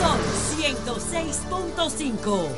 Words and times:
Son 0.00 0.18
106.5. 0.56 2.48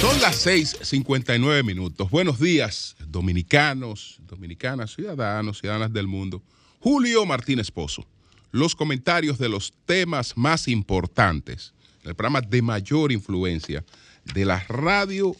Son 0.00 0.20
las 0.20 0.46
6:59 0.46 1.62
minutos. 1.64 2.10
Buenos 2.10 2.38
días, 2.38 2.96
dominicanos, 3.06 4.18
dominicanas, 4.26 4.94
ciudadanos, 4.94 5.58
ciudadanas 5.60 5.92
del 5.92 6.06
mundo. 6.06 6.42
Julio 6.78 7.26
Martínez 7.26 7.70
Pozo. 7.70 8.06
Los 8.52 8.74
comentarios 8.74 9.38
de 9.38 9.48
los 9.48 9.72
temas 9.86 10.36
más 10.36 10.68
importantes, 10.68 11.72
el 12.02 12.14
programa 12.14 12.40
de 12.40 12.62
mayor 12.62 13.12
influencia 13.12 13.84
de 14.34 14.44
la 14.44 14.60
radio 14.68 15.36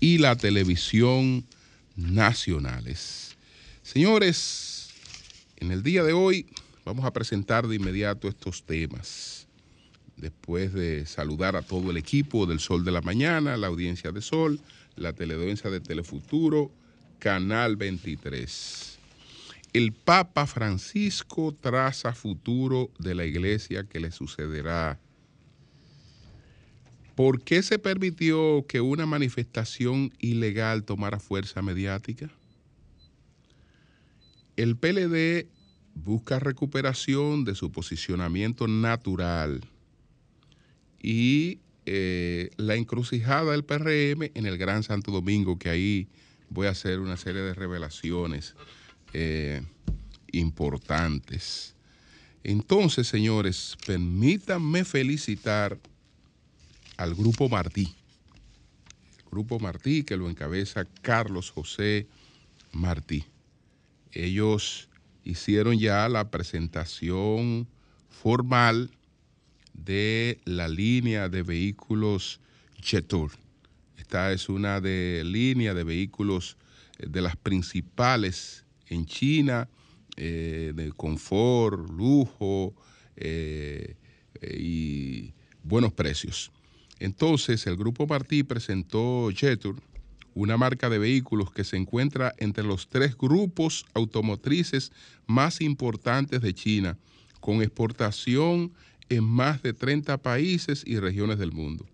y 0.00 0.18
la 0.18 0.36
televisión 0.36 1.44
nacionales. 1.96 3.36
Señores, 3.82 4.90
en 5.56 5.72
el 5.72 5.82
día 5.82 6.02
de 6.02 6.12
hoy 6.12 6.46
vamos 6.84 7.04
a 7.04 7.12
presentar 7.12 7.66
de 7.66 7.76
inmediato 7.76 8.28
estos 8.28 8.64
temas 8.64 9.46
después 10.16 10.72
de 10.72 11.04
saludar 11.04 11.56
a 11.56 11.62
todo 11.62 11.90
el 11.90 11.96
equipo 11.96 12.46
del 12.46 12.60
Sol 12.60 12.84
de 12.84 12.92
la 12.92 13.00
Mañana, 13.00 13.56
la 13.56 13.66
audiencia 13.66 14.12
de 14.12 14.22
Sol, 14.22 14.60
la 14.96 15.12
teledoencia 15.12 15.68
de 15.68 15.80
Telefuturo, 15.80 16.70
Canal 17.18 17.76
23. 17.76 18.91
El 19.72 19.92
Papa 19.92 20.46
Francisco 20.46 21.56
traza 21.58 22.12
futuro 22.12 22.90
de 22.98 23.14
la 23.14 23.24
iglesia 23.24 23.84
que 23.84 24.00
le 24.00 24.10
sucederá. 24.10 25.00
¿Por 27.14 27.42
qué 27.42 27.62
se 27.62 27.78
permitió 27.78 28.66
que 28.68 28.82
una 28.82 29.06
manifestación 29.06 30.12
ilegal 30.18 30.84
tomara 30.84 31.18
fuerza 31.18 31.62
mediática? 31.62 32.30
El 34.56 34.76
PLD 34.76 35.48
busca 35.94 36.38
recuperación 36.38 37.44
de 37.44 37.54
su 37.54 37.72
posicionamiento 37.72 38.68
natural 38.68 39.64
y 41.00 41.60
eh, 41.86 42.50
la 42.58 42.74
encrucijada 42.74 43.52
del 43.52 43.64
PRM 43.64 44.30
en 44.34 44.44
el 44.44 44.58
Gran 44.58 44.82
Santo 44.82 45.12
Domingo, 45.12 45.58
que 45.58 45.70
ahí 45.70 46.08
voy 46.50 46.66
a 46.66 46.70
hacer 46.70 47.00
una 47.00 47.16
serie 47.16 47.40
de 47.40 47.54
revelaciones 47.54 48.54
eh, 49.12 49.62
importantes. 50.32 51.74
Entonces, 52.44 53.06
señores, 53.06 53.76
permítanme 53.86 54.84
felicitar 54.84 55.78
al 56.96 57.14
Grupo 57.14 57.48
Martí. 57.48 57.94
El 59.18 59.24
Grupo 59.30 59.58
Martí, 59.60 60.02
que 60.02 60.16
lo 60.16 60.28
encabeza 60.28 60.86
Carlos 61.02 61.50
José 61.50 62.06
Martí. 62.72 63.24
Ellos 64.12 64.88
hicieron 65.24 65.78
ya 65.78 66.08
la 66.08 66.30
presentación 66.30 67.68
formal 68.08 68.90
de 69.72 70.40
la 70.44 70.68
línea 70.68 71.28
de 71.28 71.42
vehículos 71.42 72.40
Jetour. 72.80 73.32
Esta 73.96 74.32
es 74.32 74.48
una 74.48 74.80
de 74.80 75.22
línea 75.24 75.74
de 75.74 75.84
vehículos 75.84 76.56
eh, 76.98 77.06
de 77.08 77.22
las 77.22 77.36
principales 77.36 78.61
en 78.92 79.06
China, 79.06 79.68
eh, 80.16 80.72
de 80.74 80.92
confort, 80.92 81.90
lujo 81.90 82.74
eh, 83.16 83.96
eh, 84.40 84.56
y 84.58 85.32
buenos 85.62 85.92
precios. 85.92 86.52
Entonces, 86.98 87.66
el 87.66 87.76
Grupo 87.76 88.06
Martí 88.06 88.42
presentó 88.42 89.30
Jetour, 89.34 89.76
una 90.34 90.56
marca 90.56 90.88
de 90.88 90.98
vehículos 90.98 91.50
que 91.50 91.64
se 91.64 91.76
encuentra 91.76 92.34
entre 92.38 92.64
los 92.64 92.88
tres 92.88 93.16
grupos 93.16 93.84
automotrices 93.94 94.92
más 95.26 95.60
importantes 95.60 96.40
de 96.40 96.54
China, 96.54 96.98
con 97.40 97.60
exportación 97.60 98.72
en 99.08 99.24
más 99.24 99.62
de 99.62 99.72
30 99.72 100.18
países 100.18 100.84
y 100.86 100.98
regiones 100.98 101.38
del 101.38 101.52
mundo. 101.52 101.86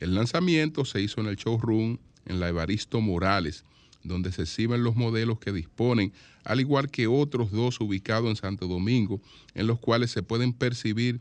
El 0.00 0.14
lanzamiento 0.14 0.84
se 0.84 1.00
hizo 1.02 1.20
en 1.20 1.26
el 1.26 1.36
showroom 1.36 1.98
en 2.26 2.40
la 2.40 2.48
Evaristo 2.48 3.00
Morales, 3.00 3.64
donde 4.02 4.32
se 4.32 4.42
exhiben 4.42 4.84
los 4.84 4.96
modelos 4.96 5.38
que 5.38 5.52
disponen, 5.52 6.12
al 6.44 6.60
igual 6.60 6.90
que 6.90 7.06
otros 7.06 7.50
dos 7.50 7.80
ubicados 7.80 8.28
en 8.30 8.36
Santo 8.36 8.66
Domingo, 8.66 9.20
en 9.54 9.66
los 9.66 9.78
cuales 9.78 10.10
se 10.10 10.22
pueden 10.22 10.52
percibir 10.52 11.20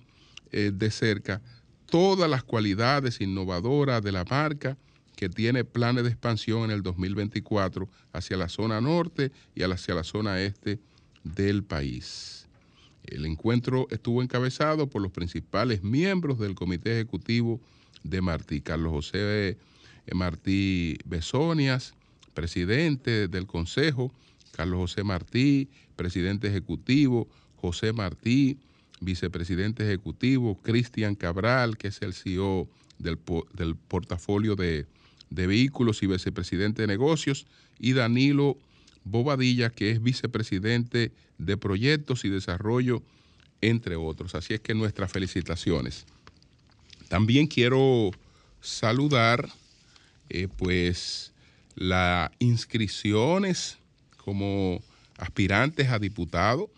eh, 0.51 0.71
de 0.73 0.91
cerca 0.91 1.41
todas 1.87 2.29
las 2.29 2.43
cualidades 2.43 3.21
innovadoras 3.21 4.03
de 4.03 4.11
la 4.11 4.23
marca 4.25 4.77
que 5.15 5.29
tiene 5.29 5.63
planes 5.63 6.03
de 6.03 6.09
expansión 6.09 6.65
en 6.65 6.71
el 6.71 6.83
2024 6.83 7.89
hacia 8.13 8.37
la 8.37 8.49
zona 8.49 8.79
norte 8.79 9.31
y 9.55 9.63
hacia 9.63 9.95
la 9.95 10.03
zona 10.03 10.41
este 10.41 10.79
del 11.23 11.63
país. 11.63 12.47
El 13.03 13.25
encuentro 13.25 13.87
estuvo 13.89 14.21
encabezado 14.21 14.87
por 14.87 15.01
los 15.01 15.11
principales 15.11 15.81
miembros 15.81 16.39
del 16.39 16.55
Comité 16.55 16.93
Ejecutivo 16.93 17.59
de 18.03 18.21
Martí, 18.21 18.61
Carlos 18.61 18.91
José 18.91 19.57
eh, 20.05 20.15
Martí 20.15 20.97
Besonias, 21.05 21.93
presidente 22.37 23.27
del 23.27 23.47
Consejo, 23.47 24.13
Carlos 24.51 24.77
José 24.77 25.03
Martí, 25.03 25.69
presidente 25.95 26.47
ejecutivo, 26.47 27.27
José 27.55 27.93
Martí, 27.93 28.59
vicepresidente 28.99 29.83
ejecutivo, 29.83 30.55
Cristian 30.61 31.15
Cabral, 31.15 31.79
que 31.79 31.87
es 31.87 31.99
el 32.03 32.13
CEO 32.13 32.69
del, 32.99 33.17
del 33.55 33.75
portafolio 33.75 34.55
de, 34.55 34.85
de 35.31 35.47
vehículos 35.47 36.03
y 36.03 36.05
vicepresidente 36.05 36.83
de 36.83 36.87
negocios, 36.87 37.47
y 37.79 37.93
Danilo 37.93 38.55
Bobadilla, 39.03 39.71
que 39.71 39.89
es 39.89 40.03
vicepresidente 40.03 41.11
de 41.39 41.57
proyectos 41.57 42.23
y 42.23 42.29
desarrollo, 42.29 43.01
entre 43.61 43.95
otros. 43.95 44.35
Así 44.35 44.53
es 44.53 44.59
que 44.59 44.75
nuestras 44.75 45.11
felicitaciones. 45.11 46.05
También 47.09 47.47
quiero 47.47 48.11
saludar, 48.61 49.49
eh, 50.29 50.47
pues, 50.55 51.33
las 51.77 52.31
inscripciones 52.39 53.77
como 54.17 54.81
aspirantes 55.17 55.89
a 55.89 55.99
diputado 55.99 56.71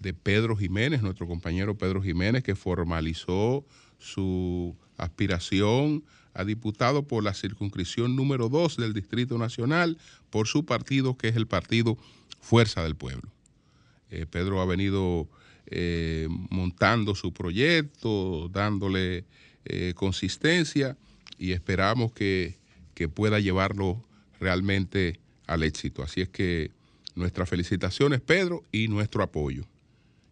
de 0.00 0.14
Pedro 0.14 0.56
Jiménez, 0.56 1.02
nuestro 1.02 1.26
compañero 1.26 1.76
Pedro 1.76 2.02
Jiménez, 2.02 2.42
que 2.42 2.54
formalizó 2.54 3.64
su 3.98 4.74
aspiración 4.96 6.02
a 6.32 6.44
diputado 6.44 7.06
por 7.06 7.22
la 7.22 7.34
circunscripción 7.34 8.16
número 8.16 8.48
2 8.48 8.78
del 8.78 8.94
Distrito 8.94 9.36
Nacional, 9.36 9.98
por 10.30 10.46
su 10.46 10.64
partido, 10.64 11.16
que 11.16 11.28
es 11.28 11.36
el 11.36 11.46
partido 11.46 11.98
Fuerza 12.40 12.82
del 12.82 12.96
Pueblo. 12.96 13.30
Eh, 14.10 14.24
Pedro 14.24 14.60
ha 14.62 14.66
venido 14.66 15.28
eh, 15.66 16.28
montando 16.50 17.14
su 17.14 17.32
proyecto, 17.32 18.48
dándole 18.48 19.24
eh, 19.66 19.92
consistencia 19.94 20.96
y 21.38 21.52
esperamos 21.52 22.12
que, 22.12 22.56
que 22.94 23.08
pueda 23.08 23.40
llevarlo 23.40 24.05
realmente 24.40 25.20
al 25.46 25.62
éxito. 25.62 26.02
Así 26.02 26.20
es 26.20 26.28
que 26.28 26.70
nuestras 27.14 27.48
felicitaciones, 27.48 28.20
Pedro, 28.20 28.62
y 28.72 28.88
nuestro 28.88 29.22
apoyo. 29.22 29.64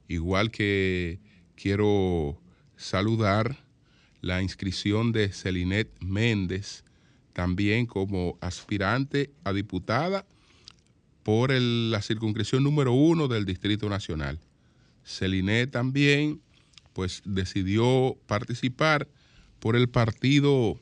Igual 0.09 0.51
que 0.51 1.19
quiero 1.57 2.41
saludar 2.77 3.65
la 4.21 4.43
inscripción 4.43 5.13
de 5.13 5.31
Celinet 5.33 5.89
Méndez, 6.01 6.85
también 7.33 7.87
como 7.87 8.39
aspirante 8.41 9.31
a 9.45 9.53
diputada 9.53 10.27
por 11.23 11.51
la 11.53 12.01
circunscripción 12.03 12.63
número 12.63 12.93
uno 12.93 13.29
del 13.29 13.45
Distrito 13.45 13.89
Nacional. 13.89 14.39
Celinet 15.05 15.71
también, 15.71 16.41
pues, 16.93 17.23
decidió 17.25 18.17
participar 18.27 19.09
por 19.59 19.77
el 19.77 19.89
partido 19.89 20.79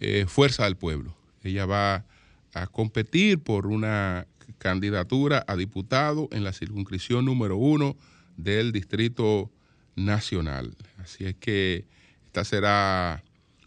eh, 0.00 0.26
Fuerza 0.28 0.64
del 0.64 0.76
Pueblo. 0.76 1.14
Ella 1.42 1.66
va 1.66 2.04
a 2.54 2.66
competir 2.66 3.40
por 3.40 3.66
una 3.66 4.26
candidatura 4.58 5.44
a 5.46 5.56
diputado 5.56 6.28
en 6.32 6.44
la 6.44 6.52
circunscripción 6.52 7.24
número 7.24 7.56
uno 7.56 7.96
del 8.36 8.72
Distrito 8.72 9.50
Nacional. 9.96 10.76
Así 10.98 11.24
es 11.24 11.34
que 11.34 11.84
esta 12.26 12.44
será 12.44 13.22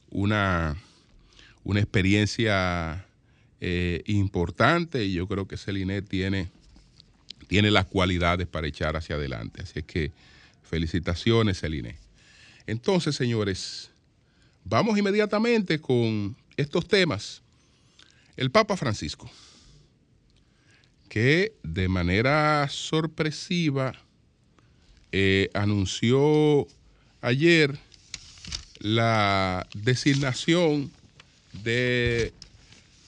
una, 0.09 0.75
una 1.63 1.79
experiencia 1.79 3.05
eh, 3.59 4.03
importante 4.05 5.03
y 5.03 5.13
yo 5.13 5.27
creo 5.27 5.47
que 5.47 5.57
Celinet 5.57 6.07
tiene, 6.07 6.49
tiene 7.47 7.71
las 7.71 7.85
cualidades 7.85 8.47
para 8.47 8.67
echar 8.67 8.95
hacia 8.95 9.15
adelante. 9.15 9.63
Así 9.63 9.79
es 9.79 9.85
que 9.85 10.11
felicitaciones, 10.63 11.59
Celinet. 11.59 11.97
Entonces, 12.65 13.15
señores, 13.15 13.91
vamos 14.63 14.97
inmediatamente 14.97 15.79
con 15.79 16.35
estos 16.57 16.87
temas. 16.87 17.41
El 18.37 18.51
Papa 18.51 18.77
Francisco, 18.77 19.29
que 21.09 21.55
de 21.63 21.87
manera 21.87 22.67
sorpresiva 22.69 23.93
eh, 25.11 25.49
anunció 25.55 26.67
ayer 27.21 27.79
la 28.77 29.65
designación 29.73 30.91
de 31.63 32.31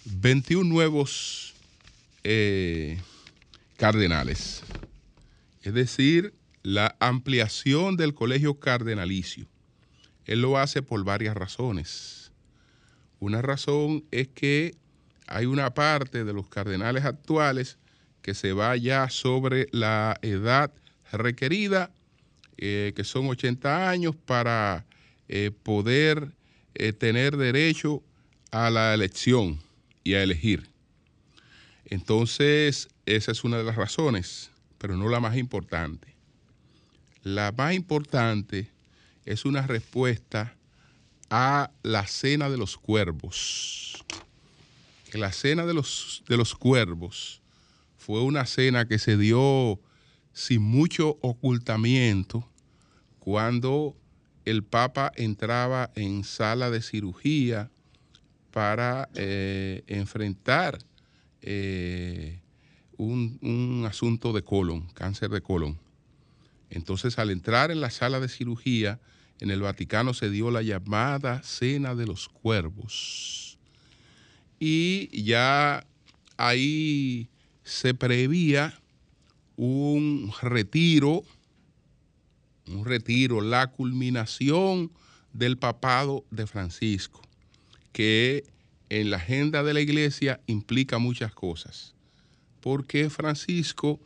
21 0.05 0.67
nuevos 0.67 1.53
eh, 2.23 2.99
cardenales. 3.77 4.63
Es 5.61 5.75
decir, 5.75 6.33
la 6.63 6.95
ampliación 6.99 7.97
del 7.97 8.15
colegio 8.15 8.59
cardenalicio. 8.59 9.45
Él 10.25 10.41
lo 10.41 10.57
hace 10.57 10.81
por 10.81 11.03
varias 11.03 11.35
razones. 11.37 12.31
Una 13.19 13.43
razón 13.43 14.05
es 14.09 14.27
que 14.27 14.75
hay 15.29 15.45
una 15.45 15.73
parte 15.73 16.23
de 16.23 16.33
los 16.33 16.49
cardenales 16.49 17.05
actuales 17.05 17.77
que 18.21 18.33
se 18.33 18.51
va 18.51 18.75
ya 18.75 19.09
sobre 19.09 19.67
la 19.71 20.17
edad 20.23 20.71
requerida, 21.11 21.91
eh, 22.57 22.93
que 22.95 23.03
son 23.03 23.27
80 23.27 23.89
años, 23.89 24.15
para 24.15 24.85
eh, 25.27 25.51
poder 25.63 26.31
eh, 26.73 26.93
tener 26.93 27.37
derecho 27.37 28.01
a 28.51 28.71
la 28.71 28.93
elección 28.93 29.59
y 30.03 30.15
a 30.15 30.23
elegir. 30.23 30.67
Entonces, 31.85 32.89
esa 33.05 33.31
es 33.31 33.43
una 33.43 33.57
de 33.57 33.63
las 33.63 33.75
razones, 33.75 34.49
pero 34.79 34.97
no 34.97 35.09
la 35.09 35.19
más 35.19 35.37
importante. 35.37 36.15
La 37.21 37.51
más 37.51 37.75
importante 37.75 38.69
es 39.25 39.45
una 39.45 39.65
respuesta 39.67 40.55
a 41.29 41.69
la 41.83 42.07
cena 42.07 42.49
de 42.49 42.57
los 42.57 42.77
cuervos. 42.77 44.03
La 45.13 45.31
cena 45.31 45.65
de 45.65 45.73
los, 45.73 46.23
de 46.27 46.38
los 46.38 46.56
cuervos 46.56 47.41
fue 47.97 48.21
una 48.21 48.45
cena 48.45 48.88
que 48.88 49.00
se 49.00 49.17
dio 49.17 49.79
sin 50.33 50.61
mucho 50.61 51.17
ocultamiento 51.21 52.47
cuando 53.19 53.95
el 54.45 54.63
Papa 54.63 55.11
entraba 55.15 55.91
en 55.95 56.23
sala 56.23 56.69
de 56.69 56.81
cirugía 56.81 57.69
para 58.51 59.09
eh, 59.15 59.83
enfrentar 59.88 60.79
eh, 61.41 62.39
un, 62.97 63.38
un 63.41 63.85
asunto 63.85 64.33
de 64.33 64.44
colon, 64.44 64.88
cáncer 64.94 65.29
de 65.29 65.41
colon. 65.41 65.77
Entonces, 66.69 67.17
al 67.17 67.31
entrar 67.31 67.71
en 67.71 67.81
la 67.81 67.89
sala 67.89 68.19
de 68.19 68.29
cirugía, 68.29 69.00
en 69.39 69.51
el 69.51 69.62
Vaticano 69.62 70.13
se 70.13 70.29
dio 70.29 70.51
la 70.51 70.62
llamada 70.62 71.41
Cena 71.44 71.95
de 71.95 72.05
los 72.05 72.27
Cuervos. 72.29 73.49
Y 74.59 75.23
ya 75.23 75.85
ahí 76.38 77.29
se 77.63 77.94
prevía 77.94 78.79
un 79.56 80.33
retiro, 80.41 81.23
un 82.67 82.85
retiro, 82.85 83.41
la 83.41 83.67
culminación 83.67 84.91
del 85.33 85.57
papado 85.57 86.25
de 86.31 86.47
Francisco, 86.47 87.21
que 87.91 88.44
en 88.89 89.11
la 89.11 89.17
agenda 89.17 89.63
de 89.63 89.73
la 89.73 89.81
iglesia 89.81 90.41
implica 90.47 90.97
muchas 90.97 91.33
cosas, 91.33 91.94
porque 92.62 93.09
Francisco 93.09 94.00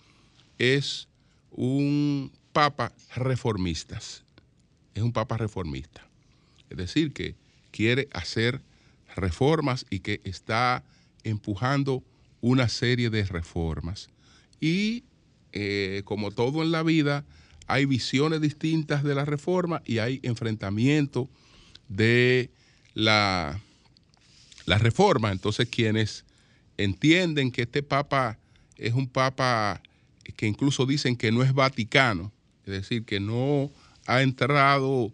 es 0.57 1.07
un 1.51 2.31
papa 2.51 2.91
reformista, 3.15 3.97
es 3.97 5.03
un 5.03 5.13
papa 5.13 5.37
reformista, 5.37 6.05
es 6.69 6.77
decir, 6.77 7.13
que 7.13 7.35
quiere 7.71 8.09
hacer 8.11 8.61
reformas 9.15 9.85
y 9.89 9.99
que 9.99 10.21
está 10.23 10.83
empujando 11.23 12.03
una 12.41 12.67
serie 12.69 13.09
de 13.09 13.23
reformas. 13.23 14.09
Y 14.59 15.03
eh, 15.51 16.01
como 16.05 16.31
todo 16.31 16.63
en 16.63 16.71
la 16.71 16.83
vida, 16.83 17.25
hay 17.67 17.85
visiones 17.85 18.41
distintas 18.41 19.03
de 19.03 19.15
la 19.15 19.25
reforma 19.25 19.81
y 19.85 19.99
hay 19.99 20.19
enfrentamiento 20.23 21.29
de 21.87 22.49
la, 22.93 23.59
la 24.65 24.77
reforma. 24.77 25.31
Entonces, 25.31 25.67
quienes 25.69 26.25
entienden 26.77 27.51
que 27.51 27.63
este 27.63 27.83
papa 27.83 28.37
es 28.77 28.93
un 28.93 29.07
papa 29.07 29.81
que 30.35 30.47
incluso 30.47 30.85
dicen 30.85 31.15
que 31.15 31.31
no 31.31 31.43
es 31.43 31.53
vaticano, 31.53 32.31
es 32.65 32.73
decir, 32.73 33.05
que 33.05 33.19
no 33.19 33.71
ha 34.05 34.21
entrado 34.21 35.11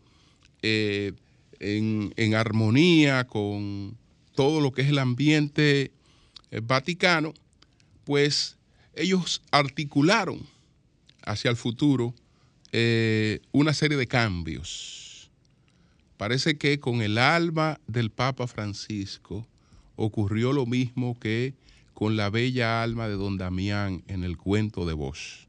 eh, 0.61 1.13
en, 1.59 2.35
armonía 2.35 3.25
con 3.27 3.97
todo 4.35 4.61
lo 4.61 4.71
que 4.71 4.81
es 4.81 4.89
el 4.89 4.99
ambiente 4.99 5.91
eh, 6.51 6.61
vaticano, 6.63 7.33
pues 8.05 8.57
ellos 8.95 9.41
articularon 9.51 10.39
hacia 11.23 11.51
el 11.51 11.57
futuro 11.57 12.13
eh, 12.71 13.39
una 13.51 13.73
serie 13.73 13.97
de 13.97 14.07
cambios. 14.07 15.29
Parece 16.17 16.57
que 16.57 16.79
con 16.79 17.01
el 17.01 17.17
alma 17.17 17.79
del 17.87 18.09
Papa 18.09 18.47
Francisco 18.47 19.47
ocurrió 19.95 20.53
lo 20.53 20.65
mismo 20.65 21.17
que 21.19 21.53
con 21.93 22.15
la 22.15 22.29
bella 22.29 22.81
alma 22.81 23.07
de 23.07 23.15
don 23.15 23.37
Damián 23.37 24.03
en 24.07 24.23
el 24.23 24.37
cuento 24.37 24.85
de 24.85 24.93
Bosch. 24.93 25.47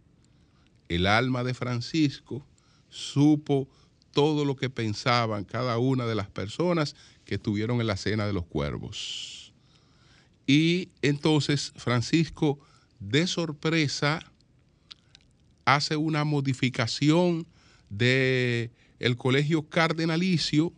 El 0.89 1.07
alma 1.07 1.45
de 1.45 1.55
Francisco 1.55 2.45
supo 2.89 3.69
todo 4.13 4.45
lo 4.45 4.57
que 4.57 4.71
pensaban 4.71 5.45
cada 5.45 5.79
una 5.79 6.07
de 6.07 6.15
las 6.15 6.29
personas 6.29 6.97
que 7.25 7.37
estuvieron 7.37 7.81
en 7.81 7.87
la 7.87 7.97
cena 7.97 8.27
de 8.27 8.33
los 8.33 8.45
cuervos. 8.45 9.53
Y 10.47 10.89
entonces 11.03 11.73
Francisco, 11.77 12.59
de 12.99 13.27
sorpresa, 13.27 14.21
hace 15.65 15.97
una 15.97 16.25
modificación 16.25 17.47
de 17.89 18.71
el 18.99 19.17
colegio 19.17 19.69
cardenalicio 19.69 20.73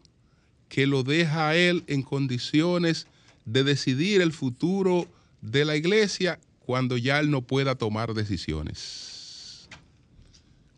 que 0.68 0.86
lo 0.86 1.02
deja 1.02 1.48
a 1.48 1.56
él 1.56 1.84
en 1.86 2.02
condiciones 2.02 3.06
de 3.44 3.64
decidir 3.64 4.20
el 4.20 4.32
futuro 4.32 5.06
de 5.40 5.64
la 5.64 5.76
iglesia 5.76 6.38
cuando 6.60 6.96
ya 6.96 7.18
él 7.18 7.30
no 7.30 7.42
pueda 7.42 7.74
tomar 7.74 8.14
decisiones. 8.14 9.68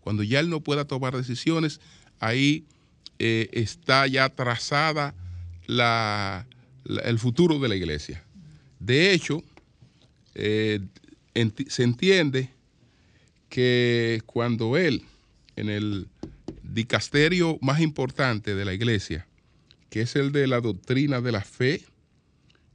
Cuando 0.01 0.23
ya 0.23 0.41
él 0.41 0.51
no 0.51 0.61
pueda 0.61 0.85
tomar 0.87 1.17
decisiones, 1.17 1.81
ahí 2.25 2.65
eh, 3.19 3.51
está 3.53 4.07
ya 4.07 4.31
trazada 4.31 5.15
el 5.69 7.19
futuro 7.19 7.59
de 7.59 7.69
la 7.69 7.77
iglesia. 7.77 8.25
De 8.81 9.13
hecho, 9.13 9.43
eh, 10.35 10.81
se 11.69 11.83
entiende 11.83 12.51
que 13.49 14.23
cuando 14.27 14.77
él, 14.77 15.05
en 15.57 15.69
el 15.69 16.09
dicasterio 16.63 17.59
más 17.61 17.81
importante 17.81 18.55
de 18.55 18.65
la 18.65 18.73
iglesia, 18.73 19.27
que 19.91 20.01
es 20.01 20.17
el 20.17 20.33
de 20.33 20.47
la 20.47 20.61
doctrina 20.61 21.21
de 21.21 21.33
la 21.33 21.43
fe, 21.43 21.83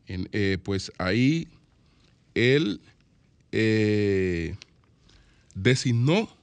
en, 0.07 0.29
eh, 0.31 0.57
pues 0.63 0.91
ahí 0.97 1.47
él 2.35 2.81
designó 5.55 6.38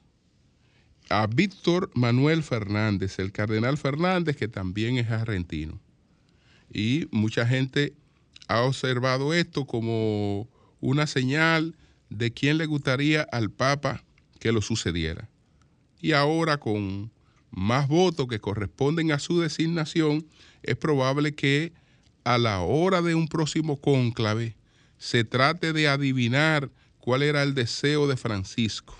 a 1.09 1.27
Víctor 1.27 1.89
Manuel 1.93 2.43
Fernández, 2.43 3.19
el 3.19 3.31
cardenal 3.31 3.77
Fernández, 3.77 4.35
que 4.35 4.47
también 4.47 4.97
es 4.97 5.09
argentino. 5.09 5.79
Y 6.71 7.07
mucha 7.11 7.45
gente 7.45 7.93
ha 8.47 8.61
observado 8.61 9.33
esto 9.33 9.65
como 9.65 10.47
una 10.79 11.07
señal 11.07 11.75
de 12.09 12.31
quién 12.31 12.57
le 12.57 12.65
gustaría 12.65 13.21
al 13.23 13.51
Papa 13.51 14.03
que 14.39 14.51
lo 14.51 14.61
sucediera. 14.61 15.29
Y 15.99 16.11
ahora 16.11 16.57
con 16.57 17.11
más 17.51 17.87
votos 17.87 18.27
que 18.27 18.39
corresponden 18.39 19.11
a 19.11 19.19
su 19.19 19.39
designación, 19.39 20.27
es 20.63 20.75
probable 20.75 21.33
que 21.33 21.73
a 22.23 22.37
la 22.37 22.61
hora 22.61 23.01
de 23.01 23.15
un 23.15 23.27
próximo 23.27 23.79
cónclave 23.79 24.55
se 24.97 25.23
trate 25.23 25.73
de 25.73 25.87
adivinar 25.87 26.69
cuál 26.99 27.23
era 27.23 27.43
el 27.43 27.53
deseo 27.53 28.07
de 28.07 28.17
Francisco 28.17 28.97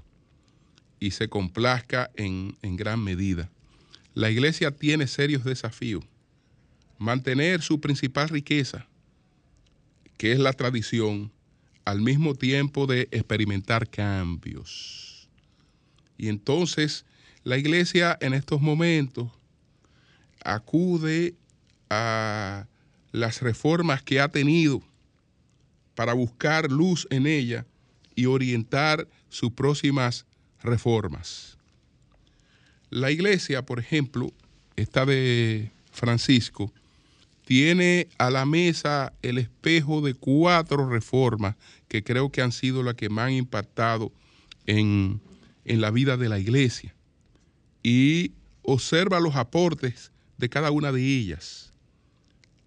y 0.99 1.11
se 1.11 1.27
complazca 1.27 2.11
en, 2.15 2.57
en 2.61 2.75
gran 2.75 3.03
medida. 3.03 3.49
La 4.13 4.29
iglesia 4.31 4.71
tiene 4.71 5.07
serios 5.07 5.43
desafíos. 5.43 6.03
Mantener 6.97 7.61
su 7.61 7.79
principal 7.79 8.29
riqueza, 8.29 8.87
que 10.17 10.31
es 10.31 10.39
la 10.39 10.53
tradición, 10.53 11.31
al 11.85 12.01
mismo 12.01 12.33
tiempo 12.33 12.87
de 12.87 13.07
experimentar 13.11 13.87
cambios. 13.87 15.29
Y 16.17 16.27
entonces 16.29 17.05
la 17.43 17.57
iglesia 17.57 18.17
en 18.19 18.33
estos 18.33 18.59
momentos 18.59 19.29
acude 20.43 21.35
a 21.89 22.67
las 23.11 23.41
reformas 23.41 24.03
que 24.03 24.19
ha 24.19 24.27
tenido 24.27 24.81
para 25.95 26.13
buscar 26.13 26.69
luz 26.71 27.07
en 27.09 27.25
ella 27.25 27.65
y 28.15 28.25
orientar 28.25 29.07
sus 29.29 29.51
próximas 29.51 30.25
reformas. 30.61 31.57
La 32.89 33.11
iglesia, 33.11 33.65
por 33.65 33.79
ejemplo, 33.79 34.31
esta 34.75 35.05
de 35.05 35.71
Francisco, 35.91 36.71
tiene 37.45 38.09
a 38.17 38.29
la 38.29 38.45
mesa 38.45 39.13
el 39.21 39.37
espejo 39.37 40.01
de 40.01 40.13
cuatro 40.13 40.89
reformas 40.89 41.55
que 41.87 42.03
creo 42.03 42.29
que 42.31 42.41
han 42.41 42.51
sido 42.51 42.83
las 42.83 42.95
que 42.95 43.09
más 43.09 43.27
han 43.27 43.33
impactado 43.33 44.11
en, 44.65 45.21
en 45.65 45.81
la 45.81 45.91
vida 45.91 46.17
de 46.17 46.29
la 46.29 46.39
iglesia. 46.39 46.93
Y 47.83 48.33
observa 48.63 49.21
los 49.21 49.35
aportes 49.35 50.11
de 50.37 50.49
cada 50.49 50.71
una 50.71 50.91
de 50.91 51.01
ellas. 51.01 51.71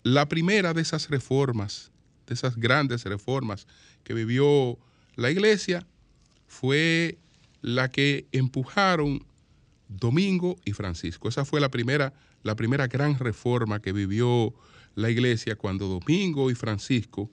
La 0.02 0.28
primera 0.28 0.72
de 0.72 0.80
esas 0.80 1.10
reformas, 1.10 1.90
de 2.26 2.34
esas 2.34 2.56
grandes 2.56 3.04
reformas 3.04 3.66
que 4.02 4.14
vivió 4.14 4.78
la 5.16 5.30
iglesia, 5.30 5.86
fue 6.46 7.18
la 7.62 7.90
que 7.90 8.26
empujaron 8.32 9.24
Domingo 9.88 10.56
y 10.64 10.72
Francisco. 10.72 11.28
Esa 11.28 11.44
fue 11.44 11.60
la 11.60 11.70
primera, 11.70 12.12
la 12.42 12.54
primera 12.54 12.86
gran 12.86 13.18
reforma 13.18 13.80
que 13.80 13.92
vivió 13.92 14.54
la 14.94 15.10
iglesia 15.10 15.56
cuando 15.56 15.88
Domingo 15.88 16.50
y 16.50 16.54
Francisco, 16.54 17.30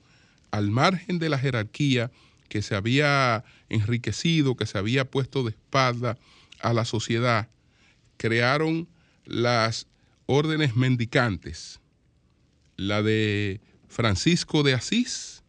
al 0.50 0.70
margen 0.70 1.18
de 1.18 1.28
la 1.28 1.38
jerarquía 1.38 2.10
que 2.48 2.62
se 2.62 2.74
había 2.74 3.44
enriquecido, 3.68 4.56
que 4.56 4.66
se 4.66 4.78
había 4.78 5.04
puesto 5.04 5.44
de 5.44 5.50
espalda 5.50 6.18
a 6.60 6.72
la 6.72 6.84
sociedad, 6.84 7.48
crearon 8.16 8.88
las 9.24 9.86
órdenes 10.26 10.74
mendicantes, 10.74 11.80
la 12.76 13.02
de 13.02 13.60
Francisco 13.88 14.62
de 14.62 14.74
Asís 14.74 15.42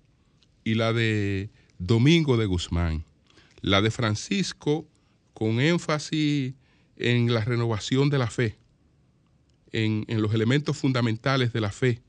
y 0.63 0.75
la 0.75 0.93
de 0.93 1.49
Domingo 1.79 2.37
de 2.37 2.45
Guzmán. 2.45 3.05
La 3.61 3.81
de 3.81 3.91
Francisco 3.91 4.87
con 5.33 5.59
énfasis 5.59 6.53
en 6.97 7.33
la 7.33 7.43
renovación 7.45 8.09
de 8.09 8.17
la 8.17 8.27
fe, 8.27 8.57
en, 9.71 10.05
en 10.07 10.21
los 10.21 10.33
elementos 10.33 10.77
fundamentales 10.77 11.53
de 11.53 11.61
la 11.61 11.71
fe. 11.71 12.01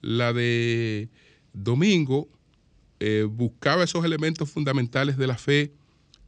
La 0.00 0.32
de 0.32 1.08
Domingo 1.52 2.28
eh, 3.00 3.26
buscaba 3.28 3.84
esos 3.84 4.04
elementos 4.04 4.50
fundamentales 4.50 5.16
de 5.16 5.26
la 5.26 5.38
fe, 5.38 5.72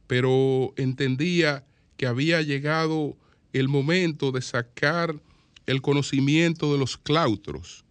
pero 0.07 0.73
entendía 0.77 1.65
que 1.97 2.07
había 2.07 2.41
llegado 2.41 3.17
el 3.53 3.67
momento 3.67 4.31
de 4.31 4.41
sacar 4.41 5.21
el 5.65 5.81
conocimiento 5.81 6.71
de 6.71 6.79
los 6.79 6.97
claustros 6.97 7.83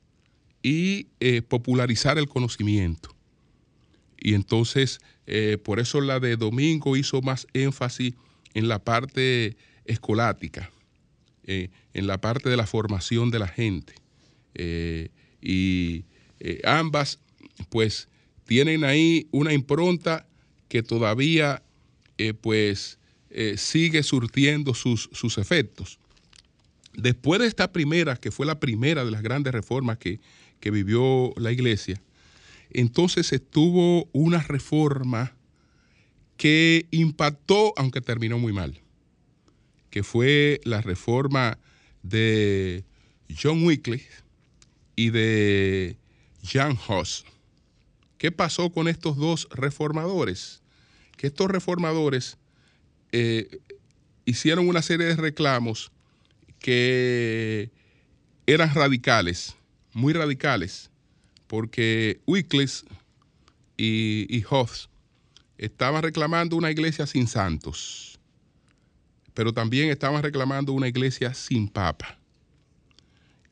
y 0.63 1.09
eh, 1.21 1.43
popularizar 1.43 2.19
el 2.19 2.29
conocimiento. 2.29 3.15
Y 4.21 4.35
entonces, 4.35 5.01
eh, 5.27 5.59
por 5.63 5.81
eso 5.81 6.01
la 6.01 6.21
de 6.21 6.37
Domingo 6.37 6.97
hizo 6.97 7.23
más 7.23 7.47
énfasis 7.55 8.15
en 8.55 8.69
la 8.69 8.79
parte 8.85 9.57
escolática, 9.87 10.71
eh, 11.45 11.71
en 11.95 12.07
la 12.07 12.21
parte 12.21 12.51
de 12.51 12.57
la 12.57 12.67
formación 12.67 13.31
de 13.31 13.39
la 13.39 13.49
gente. 13.49 13.95
y 15.43 16.05
ambas, 16.65 17.19
pues, 17.71 18.09
tienen 18.45 18.85
ahí 18.85 19.29
una 19.31 19.55
impronta 19.55 20.27
que 20.69 20.83
todavía, 20.83 21.63
pues, 22.43 22.99
sigue 23.57 24.03
surtiendo 24.03 24.75
sus, 24.75 25.09
sus 25.13 25.39
efectos. 25.39 25.99
Después 26.95 27.41
de 27.41 27.47
esta 27.47 27.73
primera, 27.73 28.17
que 28.17 28.31
fue 28.31 28.45
la 28.45 28.59
primera 28.59 29.05
de 29.05 29.11
las 29.11 29.23
grandes 29.23 29.53
reformas 29.53 29.99
que, 29.99 30.21
que 30.59 30.71
vivió 30.71 31.33
la 31.37 31.53
iglesia, 31.53 32.03
entonces 32.73 33.33
estuvo 33.33 34.09
una 34.13 34.41
reforma 34.43 35.35
que 36.37 36.87
impactó, 36.91 37.75
aunque 37.77 38.01
terminó 38.01 38.39
muy 38.39 38.53
mal, 38.53 38.81
que 39.91 40.03
fue 40.03 40.61
la 40.65 40.81
reforma 40.81 41.59
de 42.03 42.85
John 43.41 43.65
Wycliffe 43.65 44.23
y 44.97 45.11
de 45.11 45.97
Jan 46.43 46.79
Hus. 46.89 47.25
¿Qué 48.19 48.33
pasó 48.33 48.71
con 48.71 48.89
estos 48.89 49.17
dos 49.17 49.49
reformadores? 49.51 50.63
Que 51.17 51.27
estos 51.29 51.51
reformadores 51.51 52.39
eh, 53.13 53.61
hicieron 54.25 54.69
una 54.69 54.83
serie 54.83 55.07
de 55.07 55.17
reclamos 55.17 55.91
que 56.59 57.71
eran 58.47 58.75
radicales, 58.75 59.57
muy 59.93 60.13
radicales, 60.13 60.90
porque 61.51 62.21
Wycliffe 62.29 62.87
y, 63.77 64.25
y 64.29 64.45
estaban 65.59 66.01
reclamando 66.01 66.55
una 66.55 66.71
iglesia 66.71 67.09
sin 67.09 67.27
santos, 67.27 68.21
pero 69.35 69.53
también 69.53 69.91
estaban 69.91 70.23
reclamando 70.23 70.73
una 70.73 70.87
iglesia 70.87 71.35
sin 71.35 71.67
papa. 71.67 72.17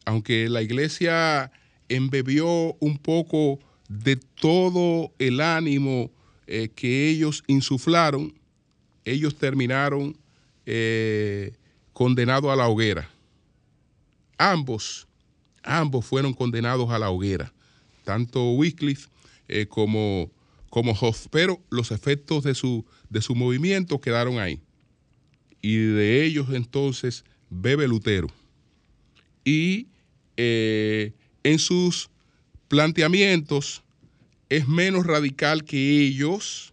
Aunque 0.04 0.48
la 0.48 0.62
iglesia 0.62 1.50
embebió 1.88 2.76
un 2.78 2.98
poco 2.98 3.58
de 3.88 4.14
todo 4.14 5.12
el 5.18 5.40
ánimo 5.40 6.12
eh, 6.46 6.68
que 6.68 7.08
ellos 7.08 7.42
insuflaron, 7.48 8.32
ellos 9.04 9.34
terminaron 9.34 10.16
eh, 10.66 11.52
condenados 11.92 12.48
a 12.52 12.54
la 12.54 12.68
hoguera. 12.68 13.10
Ambos, 14.38 15.08
ambos 15.64 16.06
fueron 16.06 16.32
condenados 16.32 16.90
a 16.90 17.00
la 17.00 17.10
hoguera, 17.10 17.52
tanto 18.08 18.52
Wycliffe 18.52 19.10
eh, 19.48 19.66
como, 19.66 20.32
como 20.70 20.92
Hoff, 20.92 21.26
pero 21.30 21.62
los 21.68 21.90
efectos 21.90 22.42
de 22.42 22.54
su, 22.54 22.86
de 23.10 23.20
movimiento 23.34 24.00
quedaron 24.00 24.38
ahí. 24.38 24.62
Y 25.60 25.76
de 25.76 26.24
ellos 26.24 26.46
entonces 26.54 27.26
bebe 27.50 27.86
Lutero. 27.86 28.28
Y 29.44 29.88
eh, 30.38 31.12
en 31.42 31.58
sus 31.58 32.08
planteamientos 32.68 33.82
es 34.48 34.66
menos 34.66 35.04
radical 35.04 35.64
que 35.64 36.00
ellos, 36.00 36.72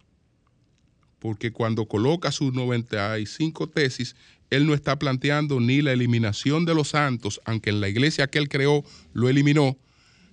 porque 1.18 1.52
cuando 1.52 1.84
coloca 1.84 2.32
sus 2.32 2.54
95 2.54 3.68
tesis, 3.68 4.16
él 4.48 4.66
no 4.66 4.72
está 4.72 4.98
planteando 4.98 5.60
ni 5.60 5.82
la 5.82 5.92
eliminación 5.92 6.64
de 6.64 6.74
los 6.74 6.88
santos, 6.88 7.42
aunque 7.44 7.68
en 7.68 7.82
la 7.82 7.90
iglesia 7.90 8.26
que 8.26 8.38
él 8.38 8.48
creó 8.48 8.84
lo 9.12 9.28
eliminó, 9.28 9.76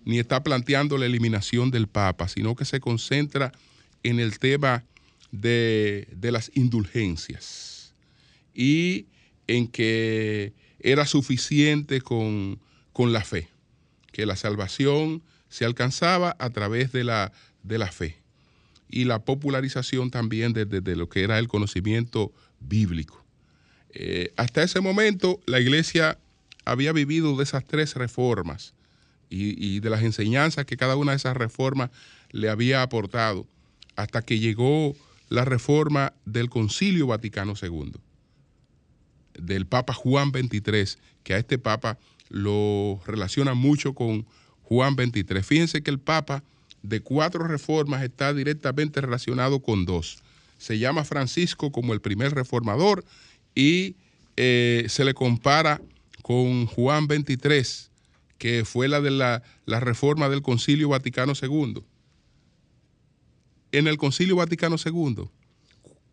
ni 0.06 0.20
está 0.20 0.44
planteando 0.44 0.98
la 0.98 1.06
eliminación 1.06 1.72
del 1.72 1.88
Papa, 1.88 2.28
sino 2.28 2.56
que 2.56 2.66
se 2.66 2.80
concentra 2.80 3.52
en 4.04 4.20
el 4.20 4.40
tema 4.40 4.84
de, 5.32 6.08
de 6.12 6.32
las 6.32 6.52
indulgencias 6.56 7.94
y 8.54 9.08
en 9.48 9.68
que 9.68 10.54
era 10.80 11.06
suficiente 11.06 12.02
con, 12.02 12.60
con, 12.92 13.14
la 13.14 13.24
fe, 13.24 13.48
que 14.12 14.26
la 14.26 14.36
salvación 14.36 15.24
se 15.50 15.66
alcanzaba 15.66 16.36
a 16.40 16.50
través 16.50 16.92
de 16.92 17.04
la, 17.04 17.32
de 17.64 17.78
la 17.78 17.92
fe 17.92 18.18
y 18.90 19.06
la 19.06 19.20
popularización 19.26 20.12
también 20.12 20.54
de, 20.54 20.66
de, 20.66 20.96
lo 20.96 21.10
que 21.10 21.24
era 21.24 21.40
el 21.40 21.48
conocimiento 21.48 22.32
bíblico. 22.60 23.26
Eh, 23.92 24.34
hasta 24.38 24.64
ese 24.64 24.82
momento 24.82 25.40
la 25.46 25.60
iglesia 25.60 26.20
había 26.66 26.92
vivido 26.92 27.36
de 27.38 27.44
esas 27.44 27.66
tres 27.66 27.96
reformas 27.96 28.74
y, 29.34 29.80
de 29.80 29.90
las 29.90 30.04
enseñanzas 30.04 30.66
que 30.66 30.78
cada 30.78 30.96
una 30.96 31.12
de 31.12 31.18
esas 31.18 31.36
reformas 31.36 31.90
le 32.32 32.50
había 32.50 32.82
aportado, 32.82 33.48
hasta 33.96 34.22
que 34.22 34.40
llegó 34.40 34.96
la 35.30 35.46
reforma 35.46 36.14
del 36.26 36.50
Concilio 36.50 37.08
Vaticano 37.08 37.54
II, 37.60 37.94
del 39.34 39.66
Papa 39.66 39.94
Juan 39.94 40.30
XXIII, 40.30 41.00
que 41.24 41.34
a 41.34 41.38
este 41.38 41.58
Papa 41.58 41.98
lo 42.30 43.02
relaciona 43.06 43.54
mucho 43.54 43.94
con 43.94 44.26
Juan 44.64 44.96
XXIII. 44.96 45.44
Fíjense 45.44 45.82
que 45.82 45.92
el 45.92 46.00
Papa 46.00 46.44
de 46.84 47.00
cuatro 47.00 47.48
reformas 47.48 48.04
está 48.04 48.34
directamente 48.34 49.02
relacionado 49.02 49.62
con 49.62 49.86
dos. 49.86 50.20
Se 50.58 50.78
llama 50.78 51.04
Francisco 51.06 51.72
como 51.72 51.94
el 51.94 52.02
primer 52.02 52.34
reformador 52.34 53.04
y 53.56 53.96
eh, 54.38 54.86
se 54.88 55.06
le 55.06 55.14
compara 55.14 55.82
con 56.22 56.66
Juan 56.68 57.08
23, 57.08 57.92
que 58.44 58.66
fue 58.66 58.90
la 58.90 59.00
de 59.00 59.10
la, 59.10 59.42
la, 59.66 59.80
reforma 59.80 60.28
del 60.28 60.42
Concilio 60.42 60.90
Vaticano 60.90 61.32
II. 61.42 61.82
En 63.72 63.88
el 63.88 63.96
Concilio 63.96 64.36
Vaticano 64.36 64.76
II, 64.76 65.30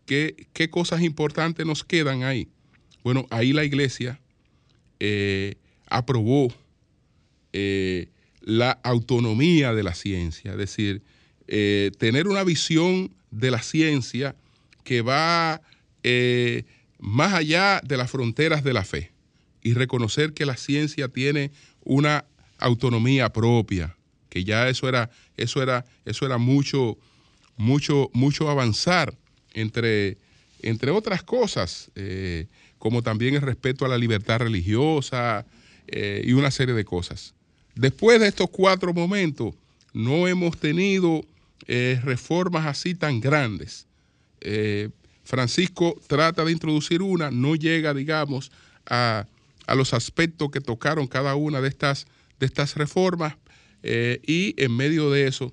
¿qué, 0.06 0.46
qué 0.52 0.70
cosas 0.70 1.02
importantes 1.02 1.66
nos 1.66 1.82
quedan 1.82 2.22
ahí? 2.22 2.46
Bueno, 3.02 3.26
ahí 3.30 3.52
la 3.52 3.64
iglesia 3.64 4.20
eh, 5.00 5.56
aprobó 5.88 6.54
eh, 7.52 8.10
la 8.42 8.78
autonomía 8.84 9.75
de 9.75 9.82
la 9.82 9.94
ciencia, 9.94 10.52
es 10.52 10.58
decir, 10.58 11.02
eh, 11.49 11.90
tener 11.99 12.28
una 12.28 12.44
visión 12.44 13.12
de 13.32 13.50
la 13.50 13.60
ciencia 13.60 14.37
que 14.84 15.02
va 15.02 15.62
más 17.00 17.34
allá 17.34 17.80
de 17.84 17.96
las 17.96 18.08
fronteras 18.08 18.62
de 18.62 18.72
la 18.72 18.84
fe 18.84 19.10
y 19.62 19.75
reconocer 19.75 20.32
que 20.32 20.46
la 20.46 20.56
ciencia 20.56 21.08
tiene 21.08 21.50
una 21.84 22.25
autonomía 22.58 23.32
propia, 23.32 23.96
que 24.28 24.44
ya 24.44 24.68
eso 24.68 24.88
era, 24.88 25.10
eso 25.37 25.62
era, 25.62 25.84
eso 26.04 26.26
era 26.26 26.38
mucho, 26.38 26.96
mucho, 27.56 28.10
mucho 28.12 28.49
avanzar 28.49 29.14
entre, 29.52 30.16
entre 30.62 30.90
otras 30.90 31.22
cosas, 31.22 31.90
eh, 31.94 32.46
como 32.78 33.02
también 33.02 33.34
el 33.34 33.42
respeto 33.42 33.84
a 33.84 33.88
la 33.88 33.99
libertad 33.99 34.40
religiosa 34.40 35.44
eh, 35.87 36.22
y 36.25 36.32
una 36.32 36.50
serie 36.50 36.75
de 36.75 36.84
cosas. 36.84 37.34
Después 37.75 38.20
de 38.20 38.28
estos 38.28 38.50
cuatro 38.50 38.92
momentos, 38.92 39.54
no 39.92 40.28
hemos 40.28 40.56
tenido 40.58 41.25
eh, 41.66 42.00
reformas 42.04 42.66
así 42.66 42.94
tan 42.94 43.20
grandes. 43.20 43.87
Francisco 45.22 46.00
trata 46.06 46.44
de 46.44 46.52
introducir 46.52 47.02
una, 47.02 47.30
no 47.30 47.54
llega, 47.54 47.92
digamos, 47.92 48.50
a, 48.87 49.26
a 49.70 49.76
los 49.76 49.94
aspectos 49.94 50.50
que 50.50 50.60
tocaron 50.60 51.06
cada 51.06 51.36
una 51.36 51.60
de 51.60 51.68
estas, 51.68 52.06
de 52.40 52.46
estas 52.46 52.74
reformas 52.74 53.36
eh, 53.84 54.20
y 54.26 54.60
en 54.60 54.76
medio 54.76 55.12
de 55.12 55.28
eso 55.28 55.52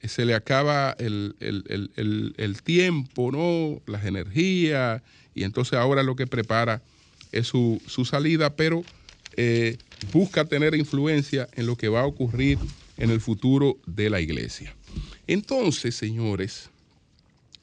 eh, 0.00 0.06
se 0.06 0.24
le 0.24 0.34
acaba 0.36 0.94
el, 1.00 1.34
el- 1.40 1.64
el- 1.96 2.34
el- 2.36 2.62
tiempo, 2.62 3.32
¿no? 3.32 3.82
las 3.92 4.04
energías, 4.04 5.02
y 5.34 5.42
entonces 5.42 5.72
ahora 5.74 6.04
lo 6.04 6.14
que 6.14 6.28
prepara 6.28 6.82
es 7.32 7.48
su, 7.48 7.82
su 7.86 8.04
salida, 8.04 8.54
pero 8.54 8.84
eh, 9.36 9.76
busca 10.12 10.44
tener 10.44 10.76
influencia 10.76 11.48
en 11.54 11.66
lo 11.66 11.74
que 11.76 11.88
va 11.88 12.02
a 12.02 12.06
ocurrir 12.06 12.58
en 12.96 13.10
el 13.10 13.20
futuro 13.20 13.76
de 13.86 14.08
la 14.08 14.20
iglesia. 14.20 14.72
Entonces, 15.26 15.96
señores, 15.96 16.70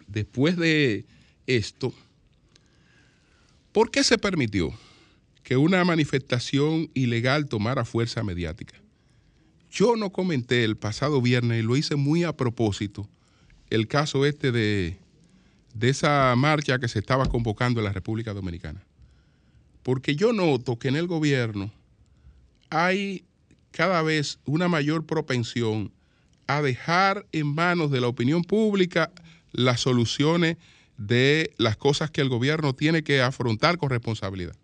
después 0.07 0.57
de 0.57 1.05
esto, 1.47 1.93
¿por 3.71 3.91
qué 3.91 4.03
se 4.03 4.17
permitió 4.17 4.73
que 5.45 5.57
una 5.57 5.85
manifestación 5.85 6.89
ilegal 6.95 7.47
tomara 7.47 7.85
fuerza 7.85 8.23
mediática? 8.23 8.81
Yo 9.69 9.95
no 9.95 10.09
comenté 10.09 10.63
el 10.63 10.75
pasado 10.75 11.21
viernes 11.21 11.59
y 11.59 11.63
lo 11.63 11.77
hice 11.77 11.95
muy 11.95 12.23
a 12.23 12.35
propósito 12.35 13.07
el 13.69 13.87
caso 13.87 14.25
este 14.25 14.51
de, 14.51 14.97
de 15.75 15.89
esa 15.89 16.33
marcha 16.35 16.79
que 16.79 16.87
se 16.87 16.97
estaba 16.97 17.27
convocando 17.27 17.79
en 17.79 17.85
la 17.85 17.93
República 17.93 18.33
Dominicana. 18.33 18.83
Porque 19.83 20.15
yo 20.15 20.33
noto 20.33 20.79
que 20.79 20.87
en 20.87 20.95
el 20.95 21.05
gobierno 21.05 21.71
hay 22.71 23.23
cada 23.69 24.01
vez 24.01 24.39
una 24.45 24.67
mayor 24.67 25.05
propensión 25.05 25.91
a 26.47 26.63
dejar 26.63 27.27
en 27.31 27.53
manos 27.53 27.91
de 27.91 28.01
la 28.01 28.07
opinión 28.07 28.43
pública 28.43 29.11
las 29.51 29.81
soluciones 29.81 30.57
de 30.97 31.53
las 31.57 31.77
cosas 31.77 32.09
que 32.09 32.21
el 32.21 32.29
gobierno 32.29 32.73
tiene 32.73 33.03
que 33.03 33.21
afrontar 33.21 33.77
con 33.77 33.91
responsabilidad. 33.91 34.55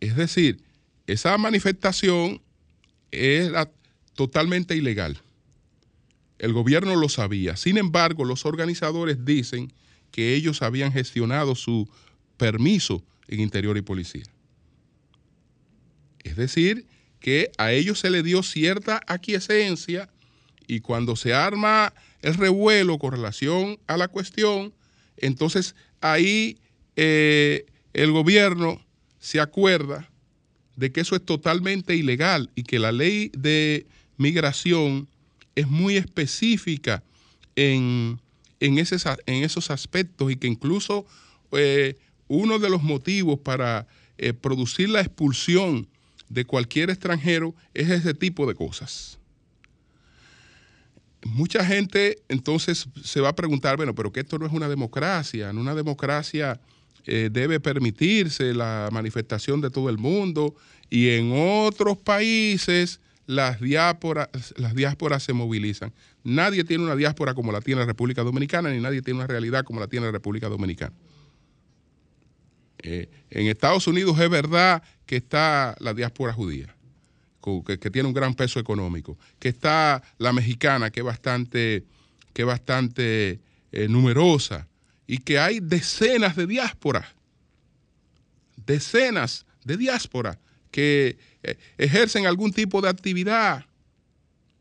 Es 0.00 0.16
decir, 0.16 0.62
esa 1.06 1.36
manifestación 1.38 2.40
era 3.10 3.70
totalmente 4.14 4.76
ilegal. 4.76 5.20
El 6.38 6.52
gobierno 6.52 6.94
lo 6.96 7.08
sabía. 7.08 7.56
Sin 7.56 7.78
embargo, 7.78 8.24
los 8.24 8.46
organizadores 8.46 9.24
dicen 9.24 9.72
que 10.10 10.34
ellos 10.34 10.62
habían 10.62 10.92
gestionado 10.92 11.54
su 11.54 11.88
permiso 12.36 13.04
en 13.26 13.40
interior 13.40 13.76
y 13.76 13.82
policía. 13.82 14.24
Es 16.22 16.36
decir, 16.36 16.86
que 17.20 17.50
a 17.58 17.72
ellos 17.72 17.98
se 17.98 18.10
le 18.10 18.22
dio 18.22 18.42
cierta 18.42 19.00
aquiescencia 19.06 20.08
y 20.66 20.80
cuando 20.80 21.16
se 21.16 21.34
arma 21.34 21.92
el 22.22 22.34
revuelo 22.34 22.98
con 22.98 23.12
relación 23.12 23.78
a 23.86 23.96
la 23.96 24.08
cuestión, 24.08 24.72
entonces 25.16 25.74
ahí 26.00 26.58
eh, 26.96 27.66
el 27.92 28.12
gobierno 28.12 28.80
se 29.18 29.40
acuerda 29.40 30.08
de 30.76 30.92
que 30.92 31.00
eso 31.00 31.16
es 31.16 31.24
totalmente 31.24 31.96
ilegal 31.96 32.50
y 32.54 32.62
que 32.62 32.78
la 32.78 32.92
ley 32.92 33.30
de 33.36 33.86
migración 34.16 35.08
es 35.54 35.66
muy 35.68 35.96
específica 35.96 37.02
en, 37.56 38.20
en, 38.60 38.78
en 38.78 39.44
esos 39.44 39.70
aspectos 39.70 40.30
y 40.30 40.36
que 40.36 40.46
incluso 40.46 41.04
eh, 41.52 41.96
uno 42.28 42.58
de 42.58 42.70
los 42.70 42.82
motivos 42.82 43.40
para 43.40 43.86
eh, 44.18 44.32
producir 44.32 44.88
la 44.88 45.00
expulsión 45.00 45.88
de 46.28 46.44
cualquier 46.44 46.90
extranjero 46.90 47.54
es 47.74 47.90
ese 47.90 48.14
tipo 48.14 48.46
de 48.46 48.54
cosas. 48.54 49.18
Mucha 51.24 51.64
gente 51.64 52.22
entonces 52.28 52.88
se 53.02 53.20
va 53.20 53.30
a 53.30 53.36
preguntar, 53.36 53.76
bueno, 53.76 53.94
pero 53.94 54.12
que 54.12 54.20
esto 54.20 54.38
no 54.38 54.46
es 54.46 54.52
una 54.52 54.68
democracia, 54.68 55.50
en 55.50 55.58
una 55.58 55.74
democracia 55.74 56.60
eh, 57.10 57.30
debe 57.32 57.58
permitirse 57.58 58.52
la 58.52 58.90
manifestación 58.92 59.62
de 59.62 59.70
todo 59.70 59.88
el 59.88 59.96
mundo 59.96 60.54
y 60.90 61.08
en 61.08 61.32
otros 61.32 61.96
países 61.96 63.00
las 63.24 63.62
diásporas, 63.62 64.28
las 64.56 64.74
diásporas 64.74 65.22
se 65.22 65.32
movilizan. 65.32 65.90
Nadie 66.22 66.64
tiene 66.64 66.84
una 66.84 66.96
diáspora 66.96 67.32
como 67.32 67.50
la 67.50 67.62
tiene 67.62 67.80
la 67.80 67.86
República 67.86 68.22
Dominicana, 68.22 68.70
ni 68.70 68.80
nadie 68.80 69.00
tiene 69.00 69.20
una 69.20 69.26
realidad 69.26 69.64
como 69.64 69.80
la 69.80 69.86
tiene 69.86 70.04
la 70.04 70.12
República 70.12 70.50
Dominicana. 70.50 70.92
Eh, 72.82 73.08
en 73.30 73.46
Estados 73.46 73.86
Unidos 73.86 74.20
es 74.20 74.28
verdad 74.28 74.82
que 75.06 75.16
está 75.16 75.76
la 75.80 75.94
diáspora 75.94 76.34
judía, 76.34 76.76
que, 77.42 77.78
que 77.78 77.90
tiene 77.90 78.06
un 78.06 78.14
gran 78.14 78.34
peso 78.34 78.60
económico, 78.60 79.16
que 79.38 79.48
está 79.48 80.02
la 80.18 80.34
mexicana, 80.34 80.90
que 80.90 81.00
es 81.00 81.06
bastante, 81.06 81.84
que 82.34 82.44
bastante 82.44 83.40
eh, 83.72 83.88
numerosa, 83.88 84.67
y 85.08 85.18
que 85.18 85.38
hay 85.38 85.58
decenas 85.58 86.36
de 86.36 86.46
diásporas, 86.46 87.06
decenas 88.66 89.46
de 89.64 89.78
diáspora 89.78 90.38
que 90.70 91.18
eh, 91.42 91.56
ejercen 91.78 92.26
algún 92.26 92.52
tipo 92.52 92.82
de 92.82 92.90
actividad. 92.90 93.64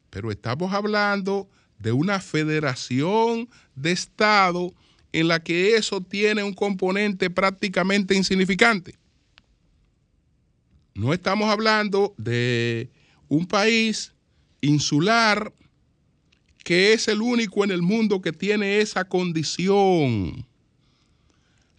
Pero 0.09 0.31
estamos 0.31 0.73
hablando 0.73 1.49
de 1.77 1.91
una 1.91 2.21
federación 2.21 3.49
de 3.75 3.91
Estado 3.91 4.73
en 5.11 5.27
la 5.27 5.43
que 5.43 5.75
eso 5.75 5.99
tiene 5.99 6.43
un 6.43 6.53
componente 6.53 7.29
prácticamente 7.29 8.15
insignificante. 8.15 8.95
No 10.95 11.13
estamos 11.13 11.49
hablando 11.49 12.15
de 12.17 12.89
un 13.27 13.45
país 13.45 14.13
insular 14.61 15.51
que 16.67 16.91
es 16.91 17.07
el 17.07 17.21
único 17.21 17.63
en 17.63 17.71
el 17.71 17.81
mundo 17.81 18.19
que 18.19 18.33
tiene 18.33 18.81
esa 18.81 19.05
condición. 19.05 20.45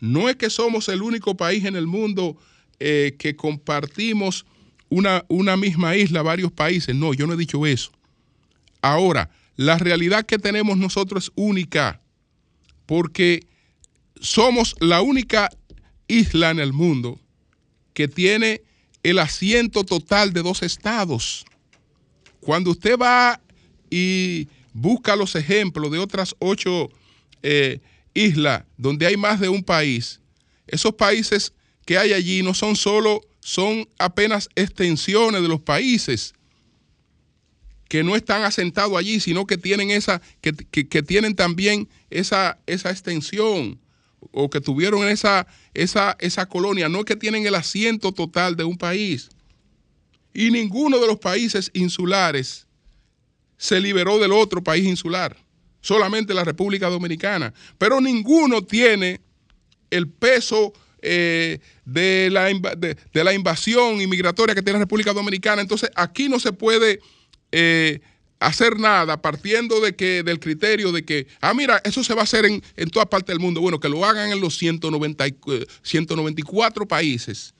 No 0.00 0.30
es 0.30 0.36
que 0.36 0.48
somos 0.48 0.88
el 0.88 1.02
único 1.02 1.36
país 1.36 1.66
en 1.66 1.76
el 1.76 1.86
mundo 1.86 2.38
eh, 2.80 3.14
que 3.18 3.36
compartimos 3.36 4.46
una, 4.88 5.26
una 5.28 5.58
misma 5.58 5.94
isla, 5.94 6.22
varios 6.22 6.52
países. 6.52 6.96
No, 6.96 7.12
yo 7.12 7.26
no 7.26 7.34
he 7.34 7.36
dicho 7.36 7.66
eso. 7.66 7.92
Ahora, 8.80 9.28
la 9.56 9.76
realidad 9.76 10.24
que 10.24 10.38
tenemos 10.38 10.78
nosotros 10.78 11.24
es 11.24 11.32
única, 11.34 12.00
porque 12.86 13.46
somos 14.18 14.74
la 14.80 15.02
única 15.02 15.50
isla 16.06 16.48
en 16.48 16.60
el 16.60 16.72
mundo 16.72 17.20
que 17.92 18.08
tiene 18.08 18.62
el 19.02 19.18
asiento 19.18 19.84
total 19.84 20.32
de 20.32 20.40
dos 20.40 20.62
estados. 20.62 21.44
Cuando 22.40 22.70
usted 22.70 22.96
va 22.98 23.38
y 23.90 24.48
busca 24.80 25.16
los 25.16 25.34
ejemplos 25.34 25.90
de 25.90 25.98
otras 25.98 26.34
ocho 26.38 26.90
eh, 27.42 27.80
islas 28.14 28.64
donde 28.76 29.06
hay 29.06 29.16
más 29.16 29.40
de 29.40 29.48
un 29.48 29.62
país, 29.62 30.20
esos 30.66 30.94
países 30.94 31.52
que 31.84 31.98
hay 31.98 32.12
allí 32.12 32.42
no 32.42 32.54
son 32.54 32.76
solo, 32.76 33.22
son 33.40 33.88
apenas 33.98 34.48
extensiones 34.54 35.42
de 35.42 35.48
los 35.48 35.60
países 35.60 36.34
que 37.88 38.04
no 38.04 38.14
están 38.14 38.42
asentados 38.42 38.96
allí, 38.98 39.18
sino 39.18 39.46
que 39.46 39.56
tienen 39.56 39.90
esa, 39.90 40.20
que, 40.42 40.52
que- 40.52 41.02
tienen 41.02 41.34
también 41.34 41.88
esa, 42.10 42.58
esa 42.66 42.90
extensión, 42.90 43.80
o 44.30 44.50
que 44.50 44.60
tuvieron 44.60 45.08
esa, 45.08 45.46
esa, 45.72 46.16
esa 46.20 46.46
colonia, 46.46 46.88
no 46.90 47.04
que 47.06 47.16
tienen 47.16 47.46
el 47.46 47.54
asiento 47.54 48.12
total 48.12 48.56
de 48.56 48.64
un 48.64 48.76
país. 48.76 49.30
Y 50.34 50.50
ninguno 50.50 50.98
de 50.98 51.06
los 51.06 51.18
países 51.18 51.70
insulares 51.72 52.67
se 53.58 53.80
liberó 53.80 54.18
del 54.18 54.32
otro 54.32 54.62
país 54.62 54.86
insular, 54.86 55.36
solamente 55.80 56.32
la 56.32 56.44
República 56.44 56.88
Dominicana. 56.88 57.52
Pero 57.76 58.00
ninguno 58.00 58.62
tiene 58.62 59.20
el 59.90 60.08
peso 60.08 60.72
eh, 61.02 61.58
de, 61.84 62.30
la, 62.30 63.32
invasión 63.34 64.00
inmigratoria 64.00 64.54
que 64.54 64.62
tiene 64.62 64.78
la 64.78 64.84
República 64.84 65.12
Dominicana. 65.12 65.60
Entonces 65.60 65.90
aquí 65.94 66.28
no 66.28 66.38
se 66.38 66.52
puede 66.52 67.00
eh, 67.52 68.00
hacer 68.38 68.78
nada 68.78 69.20
partiendo 69.20 69.80
de 69.80 69.94
que, 69.96 70.22
del 70.22 70.38
criterio 70.38 70.92
de 70.92 71.04
que, 71.04 71.26
ah, 71.40 71.52
mira, 71.52 71.80
eso 71.84 72.04
se 72.04 72.14
va 72.14 72.20
a 72.20 72.24
hacer 72.24 72.44
en, 72.44 72.62
en 72.76 72.90
toda 72.90 73.06
parte 73.06 73.32
del 73.32 73.40
mundo. 73.40 73.60
Bueno, 73.60 73.80
que 73.80 73.88
lo 73.88 74.04
hagan 74.04 74.30
en 74.30 74.40
los 74.40 74.56
190 74.56 75.26
y- 75.26 75.36
eh, 75.48 75.66
194 75.82 76.86
países. 76.86 77.54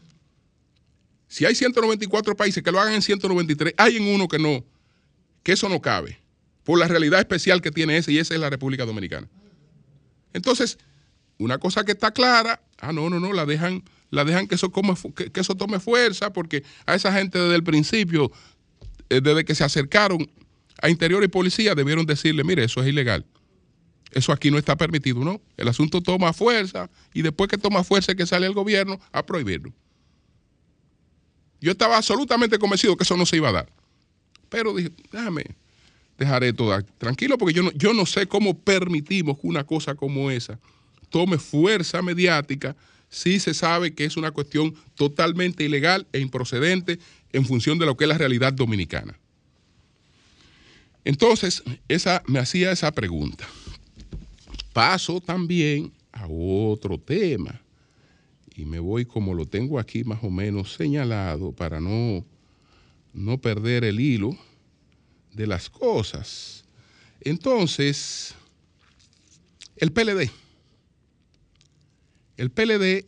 Si 1.27 1.45
hay 1.45 1.55
194 1.55 2.37
países, 2.37 2.63
que 2.63 2.73
lo 2.73 2.81
hagan 2.81 2.95
en 2.95 3.03
193. 3.03 3.75
Hay 3.77 3.97
en 3.97 4.07
uno 4.15 4.29
que 4.29 4.39
no, 4.39 4.65
que 5.43 5.53
eso 5.53 5.69
no 5.69 5.81
cabe, 5.81 6.19
por 6.65 6.79
la 6.79 6.89
realidad 6.89 7.21
especial 7.21 7.63
que 7.63 7.71
tiene 7.71 7.97
ese, 7.97 8.13
y 8.13 8.19
esa 8.19 8.35
es 8.35 8.41
la 8.41 8.51
República 8.51 8.85
Dominicana. 8.85 9.29
Entonces, 10.33 10.79
una 11.39 11.59
cosa 11.59 11.85
que 11.85 11.93
está 11.93 12.11
clara, 12.11 12.61
ah, 12.81 12.93
no, 12.93 13.09
no, 13.09 13.21
no, 13.21 13.33
la 13.33 13.47
dejan, 13.47 13.83
la 14.11 14.25
dejan 14.25 14.47
que 14.47 14.57
eso, 14.57 14.69
tome 15.57 15.81
fuerza, 15.81 16.33
porque 16.33 16.65
a 16.87 16.95
esa 16.95 17.13
gente 17.13 17.39
desde 17.39 17.55
el 17.55 17.65
principio, 17.65 18.31
eh, 19.09 19.21
desde 19.23 19.45
que 19.45 19.55
se 19.55 19.65
acercaron 19.65 20.31
a 20.83 20.91
Interior 20.91 21.23
y 21.25 21.29
Policía, 21.29 21.75
debieron 21.75 22.07
decirle, 22.07 22.45
mire, 22.45 22.65
eso 22.65 22.83
es 22.83 22.89
ilegal. 22.89 23.25
Eso 24.13 24.33
aquí 24.33 24.51
no 24.51 24.59
está 24.59 24.77
permitido, 24.77 25.23
¿no? 25.25 25.41
El 25.57 25.69
asunto 25.69 26.03
toma 26.03 26.33
fuerza 26.33 26.91
y 27.13 27.23
después 27.23 27.49
que 27.49 27.59
toma 27.59 27.85
fuerza 27.85 28.15
que 28.15 28.27
sale 28.27 28.47
el 28.47 28.55
gobierno 28.55 28.99
a 29.13 29.25
prohibirlo. 29.25 29.73
Yo 31.61 31.73
estaba 31.73 31.97
absolutamente 31.97 32.59
convencido 32.59 32.97
que 32.97 33.05
eso 33.05 33.17
no 33.17 33.27
se 33.27 33.37
iba 33.37 33.49
a 33.49 33.53
dar. 33.53 33.73
Pero 34.49 34.75
dije, 34.75 34.91
déjame, 35.13 35.45
dejaré 36.19 36.53
todo 36.53 36.83
tranquilo 36.99 37.39
porque 37.39 37.55
yo 37.55 37.63
no, 37.63 37.73
yo 37.73 37.93
no 37.93 38.07
sé 38.07 38.27
cómo 38.27 38.59
permitimos 38.59 39.39
que 39.39 39.47
una 39.47 39.65
cosa 39.65 39.95
como 39.95 40.31
esa 40.31 40.59
tome 41.11 41.39
fuerza 41.39 42.03
mediática 42.03 42.77
sí 43.09 43.41
se 43.41 43.55
sabe 43.55 43.95
que 43.95 44.05
es 44.05 44.17
una 44.17 44.31
cuestión 44.31 44.75
totalmente 44.95 45.65
ilegal 45.65 46.07
e 46.13 46.21
improcedente 46.21 46.99
en 47.33 47.45
función 47.45 47.79
de 47.79 47.87
lo 47.87 47.97
que 47.97 48.05
es 48.05 48.09
la 48.09 48.19
realidad 48.19 48.53
dominicana. 48.53 49.19
Entonces, 51.05 51.63
esa, 51.89 52.23
me 52.27 52.39
hacía 52.39 52.71
esa 52.71 52.93
pregunta. 52.93 53.47
Paso 54.73 55.21
también 55.21 55.91
a 56.13 56.27
otro 56.29 56.99
tema 56.99 57.63
y 58.55 58.65
me 58.65 58.79
voy 58.79 59.07
como 59.07 59.35
lo 59.35 59.47
tengo 59.47 59.79
aquí 59.79 60.05
más 60.05 60.19
o 60.23 60.31
menos 60.31 60.75
señalado 60.75 61.53
para 61.53 61.81
no, 61.81 62.25
no 63.13 63.39
perder 63.39 63.85
el 63.85 64.01
hilo 64.01 64.37
de 65.33 65.47
las 65.47 65.71
cosas. 65.71 66.65
Entonces, 67.21 68.35
el 69.77 69.93
PLD. 69.93 70.31
El 72.37 72.51
PLD 72.51 73.07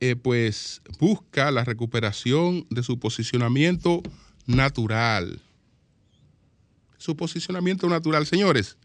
eh, 0.00 0.16
pues 0.16 0.80
busca 0.98 1.50
la 1.50 1.64
recuperación 1.64 2.66
de 2.70 2.82
su 2.82 2.98
posicionamiento 2.98 4.02
natural. 4.46 5.40
Su 6.96 7.16
posicionamiento 7.16 7.88
natural. 7.88 8.26
Señores, 8.26 8.76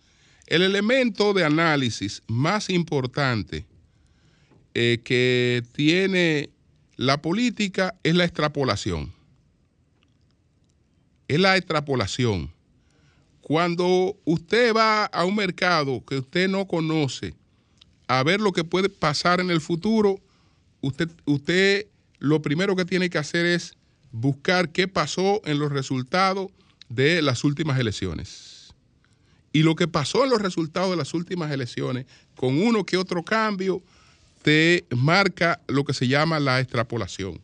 el 0.47 0.61
elemento 0.61 1.33
de 1.33 1.45
análisis 1.45 2.21
más 2.27 2.69
importante 2.69 3.65
eh, 4.73 4.99
que 5.03 5.63
tiene 5.71 6.49
la 6.97 7.21
política 7.21 7.95
es 8.03 8.15
la 8.15 8.25
extrapolación. 8.25 9.14
Es 11.27 11.39
la 11.39 11.57
extrapolación. 11.57 12.51
Cuando 13.41 14.17
usted 14.25 14.73
va 14.73 15.05
a 15.05 15.25
un 15.25 15.35
mercado 15.35 16.03
que 16.05 16.17
usted 16.17 16.47
no 16.49 16.67
conoce 16.67 17.35
a 18.07 18.23
ver 18.23 18.41
lo 18.41 18.51
que 18.51 18.63
puede 18.63 18.89
pasar 18.89 19.39
en 19.39 19.51
el 19.51 19.61
futuro, 19.61 20.19
usted, 20.81 21.09
usted 21.25 21.87
lo 22.19 22.41
primero 22.41 22.75
que 22.75 22.85
tiene 22.85 23.09
que 23.09 23.17
hacer 23.17 23.45
es 23.45 23.75
buscar 24.11 24.69
qué 24.69 24.87
pasó 24.87 25.41
en 25.45 25.59
los 25.59 25.71
resultados 25.71 26.51
de 26.89 27.21
las 27.21 27.43
últimas 27.43 27.79
elecciones. 27.79 28.73
Y 29.51 29.63
lo 29.63 29.75
que 29.75 29.87
pasó 29.87 30.23
en 30.23 30.29
los 30.29 30.41
resultados 30.41 30.91
de 30.91 30.97
las 30.97 31.13
últimas 31.13 31.51
elecciones, 31.51 32.05
con 32.35 32.61
uno 32.61 32.85
que 32.85 32.97
otro 32.97 33.23
cambio, 33.23 33.81
te 34.41 34.85
marca 34.95 35.61
lo 35.67 35.85
que 35.85 35.93
se 35.93 36.07
llama 36.07 36.39
la 36.39 36.59
extrapolación. 36.59 37.41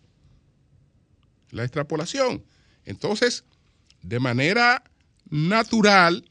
La 1.52 1.63
extrapolación. 1.63 2.44
Entonces, 2.86 3.44
de 4.02 4.20
manera 4.20 4.84
natural 5.30 6.26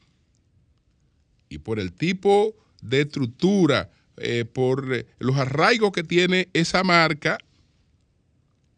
y 1.49 1.57
por 1.57 1.79
el 1.79 1.91
tipo 1.91 2.55
de 2.81 3.01
estructura, 3.01 3.91
eh, 4.17 4.45
por 4.45 4.93
eh, 4.93 5.05
los 5.19 5.37
arraigos 5.37 5.91
que 5.91 6.03
tiene 6.03 6.49
esa 6.53 6.83
marca, 6.83 7.37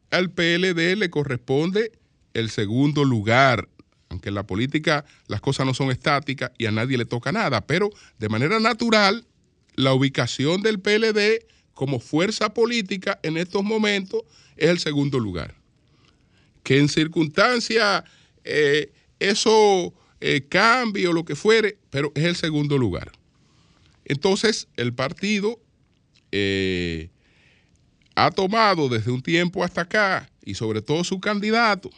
al 0.10 0.32
PLD 0.32 0.96
le 0.96 1.10
corresponde 1.10 1.92
el 2.34 2.50
segundo 2.50 3.04
lugar. 3.04 3.68
Aunque 4.10 4.30
en 4.30 4.36
la 4.36 4.46
política 4.46 5.06
las 5.28 5.42
cosas 5.42 5.66
no 5.66 5.74
son 5.74 5.92
estáticas 5.92 6.52
y 6.58 6.66
a 6.66 6.72
nadie 6.72 6.98
le 6.98 7.06
toca 7.06 7.32
nada, 7.32 7.66
pero 7.66 7.90
de 8.20 8.30
manera 8.30 8.60
natural, 8.60 9.26
la 9.76 9.94
ubicación 9.94 10.62
del 10.62 10.80
PLD 10.80 11.46
como 11.74 12.00
fuerza 12.00 12.54
política 12.54 13.20
en 13.24 13.38
estos 13.38 13.64
momentos 13.64 14.22
es 14.56 14.70
el 14.70 14.80
segundo 14.80 15.20
lugar. 15.20 15.56
Que 16.64 16.80
en 16.80 16.90
circunstancias 16.90 18.04
eh, 18.44 18.92
eso 19.20 19.94
eh, 20.22 20.48
o 21.08 21.14
lo 21.14 21.26
que 21.26 21.36
fuere, 21.36 21.78
pero 21.90 22.12
es 22.16 22.24
el 22.24 22.36
segundo 22.36 22.78
lugar. 22.78 23.12
Entonces, 24.06 24.68
el 24.78 24.94
partido 24.94 25.60
eh, 26.32 27.10
ha 28.16 28.32
tomado 28.32 28.90
desde 28.90 29.12
un 29.12 29.22
tiempo 29.22 29.64
hasta 29.64 29.82
acá, 29.82 30.30
y 30.46 30.56
sobre 30.56 30.82
todo 30.82 31.04
su 31.04 31.20
candidato, 31.20 31.90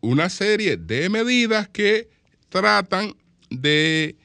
una 0.00 0.28
serie 0.28 0.76
de 0.76 1.08
medidas 1.08 1.68
que 1.68 2.08
tratan 2.48 3.14
de 3.50 4.16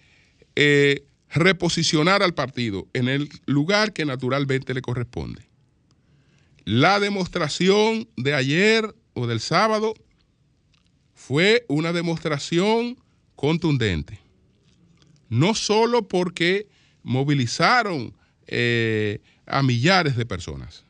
eh, 0.56 1.04
reposicionar 1.30 2.22
al 2.24 2.34
partido 2.34 2.88
en 2.94 3.08
el 3.08 3.30
lugar 3.46 3.94
que 3.94 4.06
naturalmente 4.06 4.74
le 4.74 4.82
corresponde. 4.82 5.48
La 6.66 7.00
demostración 7.00 8.08
de 8.18 8.34
ayer 8.34 8.94
o 9.14 9.28
del 9.28 9.40
sábado 9.40 9.94
fue 11.32 11.64
una 11.70 11.94
demostración 11.94 12.98
contundente. 13.38 14.20
No 15.30 15.56
solo 15.56 16.06
porque 16.06 16.68
movilizaron 17.04 18.14
eh, 18.48 19.22
a 19.46 19.64
millares 19.64 20.18
de 20.18 20.26
personas, 20.26 20.84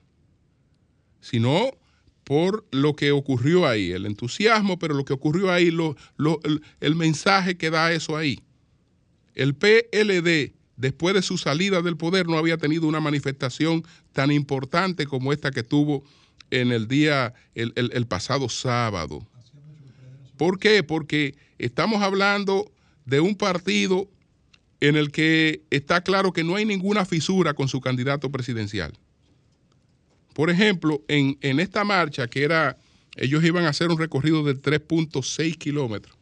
sino 1.20 1.78
por 2.24 2.66
lo 2.72 2.96
que 2.96 3.12
ocurrió 3.12 3.68
ahí, 3.68 3.92
el 3.92 4.08
entusiasmo, 4.08 4.80
pero 4.80 4.96
lo 4.96 5.06
que 5.06 5.14
ocurrió 5.14 5.52
ahí, 5.52 5.70
lo, 5.70 5.96
el, 6.44 6.64
el 6.80 6.96
mensaje 6.96 7.56
que 7.56 7.70
da 7.70 7.94
eso 7.94 8.18
ahí. 8.18 8.40
El 9.36 9.54
PLD, 9.54 10.54
después 10.76 11.14
de 11.14 11.22
su 11.22 11.38
salida 11.38 11.84
del 11.84 11.98
poder, 11.98 12.26
no 12.26 12.40
había 12.40 12.58
tenido 12.58 12.88
una 12.88 13.00
manifestación 13.00 13.86
tan 14.12 14.32
importante 14.32 15.06
como 15.06 15.34
esta 15.34 15.52
que 15.52 15.62
tuvo 15.62 16.04
en 16.50 16.72
el 16.72 16.88
día, 16.88 17.36
el, 17.54 17.74
el 17.76 18.08
pasado 18.08 18.50
sábado. 18.50 19.28
¿Por 20.42 20.58
qué? 20.58 20.82
Porque 20.82 21.36
estamos 21.60 22.02
hablando 22.02 22.72
de 23.06 23.20
un 23.20 23.36
partido 23.36 24.10
en 24.80 24.96
el 24.96 25.12
que 25.12 25.62
está 25.70 26.02
claro 26.02 26.34
que 26.34 26.44
no 26.44 26.56
hay 26.56 26.66
ninguna 26.66 27.06
fisura 27.06 27.54
con 27.54 27.68
su 27.68 27.80
candidato 27.80 28.32
presidencial. 28.32 28.92
Por 30.34 30.50
ejemplo, 30.50 31.04
en, 31.08 31.38
en 31.42 31.60
esta 31.60 31.84
marcha 31.84 32.28
que 32.28 32.42
era, 32.42 32.80
ellos 33.18 33.44
iban 33.44 33.66
a 33.66 33.70
hacer 33.70 33.90
un 33.90 34.00
recorrido 34.00 34.44
de 34.44 34.60
3.6 34.60 35.60
kilómetros 35.60 36.18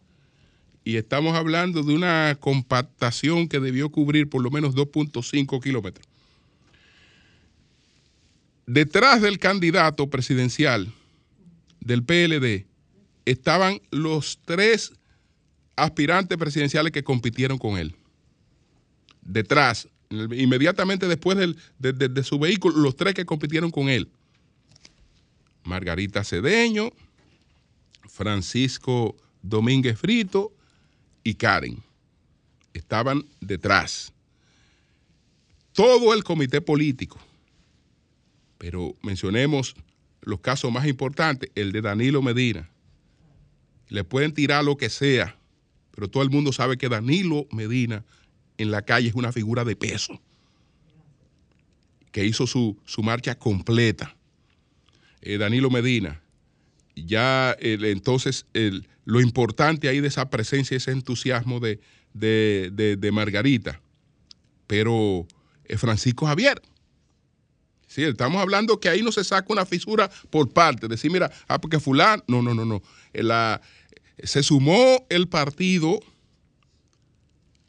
y 0.84 0.98
estamos 0.98 1.34
hablando 1.34 1.82
de 1.82 1.94
una 1.94 2.36
compactación 2.42 3.48
que 3.48 3.62
debió 3.62 3.90
cubrir 3.90 4.28
por 4.28 4.44
lo 4.44 4.52
menos 4.52 4.76
2.5 4.76 5.64
kilómetros. 5.64 6.06
Detrás 8.66 9.22
del 9.22 9.40
candidato 9.40 10.10
presidencial 10.10 10.92
del 11.80 12.04
PLD 12.04 12.69
estaban 13.32 13.80
los 13.92 14.40
tres 14.44 14.92
aspirantes 15.76 16.38
presidenciales 16.38 16.92
que 16.92 17.04
compitieron 17.04 17.58
con 17.58 17.78
él. 17.78 17.96
Detrás, 19.22 19.88
inmediatamente 20.10 21.08
después 21.08 21.38
del, 21.38 21.58
de, 21.78 21.94
de, 21.94 22.24
su 22.24 22.40
vehículo, 22.40 22.78
los 22.78 22.96
tres 22.96 23.14
que 23.14 23.26
compitieron 23.26 23.70
con 23.70 23.88
él. 23.88 24.10
Margarita 25.64 26.24
Cedeño, 26.24 26.92
Francisco 28.08 29.16
Domínguez 29.44 30.00
Frito 30.00 30.52
y 31.24 31.36
Karen. 31.36 31.84
Estaban 32.74 33.26
detrás. 33.40 34.12
Todo 35.74 36.16
el 36.16 36.24
comité 36.24 36.62
político. 36.62 37.20
Pero 38.58 38.96
mencionemos 39.04 39.76
los 40.22 40.40
casos 40.40 40.72
más 40.72 40.88
importantes, 40.88 41.52
el 41.54 41.72
de 41.72 41.82
Danilo 41.82 42.22
Medina. 42.22 42.70
Le 43.90 44.04
pueden 44.04 44.34
tirar 44.34 44.64
lo 44.64 44.78
que 44.78 44.90
sea, 44.90 45.38
pero 45.92 46.10
todo 46.10 46.24
el 46.24 46.30
mundo 46.30 46.54
sabe 46.54 46.78
que 46.78 46.90
Danilo 46.90 47.48
Medina 47.52 48.06
en 48.58 48.72
la 48.72 48.84
calle 48.84 49.10
es 49.10 49.16
una 49.16 49.32
figura 49.32 49.66
de 49.66 49.76
peso, 49.76 50.22
que 52.12 52.26
hizo 52.26 52.48
su, 52.48 52.78
su 52.86 53.04
marcha 53.04 53.36
completa. 53.38 54.16
Eh, 55.22 55.38
Danilo 55.38 55.70
Medina, 55.70 56.22
ya 56.96 57.56
entonces 57.60 58.46
el, 58.54 58.88
lo 59.06 59.20
importante 59.22 59.90
ahí 59.90 60.00
de 60.00 60.08
esa 60.08 60.30
presencia, 60.30 60.78
ese 60.78 60.92
entusiasmo 60.92 61.60
de, 61.60 61.80
de, 62.14 62.70
de, 62.74 62.96
de 62.96 63.12
Margarita, 63.12 63.82
pero 64.68 65.28
eh, 65.66 65.78
Francisco 65.78 66.26
Javier. 66.26 66.62
Sí, 67.88 68.04
estamos 68.04 68.40
hablando 68.40 68.80
que 68.80 68.88
ahí 68.88 69.02
no 69.02 69.12
se 69.12 69.24
saca 69.24 69.52
una 69.52 69.66
fisura 69.66 70.12
por 70.30 70.54
parte, 70.54 70.88
decir, 70.88 71.10
mira, 71.10 71.32
ah, 71.48 71.60
porque 71.60 71.80
fulano, 71.80 72.24
no, 72.28 72.44
no, 72.44 72.54
no, 72.54 72.64
no. 72.64 72.84
La, 73.14 73.62
se 74.24 74.44
sumó 74.44 75.06
el 75.10 75.28
partido 75.28 76.00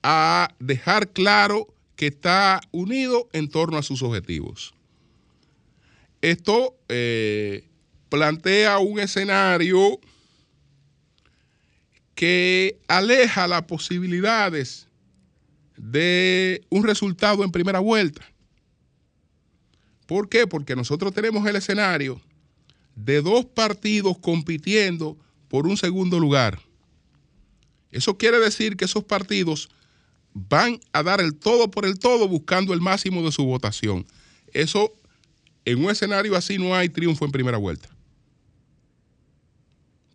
a 0.02 0.54
dejar 0.58 1.10
claro 1.10 1.72
que 1.96 2.06
está 2.06 2.60
unido 2.70 3.28
en 3.32 3.48
torno 3.48 3.76
a 3.76 3.82
sus 3.82 4.02
objetivos. 4.02 4.74
Esto 6.22 6.76
eh, 6.88 7.68
plantea 8.08 8.78
un 8.78 8.98
escenario 9.00 10.00
que 12.14 12.78
aleja 12.88 13.46
las 13.48 13.62
posibilidades 13.62 14.86
de 15.76 16.62
un 16.68 16.84
resultado 16.84 17.44
en 17.44 17.52
primera 17.52 17.80
vuelta. 17.80 18.22
¿Por 20.06 20.28
qué? 20.28 20.46
Porque 20.46 20.76
nosotros 20.76 21.14
tenemos 21.14 21.46
el 21.46 21.56
escenario 21.56 22.20
de 22.96 23.22
dos 23.22 23.46
partidos 23.46 24.18
compitiendo 24.18 25.16
por 25.50 25.66
un 25.66 25.76
segundo 25.76 26.18
lugar. 26.18 26.58
Eso 27.90 28.16
quiere 28.16 28.38
decir 28.38 28.76
que 28.76 28.86
esos 28.86 29.04
partidos 29.04 29.68
van 30.32 30.80
a 30.92 31.02
dar 31.02 31.20
el 31.20 31.34
todo 31.34 31.70
por 31.70 31.84
el 31.84 31.98
todo 31.98 32.28
buscando 32.28 32.72
el 32.72 32.80
máximo 32.80 33.22
de 33.22 33.32
su 33.32 33.44
votación. 33.44 34.06
Eso 34.52 34.92
en 35.64 35.84
un 35.84 35.90
escenario 35.90 36.36
así 36.36 36.56
no 36.56 36.74
hay 36.74 36.88
triunfo 36.88 37.24
en 37.24 37.32
primera 37.32 37.58
vuelta. 37.58 37.88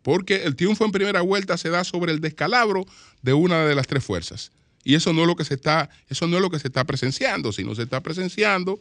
Porque 0.02 0.44
el 0.44 0.56
triunfo 0.56 0.86
en 0.86 0.92
primera 0.92 1.22
vuelta 1.22 1.58
se 1.58 1.70
da 1.70 1.84
sobre 1.84 2.14
el 2.14 2.22
descalabro 2.22 2.86
de 3.22 3.34
una 3.34 3.66
de 3.66 3.76
las 3.76 3.88
tres 3.88 4.04
fuerzas. 4.04 4.52
Y 4.86 4.96
eso 4.96 5.12
no 5.12 5.22
es 5.22 5.28
lo 5.28 5.36
que 5.36 5.44
se 5.44 5.56
está, 5.56 5.90
eso 6.10 6.28
no 6.28 6.38
es 6.38 6.42
lo 6.42 6.50
que 6.50 6.60
se 6.60 6.68
está 6.68 6.86
presenciando, 6.86 7.52
sino 7.52 7.76
se 7.76 7.84
está 7.84 8.02
presenciando 8.02 8.80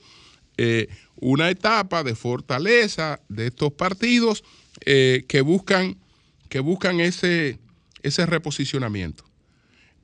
eh, 0.57 0.89
una 1.17 1.51
etapa 1.51 2.05
de 2.05 2.15
fortaleza 2.15 3.21
de 3.29 3.49
estos 3.49 3.73
partidos 3.73 4.45
eh, 4.85 5.25
que 5.27 5.41
buscan, 5.41 5.97
que 6.55 6.61
buscan 6.61 7.01
ese, 7.01 7.59
ese 8.05 8.27
reposicionamiento. 8.27 9.25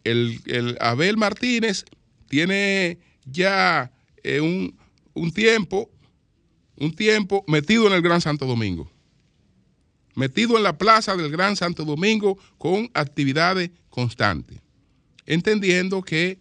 El, 0.03 0.41
el 0.47 0.77
Abel 0.81 1.17
Martínez 1.17 1.85
tiene 2.29 2.99
ya 3.25 3.93
eh, 4.25 4.41
un, 4.41 4.77
un 5.15 5.31
tiempo, 5.31 5.89
un 6.75 6.93
tiempo 6.93 7.45
metido 7.47 7.87
en 7.87 7.93
el 7.93 8.03
Gran 8.03 8.21
Santo 8.21 8.47
Domingo 8.47 8.91
metido 10.17 10.57
en 10.57 10.65
la 10.65 10.77
plaza 10.77 11.17
del 11.17 11.31
Gran 11.31 11.55
Santo 11.55 11.85
Domingo 11.85 12.37
con 12.59 12.91
actividades 12.95 13.71
constantes, 13.89 14.59
entendiendo 15.27 16.03
que 16.03 16.41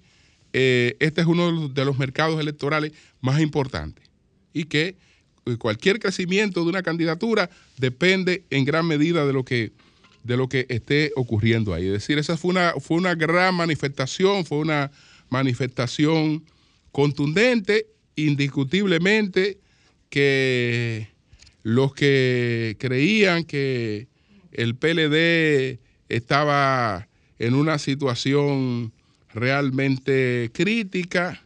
eh, 0.53 0.97
este 0.99 1.21
es 1.21 1.27
uno 1.27 1.69
de 1.69 1.85
los 1.85 1.99
mercados 1.99 2.39
electorales 2.39 2.93
más 3.21 3.39
importantes 3.39 4.09
y 4.53 4.63
que 4.63 4.97
eh, 5.45 5.57
cualquier 5.57 5.99
crecimiento 5.99 6.63
de 6.63 6.69
una 6.69 6.81
candidatura 6.81 7.51
depende 7.77 8.43
en 8.49 8.65
gran 8.65 8.87
medida 8.87 9.27
de 9.27 9.33
lo 9.33 9.45
que, 9.45 9.71
de 10.23 10.37
lo 10.37 10.49
que 10.49 10.65
esté 10.69 11.11
ocurriendo 11.15 11.73
ahí. 11.73 11.85
Es 11.85 11.93
decir, 11.93 12.17
esa 12.17 12.37
fue 12.37 12.51
una, 12.51 12.73
fue 12.79 12.97
una 12.97 13.15
gran 13.15 13.55
manifestación, 13.55 14.45
fue 14.45 14.59
una 14.59 14.91
manifestación 15.29 16.43
contundente, 16.91 17.87
indiscutiblemente, 18.15 19.59
que 20.09 21.07
los 21.63 21.93
que 21.93 22.75
creían 22.79 23.43
que 23.43 24.07
el 24.51 24.75
PLD 24.75 25.79
estaba 26.09 27.07
en 27.37 27.53
una 27.53 27.77
situación 27.77 28.91
realmente 29.33 30.49
crítica, 30.53 31.41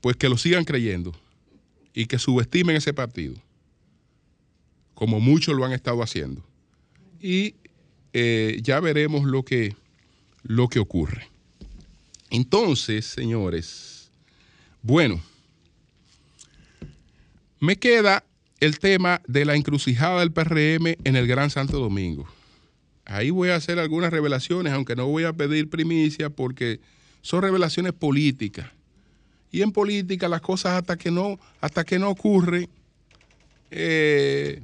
pues 0.00 0.16
que 0.16 0.28
lo 0.28 0.36
sigan 0.36 0.64
creyendo 0.64 1.14
y 1.94 2.06
que 2.06 2.18
subestimen 2.18 2.76
ese 2.76 2.92
partido, 2.92 3.36
como 4.94 5.20
muchos 5.20 5.56
lo 5.56 5.64
han 5.64 5.72
estado 5.72 6.02
haciendo. 6.02 6.44
Y 7.20 7.54
eh, 8.16 8.60
ya 8.62 8.78
veremos 8.78 9.24
lo 9.24 9.44
que, 9.44 9.74
lo 10.44 10.68
que 10.68 10.78
ocurre. 10.78 11.28
Entonces, 12.30 13.04
señores, 13.04 14.08
bueno, 14.82 15.20
me 17.58 17.76
queda 17.76 18.24
el 18.60 18.78
tema 18.78 19.20
de 19.26 19.44
la 19.44 19.56
encrucijada 19.56 20.20
del 20.20 20.30
PRM 20.30 20.96
en 21.02 21.16
el 21.16 21.26
Gran 21.26 21.50
Santo 21.50 21.80
Domingo. 21.80 22.28
Ahí 23.04 23.30
voy 23.30 23.50
a 23.50 23.56
hacer 23.56 23.80
algunas 23.80 24.12
revelaciones, 24.12 24.72
aunque 24.72 24.94
no 24.94 25.08
voy 25.08 25.24
a 25.24 25.32
pedir 25.32 25.68
primicia 25.68 26.30
porque 26.30 26.80
son 27.20 27.42
revelaciones 27.42 27.94
políticas. 27.94 28.70
Y 29.50 29.62
en 29.62 29.72
política 29.72 30.28
las 30.28 30.40
cosas 30.40 30.74
hasta 30.74 30.96
que 30.96 31.10
no, 31.10 31.40
hasta 31.60 31.84
que 31.84 31.98
no 31.98 32.10
ocurren, 32.10 32.68
eh, 33.72 34.62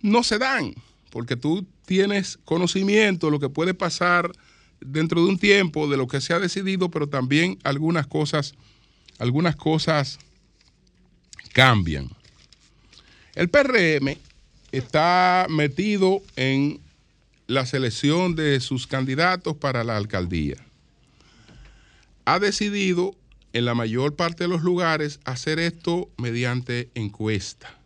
no 0.00 0.22
se 0.22 0.38
dan, 0.38 0.74
porque 1.10 1.36
tú 1.36 1.66
tienes 1.88 2.38
conocimiento 2.44 3.26
de 3.26 3.32
lo 3.32 3.40
que 3.40 3.48
puede 3.48 3.72
pasar 3.72 4.30
dentro 4.78 5.22
de 5.24 5.30
un 5.30 5.38
tiempo, 5.38 5.88
de 5.88 5.96
lo 5.96 6.06
que 6.06 6.20
se 6.20 6.34
ha 6.34 6.38
decidido, 6.38 6.90
pero 6.90 7.08
también 7.08 7.58
algunas 7.64 8.06
cosas, 8.06 8.54
algunas 9.18 9.56
cosas 9.56 10.18
cambian. 11.54 12.10
El 13.34 13.48
PRM 13.48 14.18
está 14.70 15.46
metido 15.48 16.20
en 16.36 16.78
la 17.46 17.64
selección 17.64 18.36
de 18.36 18.60
sus 18.60 18.86
candidatos 18.86 19.56
para 19.56 19.82
la 19.82 19.96
alcaldía. 19.96 20.56
Ha 22.26 22.38
decidido 22.38 23.14
en 23.54 23.64
la 23.64 23.74
mayor 23.74 24.14
parte 24.14 24.44
de 24.44 24.48
los 24.48 24.62
lugares 24.62 25.20
hacer 25.24 25.58
esto 25.58 26.10
mediante 26.18 26.90
encuesta. 26.94 27.77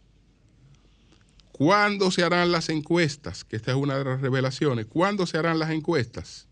¿Cuándo 1.52 2.10
se 2.10 2.24
harán 2.24 2.50
las 2.50 2.68
encuestas? 2.70 3.44
Que 3.44 3.56
esta 3.56 3.70
es 3.72 3.76
una 3.76 3.98
de 3.98 4.04
las 4.04 4.20
revelaciones. 4.20 4.86
¿Cuándo 4.86 5.26
se 5.26 5.38
harán 5.38 5.58
las 5.58 5.70
encuestas? 5.70 6.46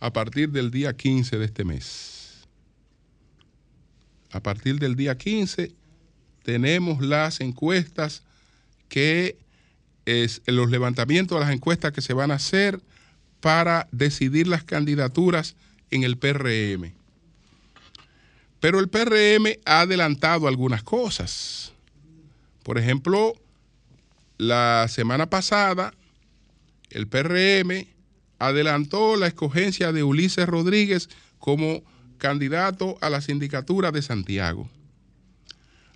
A 0.00 0.12
partir 0.12 0.50
del 0.50 0.70
día 0.70 0.96
15 0.96 1.38
de 1.38 1.44
este 1.44 1.64
mes. 1.64 2.46
A 4.32 4.40
partir 4.40 4.78
del 4.78 4.96
día 4.96 5.16
15 5.16 5.72
tenemos 6.42 7.00
las 7.00 7.40
encuestas 7.40 8.22
que 8.88 9.38
es 10.06 10.42
los 10.46 10.70
levantamientos 10.70 11.38
de 11.38 11.44
las 11.44 11.54
encuestas 11.54 11.92
que 11.92 12.00
se 12.00 12.12
van 12.12 12.30
a 12.30 12.34
hacer 12.34 12.80
para 13.40 13.88
decidir 13.92 14.46
las 14.48 14.64
candidaturas 14.64 15.54
en 15.90 16.02
el 16.02 16.16
PRM. 16.18 16.92
Pero 18.60 18.80
el 18.80 18.88
PRM 18.88 19.58
ha 19.66 19.80
adelantado 19.80 20.48
algunas 20.48 20.82
cosas. 20.82 21.72
Por 22.62 22.78
ejemplo, 22.78 23.34
la 24.48 24.86
semana 24.88 25.28
pasada, 25.28 25.94
el 26.90 27.08
PRM 27.08 27.86
adelantó 28.38 29.16
la 29.16 29.26
escogencia 29.26 29.92
de 29.92 30.02
Ulises 30.02 30.46
Rodríguez 30.46 31.08
como 31.38 31.82
candidato 32.18 32.96
a 33.00 33.10
la 33.10 33.20
sindicatura 33.20 33.90
de 33.90 34.02
Santiago. 34.02 34.70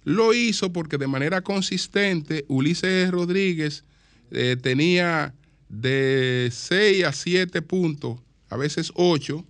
Lo 0.04 0.32
hizo 0.32 0.72
porque 0.72 0.98
de 0.98 1.06
manera 1.06 1.42
consistente 1.42 2.44
Ulises 2.48 3.10
Rodríguez 3.10 3.84
eh, 4.30 4.56
tenía 4.60 5.34
de 5.68 6.48
6 6.50 7.04
a 7.04 7.12
7 7.12 7.62
puntos, 7.62 8.18
a 8.48 8.56
veces 8.56 8.92
8, 8.94 9.44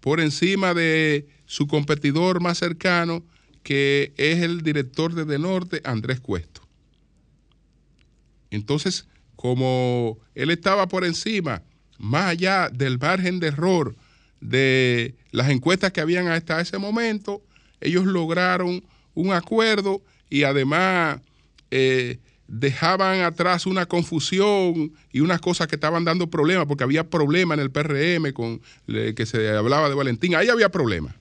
por 0.00 0.20
encima 0.20 0.74
de 0.74 1.26
su 1.46 1.66
competidor 1.66 2.40
más 2.40 2.58
cercano, 2.58 3.24
que 3.62 4.12
es 4.18 4.42
el 4.42 4.62
director 4.62 5.14
de 5.14 5.24
De 5.24 5.38
Norte, 5.38 5.80
Andrés 5.84 6.20
Cuesto. 6.20 6.63
Entonces, 8.50 9.06
como 9.36 10.18
él 10.34 10.50
estaba 10.50 10.88
por 10.88 11.04
encima, 11.04 11.62
más 11.98 12.26
allá 12.26 12.68
del 12.70 12.98
margen 12.98 13.40
de 13.40 13.48
error 13.48 13.94
de 14.40 15.14
las 15.30 15.48
encuestas 15.50 15.92
que 15.92 16.00
habían 16.00 16.28
hasta 16.28 16.60
ese 16.60 16.78
momento, 16.78 17.42
ellos 17.80 18.04
lograron 18.04 18.84
un 19.14 19.32
acuerdo 19.32 20.02
y 20.28 20.44
además 20.44 21.20
eh, 21.70 22.18
dejaban 22.46 23.20
atrás 23.22 23.66
una 23.66 23.86
confusión 23.86 24.92
y 25.12 25.20
unas 25.20 25.40
cosas 25.40 25.66
que 25.66 25.76
estaban 25.76 26.04
dando 26.04 26.28
problemas, 26.28 26.66
porque 26.66 26.84
había 26.84 27.08
problemas 27.08 27.58
en 27.58 27.62
el 27.62 27.70
PRM 27.70 28.32
con 28.32 28.60
que 28.86 29.26
se 29.26 29.48
hablaba 29.50 29.88
de 29.88 29.94
Valentín, 29.94 30.34
ahí 30.34 30.48
había 30.48 30.68
problemas. 30.68 31.14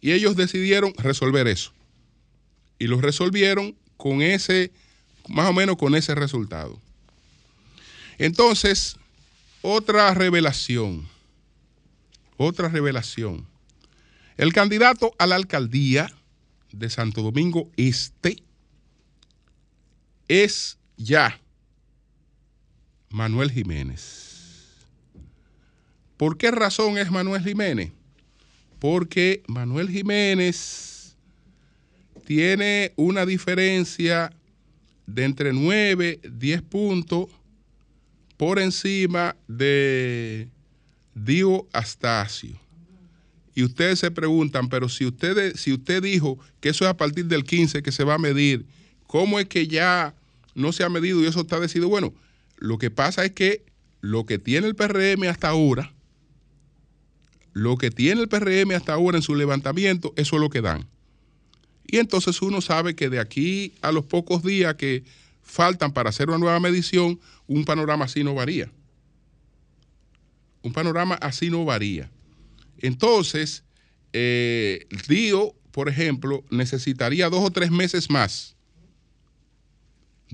Y 0.00 0.12
ellos 0.12 0.36
decidieron 0.36 0.92
resolver 0.98 1.46
eso. 1.48 1.72
Y 2.78 2.86
lo 2.86 3.00
resolvieron 3.00 3.76
con 3.96 4.22
ese, 4.22 4.72
más 5.28 5.48
o 5.48 5.52
menos 5.52 5.76
con 5.76 5.94
ese 5.94 6.14
resultado. 6.14 6.78
Entonces, 8.18 8.96
otra 9.62 10.12
revelación, 10.14 11.08
otra 12.36 12.68
revelación. 12.68 13.46
El 14.36 14.52
candidato 14.52 15.14
a 15.18 15.26
la 15.26 15.36
alcaldía 15.36 16.12
de 16.72 16.90
Santo 16.90 17.22
Domingo 17.22 17.70
Este 17.76 18.42
es 20.28 20.78
ya 20.96 21.40
Manuel 23.10 23.50
Jiménez. 23.50 24.34
¿Por 26.16 26.36
qué 26.36 26.50
razón 26.50 26.98
es 26.98 27.10
Manuel 27.10 27.42
Jiménez? 27.42 27.92
Porque 28.78 29.42
Manuel 29.46 29.88
Jiménez 29.88 31.16
tiene 32.24 32.92
una 32.96 33.26
diferencia 33.26 34.32
de 35.06 35.24
entre 35.24 35.52
9, 35.52 36.20
10 36.30 36.62
puntos 36.62 37.28
por 38.36 38.58
encima 38.58 39.36
de 39.46 40.48
Dio 41.14 41.66
Astacio. 41.72 42.58
Y 43.54 43.62
ustedes 43.62 44.00
se 44.00 44.10
preguntan, 44.10 44.68
pero 44.68 44.88
si 44.88 45.06
usted, 45.06 45.54
si 45.56 45.72
usted 45.72 46.02
dijo 46.02 46.38
que 46.60 46.70
eso 46.70 46.84
es 46.84 46.90
a 46.90 46.96
partir 46.96 47.26
del 47.26 47.44
15 47.44 47.82
que 47.82 47.92
se 47.92 48.04
va 48.04 48.14
a 48.14 48.18
medir, 48.18 48.66
¿cómo 49.06 49.38
es 49.38 49.46
que 49.46 49.68
ya 49.68 50.14
no 50.54 50.72
se 50.72 50.82
ha 50.82 50.88
medido 50.88 51.22
y 51.22 51.26
eso 51.26 51.42
está 51.42 51.60
decidido? 51.60 51.88
Bueno, 51.88 52.12
lo 52.56 52.78
que 52.78 52.90
pasa 52.90 53.24
es 53.24 53.32
que 53.32 53.62
lo 54.00 54.26
que 54.26 54.38
tiene 54.38 54.66
el 54.66 54.74
PRM 54.74 55.24
hasta 55.28 55.48
ahora, 55.48 55.92
lo 57.52 57.76
que 57.76 57.90
tiene 57.92 58.22
el 58.22 58.28
PRM 58.28 58.72
hasta 58.72 58.92
ahora 58.92 59.18
en 59.18 59.22
su 59.22 59.36
levantamiento, 59.36 60.12
eso 60.16 60.36
es 60.36 60.42
lo 60.42 60.50
que 60.50 60.60
dan. 60.60 60.88
Y 61.86 61.98
entonces 61.98 62.40
uno 62.42 62.60
sabe 62.60 62.94
que 62.94 63.10
de 63.10 63.20
aquí 63.20 63.74
a 63.82 63.92
los 63.92 64.04
pocos 64.04 64.42
días 64.42 64.74
que 64.74 65.04
faltan 65.42 65.92
para 65.92 66.10
hacer 66.10 66.28
una 66.28 66.38
nueva 66.38 66.60
medición, 66.60 67.20
un 67.46 67.64
panorama 67.64 68.06
así 68.06 68.24
no 68.24 68.34
varía. 68.34 68.70
Un 70.62 70.72
panorama 70.72 71.14
así 71.16 71.50
no 71.50 71.64
varía. 71.64 72.10
Entonces, 72.78 73.64
eh, 74.12 74.86
Dio, 75.08 75.54
por 75.70 75.88
ejemplo, 75.88 76.42
necesitaría 76.50 77.28
dos 77.28 77.44
o 77.44 77.50
tres 77.50 77.70
meses 77.70 78.10
más 78.10 78.54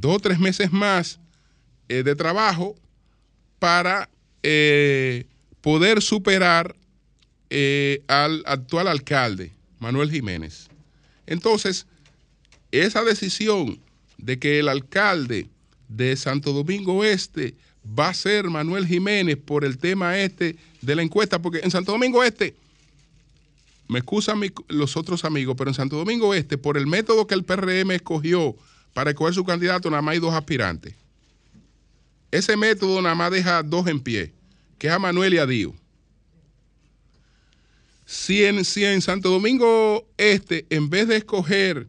dos 0.01 0.17
o 0.17 0.21
tres 0.21 0.39
meses 0.39 0.73
más 0.73 1.21
eh, 1.89 2.03
de 2.03 2.17
trabajo 2.17 2.75
para 3.59 4.09
eh, 4.43 5.27
poder 5.61 6.01
superar 6.01 6.75
eh, 7.51 8.03
al 8.09 8.43
actual 8.47 8.89
alcalde, 8.89 9.53
Manuel 9.79 10.11
Jiménez. 10.11 10.69
Entonces, 11.31 11.87
esa 12.73 13.05
decisión 13.05 13.81
de 14.19 14.38
que 14.38 14.59
el 14.59 14.69
alcalde 14.69 15.49
de 15.88 16.14
Santo 16.16 16.53
Domingo 16.53 17.05
Este 17.05 17.55
va 17.99 18.09
a 18.09 18.14
ser 18.14 18.51
Manuel 18.51 18.87
Jiménez 18.87 19.37
por 19.37 19.64
el 19.64 19.79
tema 19.79 20.19
este 20.19 20.57
de 20.83 20.95
la 20.97 21.03
encuesta, 21.03 21.40
porque 21.40 21.61
en 21.62 21.71
Santo 21.71 21.93
Domingo 21.93 22.23
Este, 22.25 22.57
me 23.87 24.01
excusan 24.01 24.40
los 24.69 24.97
otros 24.97 25.25
amigos, 25.25 25.55
pero 25.57 25.71
en 25.71 25.75
Santo 25.75 25.97
Domingo 25.97 26.35
Este, 26.35 26.59
por 26.59 26.77
el 26.77 26.88
método 26.88 27.27
que 27.29 27.35
el 27.35 27.45
PRM 27.45 27.93
escogió 27.93 28.57
para 28.93 29.11
escoger 29.11 29.35
su 29.35 29.45
candidato, 29.45 29.88
nada 29.88 30.03
más 30.03 30.14
hay 30.14 30.19
dos 30.19 30.35
aspirantes. 30.35 30.95
Ese 32.33 32.57
método 32.57 33.01
nada 33.01 33.14
más 33.14 33.31
deja 33.31 33.62
dos 33.62 33.87
en 33.87 34.01
pie, 34.01 34.33
que 34.79 34.88
es 34.88 34.93
a 34.93 34.99
Manuel 34.99 35.35
y 35.35 35.38
a 35.38 35.47
Dío. 35.47 35.75
Si 38.11 38.44
en 38.44 39.03
Santo 39.03 39.31
Domingo 39.31 40.05
Este, 40.16 40.66
en 40.70 40.90
vez 40.90 41.07
de 41.07 41.14
escoger 41.14 41.87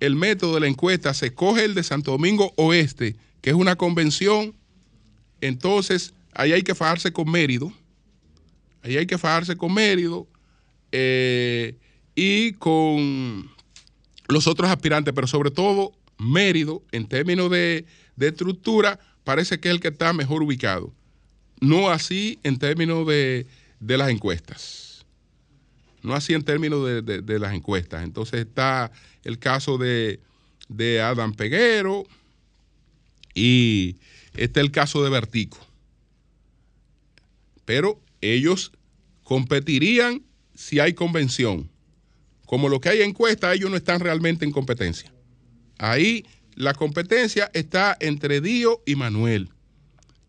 el 0.00 0.16
método 0.16 0.56
de 0.56 0.60
la 0.60 0.66
encuesta, 0.66 1.14
se 1.14 1.28
escoge 1.28 1.64
el 1.64 1.72
de 1.74 1.82
Santo 1.82 2.10
Domingo 2.10 2.52
Oeste, 2.56 3.16
que 3.40 3.48
es 3.48 3.56
una 3.56 3.74
convención, 3.76 4.54
entonces 5.40 6.12
ahí 6.34 6.52
hay 6.52 6.62
que 6.62 6.74
fajarse 6.74 7.10
con 7.10 7.30
Mérido, 7.30 7.72
ahí 8.82 8.98
hay 8.98 9.06
que 9.06 9.16
fajarse 9.16 9.56
con 9.56 9.72
Mérido 9.72 10.26
eh, 10.92 11.78
y 12.14 12.52
con 12.52 13.50
los 14.28 14.46
otros 14.46 14.70
aspirantes, 14.70 15.14
pero 15.14 15.26
sobre 15.26 15.50
todo 15.50 15.92
Mérido, 16.18 16.82
en 16.92 17.06
términos 17.06 17.50
de, 17.50 17.86
de 18.16 18.28
estructura, 18.28 19.00
parece 19.24 19.58
que 19.58 19.70
es 19.70 19.74
el 19.76 19.80
que 19.80 19.88
está 19.88 20.12
mejor 20.12 20.42
ubicado, 20.42 20.92
no 21.62 21.88
así 21.88 22.40
en 22.42 22.58
términos 22.58 23.06
de, 23.06 23.46
de 23.80 23.96
las 23.96 24.10
encuestas. 24.10 24.91
No 26.02 26.14
así 26.14 26.34
en 26.34 26.42
términos 26.42 26.84
de, 26.86 27.22
de- 27.22 27.38
las 27.38 27.54
encuestas. 27.54 28.02
Entonces 28.02 28.40
está 28.40 28.90
el 29.24 29.38
caso 29.38 29.78
de, 29.78 30.20
de 30.68 31.00
Adam 31.00 31.32
Peguero 31.34 32.04
y 33.34 33.96
está 34.34 34.60
el 34.60 34.70
caso 34.70 35.02
de 35.04 35.10
Vertico. 35.10 35.58
Pero 37.64 38.00
ellos 38.20 38.72
competirían 39.22 40.22
si 40.54 40.80
hay 40.80 40.94
convención. 40.94 41.70
Como 42.46 42.68
lo 42.68 42.80
que 42.80 42.90
hay 42.90 43.02
encuesta, 43.02 43.54
ellos 43.54 43.70
no 43.70 43.76
están 43.76 44.00
realmente 44.00 44.44
en 44.44 44.52
competencia. 44.52 45.12
Ahí 45.78 46.26
la 46.54 46.74
competencia 46.74 47.50
está 47.54 47.96
entre 48.00 48.40
Dio 48.40 48.82
y 48.84 48.94
Manuel. 48.96 49.50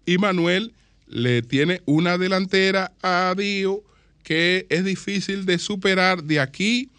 Y 0.05 0.17
Manuel 0.17 0.73
le 1.07 1.41
tiene 1.41 1.81
una 1.86 2.17
delantera 2.17 2.93
a 3.01 3.33
Dio 3.38 3.83
que 4.23 4.65
es 4.69 4.86
difícil 4.86 5.45
de 5.45 5.59
superar 5.59 6.23
de 6.23 6.39
aquí 6.39 6.89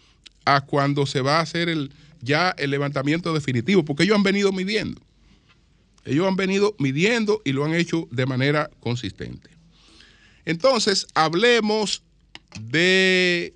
a 0.45 0.61
cuando 0.61 1.05
se 1.05 1.21
va 1.21 1.39
a 1.39 1.41
hacer 1.41 1.69
el, 1.69 1.91
ya 2.21 2.51
el 2.57 2.71
levantamiento 2.71 3.33
definitivo, 3.33 3.83
porque 3.83 4.03
ellos 4.03 4.15
han 4.15 4.23
venido 4.23 4.51
midiendo. 4.51 5.01
Ellos 6.05 6.27
han 6.27 6.35
venido 6.35 6.75
midiendo 6.77 7.41
y 7.43 7.51
lo 7.51 7.65
han 7.65 7.73
hecho 7.73 8.07
de 8.11 8.27
manera 8.27 8.69
consistente. 8.79 9.49
Entonces, 10.45 11.07
hablemos 11.15 12.03
de 12.61 13.55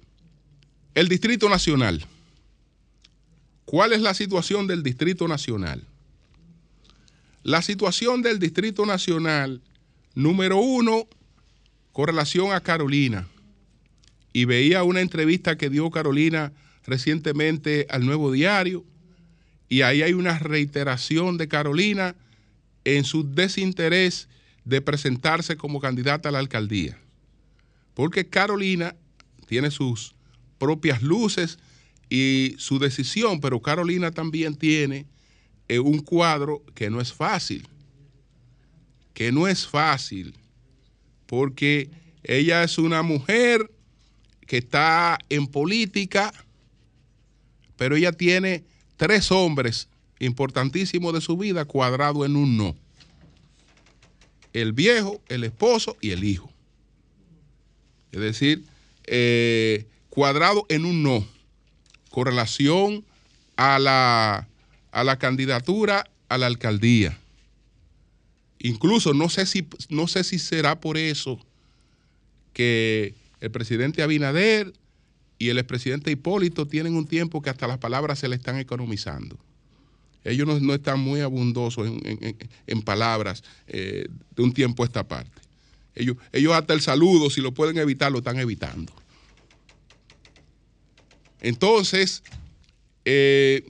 el 0.96 1.08
Distrito 1.08 1.48
Nacional. 1.48 2.06
¿Cuál 3.66 3.94
es 3.94 4.02
la 4.02 4.16
situación 4.16 4.66
del 4.66 4.82
Distrito 4.82 5.28
Nacional? 5.28 5.86
La 7.44 7.62
situación 7.62 8.24
del 8.24 8.40
Distrito 8.40 8.86
Nacional, 8.86 9.62
número 10.16 10.58
uno, 10.58 11.08
con 11.94 12.08
relación 12.08 12.52
a 12.52 12.62
Carolina. 12.62 13.28
Y 14.40 14.46
veía 14.46 14.84
una 14.84 15.02
entrevista 15.02 15.58
que 15.58 15.70
dio 15.70 15.92
Carolina 15.92 16.54
recientemente 16.86 17.88
al 17.90 18.06
Nuevo 18.06 18.32
Diario, 18.32 18.86
y 19.68 19.82
ahí 19.82 20.02
hay 20.02 20.14
una 20.14 20.40
reiteración 20.40 21.36
de 21.36 21.50
Carolina 21.50 22.16
en 22.86 23.04
su 23.04 23.30
desinterés 23.30 24.30
de 24.64 24.80
presentarse 24.80 25.58
como 25.58 25.82
candidata 25.82 26.30
a 26.30 26.32
la 26.32 26.40
alcaldía. 26.40 26.98
Porque 27.94 28.30
Carolina 28.30 28.96
tiene 29.46 29.72
sus 29.72 30.16
propias 30.58 31.04
luces 31.04 31.60
y 32.10 32.56
su 32.60 32.80
decisión, 32.80 33.42
pero 33.42 33.62
Carolina 33.62 34.12
también 34.12 34.56
tiene 34.56 35.06
eh, 35.68 35.80
un 35.80 36.00
cuadro 36.00 36.64
que 36.76 36.90
no 36.90 37.02
es 37.02 37.12
fácil, 37.12 37.68
que 39.14 39.34
no 39.34 39.50
es 39.50 39.68
fácil, 39.68 40.34
porque 41.26 41.90
ella 42.24 42.64
es 42.64 42.78
una 42.78 43.02
mujer 43.02 43.70
que 44.50 44.58
está 44.58 45.20
en 45.30 45.46
política, 45.46 46.34
pero 47.78 47.96
ella 47.96 48.12
tiene 48.12 48.64
tres 48.98 49.32
hombres 49.32 49.90
importantísimos 50.18 51.14
de 51.14 51.22
su 51.22 51.38
vida 51.38 51.66
cuadrados 51.66 52.26
en 52.26 52.36
un 52.36 52.58
no. 52.58 52.76
El 54.52 54.74
viejo, 54.74 55.22
el 55.28 55.44
esposo 55.44 55.98
y 56.02 56.10
el 56.10 56.24
hijo. 56.24 56.52
Es 58.12 58.22
decir, 58.22 58.64
eh, 59.06 59.86
cuadrado 60.10 60.66
en 60.70 60.86
un 60.86 61.04
no 61.04 61.24
con 62.10 62.26
relación 62.26 63.06
a 63.56 63.78
la, 63.78 64.48
a 64.92 65.04
la 65.04 65.20
candidatura 65.20 66.10
a 66.28 66.40
la 66.40 66.48
alcaldía. 66.48 67.20
Incluso 68.58 69.14
no 69.14 69.30
sé 69.30 69.46
si, 69.46 69.68
no 69.90 70.08
sé 70.08 70.24
si 70.24 70.40
será 70.40 70.80
por 70.80 70.98
eso 70.98 71.40
que 72.52 73.14
el 73.40 73.52
presidente 73.52 74.02
Abinader 74.02 74.74
y 75.38 75.50
el 75.50 75.58
expresidente 75.58 76.12
Hipólito 76.12 76.68
tienen 76.68 76.96
un 76.96 77.08
tiempo 77.08 77.42
que 77.42 77.50
hasta 77.50 77.68
las 77.68 77.78
palabras 77.78 78.20
se 78.20 78.28
le 78.28 78.36
están 78.36 78.58
economizando. 78.58 79.38
Ellos 80.24 80.62
no, 80.62 80.74
están 80.74 81.00
muy 81.00 81.22
abundosos 81.22 81.88
en 82.68 82.82
palabras 82.82 83.44
eh, 83.68 84.08
de 84.36 84.44
un 84.44 84.54
tiempo 84.54 84.84
a 84.84 84.86
esta 84.86 85.08
parte. 85.08 85.42
Ellos, 85.96 86.18
ellos 86.32 86.54
hasta 86.54 86.74
el 86.74 86.82
saludo, 86.82 87.30
si 87.30 87.42
lo 87.42 87.54
pueden 87.54 87.78
evitar, 87.78 88.12
lo 88.12 88.20
están 88.20 88.38
evitando. 88.38 88.94
Entonces, 91.42 92.24
eh, 93.06 93.66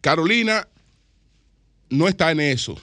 Carolina 0.00 0.68
no 1.88 2.08
está 2.08 2.30
en 2.30 2.40
eso. 2.40 2.80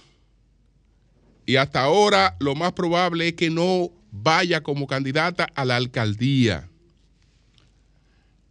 Y 1.45 1.57
hasta 1.57 1.81
ahora 1.81 2.35
lo 2.39 2.55
más 2.55 2.73
probable 2.73 3.29
es 3.29 3.33
que 3.33 3.49
no 3.49 3.91
vaya 4.11 4.61
como 4.61 4.87
candidata 4.87 5.47
a 5.55 5.65
la 5.65 5.77
alcaldía. 5.77 6.67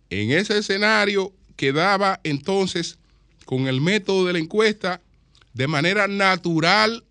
En 0.08 0.32
ese 0.32 0.58
escenario 0.58 1.32
quedaba 1.56 2.20
entonces 2.24 2.98
con 3.44 3.68
el 3.68 3.80
método 3.80 4.26
de 4.26 4.32
la 4.32 4.38
encuesta 4.38 5.00
de 5.52 5.68
manera 5.68 6.08
natural 6.08 7.04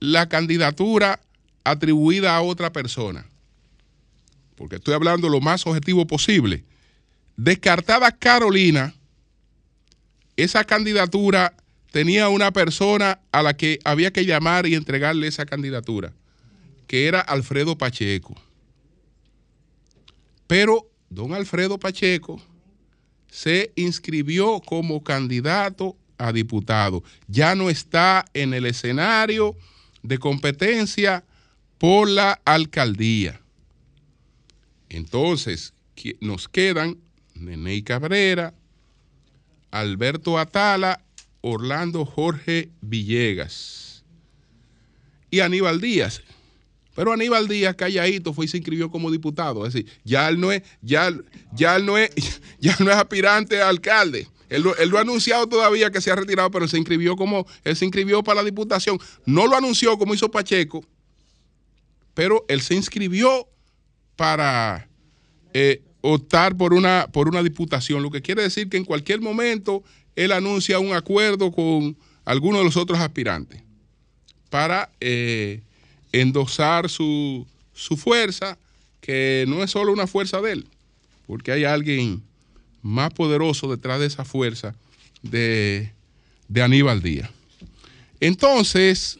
la 0.00 0.28
candidatura 0.28 1.20
atribuida 1.64 2.36
a 2.36 2.42
otra 2.42 2.72
persona. 2.72 3.26
Porque 4.56 4.76
estoy 4.76 4.94
hablando 4.94 5.28
lo 5.28 5.40
más 5.40 5.66
objetivo 5.66 6.06
posible. 6.06 6.64
Descartada 7.36 8.10
Carolina, 8.12 8.94
esa 10.36 10.64
candidatura 10.64 11.54
tenía 11.90 12.28
una 12.28 12.52
persona 12.52 13.20
a 13.32 13.42
la 13.42 13.56
que 13.56 13.78
había 13.84 14.12
que 14.12 14.24
llamar 14.24 14.66
y 14.66 14.74
entregarle 14.74 15.26
esa 15.26 15.46
candidatura, 15.46 16.12
que 16.88 17.06
era 17.06 17.20
Alfredo 17.20 17.78
Pacheco. 17.78 18.34
Pero 20.48 20.90
don 21.10 21.34
Alfredo 21.34 21.78
Pacheco 21.78 22.42
se 23.30 23.72
inscribió 23.76 24.60
como 24.60 25.04
candidato 25.04 25.96
a 26.16 26.32
diputado. 26.32 27.04
Ya 27.28 27.54
no 27.54 27.70
está 27.70 28.24
en 28.34 28.54
el 28.54 28.66
escenario 28.66 29.54
de 30.02 30.18
competencia 30.18 31.24
por 31.76 32.08
la 32.08 32.40
alcaldía. 32.44 33.40
Entonces, 34.88 35.74
nos 36.20 36.48
quedan 36.48 36.98
Neney 37.34 37.82
Cabrera, 37.82 38.54
Alberto 39.70 40.38
Atala, 40.38 41.04
Orlando 41.42 42.04
Jorge 42.06 42.70
Villegas 42.80 44.04
y 45.30 45.40
Aníbal 45.40 45.80
Díaz. 45.80 46.22
Pero 46.98 47.12
Aníbal 47.12 47.46
Díaz, 47.46 47.76
calladito, 47.76 48.34
fue 48.34 48.46
y 48.46 48.48
se 48.48 48.56
inscribió 48.56 48.90
como 48.90 49.08
diputado. 49.08 49.64
Es 49.64 49.72
decir, 49.72 49.88
ya 50.02 50.28
él 50.28 50.40
no 50.40 50.50
es, 50.50 50.64
ya, 50.82 51.16
ya 51.54 51.76
él 51.76 51.86
no 51.86 51.96
es, 51.96 52.10
ya 52.58 52.76
no 52.80 52.90
es 52.90 52.96
aspirante 52.96 53.62
a 53.62 53.68
alcalde. 53.68 54.26
Él, 54.48 54.64
él 54.80 54.88
lo 54.88 54.98
ha 54.98 55.02
anunciado 55.02 55.46
todavía 55.46 55.92
que 55.92 56.00
se 56.00 56.10
ha 56.10 56.16
retirado, 56.16 56.50
pero 56.50 56.66
se 56.66 56.76
inscribió 56.76 57.14
como, 57.14 57.46
él 57.62 57.76
se 57.76 57.84
inscribió 57.84 58.24
para 58.24 58.42
la 58.42 58.46
diputación. 58.46 58.98
No 59.24 59.46
lo 59.46 59.56
anunció 59.56 59.96
como 59.96 60.12
hizo 60.12 60.28
Pacheco, 60.28 60.84
pero 62.14 62.44
él 62.48 62.62
se 62.62 62.74
inscribió 62.74 63.46
para 64.16 64.88
eh, 65.54 65.84
optar 66.00 66.56
por 66.56 66.74
una, 66.74 67.06
por 67.12 67.28
una 67.28 67.44
diputación, 67.44 68.02
lo 68.02 68.10
que 68.10 68.22
quiere 68.22 68.42
decir 68.42 68.68
que 68.68 68.76
en 68.76 68.84
cualquier 68.84 69.20
momento 69.20 69.84
él 70.16 70.32
anuncia 70.32 70.80
un 70.80 70.94
acuerdo 70.94 71.52
con 71.52 71.96
alguno 72.24 72.58
de 72.58 72.64
los 72.64 72.76
otros 72.76 72.98
aspirantes 72.98 73.62
para 74.50 74.90
eh, 74.98 75.62
endosar 76.12 76.88
su, 76.88 77.46
su 77.74 77.96
fuerza, 77.96 78.58
que 79.00 79.44
no 79.48 79.62
es 79.62 79.70
solo 79.70 79.92
una 79.92 80.06
fuerza 80.06 80.40
de 80.40 80.52
él, 80.52 80.68
porque 81.26 81.52
hay 81.52 81.64
alguien 81.64 82.22
más 82.82 83.12
poderoso 83.12 83.70
detrás 83.70 84.00
de 84.00 84.06
esa 84.06 84.24
fuerza 84.24 84.74
de, 85.22 85.92
de 86.48 86.62
Aníbal 86.62 87.02
Díaz. 87.02 87.30
Entonces, 88.20 89.18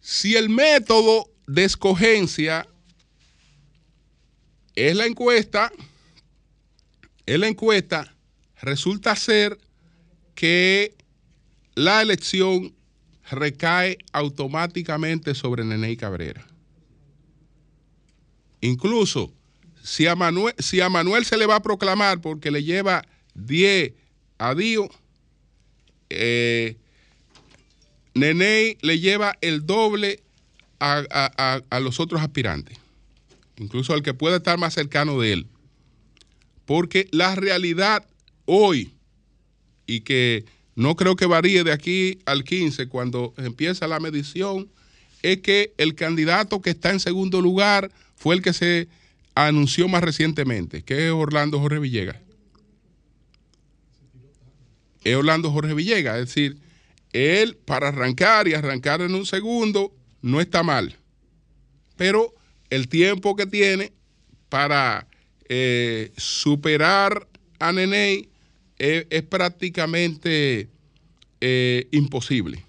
si 0.00 0.36
el 0.36 0.48
método 0.48 1.28
de 1.46 1.64
escogencia 1.64 2.66
es 4.74 4.96
la 4.96 5.06
encuesta, 5.06 5.72
es 7.26 7.38
la 7.38 7.48
encuesta, 7.48 8.14
resulta 8.60 9.14
ser 9.16 9.58
que 10.34 10.94
la 11.74 12.02
elección 12.02 12.74
recae 13.30 13.98
automáticamente 14.12 15.34
sobre 15.34 15.64
Nene 15.64 15.96
Cabrera. 15.96 16.46
Incluso 18.60 19.32
si 19.82 20.06
a, 20.06 20.14
Manuel, 20.14 20.54
se 21.24 21.36
le 21.36 21.46
va 21.46 21.56
a 21.56 21.62
proclamar 21.62 22.20
porque 22.20 22.50
le 22.50 22.62
lleva 22.62 23.04
10 23.34 23.92
a 24.38 24.54
Dio, 24.54 24.88
eh, 26.10 26.76
le 28.14 29.00
lleva 29.00 29.36
el 29.40 29.64
doble 29.66 30.22
a, 30.80 31.62
a, 31.70 31.80
los 31.80 32.00
otros 32.00 32.20
aspirantes, 32.20 32.78
incluso 33.56 33.92
al 33.92 34.02
que 34.02 34.14
pueda 34.14 34.36
estar 34.36 34.58
más 34.58 34.74
cercano 34.74 35.20
de 35.20 35.32
él. 35.32 35.46
Porque 36.66 37.08
la 37.10 37.34
realidad 37.34 38.06
hoy, 38.44 38.94
y 39.86 40.00
que 40.00 40.44
no 40.74 40.96
creo 40.96 41.16
que 41.16 41.26
varíe 41.26 41.64
de 41.64 41.72
aquí 41.72 42.18
al 42.26 42.44
15 42.44 42.88
cuando 42.88 43.34
empieza 43.36 43.88
la 43.88 44.00
medición, 44.00 44.70
es 45.22 45.38
que 45.38 45.74
el 45.76 45.94
candidato 45.94 46.60
que 46.60 46.70
está 46.70 46.90
en 46.90 47.00
segundo 47.00 47.40
lugar 47.40 47.90
fue 48.16 48.34
el 48.34 48.42
que 48.42 48.52
se 48.52 48.88
anunció 49.34 49.88
más 49.88 50.02
recientemente, 50.02 50.82
que 50.82 51.06
es 51.06 51.12
Orlando 51.12 51.60
Jorge 51.60 51.78
Villegas. 51.78 52.16
Es 55.04 55.16
Orlando 55.16 55.50
Jorge 55.50 55.74
Villegas, 55.74 56.18
es 56.18 56.26
decir, 56.26 56.58
él 57.12 57.56
para 57.64 57.88
arrancar 57.88 58.48
y 58.48 58.54
arrancar 58.54 59.00
en 59.00 59.14
un 59.14 59.26
segundo 59.26 59.92
no 60.22 60.40
está 60.40 60.62
mal, 60.62 60.96
pero 61.96 62.34
el 62.68 62.88
tiempo 62.88 63.34
que 63.34 63.46
tiene 63.46 63.92
para 64.48 65.06
eh, 65.48 66.12
superar 66.16 67.26
a 67.58 67.72
Nene 67.72 68.29
es, 68.80 69.22
prácticamente 69.24 70.70
eh, 71.40 71.88
imposible 71.90 72.64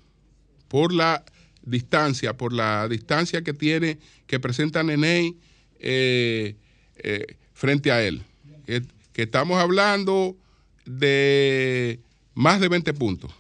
por 0.68 0.94
la 0.94 1.24
distancia, 1.64 2.36
por 2.36 2.52
la 2.54 2.88
distancia 2.90 3.42
que 3.44 3.54
tiene, 3.54 3.98
que 4.28 4.40
presenta 4.40 4.84
Nene 4.84 5.36
eh, 5.80 6.56
eh, 6.98 7.38
frente 7.54 7.92
a 7.92 8.04
él. 8.04 8.24
Que, 8.66 8.84
que 9.14 9.24
estamos 9.24 9.58
hablando 9.60 10.38
de 10.86 12.00
más 12.34 12.60
de 12.60 12.68
20 12.68 12.94
puntos. 12.94 13.32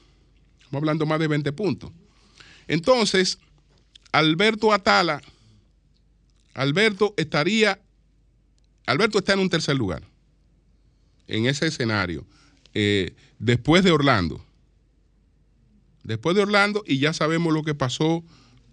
Estamos 0.60 0.82
hablando 0.82 1.06
más 1.06 1.20
de 1.20 1.28
20 1.28 1.52
puntos. 1.52 1.92
Entonces, 2.68 3.38
Alberto 4.14 4.72
Atala, 4.72 5.22
Alberto 6.54 7.14
estaría, 7.18 7.80
Alberto 8.86 9.20
está 9.20 9.34
en 9.34 9.40
un 9.40 9.50
tercer 9.50 9.76
lugar, 9.76 10.04
en 11.28 11.46
ese 11.46 11.68
escenario, 11.68 12.26
eh, 12.74 13.14
después 13.40 13.84
de 13.84 13.92
Orlando. 13.92 14.44
Después 16.04 16.36
de 16.36 16.42
Orlando, 16.42 16.84
y 16.86 17.00
ya 17.00 17.14
sabemos 17.14 17.54
lo 17.54 17.64
que 17.64 17.76
pasó 17.76 18.24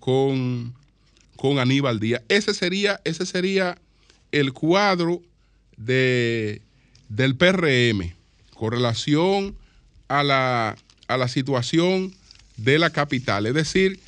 con, 0.01 0.75
con 1.37 1.59
Aníbal 1.59 2.01
Díaz. 2.01 2.23
Ese 2.29 2.55
sería, 2.55 3.01
ese 3.05 3.27
sería 3.27 3.79
el 4.33 4.53
cuadro 4.53 5.23
de, 5.77 6.63
del 7.09 7.37
PRM 7.37 8.15
con 8.55 8.73
relación 8.73 9.57
a 10.09 10.23
la, 10.23 10.77
a 11.07 11.17
la 11.17 11.29
situación 11.29 12.15
de 12.57 12.79
la 12.79 12.91
capital. 12.91 13.47
Es 13.47 13.55
decir, 13.55 14.01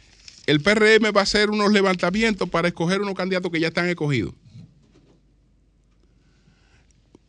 el 0.47 0.61
PRM 0.61 1.15
va 1.15 1.21
a 1.21 1.23
hacer 1.23 1.51
unos 1.51 1.73
levantamientos 1.73 2.49
para 2.49 2.69
escoger 2.69 3.01
unos 3.01 3.15
candidatos 3.15 3.53
que 3.53 3.61
ya 3.61 3.69
están 3.69 3.89
escogidos. 3.89 4.35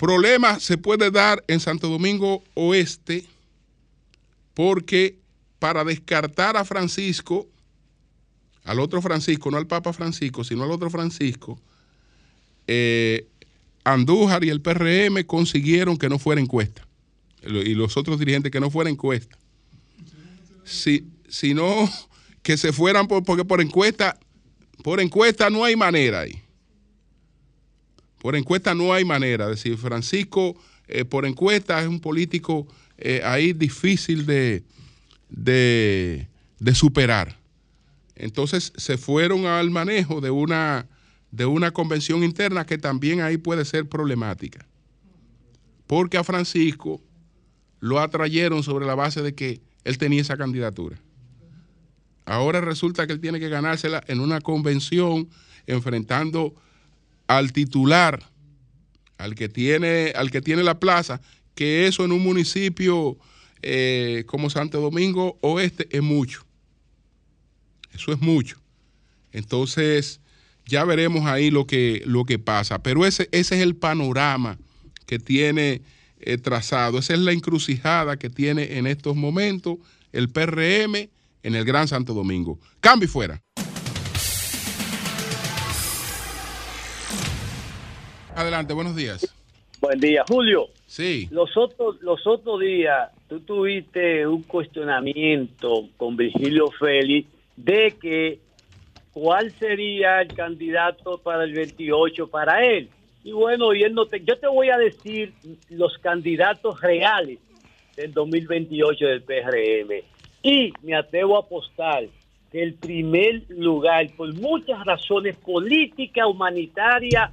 Problema 0.02 0.60
se 0.60 0.80
puede 0.80 1.12
dar 1.12 1.44
en 1.48 1.60
Santo 1.60 1.88
Domingo 1.88 2.44
Oeste 2.56 3.24
porque 4.56 5.20
para 5.60 5.84
descartar 5.84 6.58
a 6.58 6.66
Francisco, 6.66 7.48
al 8.64 8.80
otro 8.80 9.00
Francisco, 9.04 9.52
no 9.52 9.58
al 9.58 9.68
Papa 9.68 9.94
Francisco, 9.94 10.44
sino 10.44 10.64
al 10.64 10.72
otro 10.72 10.90
Francisco, 10.90 11.62
eh, 12.66 13.28
Andújar 13.84 14.44
y 14.44 14.50
el 14.50 14.60
PRM 14.62 15.24
consiguieron 15.28 15.98
que 15.98 16.10
no 16.10 16.18
fuera 16.18 16.42
encuesta. 16.42 16.88
Y 17.44 17.76
los 17.76 17.96
otros 17.96 18.18
dirigentes 18.18 18.52
que 18.52 18.60
no 18.60 18.72
fuera 18.72 18.90
encuesta. 18.90 19.38
Si, 20.64 21.06
si 21.30 21.54
no, 21.54 21.88
que 22.42 22.58
se 22.58 22.74
fueran 22.74 23.08
por, 23.08 23.24
porque 23.24 23.46
por 23.46 23.62
encuesta, 23.62 24.18
por 24.84 25.00
encuesta 25.00 25.52
no 25.52 25.64
hay 25.64 25.76
manera 25.76 26.22
ahí. 26.22 26.41
Por 28.22 28.36
encuesta 28.36 28.76
no 28.76 28.94
hay 28.94 29.04
manera. 29.04 29.46
Es 29.46 29.58
decir, 29.58 29.78
Francisco 29.78 30.56
eh, 30.88 31.06
por 31.06 31.26
encuesta 31.26 31.82
es 31.82 31.88
un 31.88 32.00
político 32.00 32.68
eh, 32.98 33.22
ahí 33.24 33.54
difícil 33.54 34.26
de, 34.26 34.64
de, 35.30 36.28
de, 36.60 36.76
superar. 36.76 37.40
Entonces 38.16 38.74
se 38.76 38.98
fueron 38.98 39.48
al 39.48 39.72
manejo 39.72 40.22
de 40.22 40.30
una, 40.30 40.88
de 41.32 41.46
una 41.46 41.72
convención 41.72 42.24
interna 42.24 42.66
que 42.66 42.78
también 42.78 43.22
ahí 43.22 43.38
puede 43.38 43.66
ser 43.66 43.90
problemática. 43.90 44.68
Porque 45.88 46.18
a 46.18 46.24
Francisco 46.24 47.02
lo 47.80 48.00
atrayeron 48.00 48.62
sobre 48.62 48.86
la 48.86 48.96
base 48.96 49.22
de 49.24 49.34
que 49.34 49.62
él 49.84 49.98
tenía 49.98 50.22
esa 50.22 50.38
candidatura. 50.38 51.00
Ahora 52.26 52.62
resulta 52.62 53.08
que 53.08 53.14
él 53.14 53.20
tiene 53.20 53.40
que 53.40 53.50
ganársela 53.50 54.04
en 54.08 54.20
una 54.20 54.42
convención 54.42 55.28
enfrentando 55.66 56.54
al 57.38 57.54
titular, 57.54 58.30
al 59.18 59.36
que 59.36 59.50
tiene, 59.50 60.14
al 60.16 60.32
que 60.32 60.42
tiene 60.42 60.64
la 60.64 60.80
plaza, 60.80 61.22
que 61.56 61.88
eso 61.88 62.04
en 62.06 62.12
un 62.12 62.24
municipio 62.24 63.18
eh, 63.62 64.24
como 64.28 64.50
Santo 64.50 64.82
Domingo 64.82 65.38
Oeste 65.42 65.88
es 65.92 66.02
mucho. 66.02 66.46
Eso 67.94 68.12
es 68.14 68.22
mucho. 68.22 68.58
Entonces, 69.32 70.22
ya 70.66 70.84
veremos 70.86 71.26
ahí 71.26 71.52
lo 71.52 71.68
que, 71.68 72.02
lo 72.06 72.26
que 72.26 72.40
pasa. 72.40 72.82
Pero 72.82 73.06
ese, 73.06 73.30
ese 73.32 73.56
es 73.56 73.62
el 73.62 73.76
panorama 73.76 74.58
que 75.06 75.20
tiene 75.20 75.82
eh, 76.20 76.38
trazado. 76.38 77.00
Esa 77.00 77.14
es 77.14 77.20
la 77.20 77.32
encrucijada 77.32 78.18
que 78.18 78.30
tiene 78.30 78.78
en 78.78 78.88
estos 78.88 79.16
momentos 79.16 79.78
el 80.12 80.30
PRM 80.30 81.10
en 81.44 81.56
el 81.56 81.66
Gran 81.66 81.88
Santo 81.88 82.14
Domingo. 82.14 82.60
Cambio 82.80 83.06
y 83.08 83.10
fuera. 83.10 83.42
Adelante, 88.36 88.74
buenos 88.74 88.96
días. 88.96 89.34
Buen 89.82 90.00
día, 90.00 90.24
Julio. 90.28 90.70
Sí. 90.86 91.28
Los 91.32 91.58
otros, 91.58 92.02
los 92.02 92.26
otros 92.28 92.60
días 92.60 93.10
tú 93.28 93.40
tuviste 93.42 94.26
un 94.28 94.44
cuestionamiento 94.44 95.90
con 95.98 96.16
Virgilio 96.16 96.70
Félix 96.72 97.30
de 97.56 97.96
que 98.00 98.40
cuál 99.12 99.52
sería 99.52 100.22
el 100.22 100.30
candidato 100.30 101.18
para 101.18 101.44
el 101.44 101.54
28 101.54 102.28
para 102.28 102.66
él. 102.66 102.90
Y 103.24 103.32
bueno, 103.34 103.68
oyéndote, 103.68 104.24
yo 104.24 104.38
te 104.38 104.48
voy 104.48 104.70
a 104.70 104.78
decir 104.78 105.34
los 105.70 105.98
candidatos 105.98 106.80
reales 106.82 107.40
del 107.96 108.14
2028 108.14 109.06
del 109.06 109.22
PRM. 109.24 110.04
Y 110.44 110.74
me 110.82 110.96
atrevo 110.96 111.38
a 111.38 111.42
apostar 111.42 112.06
que 112.52 112.64
el 112.64 112.74
primer 112.76 113.44
lugar, 113.50 114.10
por 114.16 114.34
muchas 114.34 114.84
razones 114.86 115.36
políticas, 115.38 116.26
humanitarias 116.28 117.30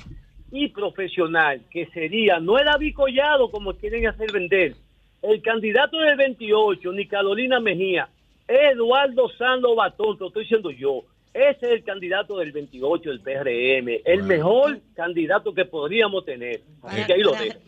y 0.51 0.69
profesional, 0.69 1.61
que 1.71 1.87
sería, 1.93 2.41
no 2.41 2.59
el 2.59 2.69
abicollado 2.69 3.51
como 3.51 3.75
quieren 3.75 4.07
hacer 4.07 4.31
vender, 4.33 4.75
el 5.23 5.43
candidato 5.43 5.99
del 5.99 6.17
28, 6.17 6.93
ni 6.93 7.07
Carolina 7.07 7.61
Mejía, 7.61 8.09
Eduardo 8.47 9.29
Sando 9.37 9.75
Batón, 9.75 10.17
lo 10.19 10.29
estoy 10.29 10.45
diciendo 10.45 10.71
yo, 10.71 11.03
ese 11.35 11.67
es 11.67 11.73
el 11.73 11.85
candidato 11.85 12.39
del 12.39 12.51
28 12.53 13.11
del 13.11 13.21
PRM, 13.21 13.89
el 14.05 14.23
Bueno. 14.23 14.27
mejor 14.27 14.81
candidato 14.97 15.53
que 15.55 15.65
podríamos 15.67 16.25
tener. 16.25 16.63
Así 16.83 17.05
que 17.05 17.13
ahí 17.13 17.21
lo 17.21 17.33
dejo. 17.33 17.59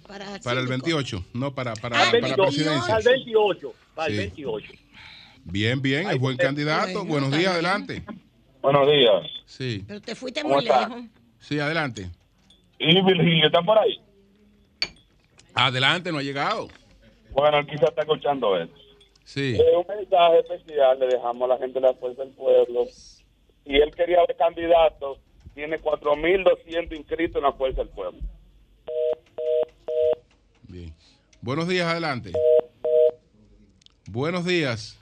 Para 0.43 0.61
el 0.61 0.67
28, 0.67 1.25
no 1.35 1.55
para, 1.55 1.75
para, 1.75 1.97
para 1.99 2.11
28, 2.13 2.43
presidencia. 2.43 2.95
al 2.97 3.03
28, 3.05 3.73
para 3.95 4.09
el 4.09 4.13
Sí. 4.15 4.19
28. 4.19 4.73
Bien, 5.45 5.81
bien, 5.83 6.09
es 6.11 6.19
buen 6.19 6.37
candidato. 6.37 7.05
Buenos 7.05 7.31
días, 7.31 7.53
adelante. 7.53 8.03
Buenos 8.63 8.87
días. 8.91 9.23
Sí, 9.45 9.85
Pero 9.87 10.01
te 10.01 10.15
fuiste 10.15 10.43
¿Cómo 10.43 10.55
muy 10.57 10.65
está? 10.65 10.89
lejos. 10.89 11.05
sí, 11.39 11.59
adelante. 11.61 12.11
¿Y 12.81 13.03
Virgilio 13.03 13.47
está 13.47 13.61
por 13.61 13.79
ahí? 13.79 14.01
Adelante, 15.53 16.11
no 16.11 16.19
ha 16.19 16.23
llegado. 16.23 16.69
Bueno, 17.33 17.59
él 17.59 17.67
quizás 17.67 17.91
está 17.91 18.01
escuchando 18.01 18.57
él. 18.57 18.71
Sí. 19.25 19.55
Eh, 19.61 19.77
un 19.77 19.87
mensaje 19.87 20.39
especial 20.39 20.99
le 20.99 21.07
dejamos 21.09 21.43
a 21.43 21.55
la 21.55 21.59
gente 21.59 21.79
de 21.79 21.87
la 21.87 21.95
Fuerza 21.95 22.25
del 22.25 22.33
Pueblo. 22.33 22.87
Y 23.67 23.77
él 23.77 23.95
quería 23.95 24.21
ver 24.27 24.35
candidato. 24.35 25.19
Tiene 25.55 25.79
4.200 25.79 26.97
inscritos 26.97 27.37
en 27.37 27.43
la 27.43 27.53
Fuerza 27.53 27.83
del 27.83 27.91
Pueblo. 27.91 28.19
Bien. 30.63 30.95
Buenos 31.43 31.69
días, 31.69 31.87
adelante. 31.87 32.33
Buenos 34.09 34.47
días. 34.47 34.99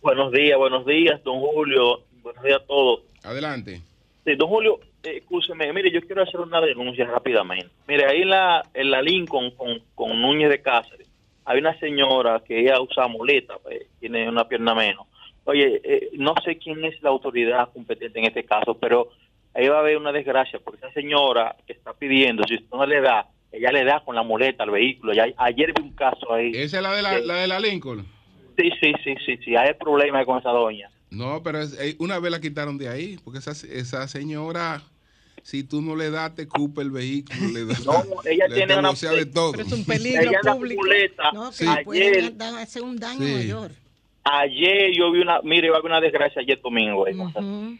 Buenos 0.00 0.32
días, 0.32 0.56
buenos 0.56 0.86
días, 0.86 1.22
don 1.22 1.38
Julio. 1.40 2.00
Buenos 2.22 2.42
días 2.42 2.60
a 2.62 2.66
todos. 2.66 3.00
Adelante. 3.22 3.82
Sí, 4.24 4.34
don 4.36 4.48
Julio, 4.48 4.80
escúcheme, 5.04 5.72
mire, 5.72 5.90
yo 5.90 6.00
quiero 6.02 6.22
hacer 6.22 6.40
una 6.40 6.60
denuncia 6.60 7.04
rápidamente. 7.06 7.70
Mire, 7.86 8.06
ahí 8.06 8.22
en 8.22 8.30
la, 8.30 8.62
en 8.74 8.90
la 8.90 9.02
Lincoln 9.02 9.50
con, 9.52 9.80
con 9.94 10.20
Núñez 10.20 10.48
de 10.50 10.62
Cáceres, 10.62 11.08
hay 11.44 11.58
una 11.58 11.78
señora 11.78 12.42
que 12.46 12.60
ella 12.60 12.80
usa 12.80 13.06
muleta, 13.06 13.54
pues, 13.62 13.82
tiene 14.00 14.28
una 14.28 14.48
pierna 14.48 14.74
menos. 14.74 15.06
Oye, 15.44 15.80
eh, 15.84 16.08
no 16.14 16.34
sé 16.44 16.56
quién 16.56 16.82
es 16.84 17.00
la 17.02 17.10
autoridad 17.10 17.70
competente 17.72 18.18
en 18.18 18.24
este 18.26 18.44
caso, 18.44 18.78
pero 18.78 19.10
ahí 19.52 19.68
va 19.68 19.76
a 19.76 19.80
haber 19.80 19.98
una 19.98 20.10
desgracia, 20.12 20.58
porque 20.64 20.78
esa 20.78 20.92
señora 20.94 21.54
que 21.66 21.74
está 21.74 21.92
pidiendo, 21.92 22.44
si 22.48 22.54
usted 22.54 22.66
no 22.76 22.86
le 22.86 23.00
da, 23.02 23.26
ella 23.52 23.70
le 23.70 23.84
da 23.84 24.00
con 24.04 24.16
la 24.16 24.22
muleta 24.22 24.62
al 24.64 24.70
vehículo. 24.70 25.12
Ya, 25.12 25.26
ayer 25.36 25.72
vi 25.74 25.82
un 25.82 25.92
caso 25.92 26.32
ahí. 26.32 26.50
¿Esa 26.54 26.78
es 26.78 26.82
la 26.82 26.92
de 26.96 27.02
la, 27.02 27.34
de 27.36 27.46
la 27.46 27.60
Lincoln? 27.60 28.06
Sí, 28.56 28.70
sí, 28.80 28.92
sí, 29.04 29.14
sí, 29.26 29.36
sí, 29.44 29.54
hay 29.56 29.74
problema 29.74 30.24
con 30.24 30.38
esa 30.38 30.50
doña. 30.50 30.88
No, 31.10 31.42
pero 31.42 31.60
es- 31.60 31.78
eh, 31.78 31.94
una 31.98 32.18
vez 32.18 32.30
la 32.32 32.40
quitaron 32.40 32.78
de 32.78 32.88
ahí, 32.88 33.18
porque 33.22 33.38
esa, 33.40 33.50
esa 33.50 34.08
señora, 34.08 34.80
si 35.44 35.62
tú 35.62 35.80
no 35.82 35.94
le 35.94 36.10
das, 36.10 36.34
te 36.34 36.48
cupa 36.48 36.82
el 36.82 36.90
vehículo, 36.90 37.48
le 37.52 37.64
No, 37.84 38.02
ella 38.24 38.46
le 38.48 38.54
tiene 38.56 38.72
una- 38.72 38.82
denuncia 38.88 39.10
de 39.12 39.26
todo. 39.26 39.52
Pero 39.52 39.64
es 39.64 39.72
un 39.72 39.84
peligro 39.84 40.22
Ella 40.22 40.40
público. 40.54 40.82
muleta. 40.82 41.30
No, 41.32 41.50
que 41.50 41.56
Sí. 41.56 41.66
Ayer- 41.68 42.32
hacer 42.58 42.82
un 42.82 42.96
daño 42.96 43.24
Sí. 43.24 43.32
mayor. 43.34 43.70
Ayer 44.24 44.90
yo 44.96 45.12
vi 45.12 45.20
una, 45.20 45.40
mire, 45.42 45.68
va 45.68 45.76
a 45.76 45.78
haber 45.80 45.90
una 45.92 46.00
desgracia 46.00 46.40
ayer 46.42 46.58
domingo. 46.62 47.06
eh, 47.06 47.14
Ujú. 47.14 47.76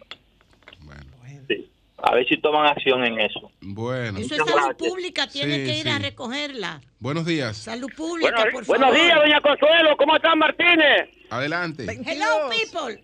Bueno, 0.80 1.02
sí. 1.48 1.68
A 2.02 2.14
ver 2.14 2.28
si 2.28 2.36
toman 2.36 2.66
acción 2.66 3.02
en 3.02 3.18
eso. 3.18 3.50
bueno. 3.62 4.18
Eso 4.18 4.34
es 4.34 4.38
salud 4.40 4.52
gracias. 4.52 4.76
pública, 4.76 5.26
tiene 5.26 5.56
Sí, 5.60 5.64
que 5.64 5.78
ir 5.78 5.88
a 5.88 5.98
recogerla. 5.98 6.82
Buenos 7.00 7.24
días. 7.24 7.56
Salud 7.56 7.90
pública, 7.96 8.30
Buenos, 8.32 8.52
por 8.52 8.66
buenos 8.66 8.88
favor. 8.90 9.02
días, 9.02 9.18
doña 9.18 9.40
Consuelo. 9.40 9.96
¿Cómo 9.96 10.16
están, 10.16 10.38
Martínez? 10.38 11.08
Adelante. 11.30 11.84
Hello, 12.06 12.50
people. 12.50 13.02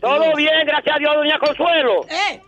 Todo 0.00 0.36
bien, 0.36 0.52
gracias 0.64 0.94
a 0.94 0.98
Dios, 1.00 1.12
doña 1.16 1.38
Consuelo. 1.40 2.06
Eh, 2.08 2.40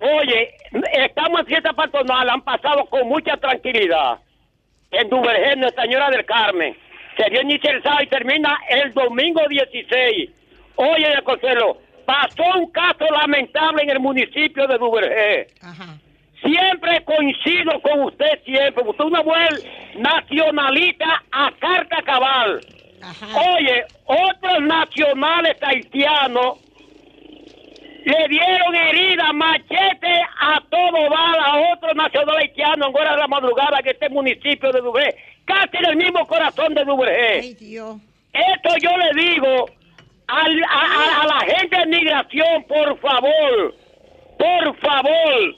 Oye, 0.00 0.54
estamos 0.92 1.40
en 1.40 1.46
fiesta 1.46 1.72
patronal, 1.72 2.30
han 2.30 2.42
pasado 2.42 2.84
con 2.86 3.08
mucha 3.08 3.36
tranquilidad. 3.36 4.18
En 4.90 5.08
Duvergé, 5.08 5.56
Nuestra 5.56 5.82
Señora 5.84 6.08
del 6.10 6.24
Carmen. 6.24 6.76
Se 7.16 7.28
dio 7.30 7.40
sábado 7.82 8.02
y 8.04 8.06
termina 8.06 8.56
el 8.70 8.94
domingo 8.94 9.42
16. 9.48 10.30
Oye, 10.76 11.08
doña 11.08 11.22
Consuelo, 11.22 11.78
pasó 12.06 12.44
un 12.56 12.70
caso 12.70 13.04
lamentable 13.20 13.82
en 13.82 13.90
el 13.90 14.00
municipio 14.00 14.66
de 14.68 14.78
Duvergé. 14.78 15.46
ajá. 15.60 15.98
Siempre 16.40 17.02
coincido 17.04 17.80
con 17.82 18.00
usted, 18.02 18.40
siempre. 18.44 18.84
Usted 18.84 19.04
es 19.04 19.10
una 19.10 19.22
mujer 19.24 19.48
nacionalista 19.96 21.24
a 21.32 21.50
carta 21.58 22.00
cabal. 22.02 22.60
Ajá. 23.02 23.26
Oye, 23.56 23.84
otros 24.04 24.60
nacionales 24.62 25.56
haitianos 25.60 26.60
le 28.04 28.28
dieron 28.28 28.74
herida, 28.74 29.32
machete 29.32 30.22
a 30.40 30.60
todo 30.70 31.10
bala 31.10 31.42
a 31.44 31.72
otros 31.74 31.94
nacionales 31.94 32.42
haitianos 32.42 32.88
en 32.88 32.96
hora 32.96 33.12
de 33.12 33.18
la 33.18 33.28
madrugada 33.28 33.78
en 33.80 33.88
este 33.88 34.08
municipio 34.08 34.72
de 34.72 34.80
Dubré, 34.80 35.14
casi 35.44 35.76
en 35.78 35.84
el 35.86 35.96
mismo 35.96 36.26
corazón 36.26 36.74
de 36.74 36.84
Dubré. 36.84 37.40
Ay, 37.40 37.54
Dios. 37.54 37.96
Esto 38.32 38.70
yo 38.82 38.90
le 38.96 39.22
digo 39.22 39.66
al- 40.28 40.64
a, 40.64 40.80
a- 40.80 41.22
a 41.22 41.26
la 41.26 41.54
gente 41.54 41.76
de 41.78 41.86
migración, 41.86 42.64
por 42.64 42.98
favor, 43.00 43.74
por 44.38 44.76
favor, 44.78 45.56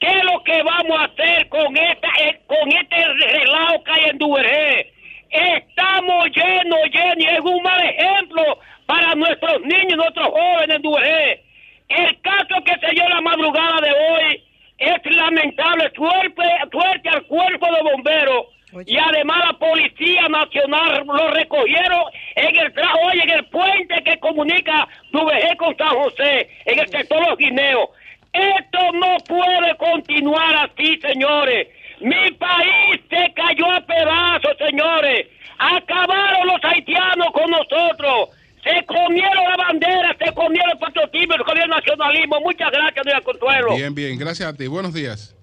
¿qué 0.00 0.06
es 0.08 0.24
lo 0.24 0.42
que 0.44 0.62
vamos 0.62 0.98
a 0.98 1.04
hacer 1.04 1.48
con 1.48 1.76
esta 1.76 2.08
eh, 2.22 2.40
con 2.46 2.68
este 2.72 3.04
relajo 3.04 3.84
que 3.84 3.92
hay 3.92 4.10
en 4.10 4.18
Duvergé? 4.18 4.92
Estamos 5.30 6.26
llenos, 6.34 6.78
llenos, 6.92 7.16
y 7.18 7.26
es 7.26 7.40
un 7.40 7.62
mal 7.62 7.80
ejemplo 7.82 8.42
para 8.86 9.14
nuestros 9.16 9.60
niños, 9.62 9.96
nuestros 9.96 10.28
jóvenes 10.28 10.76
en 10.76 10.82
Duvergé. 10.82 11.43
El 11.88 12.20
caso 12.22 12.62
que 12.64 12.74
se 12.80 12.92
dio 12.94 13.08
la 13.08 13.20
madrugada 13.20 13.80
de 13.82 13.92
hoy 13.92 14.42
es 14.78 15.16
lamentable. 15.16 15.90
Suerte, 15.94 16.42
suerte 16.72 17.08
al 17.10 17.22
cuerpo 17.26 17.66
de 17.72 17.82
bomberos 17.82 18.46
Oye. 18.72 18.92
y 18.94 18.96
además 18.96 19.44
la 19.46 19.52
Policía 19.58 20.28
Nacional 20.28 21.04
lo 21.06 21.28
recogieron 21.28 22.02
en 22.36 22.56
el 22.56 22.74
tra- 22.74 22.98
oye, 23.06 23.22
en 23.22 23.30
el 23.30 23.44
puente 23.46 24.02
que 24.02 24.18
comunica 24.18 24.88
Duvergé 25.12 25.56
con 25.56 25.76
San 25.76 25.90
José, 25.90 26.48
en 26.64 26.78
el 26.80 26.88
sector 26.88 27.26
Los 27.28 27.38
Guineos. 27.38 27.88
Esto 28.32 28.92
no 28.94 29.16
puede 29.28 29.76
continuar 29.76 30.56
así, 30.68 30.98
señores. 31.00 31.68
Mi 32.00 32.32
país 32.32 33.00
se 33.08 33.32
cayó 33.34 33.70
a 33.70 33.80
pedazos, 33.82 34.56
señores. 34.58 35.28
Acabaron 35.58 36.48
los 36.48 36.64
haitianos 36.64 37.28
con 37.32 37.48
nosotros. 37.50 38.30
Se 38.64 38.86
comieron 38.86 39.44
la 39.50 39.56
bandera, 39.56 40.16
se 40.18 40.32
comieron 40.32 40.70
el 40.72 40.78
patriotismo, 40.78 41.34
se 41.34 41.44
comieron 41.44 41.70
el 41.70 41.76
nacionalismo. 41.76 42.40
Muchas 42.40 42.70
gracias, 42.70 43.04
doña 43.04 43.20
Consuelo. 43.20 43.76
Bien, 43.76 43.94
bien. 43.94 44.18
Gracias 44.18 44.48
a 44.48 44.54
ti. 44.54 44.66
Buenos 44.66 44.94
días. 44.94 45.36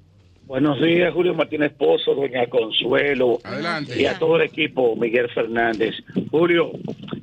Buenos 0.47 0.81
días, 0.81 1.13
Julio 1.13 1.33
Martínez 1.33 1.71
Pozo, 1.77 2.13
doña 2.13 2.45
Consuelo. 2.47 3.39
Adelante. 3.43 4.01
Y 4.01 4.05
a 4.05 4.19
todo 4.19 4.35
el 4.37 4.41
equipo, 4.41 4.95
Miguel 4.95 5.29
Fernández. 5.29 5.95
Julio, 6.29 6.71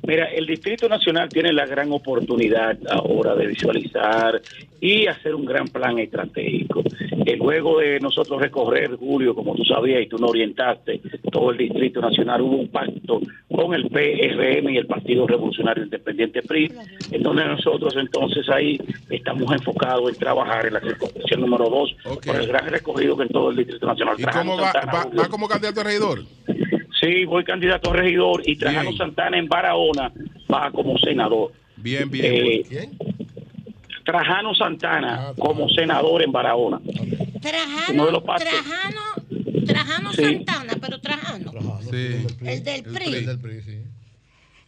mira, 0.09 0.25
el 0.25 0.45
Distrito 0.47 0.89
Nacional 0.89 1.29
tiene 1.29 1.53
la 1.53 1.65
gran 1.65 1.91
oportunidad 1.91 2.77
ahora 2.89 3.35
de 3.35 3.47
visualizar 3.47 4.41
y 4.81 5.07
hacer 5.07 5.35
un 5.35 5.45
gran 5.45 5.67
plan 5.67 5.99
estratégico. 5.99 6.83
Eh, 7.25 7.37
luego 7.37 7.79
de 7.79 7.99
nosotros 7.99 8.41
recorrer, 8.41 8.95
Julio, 8.95 9.35
como 9.35 9.55
tú 9.55 9.63
sabías 9.63 10.01
y 10.01 10.07
tú 10.07 10.17
nos 10.17 10.31
orientaste, 10.31 10.99
todo 11.31 11.51
el 11.51 11.57
Distrito 11.57 12.01
Nacional 12.01 12.41
hubo 12.41 12.57
un 12.57 12.69
pacto 12.69 13.21
con 13.53 13.73
el 13.73 13.87
PRM 13.89 14.69
y 14.69 14.77
el 14.77 14.87
Partido 14.87 15.27
Revolucionario 15.27 15.83
Independiente 15.83 16.41
PRI, 16.41 16.71
en 17.11 17.21
donde 17.23 17.45
nosotros 17.45 17.93
entonces 17.97 18.47
ahí 18.49 18.79
estamos 19.09 19.51
enfocados 19.51 20.09
en 20.09 20.15
trabajar 20.15 20.65
en 20.65 20.73
la 20.73 20.79
circunscripción 20.79 21.41
número 21.41 21.69
2 21.69 21.95
Ok. 22.05 22.25
por 22.25 22.35
el 22.37 22.47
gran 22.47 22.67
recorrido 22.69 23.15
que 23.17 23.23
en 23.23 23.29
todo 23.29 23.49
el 23.51 23.57
Distrito 23.57 23.85
Nacional. 23.85 24.15
¿Y 24.17 24.23
cómo 24.23 24.57
va? 24.57 24.71
Santana, 24.71 24.91
¿Va, 24.93 25.01
Julio. 25.03 25.21
va 25.21 25.27
como 25.29 25.47
candidato 25.47 25.81
a 25.81 25.83
regidor? 25.83 26.19
Sí, 26.99 27.25
voy 27.25 27.43
candidato 27.43 27.91
a 27.91 27.93
regidor 27.93 28.41
y 28.45 28.55
Trajano 28.57 28.89
Bien. 28.89 28.97
Santana 28.97 29.37
en 29.37 29.47
Barahona 29.47 30.11
va 30.51 30.71
como 30.71 30.97
senador. 30.97 31.51
Bien, 31.77 32.09
bien. 32.09 32.25
Eh, 32.25 32.63
¿Quién? 32.67 32.97
Trajano 34.05 34.53
Santana 34.55 35.29
Ah, 35.29 35.33
como 35.37 35.69
senador 35.69 36.21
en 36.23 36.31
Barahona. 36.31 36.79
Uno 37.89 38.05
de 38.05 38.11
Trajano. 38.11 38.41
Trajano, 38.43 39.65
Trajano 39.65 40.13
Sí. 40.13 40.23
Santana, 40.23 40.73
pero 40.81 40.99
Trajano. 40.99 41.51
Sí. 41.89 42.25
El 42.45 42.63
del 42.63 42.83
PRI. 42.83 43.13
El 43.15 43.25
del 43.25 43.39
PRI, 43.39 43.61
sí. 43.61 43.78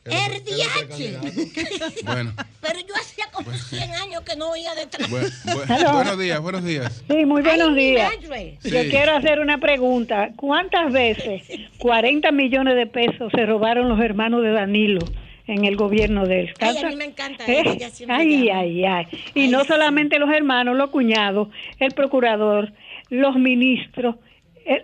El 0.06 0.44
DH. 0.44 2.04
Bueno, 2.06 2.34
Pero 2.62 2.80
yo 2.80 2.96
hacía 3.00 3.26
como 3.32 3.52
100 3.54 3.82
años 3.94 4.22
que 4.22 4.36
no 4.36 4.50
oía 4.50 4.74
de 4.74 4.88
Trajano. 4.88 5.18
bu- 5.18 5.44
bu- 5.68 5.94
buenos 5.94 6.18
días, 6.20 6.40
buenos 6.42 6.64
días. 6.64 7.04
Sí, 7.08 7.26
muy 7.26 7.42
buenos 7.44 7.70
Ay, 7.70 7.76
días. 7.76 8.12
Sí. 8.62 8.70
Yo 8.72 8.80
quiero 8.90 9.16
hacer 9.16 9.40
una 9.40 9.60
pregunta. 9.60 10.32
¿Cuántas 10.36 10.92
veces 10.92 11.44
40 11.78 12.32
millones 12.32 12.76
de 12.76 12.88
pesos 12.88 13.32
se 13.36 13.46
robaron 13.46 13.90
los 13.90 14.00
hermanos 14.00 14.42
de 14.42 14.52
Danilo 14.52 15.02
en 15.46 15.66
el 15.66 15.76
gobierno 15.76 16.26
de 16.26 16.42
él? 16.42 16.54
Ay, 16.60 16.78
a 16.78 16.88
mí 16.90 16.96
me 16.96 17.06
encanta 17.06 17.46
¿Eh? 17.46 17.62
ella, 17.66 17.90
Ay, 18.10 18.50
ay, 18.50 18.86
ay. 18.86 19.08
Y 19.36 19.42
Ay, 19.42 19.48
no 19.50 19.62
sí. 19.62 19.68
solamente 19.68 20.18
los 20.18 20.32
hermanos, 20.34 20.76
los 20.78 20.90
cuñados, 20.90 21.50
el 21.80 21.92
procurador, 21.94 22.74
los 23.10 23.36
ministros, 23.36 24.16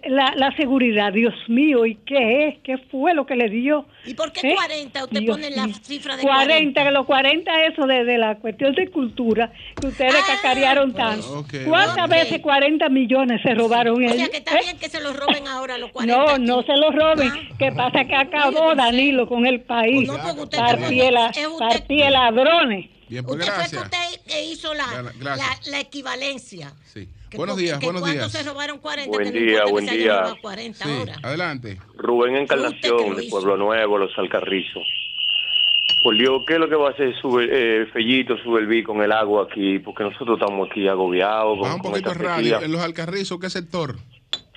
la, 0.08 0.34
la 0.36 0.56
seguridad. 0.56 1.14
Dios 1.14 1.34
mío, 1.48 1.86
¿y 1.86 1.96
qué 2.06 2.48
es? 2.48 2.56
¿Qué 2.64 2.78
fue 2.90 3.14
lo 3.14 3.26
que 3.26 3.36
le 3.36 3.50
dio? 3.50 3.86
¿Y 4.06 4.14
por 4.16 4.32
qué 4.32 4.52
¿Eh? 4.52 4.56
40? 4.56 5.04
Usted 5.04 5.20
Dios 5.20 5.38
pone 5.38 5.50
la 5.52 5.68
cifra 5.82 6.16
de 6.18 6.24
40, 6.24 6.46
40. 6.46 6.84
que 6.84 6.92
los 6.92 7.06
40 7.06 7.64
eso 7.66 7.86
de, 7.86 8.04
de 8.04 8.18
la 8.18 8.36
cuestión 8.40 8.74
de 8.74 8.90
cultura 8.90 9.52
que 9.80 9.88
ustedes 9.88 10.16
Ah, 10.16 10.36
cacarearon 10.36 10.94
tanto. 10.94 11.40
ok. 11.40 11.54
¿Cuántas 11.66 12.06
Ok. 12.06 12.12
veces 12.12 12.40
40 12.42 12.90
millones 12.90 13.42
se 13.44 13.54
robaron 13.54 13.98
O 13.98 14.00
ellos? 14.02 14.16
sea 14.18 14.30
que 14.30 14.38
está 14.38 14.56
¿Eh? 14.58 14.62
bien 14.64 14.78
que 14.80 14.90
se 14.90 15.02
los 15.02 15.16
roben 15.16 15.48
ahora 15.48 15.78
los 15.78 15.92
40. 15.92 16.16
No, 16.16 16.38
no 16.38 16.64
se 16.64 16.76
lo 16.76 16.92
roben. 16.92 17.30
Ah. 17.32 17.56
¿Qué 17.60 17.72
pasa? 17.72 18.06
Que 18.06 18.16
acabó 18.16 18.74
Danilo 18.76 18.88
Danilo 18.88 19.28
con 19.28 19.46
el 19.46 19.62
país. 19.62 20.08
No, 20.08 20.14
porque 20.18 20.42
usted 20.42 20.58
está 20.58 20.78
Partí 20.78 20.98
de 21.00 21.12
la- 21.12 21.28
poniendo- 21.32 21.40
es 21.40 21.48
usted- 21.48 21.80
partí 21.80 21.98
de 21.98 22.10
ladrones. 22.10 22.90
Bien, 23.10 23.24
pues 23.24 23.40
Usted 23.40 23.54
fue 23.54 23.64
que 23.64 23.76
gracias. 23.76 24.18
usted 24.26 24.44
hizo 24.52 24.74
la, 24.74 24.86
gracias. 25.20 25.66
la, 25.68 25.72
la 25.72 25.80
equivalencia. 25.80 26.74
Sí. 26.86 27.08
Que 27.30 27.38
Buenos 27.38 27.58
días, 27.58 27.78
que 27.80 27.86
buenos 27.86 28.02
¿cuántos 28.04 28.32
días. 28.32 28.44
se 28.44 28.50
robaron 28.50 28.78
40? 28.80 29.18
Buen 29.18 29.34
día, 29.34 29.66
buen 29.70 29.86
día. 29.86 30.20
robado 30.20 30.38
40 30.42 30.86
Sí, 30.86 31.12
adelante. 31.24 31.78
Rubén 31.98 32.38
Encarnación, 32.38 33.16
de. 33.18 33.28
Pueblo 33.30 33.58
Nuevo, 33.58 33.98
Los 33.98 34.18
Alcarrizos. 34.18 34.88
Por 36.04 36.18
Dios, 36.18 36.44
¿qué 36.48 36.54
es 36.54 36.60
lo 36.60 36.70
que 36.70 36.76
va 36.76 36.90
a 36.90 36.92
hacer 36.92 37.14
sube, 37.20 37.48
eh, 37.52 37.86
Fellito, 37.92 38.38
sube 38.38 38.62
el 38.62 38.84
con 38.84 39.02
el 39.02 39.12
agua 39.12 39.48
aquí? 39.52 39.80
Porque 39.80 40.04
nosotros 40.04 40.40
estamos 40.40 40.70
aquí 40.70 40.88
agobiados. 40.88 41.60
Con, 41.60 41.72
un 41.72 41.82
poquito 41.82 42.14
radio. 42.14 42.54
sequía. 42.54 42.66
En 42.66 42.72
los 42.72 42.82
Alcarrizos, 42.82 43.40
¿qué 43.40 43.50
sector? 43.50 43.96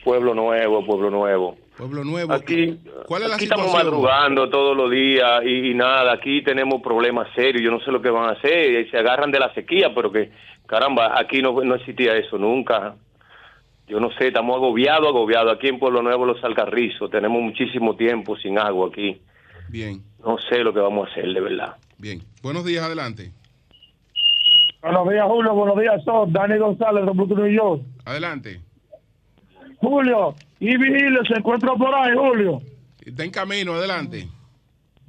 Pueblo 0.04 0.34
Nuevo, 0.34 0.86
Pueblo 0.86 1.10
Nuevo. 1.10 1.58
Pueblo 1.76 2.04
Nuevo. 2.04 2.32
Aquí, 2.32 2.78
¿Cuál 3.06 3.22
es 3.22 3.28
la 3.30 3.34
aquí 3.34 3.44
estamos 3.44 3.72
madrugando 3.72 4.48
todos 4.48 4.76
los 4.76 4.90
días 4.90 5.42
y, 5.44 5.70
y 5.70 5.74
nada, 5.74 6.12
aquí 6.12 6.42
tenemos 6.44 6.82
problemas 6.82 7.26
serios, 7.34 7.64
yo 7.64 7.70
no 7.70 7.80
sé 7.80 7.90
lo 7.90 8.02
que 8.02 8.10
van 8.10 8.28
a 8.28 8.32
hacer, 8.32 8.88
se 8.90 8.98
agarran 8.98 9.30
de 9.30 9.40
la 9.40 9.52
sequía, 9.54 9.92
pero 9.94 10.12
que, 10.12 10.30
caramba, 10.70 11.18
aquí 11.18 11.42
no, 11.42 11.52
no 11.64 11.74
existía 11.74 12.16
eso 12.16 12.38
nunca. 12.38 12.94
Yo 13.88 13.98
no 13.98 14.10
sé, 14.12 14.28
estamos 14.28 14.54
agobiados, 14.56 15.08
agobiados. 15.08 15.52
Aquí 15.56 15.66
en 15.66 15.80
Pueblo 15.80 16.00
Nuevo, 16.00 16.24
Los 16.24 16.42
Alcarrizos, 16.44 17.10
tenemos 17.10 17.42
muchísimo 17.42 17.96
tiempo 17.96 18.36
sin 18.36 18.56
agua 18.56 18.88
aquí. 18.88 19.20
Bien, 19.68 20.00
No 20.24 20.38
sé 20.38 20.58
lo 20.60 20.72
que 20.72 20.78
vamos 20.80 21.08
a 21.08 21.10
hacer, 21.10 21.26
de 21.32 21.40
verdad. 21.40 21.76
bien. 21.98 22.20
Buenos 22.42 22.64
días, 22.64 22.84
adelante. 22.84 23.32
Buenos 24.80 25.10
días, 25.10 25.24
Julio. 25.26 25.54
Buenos 25.54 25.78
días, 25.80 26.02
Sol. 26.04 26.32
Dani 26.32 26.56
González, 26.58 27.04
de 27.04 27.10
Brooklyn, 27.12 27.38
New 27.38 27.52
York. 27.52 27.82
Adelante. 28.04 28.60
Julio, 29.78 30.34
y 30.60 30.76
Vigilio 30.76 31.24
se 31.26 31.34
encuentra 31.38 31.74
por 31.74 31.92
ahí, 31.94 32.12
Julio. 32.16 32.60
Está 33.04 33.24
en 33.24 33.30
camino, 33.30 33.74
adelante. 33.74 34.28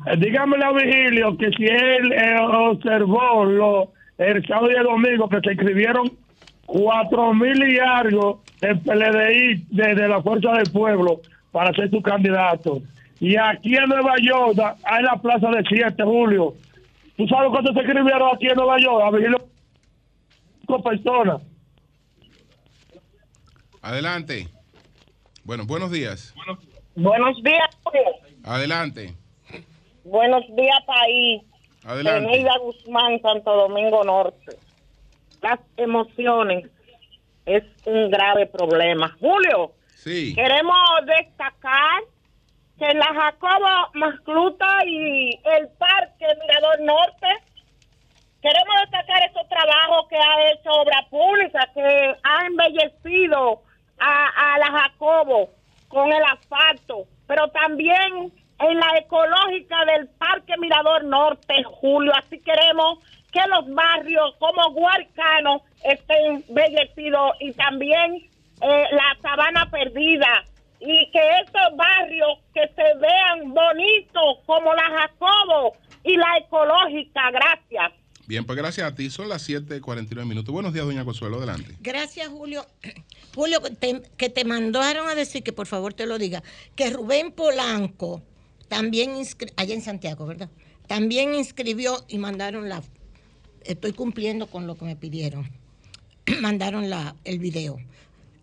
Eh, 0.08 0.18
dígamele 0.18 0.66
a 0.66 0.72
Vigilio 0.72 1.38
que 1.38 1.52
si 1.52 1.66
él 1.66 2.12
eh, 2.14 2.36
observó 2.42 3.46
lo, 3.46 3.92
el 4.28 4.46
sábado 4.46 4.72
y 4.72 4.76
el 4.76 4.84
domingo 4.84 5.30
que 5.30 5.40
se 5.42 5.54
inscribieron 5.54 6.12
cuatro 6.66 7.34
mil 7.34 7.62
y 7.70 7.80
algo 7.80 8.42
del 8.62 8.80
PLDI 8.80 9.66
de, 9.70 9.96
de 9.96 10.08
la 10.08 10.22
Fuerza 10.22 10.52
del 10.54 10.72
Pueblo 10.72 11.22
para 11.52 11.74
ser 11.74 11.90
su 11.90 12.02
candidato. 12.02 12.82
Y 13.20 13.36
aquí 13.36 13.76
en 13.76 13.88
Nueva 13.88 14.16
York 14.22 14.58
hay 14.84 15.04
la 15.04 15.16
plaza 15.18 15.50
de 15.50 15.64
7, 15.68 16.04
Julio. 16.04 16.56
¿Tú 17.18 17.28
sabes 17.28 17.52
cuántos 17.52 17.74
se 17.76 17.82
inscribieron 17.82 18.30
aquí 18.34 18.48
en 18.48 18.56
Nueva 18.56 18.78
York? 18.80 19.04
A 19.04 19.38
cinco 20.62 20.84
personas. 20.84 21.42
Adelante. 23.82 24.48
Bueno, 25.44 25.66
buenos 25.66 25.92
días. 25.92 26.34
Buenos 26.96 27.44
días, 27.44 27.78
Julio. 27.84 28.02
Adelante. 28.44 29.14
Buenos 30.04 30.44
días, 30.56 30.78
país. 30.88 31.44
Adelante. 31.86 32.30
Eneida 32.30 32.58
Guzmán, 32.60 33.22
Santo 33.22 33.52
Domingo 33.56 34.04
Norte. 34.04 34.58
Las 35.42 35.60
emociones 35.78 36.70
es 37.46 37.64
un 37.86 38.10
grave 38.12 38.46
problema. 38.48 39.16
Julio, 39.20 39.72
Sí. 39.96 40.34
queremos 40.36 40.78
destacar 41.06 42.02
que 42.78 42.86
en 42.86 42.98
la 43.00 43.06
Jacobo 43.14 43.90
Mascluta 43.94 44.68
y 44.86 45.30
el 45.44 45.68
Parque 45.78 46.26
Mirador 46.42 46.80
Norte, 46.82 47.28
queremos 48.42 48.76
destacar 48.82 49.30
esos 49.30 49.48
trabajos 49.50 50.08
que 50.10 50.18
ha 50.18 50.52
hecho 50.52 50.70
Obra 50.72 51.06
Pública, 51.10 51.68
que 51.74 52.16
ha 52.24 52.46
embellecido 52.48 53.62
a, 54.00 54.54
a 54.56 54.58
la 54.60 54.66
Jacobo 54.80 55.50
con 55.90 56.12
el 56.12 56.24
asfalto, 56.24 57.06
pero 57.28 57.48
también 57.50 58.32
en 58.70 58.78
la 58.80 58.98
ecológica 58.98 59.78
del 59.86 60.08
Parque 60.10 60.54
Mirador 60.58 61.04
Norte, 61.06 61.64
Julio. 61.64 62.12
Así 62.16 62.40
queremos 62.40 63.00
que 63.32 63.40
los 63.50 63.74
barrios 63.74 64.36
como 64.40 64.68
Huarcano 64.70 65.62
estén 65.84 66.44
embellecidos 66.48 67.32
y 67.40 67.54
también 67.54 68.16
eh, 68.62 68.84
la 68.92 69.18
Sabana 69.22 69.70
Perdida 69.72 70.44
y 70.80 71.10
que 71.12 71.20
estos 71.46 71.76
barrios 71.78 72.40
que 72.54 72.68
se 72.76 72.84
vean 73.00 73.54
bonitos 73.54 74.40
como 74.46 74.74
la 74.74 74.84
Jacobo 75.00 75.74
y 76.04 76.18
la 76.18 76.38
ecológica. 76.40 77.32
Gracias. 77.32 77.94
Bien, 78.28 78.46
pues 78.46 78.58
gracias 78.58 78.92
a 78.92 78.96
ti. 78.96 79.10
Son 79.10 79.28
las 79.30 79.48
7:49 79.50 80.26
minutos. 80.26 80.54
Buenos 80.54 80.74
días, 80.74 80.86
doña 80.86 81.04
Consuelo. 81.06 81.38
Adelante. 81.38 81.76
Gracias, 81.80 82.28
Julio. 82.30 82.66
Julio, 83.36 83.60
te- 83.80 84.02
que 84.18 84.30
te 84.30 84.44
mandaron 84.46 85.08
a 85.10 85.16
decir, 85.16 85.44
que 85.44 85.54
por 85.54 85.68
favor 85.68 85.94
te 85.94 86.06
lo 86.06 86.18
diga, 86.18 86.44
que 86.76 86.90
Rubén 86.92 87.32
Polanco 87.32 88.22
también 88.72 89.18
inscribió, 89.18 89.54
allá 89.58 89.74
en 89.76 89.82
Santiago, 89.82 90.26
¿verdad? 90.26 90.50
También 90.88 91.36
inscribió 91.36 92.06
y 92.08 92.18
mandaron 92.18 92.70
la, 92.70 92.82
estoy 93.66 93.92
cumpliendo 93.92 94.48
con 94.48 94.66
lo 94.66 94.78
que 94.78 94.86
me 94.86 94.96
pidieron, 94.96 95.52
mandaron 96.40 96.90
la, 96.90 97.18
el 97.26 97.40
video, 97.40 97.80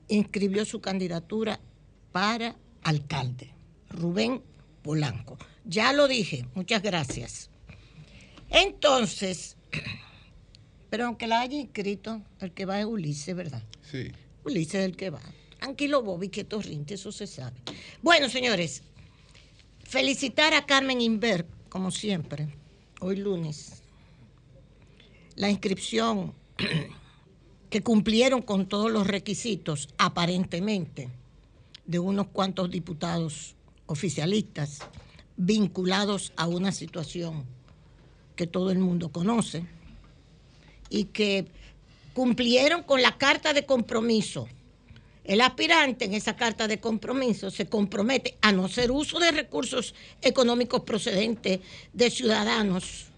inscribió 0.08 0.66
su 0.66 0.82
candidatura 0.82 1.60
para 2.12 2.56
alcalde, 2.82 3.54
Rubén 3.88 4.42
Polanco. 4.82 5.38
Ya 5.64 5.94
lo 5.94 6.06
dije, 6.06 6.44
muchas 6.54 6.82
gracias. 6.82 7.48
Entonces, 8.50 9.56
pero 10.90 11.06
aunque 11.06 11.26
la 11.26 11.40
haya 11.40 11.56
inscrito, 11.58 12.20
el 12.40 12.52
que 12.52 12.66
va 12.66 12.78
es 12.78 12.84
Ulises, 12.84 13.34
¿verdad? 13.34 13.62
Sí. 13.90 14.12
Ulises 14.44 14.74
es 14.74 14.84
el 14.84 14.94
que 14.94 15.08
va. 15.08 15.22
Tranquilo, 15.58 16.02
Bobby, 16.02 16.28
que 16.28 16.44
torrinte, 16.44 16.94
eso 16.94 17.12
se 17.12 17.26
sabe. 17.26 17.56
Bueno, 18.02 18.28
señores, 18.28 18.82
felicitar 19.88 20.52
a 20.52 20.66
Carmen 20.66 21.00
Inver, 21.00 21.46
como 21.70 21.90
siempre, 21.90 22.54
hoy 23.00 23.16
lunes. 23.16 23.82
La 25.34 25.48
inscripción 25.48 26.34
que 27.70 27.82
cumplieron 27.82 28.42
con 28.42 28.68
todos 28.68 28.92
los 28.92 29.06
requisitos, 29.06 29.88
aparentemente, 29.96 31.08
de 31.86 31.98
unos 31.98 32.26
cuantos 32.26 32.70
diputados 32.70 33.56
oficialistas 33.86 34.80
vinculados 35.38 36.34
a 36.36 36.46
una 36.46 36.70
situación 36.70 37.46
que 38.36 38.46
todo 38.46 38.70
el 38.70 38.80
mundo 38.80 39.08
conoce 39.10 39.64
y 40.90 41.04
que 41.04 41.46
cumplieron 42.12 42.82
con 42.82 43.00
la 43.00 43.16
carta 43.16 43.54
de 43.54 43.64
compromiso. 43.64 44.48
El 45.28 45.42
aspirante 45.42 46.06
en 46.06 46.14
esa 46.14 46.36
carta 46.36 46.66
de 46.66 46.80
compromiso 46.80 47.50
se 47.50 47.66
compromete 47.66 48.38
a 48.40 48.50
no 48.50 48.64
hacer 48.64 48.90
uso 48.90 49.18
de 49.18 49.30
recursos 49.30 49.94
económicos 50.22 50.84
procedentes 50.84 51.60
de 51.92 52.10
ciudadanos 52.10 53.08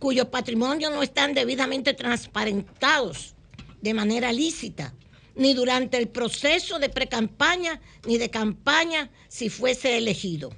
cuyos 0.00 0.26
patrimonios 0.26 0.92
no 0.92 1.04
están 1.04 1.34
debidamente 1.34 1.94
transparentados 1.94 3.36
de 3.80 3.94
manera 3.94 4.32
lícita, 4.32 4.92
ni 5.36 5.54
durante 5.54 5.98
el 5.98 6.08
proceso 6.08 6.80
de 6.80 6.88
precampaña 6.88 7.80
ni 8.08 8.18
de 8.18 8.28
campaña 8.28 9.08
si 9.28 9.48
fuese 9.48 9.96
elegido. 9.96 10.50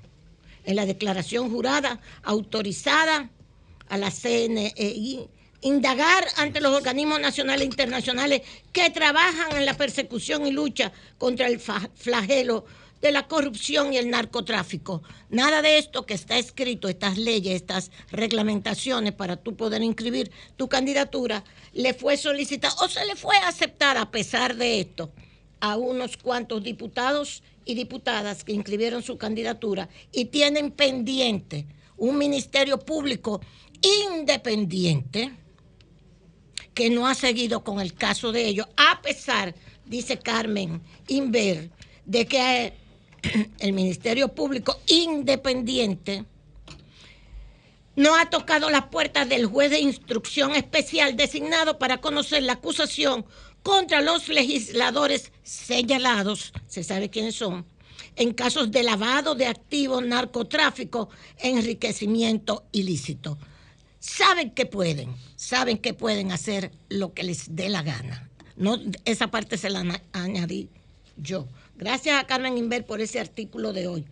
En 0.65 0.77
la 0.77 0.87
declaración 0.87 1.51
jurada 1.51 2.01
autorizada 2.23 3.31
a 3.91 3.99
la 3.99 4.11
CNEI 4.11 5.29
indagar 5.65 6.27
ante 6.37 6.61
los 6.61 6.75
organismos 6.75 7.21
nacionales 7.21 7.63
e 7.63 7.65
internacionales 7.65 8.43
que 8.71 8.91
trabajan 8.91 9.57
en 9.57 9.65
la 9.65 9.75
persecución 9.75 10.47
y 10.47 10.53
lucha 10.53 10.93
contra 11.17 11.47
el 11.47 11.59
flagelo 11.59 12.67
de 13.01 13.13
la 13.13 13.27
corrupción 13.27 13.93
y 13.93 13.97
el 13.97 14.11
narcotráfico. 14.11 15.03
Nada 15.31 15.63
de 15.63 15.79
esto 15.79 16.05
que 16.05 16.15
está 16.15 16.39
escrito, 16.39 16.89
estas 16.89 17.17
leyes, 17.17 17.57
estas 17.57 17.91
reglamentaciones 18.11 19.15
para 19.15 19.37
tú 19.37 19.57
poder 19.57 19.83
inscribir 19.83 20.31
tu 20.57 20.69
candidatura, 20.69 21.45
le 21.73 21.95
fue 21.95 22.19
solicitada 22.19 22.75
o 22.83 22.89
se 22.89 23.05
le 23.07 23.17
fue 23.17 23.37
aceptada 23.39 24.03
a 24.03 24.11
pesar 24.11 24.57
de 24.57 24.81
esto 24.81 25.13
a 25.61 25.77
unos 25.77 26.19
cuantos 26.19 26.63
diputados 26.63 27.43
y 27.65 27.75
diputadas 27.75 28.45
que 28.45 28.53
inscribieron 28.53 29.03
su 29.03 29.17
candidatura 29.17 29.89
y 30.13 30.27
tienen 30.27 30.71
pendiente 30.71 31.67
un 31.97 32.19
ministerio 32.19 32.79
público 32.79 33.41
independiente 34.11 35.44
que 36.75 36.91
no 36.91 37.07
ha 37.07 37.15
seguido 37.15 37.65
con 37.65 37.81
el 37.81 37.95
caso 37.95 38.33
de 38.33 38.47
ellos, 38.47 38.67
a 38.77 39.01
pesar, 39.01 39.55
dice 39.87 40.19
Carmen 40.19 40.83
Inver, 41.09 41.71
de 42.05 42.27
que 42.27 42.67
eh, 42.67 42.75
el 43.61 43.73
Ministerio 43.73 44.29
Público 44.29 44.79
Independiente 44.87 46.25
no 47.97 48.17
ha 48.17 48.29
tocado 48.29 48.71
las 48.71 48.87
puertas 48.87 49.29
del 49.29 49.47
juez 49.47 49.71
de 49.71 49.79
instrucción 49.79 50.55
especial 50.57 51.17
designado 51.17 51.79
para 51.79 52.01
conocer 52.01 52.43
la 52.43 52.55
acusación 52.55 53.25
contra 53.63 54.03
los 54.03 54.29
legisladores 54.29 55.33
señalados, 55.43 56.53
se 56.67 56.83
sabe 56.83 57.09
quiénes 57.09 57.37
son, 57.37 57.65
en 58.17 58.35
casos 58.35 58.71
de 58.71 58.83
lavado 58.83 59.35
de 59.35 59.47
activos, 59.47 60.05
narcotráfico, 60.05 61.09
enriquecimiento 61.39 62.65
ilícito. 62.73 63.39
Saben 64.05 64.51
que 64.51 64.67
pueden, 64.67 65.15
saben 65.35 65.79
que 65.79 65.95
pueden 65.95 66.31
hacer 66.31 66.71
lo 66.91 67.15
que 67.15 67.23
les 67.23 67.57
dé 67.57 67.71
la 67.71 67.83
gana. 67.83 68.29
No, 68.55 68.79
esa 69.07 69.29
parte 69.29 69.57
se 69.57 69.71
la 69.71 69.83
añadí 70.13 70.69
yo. 71.17 71.47
Gracias 71.79 72.21
a 72.21 72.27
Carmen 72.27 72.59
Inver 72.59 72.85
por 72.85 73.01
ese 73.01 73.19
artículo 73.19 73.73
de 73.73 73.87
hoy, 73.87 74.05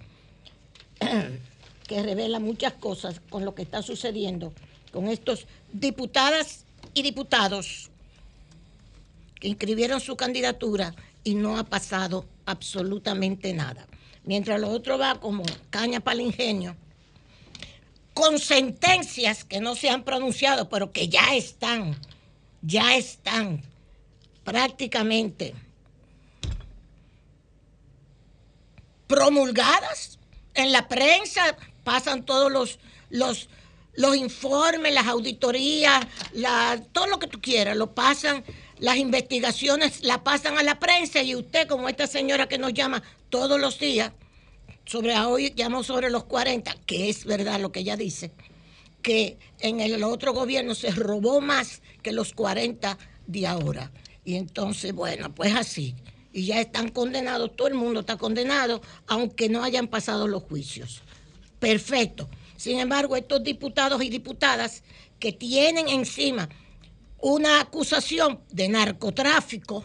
que 1.86 2.02
revela 2.02 2.40
muchas 2.40 2.72
cosas 2.72 3.20
con 3.28 3.44
lo 3.44 3.54
que 3.54 3.60
está 3.60 3.82
sucediendo 3.82 4.54
con 4.92 5.08
estos 5.08 5.46
diputadas 5.74 6.64
y 6.94 7.02
diputados 7.02 7.90
que 9.40 9.48
inscribieron 9.48 10.00
su 10.00 10.16
candidatura 10.16 10.94
y 11.22 11.34
no 11.34 11.58
ha 11.58 11.64
pasado 11.64 12.24
absolutamente 12.46 13.52
nada. 13.52 13.86
Mientras 14.24 14.58
lo 14.58 14.70
otro 14.70 14.96
va 14.96 15.20
como 15.20 15.42
caña 15.68 16.00
para 16.00 16.14
el 16.14 16.22
ingenio, 16.22 16.76
con 18.14 18.38
sentencias 18.38 19.44
que 19.44 19.60
no 19.60 19.74
se 19.74 19.88
han 19.90 20.04
pronunciado, 20.04 20.68
pero 20.68 20.92
que 20.92 21.08
ya 21.08 21.34
están, 21.34 21.96
ya 22.60 22.96
están 22.96 23.62
prácticamente 24.44 25.54
promulgadas 29.06 30.18
en 30.54 30.72
la 30.72 30.88
prensa, 30.88 31.56
pasan 31.84 32.24
todos 32.24 32.50
los, 32.50 32.78
los, 33.10 33.48
los 33.94 34.16
informes, 34.16 34.92
las 34.94 35.06
auditorías, 35.06 36.06
todo 36.92 37.06
lo 37.06 37.18
que 37.18 37.26
tú 37.26 37.40
quieras, 37.40 37.76
lo 37.76 37.94
pasan, 37.94 38.44
las 38.78 38.96
investigaciones 38.96 40.02
la 40.02 40.24
pasan 40.24 40.58
a 40.58 40.62
la 40.62 40.78
prensa 40.78 41.22
y 41.22 41.34
usted, 41.34 41.68
como 41.68 41.88
esta 41.88 42.06
señora 42.06 42.48
que 42.48 42.58
nos 42.58 42.74
llama 42.74 43.02
todos 43.30 43.60
los 43.60 43.78
días, 43.78 44.12
sobre 44.84 45.18
hoy 45.18 45.52
llamó 45.54 45.82
sobre 45.82 46.10
los 46.10 46.24
40, 46.24 46.74
que 46.86 47.08
es 47.08 47.24
verdad 47.24 47.60
lo 47.60 47.72
que 47.72 47.80
ella 47.80 47.96
dice, 47.96 48.32
que 49.00 49.38
en 49.60 49.80
el 49.80 50.02
otro 50.04 50.32
gobierno 50.32 50.74
se 50.74 50.90
robó 50.90 51.40
más 51.40 51.82
que 52.02 52.12
los 52.12 52.32
40 52.32 52.98
de 53.26 53.46
ahora. 53.46 53.92
Y 54.24 54.36
entonces, 54.36 54.92
bueno, 54.92 55.34
pues 55.34 55.54
así. 55.54 55.94
Y 56.32 56.46
ya 56.46 56.60
están 56.60 56.88
condenados, 56.88 57.54
todo 57.56 57.68
el 57.68 57.74
mundo 57.74 58.00
está 58.00 58.16
condenado, 58.16 58.80
aunque 59.06 59.48
no 59.48 59.62
hayan 59.62 59.88
pasado 59.88 60.28
los 60.28 60.44
juicios. 60.44 61.02
Perfecto. 61.58 62.28
Sin 62.56 62.78
embargo, 62.78 63.16
estos 63.16 63.42
diputados 63.42 64.02
y 64.02 64.08
diputadas 64.08 64.82
que 65.18 65.32
tienen 65.32 65.88
encima 65.88 66.48
una 67.20 67.60
acusación 67.60 68.40
de 68.50 68.68
narcotráfico, 68.68 69.84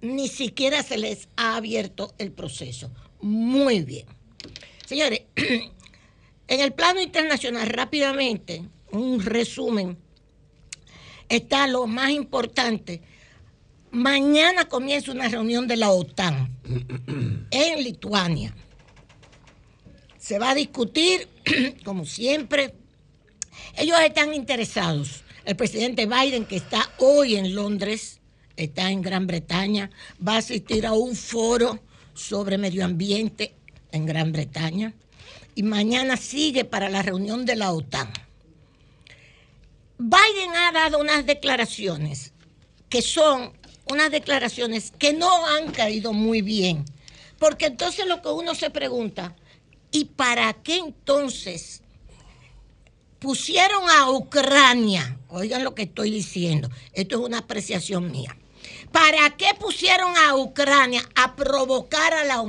ni 0.00 0.28
siquiera 0.28 0.82
se 0.82 0.98
les 0.98 1.28
ha 1.36 1.56
abierto 1.56 2.14
el 2.18 2.32
proceso. 2.32 2.90
Muy 3.22 3.82
bien. 3.82 4.06
Señores, 4.84 5.22
en 5.36 6.60
el 6.60 6.72
plano 6.72 7.00
internacional, 7.00 7.68
rápidamente, 7.68 8.64
un 8.90 9.20
resumen, 9.20 9.96
está 11.28 11.68
lo 11.68 11.86
más 11.86 12.10
importante. 12.10 13.00
Mañana 13.92 14.64
comienza 14.64 15.12
una 15.12 15.28
reunión 15.28 15.68
de 15.68 15.76
la 15.76 15.90
OTAN 15.90 16.58
en 17.50 17.84
Lituania. 17.84 18.54
Se 20.18 20.40
va 20.40 20.50
a 20.50 20.54
discutir, 20.56 21.28
como 21.84 22.04
siempre, 22.04 22.74
ellos 23.76 23.98
están 24.00 24.34
interesados. 24.34 25.22
El 25.44 25.54
presidente 25.54 26.06
Biden, 26.06 26.44
que 26.44 26.56
está 26.56 26.90
hoy 26.98 27.36
en 27.36 27.54
Londres, 27.54 28.20
está 28.56 28.90
en 28.90 29.00
Gran 29.00 29.28
Bretaña, 29.28 29.90
va 30.26 30.34
a 30.34 30.38
asistir 30.38 30.86
a 30.86 30.92
un 30.92 31.14
foro 31.14 31.80
sobre 32.14 32.58
medio 32.58 32.84
ambiente 32.84 33.54
en 33.90 34.06
Gran 34.06 34.32
Bretaña 34.32 34.94
y 35.54 35.62
mañana 35.62 36.16
sigue 36.16 36.64
para 36.64 36.88
la 36.88 37.02
reunión 37.02 37.44
de 37.44 37.56
la 37.56 37.72
OTAN. 37.72 38.12
Biden 39.98 40.56
ha 40.56 40.72
dado 40.72 40.98
unas 40.98 41.26
declaraciones 41.26 42.32
que 42.88 43.02
son 43.02 43.52
unas 43.90 44.10
declaraciones 44.10 44.92
que 44.98 45.12
no 45.12 45.46
han 45.46 45.70
caído 45.70 46.12
muy 46.12 46.42
bien, 46.42 46.84
porque 47.38 47.66
entonces 47.66 48.06
lo 48.06 48.22
que 48.22 48.28
uno 48.28 48.54
se 48.54 48.70
pregunta, 48.70 49.34
¿y 49.90 50.06
para 50.06 50.52
qué 50.54 50.78
entonces 50.78 51.82
pusieron 53.18 53.88
a 53.90 54.10
Ucrania? 54.10 55.18
Oigan 55.28 55.64
lo 55.64 55.74
que 55.74 55.82
estoy 55.82 56.10
diciendo, 56.10 56.70
esto 56.92 57.18
es 57.20 57.26
una 57.26 57.38
apreciación 57.38 58.10
mía. 58.10 58.36
¿Para 58.92 59.30
qué 59.36 59.48
pusieron 59.58 60.14
a 60.16 60.36
Ucrania 60.36 61.02
a 61.14 61.34
provocar 61.34 62.12
a, 62.12 62.24
la, 62.24 62.44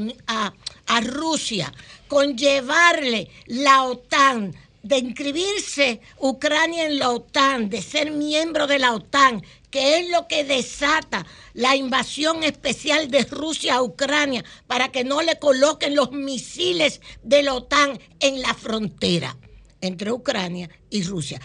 a, 0.88 1.02
Rusia 1.02 1.74
con 2.08 2.38
llevarle 2.38 3.30
la 3.48 3.84
OTAN, 3.84 4.54
de 4.84 4.98
inscribirse 4.98 6.02
Ucrania 6.20 6.86
en 6.86 7.00
la 7.00 7.12
OTAN, 7.12 7.70
de 7.70 7.82
ser 7.82 8.12
miembro 8.12 8.68
de 8.68 8.80
la 8.80 8.94
OTAN, 8.94 9.42
que 9.72 10.00
es 10.00 10.10
lo 10.10 10.28
que 10.28 10.44
desata 10.44 11.26
la 11.54 11.78
invasión 11.78 12.44
especial 12.44 13.10
de 13.10 13.24
Rusia 13.24 13.76
a 13.76 13.82
Ucrania 13.82 14.44
para 14.68 14.92
que 14.92 15.06
no 15.06 15.22
le 15.22 15.40
coloquen 15.40 15.96
los 15.96 16.12
misiles 16.12 17.00
de 17.24 17.44
la 17.44 17.54
OTAN 17.54 17.98
en 18.20 18.42
la 18.42 18.54
frontera 18.54 19.38
entre 19.80 20.12
Ucrania 20.12 20.70
y 20.90 21.04
Rusia. 21.04 21.40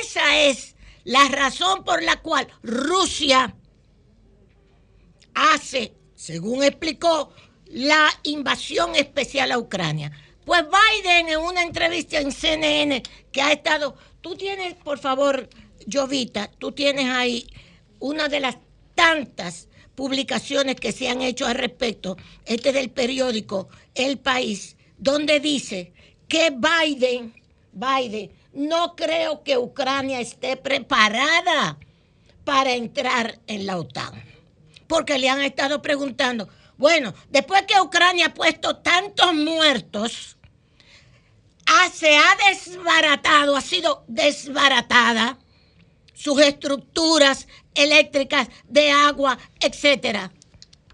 Esa 0.00 0.42
es 0.42 0.76
la 1.04 1.26
razón 1.28 1.84
por 1.84 2.02
la 2.02 2.20
cual 2.20 2.46
Rusia 2.62 3.56
hace, 5.34 5.92
según 6.14 6.62
explicó, 6.62 7.32
la 7.66 8.08
invasión 8.24 8.94
especial 8.94 9.52
a 9.52 9.58
Ucrania. 9.58 10.12
Pues 10.44 10.62
Biden 10.62 11.28
en 11.28 11.38
una 11.38 11.62
entrevista 11.62 12.18
en 12.18 12.32
CNN 12.32 13.02
que 13.30 13.42
ha 13.42 13.52
estado, 13.52 13.96
tú 14.20 14.34
tienes, 14.34 14.74
por 14.74 14.98
favor, 14.98 15.48
Jovita, 15.90 16.50
tú 16.58 16.72
tienes 16.72 17.06
ahí 17.06 17.46
una 17.98 18.28
de 18.28 18.40
las 18.40 18.56
tantas 18.94 19.68
publicaciones 19.94 20.76
que 20.76 20.92
se 20.92 21.08
han 21.08 21.22
hecho 21.22 21.46
al 21.46 21.54
respecto, 21.54 22.16
este 22.44 22.72
del 22.72 22.90
periódico 22.90 23.68
El 23.94 24.18
País, 24.18 24.76
donde 24.98 25.40
dice 25.40 25.92
que 26.28 26.50
Biden, 26.50 27.34
Biden, 27.72 28.30
no 28.52 28.94
creo 28.96 29.42
que 29.42 29.56
Ucrania 29.56 30.20
esté 30.20 30.56
preparada 30.56 31.78
para 32.44 32.74
entrar 32.74 33.38
en 33.46 33.66
la 33.66 33.78
OTAN. 33.78 34.31
Porque 34.92 35.18
le 35.18 35.30
han 35.30 35.40
estado 35.40 35.80
preguntando, 35.80 36.50
bueno, 36.76 37.14
después 37.30 37.62
que 37.62 37.80
Ucrania 37.80 38.26
ha 38.26 38.34
puesto 38.34 38.76
tantos 38.76 39.32
muertos, 39.32 40.36
ha- 41.64 41.88
se 41.88 42.14
ha 42.14 42.36
desbaratado, 42.50 43.56
ha 43.56 43.62
sido 43.62 44.04
desbaratada 44.06 45.38
sus 46.12 46.38
estructuras 46.42 47.48
eléctricas, 47.74 48.48
de 48.68 48.90
agua, 48.90 49.38
etcétera. 49.60 50.30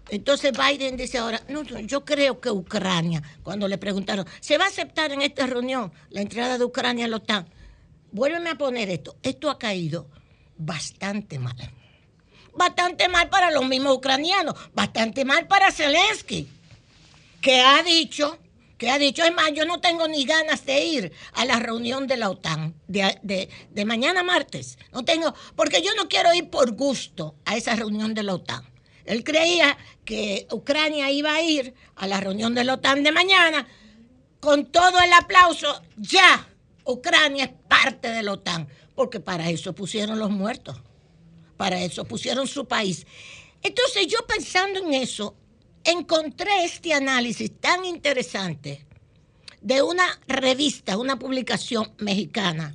Entonces 0.09 0.53
Biden 0.57 0.95
dice 0.95 1.17
ahora, 1.17 1.41
no, 1.49 1.63
no, 1.65 1.81
yo 1.81 2.05
creo 2.05 2.39
que 2.39 2.49
Ucrania, 2.51 3.21
cuando 3.43 3.67
le 3.67 3.77
preguntaron, 3.77 4.25
¿se 4.39 4.57
va 4.57 4.63
a 4.63 4.69
aceptar 4.69 5.11
en 5.11 5.21
esta 5.21 5.45
reunión 5.45 5.91
la 6.09 6.21
entrada 6.21 6.57
de 6.57 6.63
Ucrania 6.63 7.03
a 7.03 7.09
la 7.09 7.17
OTAN? 7.17 7.49
Vuélveme 8.13 8.51
a 8.51 8.55
poner 8.57 8.89
esto. 8.89 9.17
Esto 9.23 9.49
ha 9.49 9.59
caído 9.59 10.09
bastante 10.57 11.37
mal. 11.37 11.57
Bastante 12.63 13.07
mal 13.07 13.29
para 13.29 13.51
los 13.51 13.65
mismos 13.65 13.95
ucranianos, 13.95 14.53
bastante 14.73 15.23
mal 15.23 15.47
para 15.47 15.71
Zelensky, 15.71 16.45
que 17.39 17.61
ha 17.61 17.81
dicho, 17.83 18.37
que 18.77 18.89
ha 18.91 18.97
dicho, 18.99 19.23
es 19.23 19.33
más, 19.33 19.53
yo 19.53 19.63
no 19.63 19.79
tengo 19.79 20.09
ni 20.09 20.25
ganas 20.25 20.65
de 20.65 20.83
ir 20.83 21.13
a 21.35 21.45
la 21.45 21.57
reunión 21.57 22.05
de 22.05 22.17
la 22.17 22.29
OTAN 22.29 22.75
de, 22.85 23.17
de- 23.23 23.47
de 23.71 23.85
mañana 23.85 24.23
martes. 24.23 24.77
No 24.91 25.05
tengo, 25.05 25.33
porque 25.55 25.81
yo 25.81 25.91
no 25.95 26.09
quiero 26.09 26.33
ir 26.33 26.49
por 26.49 26.71
gusto 26.73 27.35
a 27.45 27.55
esa 27.55 27.77
reunión 27.77 28.13
de 28.13 28.23
la 28.23 28.33
OTAN. 28.33 28.65
Él 29.05 29.23
creía 29.23 29.77
que 30.03 30.45
Ucrania 30.51 31.09
iba 31.11 31.33
a 31.35 31.41
ir 31.41 31.73
a 31.95 32.07
la 32.07 32.19
reunión 32.19 32.53
de 32.55 32.65
la 32.65 32.73
OTAN 32.73 33.03
de 33.03 33.13
mañana 33.13 33.69
con 34.41 34.65
todo 34.65 34.99
el 34.99 35.13
aplauso. 35.13 35.81
Ya, 35.95 36.45
Ucrania 36.83 37.45
es 37.45 37.51
parte 37.69 38.09
de 38.09 38.21
la 38.21 38.33
OTAN, 38.33 38.67
porque 38.95 39.21
para 39.21 39.49
eso 39.49 39.73
pusieron 39.73 40.19
los 40.19 40.29
muertos, 40.29 40.75
para 41.59 41.83
eso 41.83 42.05
pusieron 42.05 42.47
su 42.47 42.69
país. 42.69 43.05
Entonces 43.61 44.07
yo 44.07 44.25
pensando 44.25 44.79
en 44.79 44.93
eso, 44.93 45.35
encontré 45.83 46.63
este 46.63 46.93
análisis 46.93 47.51
tan 47.59 47.83
interesante 47.83 48.85
de 49.59 49.81
una 49.81 50.07
revista, 50.25 50.97
una 50.97 51.19
publicación 51.19 51.91
mexicana, 51.97 52.73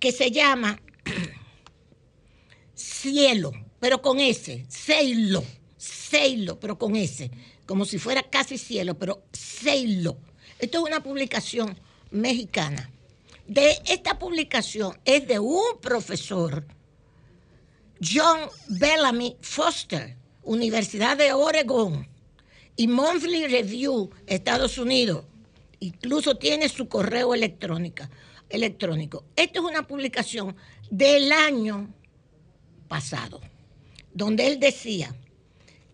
que 0.00 0.12
se 0.12 0.30
llama 0.30 0.80
Cielo, 2.74 3.52
pero 3.78 4.00
con 4.00 4.18
S, 4.18 4.64
Cielo, 4.66 5.44
Cielo, 5.76 6.58
pero 6.58 6.78
con 6.78 6.96
S, 6.96 7.30
como 7.66 7.84
si 7.84 7.98
fuera 7.98 8.22
casi 8.22 8.56
cielo, 8.56 8.98
pero 8.98 9.24
Cielo. 9.30 10.16
Esto 10.58 10.78
es 10.78 10.84
una 10.84 11.02
publicación 11.02 11.78
mexicana. 12.10 12.90
De 13.46 13.78
esta 13.84 14.18
publicación 14.18 14.98
es 15.04 15.28
de 15.28 15.38
un 15.38 15.78
profesor, 15.82 16.64
John 18.04 18.50
Bellamy 18.68 19.36
Foster, 19.40 20.16
Universidad 20.42 21.16
de 21.16 21.32
Oregón, 21.32 22.06
y 22.76 22.86
Monthly 22.88 23.46
Review, 23.46 24.10
Estados 24.26 24.78
Unidos. 24.78 25.24
Incluso 25.80 26.36
tiene 26.36 26.68
su 26.68 26.88
correo 26.88 27.34
electrónica, 27.34 28.10
electrónico. 28.48 29.24
Esta 29.36 29.60
es 29.60 29.64
una 29.64 29.86
publicación 29.86 30.56
del 30.90 31.32
año 31.32 31.92
pasado, 32.88 33.40
donde 34.12 34.46
él 34.46 34.60
decía, 34.60 35.14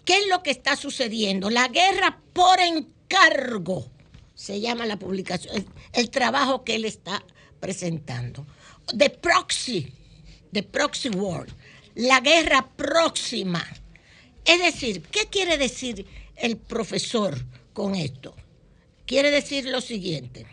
¿qué 0.04 0.18
es 0.18 0.28
lo 0.28 0.42
que 0.42 0.50
está 0.50 0.76
sucediendo? 0.76 1.50
La 1.50 1.68
guerra 1.68 2.20
por 2.32 2.60
encargo, 2.60 3.86
se 4.34 4.60
llama 4.60 4.86
la 4.86 4.98
publicación, 4.98 5.54
el, 5.54 5.66
el 5.92 6.10
trabajo 6.10 6.64
que 6.64 6.76
él 6.76 6.84
está 6.86 7.22
presentando. 7.60 8.46
The 8.96 9.10
proxy, 9.10 9.92
the 10.52 10.62
proxy 10.62 11.10
war, 11.10 11.46
la 12.00 12.20
guerra 12.20 12.70
próxima. 12.76 13.66
Es 14.44 14.60
decir, 14.60 15.02
¿qué 15.02 15.26
quiere 15.26 15.58
decir 15.58 16.06
el 16.36 16.56
profesor 16.56 17.36
con 17.74 17.94
esto? 17.94 18.34
Quiere 19.06 19.30
decir 19.30 19.66
lo 19.66 19.80
siguiente. 19.82 20.46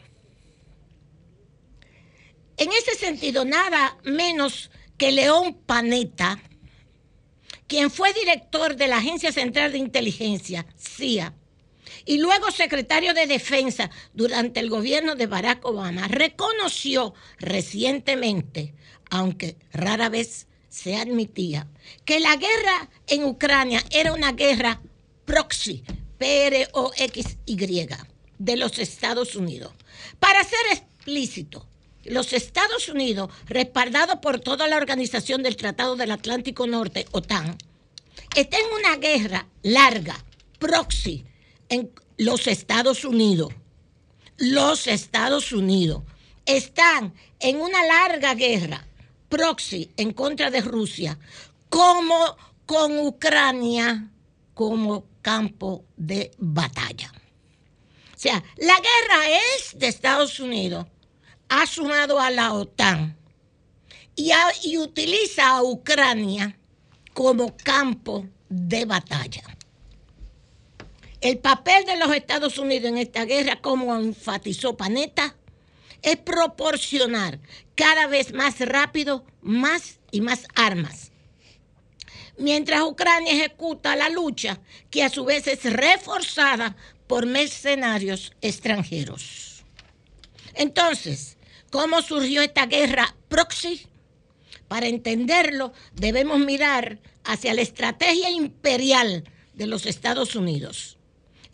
En 2.58 2.70
ese 2.72 2.96
sentido, 2.96 3.46
nada 3.46 3.98
menos 4.04 4.72
que 4.98 5.12
León 5.12 5.54
Panetta, 5.66 6.42
quien 7.68 7.92
fue 7.92 8.12
director 8.14 8.76
de 8.76 8.88
la 8.88 8.98
Agencia 8.98 9.32
Central 9.32 9.72
de 9.72 9.78
Inteligencia, 9.78 10.66
CIA, 10.78 11.34
y 12.06 12.18
luego 12.18 12.52
secretario 12.52 13.14
de 13.14 13.28
Defensa 13.28 13.90
durante 14.14 14.60
el 14.60 14.70
gobierno 14.70 15.16
de 15.16 15.28
Barack 15.28 15.64
Obama, 15.66 16.08
reconoció 16.10 17.14
recientemente, 17.40 18.74
aunque 19.10 19.56
rara 19.72 20.10
vez 20.10 20.47
se 20.78 20.96
admitía, 20.96 21.68
que 22.06 22.20
la 22.20 22.36
guerra 22.36 22.90
en 23.08 23.24
Ucrania 23.24 23.84
era 23.90 24.14
una 24.14 24.34
guerra 24.34 24.80
proxy, 25.26 25.84
P-R-O-X-Y, 26.20 27.88
de 28.38 28.58
los 28.58 28.78
Estados 28.78 29.36
Unidos. 29.36 29.74
Para 30.20 30.44
ser 30.44 30.60
explícito, 30.72 31.68
los 32.06 32.32
Estados 32.32 32.90
Unidos, 32.90 33.32
respaldados 33.48 34.20
por 34.20 34.40
toda 34.40 34.68
la 34.68 34.78
organización 34.78 35.42
del 35.42 35.58
Tratado 35.58 35.96
del 35.96 36.12
Atlántico 36.12 36.68
Norte, 36.68 37.08
OTAN, 37.12 37.58
está 38.36 38.58
en 38.58 38.66
una 38.80 38.96
guerra 38.98 39.48
larga, 39.64 40.24
proxy, 40.60 41.26
en 41.70 41.92
los 42.18 42.46
Estados 42.46 43.04
Unidos. 43.04 43.52
Los 44.38 44.86
Estados 44.86 45.52
Unidos 45.52 46.04
están 46.46 47.16
en 47.40 47.60
una 47.60 47.84
larga 47.84 48.36
guerra, 48.36 48.87
proxy, 49.30 49.92
en 49.98 50.14
contra 50.14 50.50
de 50.52 50.62
Rusia, 50.62 51.18
como 51.70 52.38
con 52.66 53.00
Ucrania 53.00 54.12
como 54.54 55.06
campo 55.22 55.86
de 55.96 56.32
batalla. 56.38 57.12
O 58.16 58.20
sea, 58.20 58.44
la 58.58 58.74
guerra 58.74 59.30
es 59.56 59.78
de 59.78 59.88
Estados 59.88 60.40
Unidos, 60.40 60.88
ha 61.50 61.66
sumado 61.68 62.20
a 62.20 62.32
la 62.32 62.54
OTAN 62.54 63.16
y, 64.16 64.78
utiliza 64.78 65.48
a 65.48 65.64
Ucrania 65.64 66.58
como 67.14 67.56
campo 67.56 68.26
de 68.50 68.86
batalla. 68.86 69.44
El 71.22 71.38
papel 71.38 71.86
de 71.86 71.98
los 71.98 72.12
Estados 72.14 72.58
Unidos 72.58 72.90
en 72.90 72.98
esta 72.98 73.26
guerra, 73.26 73.62
como 73.62 73.96
enfatizó 73.96 74.76
Panetta, 74.76 75.37
es 76.02 76.18
proporcionar 76.18 77.40
cada 77.76 78.08
vez 78.08 78.34
más 78.34 78.60
rápido 78.60 79.26
más 79.42 80.00
y 80.12 80.22
más 80.22 80.48
armas. 80.56 81.12
Mientras 82.38 82.82
Ucrania 82.84 83.34
ejecuta 83.34 83.96
la 83.96 84.10
lucha, 84.10 84.60
que 84.92 85.04
a 85.04 85.10
su 85.10 85.26
vez 85.26 85.48
es 85.48 85.64
reforzada 85.64 86.76
por 87.08 87.26
mercenarios 87.26 88.34
extranjeros. 88.42 89.64
Entonces, 90.54 91.38
¿cómo 91.72 92.02
surgió 92.02 92.42
esta 92.42 92.66
guerra 92.68 93.16
proxy? 93.28 93.88
Para 94.68 94.88
entenderlo, 94.88 95.74
debemos 95.94 96.40
mirar 96.40 97.00
hacia 97.24 97.54
la 97.54 97.62
estrategia 97.62 98.30
imperial 98.30 99.24
de 99.54 99.68
los 99.68 99.86
Estados 99.86 100.36
Unidos. 100.36 100.97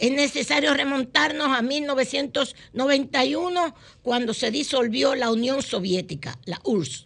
Es 0.03 0.11
necesario 0.11 0.73
remontarnos 0.73 1.57
a 1.57 1.61
1991, 1.61 3.73
cuando 4.01 4.33
se 4.33 4.51
disolvió 4.51 5.15
la 5.15 5.31
Unión 5.31 5.61
Soviética, 5.61 6.37
la 6.43 6.59
URSS, 6.65 7.05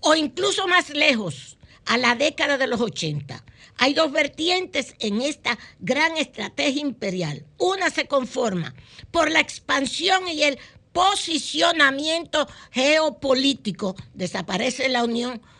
o 0.00 0.14
incluso 0.14 0.66
más 0.66 0.88
lejos, 0.88 1.58
a 1.84 1.98
la 1.98 2.14
década 2.14 2.56
de 2.56 2.66
los 2.66 2.80
80. 2.80 3.44
Hay 3.76 3.92
dos 3.92 4.12
vertientes 4.12 4.94
en 4.98 5.20
esta 5.20 5.58
gran 5.80 6.16
estrategia 6.16 6.80
imperial. 6.80 7.44
Una 7.58 7.90
se 7.90 8.06
conforma 8.06 8.74
por 9.10 9.30
la 9.30 9.40
expansión 9.40 10.26
y 10.26 10.44
el 10.44 10.58
posicionamiento 10.94 12.48
geopolítico. 12.70 13.94
Desaparece 14.14 14.88
la 14.88 15.04
Unión 15.04 15.34
Soviética, 15.34 15.57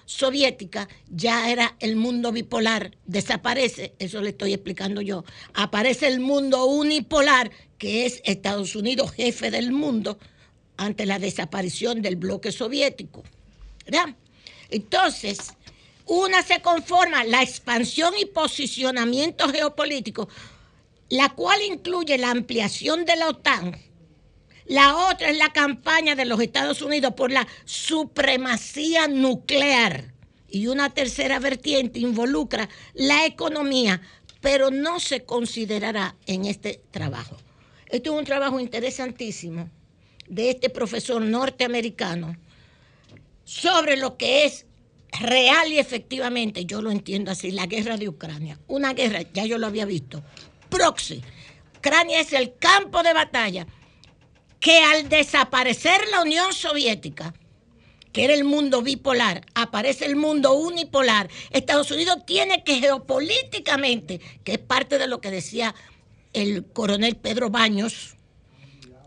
ya 1.11 1.51
era 1.51 1.77
el 1.81 1.97
mundo 1.97 2.33
bipolar, 2.33 2.97
desaparece, 3.05 3.95
eso 3.99 4.21
le 4.23 4.31
estoy 4.31 4.55
explicando 4.55 5.01
yo. 5.03 5.25
Aparece 5.55 6.07
el 6.07 6.21
mundo 6.21 6.65
unipolar, 6.65 7.51
que 7.77 8.07
es 8.07 8.21
Estados 8.25 8.75
Unidos 8.75 9.13
jefe 9.13 9.51
del 9.51 9.71
mundo, 9.71 10.19
ante 10.77 11.07
la 11.07 11.19
desaparición 11.19 12.01
del 12.03 12.17
bloque 12.17 12.53
soviético. 12.53 13.23
Entonces, 14.71 15.55
una 16.07 16.43
se 16.43 16.63
conforma 16.63 17.25
la 17.25 17.43
expansión 17.43 18.15
y 18.19 18.25
posicionamiento 18.25 19.49
geopolítico, 19.49 20.29
la 21.11 21.31
cual 21.31 21.61
incluye 21.63 22.17
la 22.17 22.31
ampliación 22.31 23.05
de 23.05 23.17
la 23.17 23.29
OTAN. 23.29 23.77
La 24.69 25.09
otra 25.09 25.31
es 25.31 25.39
la 25.39 25.51
campaña 25.51 26.15
de 26.15 26.27
los 26.27 26.41
Estados 26.41 26.83
Unidos 26.83 27.15
por 27.15 27.33
la 27.33 27.49
supremacía 27.65 29.09
nuclear. 29.09 30.13
Y 30.51 30.67
una 30.67 30.91
tercera 30.91 31.39
vertiente 31.39 31.99
involucra 31.99 32.69
la 32.93 33.25
economía, 33.25 34.03
pero 34.43 34.71
no 34.71 35.01
se 35.01 35.25
considerará 35.25 36.17
en 36.27 36.45
este 36.45 36.83
trabajo. 36.91 37.37
Este 37.89 38.11
es 38.11 38.15
un 38.15 38.25
trabajo 38.25 38.61
interesantísimo 38.61 39.71
de 40.29 40.51
este 40.51 40.69
profesor 40.69 41.23
norteamericano 41.23 42.37
sobre 43.45 43.97
lo 43.97 44.19
que 44.19 44.45
es 44.45 44.67
real 45.19 45.73
y 45.73 45.79
efectivamente, 45.79 46.67
yo 46.67 46.83
lo 46.83 46.91
entiendo 46.91 47.31
así, 47.31 47.51
la 47.51 47.65
guerra 47.65 47.97
de 47.97 48.11
Ucrania. 48.11 48.59
Una 48.67 48.93
guerra, 48.93 49.23
ya 49.33 49.47
yo 49.47 49.57
lo 49.57 49.67
había 49.67 49.87
visto, 49.87 50.23
proxy. 50.69 51.23
Ucrania 51.79 52.21
es 52.21 52.35
el 52.35 52.55
campo 52.59 53.03
de 53.03 53.15
batalla 53.15 53.67
que 54.61 54.79
al 54.81 55.09
desaparecer 55.09 56.01
la 56.11 56.23
Unión 56.23 56.53
Soviética, 56.53 57.35
que 58.13 58.25
era 58.25 58.35
el 58.35 58.45
mundo 58.45 58.83
bipolar, 58.83 59.47
aparece 59.55 60.07
el 60.07 60.17
mundo 60.17 60.55
unipolar. 60.55 61.29
Estados 61.51 61.91
Unidos 61.91 62.19
tiene 62.27 62.65
que 62.65 62.81
geopolíticamente, 62.81 64.21
que 64.45 64.53
es 64.53 64.59
parte 64.59 64.99
de 64.99 65.07
lo 65.07 65.21
que 65.21 65.31
decía 65.31 65.75
el 66.33 66.67
coronel 66.67 67.17
Pedro 67.17 67.51
Baños, 67.51 68.17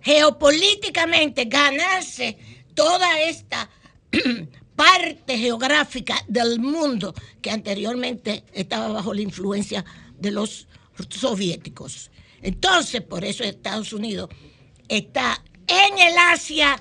geopolíticamente 0.01 1.45
ganarse 1.45 2.37
toda 2.73 3.19
esta 3.21 3.69
parte 4.75 5.37
geográfica 5.37 6.15
del 6.27 6.59
mundo 6.59 7.13
que 7.41 7.51
anteriormente 7.51 8.43
estaba 8.53 8.87
bajo 8.87 9.13
la 9.13 9.21
influencia 9.21 9.85
de 10.17 10.31
los 10.31 10.67
soviéticos. 11.09 12.11
Entonces, 12.41 13.01
por 13.01 13.23
eso 13.23 13.43
Estados 13.43 13.93
Unidos 13.93 14.29
está 14.97 15.41
en 15.67 15.97
el 15.97 16.13
Asia, 16.17 16.77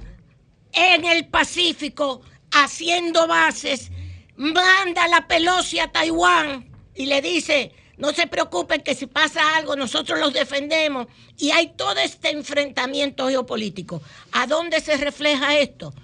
en 0.73 1.05
el 1.05 1.29
Pacífico, 1.29 2.23
haciendo 2.51 3.27
bases, 3.29 3.91
manda 4.37 5.07
la 5.07 5.29
Pelosi 5.29 5.79
a 5.79 5.93
Taiwán 5.93 6.69
y 6.95 7.07
le 7.07 7.23
dice, 7.23 7.73
no 7.99 8.13
se 8.13 8.27
preocupen 8.27 8.81
que 8.81 8.95
si 8.95 9.07
pasa 9.07 9.57
algo 9.57 9.77
nosotros 9.77 10.19
los 10.19 10.33
defendemos. 10.33 11.07
Y 11.39 11.53
hay 11.53 11.75
todo 11.77 11.99
este 11.99 12.31
enfrentamiento 12.31 13.29
geopolítico. 13.29 14.03
¿A 14.33 14.47
dónde 14.47 14.81
se 14.81 14.97
refleja 14.97 15.59
esto? 15.59 15.95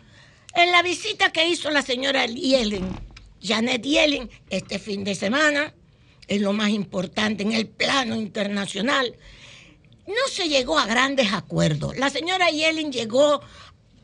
En 0.54 0.70
la 0.70 0.82
visita 0.82 1.32
que 1.32 1.48
hizo 1.48 1.70
la 1.70 1.82
señora 1.82 2.26
Yellen, 2.26 2.88
Janet 3.42 3.82
Yellen, 3.82 4.30
este 4.48 4.78
fin 4.78 5.04
de 5.04 5.14
semana, 5.14 5.74
es 6.28 6.40
lo 6.40 6.52
más 6.52 6.68
importante 6.68 7.42
en 7.42 7.52
el 7.52 7.66
plano 7.66 8.14
internacional, 8.14 9.14
no 10.06 10.28
se 10.30 10.48
llegó 10.48 10.78
a 10.78 10.86
grandes 10.86 11.32
acuerdos. 11.32 11.96
La 11.96 12.10
señora 12.10 12.50
Yellen 12.50 12.92
llegó 12.92 13.40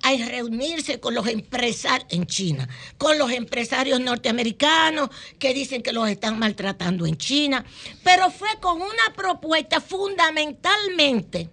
a 0.03 0.17
reunirse 0.27 0.99
con 0.99 1.15
los 1.15 1.27
empresarios 1.29 2.09
en 2.11 2.27
China, 2.27 2.69
con 2.99 3.19
los 3.19 3.31
empresarios 3.31 4.01
norteamericanos 4.01 5.11
que 5.39 5.55
dicen 5.55 5.83
que 5.83 5.93
los 5.93 6.09
están 6.09 6.39
maltratando 6.39 7.07
en 7.07 7.17
China, 7.17 7.65
pero 8.03 8.31
fue 8.31 8.49
con 8.61 8.83
una 8.83 9.15
propuesta 9.15 9.81
fundamentalmente 9.81 11.51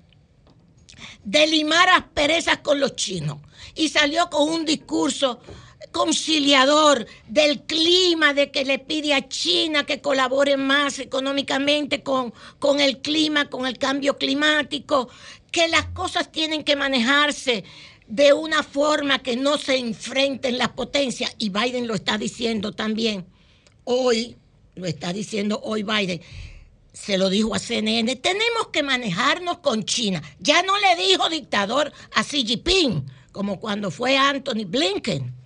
de 1.24 1.48
limar 1.48 1.90
asperezas 1.90 2.58
con 2.60 2.80
los 2.80 2.96
chinos 2.96 3.38
y 3.76 3.90
salió 3.90 4.30
con 4.30 4.50
un 4.50 4.66
discurso 4.66 5.40
conciliador 5.92 7.08
del 7.28 7.62
clima, 7.62 8.34
de 8.34 8.52
que 8.52 8.66
le 8.66 8.80
pide 8.80 9.14
a 9.14 9.28
China 9.28 9.86
que 9.86 10.02
colabore 10.02 10.58
más 10.58 11.00
económicamente 11.00 12.04
con, 12.04 12.34
con 12.60 12.80
el 12.80 13.00
clima, 13.00 13.50
con 13.50 13.66
el 13.66 13.78
cambio 13.78 14.18
climático, 14.18 15.10
que 15.52 15.68
las 15.68 15.86
cosas 15.88 16.32
tienen 16.32 16.64
que 16.64 16.76
manejarse 16.76 17.64
de 18.08 18.34
una 18.34 18.64
forma 18.64 19.20
que 19.20 19.36
no 19.36 19.58
se 19.58 19.78
enfrenten 19.78 20.58
las 20.58 20.70
potencias, 20.70 21.34
y 21.38 21.50
Biden 21.50 21.88
lo 21.88 21.96
está 21.96 22.18
diciendo 22.18 22.72
también. 22.72 23.26
Hoy, 23.84 24.36
lo 24.76 24.86
está 24.86 25.14
diciendo 25.14 25.60
hoy 25.64 25.84
Biden, 25.84 26.22
se 26.92 27.18
lo 27.18 27.30
dijo 27.30 27.56
a 27.56 27.60
CNN, 27.60 28.16
tenemos 28.18 28.68
que 28.72 28.84
manejarnos 28.84 29.60
con 29.60 29.86
China. 29.86 30.22
Ya 30.40 30.62
no 30.64 30.74
le 30.80 30.96
dijo 31.08 31.30
dictador 31.30 31.94
a 32.14 32.24
Xi 32.24 32.46
Jinping, 32.46 33.06
como 33.32 33.60
cuando 33.60 33.92
fue 33.92 34.18
Anthony 34.18 34.66
Blinken, 34.66 35.39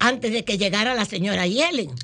antes 0.00 0.32
de 0.32 0.44
que 0.44 0.58
llegara 0.58 0.94
la 0.94 1.04
señora 1.04 1.46
Yellen, 1.46 1.94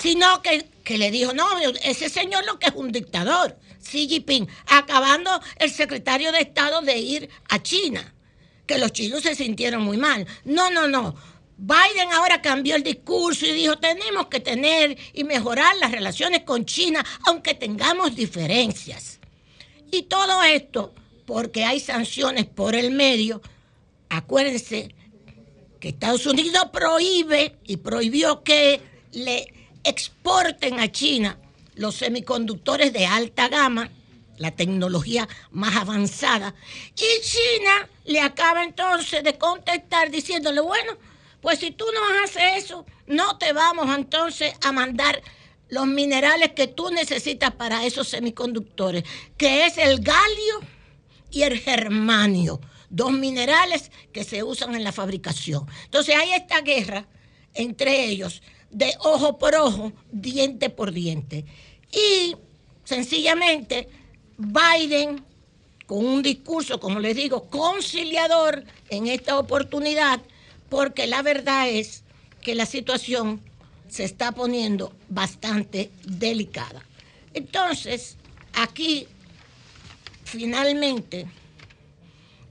sino 0.00 0.40
que, 0.42 0.66
que 0.84 0.98
le 0.98 1.10
dijo, 1.10 1.32
no, 1.32 1.46
ese 1.82 2.08
señor 2.08 2.44
lo 2.46 2.58
que 2.58 2.68
es 2.68 2.74
un 2.76 2.92
dictador, 2.92 3.58
Xi 3.82 4.08
Jinping, 4.08 4.46
acabando 4.66 5.30
el 5.56 5.70
secretario 5.70 6.30
de 6.30 6.40
Estado 6.40 6.82
de 6.82 6.98
ir 6.98 7.28
a 7.48 7.62
China, 7.62 8.14
que 8.66 8.78
los 8.78 8.92
chinos 8.92 9.22
se 9.22 9.34
sintieron 9.34 9.82
muy 9.82 9.96
mal. 9.96 10.26
No, 10.44 10.70
no, 10.70 10.86
no. 10.86 11.16
Biden 11.56 12.12
ahora 12.12 12.40
cambió 12.40 12.76
el 12.76 12.82
discurso 12.82 13.44
y 13.44 13.52
dijo, 13.52 13.76
tenemos 13.78 14.28
que 14.28 14.40
tener 14.40 14.96
y 15.12 15.24
mejorar 15.24 15.76
las 15.76 15.90
relaciones 15.90 16.42
con 16.44 16.64
China, 16.64 17.04
aunque 17.26 17.54
tengamos 17.54 18.14
diferencias. 18.14 19.18
Y 19.90 20.02
todo 20.04 20.42
esto 20.42 20.94
porque 21.26 21.64
hay 21.64 21.80
sanciones 21.80 22.46
por 22.46 22.74
el 22.74 22.90
medio. 22.90 23.42
Acuérdense 24.08 24.94
que 25.80 25.88
Estados 25.88 26.26
Unidos 26.26 26.66
prohíbe 26.72 27.56
y 27.64 27.78
prohibió 27.78 28.42
que 28.42 28.80
le 29.12 29.52
exporten 29.82 30.78
a 30.78 30.92
China 30.92 31.38
los 31.74 31.96
semiconductores 31.96 32.92
de 32.92 33.06
alta 33.06 33.48
gama, 33.48 33.90
la 34.36 34.50
tecnología 34.50 35.28
más 35.50 35.76
avanzada. 35.76 36.54
Y 36.94 37.22
China 37.22 37.88
le 38.04 38.20
acaba 38.20 38.62
entonces 38.62 39.24
de 39.24 39.38
contestar 39.38 40.10
diciéndole, 40.10 40.60
bueno, 40.60 40.92
pues 41.40 41.58
si 41.58 41.70
tú 41.70 41.86
no 41.94 42.22
haces 42.22 42.64
eso, 42.64 42.84
no 43.06 43.38
te 43.38 43.52
vamos 43.52 43.94
entonces 43.96 44.54
a 44.62 44.72
mandar 44.72 45.22
los 45.70 45.86
minerales 45.86 46.52
que 46.52 46.66
tú 46.66 46.90
necesitas 46.90 47.52
para 47.52 47.86
esos 47.86 48.08
semiconductores, 48.08 49.04
que 49.36 49.66
es 49.66 49.78
el 49.78 50.00
galio 50.00 50.60
y 51.30 51.42
el 51.42 51.58
germanio, 51.58 52.60
dos 52.90 53.12
minerales 53.12 53.90
que 54.12 54.24
se 54.24 54.42
usan 54.42 54.74
en 54.74 54.84
la 54.84 54.92
fabricación. 54.92 55.66
Entonces 55.84 56.14
hay 56.16 56.32
esta 56.32 56.60
guerra 56.60 57.06
entre 57.54 58.06
ellos 58.06 58.42
de 58.70 58.94
ojo 59.00 59.38
por 59.38 59.54
ojo, 59.54 59.92
diente 60.12 60.70
por 60.70 60.92
diente. 60.92 61.44
Y 61.92 62.36
sencillamente 62.84 63.88
Biden, 64.36 65.24
con 65.86 66.04
un 66.04 66.22
discurso, 66.22 66.78
como 66.78 67.00
les 67.00 67.16
digo, 67.16 67.48
conciliador 67.48 68.64
en 68.90 69.06
esta 69.06 69.38
oportunidad, 69.38 70.20
porque 70.68 71.06
la 71.06 71.22
verdad 71.22 71.68
es 71.68 72.04
que 72.42 72.54
la 72.54 72.66
situación 72.66 73.40
se 73.88 74.04
está 74.04 74.32
poniendo 74.32 74.92
bastante 75.08 75.90
delicada. 76.04 76.84
Entonces, 77.34 78.16
aquí, 78.54 79.08
finalmente, 80.24 81.26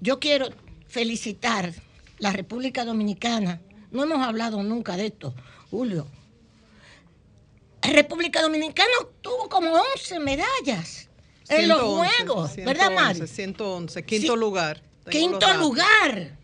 yo 0.02 0.20
quiero 0.20 0.50
felicitar 0.88 1.74
la 2.20 2.32
República 2.32 2.86
Dominicana. 2.86 3.62
No 3.92 4.04
hemos 4.04 4.26
hablado 4.26 4.62
nunca 4.64 4.98
de 4.98 5.08
esto, 5.08 5.34
Julio. 5.72 6.08
República 7.82 8.42
Dominicana 8.42 8.90
obtuvo 9.02 9.50
como 9.50 9.72
11 9.96 10.20
medallas 10.20 11.08
en 11.48 11.68
los 11.68 11.80
111, 11.80 12.16
Juegos, 12.18 12.56
¿verdad, 12.58 12.92
Mari? 12.92 13.28
111, 13.28 14.04
quinto 14.04 14.34
Sí, 14.34 14.40
lugar. 14.40 14.82
Quinto 15.10 15.54
lugar. 15.56 16.38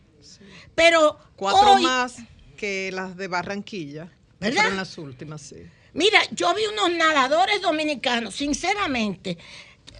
Pero 0.73 1.19
Cuatro 1.35 1.73
hoy- 1.73 1.83
más 1.83 2.15
que 2.57 2.89
las 2.91 3.15
de 3.15 3.27
Barranquilla. 3.27 4.11
¿Verdad? 4.39 4.61
Fueron 4.61 4.77
las 4.77 4.97
últimas, 4.97 5.41
sí. 5.41 5.57
Mira, 5.93 6.19
yo 6.31 6.53
vi 6.53 6.65
unos 6.65 6.91
nadadores 6.91 7.61
dominicanos, 7.61 8.35
sinceramente. 8.35 9.37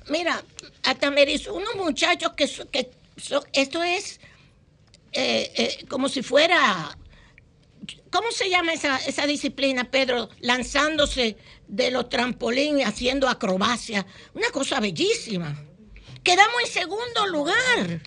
Mira, 0.10 0.44
hasta 0.84 1.10
me 1.12 1.26
dice 1.26 1.52
unos 1.52 1.76
muchachos 1.76 2.34
que, 2.36 2.50
que 2.72 2.92
esto 3.54 3.84
es 3.84 4.20
eh, 5.12 5.52
eh, 5.56 5.86
como 5.88 6.10
si 6.10 6.22
fuera, 6.22 6.98
¿cómo 8.12 8.32
se 8.32 8.50
llama 8.50 8.74
esa, 8.74 8.98
esa 8.98 9.26
disciplina, 9.26 9.90
Pedro? 9.90 10.30
Lanzándose 10.40 11.38
de 11.68 11.92
los 11.92 12.10
trampolines, 12.10 12.86
haciendo 12.88 13.28
acrobacia. 13.30 14.06
Una 14.34 14.50
cosa 14.50 14.80
bellísima. 14.80 15.64
Quedamos 16.24 16.56
en 16.66 16.72
segundo 16.72 17.28
lugar. 17.28 18.02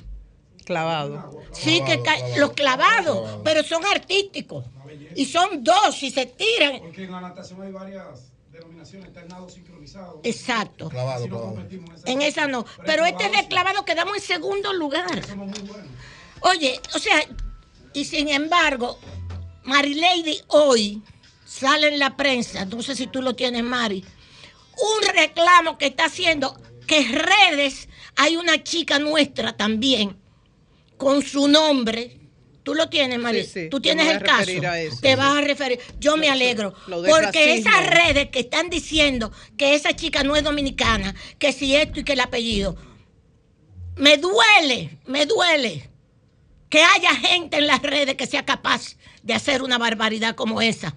Clavado. 0.65 1.41
Sí, 1.53 1.81
que 1.87 2.03
ca- 2.03 2.37
los 2.37 2.53
clavados, 2.53 3.41
pero 3.43 3.63
son 3.63 3.85
artísticos. 3.87 4.67
Y 5.15 5.25
son 5.25 5.65
dos, 5.65 6.03
y 6.03 6.11
se 6.11 6.27
tiran. 6.27 6.81
Porque 6.81 7.05
en 7.05 7.13
la 7.13 7.21
natación 7.23 7.63
hay 7.63 7.73
varias 7.73 8.28
denominaciones, 8.59 9.09
está 9.09 9.23
el 9.23 9.29
nado 9.29 9.49
sincronizado. 9.49 10.21
Exacto. 10.25 10.89
Clavado, 10.89 11.27
clavado. 11.29 11.67
En 12.07 12.23
esa 12.23 12.47
no. 12.47 12.65
Pero 12.85 13.05
este 13.05 13.29
de 13.31 13.49
clavado 13.49 13.85
quedamos 13.85 14.17
en 14.17 14.23
segundo 14.23 14.73
lugar. 14.73 15.23
Oye, 16.41 16.81
o 16.95 16.99
sea, 16.99 17.21
y 17.93 18.05
sin 18.05 18.29
embargo, 18.29 18.99
Marilady 19.65 20.41
hoy 20.49 21.03
sale 21.45 21.89
en 21.89 21.99
la 21.99 22.17
prensa, 22.17 22.65
no 22.65 22.83
sé 22.83 22.95
si 22.95 23.07
tú 23.07 23.23
lo 23.23 23.35
tienes, 23.35 23.63
Mari, 23.63 24.05
un 24.77 25.15
reclamo 25.15 25.79
que 25.79 25.87
está 25.87 26.05
haciendo 26.05 26.61
que 26.87 26.99
en 26.99 27.13
redes 27.13 27.89
hay 28.17 28.37
una 28.37 28.63
chica 28.63 28.99
nuestra 28.99 29.57
también 29.57 30.17
con 30.97 31.23
su 31.23 31.49
nombre. 31.49 32.18
Tú 32.69 32.75
lo 32.75 32.91
tienes. 32.91 33.47
Sí, 33.47 33.51
sí, 33.63 33.69
Tú 33.71 33.81
tienes 33.81 34.07
el 34.09 34.23
caso. 34.23 34.51
eso. 34.51 35.01
Te 35.01 35.17
vas 35.17 35.39
a 35.39 35.41
referir. 35.41 35.81
Yo 35.99 36.19
me 36.19 36.29
alegro. 36.29 36.75
Porque 36.87 37.55
esas 37.55 37.87
redes 37.87 38.29
que 38.29 38.41
están 38.41 38.69
diciendo 38.69 39.33
que 39.57 39.75
esa 39.75 39.97
chica 39.97 40.23
no 40.23 40.37
es 40.37 40.45
dominicana, 40.45 41.15
que 41.39 41.55
si 41.55 41.75
esto 41.75 42.01
y 42.01 42.05
que 42.05 42.13
el 42.13 42.21
apellido, 42.21 42.77
me 43.97 44.19
duele, 44.19 44.99
me 45.07 45.25
duele 45.25 45.89
que 46.69 46.83
haya 46.83 47.15
gente 47.15 47.57
en 47.57 47.67
las 47.67 47.81
redes 47.81 48.17
que 48.17 48.27
sea 48.27 48.45
capaz 48.45 48.97
de 49.23 49.33
hacer 49.33 49.63
una 49.63 49.79
barbaridad 49.79 50.35
como 50.35 50.61
esa. 50.61 50.95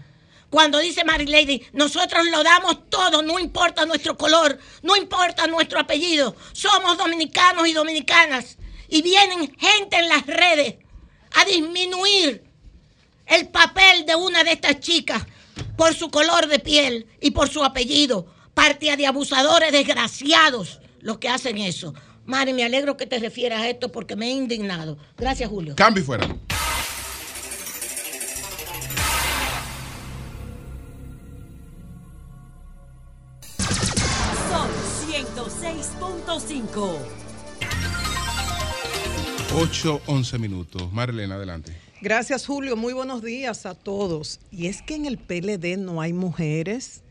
Cuando 0.50 0.80
dice 0.80 1.06
Mary 1.06 1.26
Lady, 1.26 1.66
nosotros 1.72 2.26
lo 2.30 2.44
damos 2.44 2.90
todo, 2.90 3.22
no 3.22 3.40
importa 3.40 3.86
nuestro 3.86 4.18
color, 4.18 4.60
no 4.82 4.98
importa 4.98 5.48
nuestro 5.48 5.80
apellido, 5.80 6.36
somos 6.52 6.98
dominicanos 6.98 7.66
y 7.66 7.72
dominicanas. 7.72 8.58
Y 8.90 9.02
vienen 9.04 9.56
gente 9.58 9.96
en 9.96 10.10
las 10.10 10.28
redes 10.28 10.76
a 11.34 11.46
disminuir 11.46 12.44
el 13.26 13.48
papel 13.48 14.06
de 14.06 14.16
una 14.16 14.44
de 14.44 14.54
estas 14.54 14.80
chicas 14.80 15.24
por 15.78 15.94
su 15.94 16.10
color 16.10 16.48
de 16.48 16.60
piel 16.60 17.08
y 17.22 17.32
por 17.32 17.50
su 17.50 17.64
apellido. 17.64 18.26
Partida 18.54 18.98
de 18.98 19.08
abusadores 19.08 19.72
desgraciados 19.72 20.80
los 21.00 21.18
que 21.18 21.30
hacen 21.30 21.58
eso. 21.58 21.94
Mari, 22.26 22.54
me 22.54 22.64
alegro 22.64 22.98
que 22.98 23.08
te 23.08 23.20
refieras 23.20 23.62
a 23.62 23.70
esto 23.70 23.92
porque 23.92 24.16
me 24.16 24.28
he 24.28 24.32
indignado. 24.32 24.98
Gracias, 25.18 25.50
Julio. 25.50 25.76
Cambio 25.76 26.04
y 26.04 26.06
fuera. 26.06 26.28
Son 34.50 34.70
106.5. 35.10 37.21
8, 39.56 40.02
11 40.08 40.39
minutos. 40.39 40.91
Marilena, 40.93 41.36
adelante. 41.36 41.74
Gracias, 42.02 42.45
Julio. 42.45 42.76
Muy 42.76 42.93
buenos 42.93 43.22
días 43.22 43.66
a 43.66 43.76
todos. 43.76 44.39
Y 44.49 44.68
es 44.68 44.82
que 44.82 44.95
en 44.95 45.06
el 45.06 45.18
PLD 45.18 45.78
no 45.78 46.02
hay 46.02 46.14
mujeres. 46.14 47.04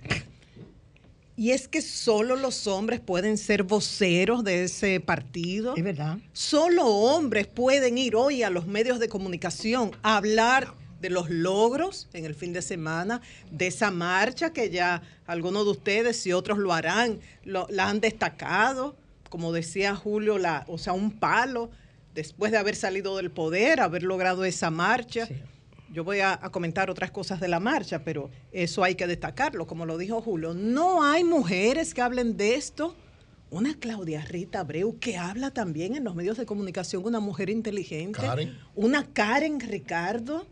Y 1.37 1.51
es 1.53 1.69
que 1.69 1.81
solo 1.83 2.37
los 2.37 2.67
hombres 2.67 3.01
pueden 3.01 3.39
ser 3.39 3.63
voceros 3.63 4.43
de 4.45 4.65
ese 4.65 5.01
partido. 5.01 5.75
Es 5.77 5.85
verdad. 5.85 6.19
Solo 6.33 6.87
hombres 6.87 7.47
pueden 7.47 7.99
ir 7.99 8.17
hoy 8.17 8.43
a 8.43 8.51
los 8.51 8.67
medios 8.67 8.99
de 8.99 9.09
comunicación 9.09 9.93
a 10.03 10.17
hablar 10.17 10.75
de 11.01 11.09
los 11.11 11.31
logros 11.31 12.09
en 12.13 12.27
el 12.27 12.35
fin 12.35 12.53
de 12.53 12.61
semana, 12.61 13.23
de 13.51 13.69
esa 13.69 13.91
marcha 13.91 14.53
que 14.53 14.69
ya 14.69 15.01
algunos 15.27 15.65
de 15.65 15.71
ustedes 15.71 16.27
y 16.27 16.33
otros 16.35 16.59
lo 16.59 16.75
harán, 16.75 17.21
lo- 17.45 17.67
la 17.71 17.89
han 17.89 18.01
destacado, 18.01 18.97
como 19.31 19.51
decía 19.53 19.95
Julio, 19.97 20.37
la, 20.37 20.65
o 20.69 20.77
sea, 20.77 20.93
un 20.93 21.11
palo 21.13 21.71
después 22.15 22.53
de 22.53 22.59
haber 22.59 22.77
salido 22.77 23.17
del 23.17 23.31
poder, 23.31 23.81
haber 23.81 24.03
logrado 24.03 24.45
esa 24.45 24.71
marcha. 24.71 25.29
Yo 25.93 26.05
voy 26.05 26.21
a, 26.21 26.39
a 26.41 26.51
comentar 26.51 26.91
otras 26.91 27.11
cosas 27.11 27.41
de 27.41 27.49
la 27.49 27.59
marcha, 27.59 28.05
pero 28.05 28.31
eso 28.53 28.85
hay 28.85 28.95
que 28.95 29.07
destacarlo, 29.07 29.67
como 29.67 29.87
lo 29.87 29.99
dijo 29.99 30.21
Julio. 30.23 30.55
No 30.55 31.03
hay 31.03 31.25
mujeres 31.25 31.95
que 31.95 32.03
hablen 32.03 32.37
de 32.37 32.55
esto. 32.55 32.95
Una 33.51 33.75
Claudia 33.75 34.25
Rita 34.25 34.61
Abreu 34.61 34.99
que 35.01 35.17
habla 35.17 35.51
también 35.51 35.97
en 35.97 36.05
los 36.05 36.15
medios 36.15 36.37
de 36.37 36.47
comunicación, 36.47 37.05
una 37.05 37.19
mujer 37.19 37.51
inteligente. 37.51 38.21
Karen. 38.21 38.57
Una 38.77 39.05
Karen 39.13 39.59
Ricardo. 39.59 40.47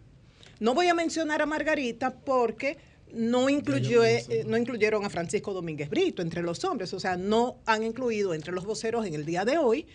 No 0.59 0.75
voy 0.75 0.89
a 0.89 0.95
mencionar 0.95 1.41
a 1.41 1.47
Margarita 1.47 2.11
porque 2.11 2.79
no, 3.13 3.49
incluyó, 3.49 4.05
eh, 4.05 4.45
no 4.47 4.57
incluyeron 4.57 5.05
a 5.05 5.11
Francisco 5.11 5.55
Domínguez 5.55 5.89
Brito 5.89 6.23
entre 6.23 6.43
los 6.43 6.65
hombres, 6.65 6.93
o 6.93 7.01
sea, 7.01 7.17
no 7.17 7.59
han 7.65 7.85
incluido 7.85 8.35
entre 8.35 8.53
los 8.53 8.65
voceros 8.65 9.07
en 9.07 9.15
el 9.15 9.25
día 9.25 9.45
de 9.45 9.59
hoy 9.59 9.87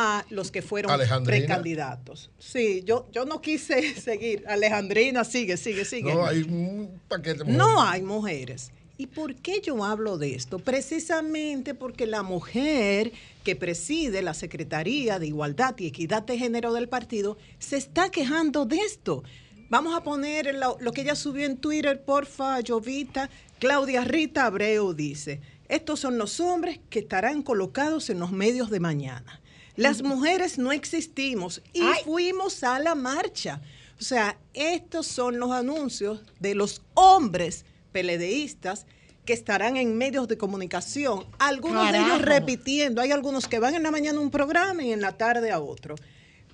a 0.00 0.24
los 0.30 0.50
que 0.50 0.62
fueron 0.62 0.92
Alejandrina. 0.92 1.46
precandidatos. 1.46 2.30
Sí, 2.38 2.82
yo, 2.86 3.08
yo 3.12 3.24
no 3.24 3.40
quise 3.40 3.94
seguir. 4.00 4.44
Alejandrina, 4.46 5.24
sigue, 5.24 5.56
sigue, 5.56 5.84
sigue. 5.84 6.14
No, 6.14 6.24
hay 6.26 6.42
un 6.42 7.00
paquete. 7.08 7.44
de 7.44 7.52
No 7.52 7.68
mujeres. 7.74 7.92
hay 7.92 8.02
mujeres. 8.02 8.72
¿Y 9.00 9.06
por 9.06 9.36
qué 9.36 9.60
yo 9.60 9.84
hablo 9.84 10.18
de 10.18 10.34
esto? 10.34 10.58
Precisamente 10.58 11.74
porque 11.74 12.06
la 12.06 12.22
mujer 12.24 13.12
que 13.44 13.54
preside 13.54 14.22
la 14.22 14.34
Secretaría 14.34 15.18
de 15.20 15.28
Igualdad 15.28 15.74
y 15.78 15.86
Equidad 15.86 16.22
de 16.24 16.36
Género 16.36 16.72
del 16.72 16.88
partido 16.88 17.38
se 17.60 17.76
está 17.76 18.10
quejando 18.10 18.64
de 18.66 18.78
esto. 18.78 19.22
Vamos 19.70 19.94
a 19.94 20.02
poner 20.02 20.54
lo, 20.54 20.76
lo 20.80 20.92
que 20.92 21.02
ella 21.02 21.14
subió 21.14 21.46
en 21.46 21.58
Twitter, 21.58 22.02
porfa, 22.02 22.58
Jovita. 22.66 23.30
Claudia 23.60 24.02
Rita 24.02 24.46
Abreu 24.46 24.94
dice, 24.94 25.40
estos 25.68 26.00
son 26.00 26.18
los 26.18 26.40
hombres 26.40 26.80
que 26.90 27.00
estarán 27.00 27.42
colocados 27.42 28.10
en 28.10 28.18
los 28.18 28.32
medios 28.32 28.70
de 28.70 28.80
mañana. 28.80 29.40
Las 29.78 30.02
mujeres 30.02 30.58
no 30.58 30.72
existimos 30.72 31.62
y 31.72 31.82
fuimos 32.04 32.64
a 32.64 32.80
la 32.80 32.96
marcha. 32.96 33.60
O 34.00 34.02
sea, 34.02 34.36
estos 34.52 35.06
son 35.06 35.38
los 35.38 35.52
anuncios 35.52 36.20
de 36.40 36.56
los 36.56 36.82
hombres 36.94 37.64
peledeístas 37.92 38.86
que 39.24 39.32
estarán 39.34 39.76
en 39.76 39.96
medios 39.96 40.26
de 40.26 40.36
comunicación, 40.36 41.26
algunos 41.38 41.92
de 41.92 41.98
ellos 41.98 42.22
repitiendo, 42.22 43.00
hay 43.00 43.12
algunos 43.12 43.46
que 43.46 43.60
van 43.60 43.76
en 43.76 43.84
la 43.84 43.92
mañana 43.92 44.18
a 44.18 44.20
un 44.20 44.32
programa 44.32 44.82
y 44.82 44.90
en 44.90 45.00
la 45.00 45.16
tarde 45.16 45.52
a 45.52 45.60
otro, 45.60 45.94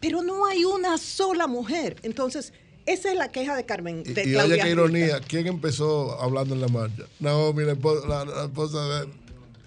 pero 0.01 0.23
no 0.23 0.45
hay 0.45 0.67
una 0.67 0.99
sola 0.99 1.47
mujer. 1.47 1.97
Entonces, 2.03 2.53
esa 2.85 3.11
es 3.11 3.17
la 3.17 3.29
queja 3.29 3.57
de 3.57 3.65
Carmen, 3.65 4.03
Y, 4.05 4.13
de 4.13 4.23
y 4.23 4.33
Claudia 4.33 4.55
oye 4.57 4.63
qué 4.65 4.71
ironía, 4.71 5.21
¿quién 5.21 5.47
empezó 5.47 6.21
hablando 6.21 6.55
en 6.55 6.61
la 6.61 6.69
marcha? 6.69 7.05
Naomi, 7.21 7.65
la 7.65 7.73
esposa, 7.73 8.07
la, 8.07 8.25
la 8.27 8.45
esposa 8.45 8.85
de 8.87 9.05
él. 9.05 9.24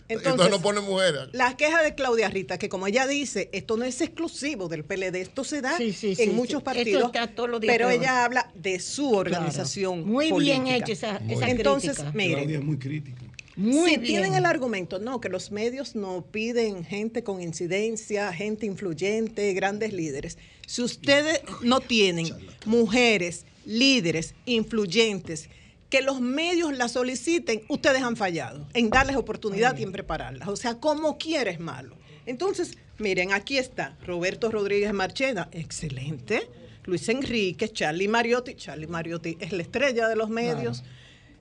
Entonces, 0.10 0.32
Entonces, 0.32 0.52
no 0.58 0.62
pone 0.62 0.80
mujeres. 0.80 1.22
La 1.34 1.58
queja 1.58 1.84
de 1.84 1.94
Claudia 1.94 2.30
Rita, 2.30 2.58
que 2.58 2.70
como 2.70 2.88
ella 2.88 3.06
dice, 3.08 3.50
esto 3.52 3.76
no 3.76 3.84
es 3.84 4.00
exclusivo 4.00 4.70
del 4.70 4.86
PLD, 4.86 5.16
esto 5.22 5.44
se 5.44 5.62
da 5.62 5.76
Sí, 5.78 5.92
sí, 5.92 6.10
en 6.12 6.16
sí, 6.16 6.28
muchos 6.30 6.60
sí. 6.60 6.64
partidos, 6.66 7.04
Esto 7.04 7.20
está 7.20 7.28
todos 7.36 7.50
los 7.50 7.60
días 7.60 7.74
pero 7.76 7.90
ella 7.90 8.24
habla 8.24 8.50
de 8.56 8.80
su 8.80 9.12
organización. 9.14 10.08
Muy 10.08 10.32
bien 10.32 10.68
hecha 10.68 10.94
esa- 10.94 11.22
esa 11.30 11.50
Entonces, 11.50 11.92
crítica. 11.98 12.12
miren, 12.18 12.36
Claudia 12.36 12.58
es 12.60 12.64
muy 12.64 12.78
crítica. 12.78 13.22
Muy 13.58 13.90
si 13.90 13.98
bien. 13.98 14.04
tienen 14.04 14.36
el 14.36 14.46
argumento, 14.46 15.00
no, 15.00 15.20
que 15.20 15.30
los 15.30 15.52
medios 15.52 15.96
no 15.96 16.24
piden 16.32 16.86
gente 16.86 17.24
con 17.24 17.42
incidencia, 17.42 18.32
gente 18.32 18.66
influyente, 18.68 19.52
grandes 19.54 19.94
líderes. 19.94 20.38
Si 20.68 20.84
ustedes 20.84 21.42
no 21.64 21.80
tienen 21.80 22.28
mujeres, 22.66 23.46
líderes, 23.66 24.36
influyentes, 24.46 25.50
que 25.90 26.02
los 26.02 26.20
medios 26.22 26.76
la 26.78 26.90
soliciten, 26.90 27.62
ustedes 27.70 28.02
han 28.02 28.18
fallado 28.18 28.68
en 28.74 28.90
darles 28.90 29.16
oportunidad 29.16 29.78
y 29.78 29.84
en 29.84 29.92
prepararlas. 29.92 30.48
O 30.50 30.56
sea, 30.56 30.76
como 30.76 31.18
quieres 31.18 31.60
malo. 31.60 31.96
Entonces, 32.26 32.78
miren, 32.98 33.32
aquí 33.32 33.58
está 33.58 33.98
Roberto 34.06 34.52
Rodríguez 34.52 34.92
Marchena, 34.94 35.48
excelente. 35.52 36.50
Luis 36.84 37.08
Enrique, 37.10 37.70
Charlie 37.70 38.08
Mariotti, 38.08 38.56
Charlie 38.56 38.88
Mariotti 38.88 39.38
es 39.40 39.52
la 39.52 39.62
estrella 39.62 40.08
de 40.08 40.16
los 40.16 40.30
medios. 40.30 40.84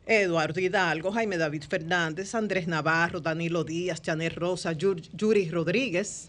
Eduardo 0.08 0.60
Hidalgo, 0.60 1.10
Jaime 1.10 1.36
David 1.36 1.64
Fernández, 1.68 2.32
Andrés 2.36 2.68
Navarro, 2.68 3.20
Danilo 3.20 3.64
Díaz, 3.64 4.00
Chanel 4.02 4.32
Rosa, 4.32 4.72
Yur- 4.72 5.02
Yuri 5.12 5.50
Rodríguez, 5.50 6.28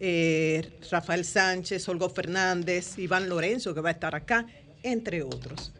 eh, 0.00 0.66
Rafael 0.90 1.26
Sánchez, 1.26 1.86
Olgo 1.90 2.08
Fernández, 2.08 2.98
Iván 2.98 3.28
Lorenzo, 3.28 3.74
que 3.74 3.82
va 3.82 3.90
a 3.90 3.92
estar 3.92 4.14
acá, 4.14 4.46
entre 4.82 5.22
otros. 5.22 5.72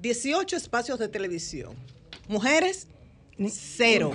18 0.00 0.56
espacios 0.56 0.98
de 0.98 1.08
televisión. 1.08 1.74
Mujeres, 2.28 2.86
cero. 3.50 4.12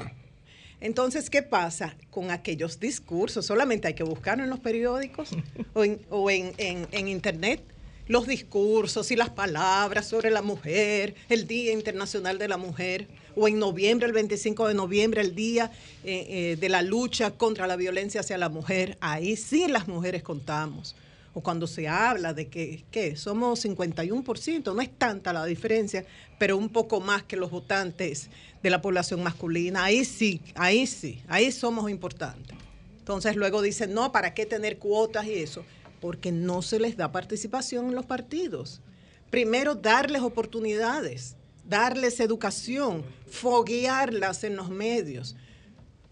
Entonces, 0.81 1.29
¿qué 1.29 1.41
pasa 1.41 1.95
con 2.11 2.31
aquellos 2.31 2.79
discursos? 2.79 3.45
Solamente 3.45 3.87
hay 3.87 3.93
que 3.93 4.03
buscarlo 4.03 4.43
en 4.43 4.49
los 4.49 4.59
periódicos 4.59 5.29
o 5.73 5.83
en, 5.83 5.99
o 6.09 6.29
en- 6.29 6.53
en- 6.57 6.87
en 6.91 7.07
internet. 7.07 7.61
Los 8.07 8.27
discursos 8.27 9.09
y 9.09 9.15
las 9.15 9.29
palabras 9.31 10.07
sobre 10.07 10.29
la 10.29 10.43
mujer, 10.43 11.15
el 11.27 11.47
Día 11.47 11.71
Internacional 11.73 12.37
de 12.37 12.47
la 12.47 12.57
Mujer, 12.57 13.07
o 13.35 13.47
en 13.47 13.57
noviembre, 13.57 14.05
el 14.05 14.13
25 14.13 14.67
de 14.67 14.75
noviembre, 14.75 15.21
el 15.21 15.33
Día 15.33 15.71
eh, 16.03 16.25
eh, 16.29 16.57
de 16.59 16.69
la 16.69 16.83
lucha 16.83 17.31
contra 17.31 17.65
la 17.65 17.75
violencia 17.75 18.21
hacia 18.21 18.37
la 18.37 18.49
mujer. 18.49 18.97
Ahí 19.01 19.35
sí 19.35 19.67
las 19.67 19.87
mujeres 19.87 20.21
contamos. 20.21 20.95
O 21.35 21.41
cuando 21.41 21.67
se 21.67 21.87
habla 21.89 22.33
de 22.33 22.47
que, 22.47 23.15
somos 23.17 23.65
51%, 23.65 24.73
no 24.73 24.81
es 24.81 24.89
tanta 24.97 25.33
la 25.33 25.45
diferencia, 25.45 26.05
pero 26.39 26.55
un 26.55 26.69
poco 26.69 27.01
más 27.01 27.23
que 27.23 27.35
los 27.35 27.51
votantes 27.51 28.29
de 28.63 28.69
la 28.69 28.81
población 28.81 29.21
masculina. 29.21 29.83
Ahí 29.83 30.05
sí, 30.05 30.41
ahí 30.55 30.87
sí, 30.87 31.21
ahí 31.27 31.51
somos 31.51 31.91
importantes. 31.91 32.57
Entonces 32.99 33.35
luego 33.35 33.61
dicen, 33.61 33.93
no, 33.93 34.13
¿para 34.13 34.33
qué 34.33 34.45
tener 34.45 34.79
cuotas 34.79 35.25
y 35.25 35.33
eso? 35.33 35.65
Porque 35.99 36.31
no 36.31 36.61
se 36.61 36.79
les 36.79 36.95
da 36.95 37.11
participación 37.11 37.89
en 37.89 37.95
los 37.95 38.05
partidos. 38.05 38.81
Primero, 39.29 39.75
darles 39.75 40.21
oportunidades, 40.21 41.35
darles 41.67 42.21
educación, 42.21 43.03
foguearlas 43.27 44.45
en 44.45 44.55
los 44.55 44.69
medios. 44.69 45.35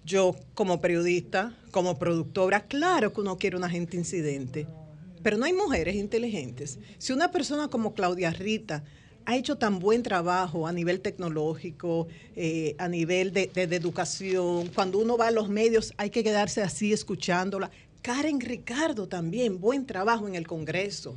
Yo, 0.03 0.35
como 0.53 0.81
periodista, 0.81 1.57
como 1.71 1.97
productora, 1.97 2.65
claro 2.65 3.13
que 3.13 3.21
uno 3.21 3.37
quiere 3.37 3.55
una 3.55 3.69
gente 3.69 3.95
incidente, 3.95 4.67
pero 5.23 5.37
no 5.37 5.45
hay 5.45 5.53
mujeres 5.53 5.95
inteligentes. 5.95 6.77
Si 6.97 7.13
una 7.13 7.31
persona 7.31 7.69
como 7.69 7.93
Claudia 7.93 8.31
Rita 8.31 8.83
ha 9.25 9.37
hecho 9.37 9.57
tan 9.57 9.79
buen 9.79 10.03
trabajo 10.03 10.67
a 10.67 10.73
nivel 10.73 10.99
tecnológico, 10.99 12.07
eh, 12.35 12.75
a 12.77 12.89
nivel 12.89 13.31
de, 13.31 13.49
educación, 13.55 14.67
cuando 14.75 14.99
uno 14.99 15.17
va 15.17 15.27
a 15.27 15.31
los 15.31 15.49
medios 15.49 15.93
hay 15.97 16.09
que 16.09 16.23
quedarse 16.23 16.61
así 16.61 16.91
escuchándola. 16.91 17.71
Karen 18.01 18.41
Ricardo 18.41 19.07
también, 19.07 19.61
buen 19.61 19.85
trabajo 19.85 20.27
en 20.27 20.35
el 20.35 20.45
Congreso 20.45 21.15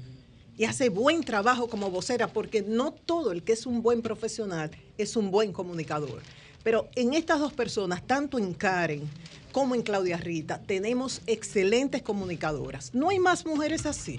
y 0.57 0.65
hace 0.65 0.89
buen 0.89 1.25
trabajo 1.25 1.69
como 1.69 1.91
vocera, 1.91 2.29
porque 2.29 2.63
no 2.63 2.93
todo 2.93 3.33
el 3.33 3.43
que 3.43 3.53
es 3.53 3.67
un 3.67 3.83
buen 3.83 4.03
profesional 4.03 4.71
es 4.97 5.17
un 5.17 5.31
buen 5.31 5.53
comunicador. 5.53 6.23
Pero 6.67 6.89
en 6.97 7.15
estas 7.15 7.39
dos 7.39 7.53
personas, 7.53 8.05
tanto 8.05 8.41
en 8.41 8.53
Karen 8.53 9.09
como 9.53 9.77
en 9.77 9.83
Claudia 9.83 10.17
Rita, 10.17 10.61
tenemos 10.67 11.23
excelentes 11.29 12.03
comunicadoras. 12.03 12.93
No 12.93 13.11
hay 13.11 13.21
más 13.21 13.47
mujeres 13.47 13.87
así. 13.87 14.19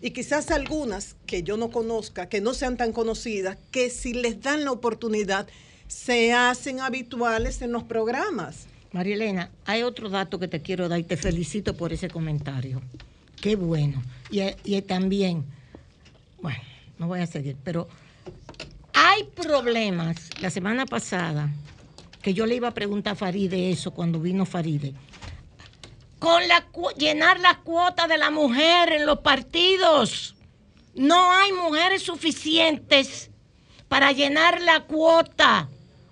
Y 0.00 0.12
quizás 0.12 0.50
algunas 0.50 1.14
que 1.26 1.42
yo 1.42 1.58
no 1.58 1.70
conozca, 1.70 2.26
que 2.30 2.40
no 2.40 2.54
sean 2.54 2.78
tan 2.78 2.94
conocidas, 2.94 3.58
que 3.70 3.90
si 3.90 4.14
les 4.14 4.40
dan 4.40 4.64
la 4.64 4.72
oportunidad, 4.72 5.46
se 5.86 6.32
hacen 6.32 6.80
habituales 6.80 7.60
en 7.60 7.72
los 7.72 7.82
programas. 7.82 8.64
María 8.92 9.16
Elena, 9.16 9.50
hay 9.66 9.82
otro 9.82 10.08
dato 10.08 10.38
que 10.38 10.48
te 10.48 10.62
quiero 10.62 10.88
dar 10.88 11.00
y 11.00 11.04
te 11.04 11.18
felicito 11.18 11.76
por 11.76 11.92
ese 11.92 12.08
comentario. 12.08 12.80
Qué 13.42 13.56
bueno. 13.56 14.02
Y, 14.30 14.40
y 14.64 14.80
también, 14.80 15.44
bueno, 16.40 16.62
no 16.98 17.08
voy 17.08 17.20
a 17.20 17.26
seguir, 17.26 17.58
pero 17.62 17.88
hay 18.94 19.24
problemas. 19.24 20.16
La 20.40 20.48
semana 20.48 20.86
pasada, 20.86 21.50
que 22.24 22.32
yo 22.32 22.46
le 22.46 22.54
iba 22.54 22.68
a 22.68 22.74
preguntar 22.74 23.12
a 23.12 23.16
Faride 23.16 23.70
eso 23.70 23.90
cuando 23.90 24.18
vino 24.18 24.46
Faride, 24.46 24.94
con 26.18 26.48
la 26.48 26.66
llenar 26.96 27.38
las 27.38 27.58
cuotas 27.58 28.08
de 28.08 28.16
la 28.16 28.30
mujer 28.30 28.94
en 28.94 29.04
los 29.04 29.18
partidos. 29.18 30.34
No 30.94 31.30
hay 31.32 31.52
mujeres 31.52 32.00
suficientes 32.02 33.30
para 33.88 34.10
llenar 34.12 34.62
la 34.62 34.84
cuota 34.84 35.68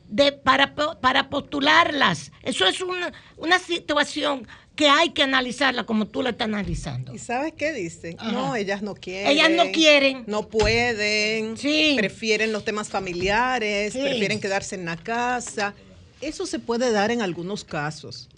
de, 0.07 0.33
para, 0.33 0.75
para 0.75 1.31
postularlas. 1.31 2.31
Eso 2.43 2.67
es 2.67 2.83
una, 2.83 3.11
una 3.39 3.59
situación 3.59 4.47
que 4.77 4.89
hay 4.91 5.11
que 5.11 5.23
analizarla 5.23 5.85
como 5.85 6.07
tú 6.09 6.21
la 6.21 6.31
estás 6.31 6.47
analizando. 6.49 7.15
¿Y 7.15 7.19
sabes 7.19 7.55
qué 7.57 7.73
dicen? 7.73 8.17
Ajá. 8.18 8.33
No, 8.33 8.55
ellas 8.55 8.83
no 8.83 8.95
quieren. 8.95 9.30
Ellas 9.30 9.51
no 9.51 9.72
quieren. 9.72 10.25
No 10.26 10.49
pueden. 10.49 11.55
Prefieren 11.97 12.53
los 12.53 12.67
temas 12.67 12.91
familiares, 12.91 13.95
Sí. 13.95 14.01
prefieren 14.01 14.41
quedarse 14.41 14.75
en 14.75 14.84
la 14.84 14.99
casa. 14.99 15.75
Eso 16.22 16.46
se 16.46 16.58
puede 16.58 16.90
dar 16.92 17.11
en 17.11 17.20
algunos 17.20 17.64
casos. 17.64 18.28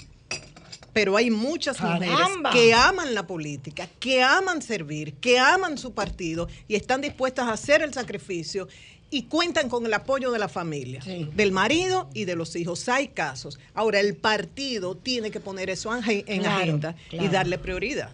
Pero 0.93 1.17
hay 1.17 1.31
muchas 1.31 1.81
mujeres 1.81 2.09
Caramba. 2.09 2.51
que 2.51 2.73
aman 2.73 3.15
la 3.15 3.27
política, 3.27 3.89
que 4.01 4.23
aman 4.23 4.63
servir, 4.63 5.15
que 5.15 5.39
aman 5.39 5.77
su 5.77 5.93
partido 5.93 6.49
y 6.67 6.77
están 6.77 7.01
dispuestas 7.01 7.47
a 7.49 7.53
hacer 7.53 7.83
el 7.83 7.93
sacrificio 7.93 8.69
y 9.11 9.25
cuentan 9.25 9.69
con 9.69 9.85
el 9.87 9.93
apoyo 9.93 10.31
de 10.31 10.39
la 10.39 10.49
familia, 10.49 11.03
del 11.35 11.53
marido 11.53 12.09
y 12.15 12.25
de 12.25 12.37
los 12.37 12.57
hijos. 12.57 12.89
Hay 12.89 13.09
casos. 13.09 13.59
Ahora, 13.75 14.01
el 14.01 14.17
partido 14.17 14.97
tiene 14.97 15.31
que 15.31 15.41
poner 15.41 15.69
eso 15.69 15.95
en 15.95 16.41
Claro, 16.41 16.57
agenda 16.57 16.97
y 17.11 17.29
darle 17.29 17.59
prioridad. 17.59 18.11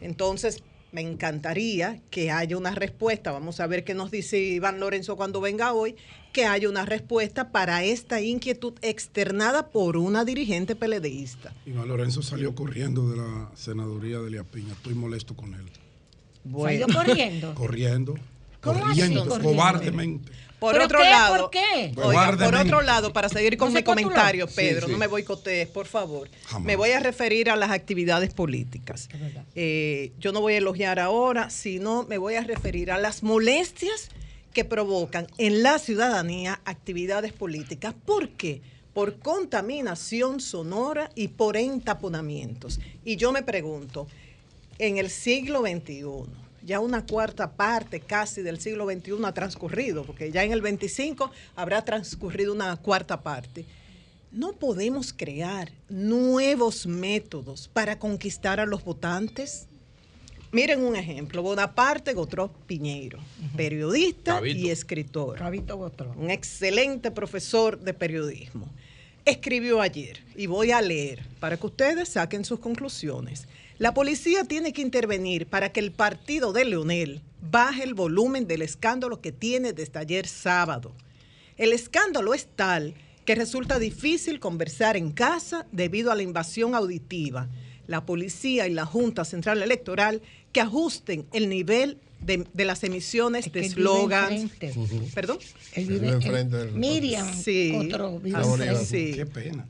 Entonces, 0.00 0.62
me 0.92 1.00
encantaría 1.00 2.00
que 2.10 2.30
haya 2.30 2.56
una 2.56 2.72
respuesta. 2.74 3.32
Vamos 3.32 3.60
a 3.60 3.66
ver 3.66 3.84
qué 3.84 3.94
nos 3.94 4.10
dice 4.10 4.38
Iván 4.38 4.80
Lorenzo 4.80 5.16
cuando 5.16 5.40
venga 5.40 5.72
hoy, 5.72 5.96
que 6.32 6.46
haya 6.46 6.68
una 6.68 6.84
respuesta 6.84 7.50
para 7.50 7.84
esta 7.84 8.20
inquietud 8.20 8.74
externada 8.82 9.68
por 9.68 9.96
una 9.96 10.24
dirigente 10.24 10.76
peledeísta. 10.76 11.52
Iván 11.66 11.88
Lorenzo 11.88 12.22
salió 12.22 12.54
corriendo 12.54 13.08
de 13.10 13.16
la 13.16 13.50
senaduría 13.54 14.18
de 14.18 14.28
Elías 14.28 14.46
Piña. 14.46 14.72
Estoy 14.72 14.94
molesto 14.94 15.34
con 15.34 15.54
él. 15.54 15.66
¿Salió 16.44 16.86
corriendo? 16.88 17.54
Corriendo. 17.54 18.14
¿Cómo 18.60 18.80
corriendo, 18.80 19.20
así 19.20 19.28
corriendo? 19.28 19.56
cobardemente. 19.56 20.32
Por 20.60 20.74
¿Pero 20.74 20.84
otro 20.84 20.98
qué? 20.98 21.04
lado, 21.10 21.36
¿Por 21.38 21.50
qué? 21.50 21.58
Oiga, 21.74 21.94
por 21.94 22.04
Cobardemente. 22.04 22.58
otro 22.68 22.82
lado, 22.82 23.12
para 23.14 23.28
seguir 23.30 23.56
con 23.56 23.72
¿No 23.72 23.78
mi 23.78 23.82
comentario, 23.82 24.46
Sí, 24.46 24.54
Pedro, 24.56 24.86
sí. 24.86 24.92
no 24.92 24.98
me 24.98 25.06
boicotees, 25.06 25.68
por 25.68 25.86
favor. 25.86 26.28
Jamás. 26.44 26.66
Me 26.66 26.76
voy 26.76 26.90
a 26.90 27.00
referir 27.00 27.48
a 27.50 27.56
las 27.56 27.70
actividades 27.70 28.34
políticas. 28.34 29.08
Eh, 29.54 30.12
yo 30.18 30.32
no 30.32 30.40
voy 30.42 30.52
a 30.54 30.58
elogiar 30.58 30.98
ahora, 31.00 31.48
sino 31.50 32.02
me 32.04 32.18
voy 32.18 32.34
a 32.34 32.42
referir 32.44 32.92
a 32.92 32.98
las 32.98 33.22
molestias 33.22 34.10
que 34.52 34.64
provocan 34.64 35.26
en 35.38 35.62
la 35.62 35.78
ciudadanía 35.78 36.60
actividades 36.64 37.32
políticas. 37.32 37.94
¿Por 38.04 38.28
qué? 38.30 38.60
Por 38.92 39.18
contaminación 39.20 40.40
sonora 40.40 41.10
y 41.14 41.28
por 41.28 41.56
entaponamientos. 41.56 42.80
Y 43.04 43.16
yo 43.16 43.32
me 43.32 43.42
pregunto, 43.42 44.06
en 44.78 44.98
el 44.98 45.08
siglo 45.10 45.60
XXI, 45.62 46.04
ya 46.70 46.78
una 46.78 47.04
cuarta 47.04 47.50
parte 47.50 47.98
casi 47.98 48.42
del 48.42 48.60
siglo 48.60 48.88
XXI 48.88 49.24
ha 49.24 49.34
transcurrido, 49.34 50.04
porque 50.04 50.30
ya 50.30 50.44
en 50.44 50.52
el 50.52 50.62
25 50.62 51.28
habrá 51.56 51.84
transcurrido 51.84 52.52
una 52.52 52.76
cuarta 52.76 53.22
parte. 53.22 53.64
No 54.30 54.52
podemos 54.52 55.12
crear 55.12 55.72
nuevos 55.88 56.86
métodos 56.86 57.66
para 57.66 57.98
conquistar 57.98 58.60
a 58.60 58.66
los 58.66 58.84
votantes. 58.84 59.66
Miren 60.52 60.84
un 60.84 60.94
ejemplo, 60.94 61.42
Bonaparte 61.42 62.12
Gotró 62.12 62.52
Piñeiro, 62.68 63.18
periodista 63.56 64.40
y 64.46 64.70
escritor. 64.70 65.40
Gotró. 65.76 66.14
Un 66.16 66.30
excelente 66.30 67.10
profesor 67.10 67.80
de 67.80 67.94
periodismo. 67.94 68.68
Escribió 69.24 69.80
ayer, 69.80 70.22
y 70.36 70.46
voy 70.46 70.70
a 70.70 70.80
leer 70.80 71.26
para 71.40 71.56
que 71.56 71.66
ustedes 71.66 72.10
saquen 72.10 72.44
sus 72.44 72.60
conclusiones. 72.60 73.48
La 73.80 73.94
policía 73.94 74.44
tiene 74.44 74.74
que 74.74 74.82
intervenir 74.82 75.46
para 75.46 75.72
que 75.72 75.80
el 75.80 75.90
partido 75.90 76.52
de 76.52 76.66
Leonel 76.66 77.22
baje 77.40 77.82
el 77.82 77.94
volumen 77.94 78.46
del 78.46 78.60
escándalo 78.60 79.22
que 79.22 79.32
tiene 79.32 79.72
desde 79.72 79.98
ayer 79.98 80.26
sábado. 80.26 80.92
El 81.56 81.72
escándalo 81.72 82.34
es 82.34 82.46
tal 82.54 82.92
que 83.24 83.34
resulta 83.34 83.78
difícil 83.78 84.38
conversar 84.38 84.98
en 84.98 85.12
casa 85.12 85.64
debido 85.72 86.12
a 86.12 86.14
la 86.14 86.22
invasión 86.22 86.74
auditiva. 86.74 87.48
La 87.86 88.04
policía 88.04 88.68
y 88.68 88.74
la 88.74 88.84
Junta 88.84 89.24
Central 89.24 89.62
Electoral 89.62 90.20
que 90.52 90.60
ajusten 90.60 91.24
el 91.32 91.48
nivel 91.48 91.96
de, 92.20 92.46
de 92.52 92.64
las 92.66 92.84
emisiones 92.84 93.46
que 93.46 93.50
de 93.50 93.60
vive 93.60 93.70
eslogans. 93.70 94.50
¿Perdón? 95.14 95.38
Él 95.72 95.86
vive 95.86 96.00
Vive 96.00 96.12
enfrente 96.12 96.56
del- 96.58 96.72
Miriam 96.72 97.34
Sí. 97.34 97.72
Otro 97.74 98.18
vive 98.20 98.36
Ah, 98.36 98.74
sí. 98.84 99.12
Qué 99.14 99.24
pena. 99.24 99.66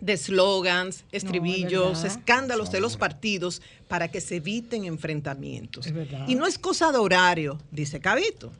De 0.00 0.16
slogans, 0.16 1.04
estribillos, 1.12 2.04
escándalos 2.04 2.70
de 2.70 2.80
los 2.80 2.96
partidos 2.96 3.60
para 3.88 4.08
que 4.08 4.20
se 4.20 4.36
eviten 4.36 4.84
enfrentamientos. 4.84 5.86
Y 6.26 6.34
no 6.34 6.46
es 6.46 6.58
cosa 6.58 6.90
de 6.90 6.98
horario, 6.98 7.58
dice 7.70 8.00
Cabito, 8.00 8.50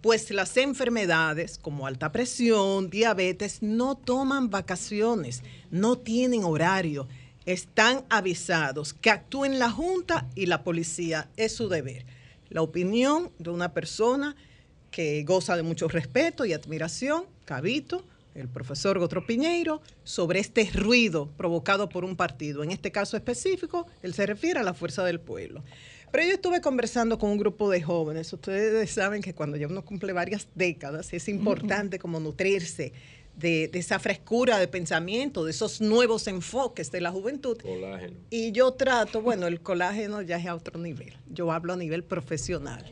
pues 0.00 0.30
las 0.30 0.56
enfermedades 0.56 1.58
como 1.58 1.86
alta 1.86 2.12
presión, 2.12 2.90
diabetes, 2.90 3.62
no 3.62 3.96
toman 3.96 4.50
vacaciones, 4.50 5.42
no 5.70 5.98
tienen 5.98 6.44
horario, 6.44 7.08
están 7.44 8.04
avisados 8.08 8.94
que 8.94 9.10
actúen 9.10 9.58
la 9.58 9.70
Junta 9.70 10.28
y 10.34 10.46
la 10.46 10.62
policía, 10.62 11.28
es 11.36 11.54
su 11.54 11.68
deber. 11.68 12.04
La 12.50 12.62
opinión 12.62 13.30
de 13.38 13.50
una 13.50 13.72
persona 13.72 14.36
que 14.90 15.22
goza 15.24 15.56
de 15.56 15.62
mucho 15.62 15.88
respeto 15.88 16.44
y 16.44 16.52
admiración, 16.52 17.24
Cabito, 17.44 18.04
el 18.36 18.48
profesor 18.48 18.98
Gotro 18.98 19.26
Piñeiro, 19.26 19.80
sobre 20.04 20.40
este 20.40 20.68
ruido 20.72 21.30
provocado 21.36 21.88
por 21.88 22.04
un 22.04 22.16
partido. 22.16 22.62
En 22.62 22.70
este 22.70 22.92
caso 22.92 23.16
específico, 23.16 23.86
él 24.02 24.14
se 24.14 24.26
refiere 24.26 24.60
a 24.60 24.62
la 24.62 24.74
fuerza 24.74 25.04
del 25.04 25.20
pueblo. 25.20 25.62
Pero 26.12 26.24
yo 26.24 26.34
estuve 26.34 26.60
conversando 26.60 27.18
con 27.18 27.30
un 27.30 27.38
grupo 27.38 27.68
de 27.70 27.82
jóvenes. 27.82 28.32
Ustedes 28.32 28.90
saben 28.90 29.22
que 29.22 29.34
cuando 29.34 29.56
ya 29.56 29.66
uno 29.66 29.84
cumple 29.84 30.12
varias 30.12 30.48
décadas, 30.54 31.12
es 31.12 31.28
importante 31.28 31.98
como 31.98 32.20
nutrirse 32.20 32.92
de, 33.36 33.68
de 33.68 33.78
esa 33.78 33.98
frescura 33.98 34.58
de 34.58 34.68
pensamiento, 34.68 35.44
de 35.44 35.50
esos 35.50 35.80
nuevos 35.80 36.26
enfoques 36.26 36.90
de 36.90 37.00
la 37.00 37.10
juventud. 37.10 37.58
Colágeno. 37.58 38.16
Y 38.30 38.52
yo 38.52 38.72
trato, 38.72 39.20
bueno, 39.20 39.46
el 39.46 39.60
colágeno 39.60 40.22
ya 40.22 40.38
es 40.38 40.46
a 40.46 40.54
otro 40.54 40.78
nivel. 40.78 41.14
Yo 41.28 41.52
hablo 41.52 41.74
a 41.74 41.76
nivel 41.76 42.02
profesional, 42.02 42.84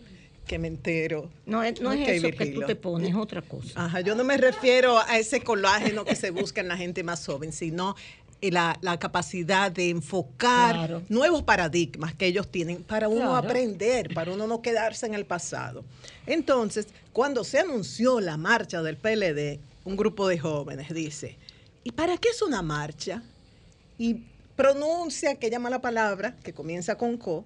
que 0.44 0.58
me 0.58 0.68
entero. 0.68 1.30
No 1.46 1.62
es, 1.62 1.80
no 1.80 1.92
es 1.92 2.08
eso 2.08 2.26
que 2.28 2.32
tú 2.32 2.38
Virgilio. 2.38 2.66
te 2.66 2.76
pones, 2.76 3.10
es 3.10 3.16
otra 3.16 3.42
cosa. 3.42 3.84
Ajá, 3.84 4.00
yo 4.00 4.14
no 4.14 4.24
me 4.24 4.36
refiero 4.36 4.98
a 4.98 5.18
ese 5.18 5.40
colágeno 5.40 6.04
que 6.04 6.14
se 6.16 6.30
busca 6.30 6.60
en 6.60 6.68
la 6.68 6.76
gente 6.76 7.02
más 7.02 7.24
joven, 7.24 7.52
sino 7.52 7.94
eh, 8.40 8.50
la, 8.50 8.76
la 8.82 8.98
capacidad 8.98 9.72
de 9.72 9.88
enfocar 9.90 10.74
Claro. 10.76 11.02
nuevos 11.08 11.42
paradigmas 11.42 12.14
que 12.14 12.26
ellos 12.26 12.48
tienen 12.50 12.82
para 12.84 13.08
uno 13.08 13.20
Claro. 13.30 13.36
aprender, 13.36 14.12
para 14.12 14.32
uno 14.32 14.46
no 14.46 14.60
quedarse 14.62 15.06
en 15.06 15.14
el 15.14 15.24
pasado. 15.24 15.84
Entonces, 16.26 16.88
cuando 17.12 17.42
se 17.44 17.58
anunció 17.60 18.20
la 18.20 18.36
marcha 18.36 18.82
del 18.82 18.96
PLD, 18.96 19.60
un 19.84 19.96
grupo 19.96 20.28
de 20.28 20.38
jóvenes 20.38 20.92
dice, 20.92 21.36
¿y 21.84 21.92
para 21.92 22.16
qué 22.18 22.28
es 22.30 22.42
una 22.42 22.60
marcha? 22.62 23.22
Y 23.98 24.24
pronuncia 24.56 25.30
aquella 25.32 25.58
mala 25.58 25.80
palabra 25.80 26.36
que 26.42 26.52
comienza 26.52 26.96
con 26.96 27.16
co, 27.16 27.44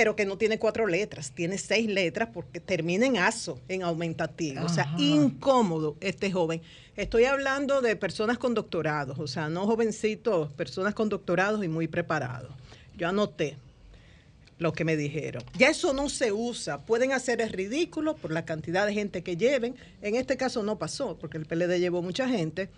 pero 0.00 0.16
que 0.16 0.24
no 0.24 0.38
tiene 0.38 0.58
cuatro 0.58 0.86
letras, 0.86 1.30
tiene 1.30 1.58
seis 1.58 1.86
letras 1.86 2.30
porque 2.32 2.58
termina 2.58 3.04
en 3.04 3.18
aso, 3.18 3.60
en 3.68 3.82
aumentativo. 3.82 4.64
O 4.64 4.68
sea, 4.70 4.94
incómodo 4.96 5.98
este 6.00 6.32
joven. 6.32 6.62
Estoy 6.96 7.26
hablando 7.26 7.82
de 7.82 7.96
personas 7.96 8.38
con 8.38 8.54
doctorados, 8.54 9.18
o 9.18 9.26
sea, 9.26 9.50
no 9.50 9.66
jovencitos, 9.66 10.54
personas 10.54 10.94
con 10.94 11.10
doctorados 11.10 11.62
y 11.62 11.68
muy 11.68 11.86
preparados. 11.86 12.50
Yo 12.96 13.10
anoté 13.10 13.58
lo 14.56 14.72
que 14.72 14.86
me 14.86 14.96
dijeron. 14.96 15.44
Ya 15.58 15.68
eso 15.68 15.92
no 15.92 16.08
se 16.08 16.32
usa. 16.32 16.78
Pueden 16.86 17.12
hacer 17.12 17.42
el 17.42 17.50
ridículo 17.50 18.16
por 18.16 18.32
la 18.32 18.46
cantidad 18.46 18.86
de 18.86 18.94
gente 18.94 19.22
que 19.22 19.36
lleven. 19.36 19.76
En 20.00 20.14
este 20.14 20.38
caso 20.38 20.62
no 20.62 20.78
pasó, 20.78 21.18
porque 21.18 21.36
el 21.36 21.44
PLD 21.44 21.78
llevó 21.78 22.00
mucha 22.00 22.26
gente. 22.26 22.70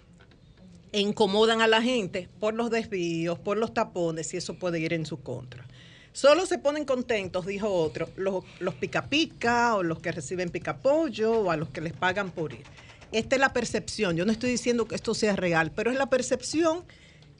E 0.91 0.99
incomodan 0.99 1.61
a 1.61 1.69
la 1.69 1.83
gente 1.83 2.29
por 2.41 2.55
los 2.55 2.69
desvíos, 2.69 3.39
por 3.39 3.59
los 3.59 3.73
tapones, 3.73 4.35
y 4.35 4.39
eso 4.39 4.55
puede 4.55 4.81
ir 4.81 4.93
en 4.93 5.07
su 5.07 5.23
contra. 5.23 5.69
Solo 6.13 6.45
se 6.45 6.59
ponen 6.59 6.85
contentos, 6.85 7.47
dijo 7.47 7.73
otro, 7.73 8.11
los, 8.17 8.45
los 8.61 8.75
pica 8.75 9.07
pica 9.07 9.75
o 9.77 9.83
los 9.83 9.99
que 10.01 10.13
reciben 10.13 10.51
pica 10.51 10.77
pollo 10.77 11.41
o 11.41 11.51
a 11.51 11.57
los 11.57 11.71
que 11.71 11.81
les 11.81 11.95
pagan 11.95 12.31
por 12.31 12.53
ir. 12.53 12.65
Esta 13.13 13.37
es 13.37 13.41
la 13.41 13.53
percepción. 13.55 14.17
Yo 14.17 14.27
no 14.27 14.33
estoy 14.33 14.51
diciendo 14.51 14.87
que 14.87 14.95
esto 14.95 15.15
sea 15.15 15.37
real, 15.37 15.73
pero 15.75 15.91
es 15.91 15.97
la 15.97 16.11
percepción 16.11 16.85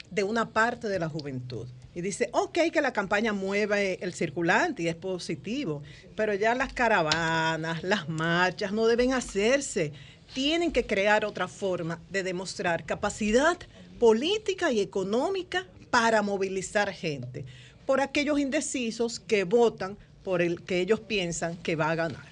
de 0.09 0.23
una 0.23 0.49
parte 0.49 0.87
de 0.87 0.99
la 0.99 1.07
juventud. 1.07 1.67
Y 1.95 2.01
dice, 2.01 2.29
ok, 2.33 2.57
que 2.71 2.81
la 2.81 2.93
campaña 2.93 3.33
mueve 3.33 3.99
el 4.01 4.13
circulante 4.13 4.83
y 4.83 4.87
es 4.87 4.95
positivo, 4.95 5.83
pero 6.15 6.33
ya 6.33 6.55
las 6.55 6.73
caravanas, 6.73 7.83
las 7.83 8.09
marchas 8.09 8.71
no 8.71 8.87
deben 8.87 9.13
hacerse. 9.13 9.93
Tienen 10.33 10.71
que 10.71 10.87
crear 10.87 11.25
otra 11.25 11.47
forma 11.47 11.99
de 12.09 12.23
demostrar 12.23 12.85
capacidad 12.85 13.57
política 13.99 14.71
y 14.71 14.81
económica 14.81 15.67
para 15.91 16.23
movilizar 16.23 16.91
gente 16.91 17.45
por 17.85 18.01
aquellos 18.01 18.39
indecisos 18.39 19.19
que 19.19 19.43
votan 19.43 19.97
por 20.23 20.41
el 20.41 20.61
que 20.61 20.79
ellos 20.79 20.99
piensan 20.99 21.57
que 21.57 21.75
va 21.75 21.91
a 21.91 21.95
ganar. 21.95 22.25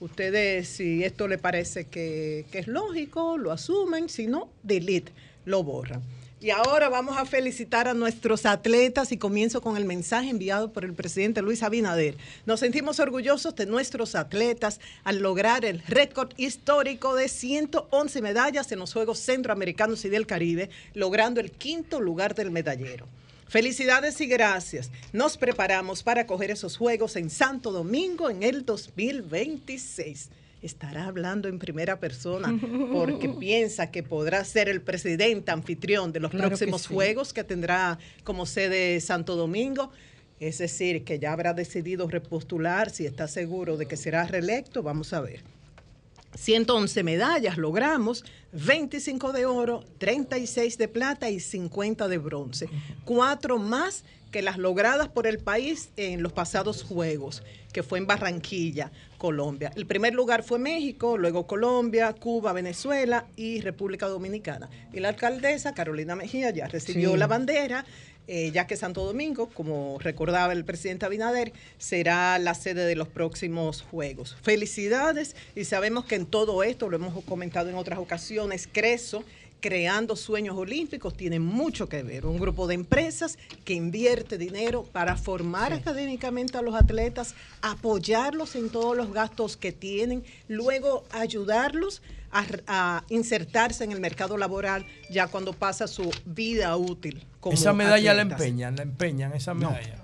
Ustedes, 0.00 0.68
si 0.68 1.04
esto 1.04 1.28
le 1.28 1.38
parece 1.38 1.84
que, 1.84 2.46
que 2.50 2.60
es 2.60 2.66
lógico, 2.66 3.36
lo 3.36 3.52
asumen, 3.52 4.08
si 4.08 4.26
no, 4.26 4.48
delete, 4.62 5.12
lo 5.44 5.62
borran. 5.62 6.02
Y 6.42 6.48
ahora 6.48 6.88
vamos 6.88 7.18
a 7.18 7.26
felicitar 7.26 7.86
a 7.86 7.92
nuestros 7.92 8.46
atletas 8.46 9.12
y 9.12 9.18
comienzo 9.18 9.60
con 9.60 9.76
el 9.76 9.84
mensaje 9.84 10.30
enviado 10.30 10.72
por 10.72 10.86
el 10.86 10.94
presidente 10.94 11.42
Luis 11.42 11.62
Abinader. 11.62 12.16
Nos 12.46 12.60
sentimos 12.60 12.98
orgullosos 12.98 13.54
de 13.56 13.66
nuestros 13.66 14.14
atletas 14.14 14.80
al 15.04 15.18
lograr 15.18 15.66
el 15.66 15.82
récord 15.82 16.30
histórico 16.38 17.14
de 17.14 17.28
111 17.28 18.22
medallas 18.22 18.72
en 18.72 18.78
los 18.78 18.94
Juegos 18.94 19.18
Centroamericanos 19.18 20.02
y 20.06 20.08
del 20.08 20.26
Caribe, 20.26 20.70
logrando 20.94 21.40
el 21.40 21.50
quinto 21.50 22.00
lugar 22.00 22.34
del 22.34 22.50
medallero. 22.50 23.06
Felicidades 23.50 24.20
y 24.20 24.26
gracias. 24.26 24.92
Nos 25.12 25.36
preparamos 25.36 26.04
para 26.04 26.24
coger 26.24 26.52
esos 26.52 26.76
juegos 26.76 27.16
en 27.16 27.30
Santo 27.30 27.72
Domingo 27.72 28.30
en 28.30 28.44
el 28.44 28.64
2026. 28.64 30.30
Estará 30.62 31.06
hablando 31.06 31.48
en 31.48 31.58
primera 31.58 31.98
persona 31.98 32.56
porque 32.92 33.28
piensa 33.40 33.90
que 33.90 34.04
podrá 34.04 34.44
ser 34.44 34.68
el 34.68 34.80
presidente 34.80 35.50
anfitrión 35.50 36.12
de 36.12 36.20
los 36.20 36.30
Claro 36.30 36.44
que 36.44 36.50
próximos 36.50 36.82
sí. 36.82 36.94
juegos 36.94 37.32
que 37.32 37.42
tendrá 37.42 37.98
como 38.22 38.46
sede 38.46 39.00
Santo 39.00 39.34
Domingo. 39.34 39.90
Es 40.38 40.58
decir, 40.58 41.02
que 41.02 41.18
ya 41.18 41.32
habrá 41.32 41.52
decidido 41.52 42.06
repostular, 42.06 42.90
si 42.90 43.04
está 43.04 43.26
seguro 43.26 43.76
de 43.76 43.86
que 43.86 43.96
será 43.96 44.26
reelecto, 44.26 44.84
vamos 44.84 45.12
a 45.12 45.20
ver. 45.20 45.42
111 46.34 47.02
medallas 47.02 47.58
logramos, 47.58 48.24
25 48.52 49.32
de 49.32 49.46
oro, 49.46 49.84
36 49.98 50.78
de 50.78 50.88
plata 50.88 51.30
y 51.30 51.40
50 51.40 52.08
de 52.08 52.18
bronce. 52.18 52.68
Cuatro 53.04 53.58
más 53.58 54.04
que 54.30 54.42
las 54.42 54.58
logradas 54.58 55.08
por 55.08 55.26
el 55.26 55.38
país 55.38 55.90
en 55.96 56.22
los 56.22 56.32
pasados 56.32 56.82
Juegos, 56.82 57.42
que 57.72 57.82
fue 57.82 57.98
en 57.98 58.06
Barranquilla, 58.06 58.92
Colombia. 59.20 59.70
El 59.76 59.84
primer 59.86 60.14
lugar 60.14 60.42
fue 60.42 60.58
México, 60.58 61.18
luego 61.18 61.46
Colombia, 61.46 62.14
Cuba, 62.14 62.54
Venezuela 62.54 63.26
y 63.36 63.60
República 63.60 64.08
Dominicana. 64.08 64.70
Y 64.94 65.00
la 65.00 65.10
alcaldesa 65.10 65.74
Carolina 65.74 66.16
Mejía 66.16 66.48
ya 66.50 66.66
recibió 66.68 67.12
Sí. 67.12 67.18
la 67.18 67.26
bandera, 67.26 67.84
eh, 68.26 68.50
ya 68.50 68.66
que 68.66 68.76
Santo 68.76 69.04
Domingo, 69.04 69.50
como 69.52 69.98
recordaba 69.98 70.54
el 70.54 70.64
presidente 70.64 71.04
Abinader, 71.04 71.52
será 71.76 72.38
la 72.38 72.54
sede 72.54 72.86
de 72.86 72.94
los 72.96 73.08
próximos 73.08 73.82
Juegos. 73.82 74.36
Felicidades 74.40 75.36
y 75.54 75.64
sabemos 75.64 76.06
que 76.06 76.14
en 76.14 76.24
todo 76.24 76.62
esto, 76.62 76.88
lo 76.88 76.96
hemos 76.96 77.22
comentado 77.24 77.68
en 77.68 77.74
otras 77.74 77.98
ocasiones, 77.98 78.68
Creso, 78.72 79.22
creando 79.60 80.16
sueños 80.16 80.56
olímpicos, 80.56 81.16
tiene 81.16 81.38
mucho 81.38 81.88
que 81.88 82.02
ver. 82.02 82.26
Un 82.26 82.38
grupo 82.38 82.66
de 82.66 82.74
empresas 82.74 83.38
que 83.64 83.74
invierte 83.74 84.38
dinero 84.38 84.84
para 84.84 85.16
formar 85.16 85.72
académicamente 85.72 86.58
a 86.58 86.62
los 86.62 86.74
atletas, 86.74 87.34
apoyarlos 87.62 88.56
en 88.56 88.70
todos 88.70 88.96
los 88.96 89.12
gastos 89.12 89.56
que 89.56 89.72
tienen, 89.72 90.24
luego 90.48 91.04
ayudarlos 91.10 92.02
a, 92.32 92.44
a 92.66 93.04
insertarse 93.08 93.84
en 93.84 93.92
el 93.92 94.00
mercado 94.00 94.36
laboral 94.36 94.86
ya 95.10 95.26
cuando 95.26 95.52
pasa 95.52 95.86
su 95.86 96.10
vida 96.24 96.76
útil. 96.76 97.26
Como 97.40 97.54
esa 97.54 97.72
medalla 97.72 98.14
la 98.14 98.22
empeñan, 98.22 98.76
la 98.76 98.82
empeñan 98.82 99.32
esa 99.32 99.54
medalla. 99.54 99.96
no 99.96 99.99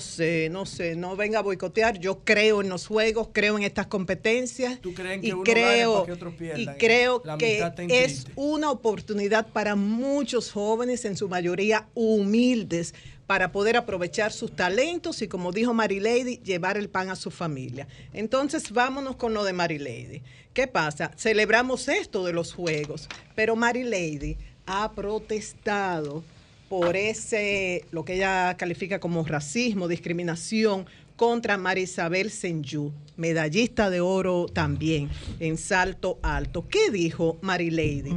sé, 0.00 0.48
no 0.50 0.66
sé, 0.66 0.96
no 0.96 1.14
venga 1.14 1.38
a 1.38 1.42
boicotear. 1.42 2.00
Yo 2.00 2.24
creo 2.24 2.60
en 2.60 2.68
los 2.68 2.88
juegos, 2.88 3.28
creo 3.32 3.56
en 3.56 3.62
estas 3.62 3.86
competencias. 3.86 4.80
creen 4.94 5.20
que 5.20 5.28
y 5.28 5.32
uno 5.32 5.44
creo, 5.44 6.04
que 6.04 6.12
otros 6.12 6.34
pierdan? 6.34 6.60
y 6.60 6.66
creo 6.78 7.22
La 7.24 7.38
que 7.38 7.62
es 7.88 8.26
una 8.34 8.72
oportunidad 8.72 9.46
para 9.52 9.76
muchos 9.76 10.50
jóvenes, 10.50 11.04
en 11.04 11.16
su 11.16 11.28
mayoría 11.28 11.86
humildes, 11.94 12.94
para 13.28 13.52
poder 13.52 13.76
aprovechar 13.76 14.32
sus 14.32 14.56
talentos 14.56 15.22
y, 15.22 15.28
como 15.28 15.52
dijo 15.52 15.72
Mary 15.72 16.00
Lady, 16.00 16.38
llevar 16.38 16.76
el 16.76 16.88
pan 16.88 17.10
a 17.10 17.16
su 17.16 17.30
familia. 17.30 17.86
Entonces, 18.12 18.72
vámonos 18.72 19.14
con 19.14 19.34
lo 19.34 19.44
de 19.44 19.52
Mary 19.52 19.78
Lady. 19.78 20.22
¿Qué 20.52 20.66
pasa? 20.66 21.12
Celebramos 21.16 21.86
esto 21.88 22.24
de 22.24 22.32
los 22.32 22.52
juegos, 22.52 23.08
pero 23.36 23.54
Mary 23.54 23.84
Lady 23.84 24.36
ha 24.66 24.90
protestado 24.92 26.24
por 26.68 26.96
ese, 26.96 27.84
lo 27.92 28.04
que 28.04 28.14
ella 28.14 28.56
califica 28.56 28.98
como 28.98 29.24
racismo, 29.24 29.88
discriminación 29.88 30.86
contra 31.16 31.56
María 31.56 31.84
Isabel 31.84 32.30
Senjú, 32.30 32.92
medallista 33.16 33.88
de 33.88 34.00
oro 34.00 34.46
también 34.52 35.08
en 35.40 35.56
salto 35.56 36.18
alto. 36.22 36.68
¿Qué 36.68 36.90
dijo 36.90 37.38
Mary 37.40 37.70
Lady? 37.70 38.14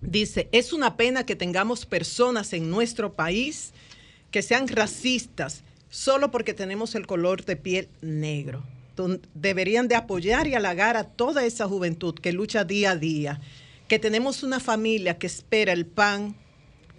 Dice, 0.00 0.48
es 0.52 0.72
una 0.72 0.96
pena 0.96 1.24
que 1.24 1.36
tengamos 1.36 1.86
personas 1.86 2.52
en 2.52 2.70
nuestro 2.70 3.14
país 3.14 3.72
que 4.30 4.42
sean 4.42 4.68
racistas 4.68 5.62
solo 5.90 6.30
porque 6.30 6.54
tenemos 6.54 6.94
el 6.94 7.06
color 7.06 7.44
de 7.44 7.56
piel 7.56 7.88
negro. 8.00 8.62
Deberían 9.34 9.88
de 9.88 9.94
apoyar 9.94 10.46
y 10.46 10.54
halagar 10.54 10.96
a 10.96 11.04
toda 11.04 11.44
esa 11.44 11.66
juventud 11.66 12.14
que 12.14 12.32
lucha 12.32 12.64
día 12.64 12.90
a 12.92 12.96
día, 12.96 13.40
que 13.88 13.98
tenemos 13.98 14.42
una 14.42 14.60
familia 14.60 15.18
que 15.18 15.26
espera 15.26 15.72
el 15.72 15.86
pan 15.86 16.34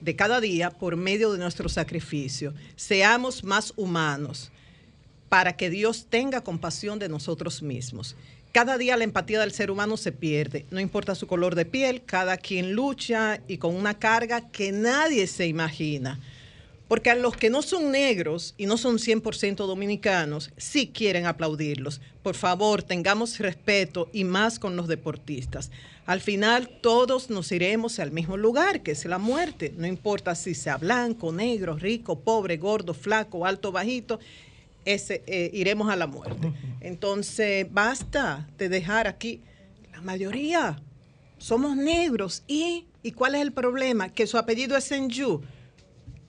de 0.04 0.16
cada 0.16 0.42
día 0.42 0.70
por 0.70 0.98
medio 0.98 1.32
de 1.32 1.40
nuestro 1.40 1.70
sacrificio. 1.70 2.54
Seamos 2.76 3.44
más 3.44 3.74
humanos 3.78 4.52
para 5.30 5.54
que 5.56 5.70
Dios 5.70 6.08
tenga 6.10 6.44
compasión 6.44 7.00
de 7.00 7.10
nosotros 7.10 7.62
mismos. 7.62 8.16
Cada 8.52 8.78
día 8.78 8.98
la 8.98 9.06
empatía 9.06 9.40
del 9.40 9.54
ser 9.54 9.72
humano 9.72 9.98
se 9.98 10.12
pierde, 10.12 10.66
no 10.70 10.80
importa 10.80 11.16
su 11.16 11.26
color 11.26 11.56
de 11.56 11.66
piel, 11.66 12.04
cada 12.06 12.38
quien 12.38 12.74
lucha 12.74 13.42
y 13.48 13.58
con 13.58 13.76
una 13.76 13.98
carga 13.98 14.52
que 14.52 14.72
nadie 14.72 15.26
se 15.26 15.48
imagina. 15.48 16.20
Porque 16.88 17.10
a 17.10 17.16
los 17.16 17.36
que 17.36 17.50
no 17.50 17.62
son 17.64 17.92
negros 17.92 18.54
y 18.58 18.68
no 18.68 18.78
son 18.78 18.98
100% 18.98 19.56
dominicanos, 19.56 20.52
sí 20.58 20.92
quieren 20.94 21.26
aplaudirlos. 21.26 22.02
Por 22.22 22.36
favor, 22.36 22.84
tengamos 22.84 23.40
respeto 23.40 24.10
y 24.14 24.26
más 24.26 24.60
con 24.60 24.76
los 24.76 24.88
deportistas. 24.88 25.72
Al 26.06 26.20
final 26.20 26.70
todos 26.82 27.30
nos 27.30 27.52
iremos 27.52 28.00
al 28.00 28.12
mismo 28.12 28.36
lugar, 28.36 28.84
que 28.84 28.92
es 28.92 29.06
la 29.06 29.18
muerte. 29.18 29.74
No 29.78 29.88
importa 29.88 30.36
si 30.36 30.54
sea 30.54 30.78
blanco, 30.78 31.32
negro, 31.32 31.76
rico, 31.76 32.20
pobre, 32.20 32.58
gordo, 32.58 32.94
flaco, 32.94 33.46
alto, 33.46 33.72
bajito, 33.72 34.20
ese, 34.86 35.24
eh, 35.28 35.50
iremos 35.54 35.90
a 35.90 35.96
la 35.96 36.08
muerte. 36.08 36.52
Entonces, 36.82 37.66
basta 37.72 38.50
de 38.58 38.68
dejar 38.68 39.08
aquí, 39.08 39.42
la 39.94 40.02
mayoría 40.02 40.78
somos 41.38 41.78
negros. 41.78 42.44
¿Y, 42.48 42.86
¿y 43.02 43.12
cuál 43.12 43.36
es 43.36 43.42
el 43.42 43.54
problema? 43.54 44.10
Que 44.10 44.28
su 44.28 44.38
apellido 44.38 44.76
es 44.76 44.84
Senju 44.84 45.42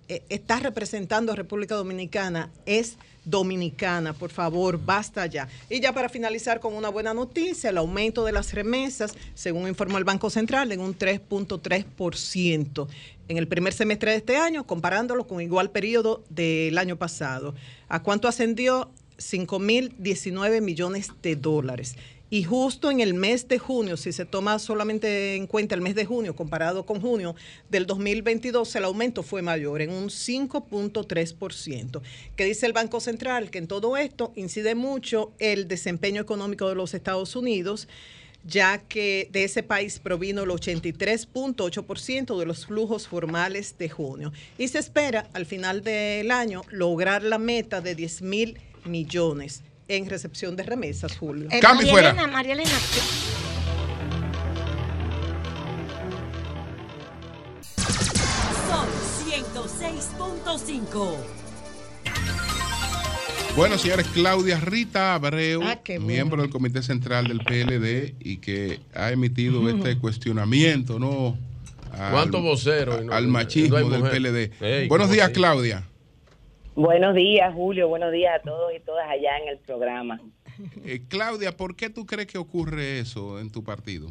eh, 0.07 0.23
está 0.29 0.61
representando 0.61 1.33
a 1.33 1.37
República 1.37 1.77
Dominicana, 1.77 2.51
es 2.67 2.99
dominicana, 3.25 4.13
por 4.13 4.31
favor, 4.31 4.79
basta 4.85 5.27
ya. 5.27 5.49
Y 5.71 5.81
ya 5.81 5.93
para 5.93 6.09
finalizar 6.09 6.61
con 6.61 6.75
una 6.75 6.89
buena 6.89 7.15
noticia, 7.15 7.71
el 7.71 7.79
aumento 7.79 8.25
de 8.25 8.33
las 8.33 8.53
remesas, 8.53 9.15
según 9.35 9.69
informó 9.69 9.99
el 9.99 10.05
Banco 10.05 10.31
Central, 10.31 10.73
en 10.73 10.81
un 10.81 10.97
3.3% 10.97 12.89
en 13.29 13.39
el 13.39 13.49
primer 13.49 13.73
semestre 13.73 14.11
de 14.11 14.19
este 14.19 14.37
año, 14.37 14.67
comparándolo 14.67 15.27
con 15.27 15.41
igual 15.41 15.71
periodo 15.71 16.23
del 16.29 16.77
año 16.79 16.97
pasado. 16.97 17.55
¿A 17.89 18.03
cuánto 18.03 18.29
ascendió? 18.29 18.91
5.019 19.19 20.61
millones 20.61 21.11
de 21.23 21.37
dólares. 21.37 21.97
Y 22.35 22.43
justo 22.43 22.91
en 22.91 22.99
el 22.99 23.15
mes 23.15 23.47
de 23.47 23.61
junio, 23.61 23.97
si 23.97 24.11
se 24.11 24.25
toma 24.25 24.59
solamente 24.59 25.37
en 25.37 25.47
cuenta 25.47 25.77
el 25.77 25.81
mes 25.81 25.95
de 25.95 26.05
junio 26.05 26.35
comparado 26.35 26.85
con 26.85 27.01
junio 27.01 27.37
del 27.71 27.87
2022, 27.87 28.75
el 28.75 28.87
aumento 28.87 29.23
fue 29.23 29.41
mayor, 29.41 29.81
en 29.83 29.91
un 29.91 30.09
5.3%. 30.09 32.03
¿Qué 32.35 32.45
dice 32.45 32.67
el 32.67 32.73
Banco 32.73 32.99
Central? 32.99 33.53
Que 33.53 33.59
en 33.59 33.69
todo 33.69 33.97
esto 33.97 34.33
incide 34.35 34.75
mucho 34.75 35.33
el 35.39 35.69
desempeño 35.69 36.21
económico 36.21 36.69
de 36.69 36.75
los 36.75 36.93
Estados 36.93 37.37
Unidos 37.37 37.87
ya 38.45 38.79
que 38.79 39.29
de 39.31 39.45
ese 39.45 39.63
país 39.63 40.01
provino 40.01 40.43
el 40.43 40.51
83.8% 40.51 42.37
de 42.37 42.47
los 42.47 42.67
flujos 42.67 43.07
formales 43.07 43.79
de 43.79 43.89
junio. 43.89 44.33
Y 44.59 44.67
se 44.67 44.81
espera 44.81 45.31
al 45.35 45.47
final 45.47 45.85
del 45.85 46.33
año 46.33 46.63
lograr 46.69 47.23
la 47.23 47.39
meta 47.39 47.81
de 47.81 47.95
10 47.95 48.23
mil 48.23 48.59
millones 48.85 49.63
en 49.89 50.09
recepción 50.09 50.57
de 50.57 50.63
remesas, 50.63 51.17
Julio. 51.17 51.49
Eh, 51.51 51.61
María 51.63 51.93
Elena, 52.01 52.27
María 52.27 52.53
Elena. 52.55 52.71
Sol 58.69 58.89
106.5. 59.29 61.17
Bueno, 63.57 63.79
señores, 63.79 64.07
Claudia 64.13 64.59
Rita 64.59 65.15
Abreu, 65.15 65.63
Ah, 65.63 65.79
bueno. 65.87 66.05
miembro 66.07 66.43
del 66.43 66.51
Comité 66.51 66.83
Central 66.83 67.29
del 67.29 67.39
PLD 67.39 68.15
y 68.19 68.39
que 68.39 68.81
ha 68.95 69.13
emitido 69.13 69.69
este 69.69 69.97
cuestionamiento, 69.99 70.99
¿no? 70.99 71.39
Al- 71.97 72.11
¿Cuántos 72.11 72.43
voceros? 72.43 73.05
No- 73.05 73.13
al 73.13 73.27
no 73.27 73.33
machismo 73.33 73.77
del. 73.77 74.03
PLD. 74.03 74.51
Ey, 74.61 74.89
Buenos 74.89 75.07
¿cómo 75.07 75.15
días, 75.15 75.27
así? 75.27 75.35
Claudia. 75.35 75.85
Buenos 76.77 77.15
días, 77.15 77.55
Julio. 77.55 77.89
Buenos 77.89 78.13
días 78.13 78.35
a 78.41 78.43
todos 78.43 78.73
y 78.75 78.81
todas 78.81 79.09
allá 79.09 79.39
en 79.39 79.49
el 79.49 79.59
programa. 79.59 80.21
Eh, 80.85 81.01
Claudia, 81.09 81.57
¿por 81.57 81.75
qué 81.75 81.91
tú 81.91 82.07
crees 82.07 82.29
que 82.29 82.39
ocurre 82.39 83.01
eso 83.01 83.41
en 83.41 83.51
tu 83.51 83.65
partido? 83.65 84.09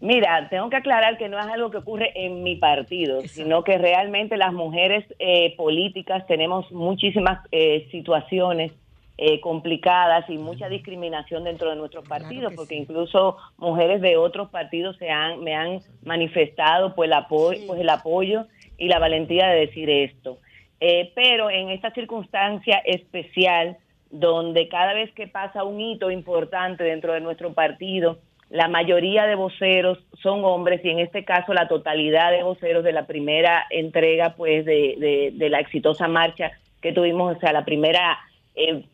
Mira, 0.00 0.48
tengo 0.50 0.68
que 0.68 0.76
aclarar 0.76 1.16
que 1.16 1.28
no 1.28 1.38
es 1.38 1.46
algo 1.46 1.70
que 1.70 1.78
ocurre 1.78 2.12
en 2.14 2.42
mi 2.42 2.56
partido, 2.56 3.22
sino 3.22 3.64
que 3.64 3.78
realmente 3.78 4.36
las 4.36 4.52
mujeres 4.52 5.04
eh, 5.18 5.56
políticas 5.56 6.26
tenemos 6.26 6.70
muchísimas 6.72 7.40
eh, 7.50 7.88
situaciones 7.90 8.72
eh, 9.16 9.40
complicadas 9.40 10.28
y 10.28 10.36
mucha 10.36 10.68
discriminación 10.68 11.44
dentro 11.44 11.70
de 11.70 11.76
nuestros 11.76 12.06
partidos, 12.06 12.52
porque 12.54 12.74
incluso 12.74 13.36
mujeres 13.56 14.02
de 14.02 14.16
otros 14.16 14.50
partidos 14.50 14.96
se 14.98 15.08
han, 15.08 15.42
me 15.42 15.54
han 15.54 15.78
manifestado 16.02 16.94
pues 16.94 17.06
el, 17.06 17.12
apoyo, 17.12 17.60
pues 17.66 17.80
el 17.80 17.88
apoyo 17.88 18.46
y 18.76 18.88
la 18.88 18.98
valentía 18.98 19.46
de 19.46 19.60
decir 19.60 19.88
esto. 19.88 20.38
Eh, 20.80 21.12
pero 21.14 21.50
en 21.50 21.70
esta 21.70 21.92
circunstancia 21.92 22.78
especial, 22.78 23.76
donde 24.10 24.68
cada 24.68 24.94
vez 24.94 25.12
que 25.12 25.26
pasa 25.26 25.64
un 25.64 25.80
hito 25.80 26.10
importante 26.10 26.84
dentro 26.84 27.12
de 27.12 27.20
nuestro 27.20 27.52
partido, 27.52 28.18
la 28.50 28.68
mayoría 28.68 29.26
de 29.26 29.34
voceros 29.34 29.98
son 30.22 30.44
hombres 30.44 30.84
y 30.84 30.90
en 30.90 31.00
este 31.00 31.24
caso 31.24 31.54
la 31.54 31.66
totalidad 31.66 32.30
de 32.30 32.42
voceros 32.42 32.84
de 32.84 32.92
la 32.92 33.06
primera 33.06 33.64
entrega 33.70 34.34
pues 34.36 34.64
de, 34.64 35.32
la 35.36 35.60
exitosa 35.60 36.06
marcha 36.06 36.52
que 36.80 36.92
tuvimos, 36.92 37.36
o 37.36 37.40
sea, 37.40 37.52
la 37.52 37.64
primera 37.64 38.18
eh, 38.54 38.84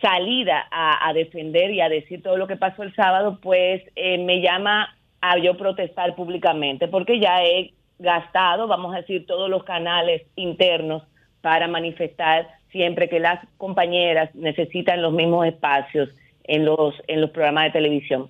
salida 0.00 0.66
a, 0.70 1.08
a 1.08 1.12
defender 1.12 1.70
y 1.70 1.80
a 1.80 1.88
decir 1.88 2.22
todo 2.22 2.36
lo 2.36 2.48
que 2.48 2.56
pasó 2.56 2.82
el 2.82 2.94
sábado, 2.94 3.38
pues 3.40 3.82
eh, 3.94 4.18
me 4.18 4.42
llama 4.42 4.94
a 5.20 5.38
yo 5.38 5.56
protestar 5.56 6.16
públicamente, 6.16 6.88
porque 6.88 7.20
ya 7.20 7.42
he 7.44 7.72
gastado, 8.02 8.66
vamos 8.66 8.94
a 8.94 8.98
decir, 8.98 9.26
todos 9.26 9.48
los 9.48 9.64
canales 9.64 10.22
internos 10.36 11.02
para 11.40 11.68
manifestar 11.68 12.48
siempre 12.70 13.08
que 13.08 13.20
las 13.20 13.40
compañeras 13.58 14.34
necesitan 14.34 15.02
los 15.02 15.12
mismos 15.12 15.46
espacios 15.46 16.08
en 16.44 16.64
los, 16.64 16.94
en 17.06 17.20
los 17.20 17.30
programas 17.30 17.64
de 17.64 17.70
televisión 17.70 18.28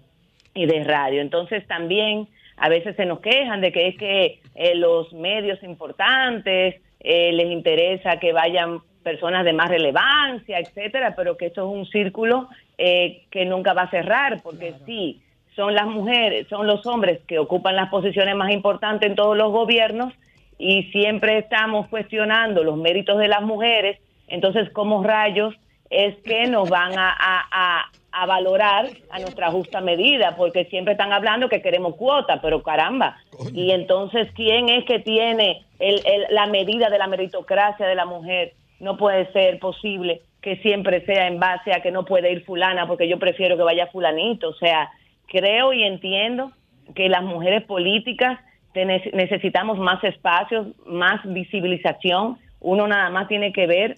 y 0.55 0.67
de 0.67 0.85
radio. 0.85 1.21
Entonces 1.21 1.67
también 1.67 2.29
a 2.57 2.69
veces 2.69 2.95
se 2.97 3.07
nos 3.07 3.21
quejan 3.21 3.61
de 3.61 3.73
que 3.73 3.89
es 3.89 3.97
que 3.97 4.41
eh, 4.55 4.75
los 4.75 5.13
medios 5.13 5.63
importantes 5.63 6.81
eh, 7.01 7.33
les 7.33 7.51
interesa 7.51 8.19
que 8.19 8.33
vayan 8.33 8.81
personas 9.03 9.45
de 9.45 9.53
más 9.53 9.69
relevancia, 9.69 10.59
etcétera, 10.59 11.15
pero 11.17 11.37
que 11.37 11.47
esto 11.47 11.63
es 11.63 11.77
un 11.77 11.87
círculo 11.87 12.49
eh, 12.79 13.25
que 13.31 13.45
nunca 13.45 13.73
va 13.73 13.83
a 13.83 13.91
cerrar, 13.91 14.41
porque 14.43 14.75
sí, 14.87 15.21
son 15.57 15.75
las 15.75 15.87
mujeres, 15.87 16.47
son 16.49 16.67
los 16.67 16.87
hombres 16.87 17.21
que 17.27 17.39
ocupan 17.39 17.77
las 17.77 17.91
posiciones 17.91 18.35
más 18.37 18.51
importantes 18.53 19.09
en 19.09 19.17
todos 19.17 19.37
los 19.37 19.51
gobiernos 19.53 20.13
y 20.59 20.85
siempre 20.93 21.39
estamos 21.39 21.89
cuestionando 21.89 22.63
los 22.65 22.77
méritos 22.77 23.19
de 23.19 23.29
las 23.29 23.43
mujeres, 23.43 23.99
entonces, 24.29 24.71
¿cómo 24.71 25.03
rayos 25.03 25.55
es 25.91 26.17
que 26.25 26.47
nos 26.47 26.69
van 26.71 26.97
a, 26.99 27.11
a- 27.11 27.47
a- 27.51 27.85
a 28.15 28.27
valorar 28.27 28.87
a 29.11 29.19
nuestra 29.19 29.51
justa 29.51 29.81
medida? 29.81 30.37
Porque 30.37 30.65
siempre 30.67 30.93
están 30.93 31.13
hablando 31.13 31.49
que 31.49 31.61
queremos 31.63 31.97
cuota, 31.97 32.41
pero 32.41 32.63
caramba. 32.63 33.17
Y 33.53 33.73
entonces, 33.73 34.29
¿quién 34.35 34.69
es 34.69 34.85
que 34.85 35.01
tiene 35.01 35.65
el- 35.79 36.01
el- 36.07 36.27
la 36.31 36.47
medida 36.47 36.89
de 36.91 36.99
la 36.99 37.07
meritocracia 37.09 37.87
de 37.87 37.95
la 37.95 38.05
mujer? 38.07 38.53
No 38.81 38.97
puede 38.97 39.31
ser 39.33 39.59
posible 39.59 40.23
que 40.41 40.57
siempre 40.57 41.05
sea 41.07 41.27
en 41.27 41.39
base 41.41 41.73
a 41.73 41.81
que 41.83 41.91
no 41.91 42.05
puede 42.05 42.33
ir 42.33 42.45
fulana 42.45 42.87
porque 42.87 43.09
yo 43.09 43.19
prefiero 43.19 43.57
que 43.57 43.63
vaya 43.63 43.87
fulanito. 43.89 44.49
O 44.51 44.55
sea, 44.55 44.91
creo 45.33 45.73
y 45.73 45.83
entiendo 45.83 46.53
que 46.95 47.09
las 47.09 47.23
mujeres 47.23 47.65
políticas 47.65 48.39
necesitamos 48.75 49.79
más 49.79 50.05
espacios, 50.05 50.69
más 50.87 51.21
visibilización, 51.25 52.39
Uno 52.61 52.87
nada 52.87 53.11
más 53.11 53.27
tiene 53.29 53.53
que 53.53 53.67
ver 53.67 53.97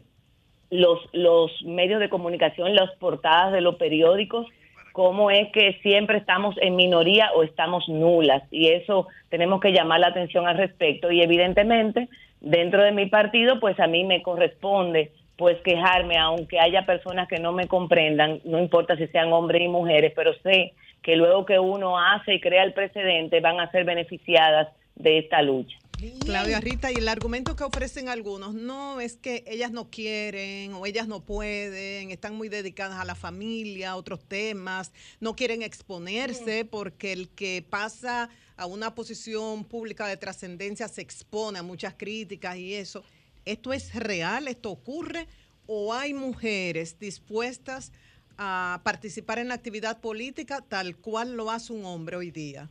los, 0.70 0.98
los 1.12 1.50
medios 1.64 2.00
de 2.00 2.08
comunicación, 2.08 2.74
las 2.74 2.90
portadas 2.96 3.52
de 3.52 3.60
los 3.60 3.76
periódicos, 3.76 4.46
cómo 4.92 5.30
es 5.30 5.50
que 5.52 5.78
siempre 5.82 6.18
estamos 6.18 6.54
en 6.60 6.76
minoría 6.76 7.30
o 7.34 7.42
estamos 7.42 7.88
nulas. 7.88 8.42
Y 8.50 8.68
eso 8.68 9.08
tenemos 9.28 9.60
que 9.60 9.72
llamar 9.72 10.00
la 10.00 10.08
atención 10.08 10.46
al 10.46 10.56
respecto. 10.56 11.10
Y 11.10 11.20
evidentemente, 11.20 12.08
dentro 12.40 12.82
de 12.82 12.92
mi 12.92 13.06
partido, 13.06 13.60
pues 13.60 13.78
a 13.80 13.86
mí 13.86 14.04
me 14.04 14.22
corresponde 14.22 15.12
pues 15.36 15.58
quejarme, 15.62 16.16
aunque 16.16 16.60
haya 16.60 16.86
personas 16.86 17.28
que 17.28 17.38
no 17.38 17.52
me 17.52 17.66
comprendan, 17.66 18.40
no 18.44 18.58
importa 18.58 18.96
si 18.96 19.06
sean 19.08 19.32
hombres 19.32 19.62
y 19.62 19.68
mujeres, 19.68 20.12
pero 20.14 20.32
sé 20.42 20.74
que 21.02 21.16
luego 21.16 21.44
que 21.44 21.58
uno 21.58 21.98
hace 21.98 22.34
y 22.34 22.40
crea 22.40 22.62
el 22.62 22.72
precedente 22.72 23.40
van 23.40 23.60
a 23.60 23.70
ser 23.70 23.84
beneficiadas 23.84 24.68
de 24.94 25.18
esta 25.18 25.42
lucha. 25.42 25.76
Claudia 26.24 26.60
Rita, 26.60 26.90
y 26.90 26.96
el 26.96 27.08
argumento 27.08 27.56
que 27.56 27.64
ofrecen 27.64 28.08
algunos 28.08 28.54
no 28.54 29.00
es 29.00 29.16
que 29.16 29.44
ellas 29.46 29.70
no 29.70 29.90
quieren 29.90 30.74
o 30.74 30.86
ellas 30.86 31.06
no 31.06 31.20
pueden, 31.20 32.10
están 32.10 32.34
muy 32.34 32.48
dedicadas 32.48 32.98
a 32.98 33.04
la 33.04 33.14
familia, 33.14 33.92
a 33.92 33.96
otros 33.96 34.24
temas, 34.24 34.92
no 35.20 35.36
quieren 35.36 35.62
exponerse 35.62 36.64
porque 36.64 37.12
el 37.12 37.28
que 37.28 37.64
pasa 37.68 38.28
a 38.56 38.66
una 38.66 38.94
posición 38.94 39.64
pública 39.64 40.06
de 40.06 40.16
trascendencia 40.16 40.88
se 40.88 41.00
expone 41.00 41.58
a 41.58 41.62
muchas 41.62 41.94
críticas 41.94 42.56
y 42.56 42.74
eso. 42.74 43.04
¿Esto 43.44 43.72
es 43.72 43.94
real? 43.94 44.48
¿Esto 44.48 44.70
ocurre? 44.70 45.26
¿O 45.66 45.92
hay 45.92 46.14
mujeres 46.14 46.98
dispuestas 46.98 47.92
a 48.38 48.80
participar 48.84 49.38
en 49.38 49.48
la 49.48 49.54
actividad 49.54 50.00
política 50.00 50.60
tal 50.68 50.96
cual 50.96 51.36
lo 51.36 51.50
hace 51.50 51.72
un 51.72 51.84
hombre 51.84 52.16
hoy 52.16 52.30
día? 52.30 52.68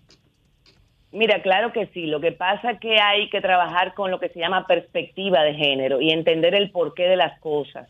Mira, 1.11 1.41
claro 1.43 1.71
que 1.71 1.87
sí. 1.93 2.07
Lo 2.07 2.19
que 2.19 2.31
pasa 2.31 2.71
es 2.71 2.79
que 2.79 2.99
hay 2.99 3.29
que 3.29 3.39
trabajar 3.39 3.93
con 3.93 4.09
lo 4.09 4.19
que 4.19 4.29
se 4.29 4.39
llama 4.39 4.65
perspectiva 4.65 5.43
de 5.43 5.53
género 5.53 6.01
y 6.01 6.09
entender 6.09 6.55
el 6.55 6.71
porqué 6.71 7.03
de 7.03 7.17
las 7.17 7.39
cosas. 7.39 7.87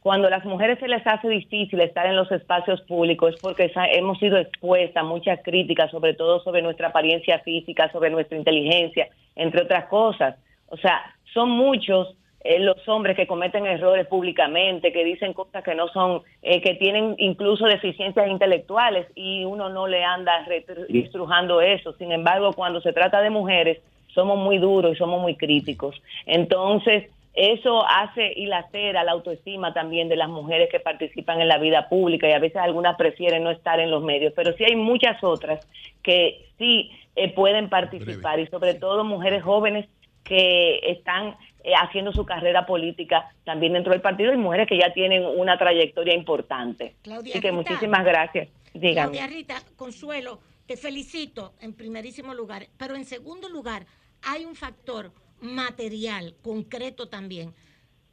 Cuando 0.00 0.28
a 0.28 0.30
las 0.30 0.44
mujeres 0.44 0.78
se 0.78 0.86
les 0.86 1.04
hace 1.06 1.28
difícil 1.28 1.80
estar 1.80 2.06
en 2.06 2.14
los 2.14 2.30
espacios 2.30 2.80
públicos 2.82 3.34
es 3.34 3.40
porque 3.40 3.72
hemos 3.94 4.18
sido 4.18 4.38
expuestas 4.38 5.02
a 5.02 5.06
muchas 5.06 5.40
críticas, 5.42 5.90
sobre 5.90 6.14
todo 6.14 6.40
sobre 6.40 6.62
nuestra 6.62 6.88
apariencia 6.88 7.40
física, 7.40 7.90
sobre 7.90 8.10
nuestra 8.10 8.36
inteligencia, 8.36 9.08
entre 9.34 9.62
otras 9.62 9.86
cosas. 9.86 10.36
O 10.68 10.76
sea, 10.76 11.00
son 11.34 11.50
muchos 11.50 12.14
eh, 12.44 12.60
los 12.60 12.88
hombres 12.88 13.16
que 13.16 13.26
cometen 13.26 13.66
errores 13.66 14.06
públicamente, 14.06 14.92
que 14.92 15.04
dicen 15.04 15.32
cosas 15.32 15.64
que 15.64 15.74
no 15.74 15.88
son, 15.88 16.22
eh, 16.42 16.60
que 16.62 16.74
tienen 16.74 17.16
incluso 17.18 17.66
deficiencias 17.66 18.28
intelectuales 18.28 19.06
y 19.16 19.44
uno 19.44 19.68
no 19.68 19.86
le 19.88 20.04
anda 20.04 20.46
retru- 20.46 20.86
estrujando 21.04 21.60
eso. 21.60 21.92
Sin 21.94 22.12
embargo, 22.12 22.52
cuando 22.52 22.80
se 22.80 22.92
trata 22.92 23.20
de 23.20 23.30
mujeres, 23.30 23.78
somos 24.14 24.38
muy 24.38 24.58
duros 24.58 24.92
y 24.92 24.96
somos 24.96 25.20
muy 25.20 25.34
críticos. 25.36 26.00
Entonces, 26.26 27.10
eso 27.34 27.84
hace 27.86 28.32
y 28.34 28.46
lacera 28.46 29.04
la 29.04 29.12
autoestima 29.12 29.72
también 29.74 30.08
de 30.08 30.16
las 30.16 30.28
mujeres 30.28 30.68
que 30.70 30.80
participan 30.80 31.40
en 31.40 31.48
la 31.48 31.58
vida 31.58 31.88
pública 31.88 32.28
y 32.28 32.32
a 32.32 32.38
veces 32.40 32.56
algunas 32.56 32.96
prefieren 32.96 33.44
no 33.44 33.50
estar 33.50 33.78
en 33.80 33.90
los 33.90 34.02
medios, 34.02 34.32
pero 34.34 34.52
sí 34.54 34.64
hay 34.64 34.76
muchas 34.76 35.22
otras 35.22 35.60
que 36.02 36.46
sí 36.58 36.90
eh, 37.16 37.32
pueden 37.32 37.68
participar 37.68 38.40
y 38.40 38.46
sobre 38.46 38.74
todo 38.74 39.04
mujeres 39.04 39.42
jóvenes 39.42 39.86
que 40.28 40.78
están 40.82 41.36
eh, 41.64 41.72
haciendo 41.74 42.12
su 42.12 42.24
carrera 42.24 42.66
política 42.66 43.34
también 43.44 43.72
dentro 43.72 43.92
del 43.92 44.02
partido 44.02 44.32
y 44.32 44.36
mujeres 44.36 44.68
que 44.68 44.78
ya 44.78 44.92
tienen 44.92 45.24
una 45.24 45.58
trayectoria 45.58 46.14
importante. 46.14 46.94
Claudia 47.02 47.32
Así 47.32 47.40
que 47.40 47.50
Rita. 47.50 47.62
muchísimas 47.62 48.04
gracias. 48.04 48.48
Dígame. 48.74 49.16
Claudia 49.16 49.26
Rita, 49.26 49.62
Consuelo, 49.76 50.40
te 50.66 50.76
felicito 50.76 51.54
en 51.60 51.72
primerísimo 51.72 52.34
lugar, 52.34 52.66
pero 52.76 52.94
en 52.94 53.06
segundo 53.06 53.48
lugar 53.48 53.86
hay 54.22 54.44
un 54.44 54.54
factor 54.54 55.12
material, 55.40 56.34
concreto 56.42 57.08
también, 57.08 57.54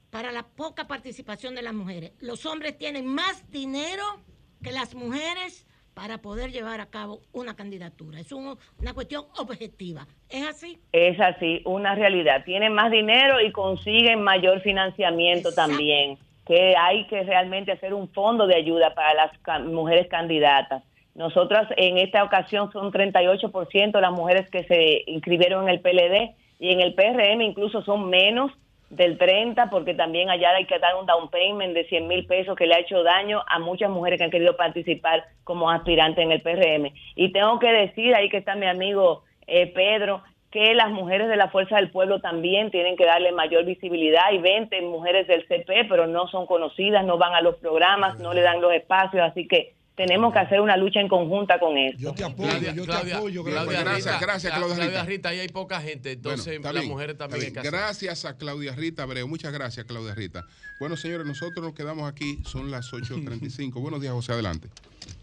para 0.09 0.31
la 0.31 0.43
poca 0.43 0.87
participación 0.87 1.55
de 1.55 1.61
las 1.61 1.73
mujeres. 1.73 2.13
Los 2.19 2.45
hombres 2.45 2.77
tienen 2.77 3.05
más 3.05 3.51
dinero 3.51 4.03
que 4.63 4.71
las 4.71 4.95
mujeres 4.95 5.64
para 5.95 6.19
poder 6.19 6.51
llevar 6.51 6.81
a 6.81 6.85
cabo 6.88 7.22
una 7.34 7.55
candidatura. 7.55 8.19
Es 8.19 8.31
un- 8.31 8.57
una 8.80 8.93
cuestión 8.93 9.23
objetiva. 9.39 10.05
¿Es 10.30 10.45
así? 10.47 10.77
Es 10.91 11.19
así, 11.19 11.61
una 11.65 11.95
realidad. 11.95 12.43
Tienen 12.45 12.73
más 12.73 12.91
dinero 12.91 13.39
y 13.41 13.51
consiguen 13.51 14.22
mayor 14.22 14.61
financiamiento 14.61 15.53
también. 15.53 16.19
Que 16.45 16.76
hay 16.77 17.07
que 17.07 17.23
realmente 17.23 17.72
hacer 17.72 17.93
un 17.93 18.07
fondo 18.09 18.45
de 18.45 18.55
ayuda 18.55 18.93
para 18.93 19.13
las 19.15 19.63
mujeres 19.65 20.07
candidatas. 20.07 20.84
Nosotras 21.15 21.67
en 21.77 21.97
esta 21.97 22.23
ocasión 22.23 22.72
son 22.73 22.91
38% 22.91 23.99
las 24.01 24.11
mujeres 24.11 24.49
que 24.49 24.63
se 24.65 25.03
inscribieron 25.07 25.63
en 25.63 25.69
el 25.69 25.80
PLD 25.80 26.35
y 26.59 26.72
en 26.72 26.81
el 26.81 26.93
PRM 26.93 27.41
incluso 27.41 27.81
son 27.84 28.09
menos 28.09 28.51
del 28.95 29.17
30 29.17 29.69
porque 29.69 29.93
también 29.93 30.30
allá 30.30 30.51
hay 30.51 30.65
que 30.65 30.80
dar 30.80 30.95
un 30.95 31.05
down 31.05 31.30
payment 31.30 31.73
de 31.73 31.85
100 31.85 32.07
mil 32.07 32.26
pesos 32.26 32.55
que 32.55 32.65
le 32.65 32.76
ha 32.76 32.80
hecho 32.80 33.03
daño 33.03 33.43
a 33.47 33.59
muchas 33.59 33.89
mujeres 33.89 34.17
que 34.17 34.23
han 34.23 34.31
querido 34.31 34.55
participar 34.55 35.26
como 35.43 35.69
aspirantes 35.69 36.23
en 36.23 36.31
el 36.31 36.41
PRM. 36.41 36.91
Y 37.15 37.31
tengo 37.31 37.59
que 37.59 37.72
decir, 37.72 38.15
ahí 38.15 38.30
que 38.30 38.38
está 38.38 38.55
mi 38.55 38.67
amigo 38.67 39.23
eh, 39.47 39.67
Pedro, 39.67 40.23
que 40.51 40.73
las 40.73 40.89
mujeres 40.89 41.27
de 41.27 41.35
la 41.35 41.49
Fuerza 41.49 41.76
del 41.76 41.91
Pueblo 41.91 42.22
también 42.22 42.72
tienen 42.72 42.95
que 42.95 43.05
darle 43.05 43.31
mayor 43.34 43.65
visibilidad. 43.65 44.23
Hay 44.26 44.38
20 44.38 44.81
mujeres 44.84 45.27
del 45.27 45.45
CP, 45.47 45.85
pero 45.89 46.07
no 46.07 46.27
son 46.27 46.45
conocidas, 46.47 47.05
no 47.05 47.17
van 47.17 47.34
a 47.34 47.41
los 47.41 47.55
programas, 47.57 48.19
no 48.19 48.34
le 48.34 48.41
dan 48.41 48.61
los 48.61 48.73
espacios, 48.73 49.22
así 49.22 49.47
que 49.47 49.74
tenemos 49.95 50.34
que 50.34 50.39
hacer 50.39 50.59
una 50.59 50.76
lucha 50.77 50.99
en 50.99 51.07
conjunta 51.07 51.57
con 51.59 51.77
esto. 51.77 51.99
Yo 52.01 52.13
te 52.13 52.23
Claudia, 52.23 52.73
Claudia, 52.73 53.19
Claudia 53.43 53.84
Gracias, 53.84 54.05
Rita, 54.15 54.19
gracias, 54.19 54.53
Cla- 54.53 54.57
Claudia 54.57 54.85
Rita. 54.88 55.03
Rita, 55.05 55.30
ahí 55.30 55.39
hay 55.39 55.47
poca 55.47 55.80
gente, 55.81 56.11
entonces 56.11 56.59
Bueno, 56.59 56.73
las 56.80 56.85
mujeres 56.85 57.17
también 57.17 57.35
hay 57.41 57.41
bien. 57.45 57.53
que 57.53 57.59
hacer. 57.59 57.72
Gracias 57.72 58.26
a 58.26 58.38
Claudia 58.38 58.76
Rita 58.76 59.03
Abreu. 59.03 59.27
Muchas 59.27 59.53
gracias, 59.53 59.85
Claudia 59.85 60.13
Rita. 60.13 60.45
Bueno, 60.80 60.97
señores, 60.97 61.26
nosotros 61.26 61.63
nos 61.65 61.73
quedamos 61.73 62.09
aquí. 62.11 62.39
Son 62.45 62.69
las 62.72 62.91
8.35. 62.91 63.73
Buenos 63.81 64.01
días, 64.01 64.13
José. 64.13 64.34
Adelante. 64.34 64.67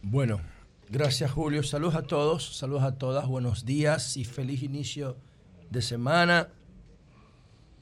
Bueno, 0.02 0.40
gracias 0.88 1.30
Julio. 1.30 1.62
Saludos 1.62 1.94
a 1.94 2.02
todos, 2.02 2.56
saludos 2.56 2.82
a 2.84 2.96
todas. 2.96 3.26
Buenos 3.26 3.66
días 3.66 4.16
y 4.16 4.24
feliz 4.24 4.62
inicio 4.62 5.16
de 5.70 5.82
semana. 5.82 6.48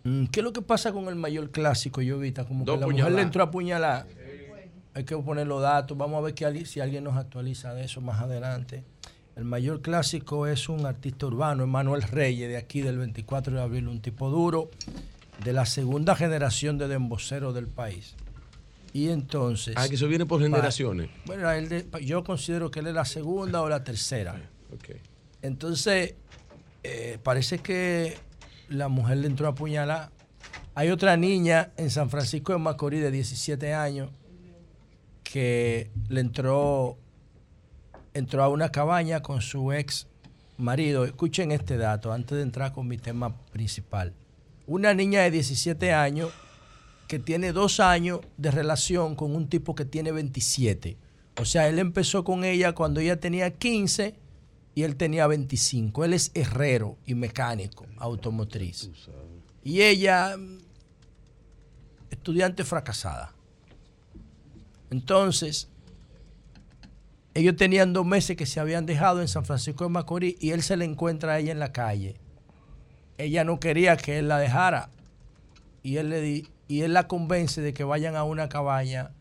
Mm, 0.02 0.26
¿Qué 0.26 0.40
es 0.40 0.44
lo 0.44 0.52
que 0.52 0.62
pasa 0.62 0.92
con 0.92 1.08
el 1.08 1.14
mayor 1.14 1.50
clásico, 1.50 2.00
Llovita? 2.00 2.46
Como 2.46 2.64
que 2.64 2.76
la 2.76 2.86
mujer 2.86 3.12
le 3.12 3.22
entró 3.22 3.42
a 3.42 3.46
apuñalar. 3.46 4.06
Hay 4.94 5.04
que 5.04 5.16
poner 5.16 5.46
los 5.46 5.62
datos. 5.62 5.96
Vamos 5.96 6.18
a 6.18 6.20
ver 6.22 6.34
que 6.34 6.66
si 6.66 6.80
alguien 6.80 7.04
nos 7.04 7.16
actualiza 7.16 7.74
de 7.74 7.84
eso 7.84 8.00
más 8.00 8.20
adelante. 8.20 8.84
El 9.36 9.44
mayor 9.44 9.80
clásico 9.80 10.46
es 10.46 10.68
un 10.68 10.84
artista 10.84 11.26
urbano, 11.26 11.62
Emanuel 11.62 12.02
Reyes, 12.02 12.48
de 12.48 12.56
aquí 12.56 12.82
del 12.82 12.98
24 12.98 13.54
de 13.54 13.62
abril, 13.62 13.88
un 13.88 14.00
tipo 14.02 14.28
duro, 14.28 14.70
de 15.44 15.52
la 15.52 15.64
segunda 15.64 16.14
generación 16.16 16.76
de 16.76 16.88
demboceros 16.88 17.54
del 17.54 17.66
país. 17.68 18.16
Y 18.92 19.08
entonces... 19.08 19.74
Ah, 19.78 19.88
que 19.88 19.94
eso 19.94 20.08
viene 20.08 20.26
por 20.26 20.40
pa- 20.40 20.44
generaciones. 20.46 21.08
bueno, 21.24 21.48
él 21.52 21.68
de- 21.68 21.86
yo 22.04 22.24
considero 22.24 22.70
que 22.70 22.80
él 22.80 22.88
es 22.88 22.94
la 22.94 23.04
segunda 23.04 23.62
o 23.62 23.68
la 23.68 23.84
tercera. 23.84 24.34
Entonces, 25.42 26.14
eh, 26.82 27.18
parece 27.22 27.58
que 27.58 28.18
la 28.68 28.88
mujer 28.88 29.18
le 29.18 29.28
entró 29.28 29.46
a 29.46 29.50
apuñalar. 29.50 30.10
Hay 30.74 30.90
otra 30.90 31.16
niña 31.16 31.70
en 31.76 31.90
San 31.90 32.10
Francisco 32.10 32.52
de 32.52 32.58
Macorís 32.58 33.00
de 33.00 33.10
17 33.10 33.72
años 33.74 34.10
que 35.30 35.90
le 36.08 36.20
entró, 36.20 36.98
entró 38.14 38.42
a 38.42 38.48
una 38.48 38.70
cabaña 38.70 39.22
con 39.22 39.40
su 39.40 39.72
ex 39.72 40.08
marido. 40.56 41.04
Escuchen 41.04 41.52
este 41.52 41.76
dato 41.76 42.12
antes 42.12 42.36
de 42.36 42.42
entrar 42.42 42.72
con 42.72 42.88
mi 42.88 42.98
tema 42.98 43.36
principal. 43.52 44.12
Una 44.66 44.92
niña 44.92 45.22
de 45.22 45.30
17 45.30 45.92
años 45.92 46.30
que 47.06 47.18
tiene 47.18 47.52
dos 47.52 47.80
años 47.80 48.20
de 48.36 48.50
relación 48.50 49.14
con 49.14 49.34
un 49.34 49.48
tipo 49.48 49.74
que 49.74 49.84
tiene 49.84 50.12
27. 50.12 50.96
O 51.40 51.44
sea, 51.44 51.68
él 51.68 51.78
empezó 51.78 52.24
con 52.24 52.44
ella 52.44 52.72
cuando 52.72 53.00
ella 53.00 53.18
tenía 53.18 53.50
15 53.56 54.16
y 54.74 54.82
él 54.82 54.96
tenía 54.96 55.26
25. 55.26 56.04
Él 56.04 56.14
es 56.14 56.32
herrero 56.34 56.98
y 57.06 57.14
mecánico 57.14 57.86
automotriz. 57.98 58.90
Y 59.62 59.82
ella, 59.82 60.36
estudiante 62.10 62.64
fracasada. 62.64 63.34
Entonces, 64.90 65.68
ellos 67.34 67.56
tenían 67.56 67.92
dos 67.92 68.04
meses 68.04 68.36
que 68.36 68.46
se 68.46 68.60
habían 68.60 68.86
dejado 68.86 69.20
en 69.20 69.28
San 69.28 69.44
Francisco 69.44 69.84
de 69.84 69.90
Macorís 69.90 70.36
y 70.40 70.50
él 70.50 70.62
se 70.62 70.76
le 70.76 70.84
encuentra 70.84 71.34
a 71.34 71.38
ella 71.38 71.52
en 71.52 71.60
la 71.60 71.72
calle. 71.72 72.16
Ella 73.18 73.44
no 73.44 73.60
quería 73.60 73.96
que 73.96 74.18
él 74.18 74.28
la 74.28 74.38
dejara 74.38 74.90
y 75.82 75.96
él, 75.96 76.10
le 76.10 76.20
di, 76.20 76.48
y 76.68 76.82
él 76.82 76.92
la 76.92 77.06
convence 77.06 77.60
de 77.60 77.72
que 77.72 77.84
vayan 77.84 78.16
a 78.16 78.24
una 78.24 78.48
cabaña 78.48 79.12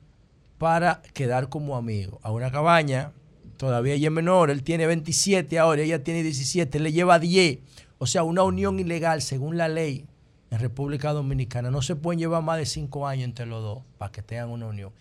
para 0.58 1.02
quedar 1.14 1.50
como 1.50 1.76
amigos. 1.78 2.20
A 2.24 2.32
una 2.32 2.52
cabaña, 2.52 3.12
todavía 3.58 3.94
ella 3.94 4.08
es 4.08 4.14
menor, 4.14 4.50
él 4.50 4.64
tiene 4.64 4.88
27 4.88 5.60
ahora, 5.60 5.82
ella 5.82 6.04
tiene 6.04 6.24
17, 6.24 6.78
él 6.78 6.84
le 6.86 6.92
lleva 6.92 7.20
10. 7.20 7.60
O 8.00 8.08
sea, 8.08 8.24
una 8.24 8.44
unión 8.44 8.80
ilegal 8.80 9.22
según 9.22 9.58
la 9.58 9.68
ley 9.68 10.08
en 10.52 10.60
República 10.60 11.14
Dominicana. 11.14 11.70
No 11.70 11.82
se 11.82 11.96
pueden 11.96 12.20
llevar 12.20 12.42
más 12.44 12.58
de 12.58 12.66
5 12.66 13.08
años 13.08 13.26
entre 13.26 13.46
los 13.46 13.62
dos 13.62 13.84
para 13.98 14.12
que 14.12 14.22
tengan 14.22 14.50
una 14.50 14.68
unión. 14.68 14.92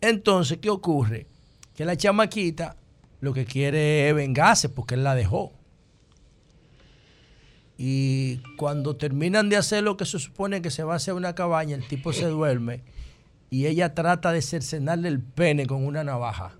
Entonces, 0.00 0.58
¿qué 0.58 0.70
ocurre? 0.70 1.26
Que 1.74 1.84
la 1.84 1.96
chamaquita 1.96 2.76
lo 3.20 3.32
que 3.32 3.44
quiere 3.44 4.08
es 4.08 4.14
vengarse 4.14 4.68
porque 4.68 4.94
él 4.94 5.04
la 5.04 5.14
dejó. 5.14 5.52
Y 7.76 8.38
cuando 8.56 8.96
terminan 8.96 9.48
de 9.48 9.56
hacer 9.56 9.84
lo 9.84 9.96
que 9.96 10.04
se 10.04 10.18
supone 10.18 10.62
que 10.62 10.70
se 10.70 10.82
va 10.82 10.94
a 10.94 10.96
hacer 10.96 11.14
una 11.14 11.34
cabaña, 11.34 11.76
el 11.76 11.86
tipo 11.86 12.12
se 12.12 12.26
duerme 12.26 12.82
y 13.50 13.66
ella 13.66 13.94
trata 13.94 14.32
de 14.32 14.42
cercenarle 14.42 15.08
el 15.08 15.20
pene 15.20 15.66
con 15.66 15.86
una 15.86 16.02
navaja. 16.04 16.52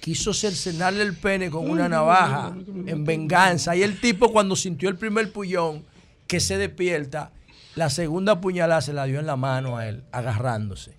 Quiso 0.00 0.32
cercenarle 0.32 1.02
el 1.02 1.14
pene 1.14 1.50
con 1.50 1.68
una 1.68 1.88
navaja 1.88 2.56
en 2.86 3.04
venganza. 3.04 3.76
Y 3.76 3.82
el 3.82 4.00
tipo 4.00 4.32
cuando 4.32 4.56
sintió 4.56 4.88
el 4.88 4.96
primer 4.96 5.32
puñón 5.32 5.84
que 6.26 6.40
se 6.40 6.56
despierta, 6.56 7.32
la 7.74 7.90
segunda 7.90 8.40
puñalada 8.40 8.80
se 8.80 8.92
la 8.92 9.04
dio 9.04 9.20
en 9.20 9.26
la 9.26 9.36
mano 9.36 9.76
a 9.76 9.86
él, 9.88 10.04
agarrándose. 10.10 10.95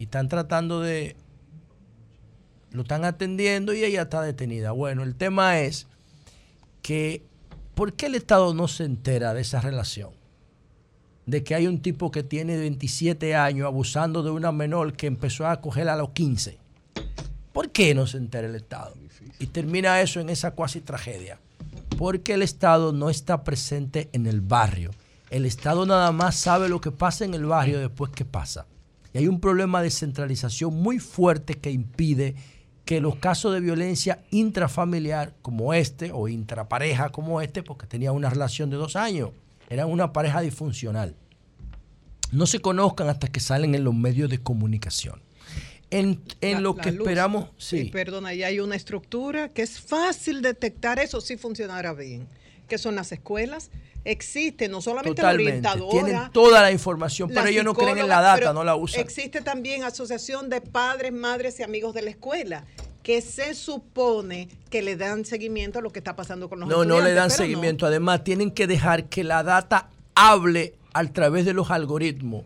Y 0.00 0.04
están 0.04 0.28
tratando 0.28 0.80
de... 0.80 1.14
Lo 2.72 2.82
están 2.82 3.04
atendiendo 3.04 3.74
y 3.74 3.84
ella 3.84 4.02
está 4.02 4.22
detenida. 4.22 4.72
Bueno, 4.72 5.02
el 5.02 5.14
tema 5.14 5.60
es 5.60 5.86
que 6.80 7.22
¿por 7.74 7.92
qué 7.92 8.06
el 8.06 8.14
Estado 8.14 8.54
no 8.54 8.66
se 8.66 8.84
entera 8.84 9.34
de 9.34 9.42
esa 9.42 9.60
relación? 9.60 10.12
De 11.26 11.44
que 11.44 11.54
hay 11.54 11.66
un 11.66 11.82
tipo 11.82 12.10
que 12.10 12.22
tiene 12.22 12.56
27 12.56 13.34
años 13.34 13.66
abusando 13.66 14.22
de 14.22 14.30
una 14.30 14.52
menor 14.52 14.94
que 14.94 15.06
empezó 15.06 15.46
a 15.46 15.60
coger 15.60 15.90
a 15.90 15.96
los 15.96 16.10
15. 16.10 16.56
¿Por 17.52 17.70
qué 17.70 17.94
no 17.94 18.06
se 18.06 18.16
entera 18.16 18.48
el 18.48 18.54
Estado? 18.54 18.94
Y 19.38 19.48
termina 19.48 20.00
eso 20.00 20.18
en 20.18 20.30
esa 20.30 20.52
cuasi 20.52 20.80
tragedia. 20.80 21.38
Porque 21.98 22.32
el 22.32 22.42
Estado 22.42 22.94
no 22.94 23.10
está 23.10 23.44
presente 23.44 24.08
en 24.14 24.26
el 24.26 24.40
barrio. 24.40 24.92
El 25.28 25.44
Estado 25.44 25.84
nada 25.84 26.10
más 26.10 26.36
sabe 26.36 26.70
lo 26.70 26.80
que 26.80 26.90
pasa 26.90 27.26
en 27.26 27.34
el 27.34 27.44
barrio 27.44 27.80
después 27.80 28.10
que 28.12 28.24
pasa. 28.24 28.64
Y 29.12 29.18
hay 29.18 29.28
un 29.28 29.40
problema 29.40 29.82
de 29.82 29.90
centralización 29.90 30.74
muy 30.74 30.98
fuerte 30.98 31.54
que 31.54 31.70
impide 31.70 32.34
que 32.84 33.00
los 33.00 33.16
casos 33.16 33.52
de 33.52 33.60
violencia 33.60 34.20
intrafamiliar 34.30 35.34
como 35.42 35.74
este 35.74 36.10
o 36.12 36.28
intrapareja 36.28 37.10
como 37.10 37.40
este, 37.40 37.62
porque 37.62 37.86
tenía 37.86 38.12
una 38.12 38.30
relación 38.30 38.70
de 38.70 38.76
dos 38.76 38.96
años, 38.96 39.30
eran 39.68 39.88
una 39.88 40.12
pareja 40.12 40.40
disfuncional, 40.40 41.14
no 42.32 42.46
se 42.46 42.60
conozcan 42.60 43.08
hasta 43.08 43.28
que 43.28 43.40
salen 43.40 43.74
en 43.74 43.84
los 43.84 43.94
medios 43.94 44.30
de 44.30 44.38
comunicación. 44.38 45.20
En, 45.90 46.20
en 46.40 46.54
La- 46.54 46.60
lo 46.60 46.74
la 46.76 46.82
que 46.84 46.92
luz. 46.92 47.00
esperamos, 47.00 47.48
Sí, 47.58 47.82
sí, 47.82 47.84
perdona, 47.90 48.32
ya 48.34 48.46
hay 48.46 48.60
una 48.60 48.76
estructura 48.76 49.48
que 49.48 49.62
es 49.62 49.80
fácil 49.80 50.40
detectar 50.40 51.00
eso 51.00 51.20
si 51.20 51.36
funcionara 51.36 51.92
bien, 51.94 52.28
que 52.68 52.78
son 52.78 52.94
las 52.94 53.10
escuelas. 53.10 53.70
Existe 54.04 54.68
no 54.68 54.80
solamente 54.80 55.22
la 55.22 55.28
totalmente. 55.30 55.50
orientadora, 55.68 55.90
Tienen 56.04 56.30
toda 56.32 56.62
la 56.62 56.72
información, 56.72 57.28
pero 57.28 57.42
la 57.42 57.50
ellos 57.50 57.64
no 57.64 57.74
creen 57.74 57.98
en 57.98 58.08
la 58.08 58.20
data, 58.20 58.52
no 58.52 58.64
la 58.64 58.74
usan. 58.76 59.00
Existe 59.00 59.40
también 59.42 59.84
asociación 59.84 60.48
de 60.48 60.60
padres, 60.60 61.12
madres 61.12 61.60
y 61.60 61.62
amigos 61.62 61.94
de 61.94 62.02
la 62.02 62.10
escuela 62.10 62.64
que 63.02 63.22
se 63.22 63.54
supone 63.54 64.48
que 64.70 64.82
le 64.82 64.96
dan 64.96 65.24
seguimiento 65.24 65.78
a 65.78 65.82
lo 65.82 65.90
que 65.90 65.98
está 66.00 66.16
pasando 66.16 66.48
con 66.48 66.60
los 66.60 66.68
No, 66.68 66.84
no 66.84 67.00
le 67.00 67.12
dan 67.14 67.28
no. 67.28 67.34
seguimiento. 67.34 67.86
Además, 67.86 68.24
tienen 68.24 68.50
que 68.50 68.66
dejar 68.66 69.04
que 69.06 69.24
la 69.24 69.42
data 69.42 69.88
hable 70.14 70.74
a 70.92 71.04
través 71.06 71.44
de 71.46 71.54
los 71.54 71.70
algoritmos. 71.70 72.44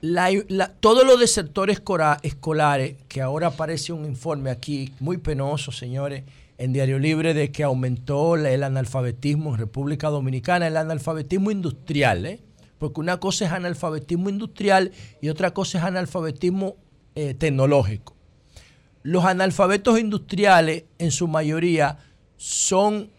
La- 0.00 0.30
la- 0.48 0.72
todos 0.72 1.04
los 1.06 1.20
desertores 1.20 1.80
escolares, 2.22 2.96
que 3.08 3.22
ahora 3.22 3.48
aparece 3.48 3.92
un 3.92 4.04
informe 4.04 4.50
aquí 4.50 4.92
muy 4.98 5.18
penoso, 5.18 5.70
señores, 5.70 6.24
en 6.62 6.72
Diario 6.72 7.00
Libre, 7.00 7.34
de 7.34 7.50
que 7.50 7.64
aumentó 7.64 8.36
el 8.36 8.62
analfabetismo 8.62 9.50
en 9.50 9.58
República 9.58 10.10
Dominicana, 10.10 10.68
el 10.68 10.76
analfabetismo 10.76 11.50
industrial, 11.50 12.24
¿eh? 12.24 12.40
porque 12.78 13.00
una 13.00 13.18
cosa 13.18 13.46
es 13.46 13.52
analfabetismo 13.52 14.28
industrial 14.28 14.92
y 15.20 15.28
otra 15.28 15.52
cosa 15.52 15.78
es 15.78 15.84
analfabetismo 15.84 16.76
eh, 17.16 17.34
tecnológico. 17.34 18.14
Los 19.02 19.24
analfabetos 19.24 19.98
industriales, 19.98 20.84
en 21.00 21.10
su 21.10 21.26
mayoría, 21.26 21.98
son 22.36 23.10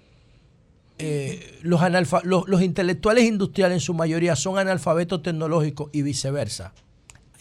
eh, 0.98 1.60
los, 1.64 1.82
los, 2.24 2.48
los 2.48 2.62
intelectuales 2.62 3.26
industriales 3.26 3.76
en 3.76 3.82
su 3.82 3.94
mayoría 3.94 4.38
son 4.38 4.58
analfabetos 4.58 5.22
tecnológicos 5.22 5.90
y 5.92 6.02
viceversa. 6.02 6.74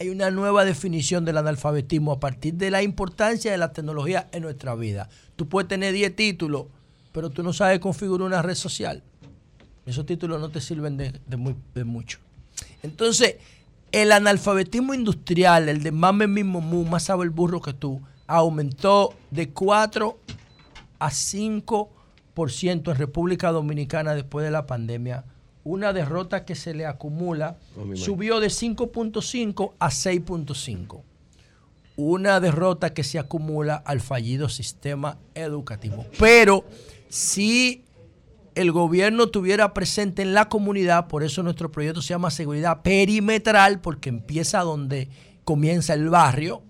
Hay 0.03 0.09
una 0.09 0.31
nueva 0.31 0.65
definición 0.65 1.23
del 1.23 1.37
analfabetismo 1.37 2.11
a 2.11 2.19
partir 2.19 2.55
de 2.55 2.69
la 2.69 2.83
importancia 2.83 3.53
de 3.53 3.57
la 3.57 3.71
tecnología 3.71 4.27
en 4.33 4.43
nuestra 4.43 4.75
vida. 4.75 5.07
Tú 5.37 5.47
puedes 5.47 5.69
tener 5.69 5.93
10 5.93 6.13
títulos, 6.13 6.65
pero 7.13 7.29
tú 7.29 7.41
no 7.41 7.53
sabes 7.53 7.79
configurar 7.79 8.27
una 8.27 8.41
red 8.41 8.55
social. 8.55 9.01
Esos 9.85 10.05
títulos 10.05 10.41
no 10.41 10.49
te 10.49 10.59
sirven 10.59 10.97
de, 10.97 11.85
mucho. 11.85 12.19
Entonces, 12.81 13.37
el 13.93 14.11
analfabetismo 14.11 14.93
industrial, 14.93 15.69
el 15.69 15.81
de 15.81 15.93
mame 15.93 16.27
mismo 16.27 16.59
mu, 16.59 16.83
más 16.83 17.03
sabe 17.03 17.23
el 17.23 17.29
burro 17.29 17.61
que 17.61 17.71
tú, 17.71 18.01
aumentó 18.27 19.13
de 19.31 19.51
4 19.51 20.17
a 20.99 21.09
5% 21.09 22.91
en 22.91 22.97
República 22.97 23.53
Dominicana 23.53 24.15
después 24.15 24.43
de 24.43 24.51
la 24.51 24.65
pandemia. 24.65 25.23
Una 25.63 25.93
derrota 25.93 26.45
que 26.45 26.55
se 26.55 26.73
le 26.73 26.85
acumula 26.85 27.57
Oh, 27.77 27.95
subió 27.95 28.39
de 28.39 28.47
5.5 28.47 29.73
a 29.79 29.87
6.5. 29.89 31.01
Una 31.95 32.39
derrota 32.39 32.93
que 32.93 33.03
se 33.03 33.19
acumula 33.19 33.75
al 33.75 34.01
fallido 34.01 34.49
sistema 34.49 35.19
educativo. 35.35 36.05
Pero 36.19 36.65
si 37.07 37.83
el 38.55 38.71
gobierno 38.71 39.27
tuviera 39.27 39.73
presente 39.73 40.21
en 40.21 40.33
la 40.33 40.49
comunidad, 40.49 41.07
por 41.07 41.23
eso 41.23 41.43
nuestro 41.43 41.71
proyecto 41.71 42.01
se 42.01 42.09
llama 42.09 42.31
seguridad 42.31 42.81
perimetral, 42.81 43.79
porque 43.79 44.09
empieza 44.09 44.61
donde 44.61 45.09
comienza 45.43 45.93
el 45.93 46.09
barrio, 46.09 46.63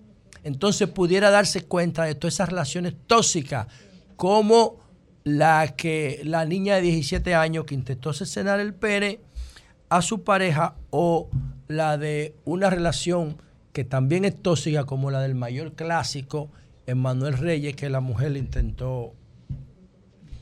entonces 0.44 0.90
pudiera 0.90 1.30
darse 1.30 1.64
cuenta 1.64 2.04
de 2.04 2.16
todas 2.16 2.36
esas 2.36 2.50
relaciones 2.50 2.94
tóxicas, 3.08 3.68
como 4.16 4.83
la 5.24 5.76
que 5.76 6.22
la 6.24 6.46
niña 6.46 6.76
de 6.76 6.82
17 6.82 7.36
años 7.36 7.66
que 7.66 7.76
intentó 7.76 8.10
asesinar 8.10 8.60
el 8.60 8.74
pene 8.74 9.22
a 9.90 10.02
su 10.02 10.24
pareja 10.24 10.76
o 10.90 11.30
la 11.68 11.98
de 11.98 12.36
una 12.46 12.70
relación 12.70 13.38
que 13.72 13.84
también 13.84 14.26
es 14.26 14.42
tóxica 14.42 14.86
como 14.86 15.12
la 15.12 15.22
del 15.22 15.36
mayor 15.36 15.74
clásico, 15.74 16.50
Emmanuel 16.86 17.38
Reyes, 17.38 17.76
que 17.76 17.90
la 17.90 18.02
mujer 18.02 18.36
intentó 18.38 19.14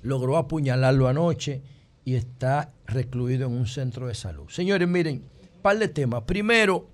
logró 0.03 0.37
apuñalarlo 0.37 1.07
anoche 1.07 1.61
y 2.03 2.15
está 2.15 2.73
recluido 2.87 3.47
en 3.47 3.53
un 3.53 3.67
centro 3.67 4.07
de 4.07 4.15
salud. 4.15 4.49
Señores, 4.49 4.87
miren, 4.87 5.23
par 5.61 5.77
de 5.77 5.87
temas. 5.87 6.23
Primero, 6.23 6.87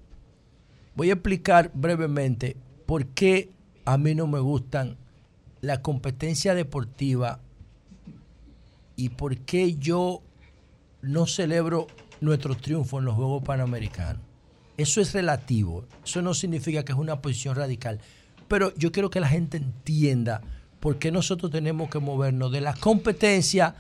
voy 0.95 1.09
a 1.09 1.13
explicar 1.13 1.71
brevemente 1.73 2.57
por 2.85 3.07
qué 3.07 3.51
a 3.85 3.97
mí 3.97 4.13
no 4.15 4.27
me 4.27 4.39
gustan 4.39 4.97
la 5.61 5.81
competencia 5.81 6.53
deportiva 6.53 7.39
y 8.97 9.09
por 9.09 9.37
qué 9.37 9.75
yo 9.75 10.21
no 11.01 11.25
celebro 11.27 11.87
nuestro 12.19 12.57
triunfo 12.57 12.99
en 12.99 13.05
los 13.05 13.15
Juegos 13.15 13.43
Panamericanos. 13.43 14.21
Eso 14.75 14.99
es 14.99 15.13
relativo, 15.13 15.85
eso 16.03 16.21
no 16.21 16.33
significa 16.33 16.83
que 16.83 16.91
es 16.91 16.97
una 16.97 17.21
posición 17.21 17.55
radical, 17.55 17.99
pero 18.47 18.73
yo 18.75 18.91
quiero 18.91 19.09
que 19.09 19.19
la 19.19 19.29
gente 19.29 19.57
entienda 19.57 20.41
por 20.79 20.99
qué 20.99 21.11
nosotros 21.11 21.51
tenemos 21.51 21.89
que 21.89 21.99
movernos 21.99 22.51
de 22.51 22.61
la 22.61 22.73
competencia 22.73 23.75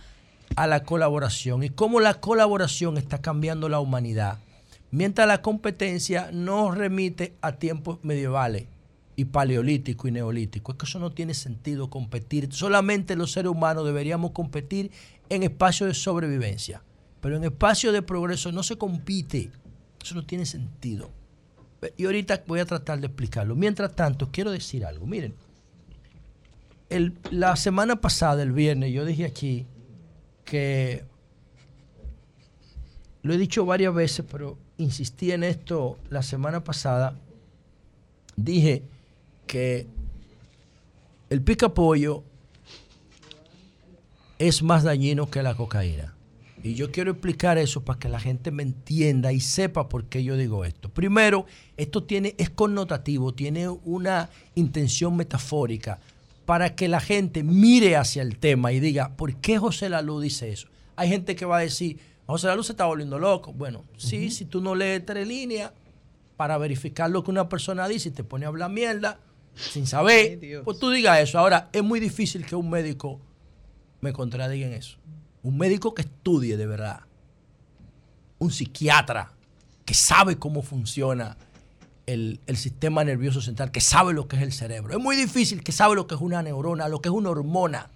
a 0.55 0.67
la 0.67 0.83
colaboración 0.83 1.63
y 1.63 1.69
cómo 1.69 1.99
la 1.99 2.15
colaboración 2.15 2.97
está 2.97 3.21
cambiando 3.21 3.69
la 3.69 3.79
humanidad, 3.79 4.39
mientras 4.91 5.27
la 5.27 5.41
competencia 5.41 6.29
nos 6.31 6.77
remite 6.77 7.35
a 7.41 7.53
tiempos 7.53 7.99
medievales 8.03 8.65
y 9.19 9.25
paleolítico 9.25 10.07
y 10.07 10.11
neolítico. 10.11 10.71
Es 10.71 10.77
que 10.77 10.85
eso 10.85 10.99
no 10.99 11.11
tiene 11.11 11.33
sentido 11.33 11.89
competir. 11.89 12.53
Solamente 12.53 13.15
los 13.15 13.31
seres 13.31 13.51
humanos 13.51 13.83
deberíamos 13.83 14.31
competir 14.31 14.91
en 15.27 15.41
espacios 15.41 15.87
de 15.89 15.95
sobrevivencia. 15.95 16.83
Pero 17.19 17.35
en 17.35 17.43
espacios 17.43 17.93
de 17.93 18.03
progreso 18.03 18.51
no 18.51 18.61
se 18.61 18.77
compite. 18.77 19.51
Eso 20.01 20.13
no 20.13 20.23
tiene 20.23 20.45
sentido. 20.45 21.09
Y 21.97 22.05
ahorita 22.05 22.43
voy 22.45 22.59
a 22.59 22.65
tratar 22.65 22.99
de 22.99 23.07
explicarlo. 23.07 23.55
Mientras 23.55 23.95
tanto, 23.95 24.29
quiero 24.31 24.51
decir 24.51 24.85
algo. 24.85 25.07
Miren, 25.07 25.33
el- 26.89 27.17
la 27.31 27.55
semana 27.55 27.99
pasada, 27.99 28.43
el 28.43 28.51
viernes, 28.51 28.93
yo 28.93 29.03
dije 29.03 29.25
aquí 29.25 29.65
que 30.45 31.03
lo 33.23 33.33
he 33.33 33.37
dicho 33.39 33.65
varias 33.65 33.95
veces, 33.95 34.23
pero 34.31 34.59
insistí 34.77 35.31
en 35.31 35.43
esto 35.43 35.97
la 36.11 36.21
semana 36.21 36.63
pasada. 36.63 37.15
Dije 38.35 38.83
que 39.47 39.87
el 41.29 41.41
pica 41.41 41.73
pollo 41.73 42.23
es 44.39 44.61
más 44.61 44.83
dañino 44.83 45.29
que 45.29 45.41
la 45.41 45.55
cocaína. 45.55 46.13
Y 46.63 46.73
yo 46.73 46.91
quiero 46.91 47.11
explicar 47.11 47.57
eso 47.57 47.83
para 47.83 47.99
que 47.99 48.09
la 48.09 48.19
gente 48.19 48.51
me 48.51 48.63
entienda 48.63 49.31
y 49.31 49.39
sepa 49.39 49.89
por 49.89 50.05
qué 50.05 50.23
yo 50.23 50.35
digo 50.35 50.65
esto. 50.65 50.89
Primero, 50.89 51.45
esto 51.77 52.03
tiene, 52.03 52.35
es 52.37 52.49
connotativo, 52.49 53.33
tiene 53.33 53.69
una 53.69 54.29
intención 54.55 55.15
metafórica 55.15 55.99
para 56.45 56.75
que 56.75 56.87
la 56.87 56.99
gente 56.99 57.43
mire 57.43 57.95
hacia 57.95 58.21
el 58.21 58.37
tema 58.37 58.71
y 58.71 58.79
diga, 58.79 59.15
¿por 59.15 59.35
qué 59.35 59.57
José 59.57 59.89
Lalu 59.89 60.21
dice 60.21 60.49
eso? 60.49 60.67
Hay 60.95 61.09
gente 61.09 61.35
que 61.35 61.45
va 61.45 61.57
a 61.57 61.61
decir, 61.61 61.99
José 62.25 62.47
Lalu 62.47 62.63
se 62.63 62.73
está 62.73 62.85
volviendo 62.85 63.19
loco. 63.19 63.53
Bueno, 63.53 63.83
sí, 63.97 64.31
si 64.31 64.45
tú 64.45 64.59
no 64.59 64.73
lees 64.73 65.05
tres 65.05 65.27
líneas 65.27 65.71
para 66.37 66.57
verificar 66.57 67.09
lo 67.09 67.23
que 67.23 67.31
una 67.31 67.49
persona 67.49 67.87
dice 67.87 68.09
y 68.09 68.11
te 68.13 68.23
pone 68.23 68.45
a 68.45 68.49
hablar 68.49 68.71
mierda 68.71 69.19
sin 69.57 69.87
saber, 69.87 70.61
pues 70.63 70.79
tú 70.79 70.89
digas 70.89 71.19
eso. 71.19 71.39
Ahora, 71.39 71.69
es 71.73 71.83
muy 71.83 71.99
difícil 71.99 72.45
que 72.45 72.55
un 72.55 72.69
médico 72.69 73.19
me 74.01 74.13
contradiga 74.13 74.67
en 74.67 74.73
eso. 74.73 74.97
Un 75.43 75.57
médico 75.57 75.93
que 75.93 76.03
estudie 76.03 76.57
de 76.57 76.67
verdad. 76.67 77.01
Un 78.39 78.51
psiquiatra 78.51 79.31
que 79.85 79.93
sabe 79.93 80.37
cómo 80.37 80.61
funciona 80.61 81.37
el, 82.05 82.39
el 82.45 82.57
sistema 82.57 83.03
nervioso 83.03 83.41
central, 83.41 83.71
que 83.71 83.81
sabe 83.81 84.13
lo 84.13 84.27
que 84.27 84.35
es 84.35 84.41
el 84.41 84.53
cerebro. 84.53 84.93
Es 84.93 85.03
muy 85.03 85.15
difícil 85.15 85.63
que 85.63 85.71
sabe 85.71 85.95
lo 85.95 86.07
que 86.07 86.15
es 86.15 86.21
una 86.21 86.43
neurona, 86.43 86.87
lo 86.87 87.01
que 87.01 87.09
es 87.09 87.13
una 87.13 87.29
hormona, 87.29 87.89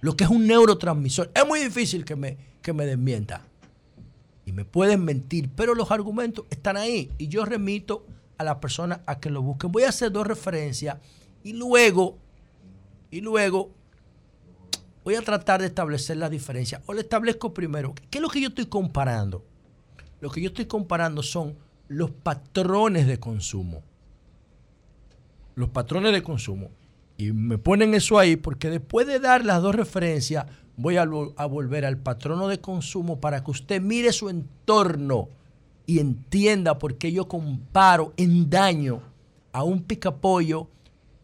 lo 0.00 0.16
que 0.16 0.24
es 0.24 0.30
un 0.30 0.46
neurotransmisor. 0.46 1.30
Es 1.34 1.46
muy 1.46 1.60
difícil 1.60 2.04
que 2.04 2.16
me, 2.16 2.36
que 2.62 2.72
me 2.72 2.86
desmienta. 2.86 3.46
Y 4.44 4.52
me 4.52 4.64
pueden 4.64 5.04
mentir, 5.04 5.48
pero 5.54 5.74
los 5.74 5.90
argumentos 5.90 6.44
están 6.50 6.76
ahí. 6.76 7.10
Y 7.18 7.28
yo 7.28 7.44
remito 7.44 8.04
a 8.40 8.42
las 8.42 8.56
personas 8.56 9.00
a 9.04 9.20
que 9.20 9.28
lo 9.28 9.42
busquen. 9.42 9.70
Voy 9.70 9.82
a 9.82 9.90
hacer 9.90 10.10
dos 10.10 10.26
referencias 10.26 10.96
y 11.44 11.52
luego, 11.52 12.16
y 13.10 13.20
luego 13.20 13.70
voy 15.04 15.14
a 15.14 15.20
tratar 15.20 15.60
de 15.60 15.66
establecer 15.66 16.16
la 16.16 16.30
diferencia. 16.30 16.80
O 16.86 16.94
le 16.94 17.02
establezco 17.02 17.52
primero, 17.52 17.94
¿qué 18.08 18.16
es 18.16 18.22
lo 18.22 18.30
que 18.30 18.40
yo 18.40 18.48
estoy 18.48 18.64
comparando? 18.64 19.44
Lo 20.22 20.30
que 20.30 20.40
yo 20.40 20.48
estoy 20.48 20.64
comparando 20.64 21.22
son 21.22 21.58
los 21.88 22.10
patrones 22.10 23.06
de 23.06 23.20
consumo. 23.20 23.82
Los 25.54 25.68
patrones 25.68 26.14
de 26.14 26.22
consumo. 26.22 26.70
Y 27.18 27.32
me 27.32 27.58
ponen 27.58 27.92
eso 27.92 28.18
ahí 28.18 28.36
porque 28.36 28.70
después 28.70 29.06
de 29.06 29.20
dar 29.20 29.44
las 29.44 29.60
dos 29.60 29.74
referencias, 29.74 30.46
voy 30.78 30.96
a, 30.96 31.02
a 31.02 31.44
volver 31.44 31.84
al 31.84 31.98
patrono 31.98 32.48
de 32.48 32.58
consumo 32.58 33.20
para 33.20 33.44
que 33.44 33.50
usted 33.50 33.82
mire 33.82 34.12
su 34.14 34.30
entorno 34.30 35.28
y 35.90 35.98
entienda 35.98 36.78
por 36.78 36.98
qué 36.98 37.10
yo 37.10 37.26
comparo 37.26 38.14
en 38.16 38.48
daño 38.48 39.02
a 39.50 39.64
un 39.64 39.82
picapollo 39.82 40.68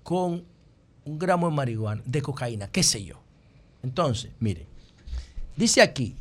con 0.02 0.42
un 1.04 1.18
gramo 1.20 1.48
de 1.48 1.54
marihuana, 1.54 2.02
de 2.04 2.20
cocaína, 2.20 2.66
qué 2.66 2.82
sé 2.82 3.04
yo. 3.04 3.14
Entonces, 3.84 4.32
mire, 4.40 4.66
dice 5.56 5.82
aquí, 5.82 6.16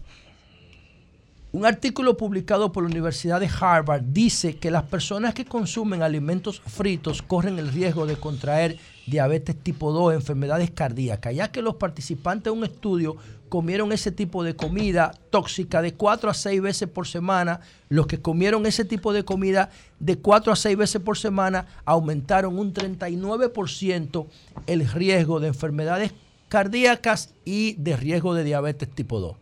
un 1.53 1.65
artículo 1.65 2.17
publicado 2.17 2.71
por 2.71 2.83
la 2.83 2.89
Universidad 2.91 3.39
de 3.39 3.49
Harvard 3.49 4.03
dice 4.03 4.57
que 4.57 4.69
las 4.69 4.83
personas 4.83 5.33
que 5.33 5.45
consumen 5.45 6.03
alimentos 6.03 6.59
fritos 6.59 7.23
corren 7.23 7.57
el 7.57 7.69
riesgo 7.69 8.05
de 8.05 8.17
contraer 8.17 8.77
diabetes 9.07 9.57
tipo 9.57 9.91
2, 9.91 10.13
enfermedades 10.13 10.69
cardíacas, 10.69 11.33
ya 11.33 11.51
que 11.51 11.63
los 11.63 11.77
participantes 11.77 12.53
de 12.53 12.59
un 12.59 12.63
estudio 12.63 13.15
comieron 13.55 13.93
ese 13.93 14.11
tipo 14.11 14.43
de 14.43 14.53
comida 14.53 15.13
tóxica 15.29 15.81
de 15.81 15.93
4 15.93 16.29
a 16.29 16.33
6 16.33 16.61
veces 16.61 16.89
por 16.89 17.07
semana. 17.07 17.61
Los 17.87 18.05
que 18.05 18.21
comieron 18.21 18.65
ese 18.65 18.83
tipo 18.83 19.13
de 19.13 19.23
comida 19.23 19.69
de 20.01 20.17
4 20.17 20.51
a 20.51 20.57
6 20.57 20.75
veces 20.75 21.01
por 21.01 21.17
semana 21.17 21.65
aumentaron 21.85 22.59
un 22.59 22.73
39% 22.73 24.27
el 24.67 24.89
riesgo 24.89 25.39
de 25.39 25.47
enfermedades 25.47 26.11
cardíacas 26.49 27.29
y 27.45 27.75
de 27.75 27.95
riesgo 27.95 28.33
de 28.33 28.43
diabetes 28.43 28.89
tipo 28.89 29.21
2. 29.21 29.37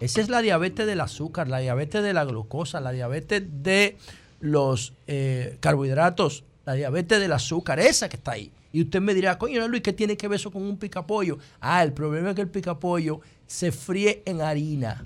Esa 0.00 0.20
es 0.20 0.28
la 0.28 0.42
diabetes 0.42 0.84
del 0.84 1.00
azúcar, 1.00 1.46
la 1.46 1.58
diabetes 1.58 2.02
de 2.02 2.14
la 2.14 2.24
glucosa, 2.24 2.80
la 2.80 2.90
diabetes 2.90 3.44
de 3.62 3.96
los 4.40 4.92
eh, 5.06 5.56
carbohidratos, 5.60 6.42
la 6.66 6.72
diabetes 6.72 7.20
del 7.20 7.30
azúcar, 7.30 7.78
esa 7.78 8.08
que 8.08 8.16
está 8.16 8.32
ahí. 8.32 8.50
Y 8.72 8.82
usted 8.82 9.00
me 9.00 9.12
dirá, 9.14 9.38
coño, 9.38 9.66
Luis, 9.68 9.82
¿qué 9.82 9.92
tiene 9.92 10.16
que 10.16 10.26
ver 10.28 10.40
eso 10.40 10.50
con 10.50 10.62
un 10.62 10.78
picapollo? 10.78 11.38
Ah, 11.60 11.82
el 11.82 11.92
problema 11.92 12.30
es 12.30 12.34
que 12.34 12.40
el 12.40 12.50
picapollo 12.50 13.20
se 13.46 13.70
fríe 13.70 14.22
en 14.24 14.40
harina. 14.40 15.04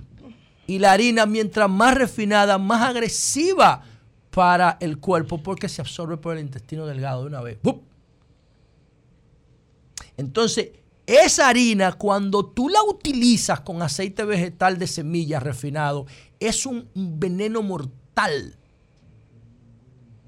Y 0.68 0.78
la 0.78 0.93
harina, 0.93 1.26
mientras 1.26 1.68
más 1.68 1.94
refinada, 1.94 2.59
más 2.59 2.82
agresiva 2.82 3.82
para 4.30 4.76
el 4.80 4.98
cuerpo, 4.98 5.43
porque 5.43 5.68
se 5.68 5.80
absorbe 5.80 6.16
por 6.16 6.36
el 6.36 6.44
intestino 6.44 6.86
delgado 6.86 7.22
de 7.22 7.26
una 7.28 7.40
vez. 7.40 7.59
¡Bup! 7.62 7.82
Entonces, 10.16 10.70
esa 11.06 11.48
harina, 11.48 11.93
cuando 11.93 12.47
tú 12.47 12.68
la 12.68 12.82
utilizas 12.82 13.60
con 13.60 13.82
aceite 13.82 14.24
vegetal 14.24 14.78
de 14.78 14.86
semilla 14.86 15.40
refinado, 15.40 16.06
es 16.40 16.66
un 16.66 16.88
veneno 16.94 17.62
mortal. 17.62 18.56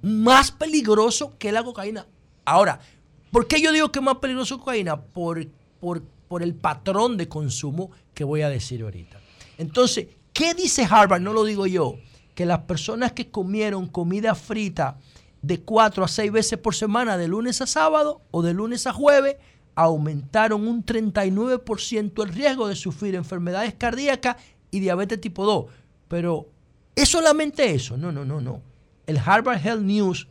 Más 0.02 0.52
peligroso 0.52 1.36
que 1.39 1.51
la 1.51 1.65
cocaína. 1.65 2.06
Ahora, 2.44 2.81
¿por 3.30 3.46
qué 3.46 3.60
yo 3.60 3.72
digo 3.72 3.90
que 3.90 3.98
es 3.98 4.05
más 4.05 4.16
peligroso 4.16 4.59
cocaína? 4.59 5.00
Por, 5.00 5.46
por, 5.80 6.02
por 6.02 6.42
el 6.42 6.55
patrón 6.55 7.16
de 7.16 7.28
consumo 7.28 7.90
que 8.14 8.24
voy 8.24 8.42
a 8.42 8.48
decir 8.48 8.82
ahorita. 8.82 9.18
Entonces, 9.59 10.09
¿qué 10.32 10.55
dice 10.55 10.86
Harvard? 10.88 11.20
No 11.20 11.32
lo 11.32 11.44
digo 11.44 11.66
yo. 11.66 11.96
Que 12.34 12.46
las 12.46 12.60
personas 12.60 13.12
que 13.12 13.30
comieron 13.30 13.88
comida 13.88 14.34
frita 14.34 14.98
de 15.42 15.60
4 15.60 16.05
a 16.05 16.09
6 16.09 16.32
veces 16.32 16.59
por 16.59 16.74
semana, 16.74 17.16
de 17.16 17.28
lunes 17.28 17.60
a 17.60 17.66
sábado 17.66 18.22
o 18.30 18.42
de 18.42 18.55
lunes 18.55 18.86
a 18.86 18.92
jueves, 18.92 19.36
aumentaron 19.74 20.66
un 20.66 20.84
39% 20.84 22.24
el 22.24 22.32
riesgo 22.32 22.68
de 22.68 22.74
sufrir 22.74 23.14
enfermedades 23.14 23.74
cardíacas 23.74 24.36
y 24.70 24.80
diabetes 24.80 25.20
tipo 25.20 25.44
2. 25.46 25.66
Pero, 26.09 26.48
¿es 26.94 27.09
solamente 27.09 27.72
eso? 27.72 27.96
No, 27.96 28.10
no, 28.10 28.24
no, 28.24 28.40
no. 28.40 28.62
El 29.06 29.18
Harvard 29.18 29.64
Health 29.64 29.82
News 29.82 30.28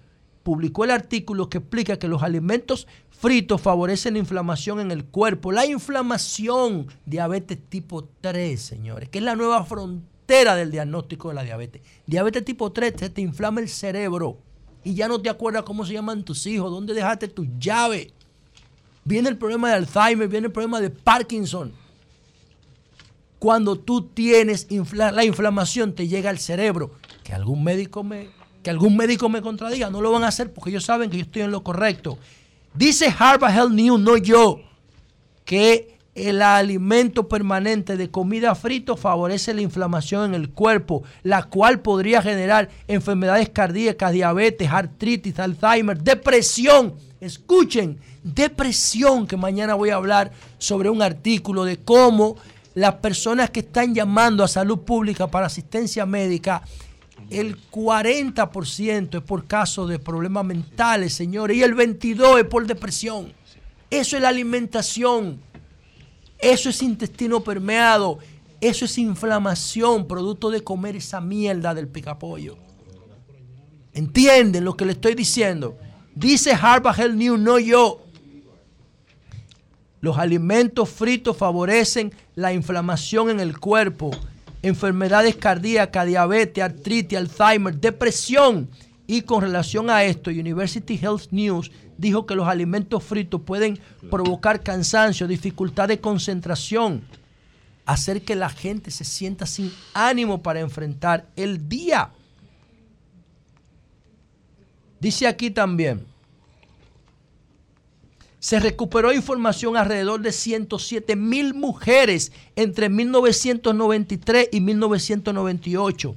publicó 0.48 0.86
el 0.86 0.92
artículo 0.92 1.50
que 1.50 1.58
explica 1.58 2.00
que 2.00 2.08
los 2.08 2.24
alimentos 2.24 2.88
fritos 3.10 3.60
favorecen 3.60 4.14
la 4.14 4.20
inflamación 4.20 4.80
en 4.80 4.92
el 4.92 5.04
cuerpo. 5.04 5.52
La 5.52 5.66
inflamación, 5.66 6.88
diabetes 7.06 7.58
tipo 7.68 8.08
3, 8.22 8.58
señores, 8.58 9.10
que 9.10 9.18
es 9.18 9.26
la 9.26 9.36
nueva 9.36 9.66
frontera 9.66 10.56
del 10.56 10.72
diagnóstico 10.72 11.28
de 11.28 11.36
la 11.36 11.44
diabetes. 11.44 11.82
Diabetes 12.06 12.46
tipo 12.46 12.72
3 12.72 12.94
se 12.98 13.10
te 13.10 13.20
inflama 13.20 13.60
el 13.60 13.68
cerebro 13.68 14.38
y 14.86 14.94
ya 14.94 15.10
no 15.10 15.22
te 15.22 15.30
acuerdas 15.30 15.64
cómo 15.64 15.86
se 15.86 15.92
llaman 15.92 16.24
tus 16.24 16.48
hijos, 16.48 16.72
dónde 16.72 16.94
dejaste 16.94 17.28
tus 17.28 17.46
llaves. 17.60 18.14
Viene 19.04 19.28
el 19.28 19.38
problema 19.38 19.68
de 19.68 19.76
Alzheimer, 19.76 20.30
viene 20.30 20.48
el 20.48 20.54
problema 20.54 20.80
de 20.80 20.92
Parkinson. 20.92 21.74
Cuando 23.38 23.78
tú 23.78 24.04
tienes 24.04 24.66
la 24.94 25.26
inflamación, 25.26 25.94
te 25.94 26.08
llega 26.08 26.30
al 26.30 26.40
cerebro. 26.40 26.92
Que 27.26 27.34
algún 27.34 27.66
médico 27.66 28.02
me, 28.06 28.30
que 28.64 28.70
algún 28.70 28.98
médico 28.98 29.30
me 29.30 29.42
contradiga, 29.42 29.90
no 29.90 30.02
lo 30.02 30.12
van 30.12 30.24
a 30.24 30.28
hacer 30.28 30.52
porque 30.54 30.70
ellos 30.72 30.86
saben 30.86 31.10
que 31.10 31.18
yo 31.18 31.24
estoy 31.24 31.44
en 31.44 31.52
lo 31.52 31.64
correcto. 31.64 32.18
Dice 32.74 33.14
Harvard 33.18 33.56
Health 33.56 33.72
News, 33.72 34.00
no 34.00 34.18
yo, 34.18 34.62
que 35.46 35.98
el 36.18 36.42
alimento 36.42 37.28
permanente 37.28 37.96
de 37.96 38.10
comida 38.10 38.56
frito 38.56 38.98
favorece 38.98 39.54
la 39.54 39.62
inflamación 39.62 40.34
en 40.34 40.42
el 40.42 40.50
cuerpo, 40.50 41.04
la 41.24 41.44
cual 41.44 41.80
podría 41.80 42.22
generar 42.22 42.70
enfermedades 42.88 43.50
cardíacas, 43.50 44.12
diabetes, 44.12 44.70
artritis, 44.70 45.40
Alzheimer, 45.40 46.02
depresión. 46.02 46.96
Escuchen, 47.22 48.00
depresión, 48.24 49.28
que 49.28 49.38
mañana 49.38 49.76
voy 49.76 49.92
a 49.92 49.96
hablar 49.96 50.32
sobre 50.58 50.90
un 50.90 51.02
artículo 51.02 51.64
de 51.64 51.78
cómo 51.78 52.36
las 52.74 52.96
personas 52.96 53.50
que 53.50 53.62
están 53.62 53.94
llamando 53.94 54.44
a 54.44 54.48
salud 54.48 54.80
pública 54.80 55.28
para 55.28 55.48
asistencia 55.48 56.06
médica, 56.06 56.64
el 57.30 57.60
40% 57.72 59.18
es 59.18 59.24
por 59.24 59.46
caso 59.46 59.86
de 59.88 60.00
problemas 60.00 60.46
mentales, 60.46 61.14
señores, 61.14 61.58
y 61.58 61.64
el 61.64 61.76
22% 61.76 62.40
es 62.40 62.46
por 62.46 62.66
depresión. 62.66 63.34
Eso 63.90 64.16
es 64.16 64.22
la 64.22 64.30
alimentación. 64.30 65.40
Eso 66.40 66.70
es 66.70 66.82
intestino 66.82 67.42
permeado. 67.42 68.20
Eso 68.60 68.86
es 68.86 68.98
inflamación, 68.98 70.08
producto 70.08 70.50
de 70.50 70.64
comer 70.64 70.96
esa 70.96 71.22
mierda 71.22 71.74
del 71.74 71.88
picapollo. 71.88 72.58
¿Entienden 73.94 74.64
lo 74.64 74.76
que 74.76 74.86
le 74.86 74.94
estoy 74.94 75.16
diciendo? 75.16 75.78
Dice 76.16 76.52
Harvard 76.54 77.00
Health 77.00 77.16
News, 77.16 77.40
no 77.40 77.60
yo. 77.60 78.04
Los 80.02 80.18
alimentos 80.18 80.90
fritos 80.90 81.36
favorecen 81.36 82.14
la 82.36 82.54
inflamación 82.54 83.30
en 83.30 83.40
el 83.40 83.60
cuerpo, 83.60 84.12
enfermedades 84.62 85.36
cardíacas, 85.36 86.06
diabetes, 86.08 86.64
artritis, 86.64 87.18
Alzheimer, 87.18 87.76
depresión. 87.80 88.70
Y 89.06 89.22
con 89.22 89.42
relación 89.42 89.90
a 89.90 90.04
esto, 90.04 90.30
University 90.30 91.00
Health 91.02 91.32
News 91.32 91.72
dijo 91.98 92.26
que 92.26 92.36
los 92.36 92.48
alimentos 92.48 93.04
fritos 93.04 93.42
pueden 93.42 93.80
provocar 94.12 94.62
cansancio, 94.62 95.28
dificultad 95.28 95.88
de 95.88 96.00
concentración, 96.00 97.04
hacer 97.86 98.22
que 98.22 98.36
la 98.36 98.50
gente 98.50 98.92
se 98.92 99.06
sienta 99.06 99.46
sin 99.46 99.72
ánimo 99.94 100.42
para 100.42 100.60
enfrentar 100.60 101.28
el 101.36 101.70
día. 101.70 102.12
Dice 105.00 105.28
aquí 105.28 105.52
también, 105.52 106.06
se 108.48 108.62
recuperó 108.62 109.12
información 109.12 109.76
alrededor 109.76 110.22
de 110.22 110.32
107 110.32 111.18
mil 111.18 111.54
mujeres 111.54 112.32
entre 112.56 112.88
1993 112.88 114.48
y 114.54 114.62
1998. 114.62 116.16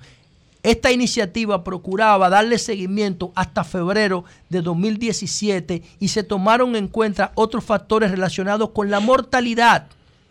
Esta 0.63 0.93
iniciativa 0.93 1.65
procuraba 1.65 2.29
darle 2.29 2.59
seguimiento 2.59 3.33
hasta 3.35 3.65
febrero 3.65 4.23
de 4.49 4.63
2017 4.63 5.83
y 5.99 6.07
se 6.07 6.23
tomaron 6.23 6.77
en 6.77 6.87
cuenta 6.87 7.33
otros 7.35 7.65
factores 7.65 8.13
relacionados 8.13 8.71
con 8.71 8.93
la 8.93 9.01
mortalidad, 9.01 9.89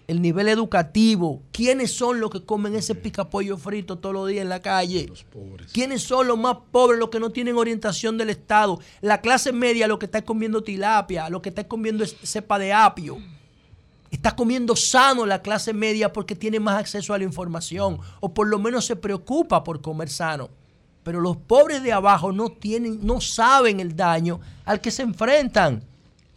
el 0.09 0.23
nivel 0.23 0.47
educativo, 0.47 1.43
quiénes 1.51 1.95
son 1.95 2.19
los 2.19 2.31
que 2.31 2.43
comen 2.43 2.73
ese 2.73 2.95
picapollo 2.95 3.57
frito 3.57 3.99
todos 3.99 4.15
los 4.15 4.27
días 4.27 4.41
en 4.41 4.49
la 4.49 4.59
calle, 4.59 5.07
quiénes 5.71 6.01
son 6.01 6.25
los 6.25 6.35
más 6.35 6.57
pobres, 6.71 6.99
los 6.99 7.09
que 7.09 7.19
no 7.19 7.29
tienen 7.29 7.55
orientación 7.55 8.17
del 8.17 8.31
Estado, 8.31 8.79
la 9.01 9.21
clase 9.21 9.51
media, 9.51 9.87
lo 9.87 9.99
que 9.99 10.07
está 10.07 10.23
comiendo 10.23 10.63
tilapia, 10.63 11.29
lo 11.29 11.43
que 11.43 11.49
está 11.49 11.67
comiendo 11.67 12.03
cepa 12.07 12.57
de 12.57 12.73
apio. 12.73 13.19
Está 14.09 14.35
comiendo 14.35 14.75
sano 14.75 15.27
la 15.27 15.43
clase 15.43 15.73
media 15.73 16.11
porque 16.11 16.35
tiene 16.35 16.59
más 16.59 16.79
acceso 16.79 17.13
a 17.13 17.19
la 17.19 17.23
información 17.23 17.99
o 18.19 18.33
por 18.33 18.47
lo 18.47 18.57
menos 18.57 18.85
se 18.85 18.95
preocupa 18.95 19.63
por 19.63 19.79
comer 19.79 20.09
sano. 20.09 20.49
Pero 21.03 21.21
los 21.21 21.37
pobres 21.37 21.83
de 21.83 21.91
abajo 21.91 22.31
no 22.31 22.49
tienen, 22.49 23.05
no 23.05 23.21
saben 23.21 23.79
el 23.79 23.95
daño 23.95 24.39
al 24.65 24.81
que 24.81 24.89
se 24.89 25.03
enfrentan. 25.03 25.83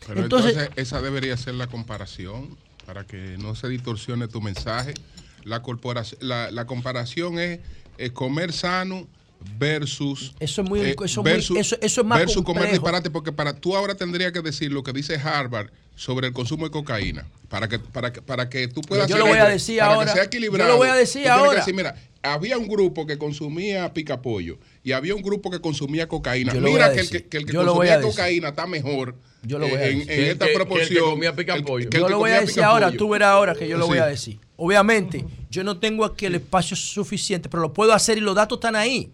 Pero 0.06 0.20
entonces, 0.20 0.58
entonces, 0.58 0.74
esa 0.76 1.00
debería 1.00 1.38
ser 1.38 1.54
la 1.54 1.68
comparación 1.68 2.58
para 2.86 3.04
que 3.06 3.36
no 3.38 3.54
se 3.54 3.68
distorsione 3.68 4.28
tu 4.28 4.40
mensaje. 4.40 4.94
La, 5.44 5.62
corporación, 5.62 6.20
la, 6.22 6.50
la 6.50 6.66
comparación 6.66 7.38
es, 7.38 7.60
eh, 7.98 8.10
comer 8.10 8.52
sano 8.52 9.06
versus 9.58 10.34
Eso 10.38 10.62
es 10.62 10.68
muy- 10.68 10.80
eh, 10.80 10.96
eso 11.04 11.04
es 11.04 11.48
muy- 11.50 11.60
eso- 11.60 11.76
eso 11.80 12.00
es 12.00 12.06
más 12.06 12.18
versus 12.20 12.36
comer 12.44 12.62
complejo. 12.62 12.72
disparate 12.74 13.10
porque 13.10 13.32
para 13.32 13.52
tú 13.54 13.76
ahora 13.76 13.94
tendrías 13.96 14.30
que 14.32 14.40
decir 14.40 14.70
lo 14.72 14.82
que 14.84 14.92
dice 14.92 15.16
Harvard 15.16 15.68
sobre 15.96 16.28
el 16.28 16.32
consumo 16.32 16.64
de 16.64 16.70
cocaína 16.70 17.26
para 17.48 17.68
que 17.68 17.78
para 17.80 18.12
que, 18.12 18.22
para 18.22 18.48
que 18.48 18.68
tú 18.68 18.80
puedas 18.82 19.08
Yo 19.08 19.18
lo 19.18 19.26
voy 19.26 19.38
a 19.38 19.46
decir 19.46 19.80
para 19.80 19.94
ahora. 19.94 20.06
que 20.14 20.18
sea 20.20 20.30
Yo 20.30 20.66
lo 20.68 20.76
voy 20.76 20.88
a 20.88 20.94
decir 20.94 21.28
ahora. 21.28 21.58
decir, 21.58 21.74
mira 21.74 21.96
había 22.22 22.56
un 22.56 22.68
grupo 22.68 23.04
que 23.04 23.18
consumía 23.18 23.92
picapollo 23.92 24.58
y 24.84 24.92
había 24.92 25.12
un 25.16 25.22
grupo 25.22 25.50
que 25.50 25.60
consumía 25.60 26.06
cocaína 26.06 26.54
Yo 26.54 26.60
mira 26.60 26.92
que 26.92 27.00
el 27.00 27.10
que, 27.10 27.24
que 27.26 27.36
el 27.38 27.46
que 27.46 27.52
consumía 27.54 28.00
cocaína 28.00 28.50
está 28.50 28.66
mejor 28.68 29.16
Yo 29.44 29.58
lo 29.58 29.68
voy 29.68 29.76
a 29.78 29.86
en, 29.88 29.98
decir. 29.98 30.12
en 30.12 30.18
Que- 30.18 30.30
esta 30.30 30.44
que- 30.46 30.52
que 30.52 30.52
el 30.52 30.56
proporción 30.56 30.88
el 31.84 31.88
que 31.90 31.98
yo 31.98 32.08
lo 32.08 32.18
voy 32.18 32.30
a 32.30 32.40
decir 32.40 32.62
ahora, 32.62 32.92
tú 32.92 33.08
verás 33.08 33.28
ahora 33.28 33.54
que 33.54 33.68
yo 33.68 33.76
lo 33.78 33.86
voy 33.86 33.98
a 33.98 34.06
decir. 34.06 34.38
Obviamente, 34.56 35.24
yo 35.50 35.64
no 35.64 35.78
tengo 35.78 36.04
aquí 36.04 36.26
el 36.26 36.36
espacio 36.36 36.76
suficiente, 36.76 37.48
pero 37.48 37.60
lo 37.62 37.72
puedo 37.72 37.92
hacer 37.92 38.18
y 38.18 38.20
los 38.20 38.34
datos 38.36 38.58
están 38.58 38.76
ahí. 38.76 39.10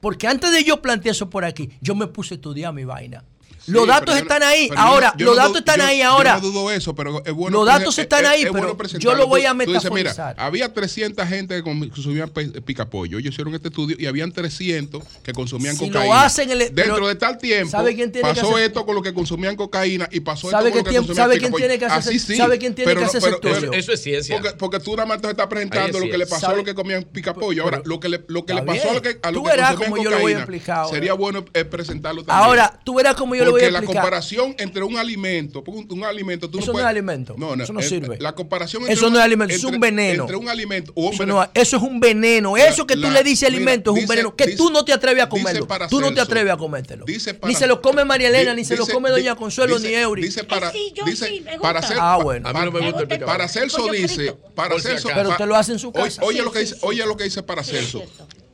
Porque 0.00 0.26
antes 0.26 0.50
de 0.52 0.64
yo 0.64 0.80
plantear 0.80 1.12
eso 1.14 1.28
por 1.28 1.44
aquí, 1.44 1.70
yo 1.80 1.94
me 1.94 2.06
puse 2.06 2.34
a 2.34 2.36
estudiar 2.36 2.72
mi 2.72 2.84
vaina. 2.84 3.24
Los 3.66 3.86
datos 3.86 4.04
pero 4.06 4.16
yo 4.18 4.22
están 4.22 4.42
ahí. 4.42 4.68
pero 4.68 4.80
yo 4.80 4.86
Ahora, 4.86 5.14
yo 5.16 5.26
los 5.26 5.36
no 5.36 5.42
datos 5.42 5.56
están 5.58 5.78
yo- 5.80 5.84
ahí 5.86 5.98
yo 5.98 6.08
ahora. 6.08 6.34
no 6.34 6.40
dudo 6.40 6.70
eso, 6.70 6.94
pero 6.94 7.22
es 7.24 7.32
bueno. 7.32 7.56
Los 7.58 7.66
datos 7.66 7.98
es- 7.98 8.02
están 8.04 8.24
es- 8.24 8.30
ahí, 8.30 8.38
es 8.38 8.42
pero 8.44 8.52
bueno 8.52 8.68
yo 8.68 8.76
presentarlo. 8.76 9.16
lo 9.18 9.26
voy 9.26 9.44
a 9.44 9.50
Tú- 9.52 9.58
tú 9.58 9.72
dices, 9.72 9.84
metaforizar. 9.84 10.34
mira, 10.34 10.46
había 10.46 10.72
300 10.72 11.28
gente 11.28 11.54
que 11.56 11.62
consumía 11.62 12.26
pe- 12.26 12.60
picapollo. 12.62 13.18
Ellos 13.18 13.32
hicieron 13.32 13.54
este 13.54 13.68
estudio 13.68 13.96
y 13.98 14.06
habían 14.06 14.32
300 14.32 15.02
que 15.22 15.32
consumían 15.32 15.76
Si 15.76 15.86
lo 15.86 15.92
cocaína. 15.94 16.24
hacen 16.24 16.50
el- 16.50 16.58
Dentro 16.58 16.94
pero- 16.94 17.08
de 17.08 17.14
tal 17.16 17.38
tiempo, 17.38 17.70
¿sabe 17.70 17.94
quién 17.94 18.12
tiene 18.12 18.28
que 18.28 18.34
pasó 18.40 18.52
hacer- 18.54 18.66
esto 18.66 18.86
con 18.86 18.94
los 18.94 19.02
que 19.04 19.12
consumían 19.14 19.56
cocaína 19.56 20.08
y 20.12 20.20
pasó 20.20 20.50
¿Sabe 20.50 20.68
esto 20.68 20.70
con 20.70 20.78
los 20.78 20.84
que 20.84 20.90
tiempo- 20.90 21.06
consumían 21.08 21.28
sabe 21.28 21.38
quién 21.40 21.52
tiene 21.54 21.78
que 21.78 21.84
hacer 21.86 21.98
Así 21.98 22.16
ese- 22.16 22.26
sí, 22.26 22.36
sabe 22.36 22.58
quién 22.58 22.74
tiene 22.74 22.90
pero 22.90 23.00
que 23.00 23.06
hacer 23.06 23.18
ese 23.18 23.26
pero- 23.26 23.36
estudio? 23.36 23.70
pero- 23.70 23.72
Eso 23.80 23.92
es 23.92 24.02
ciencia. 24.02 24.36
Porque, 24.36 24.56
porque 24.56 24.80
tú 24.80 24.92
nada 24.96 25.06
más 25.06 25.20
te 25.20 25.28
estás 25.30 25.46
presentando 25.46 25.98
lo 26.00 26.06
que 26.10 26.18
le 26.18 26.26
pasó 26.26 26.48
a 26.48 26.54
los 26.54 26.64
que 26.64 26.74
comían 26.74 27.02
picapollo. 27.04 27.62
Ahora, 27.64 27.82
lo 27.84 28.00
que 28.00 28.08
le, 28.08 28.22
lo 28.28 28.44
que 28.44 28.54
pasó 28.54 28.90
a 28.90 28.92
los 28.94 29.02
que, 29.02 29.14
que 29.16 29.20
consumían 29.20 29.76
cómo 29.76 29.96
yo 30.02 30.10
lo 30.10 30.18
voy 30.20 30.32
a 30.34 30.44
cocaína, 30.46 30.86
sería 30.88 31.12
bueno 31.14 31.44
eh, 31.54 31.64
presentarlo 31.64 32.24
también. 32.24 32.44
Ahora, 32.46 32.80
tú 32.84 32.94
verás 32.94 33.14
cómo 33.14 33.34
yo 33.34 33.44
lo 33.44 33.50
voy 33.52 33.55
a 33.55 33.55
Porque 33.60 33.70
la 33.72 33.78
explicar. 33.78 34.02
comparación 34.02 34.54
entre 34.58 34.82
un 34.82 34.96
alimento, 34.96 35.62
un, 35.66 35.86
un 35.90 36.04
alimento, 36.04 36.48
tú 36.50 36.58
Eso 36.58 36.72
no 36.72 36.78
es 36.78 36.84
alimento. 36.84 37.34
No, 37.38 37.56
no, 37.56 37.64
Eso 37.64 37.72
no 37.72 37.80
eh, 37.80 37.82
sirve. 37.82 38.18
La 38.20 38.34
comparación 38.34 38.82
entre 38.82 38.94
Eso 38.94 39.10
no 39.10 39.18
es 39.18 39.24
alimento, 39.24 39.54
eso 39.54 39.68
es 39.68 39.74
entre- 39.74 39.76
un 39.90 39.96
veneno. 39.96 40.22
Entre 40.24 40.36
un 40.36 40.48
alimento 40.48 40.92
o 40.94 41.06
un 41.08 41.12
Eso, 41.14 41.18
veneno. 41.22 41.40
no- 41.40 41.50
eso 41.54 41.76
es 41.76 41.82
un 41.82 42.00
veneno. 42.00 42.56
Eso 42.56 42.86
que 42.86 42.94
tú 42.94 43.02
la- 43.02 43.10
le 43.10 43.22
dices 43.24 43.48
mira, 43.48 43.56
alimento 43.56 43.90
es 43.90 43.94
un 43.94 44.00
dice- 44.00 44.12
veneno. 44.12 44.36
Que 44.36 44.44
dice- 44.46 44.56
tú 44.58 44.70
no 44.70 44.84
te 44.84 44.92
atreves 44.92 45.22
a 45.22 45.26
dice 45.26 45.38
comerlo. 45.38 45.66
para 45.66 45.88
Tú 45.88 46.00
no 46.00 46.12
te 46.14 46.20
atreves 46.20 46.52
a 46.52 46.56
comértelo. 46.56 47.04
dice 47.04 47.34
para- 47.34 47.48
ni 47.52 47.54
se 47.58 47.66
lo 47.66 47.80
come 47.82 48.04
María 48.04 48.28
Elena, 48.28 48.52
Di- 48.52 48.56
ni 48.58 48.64
se 48.64 48.76
lo 48.76 48.86
come 48.86 49.10
Doña 49.10 49.34
Consuelo, 49.36 49.76
dice- 49.76 49.88
ni 49.88 49.94
Eury. 49.94 50.22
Dice 50.22 50.44
para, 50.44 50.70
sí, 50.72 50.92
yo 50.94 51.04
dice, 51.04 51.42
para 51.60 51.80
hacer, 51.80 51.96
Ah, 52.00 52.18
bueno. 52.22 52.48
A 52.48 52.52
mí 52.52 52.60
no 52.64 52.70
me 52.72 52.80
gusta 52.80 53.00
el 53.00 53.08
picapollo. 53.08 53.26
para 53.26 53.48
Celso 53.48 53.88
dice, 53.90 54.34
para 54.54 54.78
Celso. 54.80 55.08
Pero 55.14 55.30
usted 55.30 55.46
lo 55.46 55.56
hace 55.56 55.72
en 55.72 55.78
su 55.78 55.88
Oye, 55.88 56.04
casa. 56.04 56.22
oye 56.24 56.42
lo 56.42 56.52
que 56.52 56.60
dice, 56.60 56.76
oye 56.82 57.04
lo 57.06 57.16
que 57.16 57.24
dice 57.24 57.42
para 57.42 57.62
Celso. 57.64 58.02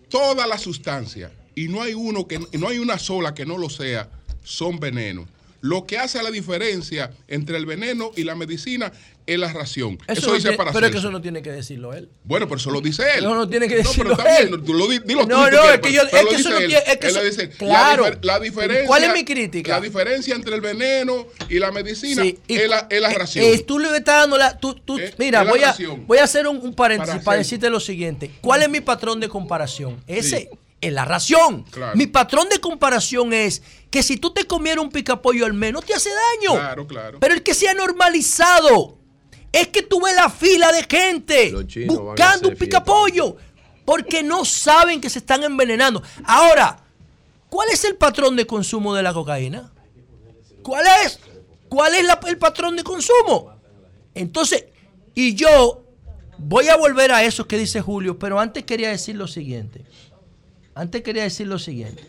Todas 0.08 0.46
las 0.46 0.60
sustancias 0.60 1.30
y 1.54 1.68
no 1.68 1.82
hay 1.82 1.94
uno 1.94 2.26
que 2.26 2.38
no 2.38 2.68
hay 2.68 2.78
una 2.78 2.98
sola 2.98 3.34
que 3.34 3.46
no 3.46 3.56
lo 3.58 3.70
sea, 3.70 4.08
son 4.42 4.78
venenos. 4.80 5.26
Lo 5.60 5.86
que 5.86 5.96
hace 5.96 6.20
la 6.20 6.32
diferencia 6.32 7.12
entre 7.28 7.56
el 7.56 7.66
veneno 7.66 8.10
y 8.16 8.24
la 8.24 8.34
medicina 8.34 8.90
es 9.24 9.38
la 9.38 9.52
ración. 9.52 9.96
Eso, 10.08 10.26
no 10.26 10.34
dice 10.34 10.54
para 10.54 10.72
pero 10.72 10.86
es 10.86 10.90
que 10.92 10.98
eso 10.98 11.12
no 11.12 11.22
tiene 11.22 11.40
que 11.40 11.52
decirlo 11.52 11.94
él. 11.94 12.08
Bueno, 12.24 12.48
pero 12.48 12.58
eso 12.58 12.72
lo 12.72 12.80
dice 12.80 13.04
él. 13.16 13.20
Eso 13.24 13.32
no 13.36 13.48
tiene 13.48 13.68
que 13.68 13.76
No, 13.76 13.82
decirlo 13.88 14.16
pero 14.16 14.28
está 14.28 14.42
bien, 14.42 14.54
él. 14.54 14.64
tú 14.64 14.74
lo 14.74 14.88
di- 14.88 14.98
dilo 15.06 15.20
No, 15.24 15.26
tú 15.26 15.52
no, 15.52 15.62
es 15.62 15.70
que 15.74 15.78
pero- 15.78 15.94
yo- 15.94 16.02
pero 16.10 16.22
es 16.28 16.34
que 16.34 16.40
eso 16.40 16.50
no 16.50 16.58
él. 16.58 16.66
tiene- 16.66 16.82
es 16.84 16.96
que 16.98 17.06
Él 17.06 17.10
eso- 17.12 17.22
le 17.22 17.30
dice, 17.30 17.48
claro. 17.50 18.02
La, 18.02 18.10
difer- 18.10 18.18
la 18.24 18.40
diferencia. 18.40 18.86
¿Cuál 18.88 19.04
es 19.04 19.12
mi 19.12 19.24
crítica? 19.24 19.70
La 19.74 19.80
diferencia 19.80 20.34
entre 20.34 20.56
el 20.56 20.60
veneno 20.60 21.28
y 21.48 21.60
la 21.60 21.70
medicina 21.70 22.22
Sí, 22.24 22.38
y- 22.48 22.56
es, 22.56 22.68
la, 22.68 22.88
es 22.90 23.00
la 23.00 23.12
eh, 23.12 23.14
ración. 23.14 23.44
eh, 23.44 23.58
tú 23.64 23.78
le 23.78 23.96
estás 23.96 24.22
dando 24.22 24.36
la. 24.38 24.58
tú- 24.58 24.74
tú- 24.74 24.98
Eh, 24.98 25.14
mira, 25.16 25.44
voy 25.44 25.62
a, 25.62 25.76
voy 26.08 26.18
a 26.18 26.24
hacer 26.24 26.48
un, 26.48 26.56
un 26.56 26.74
paréntesis 26.74 27.22
Para 27.22 27.38
decirte 27.38 27.70
lo 27.70 27.78
siguiente. 27.78 28.32
¿Cuál 28.40 28.62
es 28.64 28.68
mi 28.68 28.80
patrón 28.80 29.20
de 29.20 29.28
comparación? 29.28 30.02
Ese 30.08 30.38
Sí. 30.40 30.48
Es 30.82 30.92
la 30.92 31.04
ración. 31.06 31.62
Claro. 31.70 31.96
Mi 31.96 32.06
patrón 32.06 32.48
de 32.50 32.60
comparación 32.60 33.32
es 33.32 33.62
que 33.90 34.02
si 34.02 34.18
tú 34.18 34.32
te 34.34 34.46
comieras 34.46 34.84
un 34.84 34.90
picapollo 34.90 35.46
al 35.46 35.54
menos, 35.54 35.84
te 35.86 35.94
hace 35.94 36.10
daño. 36.10 36.58
Claro, 36.58 36.86
claro. 36.86 37.18
Pero 37.20 37.32
el 37.34 37.42
que 37.42 37.54
se 37.54 37.68
ha 37.68 37.74
normalizado 37.74 38.98
es 39.52 39.68
que 39.68 39.82
tú 39.82 40.00
ves 40.02 40.14
la 40.14 40.28
fila 40.28 40.70
de 40.72 40.82
gente 40.84 41.52
buscando 41.86 42.48
un 42.48 42.56
picapollo 42.56 43.36
porque 43.84 44.22
no 44.22 44.44
saben 44.44 45.00
que 45.00 45.08
se 45.10 45.20
están 45.20 45.42
envenenando. 45.44 46.02
Ahora, 46.24 46.84
¿cuál 47.48 47.68
es 47.70 47.84
el 47.84 47.96
patrón 47.96 48.36
de 48.36 48.46
consumo 48.46 48.94
de 48.94 49.02
la 49.02 49.12
cocaína? 49.12 49.72
¿Cuál 50.62 50.84
es? 51.04 51.18
¿Cuál 51.68 51.94
es 51.94 52.04
la- 52.04 52.20
el 52.26 52.38
patrón 52.38 52.76
de 52.76 52.82
consumo? 52.84 53.54
Entonces, 54.14 54.64
y 55.14 55.34
yo 55.34 55.84
voy 56.38 56.68
a 56.68 56.76
volver 56.76 57.12
a 57.12 57.22
eso 57.24 57.46
que 57.46 57.56
dice 57.58 57.80
Julio, 57.80 58.18
pero 58.18 58.38
antes 58.40 58.64
quería 58.64 58.88
decir 58.90 59.16
lo 59.16 59.26
siguiente. 59.28 59.84
Antes 60.74 61.02
quería 61.02 61.24
decir 61.24 61.46
lo 61.46 61.58
siguiente. 61.58 62.02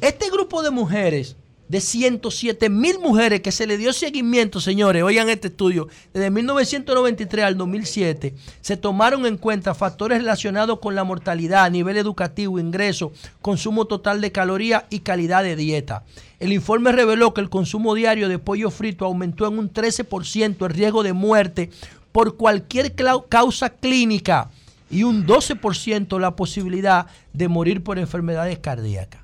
Este 0.00 0.30
grupo 0.30 0.62
de 0.62 0.70
mujeres, 0.70 1.36
de 1.68 1.80
107 1.80 2.68
mil 2.68 2.98
mujeres 2.98 3.40
que 3.40 3.52
se 3.52 3.68
le 3.68 3.78
dio 3.78 3.92
seguimiento, 3.92 4.60
señores, 4.60 5.04
oigan 5.04 5.28
este 5.28 5.46
estudio, 5.46 5.86
desde 6.12 6.28
1993 6.28 7.44
al 7.44 7.56
2007, 7.56 8.34
se 8.60 8.76
tomaron 8.76 9.26
en 9.26 9.36
cuenta 9.36 9.74
factores 9.74 10.18
relacionados 10.18 10.80
con 10.80 10.96
la 10.96 11.04
mortalidad, 11.04 11.70
nivel 11.70 11.96
educativo, 11.96 12.58
ingreso, 12.58 13.12
consumo 13.40 13.86
total 13.86 14.20
de 14.20 14.32
calorías 14.32 14.84
y 14.90 14.98
calidad 14.98 15.44
de 15.44 15.54
dieta. 15.54 16.04
El 16.40 16.52
informe 16.52 16.90
reveló 16.90 17.32
que 17.32 17.40
el 17.40 17.48
consumo 17.48 17.94
diario 17.94 18.28
de 18.28 18.40
pollo 18.40 18.70
frito 18.70 19.04
aumentó 19.04 19.46
en 19.46 19.60
un 19.60 19.72
13% 19.72 20.66
el 20.66 20.74
riesgo 20.74 21.04
de 21.04 21.12
muerte 21.12 21.70
por 22.10 22.36
cualquier 22.36 22.92
causa 23.28 23.70
clínica 23.70 24.50
y 24.92 25.04
un 25.04 25.26
12% 25.26 26.20
la 26.20 26.36
posibilidad 26.36 27.06
de 27.32 27.48
morir 27.48 27.82
por 27.82 27.98
enfermedades 27.98 28.58
cardíacas. 28.58 29.22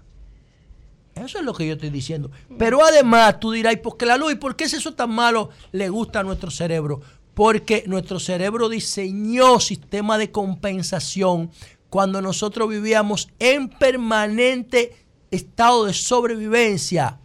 Eso 1.14 1.38
es 1.38 1.44
lo 1.44 1.52
que 1.52 1.66
yo 1.66 1.74
estoy 1.74 1.90
diciendo. 1.90 2.30
Pero 2.58 2.82
además 2.84 3.38
tú 3.38 3.52
dirás, 3.52 3.74
¿y 3.74 3.76
por 3.76 3.96
qué 3.96 4.06
la 4.06 4.16
luz? 4.16 4.32
¿Y 4.32 4.36
por 4.36 4.56
qué 4.56 4.64
es 4.64 4.72
eso 4.72 4.94
tan 4.94 5.10
malo 5.10 5.50
le 5.72 5.90
gusta 5.90 6.20
a 6.20 6.22
nuestro 6.22 6.50
cerebro? 6.50 7.00
Porque 7.34 7.84
nuestro 7.86 8.18
cerebro 8.18 8.68
diseñó 8.68 9.60
sistema 9.60 10.16
de 10.16 10.30
compensación 10.30 11.50
cuando 11.90 12.22
nosotros 12.22 12.68
vivíamos 12.68 13.28
en 13.38 13.68
permanente 13.68 14.96
estado 15.30 15.84
de 15.84 15.92
sobrevivencia. 15.92 17.18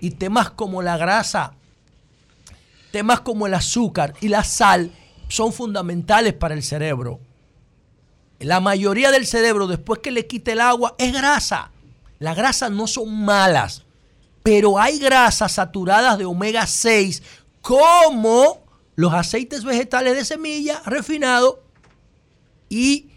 Y 0.00 0.10
temas 0.10 0.50
como 0.50 0.82
la 0.82 0.96
grasa, 0.98 1.54
temas 2.90 3.20
como 3.20 3.46
el 3.46 3.54
azúcar 3.54 4.14
y 4.20 4.28
la 4.28 4.44
sal 4.44 4.90
son 5.28 5.52
fundamentales 5.52 6.34
para 6.34 6.54
el 6.54 6.62
cerebro. 6.62 7.20
La 8.44 8.60
mayoría 8.60 9.10
del 9.10 9.26
cerebro, 9.26 9.66
después 9.66 10.00
que 10.00 10.10
le 10.10 10.26
quite 10.26 10.52
el 10.52 10.60
agua, 10.60 10.94
es 10.98 11.12
grasa. 11.12 11.70
Las 12.18 12.36
grasas 12.36 12.70
no 12.70 12.86
son 12.86 13.24
malas, 13.24 13.82
pero 14.42 14.78
hay 14.78 14.98
grasas 14.98 15.52
saturadas 15.52 16.18
de 16.18 16.24
omega 16.24 16.66
6, 16.66 17.22
como 17.60 18.62
los 18.94 19.12
aceites 19.12 19.64
vegetales 19.64 20.14
de 20.14 20.24
semilla 20.24 20.82
refinados 20.84 21.56
y 22.68 23.08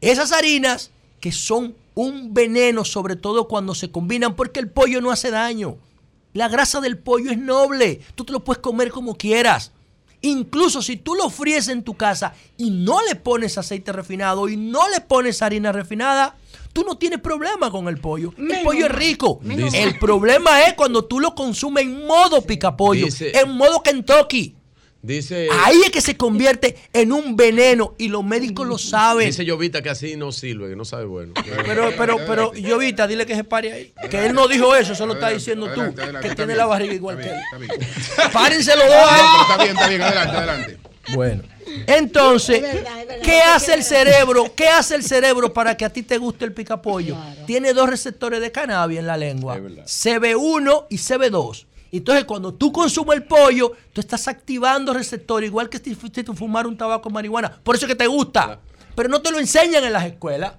esas 0.00 0.32
harinas 0.32 0.90
que 1.20 1.32
son 1.32 1.74
un 1.94 2.32
veneno, 2.32 2.84
sobre 2.84 3.16
todo 3.16 3.48
cuando 3.48 3.74
se 3.74 3.90
combinan, 3.90 4.36
porque 4.36 4.60
el 4.60 4.70
pollo 4.70 5.00
no 5.00 5.10
hace 5.10 5.30
daño. 5.30 5.78
La 6.32 6.48
grasa 6.48 6.80
del 6.80 6.98
pollo 6.98 7.30
es 7.30 7.38
noble, 7.38 8.00
tú 8.14 8.24
te 8.24 8.32
lo 8.32 8.44
puedes 8.44 8.62
comer 8.62 8.90
como 8.90 9.16
quieras. 9.16 9.72
Incluso 10.22 10.82
si 10.82 10.96
tú 10.96 11.14
lo 11.14 11.30
fríes 11.30 11.68
en 11.68 11.82
tu 11.84 11.94
casa 11.94 12.34
y 12.56 12.70
no 12.70 12.98
le 13.06 13.14
pones 13.14 13.56
aceite 13.56 13.92
refinado 13.92 14.48
y 14.48 14.56
no 14.56 14.88
le 14.88 15.00
pones 15.00 15.42
harina 15.42 15.70
refinada, 15.70 16.34
tú 16.72 16.82
no 16.84 16.96
tienes 16.98 17.20
problema 17.20 17.70
con 17.70 17.86
el 17.88 17.98
pollo. 17.98 18.32
El 18.36 18.62
pollo 18.64 18.86
es 18.86 18.92
rico. 18.92 19.38
menos 19.42 19.72
El 19.74 19.98
problema 19.98 20.62
es 20.66 20.74
cuando 20.74 21.04
tú 21.04 21.20
lo 21.20 21.34
consumes 21.34 21.84
en 21.84 22.04
modo 22.06 22.42
picapollo, 22.42 23.04
Dice- 23.06 23.32
en 23.38 23.52
modo 23.56 23.82
Kentucky. 23.82 24.56
Dice, 25.08 25.48
Ahí 25.64 25.80
es 25.86 25.90
que 25.90 26.02
se 26.02 26.18
convierte 26.18 26.76
en 26.92 27.12
un 27.12 27.34
veneno 27.34 27.94
y 27.96 28.08
los 28.08 28.22
médicos 28.22 28.66
lo 28.66 28.76
saben. 28.76 29.24
dice 29.26 29.42
Llovita 29.42 29.80
que 29.80 29.88
así 29.88 30.16
no 30.16 30.32
sirve, 30.32 30.68
que 30.68 30.76
no 30.76 30.84
sabe 30.84 31.06
bueno. 31.06 31.32
Pero, 31.66 31.92
pero, 31.96 32.18
pero, 32.26 32.52
Llovita, 32.52 33.06
dile 33.06 33.24
que 33.24 33.34
se 33.34 33.42
pare 33.42 33.72
ahí. 33.72 33.92
Que 34.10 34.26
él 34.26 34.34
no 34.34 34.46
dijo 34.48 34.76
eso, 34.76 34.92
eso 34.92 35.06
lo 35.06 35.14
está 35.14 35.30
diciendo 35.30 35.66
tú, 35.72 35.80
adelante, 35.80 36.02
adelante, 36.02 36.28
que 36.28 36.34
tiene 36.34 36.48
bien, 36.52 36.58
la 36.58 36.66
barriga 36.66 36.92
está 36.92 36.96
igual 36.96 37.16
bien, 37.16 37.28
que 37.28 37.34
él. 37.34 37.40
está 37.42 37.56
bien. 37.56 38.32
Párense 38.32 38.76
los 38.76 38.84
dos 38.86 38.96
No, 38.96 39.42
está 39.42 39.56
bien, 39.64 39.76
está 39.76 39.88
bien, 39.88 40.02
adelante, 40.02 40.36
adelante. 40.36 40.78
Bueno, 41.14 41.42
entonces, 41.86 42.56
Es 42.62 42.74
verdad, 42.74 43.00
es 43.00 43.08
verdad. 43.08 43.24
¿qué 43.24 43.40
hace 43.40 43.74
el 43.74 43.82
cerebro? 43.84 44.52
¿Qué 44.54 44.68
hace 44.68 44.94
el 44.94 45.02
cerebro 45.04 45.54
para 45.54 45.74
que 45.74 45.86
a 45.86 45.90
ti 45.90 46.02
te 46.02 46.18
guste 46.18 46.44
el 46.44 46.52
picapollo? 46.52 47.16
Tiene 47.46 47.72
dos 47.72 47.88
receptores 47.88 48.42
de 48.42 48.52
cannabis 48.52 48.98
en 48.98 49.06
la 49.06 49.16
lengua, 49.16 49.56
CB1 49.58 50.86
y 50.90 50.96
CB2. 50.98 51.64
Entonces, 51.90 52.24
cuando 52.24 52.52
tú 52.52 52.70
consumes 52.70 53.16
el 53.16 53.24
pollo, 53.24 53.72
tú 53.92 54.00
estás 54.00 54.28
activando 54.28 54.92
receptores, 54.92 55.48
igual 55.48 55.68
que 55.68 55.78
si 55.78 55.94
fuiste 55.94 56.22
fumar 56.24 56.66
un 56.66 56.76
tabaco 56.76 57.08
marihuana. 57.08 57.50
Por 57.62 57.76
eso 57.76 57.86
es 57.86 57.92
que 57.92 57.96
te 57.96 58.06
gusta. 58.06 58.60
Pero 58.94 59.08
no 59.08 59.22
te 59.22 59.30
lo 59.30 59.38
enseñan 59.38 59.84
en 59.84 59.92
las 59.92 60.04
escuelas. 60.04 60.54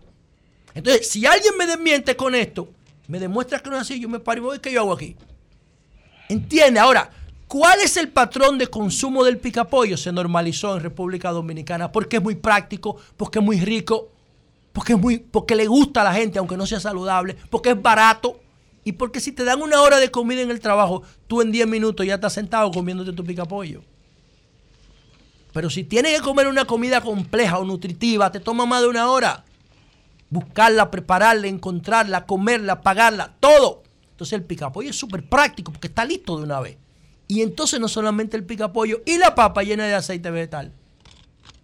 Entonces, 0.73 1.09
si 1.09 1.25
alguien 1.25 1.55
me 1.57 1.67
desmiente 1.67 2.15
con 2.15 2.33
esto, 2.33 2.69
me 3.07 3.19
demuestra 3.19 3.59
que 3.59 3.69
no 3.69 3.75
es 3.75 3.81
así, 3.83 3.99
yo 3.99 4.09
me 4.09 4.19
paro 4.19 4.39
y 4.39 4.43
voy, 4.43 4.59
¿qué 4.59 4.71
yo 4.71 4.81
hago 4.81 4.93
aquí? 4.93 5.15
¿Entiende? 6.29 6.79
Ahora, 6.79 7.09
¿cuál 7.47 7.79
es 7.81 7.97
el 7.97 8.09
patrón 8.09 8.57
de 8.57 8.67
consumo 8.67 9.23
del 9.23 9.37
picapollo? 9.37 9.97
Se 9.97 10.11
normalizó 10.11 10.75
en 10.75 10.83
República 10.83 11.31
Dominicana 11.31 11.91
porque 11.91 12.17
es 12.17 12.23
muy 12.23 12.35
práctico, 12.35 12.97
porque 13.17 13.39
es 13.39 13.45
muy 13.45 13.59
rico, 13.59 14.09
porque, 14.73 14.93
es 14.93 14.99
muy, 14.99 15.17
porque 15.17 15.55
le 15.55 15.67
gusta 15.67 16.01
a 16.01 16.05
la 16.05 16.13
gente, 16.13 16.39
aunque 16.39 16.55
no 16.55 16.65
sea 16.65 16.79
saludable, 16.79 17.35
porque 17.49 17.71
es 17.71 17.81
barato 17.81 18.39
y 18.83 18.93
porque 18.93 19.19
si 19.19 19.31
te 19.31 19.43
dan 19.43 19.61
una 19.61 19.81
hora 19.81 19.97
de 19.97 20.11
comida 20.11 20.41
en 20.41 20.51
el 20.51 20.59
trabajo, 20.59 21.03
tú 21.27 21.41
en 21.41 21.51
10 21.51 21.67
minutos 21.67 22.05
ya 22.05 22.15
estás 22.15 22.33
sentado 22.33 22.71
comiéndote 22.71 23.13
tu 23.13 23.23
picapollo. 23.23 23.81
Pero 25.53 25.69
si 25.69 25.83
tienes 25.83 26.15
que 26.15 26.21
comer 26.21 26.47
una 26.47 26.65
comida 26.65 27.01
compleja 27.01 27.57
o 27.57 27.65
nutritiva, 27.65 28.31
te 28.31 28.39
toma 28.39 28.65
más 28.65 28.81
de 28.81 28.87
una 28.87 29.09
hora. 29.09 29.43
Buscarla, 30.29 30.91
prepararla, 30.91 31.47
encontrarla, 31.47 32.25
comerla, 32.25 32.81
pagarla, 32.81 33.35
todo. 33.39 33.83
Entonces 34.11 34.33
el 34.33 34.43
picapollo 34.43 34.89
es 34.89 34.95
súper 34.95 35.27
práctico 35.27 35.71
porque 35.71 35.87
está 35.87 36.05
listo 36.05 36.37
de 36.37 36.43
una 36.43 36.59
vez. 36.59 36.77
Y 37.27 37.41
entonces 37.41 37.79
no 37.79 37.87
solamente 37.87 38.37
el 38.37 38.43
picapollo 38.43 39.01
y 39.05 39.17
la 39.17 39.35
papa 39.35 39.63
llena 39.63 39.85
de 39.85 39.95
aceite 39.95 40.29
vegetal. 40.29 40.71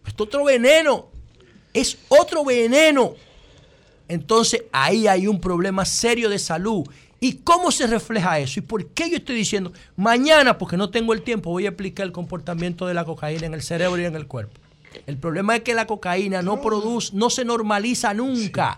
Es 0.06 0.14
otro 0.18 0.46
veneno. 0.46 1.08
Es 1.74 1.98
otro 2.08 2.44
veneno. 2.44 3.16
Entonces 4.08 4.64
ahí 4.72 5.08
hay 5.08 5.28
un 5.28 5.42
problema 5.42 5.86
serio 5.86 6.30
de 6.30 6.40
salud. 6.40 6.88
¿Y 7.26 7.40
cómo 7.44 7.72
se 7.72 7.88
refleja 7.88 8.38
eso? 8.38 8.60
¿Y 8.60 8.62
por 8.62 8.86
qué 8.90 9.10
yo 9.10 9.18
estoy 9.18 9.36
diciendo? 9.36 9.74
Mañana, 9.96 10.60
porque 10.60 10.78
no 10.78 10.92
tengo 10.92 11.12
el 11.12 11.24
tiempo, 11.24 11.50
voy 11.50 11.66
a 11.66 11.70
explicar 11.70 12.06
el 12.06 12.12
comportamiento 12.12 12.86
de 12.86 12.94
la 12.94 13.04
cocaína 13.04 13.48
en 13.48 13.56
el 13.56 13.64
cerebro 13.64 14.00
y 14.00 14.06
en 14.06 14.16
el 14.16 14.28
cuerpo. 14.28 14.54
El 15.08 15.18
problema 15.18 15.56
es 15.56 15.64
que 15.64 15.74
la 15.74 15.88
cocaína 15.88 16.44
no 16.44 16.62
produce, 16.62 17.16
no 17.16 17.32
se 17.32 17.44
normaliza 17.44 18.14
nunca. 18.14 18.76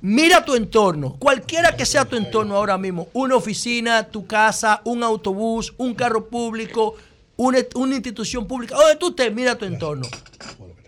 Mira 0.00 0.44
tu 0.44 0.56
entorno, 0.56 1.14
cualquiera 1.20 1.76
que 1.76 1.86
sea 1.86 2.04
tu 2.04 2.16
entorno 2.16 2.56
ahora 2.56 2.76
mismo, 2.78 3.06
una 3.12 3.36
oficina, 3.36 4.08
tu 4.08 4.26
casa, 4.26 4.80
un 4.82 5.04
autobús, 5.04 5.72
un 5.76 5.94
carro 5.94 6.26
público, 6.26 6.96
una, 7.36 7.58
institución 7.94 8.48
pública, 8.48 8.74
donde 8.74 8.96
tú 8.96 9.10
estés, 9.10 9.32
mira 9.32 9.56
tu 9.56 9.66
entorno. 9.66 10.08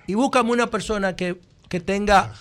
Y 0.09 0.15
búscame 0.15 0.51
una 0.51 0.69
persona 0.69 1.15
que, 1.15 1.41
que 1.69 1.79
tenga 1.79 2.35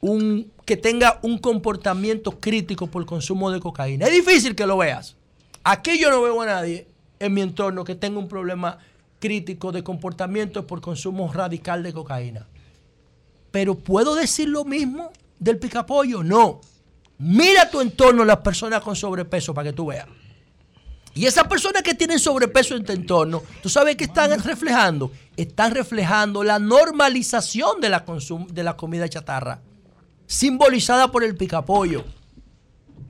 un, 0.00 0.52
que 0.64 0.76
tenga 0.76 1.18
un 1.22 1.38
comportamiento 1.38 2.38
crítico 2.40 2.86
por 2.86 3.04
consumo 3.06 3.50
de 3.50 3.60
cocaína. 3.60 4.06
Es 4.06 4.12
difícil 4.12 4.54
que 4.54 4.66
lo 4.66 4.76
veas. 4.78 5.16
Aquí 5.64 5.98
yo 5.98 6.10
no 6.10 6.22
veo 6.22 6.40
a 6.40 6.46
nadie 6.46 6.88
en 7.18 7.34
mi 7.34 7.40
entorno 7.40 7.84
que 7.84 7.94
tenga 7.94 8.18
un 8.18 8.28
problema 8.28 8.78
crítico 9.18 9.72
de 9.72 9.82
comportamiento 9.82 10.66
por 10.66 10.80
consumo 10.80 11.32
radical 11.32 11.82
de 11.82 11.92
cocaína. 11.92 12.46
Pero 13.50 13.74
¿puedo 13.74 14.14
decir 14.14 14.48
lo 14.48 14.64
mismo 14.64 15.10
del 15.38 15.58
picapollo? 15.58 16.22
No. 16.22 16.60
Mira 17.18 17.68
tu 17.68 17.80
entorno 17.80 18.24
las 18.24 18.38
personas 18.38 18.80
con 18.80 18.94
sobrepeso 18.94 19.52
para 19.52 19.70
que 19.70 19.76
tú 19.76 19.86
veas. 19.86 20.06
Y 21.14 21.26
esas 21.26 21.48
personas 21.48 21.82
que 21.82 21.94
tienen 21.94 22.20
sobrepeso 22.20 22.76
en 22.76 22.84
tu 22.84 22.92
entorno, 22.92 23.42
¿tú 23.60 23.68
sabes 23.68 23.96
qué 23.96 24.04
están 24.04 24.40
reflejando? 24.40 25.10
Están 25.36 25.74
reflejando 25.74 26.44
la 26.44 26.60
normalización 26.60 27.80
de 27.80 27.88
la, 27.88 28.04
de 28.50 28.62
la 28.62 28.76
comida 28.76 29.08
chatarra, 29.08 29.60
simbolizada 30.28 31.10
por 31.10 31.24
el 31.24 31.34
picapollo. 31.36 32.04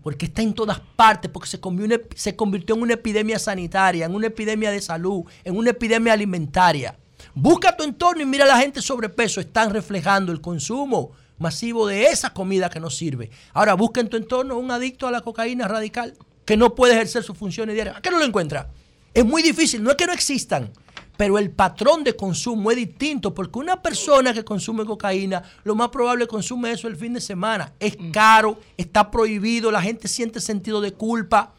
Porque 0.03 0.27
está 0.27 0.41
en 0.41 0.55
todas 0.55 0.81
partes, 0.97 1.31
porque 1.31 1.49
se 1.49 1.61
convirtió, 1.61 2.75
en- 2.77 2.83
una 2.83 2.95
epidemia 2.95 3.39
sanitaria, 3.39 4.07
en 4.07 4.15
una 4.15 4.29
epidemia 4.29 4.71
de 4.71 4.81
salud, 4.81 5.25
en 5.45 5.57
una 5.57 5.71
epidemia 5.71 6.15
alimentaria. 6.15 6.97
Busca 7.35 7.77
tu 7.77 7.85
entorno 7.85 8.23
y 8.23 8.27
mira 8.27 8.45
a 8.45 8.49
la 8.49 8.59
gente 8.59 8.81
sobrepeso. 8.81 9.41
Están 9.41 9.71
reflejando 9.75 10.33
el 10.33 10.41
consumo 10.41 11.11
masivo 11.39 11.87
de 11.87 12.07
esa 12.07 12.33
comida 12.33 12.71
que 12.71 12.81
no 12.81 12.89
sirve. 12.91 13.31
Ahora 13.53 13.75
busca 13.75 14.01
en 14.01 14.09
tu 14.09 14.17
entorno 14.17 14.57
un 14.57 14.71
adicto 14.71 15.07
a 15.07 15.11
la 15.11 15.21
cocaína 15.21 15.69
radical 15.69 16.15
que 16.45 16.57
no 16.57 16.75
puede 16.75 16.95
ejercer 16.95 17.23
sus 17.25 17.37
funciones 17.37 17.75
diarias. 17.75 17.97
¿A 17.97 18.01
qué 18.01 18.11
no 18.11 18.19
lo 18.19 18.25
encuentra? 18.25 18.71
Es 19.13 19.25
muy 19.25 19.43
difícil, 19.43 19.83
no 19.83 19.91
es 19.91 19.97
que 19.97 20.07
no 20.07 20.13
existan, 20.13 20.71
pero 21.19 21.37
el 21.37 21.51
patrón 21.51 22.05
de 22.05 22.15
consumo 22.15 22.71
es 22.71 22.77
distinto 22.77 23.35
porque 23.35 23.59
una 23.59 23.83
persona 23.83 24.33
que 24.33 24.45
consume 24.45 24.85
cocaína, 24.85 25.43
lo 25.65 25.75
más 25.75 25.89
probable 25.89 26.29
consume 26.29 26.71
eso 26.71 26.87
el 26.87 26.95
fin 26.95 27.13
de 27.13 27.21
semana. 27.21 27.73
Es 27.81 27.99
caro, 28.13 28.61
está 28.77 29.11
prohibido, 29.11 29.73
la 29.73 29.83
gente 29.83 30.07
siente 30.07 30.41
sentido 30.41 30.81
de 30.81 30.93
culpa, 30.93 31.55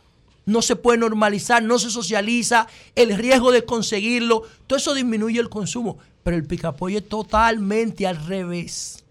no 0.45 0.61
se 0.61 0.77
puede 0.77 0.99
normalizar, 0.99 1.61
no 1.61 1.77
se 1.77 1.89
socializa, 1.89 2.67
el 2.95 3.17
riesgo 3.17 3.51
de 3.51 3.65
conseguirlo, 3.65 4.43
todo 4.65 4.77
eso 4.77 4.93
disminuye 4.93 5.41
el 5.41 5.49
consumo. 5.49 5.97
Pero 6.23 6.37
el 6.37 6.45
picapollo 6.45 6.99
es 6.99 7.09
totalmente 7.09 8.07
al 8.07 8.15
revés. 8.15 9.03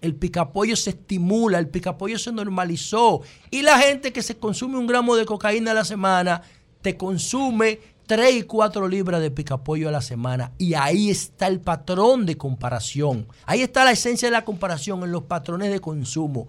El 0.00 0.16
picapollo 0.16 0.74
se 0.74 0.90
estimula, 0.90 1.60
el 1.60 1.68
picapollo 1.68 2.18
se 2.18 2.32
normalizó. 2.32 3.22
Y 3.52 3.62
la 3.62 3.78
gente 3.78 4.12
que 4.12 4.22
se 4.22 4.38
consume 4.38 4.76
un 4.76 4.88
gramo 4.88 5.14
de 5.14 5.24
cocaína 5.24 5.70
a 5.70 5.74
la 5.74 5.84
semana, 5.84 6.42
te 6.82 6.96
consume 6.96 7.95
3 8.06 8.36
y 8.36 8.42
4 8.42 8.88
libras 8.88 9.20
de 9.20 9.30
picapollo 9.30 9.88
a 9.88 9.92
la 9.92 10.00
semana. 10.00 10.52
Y 10.58 10.74
ahí 10.74 11.10
está 11.10 11.48
el 11.48 11.60
patrón 11.60 12.26
de 12.26 12.36
comparación. 12.36 13.26
Ahí 13.44 13.62
está 13.62 13.84
la 13.84 13.92
esencia 13.92 14.28
de 14.28 14.32
la 14.32 14.44
comparación 14.44 15.02
en 15.02 15.12
los 15.12 15.24
patrones 15.24 15.70
de 15.70 15.80
consumo. 15.80 16.48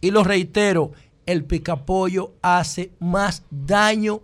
Y 0.00 0.10
lo 0.10 0.24
reitero, 0.24 0.92
el 1.26 1.44
picapollo 1.44 2.32
hace 2.42 2.92
más 3.00 3.42
daño 3.50 4.20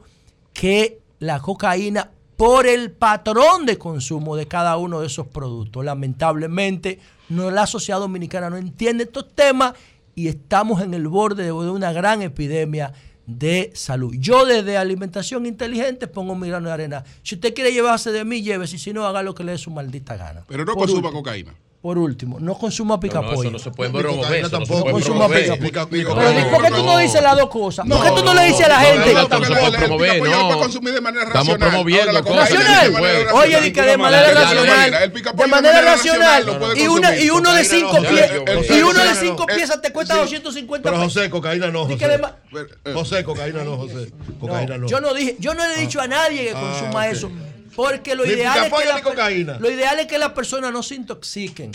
que 0.52 1.00
la 1.18 1.40
cocaína 1.40 2.10
por 2.36 2.66
el 2.66 2.90
patrón 2.90 3.66
de 3.66 3.76
consumo 3.76 4.34
de 4.34 4.48
cada 4.48 4.76
uno 4.78 5.00
de 5.00 5.06
esos 5.06 5.26
productos. 5.26 5.84
Lamentablemente, 5.84 6.98
no, 7.28 7.50
la 7.50 7.66
sociedad 7.66 8.00
dominicana 8.00 8.48
no 8.48 8.56
entiende 8.56 9.04
estos 9.04 9.34
temas 9.34 9.74
y 10.14 10.28
estamos 10.28 10.82
en 10.82 10.94
el 10.94 11.06
borde 11.08 11.44
de 11.44 11.52
una 11.52 11.92
gran 11.92 12.22
epidemia 12.22 12.92
de 13.38 13.70
salud. 13.74 14.14
Yo 14.18 14.44
desde 14.44 14.76
alimentación 14.76 15.46
inteligente 15.46 16.06
pongo 16.06 16.34
mi 16.34 16.48
grano 16.48 16.68
de 16.68 16.74
arena. 16.74 17.04
Si 17.22 17.36
usted 17.36 17.54
quiere 17.54 17.72
llevarse 17.72 18.10
de 18.12 18.24
mí, 18.24 18.42
llévese. 18.42 18.78
Si 18.78 18.92
no, 18.92 19.06
haga 19.06 19.22
lo 19.22 19.34
que 19.34 19.44
le 19.44 19.52
dé 19.52 19.58
su 19.58 19.70
maldita 19.70 20.16
gana. 20.16 20.44
Pero 20.48 20.64
no 20.64 20.72
Por 20.74 20.82
consuma 20.82 21.08
último- 21.08 21.22
cocaína. 21.22 21.54
Por 21.82 21.96
último, 21.96 22.38
no 22.38 22.58
consuma 22.58 23.00
picapollo. 23.00 23.40
eso 23.40 23.50
no 23.52 23.58
se 23.58 23.70
puede 23.70 23.90
promover, 23.90 24.44
eso 24.44 24.60
no 24.60 24.66
No 24.66 24.84
consuma 24.90 25.28
picapollo. 25.30 26.14
Pero 26.14 26.50
¿por 26.50 26.62
qué 26.62 26.70
tú 26.72 26.84
no 26.84 26.98
dices 26.98 27.22
las 27.22 27.36
dos 27.38 27.48
cosas? 27.48 27.86
¿Por 27.88 28.02
qué 28.04 28.10
tú 28.10 28.22
no 28.22 28.34
le 28.34 28.44
dices 28.44 28.66
a 28.66 28.68
la 28.68 28.80
gente? 28.80 29.14
No, 29.14 29.28
no 29.28 29.44
se 29.46 29.54
puede 29.54 29.78
promover, 29.78 30.22
no. 30.22 30.48
puede 30.48 30.60
consumir 30.60 30.92
de 30.92 31.00
manera 31.00 31.24
Estamos 31.24 31.56
promoviendo 31.56 32.22
cosas 32.22 32.50
no 32.50 32.58
racional. 32.60 33.26
Oye, 33.32 33.60
di 33.62 33.72
que 33.72 33.80
de 33.82 33.96
manera 33.96 34.30
racional. 34.34 35.12
De 35.34 35.46
manera 35.46 35.80
racional. 35.80 36.60
Y 36.76 36.86
una, 36.86 37.16
y 37.16 37.30
uno 37.30 37.54
de 37.54 37.64
cinco 37.64 37.98
no. 37.98 38.08
piezas. 38.08 38.40
Y 38.68 38.82
uno 38.82 39.02
de 39.02 39.14
cinco 39.14 39.46
piezas 39.46 39.80
te 39.80 39.90
cuesta 39.90 40.16
250 40.16 40.82
Pero 40.82 41.02
pesos. 41.02 41.14
José, 41.14 41.30
cocaína 41.30 41.68
no, 41.70 41.86
José. 41.86 43.24
cocaína 43.24 43.64
no, 43.64 43.78
José. 43.78 44.12
Cocaína 44.38 44.76
no. 44.76 44.86
Yo 44.86 45.00
no 45.00 45.14
dije, 45.14 45.36
yo 45.38 45.54
no 45.54 45.66
le 45.66 45.74
he 45.76 45.80
dicho 45.80 45.98
a 45.98 46.06
nadie 46.06 46.42
que 46.44 46.52
Ah, 46.54 46.60
consuma 46.60 47.08
eso. 47.08 47.30
Porque 47.76 48.14
lo 48.14 48.26
ideal, 48.26 48.66
es 48.66 48.72
que 48.72 48.84
la, 48.84 49.02
cocaína. 49.02 49.58
lo 49.58 49.70
ideal 49.70 49.98
es 50.00 50.06
que 50.06 50.18
las 50.18 50.30
personas 50.30 50.72
no 50.72 50.82
se 50.82 50.94
intoxiquen. 50.96 51.72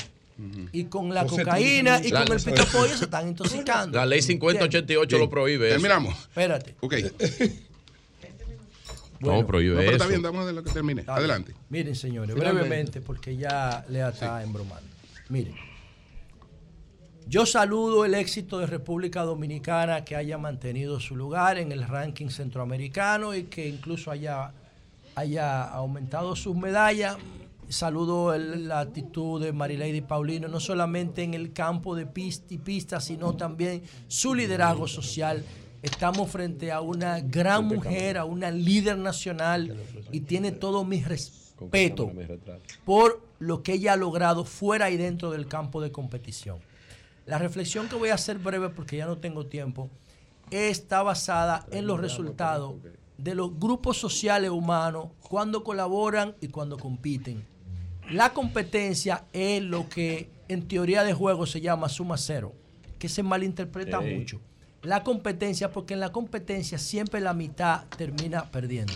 Y 0.73 0.85
con 0.85 1.13
la 1.13 1.25
cocaína 1.25 2.01
y 2.03 2.11
con 2.11 2.29
el 2.31 2.41
picapollo 2.41 2.97
se 2.97 3.05
están 3.05 3.29
intoxicando. 3.29 3.97
La 3.97 4.05
ley 4.05 4.21
5088 4.21 5.17
lo 5.17 5.29
prohíbe. 5.29 5.67
eso. 5.67 5.75
Terminamos. 5.75 6.13
Espérate. 6.15 6.75
Ok. 6.81 6.95
No, 9.17 9.47
prohíbe 9.47 9.75
No, 9.75 9.79
pero 9.79 9.91
está 9.93 10.07
bien, 10.07 10.21
damos 10.21 10.45
de 10.45 10.53
lo 10.53 10.61
que 10.63 10.71
termine. 10.71 11.01
Está 11.01 11.15
Adelante. 11.15 11.53
bien. 11.53 11.63
Miren, 11.69 11.95
señores, 11.95 12.35
Finalmente. 12.35 12.67
brevemente, 12.67 13.01
porque 13.01 13.35
ya 13.35 13.85
Lea 13.89 14.09
está 14.09 14.43
embromando. 14.43 14.87
Miren, 15.29 15.55
yo 17.27 17.45
saludo 17.45 18.05
el 18.05 18.13
éxito 18.13 18.59
de 18.59 18.67
República 18.67 19.23
Dominicana 19.23 20.05
que 20.05 20.15
haya 20.15 20.37
mantenido 20.37 20.99
su 20.99 21.15
lugar 21.15 21.57
en 21.57 21.71
el 21.71 21.87
ranking 21.87 22.29
centroamericano 22.29 23.33
y 23.33 23.43
que 23.43 23.67
incluso 23.67 24.11
haya, 24.11 24.51
haya 25.15 25.63
aumentado 25.63 26.35
sus 26.35 26.55
medallas. 26.55 27.17
Saludo 27.67 28.33
el- 28.33 28.67
la 28.67 28.81
actitud 28.81 29.41
de 29.41 29.51
Marilady 29.51 30.01
Paulino, 30.01 30.47
no 30.47 30.59
solamente 30.59 31.23
en 31.23 31.33
el 31.33 31.51
campo 31.51 31.95
de 31.95 32.05
pista 32.05 32.53
y 32.53 32.57
pista, 32.59 32.99
sino 32.99 33.35
también 33.35 33.81
su 34.07 34.35
liderazgo 34.35 34.87
social. 34.87 35.43
Estamos 35.81 36.29
frente 36.29 36.71
a 36.71 36.81
una 36.81 37.19
gran 37.21 37.65
mujer, 37.65 38.17
a 38.17 38.25
una 38.25 38.51
líder 38.51 38.97
nacional 38.97 39.75
y 40.11 40.19
tiene 40.21 40.51
todo 40.51 40.83
mi 40.83 41.03
respeto 41.03 42.11
por 42.85 43.21
lo 43.39 43.63
que 43.63 43.73
ella 43.73 43.93
ha 43.93 43.95
logrado 43.97 44.45
fuera 44.45 44.89
y 44.91 44.97
dentro 44.97 45.31
del 45.31 45.47
campo 45.47 45.81
de 45.81 45.91
competición. 45.91 46.59
La 47.25 47.37
reflexión 47.39 47.87
que 47.87 47.95
voy 47.95 48.09
a 48.09 48.15
hacer 48.15 48.37
breve 48.39 48.69
porque 48.69 48.97
ya 48.97 49.05
no 49.07 49.17
tengo 49.17 49.45
tiempo 49.47 49.89
está 50.51 51.01
basada 51.01 51.65
en 51.71 51.87
los 51.87 51.99
resultados 51.99 52.75
de 53.17 53.35
los 53.35 53.57
grupos 53.59 53.97
sociales 53.97 54.49
humanos 54.51 55.07
cuando 55.21 55.63
colaboran 55.63 56.35
y 56.41 56.47
cuando 56.49 56.77
compiten. 56.77 57.45
La 58.11 58.33
competencia 58.33 59.25
es 59.33 59.61
lo 59.63 59.89
que 59.89 60.29
en 60.47 60.67
teoría 60.67 61.03
de 61.03 61.13
juego 61.13 61.45
se 61.45 61.61
llama 61.61 61.89
suma 61.89 62.17
cero, 62.17 62.53
que 62.99 63.09
se 63.09 63.23
malinterpreta 63.23 63.99
mucho. 64.01 64.39
la 64.83 65.03
competencia 65.03 65.71
porque 65.71 65.95
en 65.95 65.99
la 65.99 66.11
competencia 66.11 66.77
siempre 66.77 67.19
la 67.19 67.33
mitad 67.33 67.85
termina 67.97 68.51
perdiendo. 68.51 68.93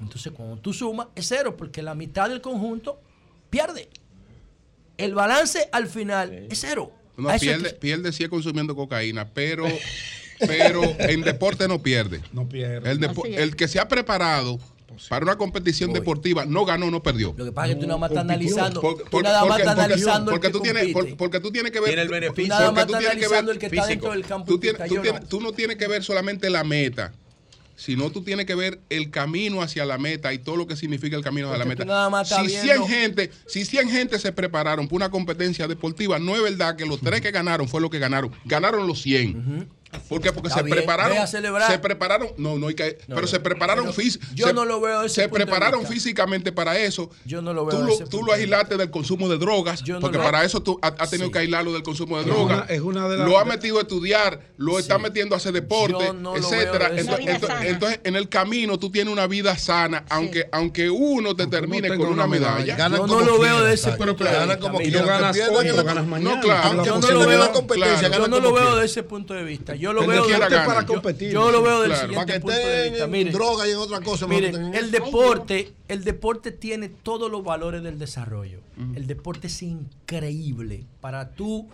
Entonces 0.00 0.32
cuando 0.32 0.56
tú 0.58 0.72
sumas 0.72 1.08
es 1.14 1.26
cero 1.28 1.56
porque 1.56 1.82
la 1.82 1.94
mitad 1.94 2.28
del 2.28 2.40
conjunto 2.40 3.00
pierde. 3.50 3.88
El 4.96 5.14
balance 5.14 5.68
al 5.72 5.86
final 5.88 6.46
es 6.50 6.60
cero. 6.60 6.92
No, 7.16 7.28
pierde, 7.38 7.70
que- 7.70 7.74
pierde 7.74 8.12
si 8.12 8.22
es 8.24 8.28
consumiendo 8.28 8.74
cocaína, 8.74 9.28
pero, 9.30 9.64
pero 10.46 10.82
en 10.98 11.22
deporte 11.22 11.68
no 11.68 11.82
pierde. 11.82 12.20
No 12.32 12.48
pierde. 12.48 12.90
El, 12.90 13.00
el 13.34 13.56
que 13.56 13.68
se 13.68 13.78
ha 13.80 13.88
preparado 13.88 14.58
para 15.08 15.24
una 15.24 15.36
competición 15.36 15.92
deportiva 15.92 16.44
no 16.44 16.64
ganó, 16.66 16.90
no 16.90 17.02
perdió. 17.02 17.34
Lo 17.36 17.46
que 17.46 17.52
pasa 17.52 17.68
es 17.68 17.74
que 17.76 17.80
tú 17.80 17.86
nada 17.86 17.98
más 17.98 18.10
estás 18.10 18.24
analizando, 18.24 18.80
Porque, 18.82 19.04
tú 19.10 19.20
nada 19.22 19.44
más 19.46 19.58
estás 19.58 19.78
analizando 19.78 20.30
el 20.30 20.34
porque 20.34 20.46
que 20.48 20.52
tú 20.52 20.60
tienes, 20.60 20.92
por- 20.92 21.16
porque 21.16 21.40
tú 21.40 21.50
tienes 21.50 21.72
que 21.72 21.80
ver. 21.80 21.88
Tiene 21.88 22.02
el 22.02 22.08
beneficio. 22.08 22.34
porque 22.34 22.48
Nada 22.48 22.72
más 22.72 22.86
tú 22.86 22.94
estás 22.94 23.00
tienes 23.00 23.18
que 23.18 23.24
analizando 23.24 23.46
ver 23.48 23.54
el 23.56 23.58
que 23.60 23.66
está 23.76 23.86
dentro 23.86 24.10
del 24.12 24.24
campo 24.26 24.46
Tú, 24.52 24.58
tienes- 24.58 24.86
tú 24.88 24.94
tienes- 25.00 25.22
no. 25.22 25.26
tú 25.28 25.40
no 25.40 25.52
tienes 25.52 25.76
que 25.78 25.88
ver 25.88 26.04
solamente 26.04 26.50
la 26.50 26.62
meta, 26.62 27.12
sino 27.74 28.10
tú 28.10 28.22
tienes 28.22 28.44
que 28.44 28.54
ver 28.54 28.80
el 28.90 29.10
camino 29.10 29.62
hacia 29.62 29.86
la 29.86 29.96
meta 29.96 30.32
y 30.34 30.38
todo 30.38 30.56
lo 30.56 30.66
que 30.66 30.76
significa 30.76 31.16
el 31.16 31.22
camino 31.24 31.48
hacia 31.48 31.58
la 31.58 31.64
Porque 31.64 31.74
meta. 31.78 31.84
tú 31.84 31.88
nada 31.88 32.10
más 32.10 32.30
estás 32.30 32.46
Si 32.46 32.52
viendo- 32.52 32.86
100 32.86 33.00
gente, 33.00 33.30
si 33.46 33.64
100 33.64 33.88
gente 33.88 34.18
se 34.18 34.30
prepararon 34.30 34.86
para 34.88 34.96
una 34.96 35.10
competencia 35.10 35.66
deportiva, 35.66 36.18
no 36.18 36.36
es 36.36 36.42
verdad 36.42 36.76
que 36.76 36.84
los 36.84 37.00
tres 37.00 37.22
que 37.22 37.30
ganaron 37.30 37.66
fue 37.66 37.80
lo 37.80 37.88
que 37.88 37.98
ganaron. 37.98 38.30
Ganaron 38.44 38.86
los 38.86 39.00
100. 39.00 39.68
¿Por 40.08 40.20
qué? 40.20 40.32
Porque 40.32 40.48
Está 40.48 40.60
se 40.60 40.64
bien, 40.64 40.76
prepararon. 40.78 41.12
ve 41.12 41.18
a 41.18 41.26
celebrar. 41.26 41.70
Se 41.70 41.78
prepararon. 41.78 42.28
No, 42.38 42.58
no 42.58 42.68
hay 42.68 42.74
que. 42.74 42.98
No, 43.08 43.14
pero 43.16 43.20
no. 43.22 43.26
se 43.26 43.40
prepararon 43.40 43.92
físicamente. 43.92 44.42
yo 44.42 44.52
no 44.52 44.64
lo 44.64 44.80
veo 44.80 45.02
ese 45.02 45.14
Se 45.22 45.28
punto 45.28 45.38
de 45.38 45.44
prepararon 45.46 45.80
vista. 45.80 45.92
físicamente 45.94 46.52
para 46.52 46.78
eso. 46.78 47.10
Yo 47.24 47.42
no 47.42 47.52
lo 47.52 47.66
veo 47.66 47.78
Tú 47.78 47.84
lo, 47.86 47.92
ese 47.92 48.04
tú 48.04 48.10
punto 48.10 48.26
lo 48.26 48.32
de 48.36 48.40
aislaste 48.42 48.76
del 48.76 48.90
consumo 48.90 49.28
de 49.28 49.38
drogas. 49.38 49.82
Yo 49.82 49.94
no 49.94 50.00
porque 50.00 50.18
lo- 50.18 50.24
para 50.24 50.44
eso 50.44 50.62
tú 50.62 50.78
has 50.82 51.10
tenido 51.10 51.28
Sí. 51.28 51.32
que 51.32 51.38
aislarlo 51.40 51.72
del 51.72 51.82
consumo 51.82 52.18
de 52.18 52.24
drogas. 52.24 52.68
es 52.70 52.80
una 52.80 53.08
de 53.08 53.16
las- 53.18 53.28
lo 53.28 53.38
ha 53.38 53.44
metido 53.44 53.78
a 53.78 53.82
estudiar, 53.82 54.40
lo 54.56 54.78
está 54.78 54.98
metiendo 54.98 55.34
a 55.34 55.38
hacer 55.38 55.52
deporte, 55.52 56.04
etcétera. 56.06 56.90
de 56.90 57.00
Entonces, 57.00 57.26
de 57.26 57.32
entonces- 57.32 57.66
entonces, 57.68 58.00
en 58.04 58.16
el 58.16 58.28
camino 58.28 58.78
tú 58.78 58.90
tienes 58.90 59.12
una 59.12 59.26
vida 59.26 59.56
sana, 59.58 60.04
aunque, 60.08 60.48
aunque 60.52 60.90
uno 60.90 61.34
te 61.36 61.46
termine 61.46 61.88
con 61.96 62.06
una, 62.06 62.26
medalla. 62.26 62.76
medalla. 62.76 62.96
Yo 62.96 63.06
no 63.06 63.20
lo 63.20 63.38
veo 63.38 63.62
de 63.62 63.74
ese 63.74 63.92
punto 63.92 64.12
de 64.24 64.30
claro, 64.30 64.46
vista. 64.46 64.58
como 64.58 64.78
ganas 65.84 66.06
mañana. 66.06 66.34
No, 66.36 66.40
claro. 66.40 66.68
Aunque 66.82 66.88
no 66.90 67.10
lo 67.12 67.26
veo, 67.26 67.38
la 67.38 67.52
competencia, 67.52 68.08
yo 68.08 68.28
no 68.28 68.40
lo 68.40 68.52
veo 68.52 68.76
de 68.76 68.86
ese 68.86 69.02
punto 69.02 69.34
de 69.34 69.42
vista. 69.44 69.74
Yo 69.82 69.92
lo 69.92 70.02
El 70.02 70.08
veo 70.08 70.26
deporte 70.26 70.54
de- 70.54 70.64
para 70.66 70.80
yo- 70.82 70.86
competir. 70.86 71.32
Yo, 71.32 71.50
lo 71.50 71.60
veo 71.62 71.80
del 71.80 71.90
Claro. 71.90 72.08
siguiente 72.08 72.24
Para 72.26 72.38
que 72.38 72.40
punto 72.40 72.56
de 72.56 72.90
vista. 72.90 73.04
en 73.04 73.10
Miren, 73.10 73.32
droga 73.32 73.66
y 73.66 73.70
en 73.72 73.76
otra 73.78 74.00
cosa. 74.00 74.26
miren, 74.28 74.74
el 74.74 74.90
deporte, 74.92 75.74
el 75.88 76.04
deporte 76.04 76.52
tiene 76.52 76.88
todos 76.88 77.28
los 77.30 77.42
valores 77.42 77.82
del 77.82 77.98
desarrollo. 77.98 78.60
El 78.94 79.06
deporte 79.08 79.48
es 79.48 79.60
increíble 79.62 80.86
para 81.00 81.30
tú 81.32 81.68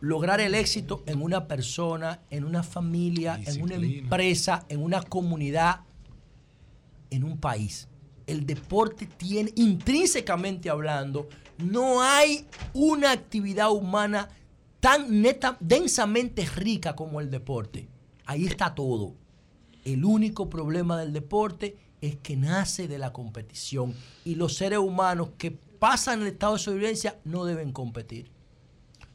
lograr 0.00 0.40
el 0.40 0.54
éxito 0.54 1.02
en 1.06 1.20
una 1.20 1.46
persona, 1.46 2.20
en 2.30 2.44
una 2.44 2.62
familia, 2.62 3.38
en 3.46 3.62
una 3.62 3.74
empresa, 3.74 4.64
en 4.70 4.82
una 4.82 5.02
comunidad, 5.02 5.80
en 7.10 7.22
un 7.24 7.38
país. 7.38 7.88
El 8.26 8.46
deporte 8.46 9.06
tiene, 9.06 9.52
intrínsecamente 9.56 10.68
hablando, 10.70 11.28
no 11.58 12.02
hay 12.02 12.46
una 12.74 13.12
actividad 13.12 13.70
humana 13.70 14.28
tan 14.80 15.22
neta, 15.22 15.56
densamente 15.60 16.44
rica 16.46 16.94
como 16.94 17.20
el 17.20 17.30
deporte. 17.30 17.88
Ahí 18.24 18.46
está 18.46 18.74
todo. 18.74 19.14
El 19.84 20.04
único 20.04 20.50
problema 20.50 20.98
del 20.98 21.12
deporte 21.12 21.76
es 22.00 22.16
que 22.16 22.36
nace 22.36 22.88
de 22.88 22.98
la 22.98 23.12
competición 23.12 23.94
y 24.24 24.34
los 24.34 24.54
seres 24.56 24.78
humanos 24.78 25.30
que 25.38 25.50
pasan 25.50 26.22
el 26.22 26.28
estado 26.28 26.54
de 26.54 26.58
sobrevivencia 26.58 27.18
no 27.24 27.44
deben 27.44 27.72
competir. 27.72 28.30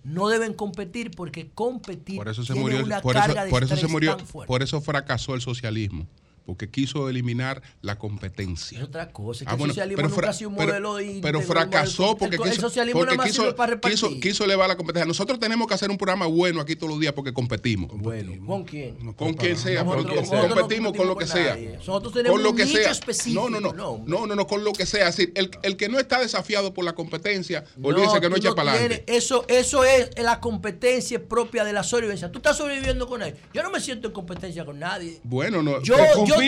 No 0.04 0.30
deben 0.30 0.54
competir 0.54 1.12
porque 1.12 1.50
competir 1.52 2.18
Por 2.18 2.28
eso 2.28 2.44
se 2.44 2.54
tiene 2.54 2.70
murió, 2.70 2.86
una 2.86 3.02
por 3.02 3.16
eso, 3.16 3.26
carga 3.26 3.46
de 3.46 3.52
por 3.52 3.64
eso 3.64 3.76
se 3.76 3.88
murió, 3.88 4.18
tan 4.18 4.26
fuerte. 4.26 4.48
por 4.48 4.64
eso 4.64 4.82
fracasó 4.82 5.36
el 5.36 5.42
socialismo, 5.42 6.08
porque 6.46 6.70
quiso 6.70 7.10
eliminar 7.10 7.62
la 7.82 7.98
competencia. 7.98 8.78
Es 8.80 8.84
otra 8.86 9.10
cosa. 9.12 9.44
es 9.44 9.48
que 9.48 9.52
Ah, 9.52 9.54
el 9.54 9.60
bueno, 9.60 9.74
socialismo 9.74 9.98
pero 9.98 10.10
nunca 10.10 10.30
ha 10.30 10.34
sido 10.34 10.50
un 10.50 10.56
pero- 10.56 10.68
modelo 10.70 10.96
de 10.96 11.04
pero 11.22 11.40
íntegro, 11.40 11.42
fracasó 11.42 12.04
modelo- 12.04 12.18
porque 12.18 12.36
el, 12.36 12.42
el 12.44 12.50
quiso, 12.50 12.62
socialismo 12.62 13.00
porque 13.00 13.16
nada 13.16 13.24
más 13.28 13.28
quiso, 13.38 13.56
para 13.56 13.72
repartir. 13.74 13.92
quiso, 14.00 14.20
quiso 14.20 14.44
elevar 14.46 14.68
la 14.68 14.78
competencia. 14.78 15.06
Nosotros 15.06 15.40
tenemos 15.40 15.68
que 15.68 15.74
hacer 15.74 15.90
un 15.90 15.98
programa 15.98 16.26
bueno 16.26 16.62
aquí 16.62 16.76
todos 16.76 16.90
los 16.92 17.00
días 17.00 17.14
porque 17.14 17.34
competimos. 17.34 17.92
Bueno, 17.98 18.34
¿con 18.46 18.64
quién? 18.64 19.14
Con 19.14 19.34
quien 19.34 19.58
sea, 19.58 19.84
Nosotros- 19.84 20.04
porque 20.06 20.22
nosotros 20.22 20.50
no 20.50 20.56
competimos 20.56 20.94
con 20.98 21.08
lo 21.08 21.16
que 21.18 21.28
sea. 21.28 21.56
con. 21.56 21.74
Nosotros 21.74 22.14
tenemos 22.14 22.36
Con 22.38 22.44
lo 22.44 22.50
un 22.52 22.56
que 22.58 22.66
nicho 22.66 22.78
sea. 22.78 22.92
específico, 22.92 23.50
No, 23.50 23.50
no, 23.50 23.60
no, 23.60 23.74
no, 23.74 24.04
no, 24.06 24.28
no, 24.28 24.36
no, 24.36 24.48
con 24.48 24.64
lo 24.64 24.74
que 24.74 24.86
sea. 24.86 25.08
Es 25.10 25.18
decir, 25.18 25.32
el, 25.36 25.52
el 25.64 25.78
que 25.78 25.90
no 25.90 26.00
está 26.00 26.20
desafiado 26.20 26.74
por 26.74 26.86
la 26.86 26.94
competencia, 26.94 27.64
olvídese 27.82 28.20
que 28.20 28.30
no 28.30 28.36
echa 28.36 28.54
para 28.56 28.72
adelante. 28.74 29.04
Eso, 29.08 29.46
eso 29.48 29.84
es 29.84 30.10
la 30.22 30.40
competencia 30.40 31.22
propia 31.24 31.64
de 31.64 31.74
la 31.74 31.84
sobrevivencia. 31.84 32.32
Tú 32.32 32.40
estás 32.40 32.58
sobreviviendo 32.58 33.08
con 33.08 33.22
él. 33.22 33.36
Yo 33.54 33.64
no 33.64 33.70
me 33.72 33.80
siento 33.80 34.08
en 34.08 34.14
competencia 34.14 34.66
con 34.66 34.80
nadie. 34.80 35.20
Bueno, 35.24 35.62
no. 35.64 35.82
Yo 35.82 35.96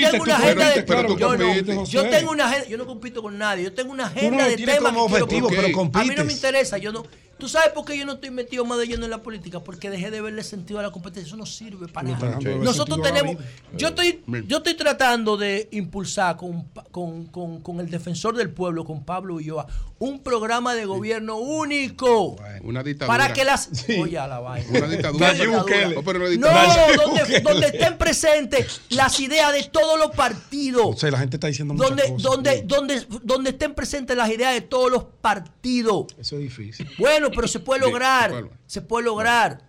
compites, 0.01 0.11
tengo 0.11 0.23
tú 0.23 0.31
una 0.31 0.37
agenda 0.37 0.69
de 0.69 0.73
compites, 0.73 0.95
pero 0.95 1.07
tú 1.07 1.17
yo, 1.17 1.37
no, 1.37 1.85
yo 1.85 2.09
tengo 2.09 2.31
una 2.31 2.45
agenda, 2.45 2.67
yo 2.67 2.77
no 2.77 2.85
compito 2.85 3.21
con 3.21 3.37
nadie, 3.37 3.63
yo 3.63 3.73
tengo 3.73 3.91
una 3.91 4.05
agenda 4.07 4.47
de 4.47 4.57
temas 4.57 4.93
como 4.93 5.07
que 5.07 5.25
quiero 5.25 5.47
pero. 5.47 5.89
A 5.93 6.03
mí 6.03 6.15
no 6.15 6.25
me 6.25 6.33
interesa, 6.33 6.77
yo 6.77 6.91
no 6.91 7.03
¿Tú 7.43 7.49
sabes 7.49 7.73
por 7.73 7.83
qué 7.83 7.97
yo 7.97 8.05
no 8.05 8.13
estoy 8.13 8.31
metido 8.31 8.63
más 8.63 8.79
de 8.79 8.87
lleno 8.87 9.03
en 9.03 9.11
la 9.11 9.21
política? 9.21 9.59
Porque 9.59 9.89
dejé 9.89 10.11
de 10.11 10.21
verle 10.21 10.43
sentido 10.43 10.79
a 10.79 10.83
la 10.83 10.91
competencia. 10.91 11.27
Eso 11.27 11.35
no 11.35 11.45
sirve 11.45 11.89
para 11.89 12.09
No, 12.09 12.17
nada. 12.17 12.39
Nosotros 12.39 13.01
tenemos. 13.01 13.35
Yo 13.75 13.89
estoy, 13.89 14.23
yo 14.47 14.57
estoy 14.57 14.75
tratando 14.75 15.35
de 15.35 15.67
impulsar 15.71 16.37
con, 16.37 16.69
con, 16.91 17.25
con, 17.25 17.59
con 17.59 17.79
el 17.81 17.89
defensor 17.89 18.37
del 18.37 18.49
pueblo, 18.49 18.85
con 18.85 19.03
Pablo 19.03 19.35
Ulloa, 19.35 19.67
un 20.03 20.21
programa 20.21 20.75
de 20.75 20.85
gobierno 20.85 21.37
único. 21.37 22.35
Una 22.61 22.83
dictadura. 22.83 23.17
Para 23.17 23.33
que 23.33 23.43
las. 23.45 23.69
Oye, 23.99 24.17
a 24.17 24.27
la 24.27 24.39
vaina. 24.39 24.67
Una 24.69 24.87
dictadura. 24.87 25.31
¿Qué 25.33 25.37
Nayib 25.37 25.57
Bukele. 25.59 26.29
dictadura? 26.29 26.85
Oh, 26.85 26.97
No, 26.97 27.03
donde, 27.13 27.39
donde 27.39 27.67
estén 27.67 27.97
presentes 27.97 28.81
las 28.89 29.19
ideas 29.19 29.53
de 29.53 29.63
todos 29.63 29.97
los 29.97 30.11
partidos. 30.15 30.85
O 30.87 30.97
sea, 30.97 31.09
la 31.11 31.19
gente 31.19 31.37
está 31.37 31.47
diciendo 31.47 31.73
Donde, 31.73 32.03
cosas. 32.03 32.21
donde, 32.21 32.61
donde, 32.65 33.05
donde 33.23 33.49
estén 33.51 33.73
presentes 33.73 34.17
las 34.17 34.29
ideas 34.29 34.53
de 34.53 34.61
todos 34.61 34.91
los 34.91 35.03
partidos. 35.21 36.07
Eso 36.19 36.35
es 36.35 36.41
difícil. 36.43 36.89
Bueno, 36.97 37.29
pero 37.33 37.47
se 37.47 37.59
puede 37.59 37.79
lograr. 37.81 38.31
bueno. 38.31 38.49
Se 38.67 38.81
puede 38.81 39.05
lograr. 39.05 39.61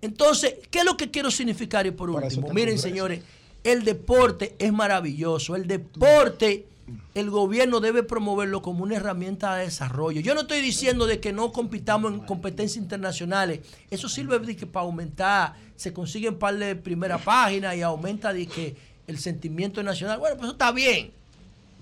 Entonces, 0.00 0.54
¿qué 0.70 0.80
es 0.80 0.84
lo 0.84 0.96
que 0.96 1.10
quiero 1.10 1.30
significar? 1.30 1.86
Y 1.86 1.90
por 1.90 2.08
último, 2.10 2.48
miren, 2.48 2.76
Congreso. 2.76 2.82
señores, 2.82 3.20
el 3.62 3.84
deporte 3.84 4.56
es 4.58 4.72
maravilloso. 4.72 5.54
El 5.54 5.66
deporte, 5.66 6.66
el 7.14 7.30
gobierno 7.30 7.80
debe 7.80 8.02
promoverlo 8.02 8.62
como 8.62 8.82
una 8.82 8.96
herramienta 8.96 9.54
de 9.56 9.64
desarrollo. 9.64 10.20
Yo 10.20 10.34
no 10.34 10.42
estoy 10.42 10.60
diciendo 10.60 11.06
de 11.06 11.20
que 11.20 11.32
no 11.32 11.52
compitamos 11.52 12.12
en 12.12 12.20
competencias 12.20 12.82
internacionales. 12.82 13.60
Eso 13.90 14.08
sirve 14.08 14.38
de 14.38 14.56
que 14.56 14.66
para 14.66 14.86
aumentar, 14.86 15.54
se 15.76 15.92
consiguen 15.92 16.38
par 16.38 16.56
de 16.56 16.76
primera 16.76 17.18
página 17.18 17.74
y 17.74 17.82
aumenta 17.82 18.32
de 18.32 18.46
que 18.46 18.76
el 19.06 19.18
sentimiento 19.18 19.82
nacional. 19.82 20.18
Bueno, 20.18 20.36
pues 20.36 20.44
eso 20.44 20.52
está 20.52 20.72
bien. 20.72 21.12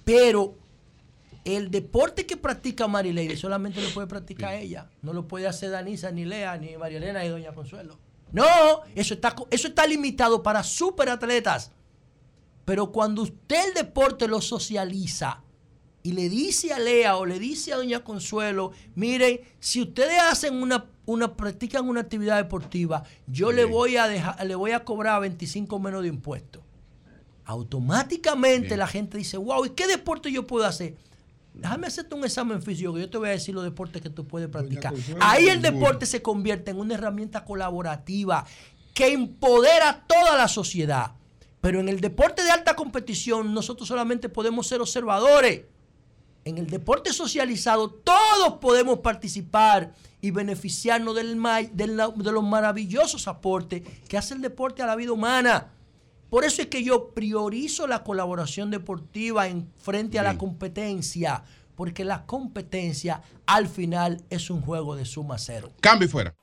Pero 0.04 0.54
el 1.44 1.70
deporte 1.70 2.26
que 2.26 2.36
practica 2.36 2.86
Marileide 2.86 3.36
solamente 3.36 3.80
lo 3.80 3.88
puede 3.90 4.06
practicar 4.06 4.54
ella. 4.54 4.90
No 5.02 5.12
lo 5.12 5.26
puede 5.26 5.46
hacer 5.46 5.70
Danisa, 5.70 6.10
ni 6.10 6.24
Lea, 6.24 6.56
ni 6.56 6.76
María 6.76 6.98
Elena, 6.98 7.22
ni 7.22 7.28
Doña 7.28 7.52
Consuelo. 7.52 7.98
No, 8.32 8.44
eso 8.94 9.14
está, 9.14 9.34
eso 9.50 9.68
está 9.68 9.86
limitado 9.86 10.42
para 10.42 10.62
superatletas. 10.62 11.72
Pero 12.70 12.92
cuando 12.92 13.22
usted 13.22 13.66
el 13.66 13.74
deporte 13.74 14.28
lo 14.28 14.40
socializa 14.40 15.42
y 16.04 16.12
le 16.12 16.28
dice 16.28 16.72
a 16.72 16.78
Lea 16.78 17.16
o 17.16 17.26
le 17.26 17.40
dice 17.40 17.72
a 17.72 17.76
Doña 17.76 18.04
Consuelo, 18.04 18.70
miren, 18.94 19.40
si 19.58 19.82
ustedes 19.82 20.20
hacen 20.20 20.54
una, 20.54 20.86
una 21.04 21.36
practican 21.36 21.88
una 21.88 22.02
actividad 22.02 22.36
deportiva, 22.36 23.02
yo 23.26 23.50
le 23.50 23.64
voy 23.64 23.96
a 23.96 24.06
dejar, 24.06 24.46
le 24.46 24.54
voy 24.54 24.70
a 24.70 24.84
cobrar 24.84 25.20
25 25.20 25.80
menos 25.80 26.02
de 26.02 26.10
impuestos. 26.10 26.62
Automáticamente 27.44 28.76
la 28.76 28.86
gente 28.86 29.18
dice, 29.18 29.36
wow, 29.36 29.64
¿y 29.64 29.70
qué 29.70 29.88
deporte 29.88 30.30
yo 30.30 30.46
puedo 30.46 30.64
hacer? 30.64 30.94
Déjame 31.52 31.88
hacerte 31.88 32.14
un 32.14 32.24
examen 32.24 32.62
físico, 32.62 32.94
que 32.94 33.00
yo 33.00 33.10
te 33.10 33.18
voy 33.18 33.30
a 33.30 33.32
decir 33.32 33.52
los 33.52 33.64
deportes 33.64 34.00
que 34.00 34.10
tú 34.10 34.28
puedes 34.28 34.48
practicar. 34.48 34.94
Ahí 35.18 35.48
el 35.48 35.60
deporte 35.60 36.06
se 36.06 36.22
convierte 36.22 36.70
en 36.70 36.78
una 36.78 36.94
herramienta 36.94 37.44
colaborativa 37.44 38.46
que 38.94 39.12
empodera 39.12 39.88
a 39.88 40.06
toda 40.06 40.36
la 40.36 40.46
sociedad. 40.46 41.14
Pero 41.60 41.80
en 41.80 41.88
el 41.88 42.00
deporte 42.00 42.42
de 42.42 42.50
alta 42.50 42.74
competición 42.74 43.52
nosotros 43.52 43.88
solamente 43.88 44.28
podemos 44.28 44.66
ser 44.66 44.80
observadores. 44.80 45.62
En 46.44 46.56
el 46.56 46.68
deporte 46.68 47.12
socializado 47.12 47.90
todos 47.90 48.58
podemos 48.60 49.00
participar 49.00 49.92
y 50.22 50.30
beneficiarnos 50.30 51.14
del 51.14 51.36
de 51.74 52.32
los 52.32 52.44
maravillosos 52.44 53.28
aportes 53.28 53.82
que 54.08 54.16
hace 54.16 54.34
el 54.34 54.40
deporte 54.40 54.82
a 54.82 54.86
la 54.86 54.96
vida 54.96 55.12
humana. 55.12 55.72
Por 56.30 56.44
eso 56.44 56.62
es 56.62 56.68
que 56.68 56.84
yo 56.84 57.10
priorizo 57.10 57.86
la 57.86 58.04
colaboración 58.04 58.70
deportiva 58.70 59.48
en 59.48 59.68
frente 59.78 60.18
a 60.18 60.22
la 60.22 60.38
competencia, 60.38 61.42
porque 61.74 62.04
la 62.04 62.24
competencia 62.24 63.20
al 63.46 63.66
final 63.66 64.22
es 64.30 64.48
un 64.48 64.62
juego 64.62 64.94
de 64.94 65.04
suma 65.04 65.38
cero. 65.38 65.72
Cambio 65.80 66.06
y 66.06 66.10
fuera. 66.10 66.34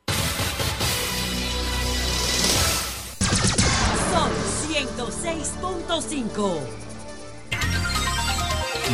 106.5. 5.23 6.59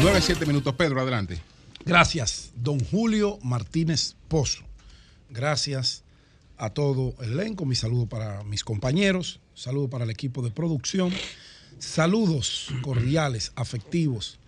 9, 0.02 0.22
7 0.22 0.46
minutos. 0.46 0.74
Pedro, 0.76 1.02
adelante. 1.02 1.42
Gracias, 1.86 2.52
don 2.56 2.80
Julio 2.80 3.40
Martínez 3.44 4.16
Pozo. 4.28 4.64
Gracias 5.30 6.04
a 6.58 6.70
todo 6.70 7.14
el 7.22 7.34
elenco, 7.34 7.66
mi 7.66 7.76
saludo 7.76 8.06
para 8.06 8.44
mis 8.44 8.64
compañeros, 8.64 9.40
saludo 9.54 9.90
para 9.90 10.06
el 10.06 10.10
equipo 10.10 10.42
de 10.42 10.52
producción, 10.52 11.12
saludos 11.80 12.70
cordiales, 12.84 13.52
afectivos 13.56 14.40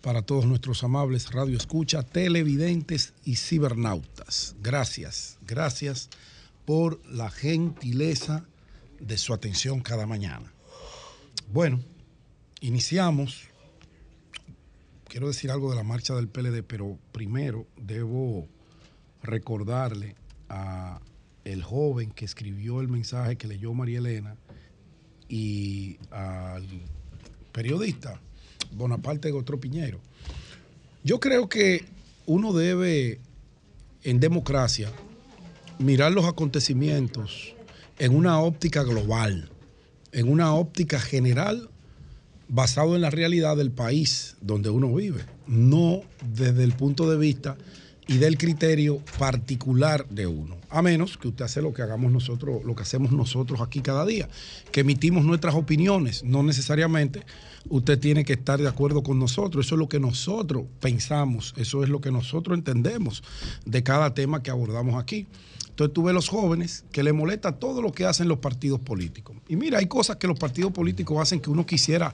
para 0.00 0.22
todos 0.22 0.46
nuestros 0.46 0.82
amables 0.84 1.32
radio 1.32 1.56
escucha, 1.56 2.02
televidentes 2.02 3.12
y 3.24 3.36
cibernautas. 3.36 4.54
Gracias, 4.62 5.36
gracias 5.46 6.08
por 6.64 7.04
la 7.06 7.30
gentileza 7.30 8.44
de 9.00 9.18
su 9.18 9.34
atención 9.34 9.80
cada 9.80 10.06
mañana. 10.06 10.52
Bueno, 11.50 11.80
iniciamos. 12.60 13.44
Quiero 15.06 15.28
decir 15.28 15.50
algo 15.50 15.70
de 15.70 15.76
la 15.76 15.82
marcha 15.82 16.14
del 16.14 16.28
PLD, 16.28 16.62
pero 16.62 16.98
primero 17.10 17.66
debo 17.80 18.46
recordarle 19.22 20.14
a 20.50 21.00
el 21.44 21.62
joven 21.62 22.10
que 22.10 22.26
escribió 22.26 22.82
el 22.82 22.88
mensaje 22.88 23.36
que 23.36 23.48
leyó 23.48 23.72
María 23.72 23.98
Elena 23.98 24.36
y 25.26 25.96
al 26.10 26.66
periodista 27.52 28.20
Bonaparte 28.72 29.30
Gotro 29.30 29.58
Piñero. 29.58 30.00
Yo 31.02 31.18
creo 31.18 31.48
que 31.48 31.86
uno 32.26 32.52
debe, 32.52 33.20
en 34.02 34.20
democracia, 34.20 34.92
mirar 35.78 36.12
los 36.12 36.26
acontecimientos 36.26 37.54
en 37.98 38.14
una 38.14 38.38
óptica 38.38 38.82
global, 38.82 39.50
en 40.12 40.28
una 40.30 40.54
óptica 40.54 40.98
general 40.98 41.68
basado 42.48 42.96
en 42.96 43.02
la 43.02 43.10
realidad 43.10 43.56
del 43.56 43.70
país 43.70 44.36
donde 44.40 44.70
uno 44.70 44.94
vive, 44.94 45.20
no 45.46 46.00
desde 46.34 46.64
el 46.64 46.72
punto 46.72 47.10
de 47.10 47.18
vista 47.18 47.56
y 48.06 48.16
del 48.16 48.38
criterio 48.38 49.02
particular 49.18 50.08
de 50.08 50.26
uno. 50.26 50.56
A 50.70 50.80
menos 50.80 51.18
que 51.18 51.28
usted 51.28 51.44
hace 51.44 51.60
lo 51.60 51.74
que 51.74 51.82
hagamos 51.82 52.10
nosotros, 52.10 52.64
lo 52.64 52.74
que 52.74 52.82
hacemos 52.82 53.12
nosotros 53.12 53.60
aquí 53.60 53.80
cada 53.80 54.06
día, 54.06 54.28
que 54.72 54.80
emitimos 54.80 55.24
nuestras 55.26 55.54
opiniones, 55.54 56.24
no 56.24 56.42
necesariamente 56.42 57.22
usted 57.68 57.98
tiene 57.98 58.24
que 58.24 58.32
estar 58.32 58.58
de 58.58 58.68
acuerdo 58.68 59.02
con 59.02 59.18
nosotros, 59.18 59.66
eso 59.66 59.74
es 59.74 59.78
lo 59.78 59.90
que 59.90 60.00
nosotros 60.00 60.64
pensamos, 60.80 61.52
eso 61.58 61.84
es 61.84 61.90
lo 61.90 62.00
que 62.00 62.10
nosotros 62.10 62.56
entendemos 62.56 63.22
de 63.66 63.82
cada 63.82 64.14
tema 64.14 64.42
que 64.42 64.50
abordamos 64.50 65.00
aquí. 65.00 65.26
Entonces 65.78 65.94
tú 65.94 66.02
ves 66.02 66.12
los 66.12 66.28
jóvenes 66.28 66.84
que 66.90 67.04
le 67.04 67.12
molesta 67.12 67.52
todo 67.52 67.80
lo 67.80 67.92
que 67.92 68.04
hacen 68.04 68.26
los 68.26 68.38
partidos 68.38 68.80
políticos. 68.80 69.36
Y 69.46 69.54
mira, 69.54 69.78
hay 69.78 69.86
cosas 69.86 70.16
que 70.16 70.26
los 70.26 70.36
partidos 70.36 70.72
políticos 70.72 71.16
hacen 71.22 71.38
que 71.38 71.50
uno 71.50 71.64
quisiera 71.64 72.12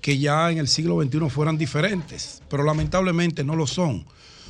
que 0.00 0.18
ya 0.18 0.50
en 0.50 0.58
el 0.58 0.66
siglo 0.66 1.00
XXI 1.00 1.30
fueran 1.30 1.56
diferentes, 1.56 2.42
pero 2.50 2.64
lamentablemente 2.64 3.44
no 3.44 3.54
lo 3.54 3.68
son. 3.68 4.04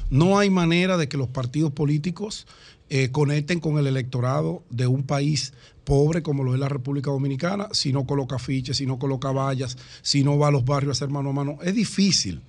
No 0.09 0.39
hay 0.39 0.49
manera 0.49 0.97
de 0.97 1.11
que 1.11 1.19
los 1.19 1.29
partidos 1.29 1.73
políticos 1.73 2.47
eh, 2.89 3.11
conecten 3.11 3.61
con 3.61 3.77
el 3.77 3.87
electorado 3.87 4.63
de 4.71 4.87
un 4.87 5.03
país 5.03 5.53
pobre 5.85 6.23
como 6.23 6.43
lo 6.43 6.55
es 6.55 6.59
la 6.59 6.71
República 6.71 7.11
Dominicana 7.11 7.69
si 7.73 7.93
no 7.93 8.07
coloca 8.07 8.39
fiches, 8.39 8.79
si 8.79 8.87
no 8.87 8.99
coloca 8.99 9.31
vallas, 9.31 9.77
si 10.01 10.25
no 10.25 10.39
va 10.39 10.49
a 10.49 10.51
los 10.51 10.65
barrios 10.65 10.89
a 10.89 11.05
hacer 11.05 11.11
mano 11.13 11.29
a 11.29 11.33
mano. 11.35 11.59
Es 11.63 11.75
difícil 11.75 12.41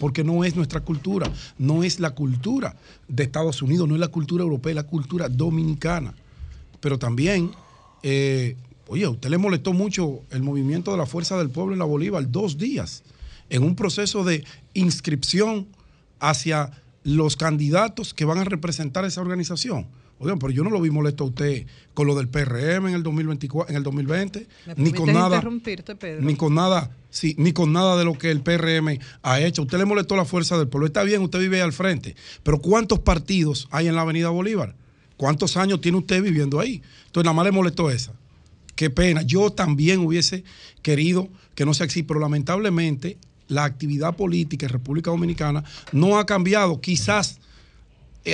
porque 0.00 0.24
no 0.24 0.44
es 0.44 0.56
nuestra 0.56 0.80
cultura, 0.80 1.30
no 1.58 1.84
es 1.84 2.00
la 2.00 2.12
cultura 2.12 2.74
de 3.06 3.22
Estados 3.22 3.60
Unidos, 3.60 3.86
no 3.86 3.94
es 3.94 4.00
la 4.00 4.08
cultura 4.08 4.42
europea, 4.42 4.70
es 4.70 4.76
la 4.76 4.86
cultura 4.86 5.28
dominicana. 5.28 6.14
Pero 6.80 6.98
también, 6.98 7.50
eh, 8.02 8.56
oye, 8.88 9.04
a 9.04 9.10
usted 9.10 9.28
le 9.28 9.36
molestó 9.36 9.74
mucho 9.74 10.22
el 10.30 10.42
movimiento 10.42 10.90
de 10.90 10.96
la 10.96 11.04
Fuerza 11.04 11.36
del 11.36 11.50
Pueblo 11.50 11.74
en 11.74 11.80
la 11.80 11.84
Bolívar 11.84 12.30
dos 12.30 12.56
días, 12.56 13.02
en 13.50 13.62
un 13.62 13.76
proceso 13.76 14.24
de 14.24 14.42
inscripción 14.72 15.66
hacia 16.18 16.70
los 17.04 17.36
candidatos 17.36 18.14
que 18.14 18.24
van 18.24 18.38
a 18.38 18.44
representar 18.44 19.04
esa 19.04 19.20
organización. 19.20 19.86
Oigan, 20.22 20.38
pero 20.38 20.52
yo 20.52 20.62
no 20.62 20.68
lo 20.68 20.82
vi 20.82 20.90
molesto 20.90 21.24
a 21.24 21.28
usted 21.28 21.66
con 21.94 22.06
lo 22.06 22.14
del 22.14 22.28
PRM 22.28 22.88
en 22.88 22.94
el 22.94 23.02
2024, 23.02 23.70
en 23.70 23.76
el 23.78 23.82
2020, 23.82 24.46
ni 24.76 24.92
con 24.92 25.10
nada, 25.10 25.40
Pedro? 25.98 26.20
ni 26.20 26.36
con 26.36 26.54
nada, 26.54 26.94
sí, 27.08 27.34
ni 27.38 27.54
con 27.54 27.72
nada 27.72 27.96
de 27.96 28.04
lo 28.04 28.18
que 28.18 28.30
el 28.30 28.42
PRM 28.42 28.98
ha 29.22 29.40
hecho. 29.40 29.62
Usted 29.62 29.78
le 29.78 29.86
molestó 29.86 30.16
la 30.16 30.26
fuerza 30.26 30.58
del 30.58 30.68
pueblo. 30.68 30.86
Está 30.86 31.04
bien, 31.04 31.22
usted 31.22 31.38
vive 31.38 31.56
ahí 31.56 31.62
al 31.62 31.72
frente, 31.72 32.16
pero 32.42 32.58
¿cuántos 32.58 32.98
partidos 32.98 33.66
hay 33.70 33.88
en 33.88 33.94
la 33.94 34.02
Avenida 34.02 34.28
Bolívar? 34.28 34.74
¿Cuántos 35.16 35.56
años 35.56 35.80
tiene 35.80 35.96
usted 35.96 36.22
viviendo 36.22 36.60
ahí? 36.60 36.82
Entonces 37.06 37.24
nada 37.24 37.34
más 37.34 37.46
le 37.46 37.52
molestó 37.52 37.90
esa. 37.90 38.12
Qué 38.74 38.90
pena. 38.90 39.22
Yo 39.22 39.50
también 39.50 40.00
hubiese 40.00 40.44
querido 40.82 41.30
que 41.54 41.64
no 41.64 41.72
sea 41.72 41.86
así, 41.86 42.02
pero 42.02 42.20
lamentablemente 42.20 43.16
la 43.48 43.64
actividad 43.64 44.16
política 44.16 44.66
en 44.66 44.72
República 44.72 45.10
Dominicana 45.10 45.64
no 45.92 46.18
ha 46.18 46.26
cambiado. 46.26 46.82
Quizás 46.82 47.40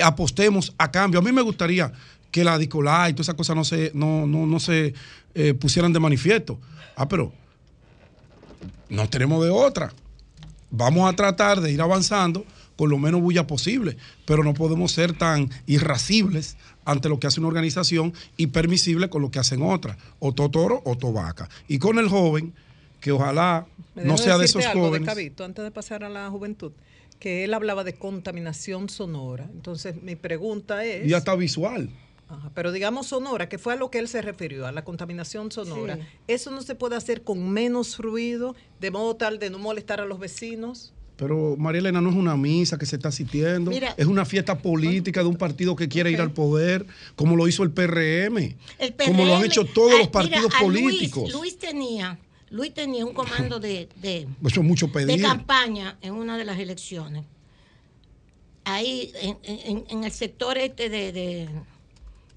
apostemos 0.03 0.73
a 0.77 0.91
cambio. 0.91 1.19
A 1.19 1.23
mí 1.23 1.31
me 1.31 1.41
gustaría 1.41 1.91
que 2.31 2.43
la 2.43 2.57
Dicolá 2.57 3.09
y 3.09 3.13
todas 3.13 3.25
esas 3.25 3.35
cosas 3.35 3.55
no 3.55 3.63
se, 3.63 3.91
no, 3.93 4.27
no, 4.27 4.45
no 4.45 4.59
se 4.59 4.93
eh, 5.33 5.53
pusieran 5.53 5.93
de 5.93 5.99
manifiesto. 5.99 6.59
Ah, 6.95 7.07
pero 7.07 7.31
no 8.89 9.09
tenemos 9.09 9.43
de 9.43 9.49
otra. 9.49 9.91
Vamos 10.69 11.11
a 11.11 11.15
tratar 11.15 11.61
de 11.61 11.71
ir 11.71 11.81
avanzando 11.81 12.45
con 12.75 12.89
lo 12.89 12.97
menos 12.99 13.21
bulla 13.21 13.47
posible, 13.47 13.97
pero 14.25 14.43
no 14.43 14.53
podemos 14.53 14.91
ser 14.91 15.17
tan 15.17 15.49
irascibles 15.65 16.57
ante 16.85 17.09
lo 17.09 17.19
que 17.19 17.27
hace 17.27 17.39
una 17.39 17.49
organización 17.49 18.13
y 18.37 18.47
permisibles 18.47 19.09
con 19.09 19.21
lo 19.21 19.31
que 19.31 19.39
hacen 19.39 19.61
otras, 19.63 19.97
o 20.19 20.33
totoro 20.33 20.81
o 20.85 20.95
tobaca. 20.95 21.49
Y 21.67 21.79
con 21.79 21.97
el 21.97 22.07
joven, 22.07 22.53
que 23.01 23.11
ojalá 23.11 23.65
no 23.95 24.17
sea 24.17 24.37
de 24.37 24.45
esos 24.45 24.65
algo 24.65 24.83
de 24.83 24.87
jóvenes. 24.89 25.07
Cabito, 25.07 25.43
antes 25.43 25.63
de 25.63 25.71
pasar 25.71 26.03
a 26.03 26.09
la 26.09 26.29
juventud, 26.29 26.71
que 27.19 27.43
él 27.43 27.53
hablaba 27.53 27.83
de 27.83 27.93
contaminación 27.93 28.89
sonora. 28.89 29.49
Entonces, 29.53 30.01
mi 30.01 30.15
pregunta 30.15 30.85
es... 30.85 31.07
Y 31.07 31.13
hasta 31.13 31.35
visual. 31.35 31.89
Ajá, 32.29 32.51
pero 32.53 32.71
digamos 32.73 33.07
sonora, 33.07 33.47
que 33.47 33.57
fue 33.57 33.73
a 33.73 33.75
lo 33.77 33.89
que 33.89 33.99
él 33.99 34.07
se 34.09 34.21
refirió, 34.21 34.67
a 34.67 34.71
la 34.73 34.83
contaminación 34.83 35.51
sonora. 35.51 35.95
Sí. 35.95 36.01
¿Eso 36.27 36.51
no 36.51 36.61
se 36.61 36.75
puede 36.75 36.95
hacer 36.97 37.23
con 37.23 37.49
menos 37.49 37.97
ruido, 37.99 38.53
de 38.81 38.91
modo 38.91 39.15
tal 39.15 39.39
de 39.39 39.49
no 39.49 39.59
molestar 39.59 40.01
a 40.01 40.05
los 40.05 40.19
vecinos? 40.19 40.93
Pero 41.15 41.55
María 41.57 41.79
Elena 41.79 41.99
no 42.01 42.09
es 42.11 42.15
una 42.15 42.35
misa 42.37 42.77
que 42.77 42.85
se 42.85 42.97
está 42.97 43.07
asistiendo, 43.09 43.71
Mira. 43.71 43.95
es 43.97 44.05
una 44.05 44.23
fiesta 44.25 44.59
política 44.59 45.21
de 45.21 45.27
un 45.27 45.37
partido 45.37 45.75
que 45.75 45.87
quiere 45.87 46.11
ir 46.11 46.21
al 46.21 46.31
poder, 46.31 46.85
como 47.15 47.35
lo 47.35 47.47
hizo 47.47 47.63
el 47.63 47.71
PRM, 47.71 48.55
El 48.77 48.93
como 49.03 49.25
lo 49.25 49.33
han 49.33 49.39
PRM, 49.41 49.45
hecho 49.45 49.65
todos 49.65 49.97
los 49.97 50.09
partidos 50.09 50.43
mira, 50.53 50.59
a 50.59 50.63
Luis- 50.67 50.83
políticos. 50.83 51.31
Luis, 51.33 51.57
tenía, 51.57 52.19
Luis 52.49 52.73
tenía 52.73 53.05
un 53.05 53.13
comando 53.13 53.59
de, 53.59 53.89
de, 53.97 54.27
Eso 54.45 54.61
es 54.61 54.65
mucho 54.65 54.87
de 54.87 55.19
campaña 55.21 55.97
en 56.01 56.13
una 56.13 56.37
de 56.37 56.45
las 56.45 56.57
elecciones. 56.59 57.25
Ahí, 58.63 59.11
en, 59.21 59.37
en- 59.43 59.85
en 59.89 60.03
el 60.03 60.11
sector 60.11 60.57
este 60.57 60.89
de, 60.89 61.11
de- 61.11 61.49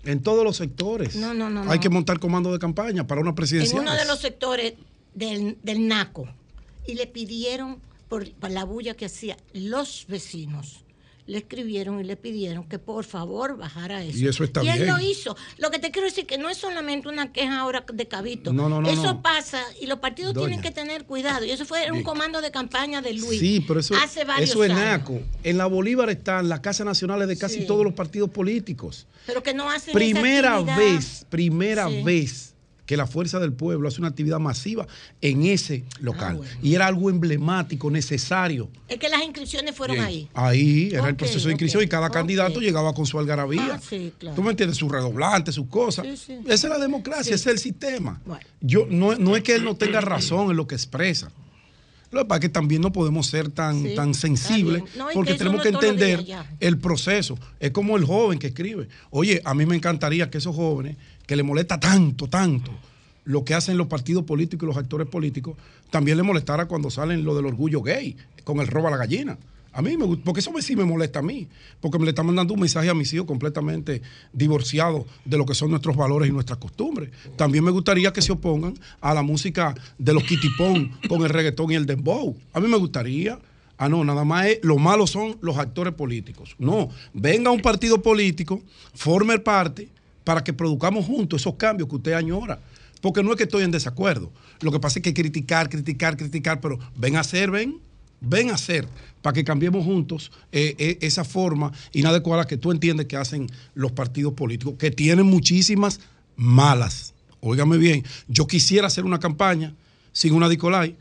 En 0.04 0.22
todos 0.22 0.44
los 0.44 0.56
sectores. 0.56 1.16
No, 1.16 1.34
no, 1.34 1.50
no, 1.50 1.62
Hay 1.70 1.78
no. 1.78 1.80
que 1.80 1.88
montar 1.88 2.18
comando 2.20 2.52
de 2.52 2.58
campaña 2.58 3.06
para 3.06 3.20
una 3.20 3.30
en 3.30 3.34
presidencial. 3.36 3.82
uno 3.82 3.94
de 3.94 4.04
los 4.04 4.20
sectores 4.20 4.74
del, 5.14 5.58
del 5.62 5.86
NACO. 5.88 6.28
Y 6.86 6.94
le 6.94 7.06
pidieron, 7.06 7.78
por, 8.08 8.30
por 8.32 8.50
la 8.50 8.64
bulla 8.64 8.94
que 8.94 9.06
hacía, 9.06 9.36
los 9.52 10.06
vecinos. 10.08 10.84
Le 11.30 11.38
escribieron 11.38 12.00
y 12.00 12.04
le 12.04 12.16
pidieron 12.16 12.64
que 12.68 12.80
por 12.80 13.04
favor 13.04 13.56
bajara 13.56 14.02
eso. 14.02 14.18
Y 14.18 14.26
eso 14.26 14.42
está 14.42 14.64
y 14.64 14.68
él 14.68 14.78
bien. 14.82 14.88
lo 14.88 14.98
hizo. 14.98 15.36
Lo 15.58 15.70
que 15.70 15.78
te 15.78 15.92
quiero 15.92 16.08
decir 16.08 16.26
que 16.26 16.38
no 16.38 16.48
es 16.50 16.58
solamente 16.58 17.08
una 17.08 17.32
queja 17.32 17.60
ahora 17.60 17.84
de 17.92 18.08
Cabito. 18.08 18.52
No, 18.52 18.68
no, 18.68 18.80
no, 18.80 18.88
eso 18.88 19.02
no. 19.04 19.22
pasa 19.22 19.62
y 19.80 19.86
los 19.86 20.00
partidos 20.00 20.34
Doña. 20.34 20.46
tienen 20.48 20.60
que 20.62 20.72
tener 20.72 21.04
cuidado. 21.04 21.44
Y 21.44 21.52
eso 21.52 21.64
fue 21.64 21.86
un 21.86 21.92
Bien. 21.98 22.04
comando 22.04 22.40
de 22.40 22.50
campaña 22.50 23.00
de 23.00 23.14
Luis. 23.14 23.38
Sí, 23.38 23.64
pero 23.66 23.78
eso, 23.78 23.94
hace 23.94 24.24
varios 24.24 24.50
eso 24.50 24.64
es 24.64 24.72
años. 24.72 24.82
naco. 24.82 25.20
En 25.44 25.56
la 25.56 25.66
Bolívar 25.66 26.10
están 26.10 26.48
las 26.48 26.58
casas 26.60 26.84
nacionales 26.84 27.28
de 27.28 27.38
casi 27.38 27.60
Sí. 27.60 27.66
todos 27.66 27.84
los 27.84 27.94
partidos 27.94 28.30
políticos. 28.30 29.06
Pero 29.26 29.40
que 29.44 29.54
no 29.54 29.70
hacen 29.70 29.94
Primera 29.94 30.60
vez, 30.62 31.24
primera 31.30 31.86
Sí. 31.88 32.02
vez 32.02 32.54
que 32.90 32.96
la 32.96 33.06
Fuerza 33.06 33.38
del 33.38 33.52
Pueblo 33.52 33.86
hace 33.86 34.00
una 34.00 34.08
actividad 34.08 34.40
masiva 34.40 34.84
en 35.20 35.46
ese 35.46 35.84
local. 36.00 36.32
Ah, 36.32 36.36
bueno. 36.38 36.52
Y 36.60 36.74
era 36.74 36.88
algo 36.88 37.08
emblemático, 37.08 37.88
necesario. 37.88 38.68
Es 38.88 38.98
que 38.98 39.08
las 39.08 39.22
inscripciones 39.22 39.76
fueron 39.76 39.94
Bien. 39.94 40.06
ahí. 40.06 40.28
Ahí 40.34 40.88
era 40.92 41.08
el 41.08 41.14
proceso 41.14 41.46
de 41.46 41.52
inscripción 41.52 41.84
y 41.84 41.86
cada 41.86 42.10
candidato 42.10 42.58
llegaba 42.58 42.92
con 42.92 43.06
su 43.06 43.16
algarabía. 43.20 43.74
Ah, 43.74 43.80
sí, 43.80 44.12
claro. 44.18 44.34
¿Tú 44.34 44.42
me 44.42 44.50
entiendes? 44.50 44.76
Sus 44.76 44.90
redoblantes, 44.90 45.54
sus 45.54 45.68
cosas. 45.68 46.04
Sí, 46.04 46.16
sí. 46.16 46.38
Esa 46.48 46.66
es 46.66 46.72
la 46.72 46.80
democracia, 46.80 47.32
ese 47.32 47.48
es 47.48 47.54
el 47.54 47.58
sistema. 47.60 48.20
Bueno. 48.26 48.44
Yo, 48.60 48.88
no, 48.90 49.14
no 49.14 49.36
es 49.36 49.44
que 49.44 49.54
él 49.54 49.62
no 49.62 49.76
tenga 49.76 50.00
razón 50.00 50.50
en 50.50 50.56
lo 50.56 50.66
que 50.66 50.74
expresa. 50.74 51.30
Lo 52.10 52.22
que 52.22 52.24
pasa 52.24 52.38
es 52.38 52.40
que 52.40 52.48
también 52.48 52.82
no 52.82 52.90
podemos 52.90 53.28
ser 53.28 53.50
tan, 53.50 53.84
Sí, 53.84 53.94
tan 53.94 54.14
sensibles. 54.14 54.82
No, 54.96 55.06
porque 55.14 55.34
tenemos 55.34 55.62
que 55.62 55.68
entender 55.68 56.24
el 56.58 56.78
proceso. 56.78 57.38
Es 57.60 57.70
como 57.70 57.96
el 57.96 58.04
joven 58.04 58.40
que 58.40 58.48
escribe. 58.48 58.88
Oye, 59.10 59.40
a 59.44 59.54
mí 59.54 59.64
me 59.64 59.76
encantaría 59.76 60.28
que 60.28 60.38
esos 60.38 60.56
jóvenes 60.56 60.96
que 61.30 61.36
le 61.36 61.44
molesta 61.44 61.78
tanto, 61.78 62.26
tanto 62.26 62.72
lo 63.22 63.44
que 63.44 63.54
hacen 63.54 63.78
los 63.78 63.86
partidos 63.86 64.24
políticos 64.24 64.64
y 64.64 64.66
los 64.66 64.76
actores 64.76 65.06
políticos, 65.06 65.56
también 65.88 66.16
le 66.16 66.24
molestara 66.24 66.66
cuando 66.66 66.90
salen 66.90 67.22
lo 67.22 67.36
del 67.36 67.46
orgullo 67.46 67.82
gay, 67.82 68.16
con 68.42 68.58
el 68.58 68.66
robo 68.66 68.88
a 68.88 68.90
la 68.90 68.96
gallina. 68.96 69.38
A 69.72 69.80
mí 69.80 69.96
me 69.96 70.06
gusta, 70.06 70.24
porque 70.24 70.40
eso 70.40 70.50
sí 70.60 70.74
me 70.74 70.84
molesta 70.84 71.20
a 71.20 71.22
mí, 71.22 71.46
porque 71.80 72.00
me 72.00 72.04
le 72.04 72.10
está 72.10 72.24
mandando 72.24 72.54
un 72.54 72.58
mensaje 72.58 72.88
a 72.88 72.94
mis 72.94 73.12
hijos 73.12 73.28
completamente 73.28 74.02
divorciado 74.32 75.06
de 75.24 75.38
lo 75.38 75.46
que 75.46 75.54
son 75.54 75.70
nuestros 75.70 75.94
valores 75.94 76.28
y 76.28 76.32
nuestras 76.32 76.58
costumbres. 76.58 77.10
También 77.36 77.62
me 77.62 77.70
gustaría 77.70 78.12
que 78.12 78.22
se 78.22 78.32
opongan 78.32 78.74
a 79.00 79.14
la 79.14 79.22
música 79.22 79.76
de 79.98 80.12
los 80.12 80.24
kitipón 80.24 80.90
con 81.08 81.22
el 81.22 81.28
reggaetón 81.28 81.70
y 81.70 81.76
el 81.76 81.86
dembow. 81.86 82.36
A 82.52 82.58
mí 82.58 82.66
me 82.66 82.76
gustaría. 82.76 83.38
Ah, 83.78 83.88
no, 83.88 84.02
nada 84.02 84.24
más 84.24 84.48
lo 84.62 84.78
malo 84.78 85.06
son 85.06 85.38
los 85.42 85.58
actores 85.58 85.94
políticos. 85.94 86.56
No, 86.58 86.90
venga 87.14 87.52
un 87.52 87.62
partido 87.62 88.02
político, 88.02 88.60
forme 88.94 89.38
parte, 89.38 89.88
para 90.30 90.44
que 90.44 90.52
produzcamos 90.52 91.06
juntos 91.06 91.40
esos 91.40 91.56
cambios 91.56 91.88
que 91.88 91.96
usted 91.96 92.12
añora. 92.12 92.60
Porque 93.00 93.20
no 93.20 93.32
es 93.32 93.36
que 93.36 93.42
estoy 93.42 93.64
en 93.64 93.72
desacuerdo. 93.72 94.30
Lo 94.60 94.70
que 94.70 94.78
pasa 94.78 95.00
es 95.00 95.02
que 95.02 95.12
criticar, 95.12 95.68
criticar, 95.68 96.16
criticar, 96.16 96.60
pero 96.60 96.78
ven 96.94 97.16
a 97.16 97.20
hacer, 97.20 97.50
ven, 97.50 97.78
ven 98.20 98.50
a 98.50 98.54
hacer, 98.54 98.86
para 99.22 99.34
que 99.34 99.42
cambiemos 99.42 99.84
juntos 99.84 100.30
eh, 100.52 100.76
eh, 100.78 100.98
esa 101.00 101.24
forma 101.24 101.72
inadecuada 101.92 102.46
que 102.46 102.56
tú 102.56 102.70
entiendes 102.70 103.06
que 103.06 103.16
hacen 103.16 103.48
los 103.74 103.90
partidos 103.90 104.34
políticos, 104.34 104.74
que 104.78 104.92
tienen 104.92 105.26
muchísimas 105.26 105.98
malas. 106.36 107.12
Óigame 107.40 107.76
bien, 107.76 108.04
yo 108.28 108.46
quisiera 108.46 108.86
hacer 108.86 109.04
una 109.04 109.18
campaña 109.18 109.74
sin 110.12 110.32
una 110.32 110.48
Dicolay, 110.48 110.94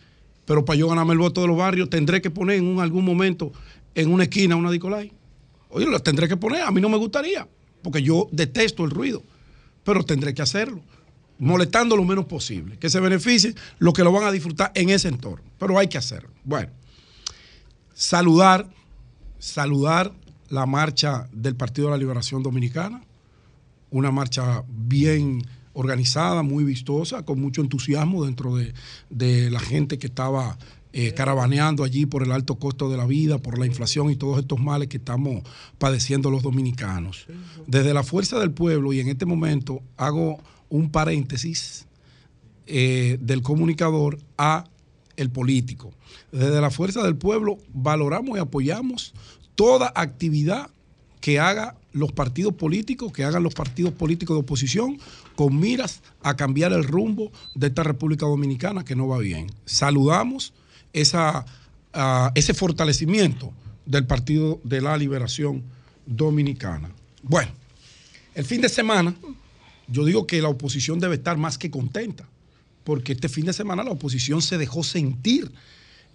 pero 0.45 0.65
para 0.65 0.79
yo 0.79 0.89
ganarme 0.89 1.13
el 1.13 1.19
voto 1.19 1.41
de 1.41 1.49
los 1.49 1.57
barrios 1.57 1.87
tendré 1.91 2.19
que 2.19 2.31
poner 2.31 2.57
en 2.57 2.79
algún 2.79 3.05
momento 3.05 3.51
en 3.93 4.11
una 4.11 4.23
esquina 4.23 4.55
una 4.55 4.71
Dicolay. 4.71 5.11
Oye, 5.69 5.85
lo 5.85 5.99
tendré 5.99 6.27
que 6.27 6.35
poner, 6.35 6.63
a 6.63 6.71
mí 6.71 6.81
no 6.81 6.89
me 6.89 6.97
gustaría, 6.97 7.47
porque 7.81 8.01
yo 8.01 8.27
detesto 8.31 8.83
el 8.83 8.91
ruido, 8.91 9.23
pero 9.83 10.03
tendré 10.03 10.33
que 10.33 10.41
hacerlo, 10.41 10.81
molestando 11.37 11.95
lo 11.95 12.03
menos 12.03 12.25
posible, 12.25 12.77
que 12.77 12.89
se 12.89 12.99
beneficie 12.99 13.55
los 13.79 13.93
que 13.93 14.03
lo 14.03 14.11
van 14.11 14.23
a 14.23 14.31
disfrutar 14.31 14.71
en 14.75 14.89
ese 14.89 15.07
entorno, 15.07 15.45
pero 15.57 15.77
hay 15.77 15.87
que 15.87 15.97
hacerlo. 15.97 16.29
Bueno, 16.43 16.71
saludar, 17.93 18.69
saludar 19.39 20.13
la 20.49 20.65
marcha 20.65 21.27
del 21.31 21.55
Partido 21.55 21.87
de 21.87 21.91
la 21.91 21.97
Liberación 21.97 22.43
Dominicana, 22.43 23.03
una 23.91 24.11
marcha 24.11 24.63
bien 24.67 25.45
organizada, 25.73 26.43
muy 26.43 26.63
vistosa, 26.63 27.23
con 27.23 27.39
mucho 27.39 27.61
entusiasmo 27.61 28.25
dentro 28.25 28.55
de, 28.55 28.73
de 29.09 29.49
la 29.49 29.59
gente 29.59 29.97
que 29.97 30.07
estaba 30.07 30.57
eh, 30.91 31.13
allí 31.83 32.05
por 32.05 32.23
el 32.23 32.31
alto 32.31 32.55
costo 32.55 32.89
de 32.89 32.97
la 32.97 33.05
vida, 33.05 33.37
por 33.37 33.59
la 33.59 33.65
inflación 33.65 34.09
y 34.11 34.15
todos 34.15 34.39
estos 34.39 34.59
males 34.59 34.87
que 34.87 34.97
estamos 34.97 35.43
padeciendo 35.77 36.31
los 36.31 36.43
dominicanos. 36.43 37.27
Desde 37.67 37.93
la 37.93 38.03
fuerza 38.03 38.39
del 38.39 38.51
pueblo, 38.51 38.93
y 38.93 38.99
en 38.99 39.09
este 39.09 39.25
momento 39.25 39.81
hago 39.97 40.39
un 40.69 40.91
paréntesis 40.91 41.85
eh, 42.65 43.17
del 43.21 43.41
comunicador 43.41 44.19
a 44.37 44.65
el 45.15 45.29
político. 45.29 45.91
Desde 46.31 46.61
la 46.61 46.69
fuerza 46.69 47.03
del 47.03 47.15
pueblo 47.15 47.57
valoramos 47.73 48.37
y 48.37 48.41
apoyamos 48.41 49.13
toda 49.55 49.91
actividad 49.95 50.69
que 51.19 51.39
haga 51.39 51.75
los 51.91 52.11
partidos 52.11 52.53
políticos, 52.53 53.11
que 53.11 53.23
hagan 53.23 53.43
los 53.43 53.53
partidos 53.53 53.93
políticos 53.93 54.35
de 54.35 54.41
oposición, 54.41 54.97
con 55.35 55.59
miras 55.59 56.01
a 56.21 56.35
cambiar 56.35 56.71
el 56.71 56.83
rumbo 56.83 57.31
de 57.55 57.67
esta 57.67 57.83
República 57.83 58.25
Dominicana 58.25 58.85
que 58.85 58.95
no 58.95 59.07
va 59.07 59.17
bien. 59.17 59.47
Saludamos 59.65 60.53
esa, 60.93 61.45
ah, 61.93 62.31
ese 62.35 62.53
fortalecimiento 62.53 63.53
del 63.85 64.05
Partido 64.05 64.59
de 64.63 64.81
la 64.81 64.97
Liberación 64.97 65.63
Dominicana. 66.05 66.91
Bueno, 67.23 67.51
el 68.35 68.45
fin 68.45 68.61
de 68.61 68.69
semana, 68.69 69.15
yo 69.87 70.05
digo 70.05 70.27
que 70.27 70.41
la 70.41 70.49
oposición 70.49 70.99
debe 70.99 71.15
estar 71.15 71.37
más 71.37 71.57
que 71.57 71.71
contenta, 71.71 72.25
porque 72.83 73.13
este 73.13 73.29
fin 73.29 73.45
de 73.45 73.53
semana 73.53 73.83
la 73.83 73.91
oposición 73.91 74.41
se 74.41 74.57
dejó 74.57 74.83
sentir 74.83 75.51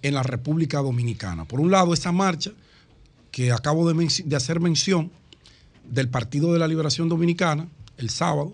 en 0.03 0.15
la 0.15 0.23
República 0.23 0.79
Dominicana. 0.79 1.45
Por 1.45 1.61
un 1.61 1.71
lado, 1.71 1.95
esa 1.95 2.13
marcha 2.13 2.53
que 3.31 3.51
acabo 3.51 3.91
de, 3.91 4.37
hacer 4.37 4.61
mención 4.61 5.11
del 5.91 6.09
Partido 6.09 6.53
de 6.53 6.59
la 6.59 6.69
Liberación 6.69 7.09
Dominicana 7.09 7.67
el 7.97 8.11
sábado, 8.11 8.53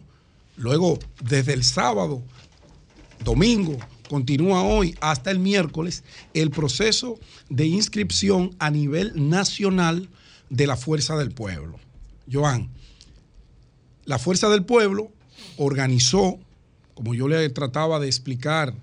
luego 0.57 0.99
desde 1.23 1.53
el 1.53 1.65
sábado, 1.65 2.23
domingo, 3.25 3.77
continúa 4.11 4.65
hoy 4.65 4.97
hasta 5.01 5.31
el 5.31 5.39
miércoles 5.39 6.03
el 6.35 6.51
proceso 6.51 7.17
de 7.49 7.67
inscripción 7.67 8.51
a 8.59 8.69
nivel 8.69 9.13
nacional 9.15 10.09
de 10.49 10.67
la 10.67 10.77
Fuerza 10.77 11.17
del 11.17 11.31
Pueblo. 11.31 11.79
Joan, 12.31 12.69
la 14.07 14.19
Fuerza 14.19 14.49
del 14.49 14.65
Pueblo 14.65 15.13
organizó, 15.59 16.41
como 16.95 17.15
yo 17.15 17.29
le 17.29 17.49
trataba 17.51 18.01
de 18.01 18.09
explicar 18.09 18.75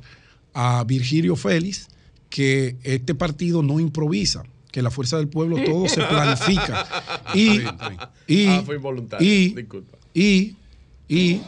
a 0.53 0.85
Virgilio 0.85 1.35
Félix, 1.35 1.89
que 2.29 2.77
este 2.83 3.13
partido 3.13 3.61
no 3.63 3.81
improvisa, 3.81 4.43
que 4.71 4.81
la 4.81 4.91
Fuerza 4.91 5.17
del 5.17 5.27
Pueblo 5.27 5.57
todo 5.65 5.89
se 5.89 6.01
planifica. 6.07 6.87
Y, 7.33 7.63
y, 8.27 8.47
Ah, 8.47 8.63
fue 8.65 8.77
involuntario. 8.77 9.27
y, 9.27 9.53
Disculpa. 9.53 9.97
y, 10.13 10.55
y 11.09 11.41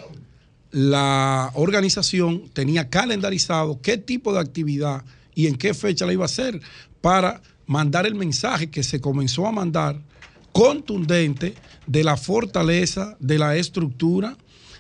la 0.72 1.52
organización 1.56 2.50
tenía 2.54 2.90
calendarizado 2.90 3.82
qué 3.82 3.98
tipo 3.98 4.34
de 4.34 4.40
actividad 4.40 5.04
y 5.34 5.48
en 5.48 5.56
qué 5.56 5.74
fecha 5.74 6.06
la 6.06 6.14
iba 6.14 6.24
a 6.24 6.26
hacer 6.26 6.62
para 7.02 7.42
mandar 7.66 8.06
el 8.06 8.16
mensaje 8.16 8.70
que 8.70 8.84
se 8.84 9.00
comenzó 9.00 9.48
a 9.48 9.52
mandar 9.52 10.02
contundente 10.52 11.56
de 11.88 12.04
la 12.04 12.18
fortaleza, 12.18 13.16
de 13.20 13.38
la 13.40 13.56
estructura, 13.56 14.38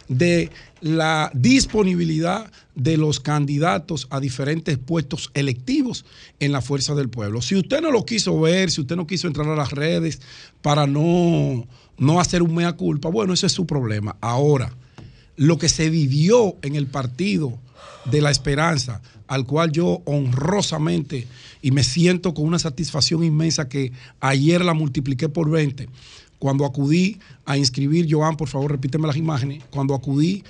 de 0.07 0.49
la 0.81 1.31
disponibilidad 1.33 2.51
de 2.73 2.97
los 2.97 3.19
candidatos 3.19 4.07
a 4.09 4.19
diferentes 4.19 4.77
puestos 4.77 5.29
electivos 5.33 6.05
en 6.39 6.51
la 6.51 6.61
fuerza 6.61 6.95
del 6.95 7.09
pueblo. 7.09 7.41
Si 7.41 7.55
usted 7.55 7.81
no 7.81 7.91
lo 7.91 8.05
quiso 8.05 8.39
ver, 8.39 8.71
si 8.71 8.81
usted 8.81 8.95
no 8.95 9.05
quiso 9.05 9.27
entrar 9.27 9.47
a 9.47 9.55
las 9.55 9.71
redes 9.71 10.19
para 10.61 10.87
no, 10.87 11.67
no 11.97 12.19
hacer 12.19 12.41
un 12.41 12.55
mea 12.55 12.73
culpa, 12.73 13.09
bueno, 13.09 13.33
ese 13.33 13.45
es 13.45 13.51
su 13.51 13.67
problema. 13.67 14.15
Ahora, 14.19 14.73
lo 15.39 15.57
que 15.57 15.69
se 15.69 15.89
vivió 15.89 16.57
en 16.63 16.75
el 16.75 16.87
partido 16.87 17.57
de 18.11 18.21
la 18.21 18.29
esperanza, 18.29 19.01
al 19.25 19.45
cual 19.45 19.71
yo 19.71 20.01
honrosamente 20.03 21.27
y 21.61 21.71
me 21.71 21.85
siento 21.85 22.33
con 22.33 22.45
una 22.45 22.59
satisfacción 22.59 23.23
inmensa 23.23 23.69
que 23.69 23.93
ayer 24.19 24.65
la 24.65 24.73
multipliqué 24.73 25.29
por 25.29 25.49
20. 25.49 25.87
Cuando 26.39 26.65
acudí 26.65 27.19
a 27.45 27.57
inscribir, 27.57 28.05
Joan, 28.09 28.35
por 28.35 28.49
favor, 28.49 28.69
repíteme 28.69 29.07
las 29.07 29.15
imágenes, 29.15 29.63
cuando 29.69 29.95
acudí 29.95 30.43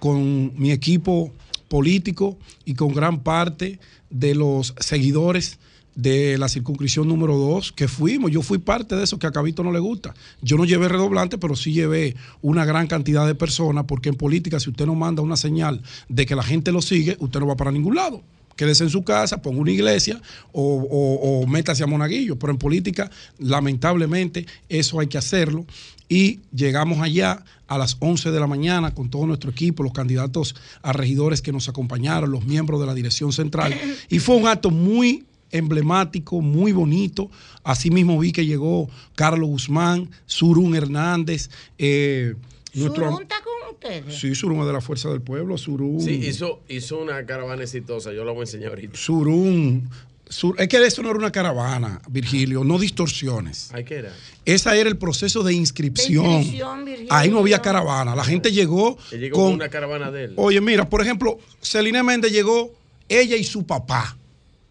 con 0.00 0.52
mi 0.54 0.70
equipo 0.70 1.32
político 1.68 2.36
y 2.66 2.74
con 2.74 2.92
gran 2.92 3.22
parte 3.22 3.80
de 4.10 4.34
los 4.34 4.74
seguidores 4.78 5.58
de 5.96 6.38
la 6.38 6.48
circunscripción 6.48 7.08
número 7.08 7.36
2, 7.36 7.72
que 7.72 7.88
fuimos, 7.88 8.30
yo 8.30 8.42
fui 8.42 8.58
parte 8.58 8.94
de 8.94 9.02
eso 9.04 9.18
que 9.18 9.26
a 9.26 9.32
Cabito 9.32 9.62
no 9.64 9.72
le 9.72 9.80
gusta. 9.80 10.14
Yo 10.42 10.56
no 10.56 10.64
llevé 10.64 10.88
redoblante, 10.88 11.38
pero 11.38 11.56
sí 11.56 11.72
llevé 11.72 12.14
una 12.42 12.64
gran 12.64 12.86
cantidad 12.86 13.26
de 13.26 13.34
personas, 13.34 13.86
porque 13.88 14.10
en 14.10 14.14
política, 14.14 14.60
si 14.60 14.70
usted 14.70 14.86
no 14.86 14.94
manda 14.94 15.22
una 15.22 15.36
señal 15.36 15.82
de 16.08 16.24
que 16.26 16.36
la 16.36 16.42
gente 16.44 16.70
lo 16.70 16.82
sigue, 16.82 17.16
usted 17.18 17.40
no 17.40 17.46
va 17.48 17.56
para 17.56 17.72
ningún 17.72 17.94
lado. 17.96 18.22
Quédese 18.56 18.84
en 18.84 18.90
su 18.90 19.04
casa, 19.04 19.42
ponga 19.42 19.60
una 19.60 19.70
iglesia 19.72 20.20
o, 20.52 20.62
o- 20.90 21.42
o 21.42 21.46
métase 21.46 21.82
a 21.82 21.86
Monaguillo. 21.86 22.38
Pero 22.38 22.52
en 22.52 22.58
política, 22.58 23.10
lamentablemente, 23.38 24.46
eso 24.68 25.00
hay 25.00 25.06
que 25.08 25.18
hacerlo. 25.18 25.66
Y 26.08 26.40
llegamos 26.54 27.00
allá 27.00 27.44
a 27.66 27.78
las 27.78 27.96
11 27.98 28.30
de 28.30 28.40
la 28.40 28.46
mañana 28.46 28.94
con 28.94 29.10
todo 29.10 29.26
nuestro 29.26 29.50
equipo, 29.50 29.82
los 29.82 29.92
candidatos 29.92 30.54
a 30.82 30.92
regidores 30.92 31.42
que 31.42 31.52
nos 31.52 31.68
acompañaron, 31.68 32.30
los 32.30 32.44
miembros 32.46 32.80
de 32.80 32.86
la 32.86 32.94
dirección 32.94 33.32
central. 33.32 33.74
Y 34.08 34.20
fue 34.20 34.36
un 34.36 34.46
acto 34.46 34.70
muy 34.70 35.24
emblemático, 35.50 36.40
muy 36.40 36.72
bonito. 36.72 37.30
Asimismo 37.64 38.18
vi 38.18 38.32
que 38.32 38.46
llegó 38.46 38.88
Carlos 39.14 39.48
Guzmán, 39.48 40.10
Surún 40.26 40.74
Hernández, 40.74 41.50
eh, 41.78 42.34
nuestro... 42.74 43.06
¿Surún 43.06 43.22
está 43.22 43.36
con 43.42 43.74
ustedes? 43.74 44.18
Sí, 44.18 44.34
Surún 44.34 44.60
es 44.60 44.66
de 44.66 44.72
la 44.72 44.80
Fuerza 44.80 45.08
del 45.10 45.20
Pueblo, 45.20 45.56
Surún... 45.58 46.00
Sí, 46.00 46.12
hizo, 46.26 46.60
hizo 46.68 46.98
una 46.98 47.24
caravana 47.26 47.62
exitosa. 47.62 48.12
Yo 48.12 48.24
la 48.24 48.32
voy 48.32 48.40
a 48.40 48.44
enseñar 48.44 48.70
ahorita. 48.70 48.96
Surún... 48.96 49.88
Sur- 50.28 50.56
es 50.58 50.66
que 50.66 50.84
eso 50.84 51.02
no 51.02 51.10
era 51.10 51.18
una 51.20 51.30
caravana, 51.30 52.02
Virgilio, 52.08 52.64
no 52.64 52.80
distorsiones. 52.80 53.70
Ay, 53.72 53.84
¿qué 53.84 53.94
era? 53.94 54.12
Ese 54.44 54.80
era 54.80 54.88
el 54.88 54.98
proceso 54.98 55.44
de 55.44 55.54
inscripción. 55.54 56.24
De 56.24 56.32
inscripción, 56.32 56.84
Virgilio. 56.84 57.12
Ahí 57.12 57.30
no 57.30 57.38
había 57.38 57.62
caravana. 57.62 58.16
La 58.16 58.24
gente 58.24 58.50
llegó, 58.50 58.98
Él 59.12 59.20
llegó 59.20 59.36
con... 59.36 59.44
con 59.44 59.54
una 59.54 59.68
caravana 59.68 60.10
de 60.10 60.24
él. 60.24 60.32
Oye, 60.34 60.60
mira, 60.60 60.90
por 60.90 61.00
ejemplo, 61.00 61.38
Celine 61.60 62.02
Méndez 62.02 62.32
llegó, 62.32 62.72
ella 63.08 63.36
y 63.36 63.44
su 63.44 63.64
papá, 63.66 64.18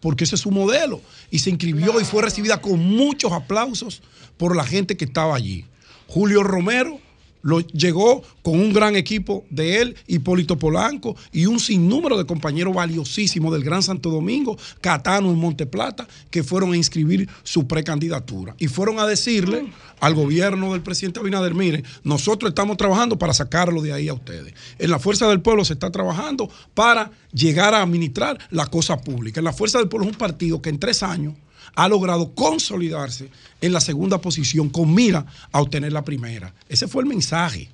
porque 0.06 0.22
ese 0.22 0.36
es 0.36 0.42
su 0.42 0.52
modelo, 0.52 1.00
y 1.32 1.40
se 1.40 1.50
inscribió 1.50 2.00
y 2.00 2.04
fue 2.04 2.22
recibida 2.22 2.60
con 2.60 2.78
muchos 2.78 3.32
aplausos 3.32 4.02
por 4.36 4.54
la 4.54 4.62
gente 4.62 4.96
que 4.96 5.04
estaba 5.04 5.34
allí. 5.34 5.64
Julio 6.06 6.44
Romero 6.44 7.00
lo, 7.46 7.60
llegó 7.60 8.22
con 8.42 8.58
un 8.58 8.72
gran 8.72 8.96
equipo 8.96 9.44
de 9.50 9.80
él, 9.80 9.96
Hipólito 10.08 10.58
Polanco 10.58 11.16
y 11.32 11.46
un 11.46 11.60
sinnúmero 11.60 12.18
de 12.18 12.26
compañeros 12.26 12.74
valiosísimos 12.74 13.52
del 13.52 13.62
Gran 13.62 13.84
Santo 13.84 14.10
Domingo, 14.10 14.58
Catano 14.80 15.30
en 15.30 15.38
Monteplata, 15.38 16.08
que 16.30 16.42
fueron 16.42 16.72
a 16.72 16.76
inscribir 16.76 17.28
su 17.44 17.68
precandidatura. 17.68 18.56
Y 18.58 18.66
fueron 18.66 18.98
a 18.98 19.06
decirle 19.06 19.66
al 20.00 20.14
gobierno 20.14 20.72
del 20.72 20.82
presidente 20.82 21.20
Abinader, 21.20 21.54
mire, 21.54 21.84
nosotros 22.02 22.48
estamos 22.48 22.76
trabajando 22.76 23.16
para 23.16 23.32
sacarlo 23.32 23.80
de 23.80 23.92
ahí 23.92 24.08
a 24.08 24.14
ustedes. 24.14 24.52
En 24.80 24.90
la 24.90 24.98
Fuerza 24.98 25.28
del 25.28 25.40
Pueblo 25.40 25.64
se 25.64 25.74
está 25.74 25.92
trabajando 25.92 26.50
para 26.74 27.12
llegar 27.32 27.74
a 27.74 27.82
administrar 27.82 28.38
la 28.50 28.66
cosa 28.66 29.00
pública. 29.00 29.38
En 29.38 29.44
la 29.44 29.52
Fuerza 29.52 29.78
del 29.78 29.88
Pueblo 29.88 30.08
es 30.08 30.12
un 30.12 30.18
partido 30.18 30.60
que 30.60 30.70
en 30.70 30.80
tres 30.80 31.04
años 31.04 31.34
ha 31.76 31.88
logrado 31.88 32.34
consolidarse 32.34 33.30
en 33.60 33.72
la 33.72 33.80
segunda 33.80 34.20
posición 34.20 34.68
con 34.68 34.92
mira 34.92 35.26
a 35.52 35.60
obtener 35.60 35.92
la 35.92 36.04
primera. 36.04 36.52
Ese 36.68 36.88
fue 36.88 37.02
el 37.02 37.08
mensaje, 37.08 37.68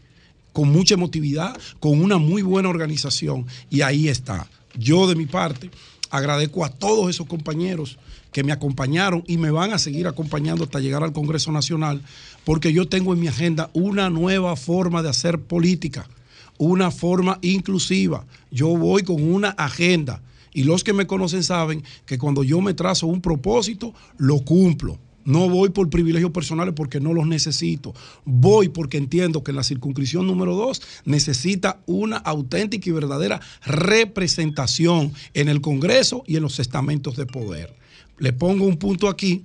con 0.53 0.69
mucha 0.69 0.95
emotividad, 0.95 1.59
con 1.81 2.03
una 2.03 2.19
muy 2.19 2.43
buena 2.43 2.69
organización 2.69 3.47
y 3.71 3.81
ahí 3.81 4.09
está. 4.09 4.47
Yo 4.75 5.07
de 5.07 5.17
mi 5.17 5.27
parte 5.27 5.71
Agradezco 6.13 6.63
a 6.63 6.69
todos 6.69 7.09
esos 7.09 7.27
compañeros 7.27 7.97
que 8.33 8.45
me 8.45 8.53
acompañaron 8.53 9.25
y 9.27 9.39
me 9.39 9.51
van 9.51 9.73
a 9.73 9.79
seguir 9.79 10.07
acompañando 10.07 10.65
hasta 10.65 10.79
llegar 10.79 11.03
al 11.03 11.15
Congreso 11.15 11.51
Nacional, 11.53 12.03
porque 12.45 12.75
yo 12.75 12.87
tengo 12.87 13.15
en 13.15 13.21
mi 13.21 13.29
agenda 13.29 13.71
una 13.73 14.11
nueva 14.11 14.55
forma 14.57 15.03
de 15.03 15.09
hacer 15.09 15.41
política, 15.41 16.07
una 16.59 16.91
forma 16.91 17.39
inclusiva. 17.41 18.27
Yo 18.51 18.69
voy 18.77 19.05
con 19.05 19.23
una 19.23 19.49
agenda 19.53 20.21
y 20.53 20.65
los 20.65 20.85
que 20.85 20.93
me 20.93 21.07
conocen 21.07 21.43
saben 21.43 21.83
que 22.07 22.19
cuando 22.19 22.45
yo 22.45 22.61
me 22.61 22.75
trazo 22.75 23.07
un 23.07 23.21
propósito, 23.21 23.95
lo 24.19 24.41
cumplo. 24.41 24.99
No 25.25 25.49
voy 25.49 25.71
por 25.71 25.89
privilegios 25.89 26.33
personales 26.33 26.75
porque 26.75 27.01
no 27.01 27.13
los 27.15 27.27
necesito. 27.27 27.95
Voy 28.25 28.69
porque 28.69 28.99
entiendo 28.99 29.45
que 29.45 29.53
la 29.53 29.63
circunscripción 29.63 30.27
número 30.27 30.57
dos 30.57 30.83
necesita 31.05 31.81
una 31.87 32.17
auténtica 32.17 32.91
y 32.91 32.93
verdadera 32.93 33.41
representación 33.65 35.13
en 35.35 35.49
el 35.49 35.61
Congreso 35.61 36.25
y 36.27 36.37
en 36.37 36.43
los 36.43 36.59
estamentos 36.59 37.17
de 37.17 37.27
poder. 37.27 37.77
Le 38.19 38.33
pongo 38.33 38.67
un 38.67 38.77
punto 38.77 39.09
aquí. 39.09 39.45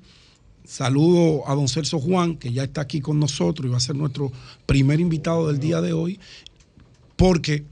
Saludo 0.65 1.47
a 1.47 1.55
don 1.55 1.69
Celso 1.69 1.99
Juan, 1.99 2.35
que 2.35 2.51
ya 2.51 2.63
está 2.63 2.81
aquí 2.81 2.99
con 2.99 3.19
nosotros 3.19 3.67
y 3.67 3.69
va 3.69 3.77
a 3.77 3.79
ser 3.81 3.95
nuestro 3.95 4.31
primer 4.65 4.99
invitado 4.99 5.47
del 5.47 5.59
día 5.59 5.79
de 5.79 5.93
hoy, 5.93 6.19
porque 7.15 7.63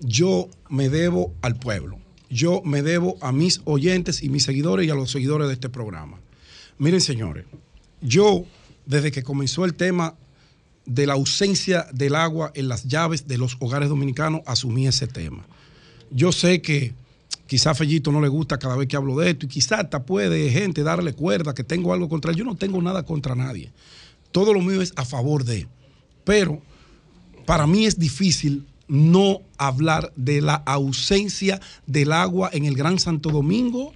yo 0.00 0.48
me 0.68 0.90
debo 0.90 1.32
al 1.40 1.56
pueblo. 1.56 2.03
Yo 2.30 2.62
me 2.64 2.82
debo 2.82 3.16
a 3.20 3.32
mis 3.32 3.60
oyentes 3.64 4.22
y 4.22 4.28
mis 4.28 4.44
seguidores 4.44 4.86
y 4.86 4.90
a 4.90 4.94
los 4.94 5.10
seguidores 5.10 5.48
de 5.48 5.54
este 5.54 5.68
programa. 5.68 6.18
Miren, 6.78 7.00
señores, 7.00 7.44
yo, 8.00 8.44
desde 8.86 9.12
que 9.12 9.22
comenzó 9.22 9.64
el 9.64 9.74
tema 9.74 10.16
de 10.86 11.06
la 11.06 11.14
ausencia 11.14 11.86
del 11.92 12.14
agua 12.14 12.52
en 12.54 12.68
las 12.68 12.84
llaves 12.84 13.26
de 13.26 13.38
los 13.38 13.56
hogares 13.60 13.88
dominicanos, 13.88 14.42
asumí 14.46 14.86
ese 14.86 15.06
tema. 15.06 15.46
Yo 16.10 16.32
sé 16.32 16.60
que 16.60 16.94
quizá 17.46 17.70
a 17.70 17.74
Fellito 17.74 18.12
no 18.12 18.20
le 18.20 18.28
gusta 18.28 18.58
cada 18.58 18.76
vez 18.76 18.88
que 18.88 18.96
hablo 18.96 19.16
de 19.16 19.30
esto 19.30 19.46
y 19.46 19.48
quizá 19.48 19.80
hasta 19.80 20.04
puede 20.04 20.50
gente 20.50 20.82
darle 20.82 21.12
cuerda 21.12 21.54
que 21.54 21.64
tengo 21.64 21.92
algo 21.92 22.08
contra 22.08 22.30
él. 22.30 22.36
Yo 22.36 22.44
no 22.44 22.56
tengo 22.56 22.80
nada 22.82 23.04
contra 23.04 23.34
nadie. 23.34 23.72
Todo 24.32 24.52
lo 24.52 24.60
mío 24.60 24.82
es 24.82 24.92
a 24.96 25.04
favor 25.04 25.44
de. 25.44 25.66
Pero 26.24 26.60
para 27.46 27.66
mí 27.66 27.86
es 27.86 27.98
difícil 27.98 28.66
no 28.88 29.40
hablar 29.58 30.12
de 30.16 30.40
la 30.40 30.54
ausencia 30.54 31.60
del 31.86 32.12
agua 32.12 32.50
en 32.52 32.64
el 32.64 32.74
Gran 32.74 32.98
Santo 32.98 33.30
Domingo 33.30 33.92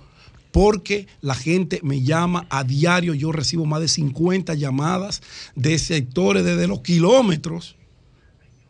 porque 0.52 1.06
la 1.20 1.35
gente 1.35 1.81
me 1.82 2.02
llama 2.02 2.47
a 2.48 2.65
diario, 2.65 3.15
yo 3.15 3.32
recibo 3.32 3.66
más 3.66 3.81
de 3.81 3.89
50 3.89 4.55
llamadas 4.55 5.23
de 5.55 5.78
sectores 5.78 6.44
desde 6.44 6.66
los 6.66 6.81
kilómetros 6.81 7.77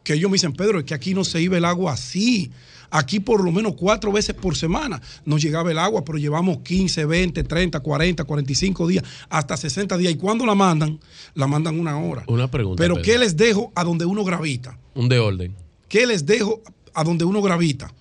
que 0.09 0.15
ellos 0.15 0.31
me 0.31 0.37
dicen, 0.37 0.55
Pedro, 0.55 0.79
es 0.79 0.87
que 0.87 0.95
aquí 0.95 1.13
no 1.13 1.23
se 1.23 1.43
iba 1.43 1.59
el 1.59 1.67
agua 1.67 1.93
así. 1.93 2.51
Aquí 2.91 3.21
por 3.21 3.45
lo 3.45 3.53
menos 3.53 3.75
cuatro 3.75 4.11
veces 4.11 4.35
por 4.35 4.57
semana 4.57 5.03
nos 5.27 5.43
llegaba 5.43 5.71
el 5.71 5.79
agua, 5.79 6.03
pero 6.03 6.17
llevamos 6.17 6.61
15, 6.61 7.05
20, 7.05 7.45
30, 7.45 7.81
40, 7.81 8.25
45 8.25 8.87
días, 8.87 9.05
hasta 9.29 9.59
60 9.59 9.99
días. 9.99 10.15
Y 10.15 10.17
cuando 10.17 10.47
la 10.47 10.55
mandan, 10.55 10.99
la 11.35 11.47
mandan 11.47 11.79
una 11.79 11.99
hora. 11.99 12.25
Una 12.27 12.51
pregunta. 12.51 12.83
Pero 12.83 12.95
Pedro. 12.95 13.05
¿qué 13.05 13.19
les 13.19 13.37
dejo 13.37 13.71
a 13.75 13.85
donde 13.85 14.07
uno 14.07 14.25
gravita? 14.25 14.79
Un 14.95 15.11
de 15.11 15.19
orden. 15.19 15.55
¿Qué 15.89 16.07
les 16.07 16.27
dejo 16.27 16.63
a 16.95 17.05
donde 17.05 17.25
uno 17.25 17.41
gravita? 17.43 17.93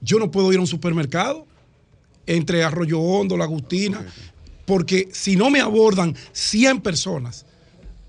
Yo 0.00 0.18
no 0.18 0.30
puedo 0.30 0.52
ir 0.52 0.58
a 0.58 0.62
un 0.62 0.66
supermercado 0.66 1.46
entre 2.26 2.62
Arroyo 2.62 3.00
Hondo, 3.00 3.36
La 3.36 3.44
Agustina, 3.44 4.06
porque 4.64 5.08
si 5.12 5.36
no 5.36 5.50
me 5.50 5.60
abordan 5.60 6.14
100 6.32 6.80
personas 6.80 7.44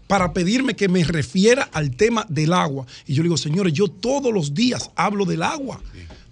para 0.07 0.33
pedirme 0.33 0.75
que 0.75 0.87
me 0.87 1.03
refiera 1.03 1.69
al 1.73 1.95
tema 1.95 2.25
del 2.29 2.53
agua, 2.53 2.85
y 3.07 3.13
yo 3.13 3.23
le 3.23 3.27
digo, 3.27 3.37
señores, 3.37 3.73
yo 3.73 3.87
todos 3.87 4.33
los 4.33 4.53
días 4.53 4.91
hablo 4.95 5.25
del 5.25 5.41
agua, 5.41 5.81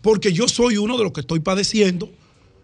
porque 0.02 0.34
yo 0.34 0.48
soy 0.48 0.78
uno 0.78 0.98
de 0.98 1.04
los 1.04 1.14
que 1.14 1.22
estoy 1.22 1.40
padeciendo 1.40 2.12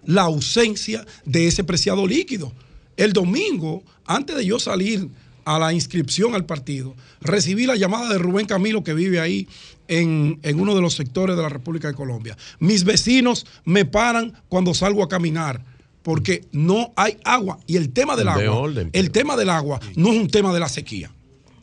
la 0.05 0.23
ausencia 0.23 1.05
de 1.25 1.47
ese 1.47 1.63
preciado 1.63 2.07
líquido. 2.07 2.51
El 2.95 3.13
domingo, 3.13 3.83
antes 4.05 4.35
de 4.35 4.45
yo 4.45 4.59
salir 4.59 5.09
a 5.47 5.57
la 5.59 5.71
inscripción 5.71 6.35
al 6.35 6.45
partido, 6.45 6.93
recibí 7.21 7.65
la 7.65 7.77
llamada 7.77 8.09
de 8.09 8.17
Rubén 8.17 8.45
Camilo, 8.47 8.83
que 8.83 8.93
vive 8.93 9.21
ahí 9.21 9.47
en, 9.87 10.39
en 10.43 10.59
uno 10.59 10.75
de 10.75 10.81
los 10.81 10.93
sectores 10.95 11.37
de 11.37 11.41
la 11.41 11.47
República 11.47 11.87
de 11.87 11.93
Colombia. 11.93 12.37
Mis 12.59 12.83
vecinos 12.83 13.45
me 13.63 13.85
paran 13.85 14.33
cuando 14.49 14.73
salgo 14.73 15.03
a 15.03 15.07
caminar 15.07 15.63
porque 16.03 16.45
no 16.51 16.91
hay 16.97 17.17
agua. 17.23 17.59
Y 17.65 17.77
el 17.77 17.91
tema 17.93 18.17
del 18.17 18.25
De 18.25 18.31
agua, 18.31 18.55
orden, 18.59 18.89
el 18.91 19.11
tema 19.11 19.37
del 19.37 19.49
agua 19.49 19.79
no 19.95 20.11
es 20.11 20.17
un 20.19 20.27
tema 20.27 20.53
de 20.53 20.59
la 20.59 20.67
sequía. 20.67 21.11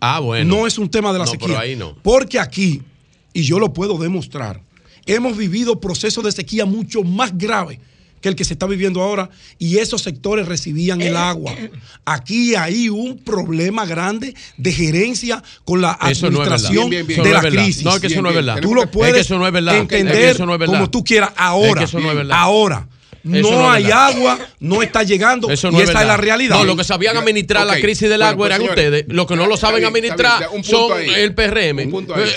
Ah, 0.01 0.21
bueno. 0.21 0.57
No 0.57 0.67
es 0.67 0.79
un 0.79 0.89
tema 0.91 1.13
de 1.13 1.19
la 1.19 1.27
No, 1.27 1.31
sequía. 1.31 1.49
pero 1.49 1.61
ahí 1.61 1.77
no. 1.77 1.95
Porque 2.03 2.39
aquí, 2.39 2.81
y 3.35 3.43
yo 3.43 3.59
lo 3.59 3.75
puedo 3.75 3.99
demostrar, 3.99 4.63
hemos 5.05 5.37
vivido 5.37 5.79
procesos 5.79 6.25
de 6.25 6.33
sequía 6.33 6.65
mucho 6.65 7.03
más 7.03 7.37
graves 7.37 7.79
que 8.25 8.31
el 8.31 8.37
que 8.37 8.45
se 8.47 8.55
está 8.55 8.67
viviendo 8.67 9.03
ahora 9.03 9.29
y 9.59 9.77
esos 9.77 10.01
sectores 10.01 10.49
recibían 10.49 11.03
el 11.03 11.15
agua. 11.15 11.55
Aquí 12.07 12.55
hay 12.55 12.89
un 12.89 13.19
problema 13.19 13.85
grande 13.85 14.35
de 14.57 14.73
gerencia 14.73 15.43
con 15.67 15.83
la 15.83 15.99
Eso 16.09 16.31
no 16.31 16.41
administración 16.41 16.89
Bien, 16.89 17.07
bien, 17.07 17.23
bien. 17.23 17.23
de 17.23 17.33
la 17.35 17.41
crisis. 17.43 17.85
No, 17.85 17.95
es 17.95 18.01
que 18.01 18.07
eso 18.07 18.23
no 18.23 18.31
es 18.31 18.35
verdad. 18.35 18.61
Tú 18.63 18.75
lo 18.75 18.85
Es 18.85 18.87
que 18.89 18.93
puedes 18.95 19.27
eso 19.27 19.39
no 19.39 19.47
es 19.47 19.53
verdad. 19.53 19.77
Es 19.77 19.87
que 19.89 19.99
entender 19.99 20.31
eso 20.31 20.47
no 20.47 20.55
es 20.55 20.59
verdad. 20.59 20.73
como 20.75 20.89
tú 20.89 21.05
quieras. 21.05 21.33
Ahora, 21.37 21.69
Es 21.69 21.77
que 21.77 21.85
eso 21.85 22.01
no 22.01 22.11
es 22.13 22.17
verdad. 22.17 22.35
ahora. 22.39 22.89
No, 23.25 23.39
Eso 23.39 23.51
no 23.53 23.63
es 23.71 23.77
hay 23.77 23.83
verdad. 23.85 24.07
agua, 24.09 24.39
no 24.61 24.83
está 24.83 25.03
llegando 25.03 25.49
Eso 25.51 25.69
y 25.69 25.73
no 25.73 25.81
es 25.81 25.89
esa 25.89 26.03
es 26.03 26.07
la 26.07 26.17
realidad. 26.19 26.57
No, 26.59 26.65
lo 26.65 26.77
que 26.77 26.85
sabían 26.85 27.17
administrar 27.17 27.67
la 27.67 27.81
crisis 27.81 28.09
del 28.09 28.19
Bueno, 28.19 28.27
agua 28.33 28.47
eran 28.49 28.59
señores, 28.61 28.85
ustedes. 28.85 29.05
Los 29.09 29.27
que 29.27 29.37
no 29.37 29.47
lo 29.47 29.57
saben 29.57 29.77
bien, 29.79 29.89
administrar 29.89 30.49
son 30.63 30.93
ahí. 30.93 31.09
el 31.17 31.35
PRM. 31.35 31.79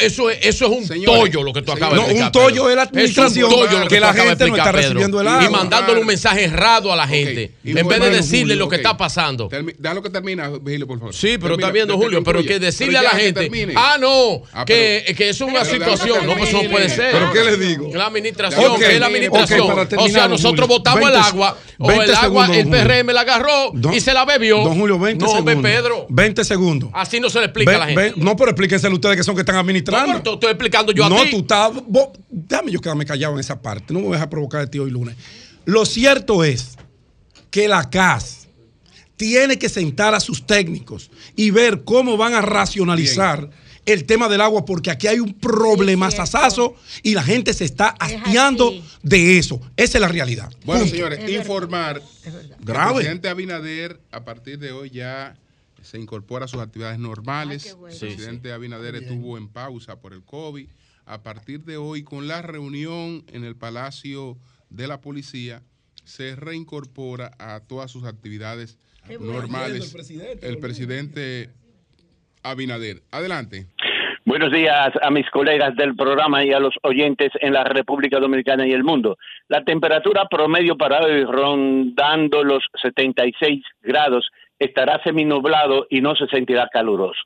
Eso 0.01 0.29
es, 0.29 0.39
eso 0.43 0.65
es 0.65 0.71
un 0.71 0.85
Señores, 0.87 1.19
tollo 1.19 1.43
lo 1.43 1.51
que 1.53 1.61
tú 1.61 1.73
acabas 1.73 1.95
No, 1.95 2.01
de 2.07 2.11
explicar. 2.13 2.25
un 2.27 2.31
tollo 2.31 2.69
es 2.69 2.75
la 2.77 2.81
administración, 2.83 3.49
que, 3.89 3.99
la 3.99 4.13
gente 4.13 4.47
no 4.47 4.55
está 4.55 4.71
Pedro. 4.71 4.81
recibiendo 4.81 5.19
el 5.21 5.27
Y 5.27 5.29
agua. 5.29 5.49
mandándole 5.49 5.99
un 5.99 6.07
mensaje 6.07 6.45
errado 6.45 6.93
a 6.93 6.95
la 6.95 7.07
gente. 7.07 7.51
en 7.65 7.87
vez 7.87 7.99
de 7.99 8.09
decirle 8.09 8.53
Julio, 8.53 8.55
lo 8.55 8.69
que 8.69 8.75
está 8.77 8.95
pasando. 8.95 9.49
Déjalo 9.77 10.01
que 10.01 10.09
termina, 10.09 10.49
Vigilio, 10.61 10.87
por 10.87 10.99
favor. 10.99 11.13
Sí, 11.13 11.37
pero 11.37 11.55
está 11.55 11.69
viendo 11.69 11.97
Julio, 11.97 12.23
pero 12.23 12.41
que 12.45 12.59
decirle 12.59 12.97
a 12.97 13.01
la 13.03 13.09
gente, 13.09 13.51
ah, 13.75 13.97
no, 13.99 14.41
Ah, 14.53 14.63
que, 14.63 15.03
es 15.17 15.41
una 15.41 15.65
situación, 15.65 16.25
no, 16.25 16.37
pues 16.37 16.47
eso 16.49 16.63
no 16.63 16.69
puede 16.69 16.87
ser. 16.87 17.11
¿Pero 17.11 17.33
qué 17.33 17.43
le 17.43 17.57
digo? 17.57 17.91
La 17.93 18.05
administración, 18.05 18.81
es 18.81 18.99
la 19.01 19.07
administración. 19.07 19.67
o 19.97 20.07
sea, 20.07 20.29
nosotros 20.29 20.76
Julio, 20.79 20.93
votamos 20.93 21.03
el 21.07 21.11
20 21.13 21.27
agua, 21.29 21.57
o 21.79 21.87
20 21.87 22.05
el 22.05 22.15
agua, 22.15 22.47
segundos, 22.47 22.79
el. 22.79 22.87
PRM 23.03 23.13
la 23.13 23.21
agarró 23.21 23.71
Don- 23.73 23.93
y 23.93 23.99
se 24.01 24.13
la 24.13 24.25
bebió. 24.25 24.57
Don 24.63 24.77
Julio, 24.79 24.97
20 24.99 25.23
no, 25.25 25.31
segundos. 25.31 25.55
ve, 25.55 25.61
Pedro. 25.61 26.05
20 26.09 26.43
segundos. 26.45 26.89
Así 26.93 27.19
no 27.19 27.29
se 27.29 27.39
le 27.39 27.45
explica 27.45 27.75
a 27.75 27.77
la 27.79 27.85
gente. 27.87 28.01
ve- 28.01 28.13
no, 28.17 28.35
pero 28.35 28.51
explíquenselo 28.51 28.95
ustedes 28.95 29.17
que 29.17 29.23
son 29.23 29.35
que 29.35 29.41
están 29.41 29.55
administrando. 29.57 30.13
No, 30.13 30.23
pero 30.23 30.33
estoy 30.35 30.49
explicando 30.51 30.91
yo 30.91 31.05
a 31.05 31.09
no, 31.09 31.21
ti. 31.23 31.31
tú 31.31 31.37
estás. 31.39 31.71
vos- 31.87 32.09
déjame 32.29 32.71
yo 32.71 32.79
quedarme 32.81 33.05
callado 33.05 33.33
en 33.33 33.39
esa 33.39 33.61
parte. 33.61 33.93
No 33.93 33.99
me 33.99 34.05
voy 34.05 34.13
a 34.13 34.17
dejar 34.17 34.29
provocar 34.29 34.61
de 34.61 34.67
ti 34.67 34.79
hoy 34.79 34.91
lunes. 34.91 35.15
Lo 35.65 35.85
cierto 35.85 36.43
es 36.43 36.77
que 37.49 37.67
la 37.67 37.89
CAS 37.89 38.47
tiene 39.15 39.57
que 39.57 39.67
sentar 39.69 40.13
a 40.13 40.19
sus 40.19 40.45
técnicos 40.45 41.09
y 41.35 41.49
ver 41.51 41.83
cómo 41.83 42.17
van 42.17 42.33
a 42.35 42.41
racionalizar 42.41 43.49
el 43.87 44.05
tema 44.05 44.29
del 44.29 44.41
agua, 44.41 44.65
porque 44.65 44.91
aquí 44.91 45.07
hay 45.07 45.19
un 45.19 45.33
problema 45.33 46.11
sasazo 46.11 46.75
y 47.03 47.13
la 47.15 47.23
gente 47.23 47.53
se 47.53 47.65
está 47.65 47.87
hastiando 47.99 48.71
de 49.01 49.37
eso. 49.39 49.59
Esa 49.75 49.97
es 49.97 50.01
la 50.01 50.07
realidad. 50.09 50.51
Bueno, 50.65 50.81
Punto. 50.81 50.95
señores, 50.95 51.29
informar. 51.29 52.01
que 52.23 52.31
Grave. 52.59 52.89
El 52.89 52.95
presidente 52.97 53.29
Abinader, 53.29 53.99
a 54.11 54.23
partir 54.23 54.59
de 54.59 54.71
hoy, 54.71 54.89
ya 54.91 55.35
se 55.81 55.97
incorpora 55.99 56.45
a 56.45 56.47
sus 56.47 56.59
actividades 56.61 56.99
normales. 56.99 57.75
bueno. 57.79 57.93
El 57.93 57.99
Sí, 57.99 58.05
presidente 58.07 58.51
Abinader 58.51 58.95
estuvo 58.95 59.37
en 59.37 59.47
pausa 59.47 59.99
por 59.99 60.13
el 60.13 60.23
COVID. 60.23 60.67
A 61.05 61.23
partir 61.23 61.63
de 61.63 61.77
hoy, 61.77 62.03
con 62.03 62.27
la 62.27 62.41
reunión 62.41 63.23
en 63.31 63.45
el 63.45 63.55
Palacio 63.55 64.37
de 64.69 64.87
la 64.87 64.99
Policía, 64.99 65.63
se 66.03 66.35
reincorpora 66.35 67.31
a 67.39 67.61
todas 67.61 67.89
sus 67.91 68.03
actividades 68.03 68.77
Qué 69.07 69.15
bueno. 69.17 69.33
normales. 69.33 69.85
El 69.85 69.91
presidente, 69.91 70.47
El 70.47 70.57
presidente 70.57 71.49
Abinader. 72.51 72.97
Adelante. 73.11 73.67
Buenos 74.25 74.51
días 74.51 74.91
a 75.01 75.09
mis 75.09 75.29
colegas 75.29 75.73
del 75.77 75.95
programa 75.95 76.43
y 76.43 76.51
a 76.51 76.59
los 76.59 76.75
oyentes 76.83 77.31
en 77.39 77.53
la 77.53 77.63
República 77.63 78.19
Dominicana 78.19 78.67
y 78.67 78.73
el 78.73 78.83
mundo. 78.83 79.17
La 79.47 79.63
temperatura 79.63 80.25
promedio 80.29 80.75
para 80.75 80.99
hoy 80.99 81.23
rondando 81.23 82.43
los 82.43 82.61
76 82.81 83.63
grados 83.81 84.29
estará 84.59 85.01
seminublado 85.03 85.87
y 85.89 86.01
no 86.01 86.13
se 86.15 86.27
sentirá 86.27 86.67
caluroso. 86.67 87.21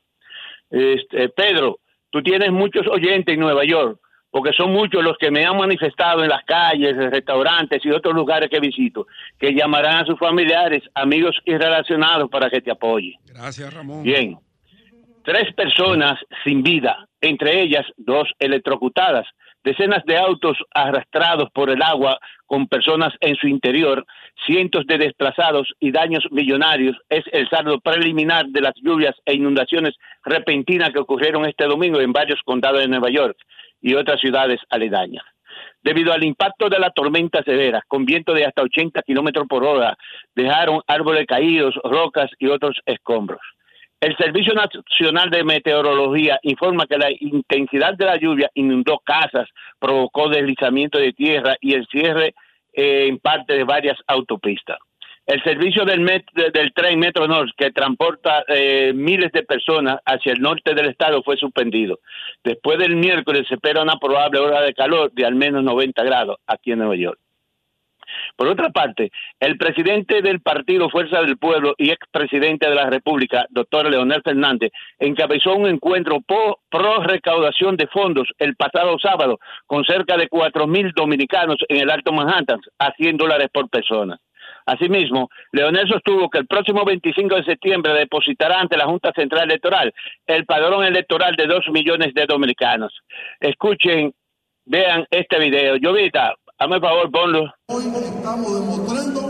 Este, 0.70 1.28
Pedro, 1.30 1.80
tú 2.10 2.22
tienes 2.22 2.52
muchos 2.52 2.86
oyentes 2.86 3.34
en 3.34 3.40
Nueva 3.40 3.64
York, 3.64 3.98
porque 4.30 4.52
son 4.52 4.72
muchos 4.72 5.02
los 5.02 5.18
que 5.18 5.30
me 5.30 5.44
han 5.44 5.56
manifestado 5.56 6.22
en 6.22 6.30
las 6.30 6.44
calles, 6.44 6.96
en 6.96 7.10
restaurantes 7.10 7.84
y 7.84 7.90
otros 7.90 8.14
lugares 8.14 8.48
que 8.48 8.60
visito, 8.60 9.08
que 9.40 9.52
llamarán 9.52 9.98
a 9.98 10.06
sus 10.06 10.18
familiares, 10.18 10.82
amigos 10.94 11.36
y 11.44 11.56
relacionados 11.56 12.30
para 12.30 12.48
que 12.48 12.60
te 12.60 12.70
apoyen. 12.70 13.14
Gracias, 13.26 13.74
Ramón. 13.74 14.04
Bien. 14.04 14.38
Tres 15.24 15.54
personas 15.54 16.18
sin 16.44 16.64
vida, 16.64 17.06
entre 17.20 17.62
ellas 17.62 17.86
dos 17.96 18.28
electrocutadas, 18.40 19.24
decenas 19.62 20.04
de 20.04 20.18
autos 20.18 20.58
arrastrados 20.74 21.48
por 21.54 21.70
el 21.70 21.80
agua 21.80 22.18
con 22.46 22.66
personas 22.66 23.14
en 23.20 23.36
su 23.36 23.46
interior, 23.46 24.04
cientos 24.44 24.84
de 24.86 24.98
desplazados 24.98 25.72
y 25.78 25.92
daños 25.92 26.24
millonarios 26.32 26.96
es 27.08 27.22
el 27.30 27.48
saldo 27.48 27.78
preliminar 27.78 28.46
de 28.46 28.62
las 28.62 28.74
lluvias 28.82 29.14
e 29.24 29.34
inundaciones 29.34 29.94
repentinas 30.24 30.90
que 30.90 30.98
ocurrieron 30.98 31.46
este 31.46 31.66
domingo 31.66 32.00
en 32.00 32.12
varios 32.12 32.40
condados 32.44 32.80
de 32.80 32.88
Nueva 32.88 33.10
York 33.10 33.36
y 33.80 33.94
otras 33.94 34.20
ciudades 34.20 34.60
aledañas. 34.70 35.24
debido 35.84 36.12
al 36.12 36.24
impacto 36.24 36.68
de 36.68 36.78
la 36.78 36.90
tormenta 36.90 37.42
severa, 37.42 37.82
con 37.86 38.04
viento 38.04 38.32
de 38.32 38.44
hasta 38.44 38.62
80 38.62 39.02
kilómetros 39.02 39.46
por 39.48 39.64
hora, 39.64 39.96
dejaron 40.34 40.80
árboles 40.86 41.26
caídos, 41.26 41.74
rocas 41.84 42.30
y 42.38 42.46
otros 42.46 42.80
escombros. 42.86 43.40
El 44.02 44.16
Servicio 44.16 44.52
Nacional 44.52 45.30
de 45.30 45.44
Meteorología 45.44 46.36
informa 46.42 46.86
que 46.88 46.98
la 46.98 47.06
intensidad 47.20 47.94
de 47.94 48.04
la 48.04 48.16
lluvia 48.16 48.50
inundó 48.54 48.98
casas, 48.98 49.48
provocó 49.78 50.28
deslizamiento 50.28 50.98
de 50.98 51.12
tierra 51.12 51.54
y 51.60 51.74
el 51.74 51.86
cierre 51.86 52.34
eh, 52.72 53.06
en 53.06 53.20
parte 53.20 53.52
de 53.52 53.62
varias 53.62 53.96
autopistas. 54.08 54.78
El 55.24 55.40
servicio 55.44 55.84
del, 55.84 56.04
del 56.04 56.72
tren 56.74 56.98
Metro 56.98 57.28
Norte, 57.28 57.52
que 57.56 57.70
transporta 57.70 58.42
eh, 58.48 58.92
miles 58.92 59.30
de 59.30 59.44
personas 59.44 60.00
hacia 60.04 60.32
el 60.32 60.40
norte 60.40 60.74
del 60.74 60.88
estado, 60.88 61.22
fue 61.22 61.36
suspendido. 61.36 62.00
Después 62.42 62.78
del 62.78 62.96
miércoles 62.96 63.46
se 63.46 63.54
espera 63.54 63.82
una 63.82 64.00
probable 64.00 64.40
hora 64.40 64.62
de 64.62 64.74
calor 64.74 65.12
de 65.12 65.24
al 65.24 65.36
menos 65.36 65.62
90 65.62 66.02
grados 66.02 66.38
aquí 66.48 66.72
en 66.72 66.80
Nueva 66.80 66.96
York. 66.96 67.21
Por 68.36 68.48
otra 68.48 68.70
parte, 68.70 69.10
el 69.40 69.56
presidente 69.58 70.22
del 70.22 70.40
partido 70.40 70.88
Fuerza 70.90 71.20
del 71.20 71.36
Pueblo 71.38 71.74
y 71.78 71.90
expresidente 71.90 72.68
de 72.68 72.74
la 72.74 72.88
República, 72.90 73.46
doctor 73.50 73.90
Leonel 73.90 74.22
Fernández, 74.22 74.72
encabezó 74.98 75.54
un 75.54 75.68
encuentro 75.68 76.20
po- 76.20 76.60
pro 76.70 77.02
recaudación 77.02 77.76
de 77.76 77.86
fondos 77.88 78.28
el 78.38 78.56
pasado 78.56 78.98
sábado 78.98 79.38
con 79.66 79.84
cerca 79.84 80.16
de 80.16 80.28
cuatro 80.28 80.66
mil 80.66 80.92
dominicanos 80.92 81.56
en 81.68 81.78
el 81.82 81.90
Alto 81.90 82.12
Manhattan 82.12 82.60
a 82.78 82.92
100 82.92 83.16
dólares 83.16 83.48
por 83.52 83.68
persona. 83.68 84.18
Asimismo, 84.64 85.28
Leonel 85.50 85.88
sostuvo 85.88 86.30
que 86.30 86.38
el 86.38 86.46
próximo 86.46 86.84
25 86.84 87.34
de 87.36 87.44
septiembre 87.44 87.92
depositará 87.94 88.60
ante 88.60 88.76
la 88.76 88.86
Junta 88.86 89.12
Central 89.14 89.44
Electoral 89.50 89.92
el 90.26 90.46
padrón 90.46 90.84
electoral 90.84 91.34
de 91.36 91.46
dos 91.46 91.64
millones 91.72 92.14
de 92.14 92.26
dominicanos. 92.26 92.92
Escuchen, 93.40 94.12
vean 94.64 95.04
este 95.10 95.38
video. 95.40 95.76
Llovita, 95.76 96.34
hazme 96.62 96.76
el 96.76 96.82
favor, 96.82 97.10
ponlo. 97.10 97.40
Hoy 97.66 97.84
estamos 97.86 98.54
demostrando 98.54 99.20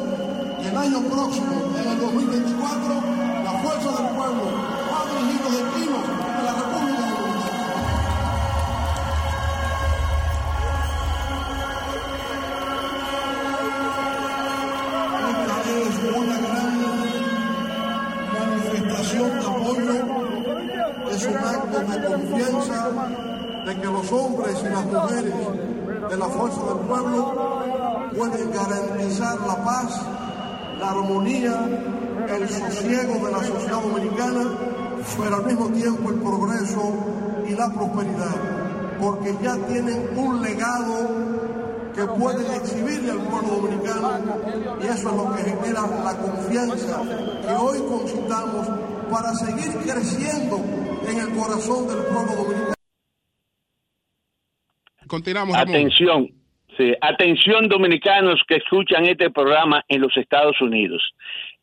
que 0.61 0.69
el 0.69 0.77
año 0.77 1.01
próximo, 1.09 1.53
en 1.81 1.89
el 1.89 1.99
2024, 1.99 2.95
la 3.45 3.53
fuerza 3.53 3.91
del 4.03 4.09
pueblo 4.17 4.45
va 4.93 5.01
a 5.01 5.07
dirigir 5.09 5.41
los 5.41 5.53
destinos 5.57 6.03
de 6.09 6.43
la 6.45 6.53
República 6.61 7.05
Dominicana. 7.09 7.73
Esta 15.31 15.57
es 15.81 15.95
una 16.17 16.37
gran 16.39 16.71
manifestación 18.35 19.29
de 19.31 19.45
apoyo, 19.47 19.97
es 21.11 21.23
un 21.27 21.37
acto 21.37 21.79
de 21.81 21.99
confianza 22.05 22.79
de 23.65 23.73
que 23.81 23.87
los 23.87 24.13
hombres 24.13 24.63
y 24.63 24.69
las 24.69 24.85
mujeres 24.85 25.72
de 26.09 26.17
la 26.17 26.27
fuerza 26.27 26.61
del 26.65 26.79
pueblo 26.87 27.35
pueden 28.17 28.51
garantizar 28.51 29.41
la 29.41 29.65
paz, 29.65 30.01
la 30.79 30.91
armonía, 30.91 31.67
el 32.29 32.49
sosiego 32.49 33.27
de 33.27 33.33
la 33.33 33.39
sociedad 33.39 33.81
dominicana, 33.81 34.45
pero 35.19 35.37
al 35.37 35.47
mismo 35.47 35.67
tiempo 35.69 36.11
el 36.11 36.17
progreso 36.17 36.93
y 37.49 37.53
la 37.55 37.69
prosperidad, 37.71 38.37
porque 39.01 39.37
ya 39.43 39.57
tienen 39.67 40.11
un 40.17 40.43
legado 40.43 41.09
que 41.95 42.05
pueden 42.07 42.51
exhibirle 42.53 43.13
al 43.13 43.19
pueblo 43.19 43.57
dominicano 43.57 44.11
y 44.81 44.87
eso 44.87 45.11
es 45.11 45.17
lo 45.17 45.35
que 45.35 45.43
genera 45.43 45.87
la 46.05 46.17
confianza 46.17 47.03
que 47.47 47.55
hoy 47.55 47.79
concitamos 47.81 48.69
para 49.11 49.35
seguir 49.35 49.77
creciendo 49.79 50.59
en 51.07 51.19
el 51.19 51.37
corazón 51.37 51.87
del 51.87 51.99
pueblo 51.99 52.35
dominicano. 52.35 52.82
Continuamos. 55.13 55.55
Atención, 55.59 56.31
sí, 56.79 56.95
atención 57.03 57.69
dominicanos 57.69 58.43
que 58.49 58.57
escuchan 58.57 59.05
este 59.05 59.29
programa 59.29 59.85
en 59.87 60.01
los 60.01 60.17
Estados 60.17 60.59
Unidos. 60.63 61.03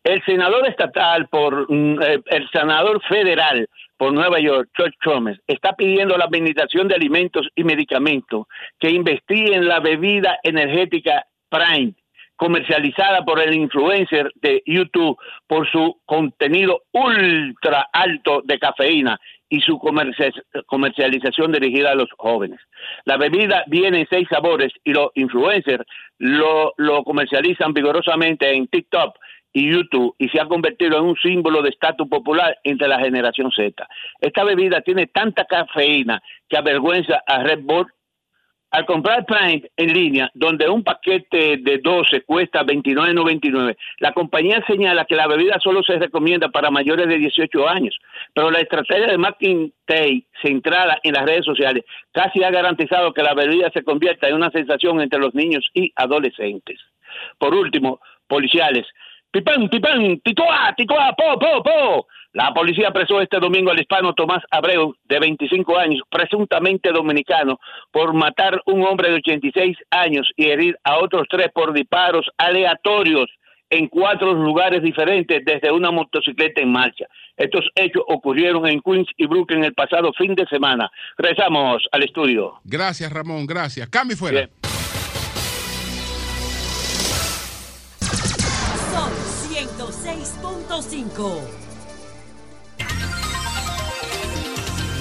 El 0.04 0.24
senador 0.24 0.68
estatal 0.68 1.28
por 1.30 1.66
mm, 1.68 2.00
eh, 2.00 2.20
el 2.28 2.48
senador 2.52 3.02
federal 3.10 3.68
por 3.98 4.14
Nueva 4.14 4.40
York, 4.40 4.70
George 4.78 4.96
Thomas, 5.02 5.40
está 5.48 5.74
pidiendo 5.74 6.14
a 6.14 6.20
la 6.20 6.26
Administración 6.26 6.88
de 6.88 6.94
Alimentos 6.94 7.48
y 7.56 7.64
Medicamentos 7.64 8.46
que 8.80 8.92
investiguen 8.92 9.68
la 9.68 9.80
bebida 9.80 10.38
energética 10.44 11.26
Prime 11.50 11.96
comercializada 12.36 13.26
por 13.26 13.42
el 13.42 13.56
influencer 13.56 14.32
de 14.36 14.62
YouTube 14.66 15.18
por 15.48 15.70
su 15.72 16.00
contenido 16.06 16.84
ultra 16.94 17.90
alto 17.92 18.44
de 18.46 18.60
cafeína 18.60 19.20
y 19.50 19.62
su 19.62 19.80
comercia- 19.80 20.32
comercialización 20.68 21.52
dirigida 21.52 21.92
a 21.92 21.96
los 21.96 22.10
jóvenes. 22.18 22.60
La 23.06 23.18
bebida 23.18 23.64
viene 23.68 24.02
en 24.02 24.08
seis 24.10 24.28
sabores 24.30 24.72
y 24.84 24.94
los 24.94 25.10
influencers 25.16 25.84
lo, 26.20 26.74
lo 26.78 27.04
comercializan 27.04 27.74
vigorosamente 27.74 28.52
en 28.54 28.68
TikTok 28.68 29.18
y 29.52 29.72
YouTube 29.72 30.16
y 30.20 30.30
se 30.30 30.40
ha 30.40 30.46
convertido 30.46 31.00
en 31.00 31.06
un 31.06 31.16
símbolo 31.18 31.62
de 31.62 31.70
estatus 31.70 32.08
popular 32.08 32.58
entre 32.64 32.88
la 32.88 33.00
generación 33.00 33.52
Z. 33.52 33.88
Esta 34.22 34.44
bebida 34.44 34.82
tiene 34.82 35.08
tanta 35.08 35.46
cafeína 35.46 36.22
que 36.48 36.58
avergüenza 36.58 37.24
a 37.26 37.44
Red 37.44 37.62
Bull 37.64 37.92
al 38.72 38.86
comprar 38.86 39.26
Prime 39.26 39.64
en 39.78 39.94
línea, 39.94 40.30
donde 40.34 40.70
un 40.70 40.84
paquete 40.84 41.58
de 41.58 41.80
12 41.80 42.22
cuesta 42.22 42.64
29.99, 42.64 43.76
la 44.00 44.14
compañía 44.14 44.64
señala 44.68 45.06
que 45.06 45.16
la 45.16 45.28
bebida 45.28 45.60
solo 45.60 45.82
se 45.84 45.98
recomienda 45.98 46.50
para 46.50 46.70
mayores 46.70 47.08
de 47.08 47.18
18 47.18 47.68
años, 47.68 47.98
pero 48.34 48.52
la 48.52 48.60
estrategia 48.60 49.08
de 49.08 49.18
marketing 49.18 49.70
centrada 50.42 51.00
en 51.02 51.14
las 51.14 51.26
redes 51.26 51.46
sociales 51.46 51.84
casi 52.12 52.44
ha 52.44 52.52
garantizado 52.52 53.14
que 53.14 53.24
la 53.24 53.34
bebida 53.34 53.72
se 53.72 53.84
convierta 53.84 54.28
en 54.28 54.36
una 54.36 54.52
sensación 54.52 55.02
entre 55.02 55.20
los 55.20 55.34
niños 55.34 55.68
y 55.74 55.92
adolescentes. 55.96 56.80
Por 57.40 57.56
último, 57.56 58.00
policiales. 58.28 58.86
Pipán, 59.32 59.70
pipán, 59.70 60.20
tituá, 60.22 60.74
tituá, 60.76 61.14
po, 61.14 61.40
po, 61.40 61.64
po. 61.64 62.08
La 62.34 62.54
policía 62.54 62.90
apresó 62.90 63.22
este 63.22 63.40
domingo 63.40 63.72
al 63.72 63.80
hispano 63.80 64.14
Tomás 64.14 64.44
Abreu, 64.52 64.94
de 65.06 65.20
25 65.20 65.80
años, 65.80 66.04
presuntamente 66.12 66.92
dominicano, 66.92 67.60
por 67.92 68.14
matar 68.14 68.62
un 68.68 68.84
hombre 68.84 69.10
de 69.10 69.16
86 69.16 69.76
años 69.90 70.30
y 70.36 70.46
herir 70.46 70.78
a 70.84 71.00
otros 71.00 71.26
tres 71.28 71.48
por 71.54 71.74
disparos 71.74 72.28
aleatorios 72.38 73.26
en 73.72 73.88
cuatro 73.88 74.34
lugares 74.34 74.84
diferentes 74.84 75.44
desde 75.44 75.72
una 75.72 75.90
motocicleta 75.92 76.62
en 76.62 76.72
marcha. 76.72 77.06
Estos 77.36 77.68
hechos 77.76 78.04
ocurrieron 78.08 78.68
en 78.68 78.80
Queens 78.82 79.08
y 79.18 79.26
Brooklyn 79.26 79.64
el 79.64 79.74
pasado 79.74 80.14
fin 80.14 80.36
de 80.36 80.46
semana. 80.48 80.92
Regresamos 81.18 81.84
al 81.92 82.04
estudio. 82.04 82.60
Gracias, 82.64 83.12
Ramón, 83.12 83.48
gracias. 83.48 83.90
Cambio 83.90 84.14
y 84.16 84.18
fuera. 84.18 84.48
Sol 88.92 89.12
106.5. 89.50 91.69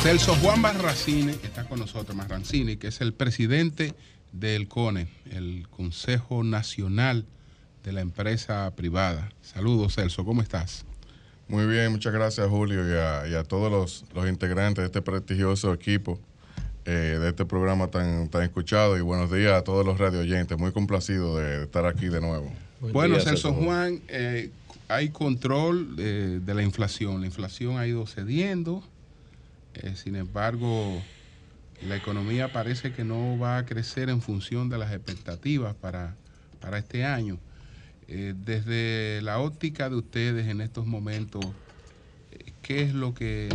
Celso 0.09 0.35
Juan 0.37 0.63
Barracine 0.63 1.33
está 1.33 1.65
con 1.69 1.81
nosotros, 1.81 2.17
Marrancini, 2.17 2.79
que 2.79 2.87
es 2.87 3.03
el 3.03 3.13
presidente 3.13 3.93
del 4.33 4.67
CONE, 4.67 5.07
el 5.31 5.67
Consejo 5.69 6.43
Nacional 6.45 7.27
de 7.85 7.93
la 7.93 8.01
Empresa 8.01 8.75
Privada. 8.75 9.29
Saludos, 9.43 9.97
Celso, 9.97 10.25
¿cómo 10.25 10.41
estás? 10.41 10.87
Muy 11.47 11.67
bien, 11.67 11.93
muchas 11.93 12.15
gracias 12.15 12.49
Julio 12.49 12.89
y 12.89 12.97
a, 12.97 13.29
y 13.29 13.35
a 13.35 13.45
todos 13.45 13.71
los, 13.71 14.07
los 14.15 14.27
integrantes 14.31 14.81
de 14.81 14.87
este 14.87 15.03
prestigioso 15.03 15.75
equipo 15.75 16.19
eh, 16.87 17.19
de 17.21 17.29
este 17.29 17.45
programa 17.45 17.89
tan, 17.89 18.31
tan 18.31 18.45
escuchado 18.45 18.97
y 18.97 19.03
buenos 19.03 19.31
días 19.31 19.53
a 19.53 19.63
todos 19.63 19.85
los 19.85 19.99
radio 19.99 20.21
oyentes. 20.21 20.57
Muy 20.57 20.73
complacido 20.73 21.37
de 21.37 21.65
estar 21.65 21.85
aquí 21.85 22.07
de 22.07 22.23
nuevo. 22.23 22.51
bueno, 22.81 23.21
Celso 23.21 23.53
Juan, 23.53 24.01
eh, 24.09 24.53
hay 24.89 25.11
control 25.11 25.97
eh, 25.99 26.41
de 26.43 26.55
la 26.55 26.63
inflación. 26.63 27.21
La 27.21 27.27
inflación 27.27 27.77
ha 27.77 27.87
ido 27.87 28.07
cediendo. 28.07 28.83
Eh, 29.75 29.95
sin 29.97 30.17
embargo, 30.17 31.03
la 31.87 31.97
economía 31.97 32.53
parece 32.53 32.93
que 32.93 33.05
no 33.05 33.39
va 33.39 33.59
a 33.59 33.67
crecer 33.67 34.09
en 34.09 34.21
función 34.21 34.69
de 34.69 34.79
las 34.79 34.93
expectativas 34.93 35.75
para, 35.75 36.17
para 36.61 36.79
este 36.79 37.05
año. 37.05 37.39
Eh, 38.09 38.35
desde 38.37 39.21
la 39.23 39.39
óptica 39.39 39.91
de 39.91 39.97
ustedes 39.97 40.49
en 40.49 40.63
estos 40.63 40.87
momentos, 40.87 41.45
eh, 42.33 42.53
¿qué 42.63 42.83
es 42.83 42.95
lo 42.95 43.15
que 43.15 43.49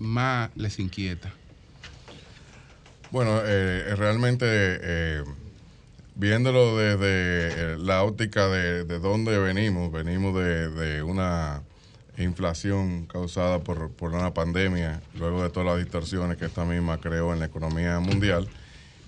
más 0.00 0.50
les 0.56 0.78
inquieta? 0.78 1.32
Bueno, 3.10 3.40
eh, 3.44 3.94
realmente 3.96 5.24
viéndolo 6.14 6.76
desde 6.76 7.78
la 7.78 8.02
óptica 8.02 8.48
de, 8.48 8.84
de 8.84 8.98
dónde 8.98 9.38
venimos, 9.38 9.92
venimos 9.92 10.34
de, 10.34 10.68
de 10.68 11.02
una 11.02 11.62
inflación 12.24 13.06
causada 13.06 13.60
por, 13.60 13.90
por 13.92 14.12
una 14.12 14.34
pandemia, 14.34 15.00
luego 15.14 15.42
de 15.42 15.50
todas 15.50 15.66
las 15.66 15.78
distorsiones 15.78 16.36
que 16.36 16.46
esta 16.46 16.64
misma 16.64 16.98
creó 16.98 17.32
en 17.32 17.40
la 17.40 17.46
economía 17.46 17.98
mundial, 18.00 18.48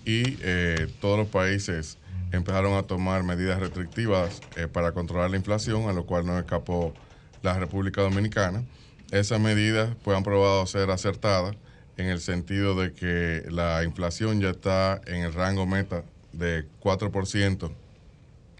y 0.04 0.38
eh, 0.40 0.88
todos 1.00 1.18
los 1.18 1.28
países 1.28 1.98
empezaron 2.32 2.74
a 2.76 2.84
tomar 2.84 3.22
medidas 3.22 3.60
restrictivas 3.60 4.40
eh, 4.56 4.66
para 4.66 4.92
controlar 4.92 5.30
la 5.30 5.36
inflación, 5.36 5.88
a 5.88 5.92
lo 5.92 6.06
cual 6.06 6.26
no 6.26 6.38
escapó 6.38 6.94
la 7.42 7.58
República 7.58 8.02
Dominicana. 8.02 8.64
Esas 9.10 9.40
medidas 9.40 9.90
pues, 10.02 10.16
han 10.16 10.22
probado 10.22 10.64
ser 10.66 10.90
acertadas 10.90 11.56
en 11.96 12.06
el 12.06 12.20
sentido 12.20 12.74
de 12.74 12.92
que 12.92 13.44
la 13.50 13.82
inflación 13.84 14.40
ya 14.40 14.50
está 14.50 15.00
en 15.06 15.22
el 15.22 15.34
rango 15.34 15.66
meta 15.66 16.04
de 16.32 16.64
4%, 16.80 17.70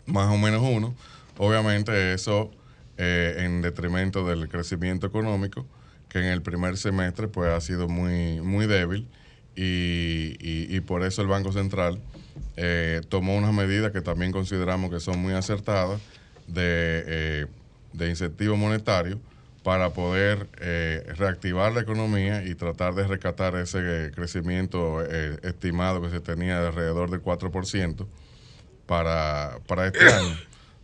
más 0.07 0.29
o 0.33 0.37
menos 0.37 0.63
uno, 0.63 0.95
obviamente 1.39 2.13
eso 2.13 2.51
eh, 3.01 3.45
en 3.45 3.63
detrimento 3.63 4.27
del 4.27 4.49
crecimiento 4.49 5.07
económico, 5.07 5.67
que 6.09 6.19
en 6.19 6.27
el 6.27 6.43
primer 6.43 6.77
semestre 6.77 7.29
pues 7.29 7.49
ha 7.51 7.61
sido 7.61 7.89
muy, 7.89 8.41
muy 8.43 8.67
débil 8.67 9.09
y, 9.57 10.37
y- 10.41 10.67
y 10.77 10.81
por 10.81 11.03
eso 11.05 11.23
el 11.23 11.29
Banco 11.29 11.51
Central 11.53 12.01
eh, 12.57 13.01
tomó 13.09 13.37
unas 13.37 13.55
medidas 13.55 13.93
que 13.93 14.01
también 14.03 14.33
consideramos 14.33 14.91
que 14.91 15.01
son 15.01 15.19
muy 15.19 15.33
acertadas 15.35 16.01
de, 16.47 17.05
eh, 17.07 17.47
de 17.93 18.09
incentivo 18.11 18.57
monetario 18.57 19.19
para 19.63 19.91
poder 19.91 20.49
eh, 20.61 21.05
reactivar 21.17 21.73
la 21.73 21.81
economía 21.83 22.43
y 22.45 22.55
tratar 22.55 22.95
de 22.95 23.07
rescatar 23.07 23.55
ese 23.57 24.11
crecimiento 24.15 25.03
eh, 25.07 25.39
estimado 25.43 26.01
que 26.03 26.11
se 26.11 26.21
tenía 26.21 26.61
de 26.61 26.69
alrededor 26.69 27.11
del 27.11 27.21
4% 27.21 28.07
para, 28.87 29.59
para 29.67 29.87
este 29.87 30.05
año. 30.13 30.37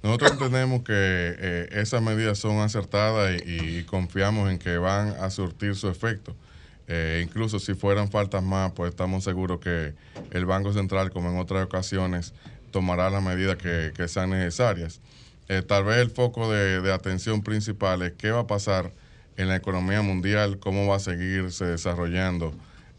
Nosotros 0.03 0.33
entendemos 0.33 0.83
que 0.83 0.93
eh, 0.95 1.69
esas 1.73 2.03
medidas 2.03 2.39
son 2.39 2.61
acertadas 2.61 3.41
y, 3.45 3.83
confiamos 3.85 4.51
en 4.51 4.59
que 4.59 4.79
van 4.79 5.09
a 5.21 5.31
surtir 5.31 5.75
su 5.75 5.89
efecto. 5.89 6.35
Eh, 6.89 7.23
incluso 7.25 7.59
si 7.59 7.75
fueran 7.75 8.11
faltas 8.11 8.43
más, 8.43 8.73
pues 8.73 8.91
estamos 8.91 9.25
seguros 9.25 9.59
que 9.59 9.95
el 10.31 10.47
Banco 10.47 10.73
Central, 10.73 11.11
como 11.11 11.31
en 11.31 11.39
otras 11.39 11.65
ocasiones, 11.65 12.35
tomará 12.71 13.11
las 13.11 13.23
medidas 13.23 13.57
que, 13.57 14.09
sean 14.09 14.31
necesarias. 14.31 15.01
Eh, 15.49 15.63
tal 15.63 15.85
vez 15.85 15.99
el 15.99 16.11
foco 16.11 16.51
de 16.53 16.93
atención 16.93 17.43
principal 17.43 18.03
es 18.03 18.13
qué 18.13 18.31
va 18.31 18.41
a 18.41 18.47
pasar 18.47 18.93
en 19.37 19.49
la 19.49 19.57
economía 19.57 20.03
mundial, 20.03 20.59
cómo 20.59 20.87
va 20.87 20.97
a 20.97 21.01
seguirse 21.01 21.65
desarrollando 21.65 22.55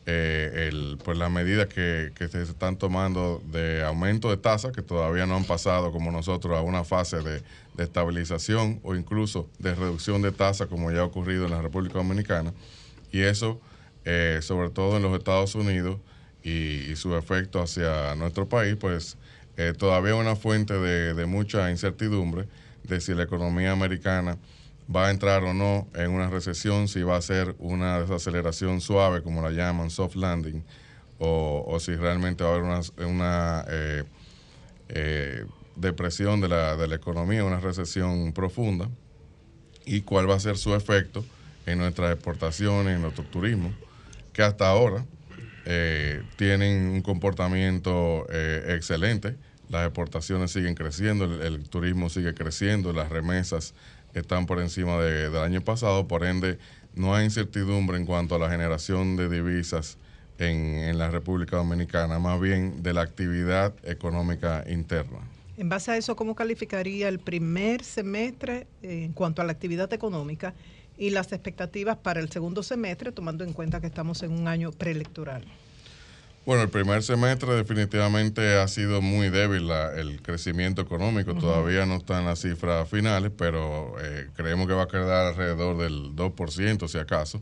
eh, 0.09 0.69
el, 0.69 0.97
pues 1.03 1.17
las 1.17 1.29
medidas 1.29 1.67
que, 1.67 2.13
que 2.15 2.29
se 2.29 2.41
están 2.41 2.77
tomando 2.77 3.43
de 3.51 3.83
aumento 3.83 4.29
de 4.29 4.37
tasas, 4.37 4.71
que 4.71 4.81
todavía 4.81 5.25
no 5.25 5.35
han 5.35 5.43
pasado 5.43 5.91
como 5.91 6.11
nosotros 6.11 6.57
a 6.57 6.61
una 6.61 6.85
fase 6.85 7.17
de, 7.17 7.43
de 7.75 7.83
estabilización 7.83 8.79
o 8.83 8.95
incluso 8.95 9.49
de 9.59 9.75
reducción 9.75 10.21
de 10.21 10.31
tasas, 10.31 10.67
como 10.67 10.93
ya 10.93 11.01
ha 11.01 11.03
ocurrido 11.03 11.43
en 11.43 11.51
la 11.51 11.61
República 11.61 11.95
Dominicana. 11.95 12.53
Y 13.11 13.19
eso, 13.19 13.59
eh, 14.05 14.39
sobre 14.41 14.69
todo 14.69 14.95
en 14.95 15.03
los 15.03 15.17
Estados 15.17 15.55
Unidos 15.55 15.99
y, 16.41 16.95
su 16.95 17.13
efecto 17.17 17.61
hacia 17.61 18.15
nuestro 18.15 18.47
país, 18.47 18.77
pues 18.79 19.17
eh, 19.57 19.73
todavía 19.77 20.13
es 20.13 20.21
una 20.21 20.37
fuente 20.37 20.73
de, 20.73 21.15
de 21.15 21.25
mucha 21.25 21.69
incertidumbre 21.69 22.47
de 22.83 23.01
si 23.01 23.13
la 23.13 23.23
economía 23.23 23.73
americana 23.73 24.37
va 24.93 25.07
a 25.07 25.11
entrar 25.11 25.43
o 25.43 25.53
no 25.53 25.87
en 25.95 26.11
una 26.11 26.29
recesión, 26.29 26.87
si 26.87 27.01
va 27.01 27.17
a 27.17 27.21
ser 27.21 27.55
una 27.59 27.99
desaceleración 27.99 28.81
suave, 28.81 29.21
como 29.21 29.41
la 29.41 29.51
llaman, 29.51 29.89
soft 29.89 30.15
landing, 30.15 30.63
o, 31.19 31.65
o 31.67 31.79
si 31.79 31.95
realmente 31.95 32.43
va 32.43 32.51
a 32.51 32.53
haber 32.53 32.63
una, 32.63 32.81
una, 33.07 33.65
eh, 33.69 34.03
eh, 34.89 35.45
depresión 35.75 36.41
de 36.41 36.47
la, 36.47 36.77
de 36.77 36.87
la 36.87 36.95
economía, 36.95 37.43
una 37.43 37.59
recesión 37.59 38.31
profunda, 38.33 38.89
y 39.85 40.01
cuál 40.01 40.29
va 40.29 40.35
a 40.35 40.39
ser 40.39 40.57
su 40.57 40.73
efecto 40.73 41.25
en 41.65 41.79
nuestras 41.79 42.13
exportaciones, 42.13 42.95
en 42.95 43.01
nuestro 43.01 43.25
turismo, 43.25 43.73
que 44.31 44.41
hasta 44.41 44.67
ahora 44.67 45.05
eh, 45.65 46.23
tienen 46.37 46.87
un 46.89 47.01
comportamiento 47.01 48.25
excelente. 48.29 49.35
Las 49.69 49.85
exportaciones 49.85 50.51
siguen 50.51 50.75
creciendo, 50.75 51.25
el 51.43 51.67
turismo 51.67 52.09
sigue 52.09 52.33
creciendo, 52.33 52.93
las 52.93 53.09
remesas 53.09 53.73
están 54.19 54.45
por 54.45 54.59
encima 54.59 54.99
de- 54.99 55.29
del 55.29 55.41
año 55.41 55.61
pasado, 55.61 56.07
por 56.07 56.23
ende 56.25 56.57
no 56.95 57.13
hay 57.15 57.25
incertidumbre 57.25 57.97
en 57.97 58.05
cuanto 58.05 58.35
a 58.35 58.39
la 58.39 58.49
generación 58.49 59.15
de 59.17 59.29
divisas 59.29 59.97
en, 60.39 60.55
en 60.77 60.97
la 60.97 61.09
República 61.09 61.57
Dominicana, 61.57 62.19
más 62.19 62.39
bien 62.39 62.81
de 62.83 62.93
la 62.93 63.01
actividad 63.01 63.73
económica 63.83 64.63
interna. 64.69 65.19
En 65.57 65.69
base 65.69 65.91
a 65.91 65.97
eso, 65.97 66.15
¿cómo 66.15 66.35
calificaría 66.35 67.07
el 67.09 67.17
primer 67.19 67.83
semestre 67.83 68.67
eh, 68.83 69.03
en 69.05 69.13
cuanto 69.13 69.41
a 69.41 69.45
la 69.45 69.51
actividad 69.51 69.91
económica 69.93 70.53
y 70.97 71.09
las 71.11 71.31
expectativas 71.33 71.97
para 71.97 72.19
el 72.19 72.29
segundo 72.29 72.61
semestre, 72.63 73.11
tomando 73.11 73.43
en 73.43 73.53
cuenta 73.53 73.81
que 73.81 73.87
estamos 73.87 74.21
en 74.23 74.31
un 74.31 74.47
año 74.47 74.71
preelectoral? 74.71 75.43
Bueno, 76.47 76.63
el 76.63 76.69
primer 76.69 77.03
semestre 77.03 77.55
definitivamente 77.55 78.55
ha 78.55 78.69
sido 78.69 79.01
muy 79.01 79.27
débil 79.29 79.67
la- 79.67 79.91
el 79.99 80.21
crecimiento 80.21 80.81
económico. 80.81 81.35
Todavía 81.35 81.85
no 81.85 81.95
están 81.97 82.23
las 82.23 82.39
cifras 82.39 82.89
finales, 82.89 83.33
pero 83.37 83.95
eh, 84.01 84.29
creemos 84.33 84.65
que 84.65 84.71
va 84.71 84.83
a 84.83 84.87
quedar 84.87 85.27
alrededor 85.27 85.77
del 85.77 86.15
2%, 86.15 86.87
si 86.87 86.99
acaso. 86.99 87.41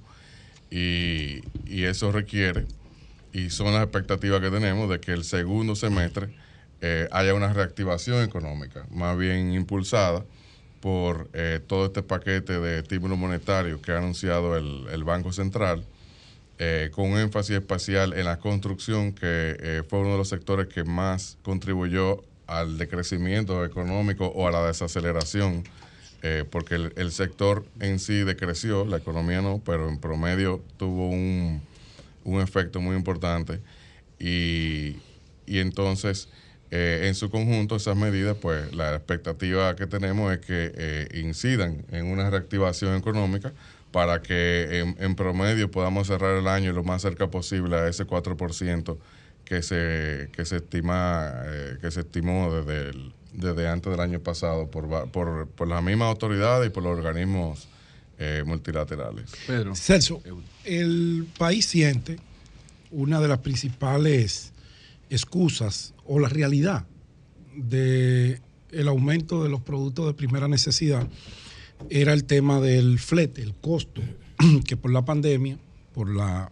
Y, 0.72 1.42
y 1.68 1.84
eso 1.84 2.12
requiere, 2.12 2.66
y 3.32 3.52
son 3.52 3.74
las 3.74 3.84
expectativas 3.84 4.42
que 4.42 4.50
tenemos, 4.50 4.90
de 4.90 5.00
que 5.00 5.12
el 5.12 5.24
segundo 5.24 5.76
semestre 5.76 6.30
eh, 6.82 7.08
haya 7.12 7.36
una 7.36 7.54
reactivación 7.54 8.24
económica, 8.24 8.88
más 8.90 9.16
bien 9.20 9.54
impulsada 9.54 10.26
por 10.82 11.30
eh, 11.34 11.60
todo 11.68 11.86
este 11.86 12.02
paquete 12.02 12.60
de 12.60 12.80
estímulos 12.80 13.20
monetarios 13.20 13.82
que 13.82 13.92
ha 13.92 14.00
anunciado 14.00 14.58
el, 14.58 14.88
el 14.92 15.04
Banco 15.04 15.32
Central 15.32 15.86
eh, 16.58 16.90
con 16.94 17.12
un 17.12 17.20
énfasis 17.20 17.58
especial 17.58 18.14
en 18.14 18.26
la 18.26 18.40
construcción, 18.40 19.12
que 19.12 19.58
eh, 19.60 19.84
fue 19.88 20.00
uno 20.00 20.14
de 20.14 20.18
los 20.18 20.30
sectores 20.30 20.68
que 20.68 20.86
más 20.86 21.38
contribuyó 21.44 22.24
al 22.48 22.78
decrecimiento 22.78 23.66
económico 23.66 24.28
o 24.28 24.48
a 24.48 24.52
la 24.52 24.66
desaceleración, 24.66 25.64
eh, 26.22 26.46
porque 26.50 26.76
el, 26.76 26.94
el 26.96 27.12
sector 27.12 27.66
en 27.80 28.00
sí 28.00 28.20
decreció, 28.20 28.86
la 28.86 28.98
economía 28.98 29.42
no, 29.42 29.62
pero 29.66 29.90
en 29.90 30.00
promedio 30.00 30.64
tuvo 30.78 31.10
un, 31.10 31.62
un 32.24 32.42
efecto 32.42 32.80
muy 32.80 32.96
importante. 32.96 33.60
Y, 34.18 34.96
y 35.46 35.60
entonces, 35.60 36.30
en 36.72 37.16
su 37.16 37.30
conjunto, 37.30 37.78
esas 37.78 37.96
medidas, 37.96 38.36
pues 38.42 38.74
la 38.74 38.96
expectativa 38.96 39.76
que 39.78 39.88
tenemos 39.88 40.34
es 40.34 40.40
que 40.40 41.08
incidan 41.14 41.86
en 41.92 42.08
una 42.08 42.30
reactivación 42.30 42.98
económica 42.98 43.54
para 43.96 44.22
que 44.22 44.80
en, 44.82 44.98
en 45.00 45.16
promedio 45.16 45.72
podamos 45.72 46.08
cerrar 46.08 46.36
el 46.36 46.50
año 46.50 46.74
lo 46.74 46.84
más 46.84 47.02
cerca 47.02 47.32
posible 47.32 47.78
a 47.78 47.88
ese 47.88 48.06
4% 48.06 48.98
que 49.46 49.62
se, 49.62 50.28
que 50.34 50.44
se 50.44 50.58
estima, 50.58 51.32
eh, 51.46 51.78
que 51.80 51.90
se 51.92 52.02
estimó 52.02 52.54
desde, 52.54 52.90
el- 52.90 53.14
desde 53.32 53.70
antes 53.70 53.90
del 53.90 54.02
año 54.02 54.20
pasado 54.20 54.70
por, 54.70 55.10
por, 55.12 55.48
por 55.48 55.68
las 55.70 55.82
mismas 55.82 56.10
autoridades 56.10 56.68
y 56.68 56.72
por 56.72 56.84
los 56.84 56.92
organismos 56.98 57.70
eh, 58.20 58.44
multilaterales. 58.46 59.32
Celso, 59.78 60.22
el 60.66 61.26
país 61.38 61.66
siente 61.66 62.18
una 62.92 63.22
de 63.22 63.30
las 63.30 63.38
principales 63.40 64.52
excusas 65.10 65.94
o 66.06 66.20
la 66.20 66.28
realidad 66.28 66.86
de 67.56 68.42
el 68.72 68.90
aumento 68.90 69.42
de 69.42 69.48
los 69.50 69.62
productos 69.62 70.06
de 70.08 70.14
primera 70.16 70.50
necesidad 70.50 71.08
era 71.90 72.14
el 72.14 72.24
tema 72.26 72.60
del 72.60 73.00
flete, 73.00 73.42
el 73.42 73.54
costo, 73.54 74.02
que 74.66 74.78
por 74.78 74.92
la 74.92 75.06
pandemia, 75.06 75.58
por 75.94 76.14
la 76.14 76.52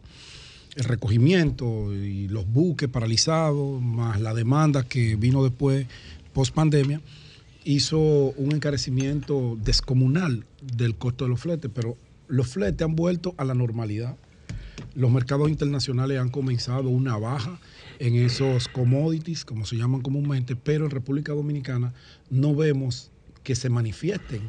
el 0.75 0.85
recogimiento 0.85 1.93
y 1.93 2.27
los 2.27 2.47
buques 2.51 2.89
paralizados, 2.89 3.81
más 3.81 4.19
la 4.19 4.33
demanda 4.33 4.83
que 4.83 5.15
vino 5.15 5.43
después, 5.43 5.85
post 6.33 6.53
pandemia, 6.53 7.01
hizo 7.63 7.99
un 7.99 8.53
encarecimiento 8.53 9.57
descomunal 9.63 10.45
del 10.61 10.95
costo 10.95 11.25
de 11.25 11.29
los 11.29 11.39
fletes, 11.39 11.69
pero 11.73 11.97
los 12.27 12.47
fletes 12.47 12.81
han 12.81 12.95
vuelto 12.95 13.35
a 13.37 13.45
la 13.45 13.53
normalidad. 13.53 14.17
Los 14.95 15.11
mercados 15.11 15.49
internacionales 15.49 16.19
han 16.19 16.29
comenzado 16.29 16.89
una 16.89 17.17
baja 17.17 17.59
en 17.99 18.15
esos 18.15 18.67
commodities, 18.67 19.45
como 19.45 19.65
se 19.65 19.77
llaman 19.77 20.01
comúnmente, 20.01 20.55
pero 20.55 20.85
en 20.85 20.91
República 20.91 21.33
Dominicana 21.33 21.93
no 22.29 22.55
vemos 22.55 23.11
que 23.43 23.55
se 23.55 23.69
manifiesten 23.69 24.41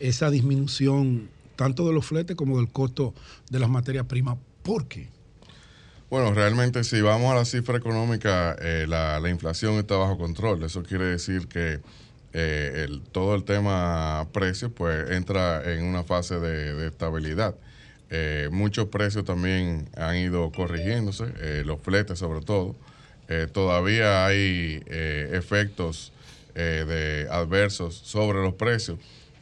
esa 0.00 0.30
disminución 0.30 1.28
tanto 1.56 1.86
de 1.86 1.92
los 1.92 2.06
fletes 2.06 2.36
como 2.36 2.58
del 2.58 2.68
costo 2.70 3.14
de 3.50 3.58
las 3.58 3.68
materias 3.68 4.06
primas. 4.06 4.36
¿Por 4.62 4.86
qué? 4.86 5.08
Bueno, 6.10 6.32
realmente 6.32 6.84
si 6.84 7.02
vamos 7.02 7.32
a 7.32 7.34
la 7.34 7.44
cifra 7.44 7.76
económica, 7.76 8.56
eh, 8.60 8.86
la, 8.88 9.20
la 9.20 9.28
inflación 9.28 9.74
está 9.74 9.96
bajo 9.96 10.16
control. 10.16 10.62
Eso 10.62 10.82
quiere 10.82 11.04
decir 11.04 11.48
que 11.48 11.80
eh, 12.32 12.88
todo 13.12 13.34
el 13.34 13.44
tema 13.44 14.26
precios 14.32 14.72
pues 14.74 15.10
entra 15.10 15.70
en 15.70 15.84
una 15.84 16.04
fase 16.04 16.38
de, 16.38 16.86
estabilidad. 16.86 17.56
Eh, 18.08 18.48
muchos 18.50 18.86
precios 18.88 19.26
también 19.26 19.90
han 19.96 20.16
ido 20.16 20.50
corrigiéndose, 20.50 21.64
los 21.64 21.78
fletes 21.80 22.18
sobre 22.18 22.40
todo. 22.40 22.74
Todavía 23.52 24.24
hay 24.24 24.82
efectos 24.88 26.12
de 26.54 27.28
adversos 27.30 27.94
sobre 27.94 28.40
los 28.40 28.54
precios, 28.54 28.98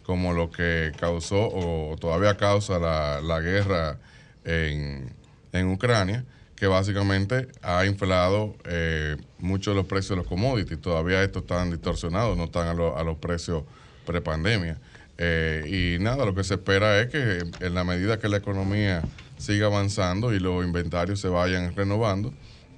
como 0.06 0.32
lo 0.32 0.50
que 0.52 0.92
causó 1.00 1.48
o 1.52 1.96
todavía 1.98 2.36
causa 2.36 2.78
la, 2.78 3.20
la 3.20 3.40
guerra 3.40 3.98
en, 4.44 5.12
en 5.52 5.66
Ucrania, 5.68 6.24
que 6.54 6.68
básicamente 6.68 7.48
ha 7.60 7.84
inflado 7.86 8.54
eh, 8.64 9.16
mucho 9.38 9.74
los 9.74 9.84
precios 9.86 10.10
de 10.10 10.16
los 10.16 10.26
commodities. 10.26 10.80
Todavía 10.80 11.22
estos 11.24 11.42
están 11.42 11.70
distorsionados, 11.72 12.36
no 12.36 12.44
están 12.44 12.68
a, 12.68 12.74
lo- 12.74 12.96
a 12.96 13.02
los 13.02 13.16
precios 13.18 13.64
prepandemia. 14.06 14.78
Eh, 15.18 15.96
y 15.98 16.02
nada, 16.02 16.24
lo 16.24 16.34
que 16.34 16.44
se 16.44 16.54
espera 16.54 17.00
es 17.00 17.08
que 17.08 17.38
en 17.60 17.74
la 17.74 17.82
medida 17.82 18.18
que 18.20 18.28
la 18.28 18.36
economía 18.36 19.02
siga 19.38 19.66
avanzando 19.66 20.32
y 20.32 20.38
los 20.38 20.64
inventarios 20.64 21.20
se 21.20 21.28
vayan 21.28 21.74
renovando, 21.74 22.32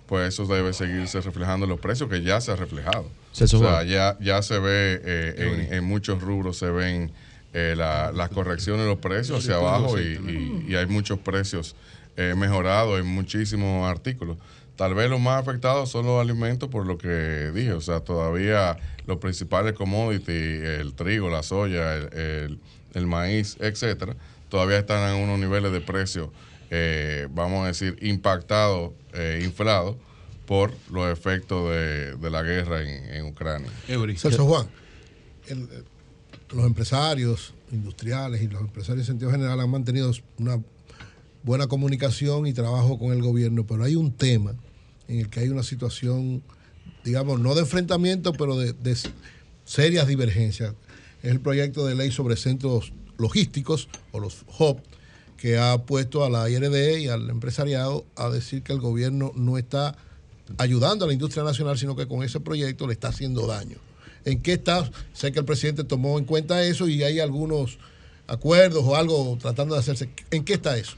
pues 0.09 0.29
eso 0.35 0.47
debe 0.47 0.73
seguirse 0.73 1.21
reflejando 1.21 1.65
en 1.65 1.71
los 1.71 1.79
precios 1.81 2.09
que 2.09 2.23
ya 2.23 2.41
se 2.41 2.51
ha 2.51 2.57
reflejado. 2.57 3.09
Celso 3.33 3.59
o 3.59 3.61
sea, 3.61 3.85
ya, 3.85 4.17
ya 4.21 4.43
se 4.43 4.59
ve 4.59 5.01
eh, 5.05 5.35
en, 5.69 5.75
en 5.75 5.85
muchos 5.85 6.21
rubros 6.23 6.59
se 6.59 6.71
ven 6.71 7.13
eh, 7.53 7.75
la- 7.77 8.11
las 8.13 8.31
correcciones 8.31 8.83
de 8.83 8.89
los 8.89 8.99
precios 8.99 9.39
hacia 9.41 9.57
abajo 9.57 10.01
y, 10.01 10.15
y- 10.67 10.73
y 10.73 10.75
hay 10.77 10.87
muchos 10.87 11.19
precios 11.19 11.77
eh, 12.17 12.35
mejorados 12.37 12.99
en 12.99 13.07
muchísimos 13.07 13.89
artículos. 13.89 14.39
Tal 14.77 14.95
vez 14.95 15.11
los 15.11 15.21
más 15.21 15.41
afectados 15.43 15.91
son 15.91 16.07
los 16.07 16.21
alimentos 16.21 16.69
por 16.69 16.87
lo 16.87 16.97
que 16.99 17.51
dije, 17.55 17.73
o 17.73 17.81
sea, 17.81 18.01
todavía 18.01 18.77
los 19.07 19.19
principales 19.19 19.75
commodities, 19.75 20.63
el 20.81 20.95
trigo, 20.95 21.29
la 21.29 21.43
soya, 21.43 21.95
el, 21.97 22.09
el- 22.19 22.59
el 22.95 23.07
maíz, 23.07 23.57
etcétera, 23.61 24.17
todavía 24.49 24.79
están 24.79 25.15
en 25.15 25.23
unos 25.23 25.39
niveles 25.39 25.71
de 25.73 25.81
precio, 25.83 26.33
eh, 26.71 27.29
vamos 27.31 27.65
a 27.65 27.69
decir, 27.69 27.97
impactados, 28.01 28.93
eh, 29.19 29.43
inflados 29.45 29.97
por 30.47 30.73
los 30.91 31.11
efectos 31.13 31.71
de, 31.71 32.17
de 32.17 32.31
la 32.31 32.43
guerra 32.43 32.83
en, 32.83 33.05
en 33.15 33.27
Ucrania. 33.27 33.71
Celso 34.31 34.47
Juan, 34.47 34.67
el- 35.49 35.63
eh, 35.65 35.83
los 36.55 36.65
empresarios 36.65 37.53
industriales 37.71 38.41
y 38.41 38.49
los 38.49 38.61
empresarios 38.63 39.07
en 39.07 39.13
sentido 39.15 39.31
general 39.31 39.61
han 39.61 39.69
mantenido 39.71 40.11
una 40.39 40.59
buena 41.43 41.67
comunicación 41.67 42.47
y 42.47 42.53
trabajo 42.55 42.99
con 42.99 43.13
el 43.13 43.21
gobierno, 43.23 43.67
pero 43.67 43.85
hay 43.85 43.97
un 43.97 44.13
tema 44.13 44.55
en 45.09 45.19
el 45.21 45.29
que 45.29 45.41
hay 45.41 45.49
una 45.51 45.63
situación, 45.63 46.43
digamos, 47.05 47.39
no 47.41 47.55
de 47.55 47.61
enfrentamiento, 47.61 48.33
pero 48.33 48.57
de, 48.57 48.73
de 48.73 48.97
serias 49.65 50.07
divergencias. 50.07 50.73
Es 51.23 51.31
el 51.31 51.41
proyecto 51.41 51.85
de 51.87 51.95
ley 51.95 52.11
sobre 52.11 52.37
centros 52.37 52.93
logísticos 53.19 53.89
o 54.13 54.21
los 54.21 54.45
HOP, 54.47 54.81
que 55.39 55.57
ha 55.57 55.79
puesto 55.79 56.25
a 56.25 56.29
la 56.29 56.51
IRD 56.51 56.99
y 56.99 57.09
al 57.09 57.31
empresariado 57.31 58.05
a 58.17 58.29
decir 58.29 58.63
que 58.63 58.73
el 58.73 58.81
gobierno 58.81 59.33
no 59.35 59.57
está 59.57 59.97
ayudando 60.59 61.05
a 61.05 61.09
la 61.09 61.15
industria 61.15 61.45
nacional, 61.45 61.79
sino 61.79 61.97
que 61.97 62.07
con 62.07 62.23
ese 62.23 62.41
proyecto 62.41 62.87
le 62.87 62.93
está 62.93 63.09
haciendo 63.09 63.47
daño. 63.47 63.79
¿En 64.25 64.43
qué 64.43 64.55
está? 64.55 64.91
Sé 65.13 65.33
que 65.33 65.39
el 65.39 65.45
presidente 65.45 65.85
tomó 65.85 66.19
en 66.19 66.25
cuenta 66.25 66.63
eso 66.63 66.89
y 66.89 67.03
hay 67.03 67.21
algunos 67.21 67.79
acuerdos 68.27 68.85
o 68.85 68.97
algo 68.97 69.39
tratando 69.41 69.75
de 69.75 69.81
hacerse. 69.81 70.11
¿En 70.31 70.45
qué 70.45 70.55
está 70.55 70.77
eso? 70.77 70.97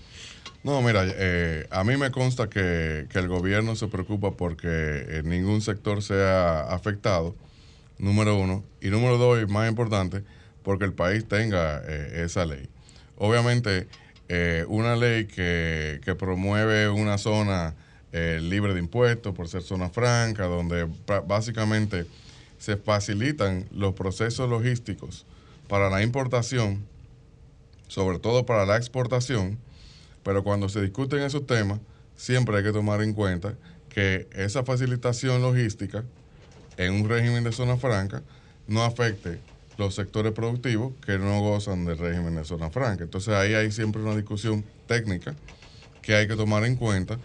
No, 0.62 0.80
mira, 0.82 1.04
eh, 1.06 1.66
a 1.70 1.84
mí 1.84 1.96
me 1.96 2.10
consta 2.10 2.48
que, 2.48 3.06
que 3.10 3.18
el 3.18 3.28
gobierno 3.28 3.76
se 3.76 3.88
preocupa 3.88 4.32
porque 4.32 4.68
eh, 4.68 5.22
ningún 5.24 5.62
sector 5.62 6.02
sea 6.02 6.62
afectado, 6.62 7.34
número 7.98 8.36
uno. 8.36 8.64
Y 8.80 8.88
número 8.88 9.18
dos, 9.18 9.42
y 9.42 9.46
más 9.46 9.68
importante, 9.68 10.22
porque 10.62 10.84
el 10.84 10.92
país 10.92 11.26
tenga 11.26 11.82
eh, 11.86 12.24
esa 12.24 12.44
ley. 12.44 12.68
Obviamente, 13.16 13.86
eh, 14.32 14.64
una 14.68 14.94
ley 14.94 15.24
que, 15.24 16.00
que 16.04 16.14
promueve 16.14 16.88
una 16.88 17.18
zona 17.18 17.74
eh, 18.12 18.38
libre 18.40 18.74
de 18.74 18.78
impuestos 18.78 19.34
por 19.34 19.48
ser 19.48 19.62
zona 19.62 19.90
franca, 19.90 20.44
donde 20.44 20.86
básicamente 21.26 22.06
se 22.56 22.76
facilitan 22.76 23.66
los 23.72 23.92
procesos 23.94 24.48
logísticos 24.48 25.26
para 25.66 25.90
la 25.90 26.04
importación, 26.04 26.86
sobre 27.88 28.20
todo 28.20 28.46
para 28.46 28.66
la 28.66 28.76
exportación, 28.76 29.58
pero 30.22 30.44
cuando 30.44 30.68
se 30.68 30.80
discuten 30.80 31.22
esos 31.22 31.44
temas, 31.44 31.80
siempre 32.14 32.56
hay 32.56 32.62
que 32.62 32.72
tomar 32.72 33.02
en 33.02 33.14
cuenta 33.14 33.54
que 33.88 34.28
esa 34.32 34.62
facilitación 34.62 35.42
logística 35.42 36.04
en 36.76 36.92
un 36.92 37.08
régimen 37.08 37.42
de 37.42 37.50
zona 37.50 37.76
franca 37.78 38.22
no 38.68 38.84
afecte 38.84 39.40
los 39.80 39.94
sectores 39.96 40.32
productivos 40.32 40.92
que 41.04 41.18
no 41.18 41.40
gozan 41.40 41.84
del 41.86 41.98
régimen 41.98 42.36
de 42.36 42.44
zona 42.44 42.70
franca. 42.70 43.02
Entonces 43.02 43.34
ahí 43.34 43.54
hay 43.54 43.72
siempre 43.72 44.00
una 44.02 44.14
discusión 44.14 44.64
técnica 44.86 45.34
que 46.02 46.14
hay 46.14 46.28
que 46.28 46.36
tomar 46.36 46.64
en 46.64 46.76
cuenta 46.76 47.18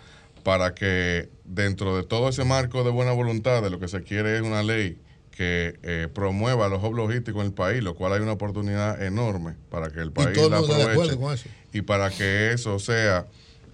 para 0.44 0.73
que 0.73 1.30
dentro 1.44 1.95
de 1.98 2.03
todo 2.03 2.30
ese 2.30 2.44
marco 2.45 2.84
de 2.84 2.90
buena 2.91 3.11
voluntad 3.11 3.61
de 3.61 3.69
lo 3.69 3.80
que 3.80 3.88
se 3.88 4.02
quiere 4.03 4.38
es 4.38 4.41
una 4.41 4.64
ley 4.64 4.98
que 5.32 5.77
eh, 5.84 6.07
promueva 6.14 6.69
los 6.69 6.82
hubs 6.82 6.95
logísticos 6.95 7.41
en 7.41 7.48
el 7.48 7.53
país, 7.53 7.84
lo 7.84 7.94
cual 7.95 8.14
hay 8.14 8.22
una 8.22 8.32
oportunidad 8.32 9.03
enorme 9.03 9.56
para 9.69 9.90
que 9.90 9.99
el 9.99 10.11
país 10.11 10.34
todo 10.34 10.45
el 10.45 10.52
la 10.52 10.60
aproveche 10.60 11.18
con 11.18 11.34
eso. 11.34 11.49
y 11.73 11.82
para 11.82 12.10
que 12.10 12.52
eso 12.53 12.80
sea 12.80 13.26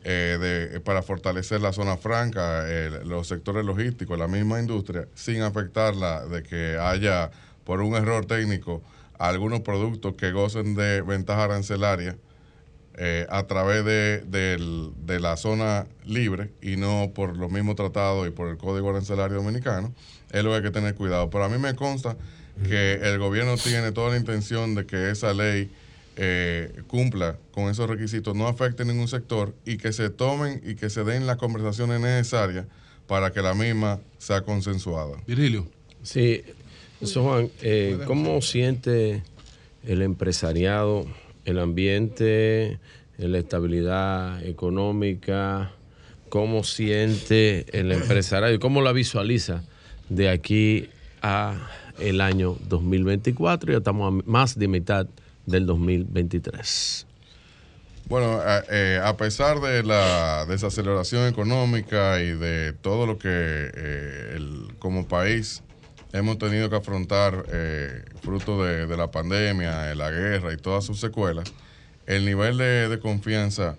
eh, 0.04 0.38
de- 0.72 0.80
para 0.80 1.04
fortalecer 1.04 1.62
la 1.62 1.72
zona 1.72 1.98
franca, 1.98 2.66
los 3.06 3.28
sectores 3.28 3.64
logísticos, 3.64 4.18
la 4.18 4.28
misma 4.28 4.60
industria, 4.60 5.08
sin 5.14 5.44
afectarla 5.44 6.26
de 6.26 6.42
que 6.42 6.78
haya 6.80 7.30
por 7.72 7.80
un 7.80 7.96
error 7.96 8.26
técnico 8.26 8.84
algunos 9.18 9.62
productos 9.62 10.16
que 10.16 10.34
gocen 10.34 10.76
de 10.76 11.02
ventaja 11.04 11.46
arancelaria 11.46 12.18
eh, 12.96 13.26
a 13.30 13.48
través 13.48 13.86
de, 13.86 14.26
del- 14.28 14.92
de 15.06 15.22
la 15.22 15.38
zona 15.38 15.88
libre 16.04 16.52
y 16.62 16.76
no 16.76 17.12
por 17.16 17.38
los 17.38 17.50
mismos 17.50 17.78
tratados 17.78 18.28
y 18.28 18.32
por 18.32 18.50
el 18.50 18.58
Código 18.58 18.90
Arancelario 18.90 19.38
Dominicano, 19.38 19.94
es 20.32 20.44
lo 20.44 20.50
que 20.50 20.58
hay 20.58 20.62
que 20.64 20.72
tener 20.72 20.96
cuidado. 20.96 21.30
Pero 21.30 21.46
a 21.46 21.48
mí 21.50 21.58
me 21.60 21.74
consta 21.76 22.18
que 22.68 22.96
el 22.96 23.18
gobierno 23.20 23.56
tiene 23.56 23.94
toda 23.94 24.10
la 24.10 24.18
intención 24.18 24.76
de 24.76 24.86
que 24.86 25.10
esa 25.12 25.34
ley 25.34 25.72
eh, 26.18 26.82
cumpla 26.88 27.38
con 27.54 27.70
esos 27.70 27.90
requisitos, 27.90 28.36
no 28.36 28.50
afecte 28.50 28.84
ningún 28.84 29.08
sector 29.08 29.56
y 29.64 29.78
que 29.78 29.94
se 29.94 30.10
tomen 30.10 30.62
y 30.66 30.76
que 30.76 30.90
se 30.90 31.06
den 31.06 31.26
las 31.26 31.38
conversaciones 31.38 32.02
necesarias 32.02 32.66
para 33.08 33.32
que 33.32 33.42
la 33.42 33.54
misma 33.54 34.02
sea 34.18 34.42
consensuada. 34.42 35.16
Virgilio. 35.26 35.68
Sí, 36.04 36.44
eso 37.02 37.24
Juan, 37.24 37.50
eh, 37.62 38.00
¿cómo 38.06 38.42
siente 38.42 39.24
el 39.86 40.02
empresariado, 40.02 41.06
el 41.46 41.60
ambiente, 41.60 42.80
la 43.18 43.38
estabilidad 43.40 44.44
económica? 44.46 45.72
¿Cómo 46.30 46.64
siente 46.64 47.66
el 47.78 47.92
empresariado 47.92 48.54
y 48.54 48.60
cómo 48.60 48.82
la 48.82 48.94
visualiza 48.94 49.64
de 50.10 50.30
aquí 50.30 50.90
a 51.22 51.70
el 52.00 52.22
año 52.22 52.56
2024? 52.70 53.72
Ya 53.74 53.80
estamos 53.80 54.08
a 54.14 54.30
más 54.30 54.58
de 54.58 54.68
mitad 54.68 55.08
del 55.46 55.66
2023. 55.66 57.06
Bueno, 58.08 58.40
a, 58.42 58.64
eh, 58.70 59.00
a 59.04 59.16
pesar 59.18 59.60
de 59.60 59.84
la 59.84 60.46
desaceleración 60.48 61.28
económica 61.28 62.22
y 62.22 62.32
de 62.32 62.74
todo 62.74 63.06
lo 63.06 63.18
que 63.18 63.30
eh, 63.30 64.34
el- 64.36 64.68
como 64.80 65.08
país 65.08 65.64
hemos 66.14 66.38
tenido 66.38 66.70
que 66.70 66.76
afrontar 66.76 67.46
eh, 67.52 68.04
fruto 68.22 68.64
de, 68.64 68.98
la 68.98 69.12
pandemia, 69.12 69.84
de 69.84 69.96
la 69.96 70.10
guerra 70.12 70.54
y 70.54 70.58
todas 70.58 70.84
sus 70.84 71.00
secuelas, 71.00 71.54
el 72.06 72.26
nivel 72.26 72.58
de, 72.58 72.90
de 72.90 73.00
confianza 73.00 73.78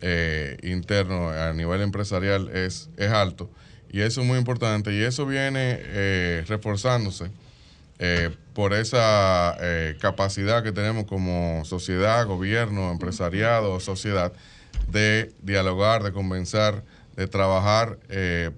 eh, 0.00 0.56
interno 0.62 1.30
a 1.30 1.52
nivel 1.52 1.82
empresarial 1.82 2.48
es, 2.54 2.88
es 2.96 3.10
alto. 3.10 3.50
Y 3.90 4.00
eso 4.00 4.20
es 4.20 4.26
muy 4.26 4.38
importante. 4.38 4.92
Y 4.92 5.02
eso 5.02 5.26
viene 5.26 5.78
eh, 5.80 6.44
reforzándose 6.48 7.30
por 8.52 8.74
esa 8.74 9.56
capacidad 10.02 10.62
que 10.62 10.70
tenemos 10.70 11.06
como 11.06 11.64
sociedad, 11.64 12.26
gobierno, 12.26 12.90
empresariado, 12.92 13.80
sociedad, 13.80 14.34
de 14.88 15.32
dialogar, 15.40 16.02
de 16.02 16.12
convencer, 16.12 16.82
de 17.16 17.26
trabajar 17.26 17.98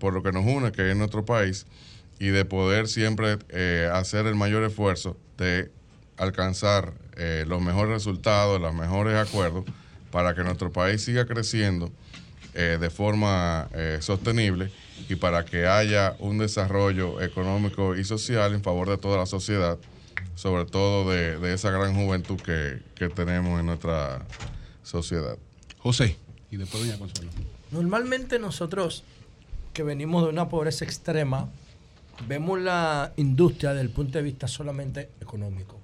por 0.00 0.12
lo 0.12 0.24
que 0.24 0.32
nos 0.32 0.44
une, 0.44 0.72
que 0.72 0.90
es 0.90 0.96
nuestro 0.96 1.24
país, 1.24 1.66
y 2.18 2.28
de 2.28 2.44
poder 2.44 2.88
siempre 2.88 3.38
eh, 3.50 3.88
hacer 3.92 4.26
el 4.26 4.34
mayor 4.34 4.64
esfuerzo 4.64 5.16
de 5.36 5.70
alcanzar 6.16 6.94
eh, 7.16 7.44
los 7.46 7.62
mejores 7.62 7.92
resultados, 7.92 8.60
los 8.60 8.74
mejores 8.74 9.14
acuerdos, 9.16 9.64
para 10.10 10.34
que 10.34 10.42
nuestro 10.42 10.72
país 10.72 11.02
siga 11.02 11.26
creciendo 11.26 11.90
eh, 12.54 12.78
de 12.80 12.90
forma 12.90 13.68
eh, 13.72 13.98
sostenible 14.00 14.70
y 15.08 15.14
para 15.16 15.44
que 15.44 15.66
haya 15.66 16.16
un 16.18 16.38
desarrollo 16.38 17.20
económico 17.20 17.96
y 17.96 18.04
social 18.04 18.54
en 18.54 18.62
favor 18.62 18.88
de 18.88 18.98
toda 18.98 19.18
la 19.18 19.26
sociedad, 19.26 19.78
sobre 20.34 20.64
todo 20.64 21.10
de, 21.10 21.38
de 21.38 21.54
esa 21.54 21.70
gran 21.70 21.94
juventud 21.94 22.40
que, 22.40 22.82
que 22.94 23.08
tenemos 23.08 23.60
en 23.60 23.66
nuestra 23.66 24.24
sociedad. 24.82 25.36
José, 25.78 26.16
y 26.50 26.56
después 26.56 26.82
doña 26.84 26.98
Consuelo. 26.98 27.30
Normalmente 27.70 28.38
nosotros 28.38 29.04
que 29.72 29.82
venimos 29.82 30.24
de 30.24 30.30
una 30.30 30.48
pobreza 30.48 30.84
extrema, 30.84 31.48
vemos 32.26 32.60
la 32.60 33.12
industria 33.16 33.70
desde 33.70 33.82
el 33.82 33.90
punto 33.90 34.18
de 34.18 34.24
vista 34.24 34.48
solamente 34.48 35.10
económico. 35.20 35.80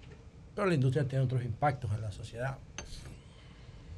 Pero 0.55 0.67
la 0.69 0.75
industria 0.75 1.07
tiene 1.07 1.25
otros 1.25 1.45
impactos 1.45 1.91
en 1.93 2.01
la 2.01 2.13
sociedad. 2.13 2.59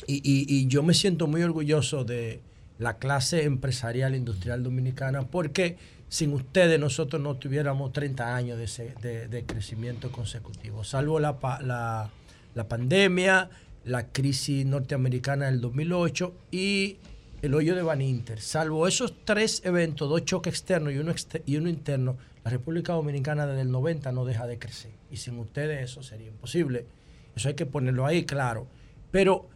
Y, 0.06 0.66
yo 0.68 0.82
me 0.82 0.94
siento 0.94 1.26
muy 1.26 1.42
orgulloso 1.42 2.04
de 2.04 2.40
la 2.78 2.98
clase 2.98 3.44
empresarial 3.44 4.14
industrial 4.14 4.62
dominicana 4.62 5.22
porque 5.22 5.76
sin 6.08 6.32
ustedes 6.32 6.78
nosotros 6.78 7.20
no 7.20 7.34
tuviéramos 7.36 7.92
30 7.92 8.36
años 8.36 8.58
de, 8.58 9.44
crecimiento 9.46 10.12
consecutivo, 10.12 10.84
salvo 10.84 11.18
la- 11.18 12.10
la 12.54 12.68
pandemia, 12.68 13.50
la 13.84 14.08
crisis 14.08 14.64
norteamericana 14.66 15.46
del 15.46 15.60
2008 15.60 16.34
y 16.50 16.98
el 17.42 17.54
hoyo 17.54 17.74
de 17.74 17.82
Van 17.82 18.00
Inter. 18.00 18.40
Salvo 18.40 18.86
esos 18.86 19.24
tres 19.24 19.62
eventos, 19.64 20.08
dos 20.08 20.24
choques 20.24 20.54
externos 20.54 20.92
y 20.92 20.98
uno, 20.98 21.12
y 21.44 21.56
uno 21.56 21.68
interno, 21.68 22.16
la 22.44 22.50
República 22.50 22.92
Dominicana 22.92 23.46
desde 23.46 23.62
el 23.62 23.70
90 23.70 24.12
no 24.12 24.24
deja 24.24 24.46
de 24.46 24.58
crecer. 24.58 24.92
Y 25.10 25.16
sin 25.18 25.38
ustedes 25.38 25.90
eso 25.90 26.02
sería 26.02 26.28
imposible. 26.28 26.86
Eso 27.34 27.48
hay 27.48 27.54
que 27.54 27.66
ponerlo 27.66 28.06
ahí, 28.06 28.24
claro. 28.24 28.66
Pero 29.10 29.48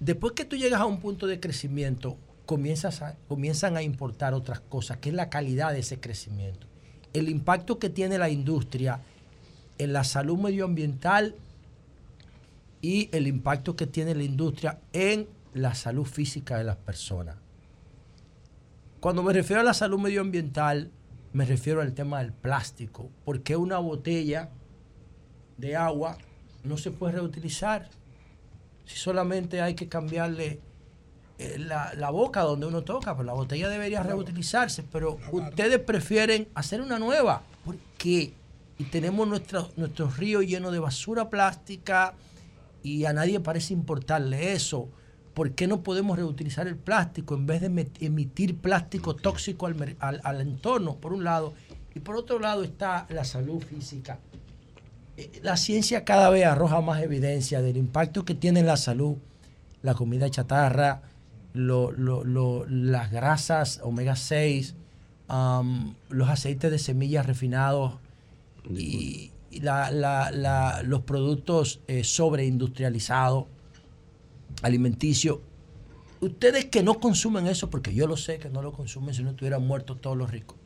después 0.00 0.32
que 0.34 0.44
tú 0.44 0.56
llegas 0.56 0.80
a 0.80 0.86
un 0.86 1.00
punto 1.00 1.26
de 1.26 1.40
crecimiento, 1.40 2.16
comienzas 2.44 3.02
a- 3.02 3.16
comienzan 3.28 3.76
a 3.76 3.82
importar 3.82 4.34
otras 4.34 4.60
cosas, 4.60 4.98
que 4.98 5.08
es 5.08 5.14
la 5.14 5.30
calidad 5.30 5.72
de 5.72 5.80
ese 5.80 5.98
crecimiento. 6.00 6.66
El 7.12 7.28
impacto 7.28 7.78
que 7.78 7.88
tiene 7.90 8.18
la 8.18 8.28
industria 8.28 9.00
en 9.78 9.92
la 9.92 10.04
salud 10.04 10.38
medioambiental 10.38 11.34
y 12.82 13.08
el 13.12 13.26
impacto 13.26 13.74
que 13.74 13.86
tiene 13.86 14.14
la 14.14 14.22
industria 14.22 14.78
en 14.92 15.26
la 15.56 15.74
salud 15.74 16.04
física 16.04 16.58
de 16.58 16.64
las 16.64 16.76
personas. 16.76 17.36
Cuando 19.00 19.22
me 19.22 19.32
refiero 19.32 19.60
a 19.60 19.64
la 19.64 19.74
salud 19.74 19.98
medioambiental, 19.98 20.90
me 21.32 21.44
refiero 21.44 21.80
al 21.80 21.92
tema 21.94 22.20
del 22.20 22.32
plástico, 22.32 23.10
porque 23.24 23.56
una 23.56 23.78
botella 23.78 24.50
de 25.56 25.76
agua 25.76 26.18
no 26.64 26.76
se 26.76 26.90
puede 26.90 27.14
reutilizar. 27.14 27.88
Si 28.84 28.96
solamente 28.96 29.60
hay 29.60 29.74
que 29.74 29.88
cambiarle 29.88 30.60
eh, 31.38 31.58
la, 31.58 31.92
la 31.94 32.10
boca 32.10 32.42
donde 32.42 32.66
uno 32.66 32.82
toca, 32.82 33.14
pues 33.14 33.26
la 33.26 33.32
botella 33.32 33.68
debería 33.68 34.02
reutilizarse, 34.02 34.82
pero 34.82 35.18
ustedes 35.32 35.78
prefieren 35.80 36.48
hacer 36.54 36.80
una 36.80 36.98
nueva. 36.98 37.42
¿Por 37.64 37.76
qué? 37.98 38.34
Y 38.78 38.84
tenemos 38.84 39.26
nuestros 39.26 39.76
nuestros 39.76 40.18
ríos 40.18 40.44
llenos 40.44 40.72
de 40.72 40.78
basura 40.78 41.30
plástica 41.30 42.14
y 42.82 43.04
a 43.04 43.12
nadie 43.12 43.40
parece 43.40 43.72
importarle 43.72 44.52
eso. 44.52 44.88
¿Por 45.36 45.52
qué 45.52 45.66
no 45.66 45.82
podemos 45.82 46.16
reutilizar 46.16 46.66
el 46.66 46.76
plástico 46.76 47.34
en 47.34 47.44
vez 47.46 47.60
de 47.60 47.66
emitir 48.00 48.56
plástico 48.56 49.14
tóxico 49.16 49.66
al, 49.66 49.74
mer- 49.74 49.94
al- 50.00 50.22
al 50.24 50.40
entorno, 50.40 50.96
por 50.96 51.12
un 51.12 51.24
lado? 51.24 51.52
Y 51.94 52.00
por 52.00 52.16
otro 52.16 52.38
lado 52.38 52.64
está 52.64 53.06
la 53.10 53.22
salud 53.22 53.62
física. 53.62 54.18
Eh, 55.18 55.30
La 55.42 55.58
ciencia 55.58 56.06
cada 56.06 56.30
vez 56.30 56.46
arroja 56.46 56.80
más 56.80 57.02
evidencia 57.02 57.60
del 57.60 57.76
impacto 57.76 58.24
que 58.24 58.34
tiene 58.34 58.60
en 58.60 58.66
la 58.66 58.78
salud 58.78 59.16
la 59.82 59.92
comida 59.92 60.30
chatarra, 60.30 61.02
lo- 61.52 61.90
lo- 61.92 62.24
lo- 62.24 62.64
las 62.66 63.10
grasas 63.10 63.80
omega 63.82 64.16
6, 64.16 64.74
am, 65.28 65.96
los 66.08 66.30
aceites 66.30 66.70
de 66.70 66.78
semillas 66.78 67.26
refinados 67.26 67.96
y, 68.70 69.32
y 69.50 69.60
la- 69.60 69.90
la- 69.90 70.30
la- 70.30 70.82
los 70.82 71.02
productos 71.02 71.80
eh, 71.88 72.04
sobreindustrializados, 72.04 73.44
alimenticios. 74.62 75.38
Ustedes 76.20 76.66
que 76.66 76.82
no 76.82 76.98
consumen 76.98 77.46
eso, 77.46 77.68
porque 77.68 77.94
yo 77.94 78.06
lo 78.06 78.16
sé 78.16 78.38
que 78.38 78.48
no 78.48 78.62
lo 78.62 78.72
consumen 78.72 79.14
si 79.14 79.22
no 79.22 79.30
estuvieran 79.30 79.66
muertos 79.66 80.00
todos 80.00 80.16
los 80.16 80.30
ricos. 80.30 80.56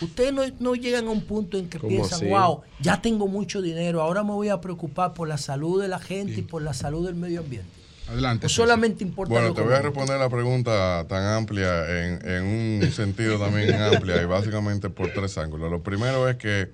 Ustedes 0.00 0.32
no, 0.32 0.42
no 0.60 0.74
llegan 0.74 1.06
a 1.06 1.10
un 1.10 1.22
punto 1.22 1.56
en 1.56 1.70
que 1.70 1.78
¿Cómo 1.78 1.88
piensan, 1.88 2.18
así? 2.18 2.26
wow, 2.26 2.60
ya 2.80 3.00
tengo 3.00 3.28
mucho 3.28 3.62
dinero, 3.62 4.02
ahora 4.02 4.22
me 4.22 4.32
voy 4.32 4.50
a 4.50 4.60
preocupar 4.60 5.14
por 5.14 5.26
la 5.26 5.38
salud 5.38 5.80
de 5.80 5.88
la 5.88 5.98
gente 5.98 6.40
y 6.40 6.42
por 6.42 6.60
la 6.60 6.74
salud 6.74 7.06
del 7.06 7.14
medio 7.14 7.40
ambiente. 7.40 7.70
Adelante. 8.08 8.46
O 8.46 8.48
solamente 8.48 9.02
importa 9.02 9.32
Bueno, 9.32 9.52
te 9.52 9.62
voy 9.62 9.72
a 9.72 9.82
responder 9.82 10.18
la 10.18 10.28
pregunta 10.28 11.06
tan 11.08 11.24
amplia 11.24 12.04
en, 12.04 12.28
en 12.28 12.42
un 12.44 12.92
sentido 12.92 13.38
también 13.38 13.74
amplia 13.80 14.22
y 14.22 14.26
básicamente 14.26 14.90
por 14.90 15.10
tres 15.12 15.38
ángulos. 15.38 15.70
Lo 15.70 15.82
primero 15.82 16.28
es 16.28 16.36
que 16.36 16.70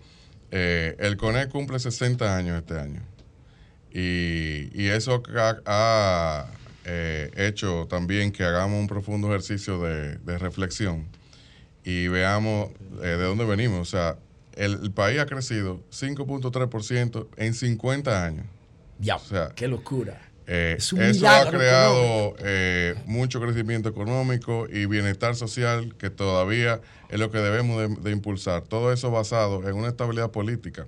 eh, 0.50 0.96
el 0.98 1.16
CONEC 1.16 1.48
cumple 1.48 1.78
60 1.78 2.36
años 2.36 2.58
este 2.58 2.78
año 2.78 3.00
y, 3.92 4.70
y 4.74 4.88
eso 4.88 5.22
ha, 5.36 5.56
ha, 5.66 6.46
eh, 6.84 7.30
hecho 7.36 7.86
también 7.88 8.32
que 8.32 8.42
hagamos 8.44 8.80
un 8.80 8.86
profundo 8.88 9.28
ejercicio 9.28 9.80
de, 9.82 10.16
de 10.18 10.38
reflexión 10.38 11.06
y 11.84 12.08
veamos 12.08 12.70
eh, 13.02 13.06
de 13.06 13.22
dónde 13.24 13.44
venimos. 13.44 13.80
O 13.80 13.84
sea, 13.90 14.16
el, 14.54 14.78
el 14.82 14.90
país 14.92 15.20
ha 15.20 15.26
crecido 15.26 15.80
5.3% 15.90 17.28
en 17.36 17.54
50 17.54 18.24
años. 18.24 18.46
Ya, 18.98 19.16
o 19.16 19.20
sea, 19.20 19.50
qué 19.54 19.68
locura. 19.68 20.20
eh, 20.46 20.76
Es 20.78 20.92
un 20.92 21.02
eso 21.02 21.28
ha 21.28 21.48
creado 21.50 22.34
eh, 22.40 22.94
mucho 23.06 23.40
crecimiento 23.40 23.88
económico 23.88 24.66
y 24.70 24.86
bienestar 24.86 25.34
social 25.34 25.94
que 25.98 26.10
todavía 26.10 26.80
es 27.08 27.18
lo 27.18 27.30
que 27.30 27.38
debemos 27.38 27.78
de, 27.78 27.88
de 28.02 28.10
impulsar. 28.10 28.62
Todo 28.62 28.92
eso 28.92 29.10
basado 29.10 29.68
en 29.68 29.74
una 29.76 29.88
estabilidad 29.88 30.30
política 30.30 30.86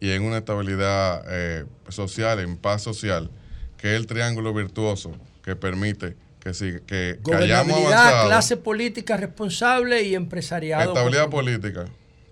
y 0.00 0.10
en 0.10 0.22
una 0.22 0.38
estabilidad 0.38 1.24
eh, 1.28 1.64
social, 1.88 2.40
en 2.40 2.56
paz 2.56 2.82
social, 2.82 3.30
que 3.78 3.94
es 3.94 4.00
el 4.00 4.06
triángulo 4.06 4.52
virtuoso 4.52 5.12
que 5.42 5.56
permite 5.56 6.16
que, 6.40 6.54
si, 6.54 6.80
que, 6.86 7.18
que 7.24 7.34
hayamos 7.34 7.78
avanzado. 7.78 8.28
clase 8.28 8.56
política 8.56 9.16
responsable 9.16 10.02
y 10.02 10.14
empresariado. 10.14 10.92
Estabilidad 10.92 11.30
política, 11.30 11.86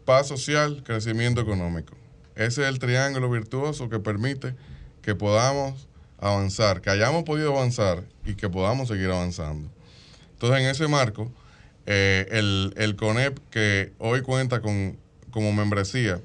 paz 0.04 0.28
social, 0.28 0.82
crecimiento 0.84 1.40
económico. 1.40 1.94
Ese 2.36 2.62
es 2.62 2.68
el 2.68 2.78
triángulo 2.78 3.30
virtuoso 3.30 3.88
que 3.88 3.98
permite 3.98 4.54
que 5.02 5.14
podamos 5.14 5.88
avanzar, 6.18 6.80
que 6.80 6.90
hayamos 6.90 7.24
podido 7.24 7.56
avanzar 7.56 8.02
y 8.24 8.34
que 8.34 8.48
podamos 8.48 8.88
seguir 8.88 9.10
avanzando. 9.10 9.70
Entonces, 10.32 10.60
en 10.60 10.66
ese 10.66 10.88
marco, 10.88 11.30
eh, 11.86 12.26
el, 12.30 12.74
el 12.76 12.96
CONEP, 12.96 13.38
que 13.50 13.92
hoy 13.98 14.22
cuenta 14.22 14.60
con 14.60 14.96
como 15.30 15.52
membresía 15.52 16.20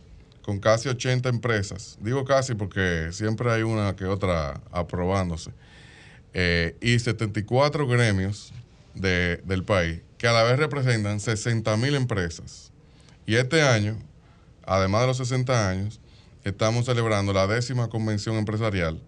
con 0.49 0.57
casi 0.57 0.89
80 0.89 1.29
empresas, 1.29 1.99
digo 2.01 2.25
casi 2.25 2.55
porque 2.55 3.09
siempre 3.11 3.51
hay 3.51 3.61
una 3.61 3.95
que 3.95 4.05
otra 4.05 4.59
aprobándose, 4.71 5.51
eh, 6.33 6.75
y 6.81 6.97
74 6.97 7.85
gremios 7.85 8.51
de- 8.95 9.37
del 9.45 9.63
país, 9.63 10.01
que 10.17 10.27
a 10.27 10.31
la 10.33 10.41
vez 10.41 10.57
representan 10.57 11.19
60 11.19 11.77
mil 11.77 11.93
empresas. 11.93 12.71
Y 13.27 13.35
este 13.35 13.61
año, 13.61 13.95
además 14.65 15.01
de 15.01 15.07
los 15.09 15.17
60 15.17 15.69
años, 15.69 16.01
estamos 16.43 16.87
celebrando 16.87 17.31
la 17.31 17.45
décima 17.45 17.87
convención 17.87 18.35
empresarial, 18.37 18.99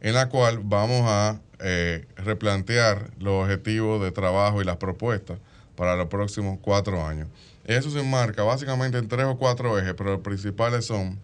en 0.00 0.14
la 0.14 0.28
cual 0.28 0.58
vamos 0.64 1.02
a 1.04 1.40
eh, 1.60 2.06
replantear 2.16 3.12
los 3.20 3.44
objetivos 3.44 4.02
de 4.02 4.10
trabajo 4.10 4.60
y 4.60 4.64
las 4.64 4.78
propuestas 4.78 5.38
para 5.76 5.94
los 5.94 6.08
próximos 6.08 6.58
cuatro 6.60 7.06
años. 7.06 7.28
Eso 7.66 7.90
se 7.90 7.98
enmarca 8.00 8.42
básicamente 8.44 8.96
en 8.98 9.08
tres 9.08 9.26
o 9.26 9.36
cuatro 9.36 9.78
ejes, 9.78 9.94
pero 9.96 10.12
los 10.12 10.20
principales 10.20 10.86
son 10.86 11.18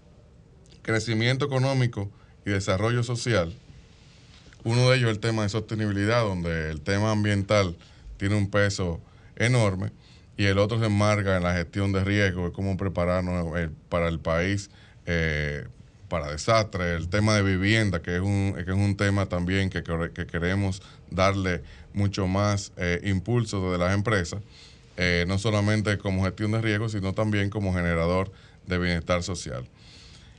crecimiento 0.83 1.45
económico 1.47 2.11
y 2.45 2.51
desarrollo 2.51 3.03
social. 3.05 3.55
Uno 4.65 4.91
de 4.91 4.97
ellos 4.97 5.11
es 5.11 5.17
el 5.17 5.21
tema 5.21 5.43
de 5.45 5.49
sostenibilidad, 5.49 6.23
donde 6.23 6.71
el 6.71 6.81
tema 6.81 7.13
ambiental 7.13 7.77
tiene 8.17 8.37
un 8.37 8.51
peso 8.51 9.01
enorme, 9.37 9.91
y 10.37 10.47
el 10.47 10.59
otro 10.59 10.79
se 10.81 10.87
enmarca 10.87 11.37
en 11.37 11.45
la 11.45 11.55
gestión 11.55 11.93
de 11.93 12.03
riesgos, 12.05 12.47
de 12.47 12.53
cómo 12.53 12.77
prepararnos 12.77 13.57
eh, 13.59 13.71
para 13.89 14.09
el 14.09 14.19
país 14.19 14.71
eh, 15.07 15.67
para 16.09 16.31
desastres, 16.31 16.97
el 17.01 17.09
tema 17.09 17.37
de 17.37 17.43
vivienda, 17.43 18.03
que 18.03 18.17
es 18.17 18.21
un, 18.21 18.53
que 18.55 18.63
es 18.71 18.77
un 18.77 18.97
tema 18.97 19.27
también 19.27 19.71
que, 19.71 19.83
que- 19.83 20.11
que 20.13 20.27
queremos 20.27 20.83
darle 21.11 21.63
mucho 21.95 22.27
más 22.27 22.73
eh, 22.77 23.01
impulso 23.05 23.71
desde 23.71 23.85
las 23.85 23.95
empresas, 23.95 24.41
eh, 24.97 25.25
no 25.27 25.39
solamente 25.39 25.99
como 25.99 26.25
gestión 26.25 26.53
de 26.53 26.61
riesgos, 26.61 26.93
sino 26.93 27.13
también 27.15 27.51
como 27.51 27.73
generador 27.75 28.31
de 28.67 28.79
bienestar 28.79 29.23
social. 29.23 29.67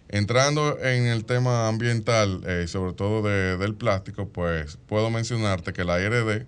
Entrando 0.10 0.78
en 0.80 1.08
el 1.08 1.26
tema 1.26 1.68
ambiental, 1.68 2.42
eh, 2.46 2.68
sobre 2.68 2.94
todo 2.94 3.22
de- 3.28 3.58
del 3.58 3.74
plástico, 3.74 4.30
pues 4.30 4.78
puedo 4.88 5.10
mencionarte 5.10 5.74
que 5.74 5.84
la 5.84 6.00
IRD, 6.00 6.46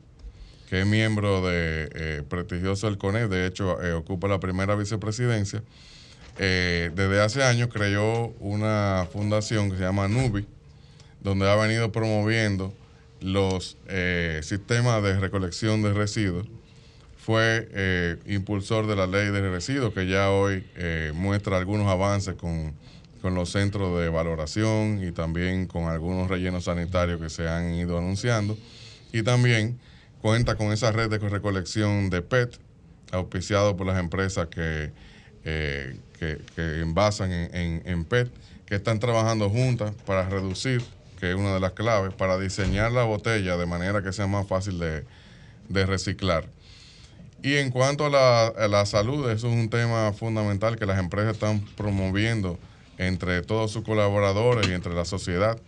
que 0.69 0.82
es 0.82 0.85
miembro 0.85 1.42
de 1.48 1.90
eh, 1.93 2.24
prestigioso 2.30 2.88
del 2.88 2.98
CONEP, 2.98 3.30
de 3.30 3.48
hecho 3.48 3.82
eh, 3.82 3.93
ocupa 3.93 4.27
la 4.27 4.40
primera 4.40 4.75
vicepresidencia, 4.75 5.64
desde 6.38 7.22
hace 7.22 7.43
años 7.43 7.69
creó 7.72 8.35
una 8.42 9.08
fundación 9.14 9.72
que 9.72 9.77
se 9.77 9.84
llama 9.84 10.09
NUBI, 10.09 10.45
donde 11.22 11.50
ha 11.50 11.56
venido 11.56 11.93
promoviendo 11.93 12.74
los 13.22 13.77
sistemas 14.42 15.01
de 15.01 15.17
recolección 15.17 15.82
de 15.82 15.93
residuos. 15.93 16.45
Fue 17.25 17.67
eh, 17.71 18.17
impulsor 18.27 18.85
de 18.85 18.95
la 18.95 19.07
ley 19.07 19.31
de 19.31 19.49
residuos, 19.49 19.93
que 19.95 20.05
ya 20.05 20.29
hoy 20.29 20.63
eh, 20.75 21.11
muestra 21.15 21.57
algunos 21.57 21.87
avances 21.87 22.35
con, 22.35 22.73
con 23.23 23.33
los 23.33 23.49
centros 23.51 23.99
de 23.99 24.09
valoración 24.09 25.01
y 25.03 25.11
también 25.11 25.65
con 25.65 25.85
algunos 25.85 26.29
rellenos 26.29 26.65
sanitarios 26.65 27.19
que 27.19 27.31
se 27.31 27.47
han 27.49 27.73
ido 27.73 27.97
anunciando. 27.97 28.55
Y 29.11 29.23
también 29.23 29.79
cuenta 30.21 30.55
con 30.55 30.71
esa 30.71 30.91
red 30.91 31.09
de 31.09 31.17
recolección 31.17 32.11
de 32.11 32.21
PET, 32.21 32.59
auspiciado 33.11 33.75
por 33.75 33.87
las 33.87 33.99
empresas 33.99 34.47
que, 34.49 34.91
eh, 35.45 35.97
que, 36.19 36.37
que 36.55 36.81
envasan 36.81 37.31
en, 37.31 37.55
en- 37.55 37.81
en 37.85 38.05
PET, 38.05 38.29
que 38.67 38.75
están 38.75 38.99
trabajando 38.99 39.49
juntas 39.49 39.93
para 40.05 40.29
reducir, 40.29 40.83
que 41.19 41.31
es 41.31 41.35
una 41.35 41.55
de 41.55 41.59
las 41.59 41.71
claves, 41.71 42.13
para 42.13 42.37
diseñar 42.37 42.91
la 42.91 43.03
botella 43.03 43.57
de 43.57 43.65
manera 43.65 44.03
que 44.03 44.13
sea 44.13 44.27
más 44.27 44.47
fácil 44.47 44.77
de, 44.77 45.05
de 45.69 45.85
reciclar. 45.87 46.45
Y 47.45 47.57
en 47.57 47.69
cuanto 47.69 48.07
a 48.07 48.09
la, 48.09 48.67
la 48.67 48.88
salud, 48.88 49.30
eso 49.30 49.48
es 49.49 49.53
un 49.53 49.69
tema 49.69 50.11
fundamental 50.14 50.77
que 50.77 50.88
las 50.88 50.98
empresas 50.98 51.33
están 51.33 51.59
promoviendo 51.77 52.57
entre 52.98 53.43
todos 53.43 53.69
sus 53.69 53.83
colaboradores 53.83 54.67
y 54.67 54.74
entre 54.74 54.95
la 54.95 55.06
sociedad. 55.06 55.59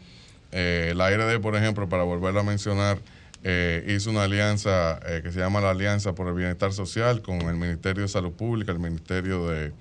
Eh, 0.52 0.94
la 0.96 1.12
IRD, 1.12 1.40
por 1.40 1.56
ejemplo, 1.56 1.88
para 1.88 2.02
volverla 2.02 2.40
a 2.40 2.44
mencionar, 2.44 2.98
eh, 3.44 3.86
hizo 3.96 4.10
una 4.10 4.24
alianza 4.24 5.00
eh, 5.06 5.20
que 5.22 5.32
se 5.32 5.38
llama 5.38 5.62
la 5.62 5.70
Alianza 5.70 6.16
por 6.16 6.28
el 6.28 6.34
Bienestar 6.34 6.74
Social 6.74 7.22
con 7.22 7.42
el 7.42 7.58
Ministerio 7.58 8.02
de 8.02 8.08
Salud 8.08 8.32
Pública, 8.32 8.72
el 8.72 8.80
Ministerio 8.80 9.48
de, 9.48 9.72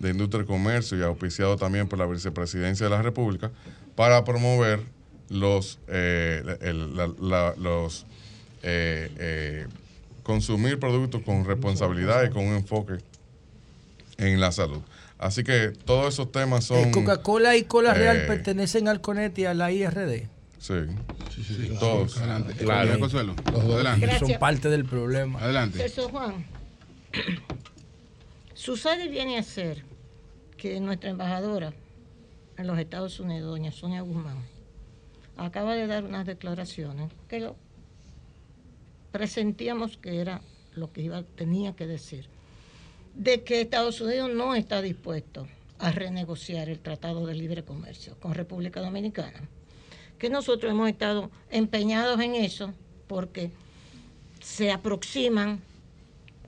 de 0.00 0.10
Industria 0.10 0.42
y 0.42 0.46
Comercio 0.46 0.98
y 0.98 1.02
auspiciado 1.04 1.56
también 1.56 1.86
por 1.86 2.00
la 2.00 2.06
Vicepresidencia 2.06 2.86
de 2.86 2.90
la 2.90 3.00
República 3.02 3.52
para 3.94 4.24
promover 4.24 4.80
los, 5.28 5.78
el- 5.86 6.98
los 7.58 8.06
eh, 8.64 9.68
consumir 10.24 10.80
productos 10.80 11.22
con 11.22 11.44
responsabilidad 11.44 12.24
y 12.24 12.30
con 12.30 12.44
un 12.44 12.54
enfoque 12.54 12.94
en 14.18 14.40
la 14.40 14.50
salud. 14.50 14.82
Así 15.18 15.44
que 15.44 15.68
todos 15.84 16.14
esos 16.14 16.32
temas 16.32 16.64
son... 16.64 16.88
Eh, 16.88 16.90
Coca-Cola 16.90 17.56
y 17.56 17.62
Cola 17.62 17.94
Real 17.94 18.16
eh, 18.16 18.24
pertenecen 18.26 18.88
al 18.88 19.00
CONET 19.00 19.38
y 19.38 19.44
a 19.44 19.54
la 19.54 19.70
IRD. 19.70 20.28
Sí, 20.58 20.74
todos. 21.78 22.18
Adelante. 22.18 22.54
Claro. 22.54 22.98
Consuelo, 22.98 23.34
adelante. 23.46 24.18
Son 24.18 24.32
parte 24.38 24.70
del 24.70 24.86
problema. 24.86 25.38
Adelante. 25.40 25.84
Eso, 25.84 26.08
Juan. 26.08 26.46
Sucede 28.54 29.04
y 29.04 29.08
viene 29.08 29.38
a 29.38 29.42
ser 29.42 29.84
que 30.56 30.80
nuestra 30.80 31.10
embajadora 31.10 31.74
en 32.56 32.66
los 32.66 32.78
Estados 32.78 33.20
Unidos, 33.20 33.50
doña 33.50 33.72
Sonia 33.72 34.00
Guzmán, 34.00 34.38
acaba 35.36 35.74
de 35.74 35.86
dar 35.86 36.04
unas 36.04 36.24
declaraciones 36.24 37.12
que 37.28 37.40
lo 37.40 37.56
presentíamos 39.14 39.96
que 39.96 40.20
era 40.20 40.40
lo 40.74 40.92
que 40.92 41.08
tenía 41.36 41.76
que 41.76 41.86
decir, 41.86 42.26
de 43.14 43.44
que 43.44 43.60
Estados 43.60 44.00
Unidos 44.00 44.28
no 44.34 44.56
está 44.56 44.82
dispuesto 44.82 45.46
a 45.78 45.92
renegociar 45.92 46.68
el 46.68 46.80
Tratado 46.80 47.24
de 47.24 47.36
Libre 47.36 47.62
Comercio 47.62 48.16
con 48.18 48.34
República 48.34 48.80
Dominicana, 48.80 49.48
que 50.18 50.28
nosotros 50.30 50.72
hemos 50.72 50.88
estado 50.88 51.30
empeñados 51.48 52.20
en 52.20 52.34
eso 52.34 52.74
porque 53.06 53.52
se 54.42 54.72
aproximan 54.72 55.60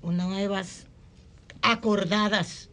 unas 0.03 0.27
nuevas 0.27 0.87
acordadas 1.63 2.69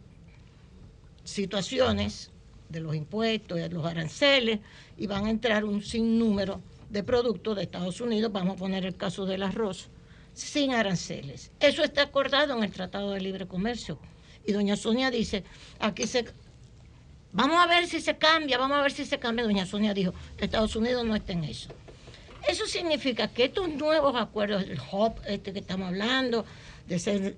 situaciones 1.24 2.32
de 2.68 2.80
los 2.80 2.96
impuestos 2.96 3.60
de 3.60 3.70
los 3.70 3.86
aranceles 3.86 4.60
y 4.98 5.06
van 5.06 5.28
a 5.28 5.30
entrar 5.30 5.64
un 5.66 5.84
sinnúmero 5.84 6.62
de 6.94 7.04
productos 7.04 7.56
de 7.56 7.64
Estados 7.64 8.00
Unidos, 8.00 8.32
vamos 8.32 8.56
a 8.56 8.60
poner 8.60 8.86
el 8.86 8.96
caso 8.96 9.26
del 9.26 9.42
arroz, 9.42 9.90
sin 10.34 10.74
aranceles. 10.74 11.52
Eso 11.60 11.84
está 11.84 12.04
acordado 12.04 12.56
en 12.56 12.64
el 12.64 12.72
Tratado 12.72 13.12
de 13.12 13.20
Libre 13.20 13.48
Comercio. 13.48 13.98
Y 14.46 14.52
doña 14.52 14.78
Sonia 14.78 15.10
dice, 15.10 15.44
aquí 15.80 16.06
se... 16.06 16.26
Vamos 17.32 17.58
a 17.58 17.66
ver 17.66 17.88
si 17.88 18.00
se 18.00 18.16
cambia, 18.20 18.60
vamos 18.60 18.78
a 18.78 18.84
ver 18.84 18.92
si 18.92 19.06
se 19.06 19.18
cambia. 19.18 19.44
Doña 19.44 19.66
Sonia 19.66 19.96
dijo, 19.96 20.14
Estados 20.38 20.76
Unidos 20.76 21.04
no 21.04 21.16
está 21.16 21.34
en 21.34 21.46
eso. 21.46 21.70
Eso 22.48 22.68
significa 22.68 23.28
que 23.28 23.46
estos 23.46 23.70
nuevos 23.70 24.16
acuerdos, 24.16 24.62
el 24.62 24.78
HOP 24.92 25.18
este 25.26 25.52
que 25.52 25.60
estamos 25.60 25.88
hablando, 25.88 26.46
de 26.88 27.00
ser, 27.00 27.38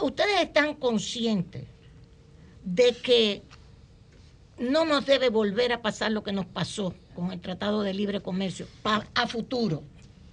ustedes 0.00 0.40
están 0.40 0.76
conscientes 0.76 1.64
de 2.64 2.94
que 2.94 3.42
no 4.58 4.86
nos 4.86 5.04
debe 5.04 5.28
volver 5.28 5.74
a 5.74 5.82
pasar 5.82 6.12
lo 6.12 6.22
que 6.22 6.32
nos 6.32 6.46
pasó 6.46 6.94
con 7.16 7.32
el 7.32 7.40
Tratado 7.40 7.82
de 7.82 7.94
Libre 7.94 8.20
Comercio 8.20 8.68
pa- 8.82 9.06
a 9.14 9.26
futuro. 9.26 9.82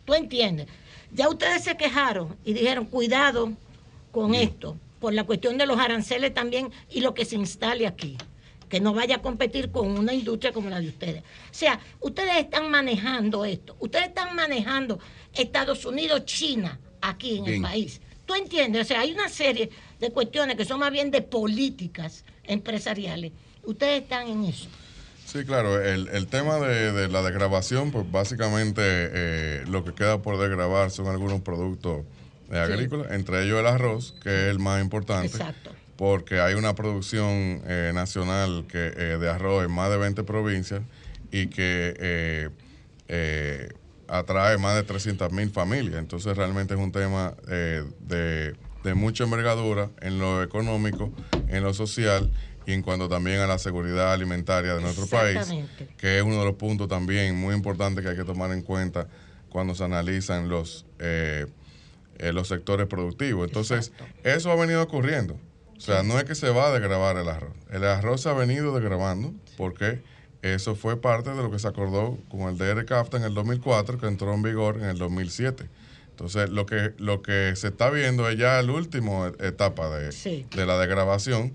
¿Tú 0.06 0.14
entiendes? 0.14 0.68
Ya 1.14 1.30
ustedes 1.30 1.64
se 1.64 1.78
quejaron 1.78 2.36
y 2.44 2.54
dijeron, 2.54 2.86
cuidado 2.86 3.54
con 4.12 4.36
esto, 4.36 4.78
por 5.00 5.14
la 5.14 5.24
cuestión 5.24 5.58
de 5.58 5.66
los 5.66 5.80
aranceles 5.80 6.34
también 6.34 6.70
y 6.92 7.00
lo 7.00 7.14
que 7.14 7.26
se 7.26 7.36
instale 7.36 7.88
aquí, 7.88 8.18
que 8.70 8.80
no 8.82 8.94
vaya 8.94 9.16
a 9.18 9.22
competir 9.22 9.72
con 9.72 9.88
una 9.98 10.14
industria 10.14 10.52
como 10.52 10.70
la 10.70 10.80
de 10.82 10.90
ustedes. 10.90 11.24
O 11.24 11.54
sea, 11.54 11.80
ustedes 12.02 12.36
están 12.38 12.70
manejando 12.70 13.46
esto, 13.46 13.76
ustedes 13.80 14.08
están 14.10 14.36
manejando 14.36 15.00
Estados 15.34 15.86
Unidos, 15.86 16.26
China, 16.26 16.80
aquí 17.02 17.38
en 17.38 17.46
el 17.48 17.62
país. 17.62 18.02
¿Tú 18.26 18.36
entiendes? 18.36 18.84
O 18.84 18.86
sea, 18.88 19.02
hay 19.02 19.12
una 19.12 19.30
serie 19.30 19.70
de 20.00 20.10
cuestiones 20.12 20.56
que 20.56 20.66
son 20.66 20.80
más 20.80 20.92
bien 20.92 21.12
de 21.12 21.22
políticas 21.22 22.24
empresariales. 22.46 23.32
Ustedes 23.66 24.04
están 24.04 24.28
en 24.28 24.46
eso. 24.46 24.68
Sí, 25.26 25.46
claro, 25.46 25.82
el, 25.82 26.08
el 26.10 26.28
tema 26.28 26.58
de, 26.60 26.92
de 26.92 27.08
la 27.08 27.22
desgrabación, 27.24 27.92
pues 27.92 28.10
básicamente 28.12 28.82
eh, 28.86 29.64
lo 29.68 29.84
que 29.84 29.94
queda 29.94 30.22
por 30.22 30.38
desgrabar 30.40 30.92
son 30.92 31.08
algunos 31.08 31.42
productos 31.42 32.06
eh, 32.52 32.58
agrícolas, 32.60 33.12
entre 33.12 33.44
ellos 33.44 33.60
el 33.60 33.66
arroz, 33.68 34.14
que 34.22 34.30
es 34.30 34.52
el 34.52 34.60
más 34.60 34.82
importante. 34.82 35.28
Exacto. 35.28 35.72
Porque 35.96 36.40
hay 36.40 36.54
una 36.56 36.76
producción 36.76 37.62
eh, 37.66 37.92
nacional 37.94 38.66
que, 38.68 38.94
eh, 38.96 39.18
de 39.20 39.30
arroz 39.30 39.66
en 39.66 39.72
más 39.72 39.90
de 39.90 39.98
20 39.98 40.24
provincias 40.24 40.82
y 41.32 41.48
que 41.48 41.96
eh, 42.00 42.50
eh, 43.08 43.70
atrae 44.08 44.58
más 44.58 44.76
de 44.76 44.84
300 44.84 45.32
mil 45.32 45.50
familias. 45.50 46.00
Entonces 46.00 46.36
realmente 46.38 46.74
es 46.76 46.80
un 46.80 46.92
tema 46.92 47.34
eh, 47.48 47.84
de, 48.02 48.56
de 48.84 48.94
mucha 48.94 49.24
envergadura 49.24 49.90
en 50.02 50.20
lo 50.20 50.44
económico, 50.44 51.12
en 51.48 51.64
lo 51.64 51.74
social 51.74 52.32
y 52.66 52.74
en 52.74 52.82
cuanto 52.82 53.10
también 53.10 53.40
a 53.40 53.48
la 53.48 53.58
seguridad 53.58 54.14
alimentaria 54.14 54.76
de 54.76 54.82
nuestro 54.82 55.08
país, 55.08 55.40
que 55.98 56.18
es 56.18 56.24
uno 56.24 56.40
de 56.40 56.46
los 56.46 56.56
puntos 56.56 56.88
también 56.88 57.36
muy 57.36 57.54
importantes 57.56 58.04
que 58.04 58.12
hay 58.12 58.18
que 58.18 58.24
tomar 58.24 58.52
en 58.52 58.62
cuenta 58.62 59.08
cuando 59.50 59.76
se 59.76 59.84
analizan 59.84 60.50
los, 60.50 60.86
eh, 61.00 61.46
eh, 62.18 62.34
los 62.34 62.48
sectores 62.48 62.88
productivos. 62.88 63.48
Entonces, 63.48 63.92
eso 64.24 64.52
ha 64.52 64.56
venido 64.56 64.82
ocurriendo. 64.82 65.40
O 65.78 65.80
sea, 65.80 66.02
no 66.04 66.18
es 66.18 66.24
que 66.24 66.36
se 66.36 66.50
va 66.50 66.68
a 66.68 66.72
desgravar 66.72 67.18
el 67.18 67.28
arroz. 67.28 67.54
El 67.70 67.84
arroz 67.84 68.22
se 68.22 68.30
ha 68.30 68.34
venido 68.34 68.74
desgravando 68.74 69.34
porque 69.58 70.02
eso 70.42 70.76
fue 70.76 71.00
parte 71.00 71.30
de 71.32 71.38
lo 71.38 71.52
que 71.52 71.60
se 71.60 71.68
acordó 71.68 72.18
con 72.30 72.42
el 72.42 72.58
DR 72.58 72.86
CAFTA 72.86 73.18
en 73.18 73.24
el 73.24 73.34
2004, 73.34 73.98
que 73.98 74.08
entró 74.08 74.34
en 74.34 74.42
vigor 74.44 74.78
en 74.78 74.86
el 74.86 74.98
2007. 74.98 75.70
Entonces, 76.10 76.50
lo 76.52 76.66
que, 76.66 76.94
lo 77.00 77.22
que 77.22 77.54
se 77.56 77.70
está 77.70 77.90
viendo 77.90 78.30
es 78.30 78.38
ya 78.38 78.62
la 78.62 78.72
última 78.72 79.32
etapa 79.40 79.90
de, 79.90 80.12
Sí. 80.12 80.46
de 80.56 80.66
la 80.66 80.78
degravación, 80.78 81.54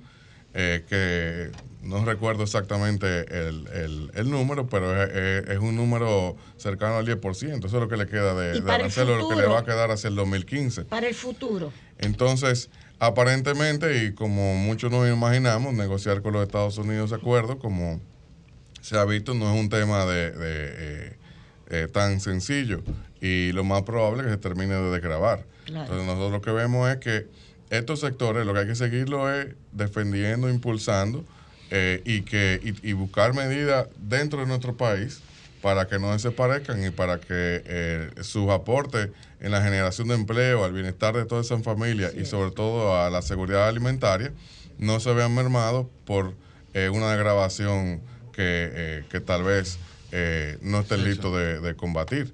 eh, 0.55 0.85
que 0.89 1.51
no 1.83 2.05
recuerdo 2.05 2.43
exactamente 2.43 3.21
el, 3.49 3.67
el- 3.69 4.11
el 4.15 4.31
número, 4.31 4.67
pero 4.69 5.03
es, 5.05 5.49
es- 5.49 5.59
un 5.59 5.77
número 5.77 6.37
cercano 6.57 6.97
al 6.97 7.07
10%. 7.07 7.59
Eso 7.59 7.67
es 7.67 7.73
lo 7.83 7.89
que 7.89 7.97
le 7.97 8.07
queda 8.07 8.35
de, 8.35 8.61
de 8.61 8.73
arancel, 8.73 9.07
lo 9.09 9.29
que 9.29 9.37
le 9.37 9.47
va 9.47 9.61
a 9.61 9.65
quedar 9.65 9.91
hacia 9.91 10.09
el 10.09 10.15
2015. 10.17 10.85
Para 10.87 11.07
el 11.09 11.15
futuro. 11.15 11.73
Entonces, 11.99 12.71
aparentemente, 12.99 14.05
y 14.05 14.13
como 14.15 14.55
muchos 14.57 14.91
nos 14.91 15.09
imaginamos, 15.09 15.75
negociar 15.75 16.23
con 16.23 16.33
los 16.33 16.43
Estados 16.43 16.79
Unidos 16.79 17.13
acuerdos, 17.13 17.57
como 17.57 18.01
se 18.81 18.97
ha 18.99 19.05
visto, 19.05 19.35
no 19.35 19.53
es 19.55 19.61
un 19.61 19.69
tema 19.69 20.05
de, 20.07 20.31
de, 20.33 20.37
eh, 20.47 21.13
eh, 21.71 21.89
tan 21.93 22.21
sencillo. 22.21 22.83
Y 23.21 23.53
lo 23.53 23.65
más 23.65 23.83
probable 23.83 24.21
es 24.23 24.27
que 24.27 24.33
se 24.33 24.39
termine 24.39 24.75
de 24.75 24.91
desgravar. 24.91 25.45
Claro. 25.65 25.83
Entonces, 25.85 26.07
nosotros 26.07 26.33
lo 26.33 26.41
que 26.41 26.51
vemos 26.53 26.89
es 26.89 26.97
que 26.99 27.27
estos 27.71 28.01
sectores, 28.01 28.47
lo 28.47 28.55
que 28.55 28.61
hay 28.61 28.67
que 28.67 28.75
seguirlo 28.75 29.33
es 29.33 29.49
defendiendo, 29.73 30.49
impulsando 30.49 31.25
eh, 31.71 32.03
y, 32.05 32.23
que, 32.23 32.61
y, 32.63 32.91
y 32.91 32.93
buscar 32.95 33.35
medidas 33.35 33.89
dentro 33.99 34.41
de 34.41 34.47
nuestro 34.47 34.77
país 34.77 35.21
para 35.61 35.87
que 35.87 35.99
no 35.99 36.13
desaparezcan 36.13 36.85
y 36.85 36.91
para 36.91 37.21
que 37.21 37.27
eh, 37.65 38.11
sus 38.23 38.51
aportes 38.51 39.11
en 39.41 39.51
la 39.51 39.63
generación 39.63 40.09
de 40.09 40.15
empleo, 40.15 40.65
al 40.65 40.73
bienestar 40.73 41.17
de 41.17 41.25
toda 41.25 41.43
esa 41.43 41.59
familia 41.59 42.11
y 42.17 42.25
sobre 42.25 42.53
todo 42.53 43.01
a 43.01 43.11
la 43.11 43.23
seguridad 43.23 43.69
alimentaria 43.69 44.33
no 44.79 45.01
se 45.01 45.13
vean 45.13 45.35
mermados 45.35 45.87
por 46.05 46.35
eh, 46.75 46.89
una 46.89 47.11
degradación 47.11 48.01
que, 48.33 48.71
eh, 48.73 49.05
que 49.11 49.21
tal 49.21 49.43
vez 49.43 49.79
no 50.63 50.81
estén 50.81 51.05
listos 51.05 51.37
de, 51.37 51.61
de 51.61 51.75
combatir. 51.75 52.33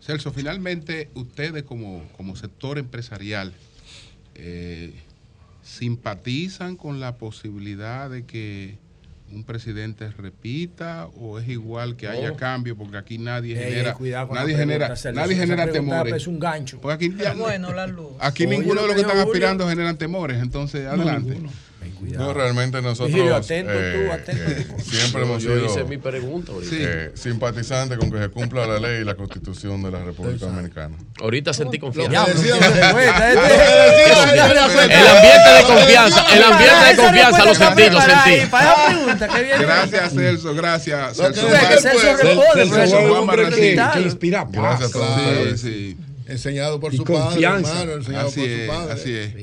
Celso, 0.00 0.32
finalmente 0.32 1.10
ustedes 1.14 1.64
como, 1.64 2.08
como 2.16 2.36
sector 2.36 2.78
empresarial 2.78 3.52
eh, 4.38 4.92
simpatizan 5.62 6.76
con 6.76 7.00
la 7.00 7.16
posibilidad 7.16 8.08
de 8.10 8.24
que 8.24 8.78
un 9.32 9.42
presidente 9.42 10.08
repita 10.10 11.08
o 11.20 11.40
es 11.40 11.48
igual 11.48 11.96
que 11.96 12.06
haya 12.06 12.28
No. 12.30 12.36
cambio 12.36 12.76
porque 12.76 12.96
aquí 12.96 13.18
nadie 13.18 13.54
Ey, 13.58 13.72
genera 13.74 13.96
nadie 14.32 14.56
genera 14.56 14.86
pregunta, 14.86 15.12
nadie 15.12 15.34
genera 15.36 15.72
temores 15.72 16.14
es 16.14 16.26
un 16.28 16.38
gancho. 16.38 16.80
Porque 16.80 17.06
aquí, 17.06 17.14
Pero 17.16 17.36
bueno, 17.36 17.72
la 17.72 17.88
luz. 17.88 18.12
aquí 18.20 18.46
Oye, 18.46 18.56
ninguno 18.58 18.82
de 18.82 18.86
lo 18.86 18.94
los 18.94 18.94
que 18.94 19.02
están 19.02 19.18
aspirando 19.18 19.68
generan 19.68 19.98
temores 19.98 20.40
entonces 20.40 20.86
adelante 20.86 21.40
No, 21.40 21.50
realmente 22.34 22.82
nosotros 22.82 23.08
Vigilio, 23.12 23.36
atento 23.36 23.72
tú, 23.72 23.78
eh, 23.78 24.10
atento 24.12 24.42
eh, 24.46 24.66
siempre 24.82 25.22
hemos 25.24 25.42
Yo 25.42 25.54
sido 25.54 25.66
hice 25.66 25.84
mi 25.84 25.98
pregunta 25.98 26.52
eh, 26.70 27.12
simpatizantes 27.14 27.98
con 27.98 28.10
que 28.10 28.18
se 28.18 28.28
cumpla 28.28 28.66
la 28.66 28.78
ley 28.78 29.02
y 29.02 29.04
la 29.04 29.14
constitución 29.14 29.82
de 29.82 29.90
la 29.90 30.04
República 30.04 30.46
Dominicana. 30.46 30.96
Ahorita 31.20 31.52
sentí 31.52 31.78
confianza. 31.78 32.12
Ya, 32.12 32.24
el 32.24 32.32
ambiente 35.06 35.50
de 35.56 35.62
confianza, 35.66 36.24
el 36.34 36.42
ambiente 36.42 36.84
de 36.90 36.96
confianza 36.96 37.44
lo 37.44 37.54
sentí, 37.54 37.90
lo 37.90 38.00
sentí. 38.00 38.46
gracias 39.60 40.12
Celso 40.12 40.54
gracias 40.54 41.16
Celso 41.16 41.48
Juan- 41.48 41.80
Celso 41.80 42.16
responde, 42.16 42.66
Celso 42.66 42.96
gracias 44.52 44.92
sí, 44.92 45.58
sí. 45.58 45.96
Enseñado 46.28 46.80
por 46.80 46.92
Y 46.92 46.96
su 46.96 47.04
padre, 47.04 47.20
confianza. 47.22 47.82
hermano, 47.82 47.92
enseñado 47.98 48.28
Así 48.28 48.40
por 48.40 48.48
es, 48.48 48.66
su 48.66 48.72
padre. 48.72 48.92
así 48.92 49.12
es. 49.14 49.34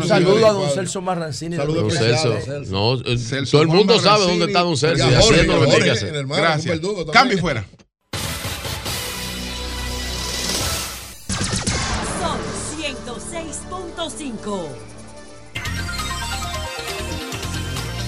un 0.00 0.06
saludo 0.08 0.46
a 0.46 0.52
don 0.52 0.70
Celso 0.70 1.00
Marrancini. 1.02 1.56
Saludo 1.56 1.82
Don. 1.82 1.90
Celso. 1.90 2.38
No, 2.70 2.94
eh, 3.00 3.18
Celso 3.18 3.50
todo 3.52 3.62
el 3.62 3.68
mundo 3.68 3.98
sabe 3.98 4.24
dónde 4.26 4.44
está 4.46 4.60
Don 4.60 4.76
Celso 4.76 5.08
y 5.08 5.14
Jorge, 5.14 5.18
haciendo 5.18 5.56
lo 5.56 5.64
que 5.66 5.70
Jorge, 5.72 5.90
hacer. 5.90 6.14
hermano, 6.14 6.40
Gracias. 6.42 6.80
Cambio 7.12 7.36
y 7.36 7.40
fuera. 7.40 7.66
Son 12.20 12.38
106.5. 12.78 14.68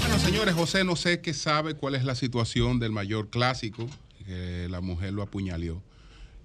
Bueno, 0.00 0.18
señores, 0.24 0.54
José 0.54 0.84
no 0.84 0.94
sé 0.96 1.20
qué 1.20 1.34
sabe 1.34 1.74
cuál 1.74 1.94
es 1.94 2.04
la 2.04 2.14
situación 2.14 2.78
del 2.78 2.92
mayor 2.92 3.28
clásico, 3.30 3.86
que 4.26 4.68
la 4.70 4.80
mujer 4.80 5.12
lo 5.12 5.22
apuñaleó. 5.22 5.82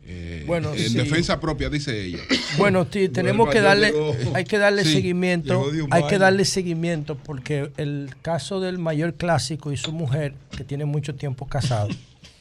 Eh, 0.09 0.43
Bueno, 0.47 0.73
en 0.73 0.89
sí. 0.89 0.97
defensa 0.97 1.39
propia, 1.39 1.69
dice 1.69 2.05
ella. 2.05 2.19
Bueno, 2.57 2.87
sí, 2.89 3.09
tenemos 3.09 3.49
que 3.49 3.61
darle, 3.61 3.93
hay 4.33 4.45
que 4.45 4.57
darle 4.57 4.83
Sí, 4.83 4.93
seguimiento, 4.93 5.69
hay 5.91 6.03
que 6.07 6.17
darle 6.17 6.45
seguimiento 6.45 7.15
porque 7.15 7.71
el 7.77 8.09
caso 8.21 8.59
del 8.59 8.79
mayor 8.79 9.15
clásico 9.15 9.71
y 9.71 9.77
su 9.77 9.91
mujer, 9.91 10.33
que 10.55 10.63
tiene 10.63 10.85
mucho 10.85 11.13
tiempo 11.15 11.45
casado, 11.47 11.89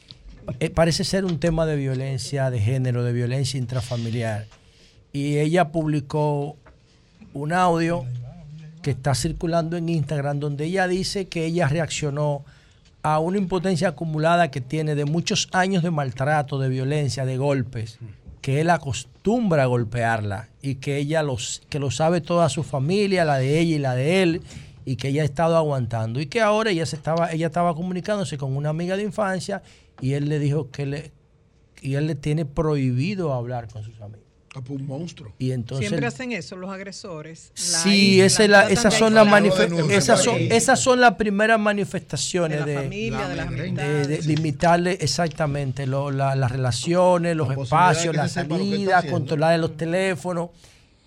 eh, 0.59 0.69
parece 0.69 1.03
ser 1.03 1.25
un 1.25 1.39
tema 1.39 1.65
de 1.65 1.75
violencia 1.75 2.49
de 2.49 2.59
género, 2.59 3.03
de 3.03 3.11
violencia 3.13 3.57
intrafamiliar. 3.57 4.47
Y 5.11 5.37
ella 5.37 5.69
publicó 5.71 6.55
un 7.33 7.53
audio 7.53 8.05
que 8.81 8.91
está 8.91 9.13
circulando 9.13 9.75
en 9.75 9.89
Instagram 9.89 10.39
donde 10.39 10.65
ella 10.65 10.87
dice 10.87 11.27
que 11.27 11.45
ella 11.45 11.67
reaccionó 11.67 12.45
a 13.03 13.19
una 13.19 13.37
impotencia 13.37 13.89
acumulada 13.89 14.51
que 14.51 14.61
tiene 14.61 14.95
de 14.95 15.05
muchos 15.05 15.47
años 15.51 15.83
de 15.83 15.91
maltrato, 15.91 16.59
de 16.59 16.69
violencia, 16.69 17.25
de 17.25 17.37
golpes, 17.37 17.99
que 18.41 18.61
él 18.61 18.69
acostumbra 18.69 19.63
a 19.63 19.67
golpearla 19.67 20.49
y 20.61 20.75
que 20.75 20.97
ella 20.97 21.23
los, 21.23 21.61
que 21.69 21.79
lo 21.79 21.91
sabe 21.91 22.21
toda 22.21 22.49
su 22.49 22.63
familia, 22.63 23.25
la 23.25 23.37
de 23.37 23.59
ella 23.59 23.75
y 23.75 23.79
la 23.79 23.95
de 23.95 24.23
él, 24.23 24.41
y 24.85 24.95
que 24.95 25.09
ella 25.09 25.21
ha 25.21 25.25
estado 25.25 25.57
aguantando. 25.57 26.21
Y 26.21 26.27
que 26.27 26.41
ahora 26.41 26.71
ella 26.71 26.85
se 26.85 26.95
estaba, 26.95 27.31
ella 27.31 27.47
estaba 27.47 27.75
comunicándose 27.75 28.37
con 28.37 28.55
una 28.55 28.69
amiga 28.69 28.95
de 28.95 29.03
infancia 29.03 29.61
y 30.01 30.13
él 30.13 30.29
le 30.29 30.39
dijo 30.39 30.69
que 30.71 30.85
le, 30.85 31.11
y 31.81 31.95
él 31.95 32.07
le 32.07 32.15
tiene 32.15 32.45
prohibido 32.45 33.33
hablar 33.33 33.67
con 33.67 33.83
sus 33.83 33.99
amigos. 34.01 34.26
Un 34.75 34.85
monstruo. 34.87 35.31
Y 35.39 35.51
entonces 35.51 35.87
Siempre 35.87 36.07
hacen 36.07 36.31
eso 36.31 36.55
los 36.55 36.69
agresores. 36.69 37.51
La 37.55 37.61
Sí, 37.79 38.21
esa 38.21 38.43
es 38.43 38.49
la- 38.49 38.69
esas 38.69 38.93
de 38.93 38.99
son 38.99 39.13
las 39.13 39.27
esas 39.89 40.23
son, 40.23 40.35
esas 40.39 40.79
son 40.79 40.99
las 41.01 41.15
primeras 41.15 41.59
manifestaciones 41.59 42.65
De 42.65 42.73
la 42.73 42.79
de, 42.81 42.85
familia, 42.87 43.27
de 43.27 43.35
las 43.35 43.49
de- 43.49 43.59
amistades. 43.67 44.07
de 44.07 44.21
limitarle 44.23 44.97
exactamente 45.01 45.85
lo- 45.87 46.11
la- 46.11 46.35
las 46.35 46.51
relaciones, 46.51 47.35
los 47.35 47.49
espacios, 47.51 48.05
de 48.05 48.11
que 48.11 48.17
la 48.17 48.27
se 48.27 48.33
sepa 48.41 48.47
lo 48.49 48.57
que 48.57 48.63
está 48.63 48.75
salida, 48.75 48.97
haciendo. 48.97 49.17
controlar 49.19 49.59
los 49.59 49.77
teléfonos. 49.77 50.49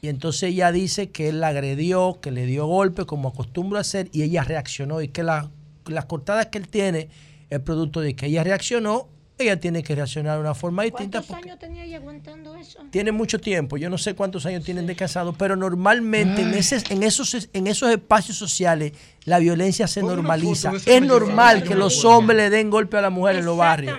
Y 0.02 0.08
entonces 0.08 0.44
ella 0.44 0.72
dice 0.72 1.10
que 1.10 1.28
él 1.28 1.40
la 1.40 1.48
agredió, 1.48 2.18
que 2.22 2.30
le 2.30 2.46
dio 2.46 2.66
golpe, 2.66 3.04
como 3.04 3.28
acostumbra 3.28 3.78
a 3.78 3.82
hacer, 3.82 4.08
y 4.12 4.22
ella 4.22 4.42
reaccionó. 4.44 5.02
Y 5.02 5.08
que 5.08 5.22
la- 5.22 5.50
las 5.86 6.06
cortadas 6.06 6.46
que 6.46 6.58
él 6.58 6.68
tiene 6.68 7.08
es 7.50 7.60
producto 7.60 8.00
de 8.00 8.14
que 8.14 8.26
ella 8.26 8.42
reaccionó, 8.44 9.08
ella 9.44 9.58
tiene 9.58 9.82
que 9.82 9.94
reaccionar 9.94 10.36
de 10.36 10.40
una 10.40 10.54
forma 10.54 10.82
distinta. 10.84 11.22
¿Cuántos 11.22 11.44
años 11.44 11.58
tenía 11.58 11.84
ella 11.84 11.96
aguantando 11.98 12.54
eso? 12.56 12.78
Tiene 12.90 13.12
mucho 13.12 13.38
tiempo, 13.38 13.76
yo 13.76 13.90
no 13.90 13.98
sé 13.98 14.14
cuántos 14.14 14.46
años 14.46 14.64
tienen 14.64 14.86
de 14.86 14.96
casado, 14.96 15.32
pero 15.32 15.56
normalmente 15.56 16.42
en, 16.42 16.54
ese, 16.54 16.82
en, 16.90 17.02
esos, 17.02 17.48
en 17.52 17.66
esos 17.66 17.90
espacios 17.90 18.36
sociales 18.36 18.92
la 19.24 19.38
violencia 19.38 19.86
se 19.86 20.02
normaliza. 20.02 20.72
Es 20.86 21.02
normal 21.02 21.62
que 21.62 21.74
los 21.74 22.04
hombres 22.04 22.36
le 22.36 22.50
den 22.50 22.70
golpe 22.70 22.96
a 22.96 23.00
la 23.00 23.10
mujer 23.10 23.36
en 23.36 23.44
los 23.44 23.56
barrios. 23.56 23.98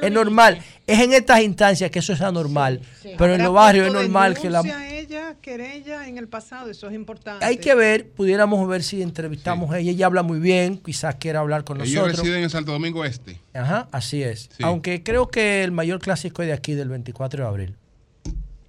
Es 0.00 0.12
normal. 0.12 0.58
Es 0.86 1.00
en 1.00 1.14
estas 1.14 1.40
instancias 1.42 1.90
que 1.90 1.98
eso 2.00 2.12
es 2.12 2.20
anormal. 2.20 2.80
Pero 3.02 3.26
en 3.26 3.40
¿Habrá 3.40 3.44
los 3.44 3.54
barrios 3.54 3.86
es 3.86 3.92
normal 3.92 4.38
que 4.38 4.50
la... 4.50 4.60
ella, 4.60 5.36
querella 5.40 6.06
en 6.06 6.18
el 6.18 6.28
pasado, 6.28 6.70
eso 6.70 6.88
es 6.88 6.94
importante. 6.94 7.44
Hay 7.44 7.56
que 7.56 7.74
ver, 7.74 8.10
pudiéramos 8.10 8.66
ver 8.68 8.82
si 8.82 9.00
entrevistamos 9.00 9.70
a 9.70 9.78
ella. 9.78 9.92
Ella 9.92 10.06
habla 10.06 10.22
muy 10.22 10.40
bien, 10.40 10.76
quizás 10.78 11.14
quiera 11.14 11.40
hablar 11.40 11.64
con 11.64 11.80
Ellos 11.80 11.94
nosotros. 11.94 12.18
residen 12.18 12.42
en 12.42 12.50
Santo 12.50 12.72
Domingo 12.72 13.04
Este. 13.04 13.38
Ajá, 13.54 13.88
así 13.92 14.22
es. 14.22 14.50
Sí. 14.56 14.62
Aunque 14.62 15.02
creo 15.02 15.28
que 15.28 15.64
el 15.64 15.72
mayor 15.72 16.00
clásico 16.00 16.42
es 16.42 16.48
de 16.48 16.54
aquí, 16.54 16.74
del 16.74 16.88
24 16.90 17.42
de 17.44 17.48
abril. 17.48 17.76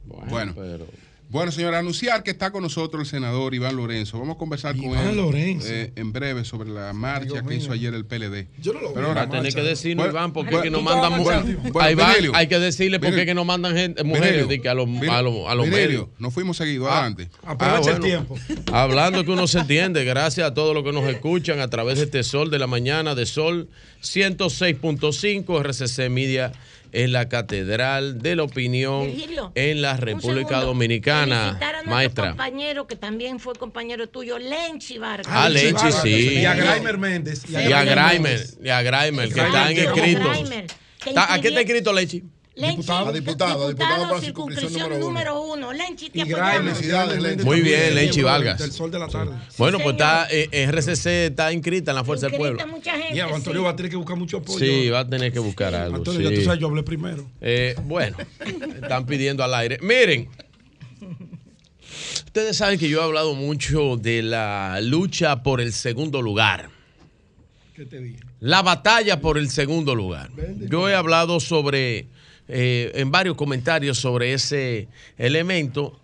Bueno, 0.05 0.53
bueno, 0.53 0.85
señora, 1.51 1.79
anunciar 1.79 2.23
que 2.23 2.31
está 2.31 2.51
con 2.51 2.63
nosotros 2.63 3.01
el 3.01 3.07
senador 3.07 3.53
Iván 3.53 3.75
Lorenzo. 3.75 4.17
Vamos 4.19 4.35
a 4.35 4.37
conversar 4.37 4.75
con 4.77 4.97
él 4.97 5.17
Lorenzo. 5.17 5.67
eh, 5.69 5.91
en 5.95 6.11
breve 6.13 6.45
sobre 6.45 6.69
la 6.69 6.93
marcha 6.93 7.41
que 7.41 7.41
mío. 7.41 7.57
hizo 7.57 7.71
ayer 7.71 7.93
el 7.93 8.05
PLD. 8.05 8.47
Yo 8.61 8.73
no 8.73 8.81
lo 8.81 8.93
Pero 8.93 9.07
ahora 9.07 9.29
Tiene 9.29 9.51
que 9.51 9.61
decirnos, 9.61 10.05
Bueno, 10.05 10.17
Iván, 10.19 10.33
porque 10.33 10.51
bueno, 10.51 10.59
es 10.59 10.63
que 10.63 10.69
nos 10.71 10.79
tú 10.79 10.85
mandan 10.85 11.19
mujeres. 11.19 11.45
marchando. 11.57 11.79
a 11.79 11.91
Iván 11.91 12.07
Virgilio, 12.07 12.31
hay 12.35 12.47
que 12.47 12.59
decirle 12.59 12.99
porque 12.99 13.19
es 13.21 13.25
que 13.25 13.33
nos 13.33 13.45
mandan 13.45 13.75
gente, 13.75 14.03
mujeres 14.03 14.47
de 14.47 14.61
que 14.61 14.69
a 14.69 14.73
los, 14.73 14.87
a 15.09 15.21
los, 15.21 15.49
a 15.49 15.55
los 15.55 15.67
medios. 15.67 16.07
nos 16.19 16.33
fuimos 16.33 16.57
seguidos, 16.57 16.89
adelante. 16.89 17.29
Aprovecha 17.43 17.91
el 17.91 17.99
tiempo. 17.99 18.37
Hablando 18.71 19.25
que 19.25 19.31
uno 19.31 19.47
se 19.47 19.59
entiende, 19.59 20.03
gracias 20.05 20.47
a 20.49 20.53
todos 20.53 20.73
los 20.73 20.83
que 20.83 20.91
nos 20.93 21.05
escuchan 21.09 21.59
a 21.59 21.69
través 21.69 21.97
de 21.97 22.05
este 22.05 22.23
Sol 22.23 22.49
de 22.49 22.59
la 22.59 22.67
Mañana, 22.67 23.15
de 23.15 23.25
Sol 23.25 23.67
106.5, 24.03 25.59
RCC 25.63 26.09
Media 26.09 26.51
en 26.95 27.11
la 27.11 27.27
Catedral 27.29 28.21
de 28.21 28.35
la 28.37 28.43
Opinión 28.43 29.07
Virgilio, 29.07 29.51
en 29.53 29.81
la 29.81 29.97
República 29.97 30.47
segundo. 30.47 30.65
Dominicana. 30.67 31.59
A 31.59 31.83
Maestra. 31.89 32.29
compañero 32.29 32.87
que 32.87 32.95
también 32.95 33.39
fue 33.39 33.53
compañero 33.55 34.07
tuyo, 34.07 34.39
Lenchi 34.39 34.97
Vargas. 34.97 35.27
Ah, 35.29 35.49
Lenchi, 35.49 35.91
sí. 36.01 36.39
Y 36.39 36.45
a 36.45 36.53
Graimer 36.55 36.97
Méndez. 36.97 37.43
Y 37.49 37.55
a 37.73 37.83
Graimer, 37.83 38.41
y 38.63 38.69
a 38.69 38.81
Graimer, 38.81 39.25
que 39.25 39.39
están 39.41 39.47
Está- 39.47 39.63
¿A 39.65 39.67
qué 41.41 41.49
está 41.49 41.61
inscribieron- 41.61 41.61
inscrito 41.61 41.93
Lenchi? 42.55 42.77
Lenchi, 42.77 42.81
Diputado, 42.81 43.11
diputado, 43.11 43.67
diputado 43.69 44.01
para 44.03 44.13
la 44.15 44.21
circunscripción 44.21 44.83
número 44.89 44.99
número 44.99 45.41
uno. 45.41 45.73
Lenchi, 45.73 46.09
te 46.09 46.25
Felicidades, 46.25 47.21
Lenchi. 47.21 47.43
Muy 47.43 47.61
bien, 47.61 47.93
Lenchi 47.95 48.21
Vargas. 48.21 48.59
Del 48.59 48.71
Sol 48.71 48.89
de 48.91 48.99
la 48.99 49.07
Tarde. 49.07 49.33
Bueno, 49.57 49.77
pues 49.79 49.91
está, 49.93 50.27
eh, 50.31 50.47
RCC 50.67 51.25
está 51.25 51.51
inscrita 51.51 51.91
en 51.91 51.95
la 51.95 52.03
Fuerza 52.05 52.27
del 52.27 52.37
Pueblo. 52.37 52.65
mucha 52.67 52.97
gente, 52.97 53.15
Y 53.15 53.19
Antonio 53.19 53.59
sí. 53.61 53.65
va 53.65 53.69
a 53.71 53.75
tener 53.75 53.91
que 53.91 53.97
buscar 53.97 54.15
mucho 54.17 54.37
apoyo. 54.37 54.59
Sí, 54.59 54.89
va 54.89 54.99
a 54.99 55.07
tener 55.09 55.33
que 55.33 55.39
buscar 55.39 55.75
algo. 55.75 55.97
Antonio, 55.97 56.29
sí. 56.29 56.33
ya 56.33 56.39
tú 56.39 56.45
sabes, 56.45 56.59
yo 56.61 56.67
hablé 56.67 56.83
primero. 56.83 57.29
Eh, 57.41 57.75
bueno, 57.83 58.15
están 58.81 59.05
pidiendo 59.05 59.43
al 59.43 59.53
aire. 59.53 59.77
Miren, 59.81 60.29
ustedes 62.25 62.55
saben 62.55 62.79
que 62.79 62.87
yo 62.89 63.01
he 63.01 63.03
hablado 63.03 63.33
mucho 63.35 63.97
de 63.97 64.23
la 64.23 64.79
lucha 64.81 65.43
por 65.43 65.59
el 65.59 65.73
segundo 65.73 66.21
lugar. 66.21 66.69
¿Qué 67.75 67.85
te 67.85 67.99
dije? 67.99 68.19
La 68.39 68.61
batalla 68.61 69.19
por 69.19 69.37
el 69.37 69.49
segundo 69.49 69.95
lugar. 69.95 70.29
Yo 70.69 70.87
he 70.87 70.95
hablado 70.95 71.39
sobre, 71.39 72.07
eh, 72.47 72.91
en 72.95 73.11
varios 73.11 73.35
comentarios 73.35 73.97
sobre 73.97 74.33
ese 74.33 74.87
elemento 75.17 75.99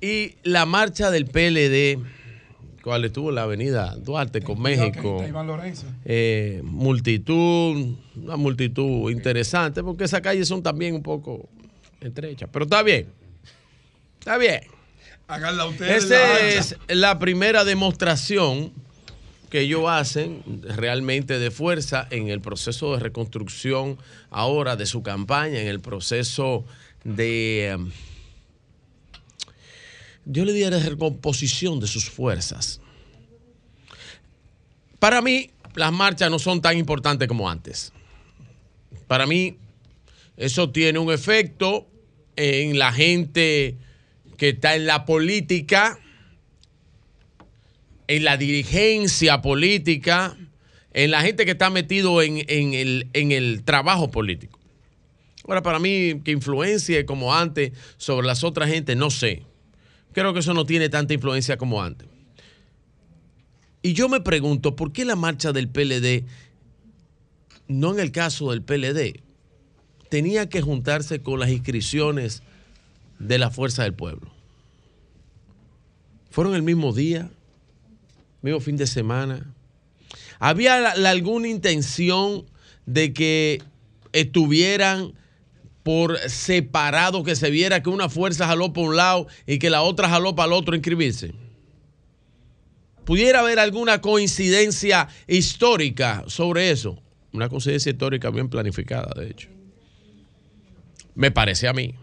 y 0.00 0.36
la 0.42 0.66
marcha 0.66 1.10
del 1.10 1.26
PLD, 1.26 1.98
cual 2.82 3.04
estuvo 3.04 3.30
en 3.30 3.36
la 3.36 3.42
avenida 3.42 3.96
Duarte 3.96 4.42
con 4.42 4.60
México. 4.60 5.24
Eh, 6.04 6.60
multitud, 6.62 7.96
una 8.14 8.36
multitud 8.36 9.10
interesante, 9.10 9.82
porque 9.82 10.04
esas 10.04 10.20
calles 10.20 10.46
son 10.46 10.62
también 10.62 10.94
un 10.94 11.02
poco 11.02 11.48
estrechas, 12.00 12.48
pero 12.52 12.66
está 12.66 12.82
bien, 12.82 13.08
está 14.18 14.36
bien. 14.38 14.60
Esa 15.88 16.40
es 16.40 16.76
la 16.88 17.18
primera 17.18 17.64
demostración 17.64 18.72
que 19.54 19.60
ellos 19.60 19.84
hacen 19.86 20.42
realmente 20.64 21.38
de 21.38 21.52
fuerza 21.52 22.08
en 22.10 22.28
el 22.28 22.40
proceso 22.40 22.94
de 22.94 22.98
reconstrucción 22.98 23.98
ahora 24.28 24.74
de 24.74 24.84
su 24.84 25.04
campaña, 25.04 25.60
en 25.60 25.68
el 25.68 25.78
proceso 25.78 26.64
de, 27.04 27.68
em, 27.68 27.92
yo 30.24 30.44
le 30.44 30.52
diría, 30.52 30.70
de 30.70 30.80
recomposición 30.80 31.78
de 31.78 31.86
sus 31.86 32.10
fuerzas. 32.10 32.80
Para 34.98 35.22
mí, 35.22 35.52
las 35.76 35.92
marchas 35.92 36.32
no 36.32 36.40
son 36.40 36.60
tan 36.60 36.76
importantes 36.76 37.28
como 37.28 37.48
antes. 37.48 37.92
Para 39.06 39.24
mí, 39.24 39.56
eso 40.36 40.70
tiene 40.70 40.98
un 40.98 41.12
efecto 41.12 41.86
en 42.34 42.76
la 42.76 42.92
gente 42.92 43.76
que 44.36 44.48
está 44.48 44.74
en 44.74 44.86
la 44.86 45.04
política, 45.04 45.96
en 48.06 48.24
la 48.24 48.36
dirigencia 48.36 49.42
política, 49.42 50.36
en 50.92 51.10
la 51.10 51.22
gente 51.22 51.44
que 51.44 51.52
está 51.52 51.70
metido 51.70 52.22
en, 52.22 52.38
el, 52.48 53.08
en 53.12 53.32
el 53.32 53.62
trabajo 53.64 54.10
político. 54.10 54.58
Ahora, 55.46 55.62
para 55.62 55.78
mí, 55.78 56.20
que 56.24 56.30
influencie 56.30 57.04
como 57.04 57.34
antes 57.34 57.72
sobre 57.96 58.26
las 58.26 58.44
otras 58.44 58.70
gente, 58.70 58.96
no 58.96 59.10
sé. 59.10 59.42
Creo 60.12 60.32
que 60.32 60.40
eso 60.40 60.54
no 60.54 60.64
tiene 60.64 60.88
tanta 60.88 61.12
influencia 61.12 61.56
como 61.56 61.82
antes. 61.82 62.08
Y 63.82 63.92
yo 63.92 64.08
me 64.08 64.20
pregunto, 64.20 64.76
¿por 64.76 64.92
qué 64.92 65.04
la 65.04 65.16
marcha 65.16 65.52
del 65.52 65.68
PLD, 65.68 66.24
no 67.68 67.92
en 67.92 68.00
el 68.00 68.12
caso 68.12 68.50
del 68.50 68.62
PLD, 68.62 69.20
tenía 70.08 70.48
que 70.48 70.62
juntarse 70.62 71.20
con 71.20 71.40
las 71.40 71.50
inscripciones 71.50 72.42
de 73.18 73.38
la 73.38 73.50
Fuerza 73.50 73.82
del 73.82 73.92
Pueblo? 73.92 74.32
¿Fueron 76.30 76.54
el 76.54 76.62
mismo 76.62 76.94
día? 76.94 77.30
¿Mismo 78.44 78.60
fin 78.60 78.76
de 78.76 78.86
semana? 78.86 79.54
¿Había 80.38 80.90
alguna 80.90 81.48
intención 81.48 82.44
de 82.84 83.14
que 83.14 83.62
estuvieran 84.12 85.14
por 85.82 86.18
separado, 86.28 87.24
que 87.24 87.36
se 87.36 87.48
viera 87.48 87.82
que 87.82 87.88
una 87.88 88.10
fuerza 88.10 88.46
jaló 88.46 88.74
por 88.74 88.90
un 88.90 88.96
lado 88.96 89.28
y 89.46 89.58
que 89.58 89.70
la 89.70 89.80
otra 89.80 90.10
jaló 90.10 90.34
para 90.34 90.48
el 90.48 90.52
otro 90.52 90.76
inscribirse? 90.76 91.32
¿Pudiera 93.06 93.40
haber 93.40 93.58
alguna 93.58 94.02
coincidencia 94.02 95.08
histórica 95.26 96.24
sobre 96.26 96.70
eso? 96.70 97.02
Una 97.32 97.48
coincidencia 97.48 97.92
histórica 97.92 98.28
bien 98.28 98.50
planificada, 98.50 99.10
de 99.18 99.30
hecho. 99.30 99.48
Me 101.14 101.30
parece 101.30 101.66
a 101.66 101.72
mí. 101.72 101.94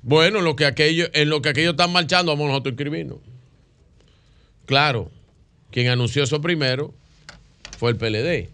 Bueno, 0.00 0.38
en 0.38 0.46
lo 0.46 0.56
que 0.56 0.64
aquello, 0.64 1.08
en 1.12 1.28
lo 1.28 1.42
que 1.42 1.50
aquellos 1.50 1.72
están 1.72 1.92
marchando, 1.92 2.32
vamos 2.32 2.48
nosotros 2.48 2.70
a 2.70 2.72
inscribirnos. 2.72 3.35
Claro, 4.66 5.10
quien 5.70 5.88
anunció 5.88 6.24
eso 6.24 6.40
primero 6.40 6.92
fue 7.78 7.90
el 7.92 7.96
PLD, 7.96 8.50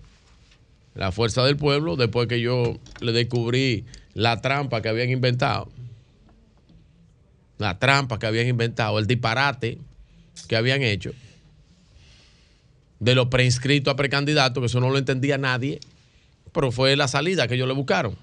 la 0.95 1.11
Fuerza 1.11 1.45
del 1.45 1.57
Pueblo, 1.57 1.97
después 1.97 2.29
que 2.29 2.41
yo 2.41 2.79
le 3.01 3.13
descubrí 3.13 3.87
la 4.15 4.41
trampa 4.41 4.83
que 4.83 4.89
habían 4.89 5.11
inventado. 5.11 5.71
La 7.59 7.79
trampa 7.79 8.19
que 8.19 8.27
habían 8.27 8.49
inventado, 8.49 8.99
el 8.99 9.07
disparate 9.07 9.79
que 10.49 10.57
habían 10.57 10.83
hecho 10.83 11.13
de 13.03 13.17
los 13.17 13.27
preinscritos 13.27 13.93
a 13.93 13.97
precandidatos, 13.97 14.61
que 14.61 14.67
eso 14.67 14.79
no 14.79 14.89
lo 14.89 14.97
entendía 14.97 15.37
nadie, 15.37 15.81
pero 16.53 16.71
fue 16.71 16.95
la 16.95 17.09
salida 17.09 17.49
que 17.49 17.55
ellos 17.57 17.67
le 17.67 17.75
buscaron. 17.75 18.17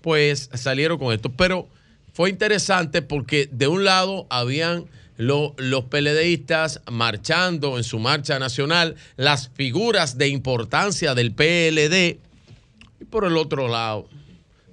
Pues 0.00 0.48
salieron 0.54 0.96
con 0.96 1.12
esto. 1.12 1.32
Pero 1.32 1.68
fue 2.12 2.30
interesante 2.30 3.02
porque 3.02 3.48
de 3.50 3.66
un 3.66 3.82
lado 3.82 4.28
habían 4.30 4.84
lo- 5.16 5.54
los 5.58 5.84
PLDistas 5.84 6.80
marchando 6.90 7.76
en 7.78 7.84
su 7.84 7.98
marcha 7.98 8.38
nacional, 8.38 8.96
las 9.16 9.50
figuras 9.50 10.18
de 10.18 10.28
importancia 10.28 11.14
del 11.14 11.32
PLD, 11.32 12.18
y 13.00 13.04
por 13.04 13.24
el 13.24 13.36
otro 13.36 13.68
lado 13.68 14.08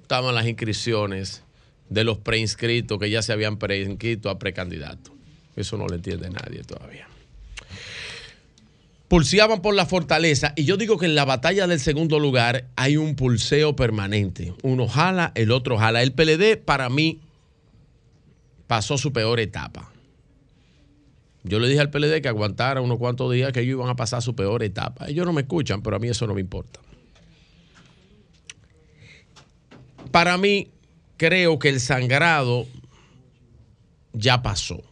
estaban 0.02 0.34
las 0.34 0.46
inscripciones 0.46 1.42
de 1.88 2.04
los 2.04 2.18
preinscritos 2.18 2.98
que 2.98 3.10
ya 3.10 3.22
se 3.22 3.32
habían 3.32 3.58
preinscrito 3.58 4.30
a 4.30 4.38
precandidatos. 4.38 5.12
Eso 5.56 5.76
no 5.76 5.86
lo 5.86 5.94
entiende 5.94 6.30
nadie 6.30 6.62
todavía. 6.62 7.06
Pulseaban 9.08 9.60
por 9.60 9.74
la 9.74 9.86
fortaleza 9.86 10.52
y 10.54 10.64
yo 10.64 10.76
digo 10.76 10.96
que 10.96 11.06
en 11.06 11.16
la 11.16 11.24
batalla 11.24 11.66
del 11.66 11.80
segundo 11.80 12.20
lugar 12.20 12.66
hay 12.76 12.96
un 12.96 13.16
pulseo 13.16 13.74
permanente. 13.74 14.54
Uno 14.62 14.86
jala, 14.86 15.32
el 15.34 15.50
otro 15.50 15.76
jala. 15.78 16.00
El 16.02 16.12
PLD 16.12 16.56
para 16.56 16.88
mí 16.88 17.18
pasó 18.68 18.96
su 18.98 19.12
peor 19.12 19.40
etapa. 19.40 19.89
Yo 21.42 21.58
le 21.58 21.68
dije 21.68 21.80
al 21.80 21.90
PLD 21.90 22.20
que 22.20 22.28
aguantara 22.28 22.80
unos 22.80 22.98
cuantos 22.98 23.32
días 23.32 23.52
que 23.52 23.60
ellos 23.60 23.78
iban 23.78 23.88
a 23.88 23.96
pasar 23.96 24.22
su 24.22 24.34
peor 24.34 24.62
etapa. 24.62 25.08
Ellos 25.08 25.24
no 25.24 25.32
me 25.32 25.42
escuchan, 25.42 25.82
pero 25.82 25.96
a 25.96 25.98
mí 25.98 26.08
eso 26.08 26.26
no 26.26 26.34
me 26.34 26.40
importa. 26.40 26.80
Para 30.10 30.36
mí, 30.36 30.70
creo 31.16 31.58
que 31.58 31.68
el 31.68 31.80
sangrado 31.80 32.66
ya 34.12 34.42
pasó. 34.42 34.82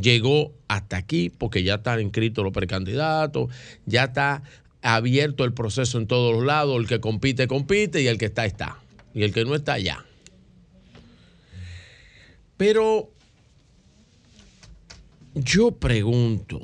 Llegó 0.00 0.52
hasta 0.68 0.96
aquí 0.96 1.30
porque 1.30 1.62
ya 1.62 1.76
están 1.76 2.00
inscritos 2.00 2.44
los 2.44 2.52
precandidatos, 2.52 3.50
ya 3.86 4.04
está 4.04 4.42
abierto 4.82 5.44
el 5.44 5.52
proceso 5.52 5.98
en 5.98 6.06
todos 6.06 6.34
los 6.34 6.44
lados. 6.44 6.78
El 6.78 6.86
que 6.86 7.00
compite, 7.00 7.46
compite 7.46 8.02
y 8.02 8.08
el 8.08 8.18
que 8.18 8.26
está, 8.26 8.46
está. 8.46 8.78
Y 9.14 9.22
el 9.22 9.32
que 9.32 9.44
no 9.44 9.54
está, 9.54 9.78
ya. 9.78 10.04
Pero 12.56 13.10
yo 15.36 15.72
pregunto, 15.72 16.60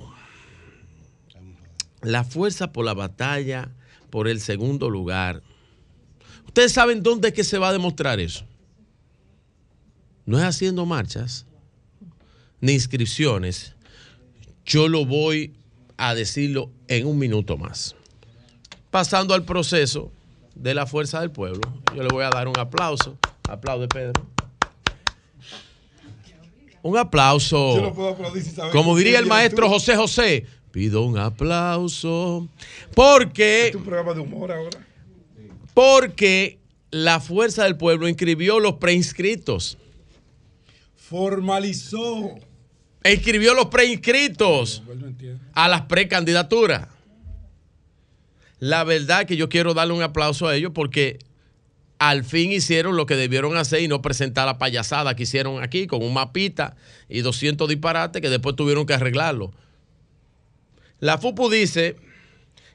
la 2.00 2.24
fuerza 2.24 2.72
por 2.72 2.86
la 2.86 2.94
batalla, 2.94 3.70
por 4.10 4.28
el 4.28 4.40
segundo 4.40 4.88
lugar, 4.88 5.42
¿ustedes 6.46 6.72
saben 6.72 7.02
dónde 7.02 7.28
es 7.28 7.34
que 7.34 7.44
se 7.44 7.58
va 7.58 7.68
a 7.68 7.72
demostrar 7.72 8.18
eso? 8.18 8.46
No 10.24 10.38
es 10.38 10.44
haciendo 10.44 10.86
marchas, 10.86 11.44
ni 12.60 12.72
inscripciones. 12.72 13.74
Yo 14.64 14.88
lo 14.88 15.04
voy 15.04 15.54
a 15.98 16.14
decirlo 16.14 16.70
en 16.88 17.06
un 17.06 17.18
minuto 17.18 17.58
más. 17.58 17.94
Pasando 18.90 19.34
al 19.34 19.44
proceso 19.44 20.10
de 20.54 20.74
la 20.74 20.86
fuerza 20.86 21.20
del 21.20 21.30
pueblo, 21.30 21.60
yo 21.94 22.02
le 22.02 22.08
voy 22.08 22.24
a 22.24 22.30
dar 22.30 22.48
un 22.48 22.58
aplauso. 22.58 23.18
Aplaude, 23.48 23.88
Pedro. 23.88 24.22
Un 26.82 26.98
aplauso. 26.98 27.76
Yo 27.76 27.82
no 27.82 27.94
puedo 27.94 28.08
aplaudir 28.08 28.44
Como 28.72 28.96
diría 28.96 29.18
el 29.18 29.26
maestro 29.26 29.66
tú. 29.66 29.72
José 29.74 29.96
José, 29.96 30.46
pido 30.72 31.02
un 31.02 31.16
aplauso. 31.18 32.48
Porque 32.94 33.68
Es 33.68 33.74
un 33.76 33.84
programa 33.84 34.14
de 34.14 34.20
humor 34.20 34.50
ahora. 34.52 34.78
porque 35.74 36.58
la 36.90 37.20
fuerza 37.20 37.64
del 37.64 37.76
pueblo 37.76 38.08
inscribió 38.08 38.58
los 38.60 38.74
preinscritos. 38.74 39.78
Formalizó. 40.96 42.34
Inscribió 43.04 43.54
los 43.54 43.66
preinscritos 43.66 44.82
a 45.54 45.68
las 45.68 45.82
precandidaturas. 45.82 46.88
La 48.58 48.84
verdad 48.84 49.26
que 49.26 49.36
yo 49.36 49.48
quiero 49.48 49.74
darle 49.74 49.92
un 49.94 50.02
aplauso 50.02 50.46
a 50.46 50.54
ellos 50.54 50.70
porque 50.74 51.18
al 52.08 52.24
fin 52.24 52.50
hicieron 52.50 52.96
lo 52.96 53.06
que 53.06 53.14
debieron 53.14 53.56
hacer 53.56 53.80
y 53.80 53.86
no 53.86 54.02
presentar 54.02 54.44
la 54.46 54.58
payasada 54.58 55.14
que 55.14 55.22
hicieron 55.22 55.62
aquí 55.62 55.86
con 55.86 56.02
un 56.02 56.12
mapita 56.12 56.74
y 57.08 57.20
200 57.20 57.68
disparates 57.68 58.20
que 58.20 58.28
después 58.28 58.56
tuvieron 58.56 58.86
que 58.86 58.94
arreglarlo. 58.94 59.52
La 60.98 61.18
FUPU 61.18 61.48
dice 61.48 61.94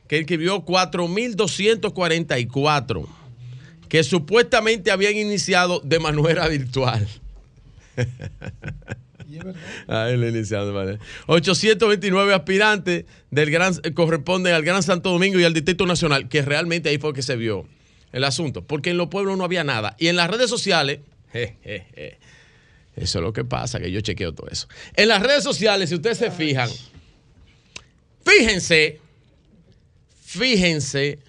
que 0.07 0.19
inscribió 0.19 0.63
4.244 0.63 3.05
que 3.89 4.01
supuestamente 4.03 4.91
habían 4.91 5.17
iniciado 5.17 5.81
de 5.83 5.99
manera 5.99 6.47
virtual. 6.47 7.05
Ah, 9.89 10.07
él 10.09 10.23
iniciado 10.23 10.67
de 10.67 10.73
manera- 10.73 10.99
829 11.27 12.33
aspirantes 12.33 13.03
del 13.29 13.51
gran, 13.51 13.73
corresponden 13.93 14.53
al 14.53 14.63
Gran 14.63 14.81
Santo 14.81 15.11
Domingo 15.11 15.37
y 15.37 15.43
al 15.43 15.53
Distrito 15.53 15.85
Nacional, 15.85 16.29
que 16.29 16.41
realmente 16.41 16.87
ahí 16.89 16.97
fue 16.97 17.13
que 17.13 17.21
se 17.21 17.35
vio 17.35 17.67
el 18.17 18.23
asunto, 18.23 18.65
porque 18.65 18.89
en 18.89 18.97
los 18.97 19.07
pueblos 19.07 19.37
no 19.37 19.43
había 19.43 19.63
nada. 19.63 19.95
Y 19.97 20.07
en 20.07 20.15
las 20.15 20.29
redes 20.29 20.49
sociales, 20.49 20.99
je, 21.33 22.17
eso 22.95 23.19
es 23.19 23.23
lo 23.23 23.31
que 23.31 23.45
pasa, 23.45 23.79
que 23.79 23.91
yo 23.91 24.01
chequeo 24.01 24.33
todo 24.33 24.47
eso. 24.49 24.67
En 24.95 25.07
las 25.07 25.21
redes 25.21 25.43
sociales, 25.43 25.89
si 25.89 25.95
ustedes 25.95 26.17
se 26.17 26.31
fijan, 26.31 26.69
fíjense, 28.25 28.99
fíjense 30.23 31.19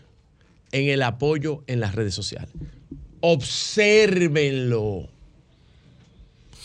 en 0.73 0.89
el 0.89 1.02
apoyo 1.02 1.62
en 1.67 1.81
las 1.81 1.94
redes 1.94 2.15
sociales. 2.15 2.50
Obsérvenlo. 3.20 5.08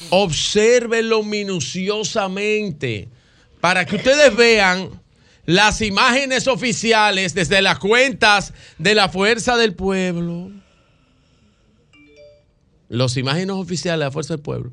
Obsérvenlo 0.10 1.24
minuciosamente 1.24 3.08
para 3.60 3.86
que 3.86 3.96
ustedes 3.96 4.36
vean 4.36 5.03
las 5.46 5.82
imágenes 5.82 6.48
oficiales 6.48 7.34
desde 7.34 7.62
las 7.62 7.80
cuentas 7.80 8.54
de 8.78 8.96
la 8.96 9.10
Fuerza 9.10 9.58
del 9.58 9.74
Pueblo. 9.74 10.52
Las 12.90 13.18
imágenes 13.18 13.56
oficiales 13.56 14.00
de 14.00 14.06
la 14.06 14.12
Fuerza 14.12 14.36
del 14.36 14.44
Pueblo. 14.44 14.72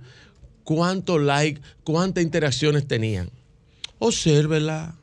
¿Cuántos 0.64 1.20
likes, 1.20 1.60
cuántas 1.84 2.22
interacciones 2.22 2.86
tenían? 2.86 3.30
Obsérvenla. 3.98 4.96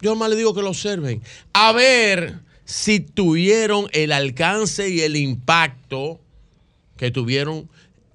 Yo 0.00 0.16
más 0.16 0.30
le 0.30 0.36
digo 0.36 0.54
que 0.54 0.62
lo 0.62 0.70
observen. 0.70 1.22
A 1.52 1.72
ver 1.72 2.40
si 2.64 3.00
tuvieron 3.00 3.88
el 3.92 4.12
alcance 4.12 4.88
y 4.88 5.00
el 5.00 5.16
impacto 5.16 6.20
que 6.96 7.10
tuvieron 7.10 7.70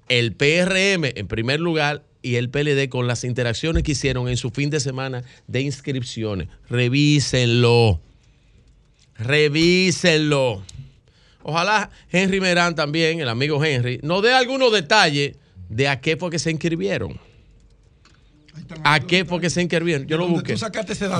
el 0.08 0.34
PRM 0.34 1.04
en 1.16 1.26
primer 1.26 1.60
lugar 1.60 2.04
y 2.22 2.36
el 2.36 2.48
PLD 2.50 2.88
con 2.88 3.06
las 3.06 3.24
interacciones 3.24 3.82
que 3.82 3.92
hicieron 3.92 4.28
en 4.28 4.36
su 4.36 4.50
fin 4.50 4.70
de 4.70 4.80
semana 4.80 5.22
de 5.46 5.60
inscripciones. 5.60 6.48
Revísenlo. 6.70 8.00
Revísenlo. 9.16 10.62
Ojalá 11.42 11.90
Henry 12.10 12.40
Merán 12.40 12.74
también, 12.74 13.20
el 13.20 13.28
amigo 13.28 13.62
Henry, 13.62 13.98
nos 14.02 14.22
dé 14.22 14.32
algunos 14.32 14.72
detalles 14.72 15.36
de 15.68 15.88
a 15.88 16.00
qué 16.00 16.16
fue 16.16 16.30
que 16.30 16.38
se 16.38 16.50
inscribieron. 16.50 17.18
¿A 18.84 19.00
qué 19.00 19.24
fue 19.24 19.40
que 19.40 19.50
se 19.50 19.62
inscribieron? 19.62 20.06
Yo 20.06 20.18
lo 20.18 20.28
busqué. 20.28 20.56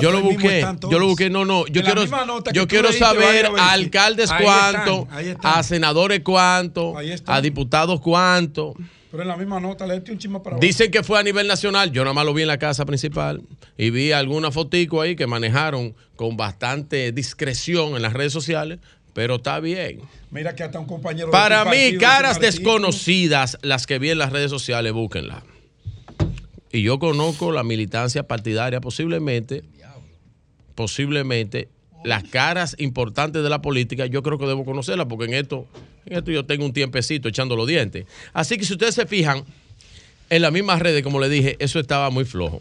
Yo 0.01 0.11
lo 0.11 0.21
busqué. 0.21 0.65
Yo 0.89 0.99
lo 0.99 1.07
busqué. 1.07 1.29
No, 1.29 1.45
no. 1.45 1.65
Yo 1.67 1.81
En 1.81 1.85
quiero, 1.85 2.05
yo 2.53 2.67
quiero 2.67 2.93
saber 2.93 3.47
a 3.57 3.71
alcaldes 3.71 4.29
Ahí 4.31 4.43
cuánto, 4.43 5.01
están, 5.03 5.17
ahí 5.17 5.29
están. 5.29 5.59
a 5.59 5.63
senadores 5.63 6.21
cuánto, 6.23 6.93
a 7.25 7.41
diputados 7.41 7.99
cuánto. 8.01 8.75
Pero 9.13 9.21
en 9.21 9.29
la 9.29 9.37
misma 9.37 9.59
nota, 9.59 9.85
léete 9.85 10.11
un 10.11 10.17
chisme 10.17 10.39
para 10.39 10.55
abajo. 10.55 10.65
Dicen 10.65 10.89
que 10.89 11.03
fue 11.03 11.19
a 11.19 11.21
nivel 11.21 11.45
nacional. 11.45 11.91
Yo 11.91 12.01
nada 12.01 12.15
más 12.15 12.25
lo 12.25 12.33
vi 12.33 12.41
en 12.41 12.47
la 12.47 12.57
casa 12.57 12.83
principal 12.83 13.43
y 13.77 13.91
vi 13.91 14.11
alguna 14.11 14.49
fotico 14.49 15.01
ahí 15.01 15.15
que 15.15 15.27
manejaron 15.27 15.93
con 16.15 16.35
bastante 16.35 17.11
discreción 17.11 17.95
en 17.95 18.01
las 18.01 18.13
redes 18.13 18.33
sociales, 18.33 18.79
pero 19.13 19.35
está 19.35 19.59
bien. 19.59 19.99
Mira 20.31 20.55
que 20.55 20.63
hasta 20.63 20.79
un 20.79 20.87
compañero. 20.87 21.29
Para 21.29 21.63
mí, 21.63 21.95
caras 21.99 22.39
desconocidas, 22.39 23.59
las 23.61 23.85
que 23.85 23.99
vi 23.99 24.09
en 24.09 24.17
las 24.17 24.31
redes 24.31 24.49
sociales, 24.49 24.93
búsquenlas. 24.93 25.43
Y 26.71 26.81
yo 26.81 26.97
conozco 26.97 27.51
la 27.51 27.61
militancia 27.61 28.27
partidaria, 28.27 28.81
posiblemente, 28.81 29.61
posiblemente, 30.73 31.69
las 32.03 32.23
caras 32.23 32.75
importantes 32.79 33.43
de 33.43 33.49
la 33.49 33.61
política, 33.61 34.05
yo 34.05 34.21
creo 34.23 34.37
que 34.37 34.45
debo 34.45 34.65
conocerlas, 34.65 35.07
porque 35.07 35.25
en 35.25 35.33
esto, 35.35 35.67
en 36.05 36.17
esto 36.17 36.31
yo 36.31 36.45
tengo 36.45 36.65
un 36.65 36.73
tiempecito 36.73 37.27
echando 37.29 37.55
los 37.55 37.67
dientes. 37.67 38.05
Así 38.33 38.57
que 38.57 38.65
si 38.65 38.73
ustedes 38.73 38.95
se 38.95 39.05
fijan, 39.05 39.43
en 40.29 40.41
las 40.41 40.51
mismas 40.51 40.79
redes, 40.79 41.03
como 41.03 41.19
le 41.19 41.29
dije, 41.29 41.55
eso 41.59 41.79
estaba 41.79 42.09
muy 42.09 42.25
flojo. 42.25 42.59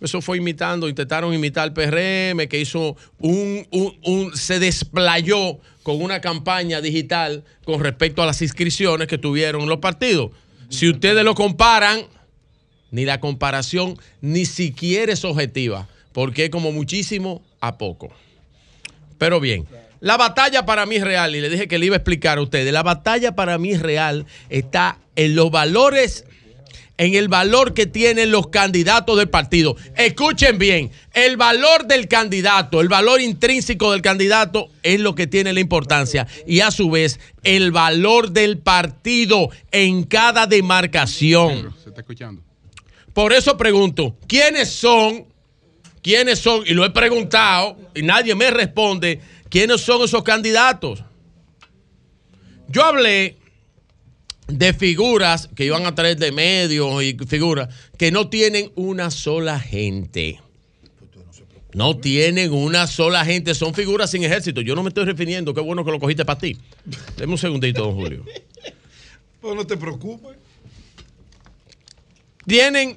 Eso 0.00 0.20
fue 0.20 0.36
imitando, 0.38 0.88
intentaron 0.88 1.32
imitar 1.32 1.64
al 1.64 1.72
PRM, 1.72 2.46
que 2.48 2.60
hizo 2.60 2.96
un, 3.18 3.66
un- 3.70 4.36
se 4.36 4.58
desplayó 4.58 5.58
con 5.82 6.02
una 6.02 6.20
campaña 6.20 6.80
digital 6.80 7.44
con 7.64 7.80
respecto 7.80 8.22
a 8.22 8.26
las 8.26 8.42
inscripciones 8.42 9.08
que 9.08 9.18
tuvieron 9.18 9.68
los 9.68 9.78
partidos. 9.78 10.30
Si 10.68 10.88
ustedes 10.88 11.24
lo 11.24 11.34
comparan, 11.34 12.00
ni 12.90 13.04
la 13.04 13.20
comparación 13.20 13.96
ni 14.20 14.44
siquiera 14.46 15.12
es 15.12 15.24
objetiva, 15.24 15.88
porque 16.12 16.44
es 16.46 16.50
como 16.50 16.72
muchísimo 16.72 17.42
a 17.60 17.78
poco. 17.78 18.12
Pero 19.18 19.40
bien, 19.40 19.66
La 20.00 20.16
batalla 20.16 20.66
para 20.66 20.84
mí 20.84 20.96
es 20.96 21.04
real, 21.04 21.34
y 21.34 21.40
le 21.40 21.48
dije 21.48 21.68
que 21.68 21.78
le 21.78 21.86
iba 21.86 21.96
a 21.96 21.98
explicar 21.98 22.38
a 22.38 22.42
ustedes. 22.42 22.72
La 22.72 22.82
batalla 22.82 23.34
para 23.34 23.58
mí 23.58 23.72
es 23.72 23.80
real 23.80 24.26
está 24.50 24.98
en 25.16 25.34
los 25.34 25.50
valores, 25.50 26.26
en 26.98 27.14
el 27.14 27.28
valor 27.28 27.74
que 27.74 27.86
tienen 27.86 28.30
los 28.30 28.48
candidatos 28.48 29.16
del 29.16 29.28
partido. 29.30 29.74
Escuchen 29.96 30.58
bien, 30.58 30.90
el 31.14 31.36
valor 31.36 31.86
del 31.86 32.08
candidato, 32.08 32.80
el 32.80 32.88
valor 32.88 33.20
intrínseco 33.20 33.92
del 33.92 34.02
candidato 34.02 34.68
es 34.82 35.00
lo 35.00 35.14
que 35.14 35.26
tiene 35.26 35.52
la 35.52 35.60
importancia. 35.60 36.26
Y 36.46 36.60
a 36.60 36.70
su 36.70 36.90
vez, 36.90 37.18
el 37.42 37.72
valor 37.72 38.30
del 38.30 38.58
partido 38.58 39.48
en 39.72 40.04
cada 40.04 40.46
demarcación. 40.46 41.74
Se 41.82 41.88
está 41.88 42.02
escuchando. 42.02 42.42
Por 43.12 43.32
eso 43.32 43.56
pregunto, 43.56 44.14
¿quiénes 44.28 44.70
son? 44.70 45.24
¿Quiénes 46.06 46.38
son? 46.38 46.62
Y 46.64 46.72
lo 46.72 46.84
he 46.84 46.90
preguntado 46.90 47.76
y 47.92 48.02
nadie 48.02 48.36
me 48.36 48.48
responde. 48.52 49.20
¿Quiénes 49.48 49.80
son 49.80 50.04
esos 50.04 50.22
candidatos? 50.22 51.02
Yo 52.68 52.84
hablé 52.84 53.38
de 54.46 54.72
figuras 54.72 55.50
que 55.56 55.64
iban 55.64 55.84
a 55.84 55.96
traer 55.96 56.16
de 56.16 56.30
medios 56.30 57.02
y 57.02 57.16
figuras 57.26 57.74
que 57.98 58.12
no 58.12 58.28
tienen 58.28 58.70
una 58.76 59.10
sola 59.10 59.58
gente. 59.58 60.40
No 61.74 61.96
tienen 61.96 62.52
una 62.52 62.86
sola 62.86 63.24
gente, 63.24 63.52
son 63.56 63.74
figuras 63.74 64.08
sin 64.08 64.22
ejército. 64.22 64.60
Yo 64.60 64.76
no 64.76 64.84
me 64.84 64.90
estoy 64.90 65.06
refiriendo, 65.06 65.54
qué 65.54 65.60
bueno 65.60 65.84
que 65.84 65.90
lo 65.90 65.98
cogiste 65.98 66.24
para 66.24 66.38
ti. 66.38 66.56
Deme 67.16 67.32
un 67.32 67.38
segundito, 67.38 67.82
don 67.82 67.96
Julio. 67.96 68.24
Pues 69.40 69.56
no 69.56 69.66
te 69.66 69.76
preocupes. 69.76 70.36
tienen 72.46 72.96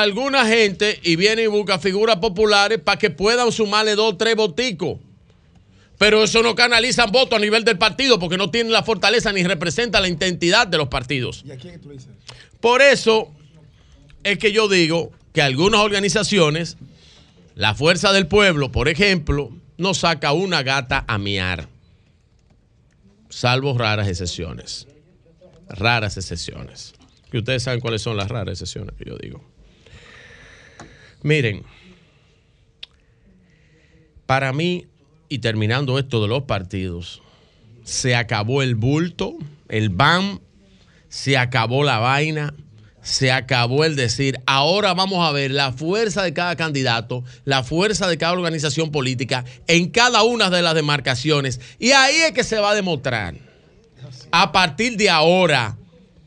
alguna 0.00 0.46
gente 0.46 0.98
y 1.02 1.16
vienen 1.16 1.44
y 1.44 1.48
buscan 1.48 1.80
figuras 1.80 2.16
populares 2.16 2.78
para 2.78 2.98
que 2.98 3.10
puedan 3.10 3.52
sumarle 3.52 3.94
dos 3.94 4.14
o 4.14 4.16
tres 4.16 4.36
voticos. 4.36 4.98
Pero 5.98 6.24
eso 6.24 6.42
no 6.42 6.54
canalizan 6.54 7.12
votos 7.12 7.36
a 7.36 7.40
nivel 7.40 7.62
del 7.64 7.78
partido 7.78 8.18
porque 8.18 8.38
no 8.38 8.50
tienen 8.50 8.72
la 8.72 8.82
fortaleza 8.82 9.32
ni 9.32 9.44
representa 9.44 10.00
la 10.00 10.08
identidad 10.08 10.66
de 10.66 10.78
los 10.78 10.88
partidos. 10.88 11.44
¿Y 11.46 11.52
a 11.52 11.56
quién 11.56 11.80
tú 11.80 11.88
le 11.88 11.94
dices? 11.94 12.10
Por 12.60 12.80
eso 12.80 13.30
es 14.24 14.38
que 14.38 14.50
yo 14.50 14.68
digo 14.68 15.12
que 15.32 15.42
algunas 15.42 15.80
organizaciones, 15.80 16.78
la 17.54 17.74
Fuerza 17.74 18.12
del 18.12 18.26
Pueblo, 18.26 18.72
por 18.72 18.88
ejemplo, 18.88 19.50
no 19.76 19.94
saca 19.94 20.32
una 20.32 20.62
gata 20.62 21.04
a 21.06 21.18
miar. 21.18 21.68
Salvo 23.28 23.76
raras 23.76 24.08
excepciones. 24.08 24.88
Raras 25.68 26.16
excepciones. 26.16 26.94
Que 27.30 27.38
ustedes 27.38 27.62
saben 27.62 27.80
cuáles 27.80 28.02
son 28.02 28.16
las 28.16 28.28
raras 28.28 28.60
excepciones 28.60 28.94
que 28.96 29.04
yo 29.04 29.16
digo. 29.16 29.51
Miren, 31.22 31.64
para 34.26 34.52
mí, 34.52 34.86
y 35.28 35.38
terminando 35.38 35.98
esto 35.98 36.20
de 36.22 36.28
los 36.28 36.44
partidos, 36.44 37.22
se 37.84 38.14
acabó 38.14 38.62
el 38.62 38.74
bulto, 38.74 39.36
el 39.68 39.88
BAM, 39.88 40.40
se 41.08 41.36
acabó 41.36 41.84
la 41.84 41.98
vaina, 41.98 42.54
se 43.02 43.32
acabó 43.32 43.84
el 43.84 43.96
decir, 43.96 44.40
ahora 44.46 44.94
vamos 44.94 45.28
a 45.28 45.32
ver 45.32 45.50
la 45.50 45.72
fuerza 45.72 46.22
de 46.22 46.32
cada 46.32 46.56
candidato, 46.56 47.24
la 47.44 47.64
fuerza 47.64 48.06
de 48.08 48.16
cada 48.16 48.32
organización 48.32 48.90
política 48.92 49.44
en 49.66 49.90
cada 49.90 50.22
una 50.22 50.50
de 50.50 50.62
las 50.62 50.74
demarcaciones. 50.74 51.60
Y 51.78 51.90
ahí 51.90 52.16
es 52.16 52.32
que 52.32 52.44
se 52.44 52.58
va 52.58 52.70
a 52.70 52.74
demostrar, 52.74 53.34
a 54.30 54.52
partir 54.52 54.96
de 54.96 55.10
ahora, 55.10 55.76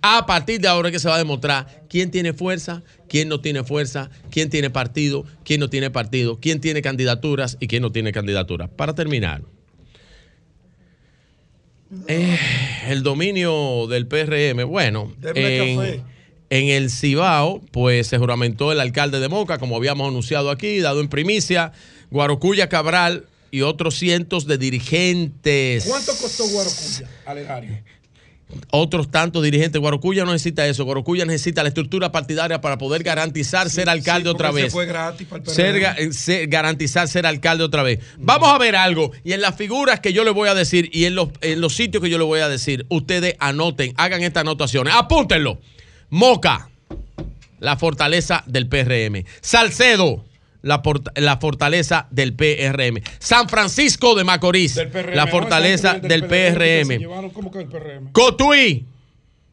a 0.02 0.26
partir 0.26 0.60
de 0.60 0.68
ahora 0.68 0.90
es 0.90 0.94
que 0.94 1.00
se 1.00 1.10
va 1.10 1.16
a 1.16 1.20
demostrar 1.20 1.86
quién 1.90 2.12
tiene 2.12 2.34
fuerza, 2.34 2.84
quién 3.08 3.30
no 3.30 3.42
tiene 3.42 3.64
fuerza, 3.64 4.09
quién 4.30 4.50
tiene 4.50 4.69
partido, 4.69 5.25
quién 5.43 5.59
no 5.59 5.69
tiene 5.69 5.92
partido, 5.92 6.40
quién 6.40 6.59
tiene 6.61 6.82
candidaturas 6.82 7.58
y 7.59 7.67
quién 7.67 7.82
no 7.82 7.92
tiene 7.92 8.11
candidaturas. 8.11 8.69
Para 8.69 8.93
terminar, 8.93 9.42
eh, 12.08 12.40
el 12.88 13.03
dominio 13.03 13.88
del 13.88 14.08
PRM, 14.08 14.66
bueno, 14.67 15.14
en, 15.35 16.03
en 16.50 16.67
el 16.69 16.90
Cibao, 16.90 17.61
pues 17.72 18.08
se 18.08 18.17
juramentó 18.17 18.72
el 18.72 18.80
alcalde 18.80 19.19
de 19.19 19.30
Moca, 19.30 19.58
como 19.58 19.75
habíamos 19.77 20.08
anunciado 20.08 20.50
aquí, 20.50 20.80
dado 20.80 21.01
en 21.01 21.09
primicia, 21.09 21.72
Guarocuya 22.11 22.69
Cabral 22.69 23.25
y 23.51 23.61
otros 23.61 23.95
cientos 23.95 24.48
de 24.48 24.58
dirigentes. 24.58 25.85
¿Cuánto 25.85 26.11
costó 26.17 26.48
Guarocuya 26.48 27.09
al 27.25 27.38
erario? 27.38 27.80
Otros 28.72 29.10
tantos 29.10 29.44
dirigentes. 29.44 29.82
Guarocuya 29.82 30.24
no 30.24 30.32
necesita 30.32 30.66
eso. 30.68 30.86
Guarocuya 30.86 31.26
necesita 31.26 31.64
la 31.64 31.70
estructura 31.70 32.12
partidaria 32.12 32.62
para 32.62 32.78
poder 32.78 33.04
garantizar 33.04 33.70
ser 33.70 33.90
alcalde 33.90 34.30
Sí, 34.30 34.34
otra 34.34 34.52
vez. 34.52 34.66
Se 34.66 34.70
fue 34.72 34.86
gratis 34.86 35.28
para 35.28 35.38
el 35.40 35.44
PRM. 35.44 35.56
Ser 35.56 35.76
ga- 35.82 35.96
eh, 35.98 36.14
ser- 36.14 36.48
garantizar 36.48 37.08
ser 37.08 37.26
alcalde 37.26 37.64
otra 37.64 37.82
vez. 37.84 38.00
Vamos 38.18 38.50
a 38.50 38.58
ver 38.58 38.76
algo. 38.76 39.12
Y 39.24 39.34
en 39.34 39.42
las 39.42 39.56
figuras 39.56 40.00
que 40.00 40.14
yo 40.14 40.24
le 40.24 40.32
voy 40.32 40.48
a 40.48 40.54
decir 40.54 40.90
y 40.94 41.06
en 41.06 41.16
los, 41.16 41.30
en 41.42 41.60
los 41.60 41.76
sitios 41.76 42.04
que 42.04 42.10
yo 42.10 42.18
le 42.18 42.24
voy 42.24 42.40
a 42.42 42.48
decir, 42.48 42.86
ustedes 42.90 43.36
anoten, 43.40 43.94
hagan 43.98 44.22
estas 44.22 44.42
anotaciones. 44.42 44.94
Apúntenlo. 44.96 45.60
Moca, 46.10 46.70
la 47.60 47.78
fortaleza 47.78 48.44
del 48.46 48.68
PRM. 48.68 49.26
Salcedo, 49.42 50.24
la, 50.66 50.82
la 51.16 51.38
fortaleza 51.38 52.08
del 52.10 52.34
PRM. 52.34 53.00
San 53.19 53.48
Francisco 53.48 54.16
de 54.16 54.24
Macorís, 54.24 54.76
la 55.14 55.27
fortaleza 55.27 56.00
del 56.00 56.27
que 56.27 56.50
se 56.50 56.53
PRM. 56.53 56.98
llevaron 56.98 57.30
como 57.30 57.52
que 57.52 57.60
el 57.60 57.68
PRM. 57.68 58.11
Cotuí, 58.11 58.88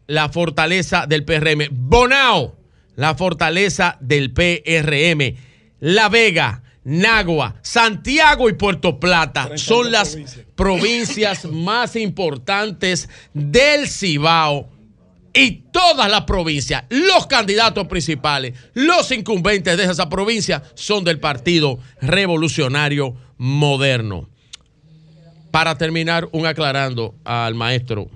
la 0.07 0.31
fortaleza 0.31 1.07
del 1.07 1.25
PRM. 1.25 1.69
Bonao, 1.71 2.57
la 2.97 3.15
fortaleza 3.15 3.99
del 4.01 4.33
PRM. 4.33 5.37
La 5.81 6.09
Vega, 6.09 6.63
Nagua, 6.85 7.57
Santiago 7.61 8.49
y 8.49 8.55
Puerto 8.55 8.99
Plata 8.99 9.51
son 9.57 9.93
las 9.93 10.17
provincias 10.55 11.45
más 11.53 11.95
importantes 11.95 13.11
del 13.35 13.87
Cibao. 13.87 14.71
Y 15.35 15.63
todas 15.73 16.11
las 16.11 16.23
provincias, 16.23 16.85
los 16.91 17.27
candidatos 17.27 17.87
principales, 17.87 18.55
los 18.75 19.11
incumbentes 19.13 19.77
de 19.79 19.85
esa 19.85 20.09
provincia 20.09 20.63
son 20.75 21.05
del 21.05 21.19
Partido 21.21 21.79
Revolucionario 22.01 23.15
Moderno. 23.39 24.29
Para 25.51 25.77
terminar, 25.77 26.29
un 26.33 26.47
aclarando 26.47 27.15
al 27.25 27.55
maestro, 27.55 28.09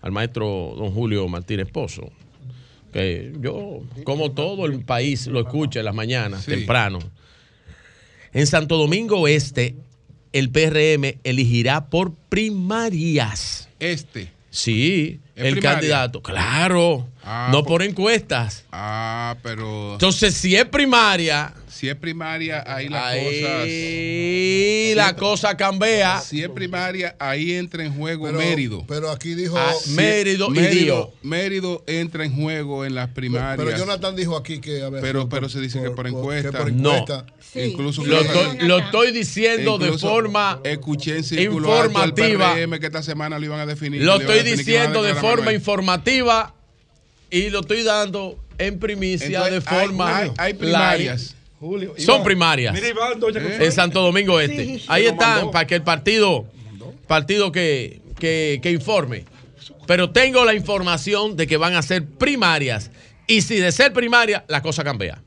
al 0.00 0.12
maestro 0.12 0.74
don 0.76 0.92
Julio 0.92 1.26
Martínez 1.28 1.68
Pozo, 1.70 2.10
que 2.92 3.32
yo, 3.40 3.80
como 4.04 4.30
todo 4.32 4.66
el 4.66 4.84
país 4.84 5.26
lo 5.26 5.40
escucha 5.40 5.80
en 5.80 5.86
las 5.86 5.94
mañanas, 5.94 6.44
Sí. 6.44 6.52
temprano. 6.52 7.00
En 8.32 8.46
Santo 8.46 8.76
Domingo 8.76 9.20
Oeste, 9.20 9.74
el 10.32 10.50
PRM 10.50 11.18
elegirá 11.24 11.86
por 11.86 12.12
primarias. 12.28 13.68
Este. 13.78 14.28
Sí, 14.54 15.20
¿Es 15.34 15.44
el 15.46 15.52
primaria? 15.54 15.72
candidato, 15.72 16.22
claro, 16.22 17.08
Ah, 17.26 17.48
no 17.50 17.60
por- 17.62 17.68
por 17.74 17.82
encuestas. 17.82 18.64
Ah, 18.70 19.36
pero. 19.42 19.92
Entonces, 19.94 20.34
si 20.34 20.54
es 20.56 20.64
primaria, 20.66 21.52
Si 21.68 21.88
es 21.88 21.96
primaria, 21.96 22.62
ahí 22.66 22.88
las 22.88 23.02
ahí 23.04 24.94
cosas. 24.94 25.08
la 25.08 25.16
cosa 25.16 25.56
cambia. 25.56 26.20
Si 26.20 26.42
es 26.42 26.48
primaria, 26.48 27.16
ahí 27.18 27.52
entra 27.54 27.84
en 27.84 27.92
juego 27.94 28.26
Pero- 28.26 28.38
Mérido. 28.38 28.84
pero 28.86 29.10
aquí 29.10 29.34
dijo- 29.34 29.58
Ah, 29.58 29.72
Sí, 29.82 29.90
Mérido 29.90 30.48
y 30.48 30.50
Mérido, 30.60 31.12
Dio. 31.20 31.28
Mérido 31.28 31.84
entra 31.86 32.24
en 32.24 32.34
juego 32.36 32.84
en 32.84 32.94
las 32.94 33.08
primarias. 33.10 33.56
Pero 33.56 33.76
Jonathan 33.76 34.14
dijo 34.16 34.36
aquí 34.36 34.60
que. 34.60 34.82
a 34.82 34.88
ver, 34.90 35.00
Pero, 35.02 35.20
por- 35.28 35.30
pero 35.40 35.48
se 35.48 35.60
dice 35.60 35.82
que 35.82 35.90
por 35.90 36.04
que 36.04 36.10
encuesta. 36.10 36.64
No. 36.70 37.04
Incluso 37.56 38.04
Lo 38.04 38.20
estoy, 38.20 38.58
lo 38.66 38.78
estoy 38.78 39.12
diciendo 39.12 39.78
de 39.78 39.96
forma 39.98 40.60
escuché 40.64 41.18
en 41.18 41.18
alto 41.18 42.00
al 42.00 42.08
informativa. 42.10 42.54
PRM 42.54 42.80
que 42.80 42.86
esta 42.86 43.02
semana 43.02 43.38
lo 43.38 43.44
iban 43.46 43.60
a 43.60 43.66
definir. 43.66 44.02
Lo 44.02 44.16
estoy 44.20 44.42
diciendo 44.42 45.02
de 45.02 45.14
forma 45.14 45.36
Manuel. 45.36 45.56
informativa 45.56 46.54
y 47.38 47.50
lo 47.50 47.60
estoy 47.60 47.82
dando 47.82 48.38
en 48.58 48.78
primicia 48.78 49.26
Entonces, 49.26 49.52
de 49.54 49.60
forma 49.60 50.30
hay- 50.38 50.54
primarias. 50.54 51.34
Julio, 51.58 51.94
Son 51.96 52.22
primarias. 52.22 52.74
Mira, 52.74 52.88
Iván, 52.88 53.18
doña 53.18 53.40
Consuelo. 53.40 53.64
En 53.64 53.72
Santo 53.72 54.02
Domingo 54.02 54.38
Este. 54.38 54.64
Sí. 54.78 54.84
Ahí 54.88 55.06
están 55.06 55.36
mandó. 55.36 55.50
para 55.50 55.66
que 55.66 55.74
el 55.76 55.82
partido, 55.82 56.46
partido 57.06 57.50
que, 57.52 58.00
que, 58.18 58.60
que 58.62 58.70
informe. 58.70 59.24
Pero 59.86 60.10
tengo 60.10 60.44
la 60.44 60.54
información 60.54 61.36
de 61.36 61.46
que 61.46 61.56
van 61.56 61.74
a 61.74 61.82
ser 61.82 62.04
primarias. 62.06 62.90
Y 63.26 63.40
si 63.40 63.56
de 63.56 63.72
ser 63.72 63.92
primaria, 63.94 64.44
la 64.48 64.60
cosa 64.62 64.84
cambia. 64.84 65.22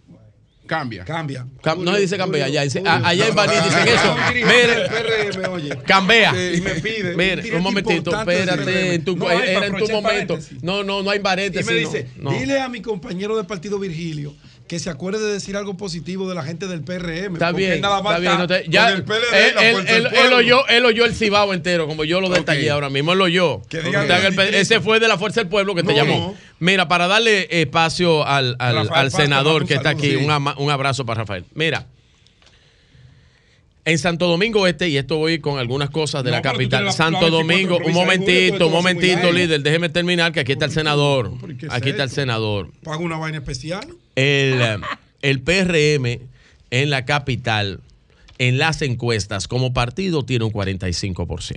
Cambia. 0.67 1.05
Cambia. 1.05 1.47
Cam- 1.63 1.79
no 1.83 1.93
se 1.95 2.01
dice 2.01 2.17
cambia, 2.17 2.45
allá, 2.45 2.61
a- 2.61 3.07
allá 3.07 3.27
en 3.27 3.35
Baní 3.35 3.53
dicen 3.55 3.87
eso. 3.87 4.15
Mire. 4.33 5.77
Cambia. 5.85 6.33
Y 6.53 6.61
me 6.61 6.75
pide. 6.75 7.15
Mire, 7.15 7.55
un 7.55 7.63
momentito, 7.63 8.15
espérate, 8.17 8.95
en 8.95 9.03
tu- 9.05 9.15
No 9.15 9.31
era 9.31 9.65
en 9.65 9.75
tu 9.77 9.87
momento. 9.87 10.01
paréntesis. 10.35 10.61
No, 10.63 10.83
no, 10.83 11.01
no 11.03 11.09
hay 11.09 11.19
Y 11.19 11.21
paréntesis. 11.21 11.65
me 11.71 11.81
no, 11.81 11.89
dice, 11.89 12.07
no. 12.17 12.31
dile 12.31 12.59
a 12.59 12.67
mi 12.69 12.81
compañero 12.81 13.35
del 13.37 13.45
partido 13.45 13.79
Virgilio 13.79 14.35
que 14.67 14.79
se 14.79 14.89
acuerde 14.89 15.25
de 15.25 15.33
decir 15.33 15.55
algo 15.55 15.77
positivo 15.77 16.27
de 16.27 16.35
la 16.35 16.43
gente 16.43 16.67
del 16.67 16.81
PRM. 16.81 17.33
Está 17.35 17.51
bien, 17.51 17.73
él 17.73 17.81
nada 17.81 18.01
más 18.01 18.15
está 18.15 18.19
bien. 18.19 18.37
no 18.37 18.47
te- 18.47 18.63
con 18.63 18.71
ya, 18.71 18.89
el 18.89 19.03
PLD, 19.03 19.15
él, 19.47 19.55
la 19.55 19.61
él- 19.67 19.73
fuerza 19.73 19.93
del 19.93 20.05
él- 20.05 20.11
él 20.11 20.19
pueblo. 20.19 20.35
oyó, 20.37 20.67
él 20.67 20.85
oyó 20.85 21.05
el 21.05 21.15
cibao 21.15 21.53
entero, 21.53 21.87
como 21.87 22.03
yo 22.03 22.19
lo 22.21 22.29
detallé 22.29 22.69
ahora 22.69 22.89
mismo. 22.89 23.13
Él 23.13 23.17
lo 23.19 23.23
oyó. 23.25 23.61
Que 23.69 23.81
diga 23.81 24.03
el 24.03 24.39
ese 24.55 24.81
fue 24.81 24.99
de 24.99 25.07
la 25.07 25.17
Fuerza 25.17 25.39
del 25.41 25.49
Pueblo 25.49 25.73
que 25.73 25.83
te 25.83 25.93
llamó. 25.93 26.17
no. 26.17 26.35
Mira, 26.59 26.87
para 26.87 27.07
darle 27.07 27.47
espacio 27.61 28.25
al, 28.27 28.55
al- 28.59 28.87
Rafael 28.87 29.11
senador 29.11 29.65
que 29.65 29.75
está 29.75 29.89
aquí, 29.89 30.09
sí. 30.11 30.15
un, 30.17 30.31
ama- 30.31 30.55
un 30.57 30.69
abrazo 30.69 31.05
para 31.05 31.21
Rafael. 31.21 31.45
Mira, 31.53 31.85
En 33.85 33.97
Santo 33.97 34.27
Domingo 34.27 34.67
Este, 34.67 34.89
y 34.89 34.97
esto 34.97 35.15
voy 35.15 35.39
con 35.39 35.59
algunas 35.59 35.89
cosas 35.89 36.21
de 36.23 36.31
No, 36.31 36.35
la 36.37 36.41
capital. 36.41 36.83
la- 36.83 36.91
Santo 36.91 37.21
la 37.21 37.29
24 37.37 37.37
Domingo, 37.37 37.77
un 37.85 37.93
momentito, 37.93 38.67
un 38.67 38.73
momentito, 38.73 39.31
líder. 39.31 39.61
Déjeme 39.61 39.87
terminar, 39.87 40.33
que 40.33 40.41
aquí 40.41 40.51
está 40.51 40.65
el 40.65 40.71
senador. 40.71 41.31
¿qué 41.57 41.67
es 41.67 41.71
Aquí 41.71 41.91
está 41.91 42.03
el 42.03 42.09
senador. 42.09 42.69
Paga 42.83 42.97
una 42.97 43.17
vaina 43.17 43.37
especial. 43.37 43.87
El, 44.17 44.61
eh, 44.61 44.77
el 45.21 45.41
PRM 45.41 46.27
en 46.71 46.89
la 46.89 47.05
capital, 47.05 47.79
en 48.39 48.57
las 48.57 48.81
encuestas, 48.81 49.47
como 49.47 49.73
partido, 49.73 50.25
tiene 50.25 50.45
un 50.45 50.51
45% 50.51 51.55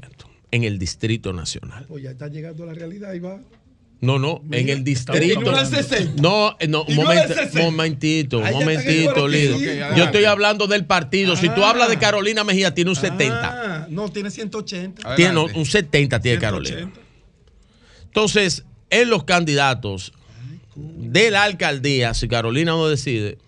en 0.52 0.64
el 0.64 0.78
Distrito 0.78 1.32
Nacional. 1.32 1.86
Pues 1.88 2.04
ya 2.04 2.10
está 2.10 2.28
llegando 2.28 2.64
a 2.64 2.66
la 2.66 2.74
realidad 2.74 3.12
y 3.14 3.18
va. 3.18 3.40
No, 4.02 4.18
no, 4.18 4.42
en 4.50 4.70
el 4.70 4.82
distrito. 4.82 5.40
No 5.42 5.50
al 5.56 5.66
60. 5.66 6.22
No, 6.22 6.56
eh, 6.58 6.66
no, 6.68 6.84
un 6.84 6.94
momento- 6.96 7.22
al 7.22 7.28
60. 7.28 7.60
momentito, 7.60 8.38
un 8.38 8.50
momentito, 8.50 9.12
45. 9.12 9.28
líder. 9.28 9.94
Yo 9.94 10.04
estoy 10.04 10.24
hablando 10.24 10.66
del 10.66 10.86
partido. 10.86 11.36
Si 11.36 11.50
tú 11.50 11.62
Ah. 11.64 11.70
hablas 11.70 11.90
de 11.90 11.98
Carolina 11.98 12.42
Mejía, 12.42 12.72
tiene 12.74 12.88
un 12.90 12.96
70. 12.96 13.82
Ah, 13.82 13.86
no, 13.90 14.08
tiene 14.10 14.30
180. 14.30 15.16
Tiene 15.16 15.34
no, 15.34 15.44
un 15.54 15.66
70 15.66 16.18
tiene 16.20 16.38
Carolina. 16.38 16.76
180. 16.78 17.00
Entonces, 18.06 18.64
en 18.88 19.10
los 19.10 19.24
candidatos 19.24 20.12
de 21.12 21.30
la 21.30 21.44
alcaldía, 21.44 22.14
si 22.14 22.28
Carolina 22.28 22.72
no 22.72 22.88
decide, 22.88 23.38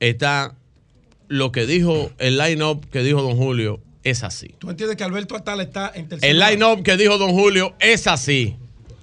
está 0.00 0.54
lo 1.28 1.52
que 1.52 1.66
dijo 1.66 2.10
el 2.18 2.38
line-up 2.38 2.88
que 2.90 3.02
dijo 3.02 3.22
don 3.22 3.36
Julio, 3.36 3.80
es 4.04 4.22
así. 4.22 4.54
¿Tú 4.58 4.70
entiendes 4.70 4.96
que 4.96 5.04
Alberto 5.04 5.36
Atala 5.36 5.62
está 5.62 5.90
en 5.94 6.08
tercer 6.08 6.30
El 6.30 6.38
line-up 6.38 6.82
que 6.82 6.96
dijo 6.96 7.18
don 7.18 7.32
Julio 7.32 7.74
es 7.80 8.06
así. 8.06 8.56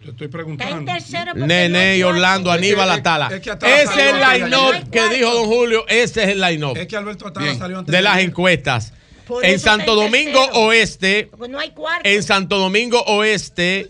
Yo 0.03 0.11
estoy 0.11 0.27
preguntando. 0.27 0.91
Nene 1.35 1.97
y 1.97 2.03
Orlando, 2.03 2.51
Aníbal 2.51 2.89
Es 2.89 2.93
que- 2.95 2.99
Atala. 2.99 3.27
es 3.33 3.41
que 3.41 3.51
Atala 3.51 3.81
Ese 3.81 4.09
es 4.09 4.13
el 4.13 4.19
line-up 4.43 4.89
que 4.89 5.09
dijo 5.09 5.33
don 5.33 5.45
Julio, 5.45 5.85
ese 5.87 6.23
es 6.23 6.29
el 6.29 6.41
line-up 6.41 6.77
Es 6.77 6.87
que 6.87 6.97
Alberto 6.97 7.27
Atala 7.27 7.45
Bien. 7.45 7.57
salió 7.57 7.79
antes 7.79 7.91
de 7.93 8.01
las 8.01 8.15
ayer. 8.17 8.29
encuestas. 8.29 8.93
Por 9.27 9.45
En 9.45 9.59
Santo 9.59 9.95
Domingo 9.95 10.39
tercero. 10.45 10.65
Oeste, 10.65 11.27
Porque 11.31 11.51
no 11.51 11.59
hay 11.59 11.71
cuarto. 11.71 12.09
en 12.09 12.23
Santo 12.23 12.57
Domingo 12.57 13.01
Oeste, 13.03 13.89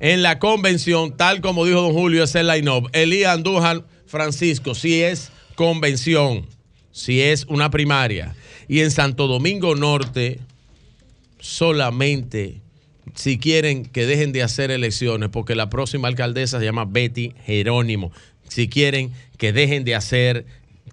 en 0.00 0.22
la 0.22 0.38
convención, 0.38 1.16
tal 1.16 1.40
como 1.40 1.64
dijo 1.64 1.80
don 1.82 1.92
Julio, 1.92 2.24
es 2.24 2.34
el 2.34 2.46
line-up. 2.46 2.90
Elías 2.92 3.34
Andújar 3.34 3.84
Francisco, 4.06 4.74
si 4.74 5.02
es 5.02 5.30
convención, 5.54 6.46
si 6.92 7.22
es 7.22 7.44
una 7.46 7.70
primaria. 7.70 8.34
Y 8.68 8.80
en 8.80 8.90
Santo 8.90 9.26
Domingo 9.26 9.74
Norte, 9.74 10.40
solamente 11.40 12.60
si 13.14 13.38
quieren 13.38 13.84
que 13.86 14.06
dejen 14.06 14.32
de 14.32 14.42
hacer 14.42 14.70
elecciones, 14.70 15.28
porque 15.30 15.54
la 15.54 15.70
próxima 15.70 16.08
alcaldesa 16.08 16.58
se 16.58 16.64
llama 16.64 16.84
Betty 16.84 17.32
Jerónimo. 17.44 18.12
Si 18.48 18.68
quieren 18.68 19.12
que 19.38 19.52
dejen 19.52 19.84
de 19.84 19.94
hacer, 19.94 20.46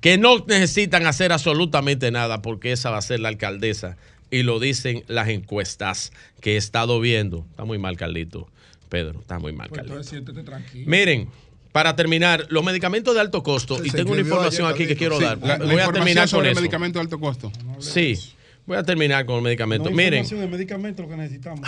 que 0.04 0.18
no 0.18 0.44
necesitan 0.48 1.08
hacer 1.08 1.32
absolutamente 1.32 2.12
nada, 2.12 2.42
porque 2.42 2.74
esa 2.74 2.92
va 2.92 2.98
a 2.98 3.02
ser 3.02 3.22
la 3.22 3.30
alcaldesa. 3.30 3.96
Y 4.30 4.44
lo 4.44 4.60
dicen 4.60 5.04
las 5.08 5.30
encuestas 5.30 6.12
que 6.42 6.56
he 6.56 6.58
estado 6.58 7.00
viendo. 7.00 7.46
Está 7.52 7.64
muy 7.64 7.78
mal, 7.78 7.96
Carlito. 7.96 8.50
Pedro, 8.90 9.22
está 9.22 9.40
muy 9.40 9.54
mal, 9.54 9.70
Pues 9.70 9.78
Carlito. 9.78 9.94
entonces 9.96 10.10
siéntete 10.10 10.44
tranquilo. 10.44 10.84
Miren, 10.90 11.30
para 11.72 11.96
terminar, 11.96 12.46
los 12.50 12.66
medicamentos 12.66 13.16
de 13.16 13.22
alto 13.22 13.44
costo, 13.44 13.82
y 13.82 13.92
Se 13.92 13.98
tengo 13.98 14.12
una 14.12 14.20
información 14.22 14.68
ayer, 14.68 14.76
aquí 14.76 14.88
que 14.88 14.98
quiero 14.98 15.18
Sí, 15.20 15.24
dar. 15.24 15.38
la- 15.40 15.58
la 15.58 15.66
voy 15.66 15.80
a 15.82 15.92
terminar 15.92 16.24
con 16.24 16.28
sobre 16.28 16.48
el 16.50 16.52
eso. 16.52 16.62
medicamento 16.62 17.00
de 17.00 17.04
alto 17.04 17.20
costo. 17.20 17.52
Sí, 17.80 18.20
voy 18.66 18.76
a 18.78 18.84
terminar 18.84 19.26
con 19.26 19.38
el 19.38 19.42
medicamento. 19.44 19.86
No 19.86 19.90
hay 19.92 19.96
Miren, 19.96 20.20
información, 20.20 20.44
es 20.44 20.50
medicamento 20.52 21.02
lo 21.04 21.08
que 21.10 21.16
necesitamos. 21.16 21.62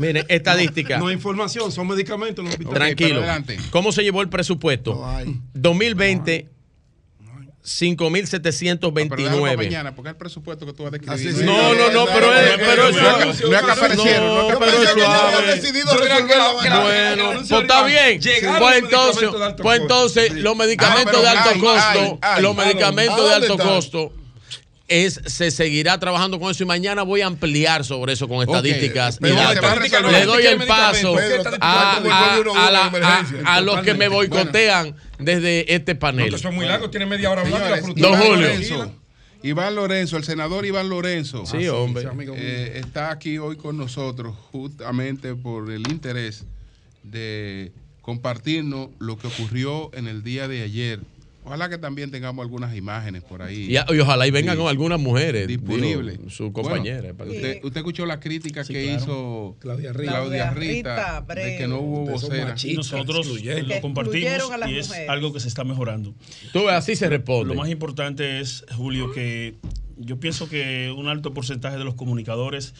miren, 0.00 0.26
estadística. 0.28 0.98
No, 0.98 1.06
hay 1.06 1.14
información, 1.14 1.72
son 1.72 1.88
medicamentos. 1.88 2.44
Los 2.44 2.52
hospitales. 2.54 2.94
Tranquilo. 2.96 3.22
¿Cómo 3.70 3.90
se 3.90 4.02
llevó 4.02 4.20
el 4.20 4.28
presupuesto? 4.28 5.02
2020, 5.54 6.22
Pero 6.34 6.40
déjalo 6.40 6.48
para 6.48 6.59
5.729. 7.62 9.56
mañana, 9.56 9.94
porque 9.94 10.10
el 10.10 10.16
presupuesto 10.16 10.64
que 10.66 10.72
tú 10.72 10.84
vas 10.84 10.92
a 10.94 10.98
describir. 10.98 11.34
sí, 11.36 11.44
No, 11.44 11.74
no, 11.74 11.90
no, 11.90 12.06
pero 12.06 12.34
es- 12.34 12.56
pero 12.58 12.88
es 12.88 12.96
suave. 12.96 13.24
No 13.26 13.30
es 13.32 13.38
que 13.40 13.70
aparecieron, 13.70 14.26
no 14.34 14.40
es 14.40 14.46
que 14.46 14.52
No, 14.52 14.58
pero 14.58 14.70
es 14.82 14.88
aparecieron. 14.88 15.12
suave. 15.12 16.80
Bueno, 16.82 17.32
pues 17.48 17.50
está 17.62 17.82
bien. 17.84 18.20
Pues 18.58 18.78
entonces, 18.78 19.28
pues 19.60 19.80
entonces 19.80 20.32
los 20.34 20.56
medicamentos 20.56 21.16
Ah, 21.16 21.20
de 21.20 21.28
alto 21.28 21.60
costo, 21.60 22.18
los 22.40 22.58
¿A 22.58 22.64
medicamentos 22.64 23.28
de 23.28 23.34
alto 23.34 23.58
costo 23.58 24.12
es 24.88 25.20
se 25.26 25.50
seguirá 25.52 25.98
trabajando 26.00 26.40
con 26.40 26.50
eso 26.50 26.62
y 26.64 26.66
mañana 26.66 27.02
voy 27.02 27.20
a 27.20 27.26
ampliar 27.26 27.84
sobre 27.84 28.14
eso 28.14 28.26
con 28.26 28.42
estadísticas 28.42 29.18
y. 29.20 29.26
Le 29.26 30.24
doy 30.26 30.46
el 30.46 30.58
¿Qué 30.58 30.66
paso 30.66 31.14
a, 31.60 32.00
¿Cómo 32.02 32.12
a- 32.12 32.68
a 32.68 33.22
a- 33.46 33.54
a 33.56 33.60
los 33.60 33.80
que 33.82 33.94
me 33.94 34.08
boicotean 34.08 34.96
desde 35.20 35.74
este 35.74 35.94
No, 35.94 36.00
panel. 36.00 36.34
eso 36.34 36.48
es 36.48 36.54
muy 36.54 36.66
largo, 36.66 36.90
tiene 36.90 37.06
media 37.06 37.30
hora 37.30 37.42
hablando. 37.42 37.66
Señores, 37.66 37.86
la 38.00 38.08
Don 38.08 38.18
Iván 38.18 38.22
Julio. 38.22 38.48
Lorenzo, 38.48 38.94
Iván 39.42 39.74
Lorenzo, 39.74 40.16
el 40.18 40.24
senador 40.24 40.66
Iván 40.66 40.88
Lorenzo. 40.88 41.46
Sí, 41.46 41.66
hombre. 41.68 42.04
eh, 42.36 42.72
está 42.84 43.10
aquí 43.10 43.38
hoy 43.38 43.56
con 43.56 43.76
nosotros 43.76 44.34
justamente 44.52 45.34
por 45.34 45.70
el 45.70 45.90
interés 45.90 46.44
de 47.02 47.72
compartirnos 48.02 48.88
lo 48.98 49.16
que 49.16 49.28
ocurrió 49.28 49.90
en 49.94 50.06
el 50.08 50.22
día 50.22 50.46
de 50.48 50.62
ayer. 50.62 51.00
Ojalá 51.42 51.70
que 51.70 51.78
también 51.78 52.10
tengamos 52.10 52.42
algunas 52.42 52.76
imágenes 52.76 53.22
por 53.22 53.40
ahí. 53.40 53.74
Y, 53.74 53.94
y 53.94 53.98
ojalá 54.00 54.26
y 54.26 54.30
vengan 54.30 54.56
Sí. 54.56 54.60
con 54.60 54.68
algunas 54.68 55.00
mujeres 55.00 55.48
disponibles. 55.48 56.18
digo, 56.18 56.28
su 56.30 56.52
compañera. 56.52 57.12
Bueno, 57.14 57.32
usted, 57.32 57.64
usted 57.64 57.78
escuchó 57.78 58.04
la 58.04 58.20
crítica 58.20 58.62
Sí, 58.62 58.74
que 58.74 58.84
claro. 58.84 58.98
hizo 59.02 59.56
Claudia 59.58 59.92
Rita, 59.94 60.20
Rita. 60.22 60.50
Rita, 60.54 61.24
de 61.34 61.56
que 61.56 61.66
no 61.66 61.80
hubo 61.80 62.04
vocera. 62.06 62.54
Nosotros 62.74 63.26
lo 63.26 63.80
compartimos 63.80 64.50
las 64.58 64.70
y 64.70 64.78
es 64.78 64.88
mujeres. 64.88 65.08
algo 65.08 65.32
que 65.32 65.40
se 65.40 65.48
está 65.48 65.64
mejorando. 65.64 66.14
Tú 66.52 66.60
ves, 66.66 66.72
así 66.74 66.94
se 66.94 67.08
responde. 67.08 67.54
Lo 67.54 67.60
más 67.60 67.70
importante 67.70 68.40
es, 68.40 68.66
Julio, 68.76 69.10
que 69.12 69.56
yo 69.96 70.20
pienso 70.20 70.48
que 70.48 70.92
un 70.96 71.08
alto 71.08 71.32
porcentaje 71.32 71.78
de 71.78 71.84
los 71.84 71.94
comunicadores 71.94 72.74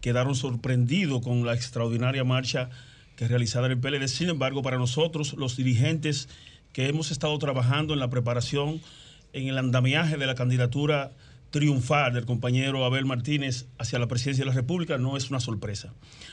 quedaron 0.00 0.34
sorprendidos 0.34 1.22
con 1.22 1.46
la 1.46 1.54
extraordinaria 1.54 2.24
marcha 2.24 2.70
que 3.16 3.28
realizada 3.28 3.66
en 3.66 3.72
el 3.72 3.78
PLD. 3.78 4.08
Sin 4.08 4.30
embargo, 4.30 4.62
para 4.62 4.78
nosotros, 4.78 5.34
los 5.34 5.56
dirigentes 5.56 6.28
que 6.72 6.88
hemos 6.88 7.10
estado 7.10 7.38
trabajando 7.38 7.94
en 7.94 8.00
la 8.00 8.10
preparación, 8.10 8.80
en 9.32 9.48
el 9.48 9.58
andamiaje 9.58 10.16
de 10.16 10.26
la 10.26 10.34
candidatura 10.34 11.12
triunfal 11.50 12.14
del 12.14 12.26
compañero 12.26 12.84
Abel 12.84 13.04
Martínez 13.04 13.66
hacia 13.78 13.98
la 13.98 14.06
presidencia 14.06 14.44
de 14.44 14.50
la 14.50 14.54
República, 14.54 14.98
no 14.98 15.16
es 15.16 15.30
una 15.30 15.40
sorpresa. 15.40 15.92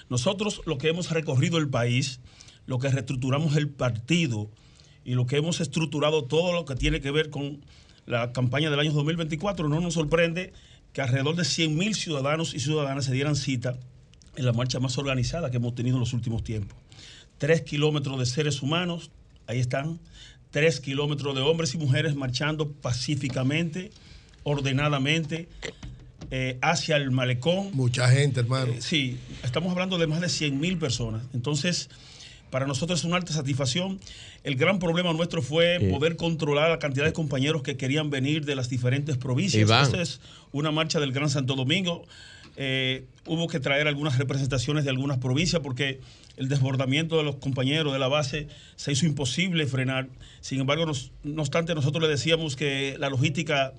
Nosotros 0.10 0.62
lo 0.66 0.78
que 0.78 0.90
hemos 0.90 1.12
recorrido 1.12 1.58
el 1.58 1.70
país, 1.70 2.20
lo 2.66 2.80
que 2.80 2.90
reestructuramos 2.90 3.56
el 3.56 3.70
partido 3.70 4.50
y 5.04 5.16
lo 5.16 5.26
que 5.26 5.38
hemos 5.38 5.60
estructurado 5.60 6.26
todo 6.26 6.54
lo 6.54 6.66
que 6.66 6.76
tiene 6.76 7.02
que 7.02 7.12
ver 7.12 7.30
con 7.30 7.62
la 8.06 8.32
campaña 8.32 8.70
del 8.70 8.80
año 8.80 8.92
2024, 8.92 9.68
no 9.68 9.80
nos 9.82 9.96
sorprende 9.96 10.54
que 10.94 11.02
alrededor 11.02 11.36
de 11.36 11.46
100 11.46 11.76
mil 11.76 11.96
ciudadanos 11.96 12.54
y 12.54 12.60
ciudadanas 12.60 13.06
se 13.06 13.14
dieran 13.14 13.36
cita 13.36 13.78
en 14.36 14.46
la 14.46 14.54
marcha 14.54 14.80
más 14.80 14.98
organizada 14.98 15.50
que 15.50 15.58
hemos 15.58 15.76
tenido 15.76 15.98
en 15.98 16.02
los 16.02 16.14
últimos 16.14 16.44
tiempos. 16.44 16.78
Tres 17.38 17.64
kilómetros 17.64 18.18
de 18.20 18.26
seres 18.26 18.62
humanos, 18.62 19.12
ahí 19.48 19.60
están, 19.60 20.00
tres 20.52 20.80
kilómetros 20.80 21.36
de 21.36 21.42
hombres 21.42 21.74
y 21.74 21.78
mujeres 21.78 22.16
marchando 22.16 22.72
pacíficamente, 22.72 23.92
ordenadamente, 24.44 25.48
eh, 26.32 26.58
hacia 26.62 26.98
el 26.98 27.12
malecón. 27.12 27.70
Mucha 27.74 28.10
gente, 28.10 28.42
hermano. 28.42 28.74
Eh, 28.74 28.82
sí, 28.82 29.18
estamos 29.44 29.72
hablando 29.72 29.98
de 29.98 30.08
más 30.08 30.22
de 30.22 30.30
100 30.30 30.60
mil 30.60 30.78
personas. 30.78 31.24
Entonces, 31.34 31.90
para 32.50 32.66
nosotros 32.66 33.00
es 33.00 33.06
una 33.06 33.18
alta 33.18 33.34
satisfacción. 33.34 34.00
El 34.44 34.56
gran 34.56 34.80
problema 34.80 35.12
nuestro 35.14 35.42
fue 35.42 35.80
Sí. 35.80 35.88
poder 35.88 36.16
controlar 36.16 36.70
la 36.70 36.80
cantidad 36.80 37.06
de 37.06 37.14
compañeros 37.14 37.62
que 37.62 37.76
querían 37.78 38.10
venir 38.10 38.46
de 38.46 38.56
las 38.56 38.70
diferentes 38.70 39.18
provincias. 39.18 39.70
Esta 39.70 40.02
es 40.02 40.20
una 40.52 40.72
marcha 40.72 41.00
del 41.00 41.12
Gran 41.12 41.30
Santo 41.30 41.56
Domingo. 41.56 42.06
Eh, 42.56 43.06
hubo 43.26 43.48
que 43.48 43.60
traer 43.60 43.88
algunas 43.88 44.18
representaciones 44.18 44.84
de 44.84 44.90
algunas 44.90 45.20
provincias 45.20 45.62
porque 45.62 46.00
el 46.38 46.50
desbordamiento 46.50 47.18
de 47.18 47.24
los 47.24 47.36
compañeros 47.38 47.92
de 47.94 48.00
la 48.00 48.08
base 48.08 48.48
se 48.76 48.92
hizo 48.92 49.06
imposible 49.06 49.66
frenar. 49.68 50.08
Sin 50.42 50.60
embargo, 50.62 50.86
nos- 50.86 51.12
no 51.24 51.42
obstante, 51.42 51.74
nosotros 51.76 52.02
le 52.04 52.10
decíamos 52.10 52.56
que 52.56 52.96
la 53.00 53.10
logística 53.10 53.74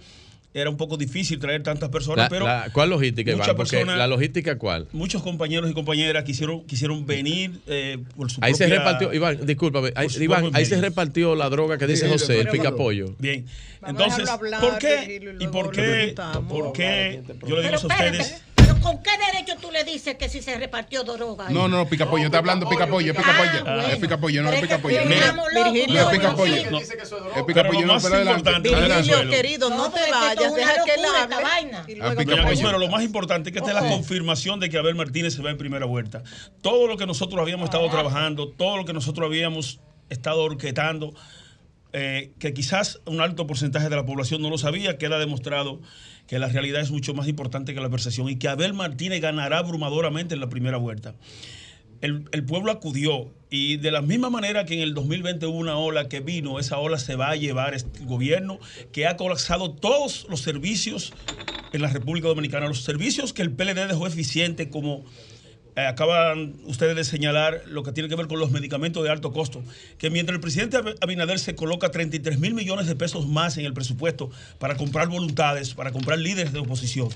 era 0.55 0.70
un 0.70 0.77
poco 0.78 0.97
difícil 0.97 1.39
traer 1.39 1.62
tantas 1.62 1.91
personas, 1.91 2.25
La- 2.25 2.28
pero 2.31 2.47
la- 2.47 2.70
¿Cuál 2.73 2.89
logística, 2.91 3.31
Iván? 3.31 3.55
personas- 3.55 3.99
la 3.99 4.07
logística, 4.07 4.57
¿cuál? 4.59 4.89
muchos 4.93 5.23
compañeros 5.23 5.70
y 5.70 5.75
compañeras 5.75 6.25
quisieron, 6.25 6.65
quisieron 6.65 7.05
venir 7.07 7.61
eh, 7.67 7.99
por 8.17 8.31
su 8.31 8.41
Ahí 8.43 8.55
se 8.55 8.67
repartió, 8.67 9.12
Iván, 9.12 9.45
discúlpame, 9.47 9.93
ahí, 9.95 10.09
Iván, 10.19 10.51
ahí 10.55 10.65
se 10.65 10.81
repartió 10.81 11.37
la 11.37 11.49
droga 11.51 11.77
que 11.77 11.87
dice 11.87 12.07
Sí, 12.07 12.12
José, 12.12 12.39
el 12.39 12.47
pero- 12.49 12.53
pica 12.53 12.75
pollo. 12.75 13.15
Bien, 13.19 13.45
Vamos 13.83 14.01
entonces, 14.19 14.31
¿por 14.61 14.78
qué? 14.78 15.05
Y 15.07 15.17
¿Y 15.17 15.20
luego 15.20 15.51
por 15.53 15.70
qué? 15.70 16.15
¿Por 16.49 16.73
qué? 16.73 17.23
Yo 17.47 17.57
le 17.57 17.62
digo 17.69 17.75
Pero 17.77 17.77
a 17.77 17.87
ustedes. 17.87 18.43
Pero 18.69 18.81
¿con 18.81 19.03
qué 19.03 19.11
derecho 19.33 19.55
tú 19.61 19.71
le 19.71 19.85
dices 19.85 20.17
que 20.17 20.29
si 20.29 20.43
se 20.43 20.57
repartió 20.59 21.03
droga? 21.05 21.49
ahí? 21.49 21.55
No, 21.55 21.69
no, 21.69 21.79
no, 21.79 21.89
pica 21.89 22.09
pollo, 22.09 22.27
está 22.27 22.39
hablando 22.39 22.69
pica 22.69 22.87
pollo, 22.87 23.13
es 23.13 23.19
pica 23.19 23.37
pollo. 23.37 23.65
Ah, 23.67 23.87
Es 23.91 23.99
pica 23.99 24.19
pollo, 24.19 24.43
no 24.43 24.51
Pero 24.51 24.57
es 24.57 24.63
es 24.63 24.69
pica 24.69 24.77
que 24.77 24.83
pollo. 24.83 25.01
estamos 25.01 25.47
Mira, 25.53 25.65
locos, 25.67 25.89
no 25.89 26.01
es 26.01 26.17
pica 26.17 26.29
no, 26.31 26.37
pollo. 26.37 26.55
sí. 26.55 26.77
Es 26.77 27.45
pica 27.45 27.63
Pero 27.63 27.69
pollo, 27.69 27.87
lo 27.87 27.95
no, 27.95 28.01
pero 28.01 28.15
adelante. 28.15 28.51
Virgilio, 28.61 29.31
querido, 29.31 29.71
no 29.71 29.91
te 29.91 30.01
vayas, 30.11 30.55
deja 30.55 30.75
que 30.85 30.97
locura, 31.01 31.23
hable. 31.23 31.99
Ah. 32.03 32.45
Consuelo, 32.47 32.79
lo 32.79 32.89
más 32.89 33.03
importante 33.03 33.51
es 33.51 33.53
que 33.53 33.59
esta 33.59 33.71
es 33.71 33.83
la 33.83 33.89
confirmación 33.89 34.61
de 34.61 34.69
que 34.69 34.79
Abel 34.79 34.95
Martínez 34.95 35.35
se 35.35 35.43
va 35.43 35.51
en 35.51 35.59
primera 35.59 35.87
vuelta. 35.87 36.23
Todo 36.63 36.87
lo 36.87 36.97
que 36.97 37.07
nosotros 37.07 37.41
habíamos 37.41 37.65
estado 37.65 37.89
trabajando, 37.91 38.49
todo 38.49 38.77
lo 38.77 38.85
que 38.85 38.93
nosotros 38.93 39.27
habíamos 39.27 39.81
estado 40.11 40.43
orquetando, 40.43 41.15
eh, 41.93 42.33
que 42.39 42.53
quizás 42.53 43.01
un 43.07 43.21
alto 43.21 43.47
porcentaje 43.47 43.89
de 43.89 43.97
la 43.97 44.05
población 44.05 44.43
no 44.43 44.51
lo 44.51 44.59
sabía, 44.59 44.99
queda 44.99 45.19
demostrado 45.19 45.81
que 46.29 46.39
la 46.39 46.49
realidad 46.49 46.81
es 46.81 46.93
mucho 46.93 47.15
más 47.15 47.27
importante 47.27 47.75
que 47.75 47.81
la 47.81 47.91
percepción 47.91 48.29
y 48.29 48.37
que 48.37 48.49
Abel 48.49 48.75
Martínez 48.75 49.21
ganará 49.21 49.59
abrumadoramente 49.59 50.35
en 50.35 50.41
la 50.41 50.49
primera 50.49 50.77
vuelta. 50.77 51.15
El, 52.01 52.29
el 52.31 52.45
pueblo 52.45 52.71
acudió 52.71 53.33
y 53.51 53.79
de 53.79 53.91
la 53.91 54.03
misma 54.03 54.31
manera 54.31 54.65
que 54.65 54.75
en 54.75 54.81
el 54.81 54.95
2020 54.95 55.47
hubo 55.47 55.57
una 55.57 55.79
ola 55.79 56.09
que 56.09 56.21
vino, 56.21 56.61
esa 56.61 56.79
ola 56.79 56.99
se 56.99 57.17
va 57.17 57.31
a 57.31 57.37
llevar 57.37 57.75
este 57.75 58.05
gobierno 58.05 58.61
que 58.93 59.07
ha 59.07 59.17
colapsado 59.17 59.73
todos 59.73 60.27
los 60.29 60.43
servicios 60.43 61.13
en 61.73 61.83
la 61.83 61.89
República 61.89 62.29
Dominicana, 62.29 62.69
los 62.69 62.85
servicios 62.85 63.33
que 63.33 63.43
el 63.43 63.51
PLD 63.51 63.89
dejó 63.89 64.07
eficiente 64.07 64.69
como 64.69 65.05
acaban 65.87 66.55
ustedes 66.65 66.97
de 66.97 67.05
señalar 67.05 67.63
lo 67.67 67.83
que 67.83 67.93
tiene 67.93 68.09
que 68.09 68.17
ver 68.17 68.27
con 68.27 68.39
los 68.41 68.51
medicamentos 68.51 69.05
de 69.05 69.11
alto 69.11 69.33
costo, 69.33 69.63
que 69.99 70.11
mientras 70.11 70.35
el 70.35 70.41
presidente 70.41 70.79
Ab- 70.79 70.97
Abinader 71.01 71.39
se 71.39 71.55
coloca 71.55 71.91
33 71.91 72.39
mil 72.39 72.55
millones 72.55 72.87
de 72.87 72.97
pesos 72.97 73.27
más 73.29 73.57
en 73.59 73.65
el 73.67 73.75
presupuesto 73.75 74.31
para 74.59 74.77
comprar 74.77 75.09
voluntades, 75.09 75.75
para 75.75 75.93
comprar 75.93 76.19
líderes 76.19 76.53
de 76.53 76.59
oposición, 76.61 77.09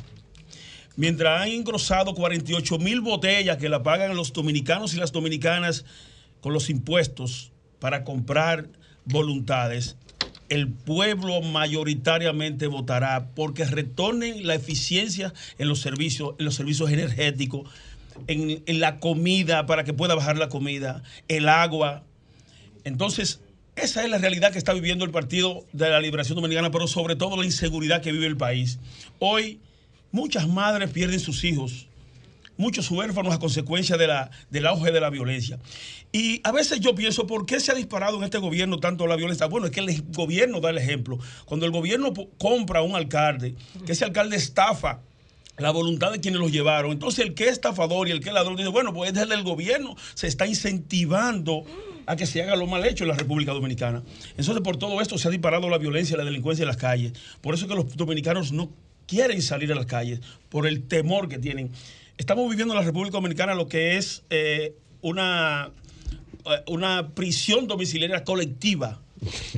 mientras 0.96 1.42
han 1.42 1.48
engrosado 1.48 2.14
48 2.14 2.78
mil 2.78 3.00
botellas 3.00 3.56
que 3.56 3.68
la 3.68 3.82
pagan 3.82 4.14
los 4.16 4.32
dominicanos 4.32 4.94
y 4.94 4.98
las 4.98 5.12
dominicanas 5.12 5.84
con 6.40 6.52
los 6.52 6.70
impuestos 6.70 7.52
para 7.78 8.04
comprar 8.04 8.68
voluntades, 9.04 9.96
el 10.48 10.68
pueblo 10.68 11.40
mayoritariamente 11.40 12.66
votará 12.66 13.30
porque 13.34 13.64
retornen 13.64 14.46
la 14.46 14.54
eficiencia 14.54 15.32
en 15.58 15.68
los 15.68 15.80
servicios, 15.80 16.34
en 16.38 16.44
los 16.44 16.54
servicios 16.54 16.90
energéticos, 16.90 17.70
en, 18.26 18.80
la 18.80 18.98
comida 18.98 19.66
para 19.66 19.84
que 19.84 19.92
pueda 19.92 20.14
bajar 20.14 20.36
la 20.36 20.48
comida, 20.48 21.02
el 21.28 21.48
agua. 21.48 22.04
Entonces, 22.84 23.40
esa 23.76 24.04
es 24.04 24.10
la 24.10 24.18
realidad 24.18 24.52
que 24.52 24.58
está 24.58 24.72
viviendo 24.72 25.04
el 25.04 25.10
Partido 25.10 25.64
de 25.72 25.88
la 25.88 26.00
Liberación 26.00 26.36
Dominicana, 26.36 26.70
pero 26.70 26.86
sobre 26.86 27.16
todo 27.16 27.36
la 27.36 27.44
inseguridad 27.44 28.02
que 28.02 28.12
vive 28.12 28.26
el 28.26 28.36
país. 28.36 28.78
Hoy 29.18 29.60
muchas 30.10 30.48
madres 30.48 30.90
pierden 30.90 31.20
sus 31.20 31.42
hijos, 31.44 31.86
muchos 32.56 32.90
huérfanos 32.90 33.34
a 33.34 33.38
consecuencia 33.38 33.96
de 33.96 34.06
la, 34.06 34.30
del 34.50 34.66
auge 34.66 34.92
de 34.92 35.00
la 35.00 35.10
violencia. 35.10 35.58
Y 36.12 36.40
a 36.44 36.52
veces 36.52 36.80
yo 36.80 36.94
pienso, 36.94 37.26
¿por 37.26 37.46
qué 37.46 37.58
se 37.60 37.72
ha 37.72 37.74
disparado 37.74 38.18
en 38.18 38.24
este 38.24 38.38
gobierno 38.38 38.78
tanto 38.78 39.06
la 39.06 39.16
violencia? 39.16 39.46
Bueno, 39.46 39.66
es 39.66 39.72
que 39.72 39.80
el 39.80 40.02
gobierno 40.12 40.60
da 40.60 40.70
el 40.70 40.78
ejemplo. 40.78 41.18
Cuando 41.46 41.64
el 41.64 41.72
gobierno 41.72 42.12
compra 42.38 42.80
a 42.80 42.82
un 42.82 42.94
alcalde, 42.94 43.54
que 43.86 43.92
ese 43.92 44.04
alcalde 44.04 44.36
estafa 44.36 45.00
la 45.58 45.70
voluntad 45.70 46.12
de 46.12 46.20
quienes 46.20 46.40
los 46.40 46.50
llevaron. 46.50 46.92
Entonces, 46.92 47.24
el 47.24 47.34
que 47.34 47.44
es 47.44 47.52
estafador 47.52 48.08
y 48.08 48.10
el 48.10 48.20
que 48.20 48.28
es 48.28 48.34
ladrón 48.34 48.56
dice, 48.56 48.68
bueno, 48.68 48.92
pues 48.92 49.12
desde 49.12 49.34
el 49.34 49.42
gobierno 49.42 49.96
se 50.14 50.26
está 50.26 50.46
incentivando 50.46 51.64
a 52.06 52.16
que 52.16 52.26
se 52.26 52.42
haga 52.42 52.56
lo 52.56 52.66
mal 52.66 52.84
hecho 52.84 53.04
en 53.04 53.08
la 53.08 53.16
República 53.16 53.52
Dominicana. 53.52 54.02
Entonces, 54.30 54.60
por 54.62 54.76
todo 54.76 55.00
esto 55.00 55.18
se 55.18 55.28
ha 55.28 55.30
disparado 55.30 55.68
la 55.68 55.78
violencia 55.78 56.14
y 56.14 56.18
la 56.18 56.24
delincuencia 56.24 56.62
en 56.62 56.68
las 56.68 56.76
calles. 56.76 57.12
Por 57.40 57.54
eso 57.54 57.64
es 57.64 57.70
que 57.70 57.76
los 57.76 57.96
dominicanos 57.96 58.52
no 58.52 58.70
quieren 59.06 59.42
salir 59.42 59.70
a 59.72 59.74
las 59.74 59.86
calles, 59.86 60.20
por 60.48 60.66
el 60.66 60.84
temor 60.84 61.28
que 61.28 61.38
tienen. 61.38 61.70
Estamos 62.16 62.48
viviendo 62.48 62.74
en 62.74 62.80
la 62.80 62.84
República 62.84 63.18
Dominicana 63.18 63.54
lo 63.54 63.68
que 63.68 63.96
es 63.96 64.22
eh, 64.30 64.74
una, 65.00 65.70
eh, 66.46 66.62
una 66.68 67.14
prisión 67.14 67.66
domiciliaria 67.66 68.24
colectiva. 68.24 69.00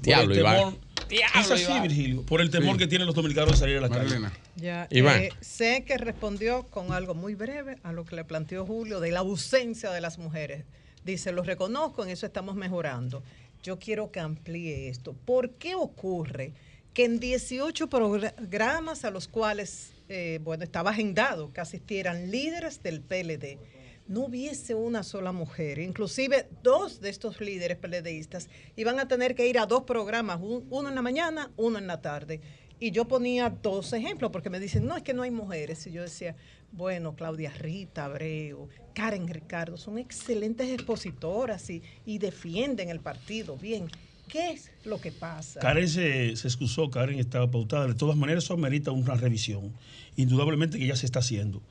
Diablo, 0.02 0.34
el. 0.34 0.83
Temor- 1.20 1.40
es 1.40 1.50
así, 1.50 1.62
Iván. 1.64 1.82
Virgilio, 1.82 2.22
por 2.22 2.40
el 2.40 2.50
temor 2.50 2.72
Sí. 2.74 2.78
que 2.78 2.86
tienen 2.86 3.06
los 3.06 3.14
dominicanos 3.14 3.52
de 3.52 3.56
salir 3.56 3.78
a 3.78 3.80
la 3.80 3.88
calle. 3.88 4.16
Ya, 4.56 4.86
Iván. 4.90 5.20
eh, 5.22 5.28
sé 5.40 5.84
que 5.86 5.96
respondió 5.98 6.64
con 6.64 6.92
algo 6.92 7.14
muy 7.14 7.34
breve 7.34 7.76
a 7.82 7.92
lo 7.92 8.04
que 8.04 8.16
le 8.16 8.24
planteó 8.24 8.64
Julio 8.66 9.00
de 9.00 9.10
la 9.10 9.20
ausencia 9.20 9.90
de 9.90 10.00
las 10.00 10.18
mujeres. 10.18 10.64
Dice, 11.04 11.32
lo 11.32 11.42
reconozco, 11.42 12.02
en 12.04 12.10
eso 12.10 12.26
estamos 12.26 12.54
mejorando. 12.56 13.22
Yo 13.62 13.78
quiero 13.78 14.10
que 14.10 14.20
amplíe 14.20 14.88
esto. 14.88 15.14
¿Por 15.24 15.50
qué 15.52 15.74
ocurre 15.74 16.52
que 16.94 17.04
en 17.04 17.18
18 17.20 17.88
programas 17.88 19.04
a 19.04 19.10
los 19.10 19.28
cuales, 19.28 19.92
eh, 20.08 20.38
bueno, 20.42 20.64
estaba 20.64 20.90
agendado 20.90 21.52
que 21.52 21.60
asistieran 21.60 22.30
líderes 22.30 22.82
del 22.82 23.00
PLD, 23.00 23.58
no 24.06 24.20
hubiese 24.26 24.74
una 24.74 25.02
sola 25.02 25.32
mujer? 25.32 25.78
Inclusive 25.78 26.48
dos 26.62 27.00
de 27.00 27.08
estos 27.10 27.40
líderes 27.40 27.78
PLDistas 27.78 28.48
iban 28.76 28.98
a 29.00 29.08
tener 29.08 29.34
que 29.34 29.46
ir 29.48 29.58
a 29.58 29.66
dos 29.66 29.84
programas, 29.84 30.40
un- 30.40 30.66
uno 30.70 30.88
en 30.88 30.94
la 30.94 31.02
mañana, 31.02 31.50
uno 31.56 31.78
en 31.78 31.86
la 31.86 32.00
tarde. 32.00 32.40
Y 32.80 32.90
yo 32.90 33.06
ponía 33.06 33.48
dos 33.50 33.92
ejemplos 33.92 34.30
porque 34.30 34.50
me 34.50 34.60
dicen, 34.60 34.84
no, 34.86 34.96
es 34.96 35.02
que 35.02 35.14
no 35.14 35.22
hay 35.22 35.30
mujeres. 35.30 35.86
Y 35.86 35.92
yo 35.92 36.02
decía, 36.02 36.34
bueno, 36.72 37.14
Claudia 37.14 37.50
Rita 37.52 38.04
Abreu, 38.06 38.68
Karen 38.94 39.28
Ricardo, 39.28 39.76
son 39.78 39.96
excelentes 39.96 40.68
expositoras 40.70 41.70
y, 41.70 41.82
defienden 42.18 42.90
el 42.90 42.98
partido. 43.00 43.56
Bien, 43.56 43.86
¿qué 44.28 44.50
es 44.50 44.70
lo 44.84 45.00
que 45.00 45.12
pasa? 45.12 45.60
Karen 45.60 45.88
se, 45.88 46.34
se 46.36 46.48
excusó, 46.48 46.90
Karen 46.90 47.18
estaba 47.20 47.48
pautada. 47.50 47.86
De 47.86 47.94
todas 47.94 48.16
maneras, 48.16 48.44
eso 48.44 48.54
amerita 48.54 48.90
una 48.90 49.14
revisión. 49.14 49.72
Indudablemente 50.16 50.76
que 50.78 50.86
ya 50.86 50.96
se 50.96 51.06
está 51.06 51.20
haciendo. 51.20 51.62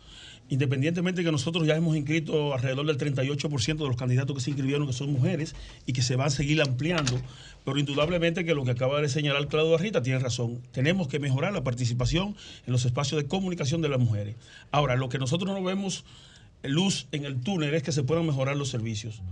Independientemente 0.54 1.22
de 1.22 1.26
que 1.26 1.32
nosotros 1.32 1.66
ya 1.66 1.76
hemos 1.76 1.96
inscrito 1.96 2.54
alrededor 2.54 2.86
del 2.86 3.00
38% 3.00 3.76
de 3.76 3.88
los 3.88 3.96
candidatos 3.96 4.36
que 4.36 4.40
se 4.44 4.52
inscribieron, 4.52 4.86
que 4.86 4.94
son 4.94 5.12
mujeres, 5.12 5.56
y 5.88 5.94
que 5.94 6.04
se 6.04 6.16
van 6.16 6.28
a 6.28 6.30
seguir 6.30 6.62
ampliando, 6.62 7.20
pero 7.66 7.80
indudablemente 7.80 8.46
que 8.46 8.54
lo 8.54 8.64
que 8.64 8.70
acaba 8.70 9.02
de 9.02 9.10
señalar 9.10 9.48
Claudio 9.48 9.80
Rita 9.80 10.04
tiene 10.04 10.20
razón. 10.20 10.62
Tenemos 10.72 11.08
que 11.08 11.18
mejorar 11.18 11.54
la 11.54 11.64
participación 11.64 12.36
en 12.68 12.72
los 12.72 12.86
espacios 12.86 13.20
de 13.20 13.28
comunicación 13.28 13.82
de 13.82 13.90
las 13.90 14.00
mujeres. 14.00 14.36
Ahora, 14.70 14.96
lo 14.96 15.10
que 15.10 15.18
nosotros 15.18 15.50
no 15.52 15.64
vemos 15.64 16.06
luz 16.62 17.08
en 17.12 17.26
el 17.26 17.42
túnel 17.42 17.74
es 17.74 17.82
que 17.82 17.92
se 17.92 18.04
puedan 18.04 18.28
mejorar 18.28 18.56
los 18.56 18.70
servicios. 18.70 19.24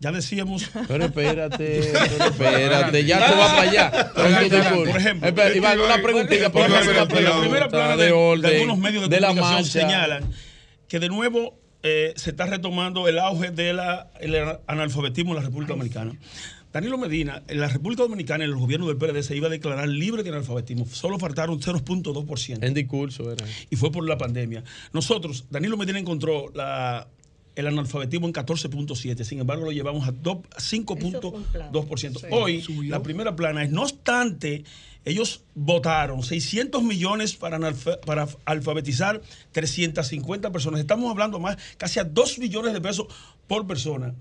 Ya 0.00 0.12
decíamos. 0.12 0.70
Pero 0.86 1.06
espérate, 1.06 1.92
pero 1.92 2.24
espérate, 2.30 3.04
ya 3.04 3.30
tú 3.30 3.36
vas 3.36 3.50
para 3.50 3.62
allá. 3.62 4.12
Discurso. 4.40 4.84
Por 4.84 5.00
ejemplo, 5.00 5.28
Espera, 5.28 5.56
Iván, 5.56 5.80
una 5.80 6.02
preguntita. 6.02 6.52
por 6.52 6.66
por 6.66 6.70
ejemplo, 6.70 6.94
favor, 6.94 7.22
la 7.22 7.40
primera 7.40 7.68
plana 7.68 7.96
de, 7.96 8.04
de 8.06 8.12
orden, 8.12 8.42
de 8.42 8.56
algunos 8.56 8.78
medios 8.78 9.08
de, 9.08 9.16
de 9.16 9.26
comunicación 9.26 9.64
señalan 9.64 10.30
que 10.88 10.98
de 11.00 11.08
nuevo 11.08 11.58
eh, 11.82 12.12
se 12.16 12.30
está 12.30 12.46
retomando 12.46 13.06
el 13.08 13.18
auge 13.18 13.50
del 13.50 13.78
analfabetismo 14.66 15.32
en 15.32 15.36
la 15.36 15.42
República 15.42 15.74
Dominicana. 15.74 16.12
Danilo 16.72 16.98
Medina, 16.98 17.42
en 17.48 17.60
la 17.60 17.68
República 17.68 18.02
Dominicana, 18.02 18.44
en 18.44 18.50
el 18.50 18.56
gobierno 18.56 18.86
del 18.88 18.98
PLD, 18.98 19.22
se 19.22 19.34
iba 19.34 19.46
a 19.46 19.50
declarar 19.50 19.88
libre 19.88 20.22
de 20.22 20.28
analfabetismo. 20.30 20.86
Solo 20.86 21.18
faltaron 21.18 21.58
0.2%. 21.60 22.58
En 22.62 22.74
discurso 22.74 23.32
era. 23.32 23.46
Y 23.70 23.76
fue 23.76 23.90
por 23.90 24.06
la 24.06 24.18
pandemia. 24.18 24.62
Nosotros, 24.92 25.46
Danilo 25.50 25.76
Medina 25.76 25.98
encontró 25.98 26.52
la, 26.54 27.08
el 27.58 27.66
analfabetismo 27.66 28.26
en 28.26 28.32
14.7, 28.32 29.24
sin 29.24 29.40
embargo 29.40 29.64
lo 29.64 29.72
llevamos 29.72 30.06
a 30.06 30.12
do- 30.12 30.42
a 30.56 30.60
5.2%. 30.60 32.20
Sí. 32.20 32.26
Hoy, 32.30 32.62
Subió. 32.62 32.90
la 32.90 33.02
primera 33.02 33.34
plana 33.34 33.64
es, 33.64 33.70
no 33.70 33.82
obstante, 33.82 34.64
ellos 35.04 35.42
votaron 35.54 36.22
600 36.22 36.82
millones 36.82 37.34
para, 37.34 37.58
analfa- 37.58 37.98
para 38.00 38.28
alfabetizar 38.44 39.20
350 39.52 40.52
personas. 40.52 40.80
Estamos 40.80 41.10
hablando 41.10 41.38
más, 41.40 41.56
casi 41.76 41.98
a 41.98 42.04
2 42.04 42.38
millones 42.38 42.72
de 42.74 42.80
pesos 42.80 43.06
por 43.46 43.66
persona. 43.66 44.14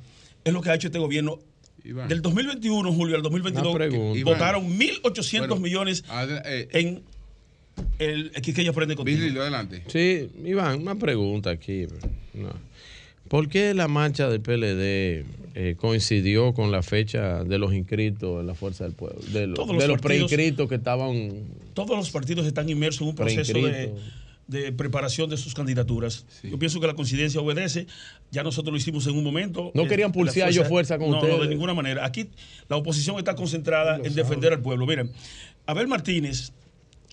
Es 0.44 0.52
lo 0.54 0.62
que 0.62 0.70
ha 0.72 0.76
hecho 0.76 0.88
este 0.88 1.00
gobierno. 1.00 1.40
Del 1.84 2.22
2021, 2.22 2.92
Julio, 2.92 3.16
al 3.16 3.22
2022, 3.22 3.68
Una 3.76 3.86
pregunta. 3.86 4.24
votaron 4.26 4.78
1.800 4.78 5.40
Bueno, 5.40 5.56
millones 5.58 6.04
eh, 6.46 6.68
en 6.74 7.04
el 8.00 8.32
que 8.32 8.60
ella 8.62 8.72
aprende 8.72 8.96
contigo. 8.96 9.42
adelante. 9.42 9.84
Sí, 9.88 10.28
Iván, 10.44 10.82
una 10.82 10.96
pregunta 10.96 11.50
aquí. 11.52 11.86
No. 12.34 12.50
¿Por 13.30 13.50
qué 13.50 13.74
la 13.74 13.88
marcha 13.88 14.30
del 14.30 14.42
PLD 14.42 15.26
eh, 15.56 15.76
coincidió 15.78 16.54
con 16.54 16.72
la 16.72 16.84
fecha 16.84 17.44
de 17.44 17.58
los 17.58 17.74
inscritos 17.74 18.40
en 18.42 18.48
la 18.48 18.56
Fuerza 18.56 18.84
del 18.84 18.94
Pueblo? 18.94 19.20
De, 19.32 19.48
los- 19.48 20.02
preinscritos 20.02 20.68
que 20.70 20.76
estaban. 20.76 21.44
todos 21.74 21.98
los 21.98 22.10
partidos 22.12 22.46
están 22.46 22.70
inmersos 22.70 23.02
en 23.02 23.08
un 23.10 23.16
proceso 23.16 23.54
de, 24.48 24.72
preparación 24.72 25.30
de 25.30 25.36
sus 25.36 25.54
candidaturas. 25.54 26.26
Yo 26.44 26.58
pienso 26.58 26.80
que 26.80 26.88
la 26.88 26.94
coincidencia 26.94 27.42
obedece. 27.42 27.86
Ya 28.32 28.44
nosotros 28.44 28.72
lo 28.72 28.78
hicimos 28.78 29.06
en 29.08 29.18
un 29.18 29.24
momento. 29.24 29.72
No 29.74 29.84
Eh, 29.84 29.88
querían 29.88 30.10
la 30.10 30.14
pulsear 30.14 30.52
yo 30.52 30.64
fuerza 30.64 30.98
con 30.98 31.10
no, 31.12 31.18
ustedes. 31.18 31.36
No, 31.38 31.44
de 31.44 31.50
ninguna 31.50 31.74
manera. 31.74 32.06
Aquí 32.06 32.30
la 32.70 32.78
oposición 32.78 33.18
está 33.18 33.36
concentrada 33.36 33.98
en 34.02 34.16
defender 34.16 34.54
al 34.54 34.62
pueblo. 34.62 34.86
Miren, 34.86 35.12
Abel 35.66 35.88
Martínez 35.88 36.54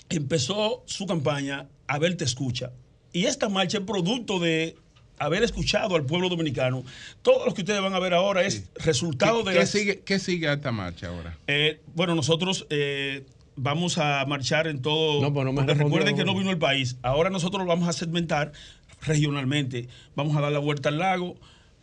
empezó 0.09 0.84
su 0.86 1.07
campaña, 1.07 1.67
Abel 1.89 2.17
te 2.17 2.25
escucha. 2.25 2.70
Y 3.12 3.25
esta 3.26 3.49
marcha 3.49 3.78
es 3.78 3.84
producto 3.84 4.39
de 4.39 4.76
haber 5.18 5.43
escuchado 5.43 5.97
al 5.97 6.05
pueblo 6.05 6.28
dominicano. 6.28 6.84
Todo 7.23 7.47
lo 7.47 7.55
que 7.55 7.62
ustedes 7.62 7.81
van 7.81 7.94
a 7.94 7.99
ver 8.01 8.15
ahora 8.15 8.43
es 8.44 8.68
resultado 8.76 9.39
¿Qué, 9.44 9.51
de 9.51 9.55
qué 9.55 9.60
las- 9.60 9.70
sigue, 9.70 10.01
¿Qué 10.01 10.18
sigue 10.18 10.49
a 10.49 10.55
esta 10.55 10.73
marcha 10.73 11.09
ahora? 11.09 11.39
eh, 11.47 11.81
bueno, 11.94 12.15
nosotros 12.15 12.67
eh, 12.70 13.25
vamos 13.57 13.99
a 13.99 14.25
marchar 14.26 14.67
en 14.67 14.83
todo. 14.83 15.20
No, 15.23 15.33
pues 15.33 15.44
no 15.47 15.52
me 15.52 15.62
recuerden 15.73 16.17
que 16.17 16.25
no 16.25 16.34
vino 16.34 16.51
el 16.51 16.59
país. 16.59 16.97
Ahora 17.02 17.31
nosotros 17.31 17.62
lo 17.62 17.67
vamos 17.68 17.89
a 17.89 17.93
segmentar 17.93 18.52
regionalmente. 19.02 19.89
Vamos 20.17 20.36
a 20.36 20.41
dar 20.41 20.52
la 20.52 20.59
vuelta 20.59 20.89
al 20.89 20.99
lago, 20.99 21.36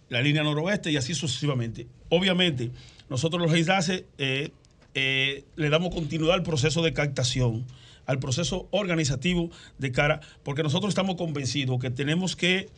la 0.10 0.22
línea 0.22 0.44
noroeste 0.44 0.92
y 0.92 0.98
así 0.98 1.14
sucesivamente. 1.14 1.88
Obviamente, 2.10 2.72
nosotros 3.10 3.42
los 3.42 3.58
ISACE 3.58 4.06
eh, 4.18 4.50
eh, 4.94 5.44
le 5.56 5.70
damos 5.70 5.94
continuidad 5.94 6.34
al 6.36 6.44
proceso 6.44 6.82
de 6.82 6.94
captación, 6.94 7.66
al 8.06 8.20
proceso 8.20 8.68
organizativo 8.72 9.50
de 9.78 9.92
cara, 9.92 10.20
porque 10.44 10.64
nosotros 10.64 10.90
estamos 10.90 11.16
convencidos 11.16 11.80
que 11.80 11.90
tenemos 11.92 12.36
que 12.36 12.70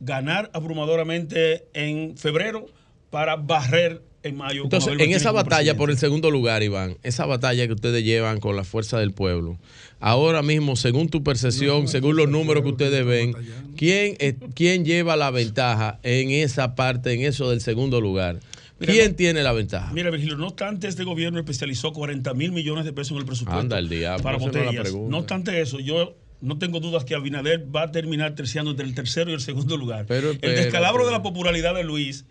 ganar 0.00 0.50
abrumadoramente 0.52 1.64
en 1.74 2.16
febrero 2.16 2.66
para 3.10 3.36
barrer 3.36 4.02
en 4.22 4.36
mayo. 4.36 4.64
Entonces, 4.64 4.92
en 4.98 5.12
esa 5.12 5.32
batalla 5.32 5.56
presidente. 5.58 5.78
por 5.78 5.90
el 5.90 5.98
segundo 5.98 6.30
lugar, 6.30 6.62
Iván, 6.62 6.96
esa 7.02 7.26
batalla 7.26 7.66
que 7.66 7.74
ustedes 7.74 8.02
llevan 8.04 8.40
con 8.40 8.56
la 8.56 8.64
fuerza 8.64 8.98
del 8.98 9.12
pueblo, 9.12 9.58
ahora 10.00 10.42
mismo, 10.42 10.76
según 10.76 11.08
tu 11.08 11.22
percepción, 11.22 11.88
según 11.88 12.16
los 12.16 12.28
números 12.28 12.62
que 12.62 12.70
ustedes 12.70 13.04
ven, 13.04 13.34
¿quién, 13.76 14.16
eh, 14.20 14.36
quién 14.54 14.84
lleva 14.84 15.16
la 15.16 15.30
ventaja 15.30 16.00
en 16.02 16.30
esa 16.30 16.74
parte, 16.74 17.12
en 17.12 17.20
eso 17.22 17.50
del 17.50 17.60
segundo 17.60 18.00
lugar? 18.00 18.40
Mira, 18.80 18.92
¿Quién 18.92 19.10
no- 19.10 19.16
tiene 19.16 19.42
la 19.42 19.52
ventaja? 19.52 19.92
Mira, 19.92 20.10
Virgilio, 20.10 20.36
no 20.36 20.48
obstante, 20.48 20.88
este 20.88 21.04
gobierno 21.04 21.38
especializó 21.38 21.92
40 21.92 22.34
mil 22.34 22.50
millones 22.50 22.84
de 22.84 22.92
pesos 22.92 23.12
en 23.12 23.18
el 23.18 23.24
presupuesto 23.26 23.60
Anda 23.60 23.78
el 23.78 23.88
diablo, 23.88 24.22
para 24.22 24.38
no 24.38 24.46
botellas. 24.46 24.74
pregunta. 24.82 25.10
No 25.10 25.18
obstante 25.18 25.60
eso, 25.60 25.78
yo 25.78 26.16
no 26.44 26.58
tengo 26.58 26.80
dudas 26.80 27.04
que 27.04 27.14
Abinader 27.14 27.64
va 27.74 27.82
a 27.84 27.90
terminar 27.90 28.34
terciando 28.34 28.70
entre 28.70 28.86
el 28.86 28.94
tercero 28.94 29.30
y 29.30 29.34
el 29.34 29.40
segundo 29.40 29.76
lugar. 29.76 30.04
Pero 30.06 30.30
el 30.30 30.38
descalabro 30.40 31.06
de 31.06 31.12
la 31.12 31.22
popularidad 31.22 31.74
de 31.74 31.84
Luis 31.84 32.24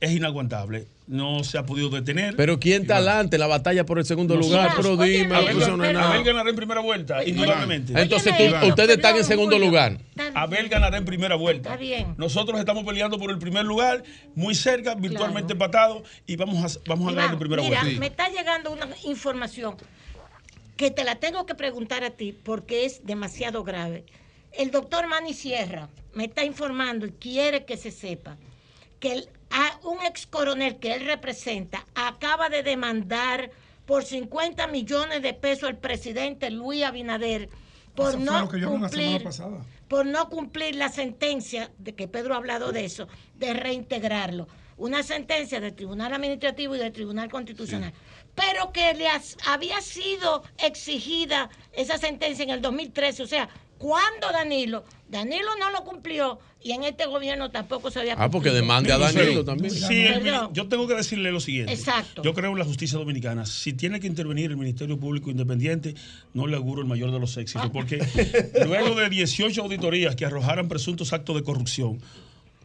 es 0.00 0.10
inaguantable. 0.10 0.86
No 1.06 1.44
se 1.44 1.58
ha 1.58 1.66
podido 1.66 1.90
detener. 1.90 2.34
Pero 2.36 2.58
¿quién 2.58 2.82
está 2.82 2.96
adelante 2.96 3.38
la 3.38 3.46
batalla 3.46 3.84
por 3.84 3.98
el 3.98 4.04
segundo 4.04 4.34
No 4.34 4.40
lugar? 4.40 4.70
sé. 4.70 4.76
Pero 4.76 4.96
dime, 4.96 5.34
Abel, 5.36 5.60
eso 5.62 5.76
no 5.76 5.84
es 5.84 5.92
nada. 5.92 6.10
Abel 6.12 6.24
ganará 6.24 6.50
en 6.50 6.56
primera 6.56 6.80
vuelta, 6.80 7.24
indudablemente. 7.24 7.92
Entonces 8.00 8.34
tú- 8.36 8.66
ustedes 8.68 8.96
están 8.96 9.16
en 9.16 9.24
segundo 9.24 9.58
lugar. 9.58 9.98
Abel 10.34 10.68
ganará 10.68 10.96
en 10.96 11.04
primera 11.04 11.34
vuelta. 11.36 11.70
Está 11.70 11.80
bien. 11.80 12.14
Nosotros 12.16 12.58
estamos 12.58 12.84
peleando 12.84 13.18
por 13.18 13.30
el 13.30 13.38
primer 13.38 13.64
lugar, 13.64 14.02
muy 14.34 14.54
cerca, 14.54 14.94
virtualmente 14.94 15.52
empatados, 15.52 16.02
y 16.26 16.36
vamos 16.36 16.76
a, 16.76 16.80
vamos 16.88 17.12
a 17.12 17.14
ganar 17.16 17.32
en 17.34 17.38
primera 17.38 17.62
mira, 17.62 17.80
vuelta. 17.82 18.00
me 18.00 18.06
está 18.06 18.28
llegando 18.28 18.70
una 18.72 18.88
información 19.04 19.76
que 20.82 20.90
te 20.90 21.04
la 21.04 21.14
tengo 21.14 21.46
que 21.46 21.54
preguntar 21.54 22.02
a 22.02 22.10
ti 22.10 22.32
porque 22.32 22.84
es 22.84 23.06
demasiado 23.06 23.62
grave. 23.62 24.04
El 24.50 24.72
doctor 24.72 25.06
Manny 25.06 25.32
Sierra 25.32 25.88
me 26.12 26.24
está 26.24 26.44
informando 26.44 27.06
y 27.06 27.12
quiere 27.12 27.64
que 27.64 27.76
se 27.76 27.92
sepa 27.92 28.36
que 28.98 29.12
el- 29.12 29.28
a 29.50 29.78
un 29.86 30.04
ex 30.04 30.26
coronel 30.26 30.78
que 30.80 30.92
él 30.92 31.04
representa 31.06 31.86
acaba 31.94 32.48
de 32.48 32.64
demandar 32.64 33.52
por 33.86 34.02
50 34.02 34.66
millones 34.66 35.22
de 35.22 35.34
pesos 35.34 35.68
al 35.68 35.78
presidente 35.78 36.50
Luis 36.50 36.82
Abinader 36.82 37.48
por 37.94 38.08
Eso 38.08 38.18
no 38.18 38.48
cumplir 38.48 39.22
por 39.86 40.04
no 40.04 40.28
cumplir 40.30 40.74
la 40.74 40.88
sentencia 40.88 41.70
de 41.78 41.94
que 41.94 42.08
Pedro 42.08 42.34
ha 42.34 42.38
hablado 42.38 42.72
de 42.72 42.84
eso, 42.86 43.06
de 43.36 43.52
reintegrarlo. 43.54 44.48
Una 44.78 45.04
sentencia 45.04 45.60
del 45.60 45.74
Tribunal 45.74 46.12
Administrativo 46.12 46.74
y 46.74 46.78
del 46.78 46.90
Tribunal 46.92 47.30
Constitucional. 47.30 47.92
Pero 48.34 48.72
que 48.72 48.94
le 48.94 49.08
has- 49.08 49.36
había 49.46 49.80
sido 49.80 50.42
exigida 50.58 51.50
esa 51.72 51.98
sentencia 51.98 52.42
en 52.44 52.50
el 52.50 52.62
2013. 52.62 53.22
O 53.22 53.26
sea, 53.26 53.48
¿cuándo 53.78 54.28
Danilo? 54.32 54.84
Danilo 55.08 55.48
no 55.60 55.70
lo 55.70 55.84
cumplió 55.84 56.38
y 56.62 56.72
en 56.72 56.84
este 56.84 57.04
gobierno 57.06 57.50
tampoco 57.50 57.90
se 57.90 58.00
había 58.00 58.14
Ah, 58.14 58.30
porque 58.30 58.48
cumplido. 58.48 58.54
demande 58.54 58.92
a 58.92 58.98
Danilo 58.98 59.44
también. 59.44 59.70
Sí, 59.74 60.06
yo 60.52 60.68
tengo 60.68 60.86
que 60.88 60.94
decirle 60.94 61.30
lo 61.30 61.40
siguiente. 61.40 61.72
Exacto. 61.74 62.22
Yo 62.22 62.32
creo 62.32 62.52
en 62.52 62.58
la 62.58 62.64
justicia 62.64 62.98
dominicana. 62.98 63.44
Si 63.44 63.74
tiene 63.74 64.00
que 64.00 64.06
intervenir 64.06 64.50
el 64.50 64.56
Ministerio 64.56 64.98
Público 64.98 65.28
Independiente, 65.30 65.94
no 66.32 66.46
le 66.46 66.56
auguro 66.56 66.80
el 66.80 66.88
mayor 66.88 67.10
de 67.10 67.18
los 67.20 67.36
éxitos, 67.36 67.68
porque 67.70 67.98
luego 68.66 68.94
de 68.94 69.10
18 69.10 69.60
auditorías 69.62 70.16
que 70.16 70.24
arrojaran 70.24 70.68
presuntos 70.68 71.12
actos 71.12 71.36
de 71.36 71.42
corrupción, 71.42 72.00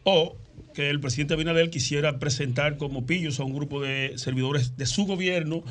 o 0.04 0.34
que 0.78 0.90
el 0.90 1.00
presidente 1.00 1.34
Abinader 1.34 1.70
quisiera 1.70 2.20
presentar 2.20 2.76
como 2.76 3.04
pillos 3.04 3.40
a 3.40 3.42
un 3.42 3.52
grupo 3.52 3.80
de 3.82 4.12
servidores 4.14 4.76
de 4.76 4.86
su 4.86 5.06
gobierno 5.06 5.64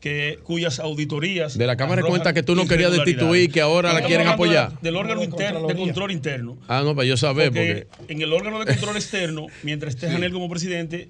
que 0.00 0.38
cuyas 0.42 0.80
auditorías 0.80 1.56
De 1.56 1.66
la 1.66 1.78
Cámara 1.78 2.02
de 2.02 2.08
Cuentas 2.08 2.34
que 2.34 2.42
tú 2.42 2.54
no 2.54 2.66
querías 2.66 2.92
destituir, 2.92 3.50
que 3.50 3.62
ahora 3.62 3.94
la 3.94 4.02
quieren 4.02 4.28
apoyar. 4.28 4.78
Del 4.82 4.96
órgano 4.96 5.24
interno, 5.24 5.66
de 5.66 5.74
control 5.74 6.10
interno. 6.10 6.58
Ah, 6.68 6.82
no, 6.84 6.94
para 6.94 7.08
yo 7.08 7.16
saber, 7.16 7.48
Porque 7.48 7.86
porque... 7.96 8.12
en 8.12 8.20
el 8.20 8.34
órgano 8.34 8.58
de 8.58 8.66
control 8.66 8.96
externo, 8.96 9.46
mientras 9.62 9.94
esté 9.94 10.08
Sí. 10.08 10.12
Janel 10.12 10.30
como 10.30 10.50
presidente 10.50 11.08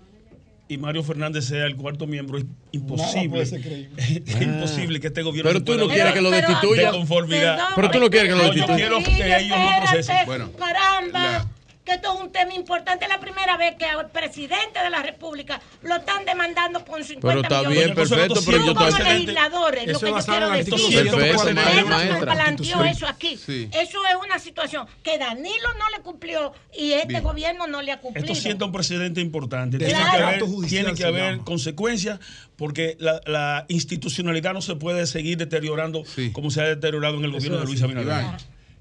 y 0.68 0.78
Mario 0.78 1.02
Fernández 1.02 1.46
sea 1.46 1.66
el 1.66 1.74
cuarto 1.74 2.06
miembro, 2.06 2.38
es 2.38 2.44
imposible. 2.70 3.30
puede 3.30 3.46
ser 3.46 3.62
creíble. 3.62 3.90
es 4.26 4.42
imposible 4.42 5.00
que 5.00 5.08
este 5.08 5.22
gobierno. 5.22 5.50
Pero 5.50 5.64
tú 5.64 5.76
no 5.76 5.88
quieres 5.88 6.12
que 6.12 6.20
lo 6.20 6.30
de 6.30 6.36
destituya. 6.36 6.92
conformidad. 6.92 7.58
Pero 7.74 7.90
tú 7.90 7.98
no 7.98 8.08
quieres 8.10 8.28
que 8.32 8.36
lo 8.36 8.44
No, 8.46 8.54
yo 8.54 8.64
destituya. 8.64 8.76
quiero 8.76 8.98
que 9.02 9.36
ellos 9.44 9.58
no 9.58 9.70
procesen. 9.80 10.16
Caramba, 10.56 11.48
que 11.84 11.92
esto 11.92 12.12
es 12.14 12.20
un 12.20 12.30
tema 12.30 12.54
importante. 12.54 13.04
Es 13.06 13.10
la 13.10 13.20
primera 13.20 13.56
vez 13.56 13.74
que 13.76 13.86
al 13.86 14.10
presidente 14.10 14.82
de 14.82 14.90
la 14.90 15.02
República 15.02 15.60
lo 15.82 15.96
están 15.96 16.24
demandando 16.26 16.84
por 16.84 17.02
50 17.02 17.26
Pero 17.28 17.40
está 17.40 17.58
millones. 17.68 17.78
bien, 17.84 17.94
perfecto, 17.94 18.40
pero 18.44 18.66
yo 18.66 18.74
como 18.74 18.90
legisladores, 18.98 19.86
lo 19.86 19.92
Eso 19.92 20.00
que 20.00 20.18
es 20.18 20.26
yo 20.26 20.32
quiero 20.32 20.50
decir. 20.50 20.74
artículo 20.74 21.02
140 21.02 21.70
Pedro 21.70 21.86
maestra. 21.86 22.32
planteó 22.34 22.84
eso 22.84 23.06
aquí. 23.06 23.36
Sí. 23.38 23.68
Eso 23.72 23.98
es 24.06 24.16
una 24.24 24.38
situación 24.38 24.86
que 25.02 25.16
Danilo 25.18 25.68
no 25.78 25.88
le 25.96 26.02
cumplió 26.02 26.52
y 26.78 26.92
este 26.92 27.06
Bien. 27.08 27.22
gobierno 27.22 27.66
no 27.66 27.80
le 27.82 27.92
ha 27.92 28.00
cumplido. 28.00 28.26
Esto 28.30 28.40
sienta 28.40 28.64
un 28.66 28.72
precedente 28.72 29.20
importante. 29.20 29.78
Claro. 29.78 29.90
Tiene 29.94 30.04
que 30.04 30.10
haber, 30.16 30.26
Desacato 30.26 30.46
judicial 30.46 30.84
tiene 30.84 30.96
que 30.96 31.02
se 31.02 31.08
haber 31.08 31.30
llama. 31.32 31.44
consecuencias 31.44 32.20
porque 32.56 32.96
la, 33.00 33.20
la 33.26 33.64
institucionalidad 33.68 34.52
no 34.52 34.60
se 34.60 34.76
puede 34.76 35.06
seguir 35.06 35.38
deteriorando 35.38 36.04
como 36.32 36.50
se 36.50 36.60
ha 36.60 36.64
deteriorado 36.64 37.16
en 37.16 37.24
el 37.24 37.32
gobierno 37.32 37.58
de 37.58 37.64
Luis 37.64 37.82
Abinader. 37.82 38.26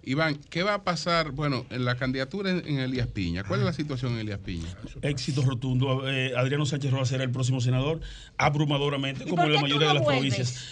Iván, 0.10 0.40
¿qué 0.50 0.64
va 0.64 0.74
a 0.74 0.84
pasar? 0.84 1.34
Bueno, 1.34 1.68
en 1.70 1.86
la 1.86 1.96
candidatura 1.96 2.50
en, 2.50 2.68
en 2.68 2.80
Elías 2.80 3.06
Piña. 3.06 3.44
¿Cuál 3.44 3.60
es 3.60 3.66
la 3.68 3.74
situación 3.74 4.14
en 4.14 4.22
Elías 4.22 4.40
Piña? 4.40 4.66
Éxito 5.04 5.44
rotundo. 5.44 6.10
Eh, 6.10 6.34
Adriano 6.36 6.66
Sánchez 6.66 6.90
Rojas 6.90 7.10
será 7.10 7.24
el 7.24 7.30
próximo 7.30 7.62
senador, 7.62 8.00
abrumadoramente, 8.36 9.26
como 9.26 9.44
en 9.44 9.54
la 9.54 9.62
mayoría 9.62 9.90
de 9.90 9.94
las 9.94 10.04
vuelves? 10.04 10.34
provincias. 10.34 10.68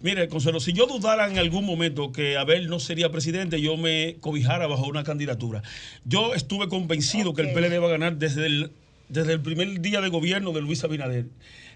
Mire, 0.00 0.26
Consuelo, 0.26 0.58
si 0.58 0.72
yo 0.72 0.86
dudara 0.86 1.30
en 1.30 1.38
algún 1.38 1.64
momento 1.66 2.10
que 2.10 2.36
Abel 2.36 2.66
no 2.68 2.80
sería 2.80 3.12
presidente, 3.12 3.60
yo 3.60 3.76
me 3.76 4.16
cobijara 4.18 4.66
bajo 4.66 4.88
una 4.88 5.04
candidatura. 5.04 5.62
Yo 6.04 6.34
estuve 6.34 6.68
convencido 6.68 7.32
que 7.32 7.42
el 7.42 7.52
PLD 7.52 7.80
va 7.80 7.86
a 7.86 7.90
ganar 7.92 8.16
desde 8.16 8.46
el, 8.46 8.72
desde 9.08 9.34
el 9.34 9.40
primer 9.40 9.80
día 9.80 10.00
de 10.00 10.08
gobierno 10.08 10.50
de 10.50 10.62
Luis 10.62 10.82
Abinader. 10.82 11.26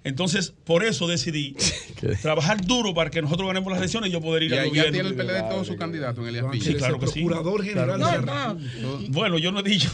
Entonces, 0.04 0.52
por 0.64 0.84
eso 0.84 1.06
decidí 1.06 1.56
trabajar 2.22 2.64
duro 2.64 2.92
para 2.94 3.10
que 3.10 3.22
nosotros 3.22 3.46
ganemos 3.48 3.70
las 3.72 3.78
elecciones 3.78 4.10
y 4.10 4.12
yo 4.12 4.20
poder 4.20 4.42
ir 4.44 4.50
Ya, 4.50 4.58
al 4.58 4.64
ya 4.64 4.68
gobierno. 4.68 4.92
tiene 4.92 5.08
el 5.08 5.14
PLD 5.16 5.48
todo 5.48 5.64
su 5.64 5.76
candidato 5.76 6.20
en 6.20 6.28
Elías 6.28 6.44
Piña. 6.52 6.64
Sí, 6.64 6.74
claro 6.74 6.98
que 6.98 7.06
sí. 7.06 7.24
Procurador 7.24 7.64
General 7.64 7.98
sí. 7.98 8.26
la 8.26 8.56
Bueno, 9.08 9.38
yo 9.38 9.50
no 9.50 9.60
he 9.60 9.62
dicho. 9.62 9.90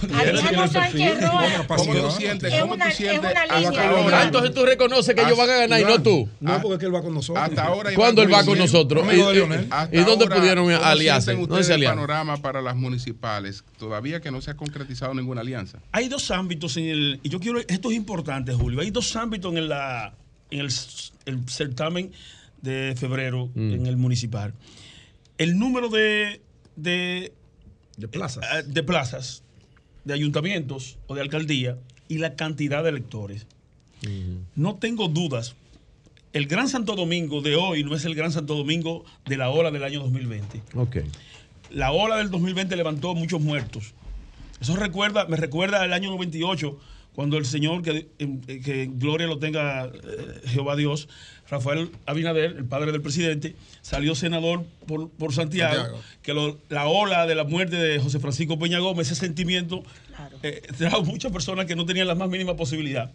¿Cómo 1.77 1.95
tú 1.95 2.11
sientes? 2.11 2.53
Es 2.53 2.61
¿Cómo 2.61 2.77
tú 2.77 2.83
es 2.89 2.95
sientes? 2.97 3.31
entonces 4.25 4.55
tú 4.55 4.65
reconoces 4.65 5.15
que 5.15 5.23
ellos 5.23 5.37
van 5.39 5.51
a 5.51 5.57
ganar 5.57 5.81
y 5.81 5.85
no 5.85 6.03
tú. 6.03 6.29
No, 6.41 6.61
porque 6.61 6.75
es 6.75 6.81
que 6.81 6.87
él 6.87 6.95
va 6.95 7.03
con 7.03 7.15
nosotros. 7.15 7.45
Hasta 7.45 7.65
ahora. 7.65 7.91
¿Cuándo 7.95 8.23
él 8.23 8.33
va 8.33 8.45
con 8.45 8.59
nosotros? 8.59 9.05
¿Y- 9.13 9.17
y- 9.17 10.01
y 10.01 10.05
dónde 10.05 10.27
pudieron 10.27 10.65
¿cómo 10.71 10.85
aliarse? 10.85 11.35
¿Dónde 11.35 11.65
se 11.65 11.75
aliaron? 11.75 11.97
panorama 11.99 12.37
para 12.39 12.61
las 12.63 12.77
municipales? 12.77 13.65
Todavía 13.79 14.21
que 14.21 14.31
no 14.31 14.41
se 14.41 14.51
ha 14.51 14.55
concretizado 14.57 15.15
ninguna 15.15 15.41
alianza. 15.41 15.79
Hay 15.93 16.09
dos 16.09 16.31
ámbitos 16.31 16.77
en 16.77 16.87
el. 16.89 17.21
Y 17.23 17.29
yo 17.29 17.41
quiero. 17.41 17.61
Esto 17.61 17.91
es 17.91 17.97
importante, 17.97 18.53
Julio. 18.53 18.81
Hay 18.81 18.91
dos 18.91 19.15
ámbitos 19.17 19.55
en, 19.55 19.69
la, 19.69 20.00
en 20.51 20.61
el, 20.61 20.71
el 21.27 21.49
certamen 21.49 22.13
de 22.63 22.95
febrero 22.97 23.51
Mm. 23.55 23.73
en 23.73 23.87
el 23.87 23.97
municipal. 23.97 24.53
El 25.39 25.59
número 25.59 25.89
de. 25.89 26.41
de 26.77 27.33
de 27.97 28.09
plazas. 28.09 28.45
eh, 28.55 28.63
de 28.67 28.83
plazas, 28.83 29.43
de 30.05 30.15
ayuntamientos 30.15 30.99
o 31.07 31.15
de 31.15 31.21
alcaldía 31.21 31.79
y 32.09 32.19
la 32.19 32.35
cantidad 32.35 32.83
de 32.83 32.89
electores. 32.91 33.47
No 34.57 34.77
tengo 34.77 35.09
dudas. 35.09 35.55
El 36.33 36.47
Gran 36.47 36.69
Santo 36.69 36.95
Domingo 36.97 37.43
de 37.43 37.57
hoy 37.57 37.85
no 37.85 37.95
es 37.95 38.05
el 38.07 38.15
Gran 38.15 38.33
Santo 38.33 38.55
Domingo 38.55 39.05
de 39.27 39.37
la 39.37 39.51
ola 39.51 39.71
del 39.71 39.83
año 39.85 40.01
2020 40.01 40.63
Ok. 40.75 40.99
la 41.71 41.91
ola 41.93 42.17
del 42.17 42.31
2020 42.31 42.77
levantó 42.77 43.15
muchos 43.15 43.41
muertos. 43.41 43.93
Eso 44.61 44.77
recuerda, 44.77 45.27
me 45.27 45.37
recuerda 45.37 45.83
al 45.83 45.93
año 45.93 46.09
98, 46.11 46.79
cuando 47.21 47.37
el 47.37 47.45
señor, 47.45 47.83
que, 47.83 48.09
eh, 48.19 48.61
que 48.65 48.89
gloria 48.91 49.27
lo 49.27 49.39
tenga 49.39 49.85
eh, 49.85 50.41
Jehová 50.47 50.75
Dios, 50.75 51.07
Rafael 51.51 51.91
Abinader, 52.07 52.57
el 52.57 52.65
padre 52.65 52.93
del 52.93 53.03
presidente, 53.03 53.57
salió 53.83 54.15
senador 54.15 54.65
por, 54.87 55.11
por 55.11 55.35
Santiago, 55.35 55.75
Santiago. 55.75 56.01
que 56.23 56.33
lo- 56.33 56.59
la 56.71 56.87
ola 56.87 57.27
de 57.27 57.35
la 57.35 57.45
muerte 57.45 57.77
de 57.77 57.99
José 58.01 58.21
Francisco 58.21 58.59
Peña 58.59 58.79
Gómez, 58.79 59.11
ese 59.11 59.21
sentimiento, 59.21 59.83
eh, 60.43 60.63
trajo 60.79 61.03
muchas 61.05 61.31
personas 61.31 61.67
que 61.67 61.77
no 61.77 61.85
tenían 61.85 62.07
la 62.07 62.15
más 62.15 62.31
mínima 62.31 62.57
posibilidad. 62.57 63.13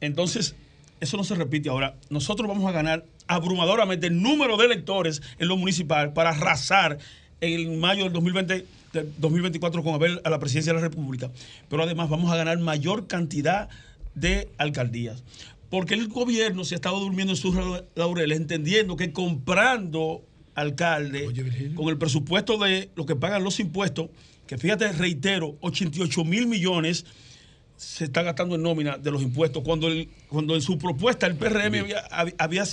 Entonces, 0.00 0.56
eso 0.98 1.16
no 1.16 1.22
se 1.22 1.36
repite 1.36 1.68
ahora. 1.68 1.94
Nosotros 2.10 2.48
vamos 2.48 2.68
a 2.68 2.72
ganar 2.72 3.04
abrumadoramente 3.28 4.08
el 4.08 4.20
número 4.20 4.56
de 4.56 4.64
electores 4.66 5.22
en 5.38 5.46
lo 5.46 5.56
municipal 5.56 6.12
para 6.12 6.30
arrasar 6.30 6.98
en 7.40 7.78
mayo 7.78 8.02
del 8.02 8.12
2020, 8.14 8.54
del 8.54 8.66
2024 8.92 9.82
con 9.82 9.94
Abel 9.94 10.20
a 10.24 10.30
la 10.30 10.38
presidencia 10.38 10.72
de 10.72 10.80
la 10.80 10.86
República. 10.88 11.30
Pero 11.68 11.82
además 11.82 12.08
vamos 12.10 12.30
a 12.32 12.36
ganar 12.36 12.58
mayor 12.58 13.06
cantidad 13.06 13.68
de 14.14 14.48
alcaldías. 14.58 15.22
Porque 15.70 15.94
el 15.94 16.08
gobierno 16.08 16.64
se 16.64 16.74
ha 16.74 16.76
estado 16.76 17.00
durmiendo 17.00 17.32
en 17.32 17.36
sus 17.38 17.56
laureles, 17.94 18.36
entendiendo 18.38 18.96
que 18.96 19.12
comprando 19.12 20.22
alcalde 20.54 21.24
con 21.74 21.88
el 21.88 21.96
presupuesto 21.96 22.58
de 22.58 22.90
lo 22.94 23.06
que 23.06 23.16
pagan 23.16 23.42
los 23.42 23.58
impuestos, 23.58 24.10
que 24.46 24.58
fíjate, 24.58 24.92
reitero, 24.92 25.56
88 25.62 26.24
mil 26.24 26.46
millones 26.46 27.06
se 27.78 28.04
está 28.04 28.22
gastando 28.22 28.54
en 28.56 28.62
nómina 28.62 28.98
de 28.98 29.10
los 29.10 29.22
impuestos, 29.22 29.62
cuando, 29.64 29.88
el- 29.88 30.08
cuando 30.28 30.54
en 30.54 30.60
su 30.60 30.76
propuesta 30.78 31.26
el 31.26 31.36
PRM 31.36 31.86
había, 32.38 32.64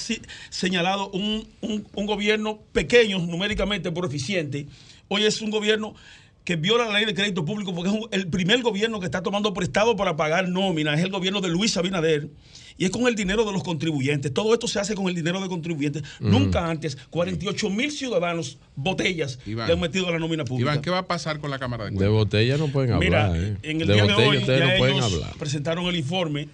señalado 0.49 1.09
un, 1.11 1.47
un- 1.61 1.87
un 1.95 2.05
gobierno 2.05 2.59
pequeño 2.73 3.17
numéricamente, 3.19 3.91
pero 3.93 4.05
eficiente. 4.07 4.67
Hoy 5.09 5.25
es 5.25 5.41
un 5.41 5.49
gobierno 5.49 5.93
que 6.45 6.55
viola 6.55 6.85
la 6.85 6.93
ley 6.93 7.05
de 7.05 7.13
crédito 7.13 7.43
público 7.45 7.75
porque 7.75 7.89
es 7.89 7.95
un- 7.95 8.07
el 8.11 8.27
primer 8.27 8.61
gobierno 8.61 8.99
que 8.99 9.05
está 9.05 9.21
tomando 9.21 9.53
prestado 9.53 9.95
para 9.95 10.15
pagar 10.15 10.47
nómina, 10.49 10.93
es 10.95 11.01
el 11.03 11.09
gobierno 11.11 11.41
de 11.41 11.49
Luis 11.49 11.75
Abinader. 11.77 12.29
Y 12.77 12.85
es 12.85 12.91
con 12.91 13.07
el 13.07 13.15
dinero 13.15 13.43
de 13.43 13.51
los 13.51 13.61
contribuyentes. 13.63 14.33
Todo 14.33 14.53
esto 14.53 14.65
se 14.67 14.79
hace 14.79 14.95
con 14.95 15.09
el 15.09 15.13
dinero 15.15 15.41
de 15.41 15.49
contribuyentes. 15.49 16.01
Mm. 16.21 16.29
Nunca 16.31 16.69
antes 16.69 16.95
48 17.09 17.69
mil 17.69 17.91
ciudadanos, 17.91 18.57
botellas, 18.75 19.37
Iván. 19.45 19.67
le 19.67 19.73
han 19.73 19.79
metido 19.81 20.07
a 20.07 20.11
la 20.11 20.19
nómina 20.19 20.45
pública. 20.45 20.71
Iván, 20.71 20.81
¿qué 20.81 20.89
va 20.89 20.99
a 20.99 21.05
pasar 21.07 21.39
con 21.41 21.51
la 21.51 21.59
Cámara 21.59 21.83
de 21.85 21.89
De 21.91 21.95
Cuentas? 21.97 22.13
botella 22.13 22.57
no 22.57 22.67
pueden 22.69 22.97
Mira, 22.99 23.25
hablar. 23.27 23.43
¿eh? 23.43 23.57
en 23.63 23.81
el 23.81 23.87
de 23.87 23.93
día 23.95 24.03
de 24.05 24.13
hoy 24.13 24.39
ya 24.45 24.59
no 24.65 24.77
pueden 24.77 24.95
ellos 24.95 25.13
hablar. 25.13 25.33
presentaron 25.37 25.85
el 25.87 25.95
informe. 25.97 26.47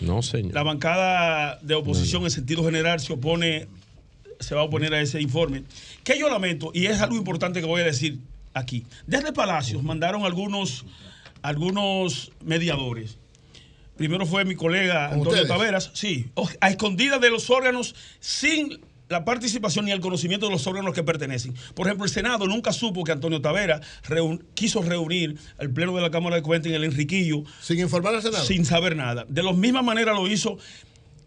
No, 0.00 0.22
señor. 0.22 0.54
La 0.54 0.62
bancada 0.62 1.58
de 1.60 1.74
oposición 1.74 2.22
en 2.24 2.30
sentido 2.30 2.64
general 2.64 3.00
se 3.00 3.12
opone, 3.12 3.66
se 4.40 4.54
va 4.54 4.62
a 4.62 4.64
oponer 4.64 4.94
a 4.94 5.00
ese 5.00 5.20
informe. 5.20 5.64
Que 6.02 6.18
yo 6.18 6.28
lamento, 6.28 6.70
y 6.74 6.86
es 6.86 7.00
algo 7.00 7.16
importante 7.16 7.60
que 7.60 7.66
voy 7.66 7.82
a 7.82 7.84
decir 7.84 8.18
aquí. 8.54 8.84
Desde 9.06 9.32
Palacios 9.32 9.82
mandaron 9.82 10.24
algunos, 10.24 10.84
algunos 11.42 12.32
mediadores. 12.44 13.18
Primero 13.96 14.26
fue 14.26 14.44
mi 14.44 14.56
colega 14.56 15.08
¿Con 15.10 15.18
Antonio 15.18 15.42
ustedes? 15.42 15.48
Taveras, 15.48 15.90
sí, 15.94 16.26
a 16.60 16.68
escondidas 16.68 17.20
de 17.20 17.30
los 17.30 17.48
órganos 17.50 17.94
sin 18.18 18.80
la 19.08 19.24
participación 19.24 19.84
ni 19.84 19.92
el 19.92 20.00
conocimiento 20.00 20.46
de 20.46 20.52
los 20.52 20.66
órganos 20.66 20.94
que 20.94 21.04
pertenecen. 21.04 21.54
Por 21.74 21.86
ejemplo, 21.86 22.04
el 22.06 22.10
Senado 22.10 22.46
nunca 22.48 22.72
supo 22.72 23.04
que 23.04 23.12
Antonio 23.12 23.40
Taveras 23.40 23.82
reun- 24.08 24.42
quiso 24.54 24.82
reunir 24.82 25.36
el 25.58 25.70
Pleno 25.70 25.94
de 25.94 26.02
la 26.02 26.10
Cámara 26.10 26.36
de 26.36 26.42
Cuentas 26.42 26.70
en 26.70 26.76
el 26.76 26.84
Enriquillo. 26.84 27.44
Sin 27.60 27.78
informar 27.78 28.14
al 28.14 28.22
Senado. 28.22 28.44
Sin 28.44 28.64
saber 28.64 28.96
nada. 28.96 29.26
De 29.28 29.42
la 29.42 29.52
misma 29.52 29.82
manera 29.82 30.12
lo 30.14 30.26
hizo 30.26 30.58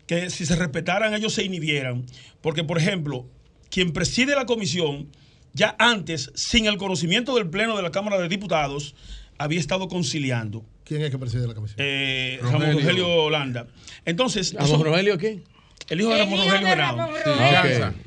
que 0.07 0.29
si 0.29 0.45
se 0.45 0.55
respetaran 0.55 1.13
ellos 1.13 1.33
se 1.33 1.43
inhibieran. 1.43 2.05
Porque, 2.41 2.63
por 2.63 2.77
ejemplo, 2.77 3.27
quien 3.69 3.91
preside 3.93 4.35
la 4.35 4.45
comisión, 4.45 5.09
ya 5.53 5.75
antes, 5.77 6.31
sin 6.33 6.65
el 6.65 6.77
conocimiento 6.77 7.35
del 7.35 7.49
Pleno 7.49 7.75
de 7.75 7.83
la 7.83 7.91
Cámara 7.91 8.17
de 8.17 8.27
Diputados, 8.29 8.95
había 9.37 9.59
estado 9.59 9.87
conciliando. 9.87 10.65
¿Quién 10.83 11.01
es 11.01 11.11
que 11.11 11.17
preside 11.19 11.47
la 11.47 11.53
comisión? 11.53 11.77
Eh, 11.79 12.39
Rogelio. 12.41 12.59
Ramón 12.59 12.81
Rogelio 12.81 13.09
Holanda. 13.09 13.67
Entonces, 14.05 14.53
¿Ramón 14.53 14.83
Rogelio 14.85 15.17
quién? 15.17 15.43
El 15.89 16.01
hijo 16.01 16.09
de 16.09 16.17
Ramón 16.17 16.39
Rogelio 16.39 16.67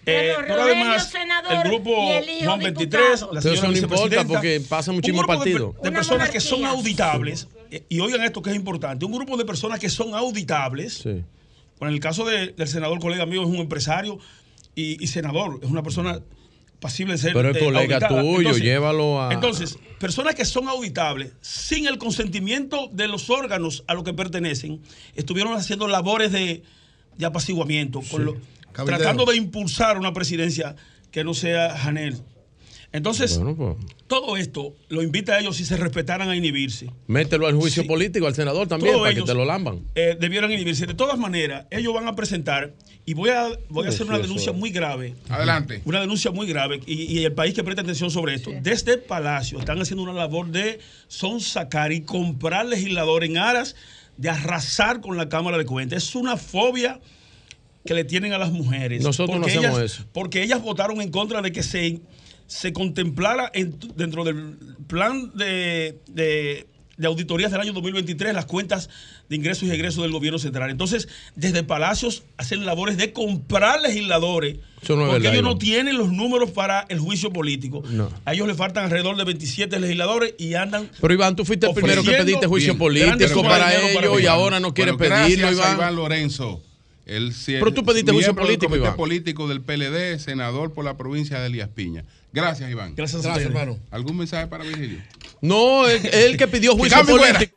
pero 0.04 0.62
además, 0.62 1.10
senador, 1.10 1.52
el 1.52 1.70
grupo 1.70 2.12
el 2.12 2.44
Juan 2.44 2.58
diputado. 2.58 2.58
23, 2.58 3.20
la 3.20 3.28
Pero 3.28 3.40
señora 3.40 3.58
eso 3.58 3.70
no 3.70 3.76
importa 3.76 4.24
porque 4.26 4.62
pasa 4.68 4.92
muchísimo 4.92 5.22
de 5.22 5.26
partido. 5.26 5.74
De, 5.82 5.88
Una 5.88 5.98
personas 5.98 6.30
que 6.30 6.40
son 6.40 6.64
auditables, 6.64 7.48
eh, 7.70 7.84
y 7.88 8.00
oigan 8.00 8.22
esto 8.22 8.42
que 8.42 8.50
es 8.50 8.56
importante, 8.56 9.04
un 9.04 9.12
grupo 9.12 9.36
de 9.36 9.44
personas 9.44 9.78
que 9.78 9.88
son 9.88 10.14
auditables, 10.14 10.94
Sí. 10.94 11.22
Bueno, 11.81 11.91
en 11.91 11.94
el 11.97 12.00
caso 12.00 12.25
de- 12.25 12.49
del 12.52 12.68
senador 12.68 13.00
colega 13.00 13.26
mío 13.26 13.42
es 13.42 13.49
un 13.49 13.57
empresario 13.57 14.18
y, 14.76 15.02
y 15.02 15.07
senador, 15.09 15.59
es 15.62 15.68
una 15.68 15.83
persona 15.83 16.20
pasible 16.78 17.12
de 17.15 17.18
ser 17.18 17.33
Pero 17.34 17.50
es 17.50 17.57
eh, 17.57 17.60
colega 17.65 17.97
auditada. 17.97 18.23
tuyo, 18.23 18.57
llévalo 18.57 19.20
a- 19.23 19.33
Entonces, 19.34 19.78
personas 19.99 20.34
que 20.34 20.44
son 20.44 20.68
auditables 20.68 21.33
sin 21.41 21.86
el 21.86 21.99
consentimiento 21.99 22.89
de 22.92 23.09
los 23.09 23.28
órganos 23.31 23.83
a 23.89 23.94
los 23.94 24.05
que 24.05 24.15
pertenecen, 24.15 24.81
estuvieron 25.17 25.55
haciendo 25.55 25.89
labores 25.89 26.31
de, 26.33 26.62
de 27.18 27.26
apaciguamiento, 27.26 28.00
con 28.10 28.25
lo- 28.25 28.36
Cabildeo. 28.73 28.99
tratando 28.99 29.25
de 29.26 29.36
impulsar 29.36 29.99
una 29.99 30.12
presidencia 30.12 30.76
que 31.10 31.25
no 31.25 31.34
sea 31.34 31.76
Janel. 31.76 32.17
Entonces, 32.92 33.38
Bueno, 33.38 33.54
pues, 33.56 33.76
todo 34.08 34.36
esto 34.36 34.74
lo 34.88 35.02
invita 35.02 35.34
a 35.34 35.38
ellos 35.40 35.56
si 35.56 35.64
se 35.64 35.76
respetaran 35.76 36.28
a 36.28 36.34
inhibirse. 36.34 36.90
mételo 37.06 37.46
al 37.46 37.54
juicio 37.54 37.86
político, 37.86 38.26
al 38.26 38.34
senador 38.34 38.66
también, 38.66 38.92
Todos 38.94 39.02
para 39.04 39.14
que 39.14 39.18
ellos, 39.20 39.28
te 39.28 39.34
lo 39.34 39.44
lamban. 39.44 39.82
eh, 39.94 40.16
debieran 40.18 40.50
inhibirse. 40.50 40.86
De 40.86 40.94
todas 40.94 41.16
maneras, 41.16 41.66
ellos 41.70 41.94
van 41.94 42.08
a 42.08 42.16
presentar, 42.16 42.74
y 43.06 43.14
voy 43.14 43.30
a, 43.30 43.48
voy 43.68 43.86
a 43.86 43.90
hacer 43.90 44.06
una 44.06 44.18
denuncia 44.18 44.50
muy 44.52 44.70
grave. 44.70 45.14
Adelante. 45.28 45.82
Una 45.84 46.00
denuncia 46.00 46.32
muy 46.32 46.48
grave, 46.48 46.80
y, 46.84 47.02
y 47.18 47.24
el 47.24 47.32
país 47.32 47.54
que 47.54 47.62
presta 47.62 47.82
atención 47.82 48.10
sobre 48.10 48.34
esto. 48.34 48.50
Desde 48.60 48.94
el 48.94 49.00
Palacio 49.00 49.60
están 49.60 49.80
haciendo 49.80 50.02
una 50.02 50.12
labor 50.12 50.48
de 50.48 50.80
son 51.06 51.40
sacar 51.40 51.92
y 51.92 52.00
comprar 52.00 52.66
legisladores 52.66 53.30
en 53.30 53.38
aras 53.38 53.76
de 54.16 54.30
arrasar 54.30 55.00
con 55.00 55.16
la 55.16 55.28
Cámara 55.28 55.58
de 55.58 55.64
Cuentas. 55.64 56.02
Es 56.02 56.14
una 56.16 56.36
fobia 56.36 57.00
que 57.86 57.94
le 57.94 58.04
tienen 58.04 58.32
a 58.32 58.38
las 58.38 58.50
mujeres. 58.50 59.02
Nosotros 59.02 59.38
no 59.38 59.46
hacemos 59.46 59.78
ellas- 59.78 59.92
eso. 59.92 60.04
Porque 60.12 60.42
ellas 60.42 60.60
votaron 60.60 61.00
en 61.00 61.10
contra 61.10 61.40
de 61.40 61.50
que 61.52 61.62
se, 61.62 62.00
se 62.50 62.72
contemplara 62.72 63.48
en- 63.54 63.78
dentro 63.96 64.24
del 64.24 64.56
plan 64.88 65.30
de, 65.36 65.98
de- 66.08 66.66
de 66.96 67.06
auditorías 67.06 67.50
del 67.52 67.60
año 67.62 67.72
2023 67.72 68.34
las 68.34 68.44
cuentas 68.44 68.90
de 69.30 69.36
ingresos 69.36 69.62
y 69.68 69.70
egresos 69.70 70.02
del 70.02 70.10
gobierno 70.12 70.38
central. 70.38 70.68
Entonces, 70.68 71.08
desde 71.36 71.62
Palacios 71.62 72.24
hacen 72.36 72.66
labores 72.66 72.96
de 72.98 73.12
comprar 73.14 73.80
legisladores. 73.80 74.56
Eso 74.82 74.96
no 74.96 75.04
es 75.06 75.10
porque 75.12 75.28
ellos 75.28 75.42
no 75.42 75.50
Iván. 75.50 75.58
tienen 75.60 75.96
los 75.96 76.12
números 76.12 76.50
para 76.50 76.84
el 76.90 76.98
juicio 76.98 77.32
político. 77.32 77.82
No. 77.90 78.10
A 78.26 78.34
ellos 78.34 78.48
les 78.48 78.56
faltan 78.56 78.84
alrededor 78.84 79.16
de 79.16 79.24
27 79.24 79.78
legisladores 79.80 80.34
y 80.36 80.54
andan 80.54 80.90
Pero 81.00 81.14
Iván, 81.14 81.36
tú 81.36 81.44
fuiste 81.46 81.68
el 81.68 81.74
primero 81.74 82.02
que 82.02 82.10
pediste 82.12 82.46
juicio 82.48 82.72
bien, 82.74 82.78
político 82.78 83.42
para 83.44 83.72
ellos 83.74 83.92
y 83.94 84.22
Iván. 84.24 84.26
ahora 84.34 84.60
no 84.60 84.74
quieres 84.74 84.96
Bueno, 84.98 85.14
pedirlo, 85.14 85.46
gracias 85.46 85.64
a 85.64 85.68
Iván. 85.70 85.78
Iván 85.78 85.96
Lorenzo. 85.96 86.62
Es 87.06 87.42
Pero 87.46 87.72
tú 87.72 87.82
pediste 87.84 88.12
juicio 88.12 88.32
del 88.34 88.42
político, 88.42 88.66
comité 88.68 88.84
Iván. 88.84 88.96
político 88.96 89.48
del 89.48 89.62
PLD, 89.62 90.18
senador 90.20 90.72
por 90.72 90.84
la 90.84 90.96
provincia 90.96 91.40
de 91.40 91.46
Elías 91.46 91.68
Piña. 91.74 92.04
Gracias, 92.33 92.70
Iván. 92.70 92.94
Gracias 92.94 93.25
a 93.25 93.28
Gracias, 93.28 93.47
hermano. 93.47 93.78
¿Algún 93.91 94.17
mensaje 94.17 94.47
para 94.47 94.65
Virgilio? 94.65 95.02
No, 95.41 95.89
él, 95.89 96.09
él 96.12 96.36
que 96.36 96.47
pidió 96.47 96.76
juicio 96.76 97.05
político. 97.05 97.57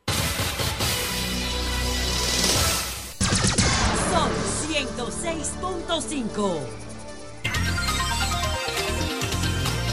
Son 4.12 4.32
106.5. 4.72 6.60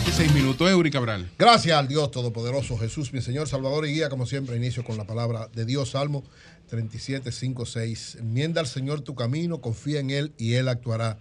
Y 0.08 0.12
seis 0.12 0.32
minutos, 0.32 0.70
Eury 0.70 0.90
Cabral. 0.90 1.30
Gracias 1.38 1.76
al 1.76 1.86
Dios 1.86 2.10
Todopoderoso, 2.10 2.78
Jesús, 2.78 3.12
mi 3.12 3.20
Señor, 3.20 3.48
Salvador 3.48 3.86
y 3.86 3.92
Guía, 3.92 4.08
como 4.08 4.24
siempre, 4.24 4.56
inicio 4.56 4.82
con 4.82 4.96
la 4.96 5.04
palabra 5.04 5.48
de 5.54 5.66
Dios, 5.66 5.90
Salmo 5.90 6.24
37, 6.70 7.32
5, 7.32 7.66
6. 7.66 8.16
Enmienda 8.20 8.60
al 8.60 8.66
Señor 8.66 9.02
tu 9.02 9.14
camino, 9.14 9.60
confía 9.60 10.00
en 10.00 10.10
Él 10.10 10.32
y 10.38 10.54
Él 10.54 10.68
actuará. 10.68 11.18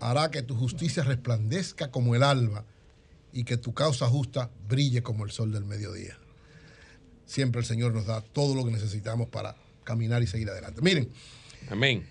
Hará 0.00 0.30
que 0.30 0.42
tu 0.42 0.56
justicia 0.56 1.02
resplandezca 1.02 1.90
como 1.90 2.14
el 2.14 2.22
alba 2.22 2.64
y 3.34 3.44
que 3.44 3.56
tu 3.56 3.74
causa 3.74 4.06
justa 4.06 4.48
brille 4.68 5.02
como 5.02 5.24
el 5.24 5.32
sol 5.32 5.52
del 5.52 5.64
mediodía. 5.64 6.16
Siempre 7.26 7.60
el 7.60 7.66
Señor 7.66 7.92
nos 7.92 8.06
da 8.06 8.20
todo 8.20 8.54
lo 8.54 8.64
que 8.64 8.70
necesitamos 8.70 9.28
para 9.28 9.56
caminar 9.82 10.22
y 10.22 10.28
seguir 10.28 10.48
adelante. 10.48 10.80
Miren, 10.80 11.10
Amén. 11.68 12.06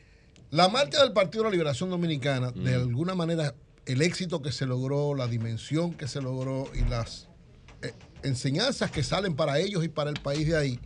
la 0.51 0.67
marcha 0.67 1.01
del 1.01 1.13
Partido 1.13 1.43
de 1.43 1.49
la 1.49 1.51
Liberación 1.53 1.89
Dominicana, 1.89 2.51
de 2.51 2.75
alguna 2.75 3.15
manera, 3.15 3.55
el 3.85 4.01
éxito 4.01 4.41
que 4.41 4.51
se 4.51 4.65
logró, 4.65 5.15
la 5.15 5.27
dimensión 5.27 5.93
que 5.93 6.09
se 6.09 6.21
logró 6.21 6.69
y 6.75 6.81
las 6.89 7.29
eh, 7.81 7.93
enseñanzas 8.23 8.91
que 8.91 9.01
salen 9.01 9.35
para 9.35 9.59
ellos 9.59 9.83
y 9.85 9.87
para 9.87 10.09
el 10.09 10.19
país 10.19 10.45
de 10.45 10.57
ahí, 10.57 10.79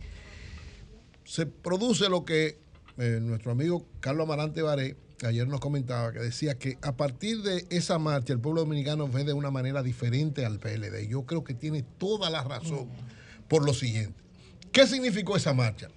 se 1.24 1.46
produce 1.46 2.08
lo 2.08 2.24
que 2.24 2.60
eh, 2.96 3.18
nuestro 3.20 3.50
amigo 3.50 3.84
Carlos 4.00 4.24
Amarante 4.24 4.62
Baré 4.62 4.96
ayer 5.26 5.46
nos 5.48 5.60
comentaba, 5.60 6.12
que 6.12 6.20
decía 6.20 6.58
que 6.58 6.78
a 6.82 6.96
partir 6.96 7.42
de 7.42 7.66
esa 7.70 7.98
marcha 7.98 8.32
el 8.32 8.40
pueblo 8.40 8.60
dominicano 8.60 9.08
ve 9.08 9.24
de 9.24 9.32
una 9.32 9.50
manera 9.50 9.82
diferente 9.82 10.44
al 10.44 10.58
PLD. 10.58 11.08
Yo 11.08 11.26
creo 11.26 11.44
que 11.44 11.54
tiene 11.54 11.82
toda 11.82 12.30
la 12.30 12.44
razón 12.44 12.88
por 13.48 13.64
lo 13.64 13.74
siguiente. 13.74 14.22
¿Qué 14.72 14.86
significó 14.86 15.36
esa 15.36 15.54
marcha? 15.54 15.88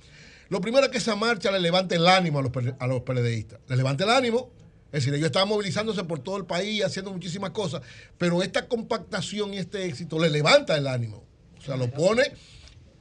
Lo 0.50 0.60
primero 0.60 0.86
es 0.86 0.92
que 0.92 0.98
esa 0.98 1.16
marcha 1.16 1.52
le 1.52 1.60
levanta 1.60 1.96
el 1.96 2.08
ánimo 2.08 2.40
a 2.40 2.42
los, 2.42 2.52
a 2.80 2.88
los 2.88 3.02
PLDistas. 3.02 3.60
Le 3.68 3.76
levanta 3.76 4.04
el 4.04 4.10
ánimo. 4.10 4.50
Es 4.88 5.06
decir, 5.06 5.14
ellos 5.14 5.28
estaban 5.28 5.48
movilizándose 5.48 6.04
por 6.04 6.20
todo 6.20 6.36
el 6.36 6.46
país, 6.46 6.84
haciendo 6.84 7.14
muchísimas 7.14 7.52
cosas, 7.52 7.82
pero 8.18 8.44
esta 8.44 8.68
compactación 8.68 9.54
y 9.54 9.58
este 9.58 9.86
éxito 9.86 10.20
le 10.20 10.30
levanta 10.30 10.76
el 10.76 10.88
ánimo. 10.88 11.24
O 11.58 11.62
sea, 11.62 11.78
lo 11.78 11.90
pone 11.90 12.24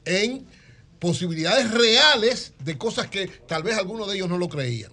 en 0.05 0.47
posibilidades 1.01 1.71
reales 1.73 2.53
de 2.63 2.79
cosas 2.79 3.09
que 3.09 3.27
tal 3.27 3.65
vez 3.65 3.77
algunos 3.77 4.07
de 4.09 4.17
ellos 4.17 4.29
no 4.29 4.39
lo 4.39 4.49
creían. 4.49 4.93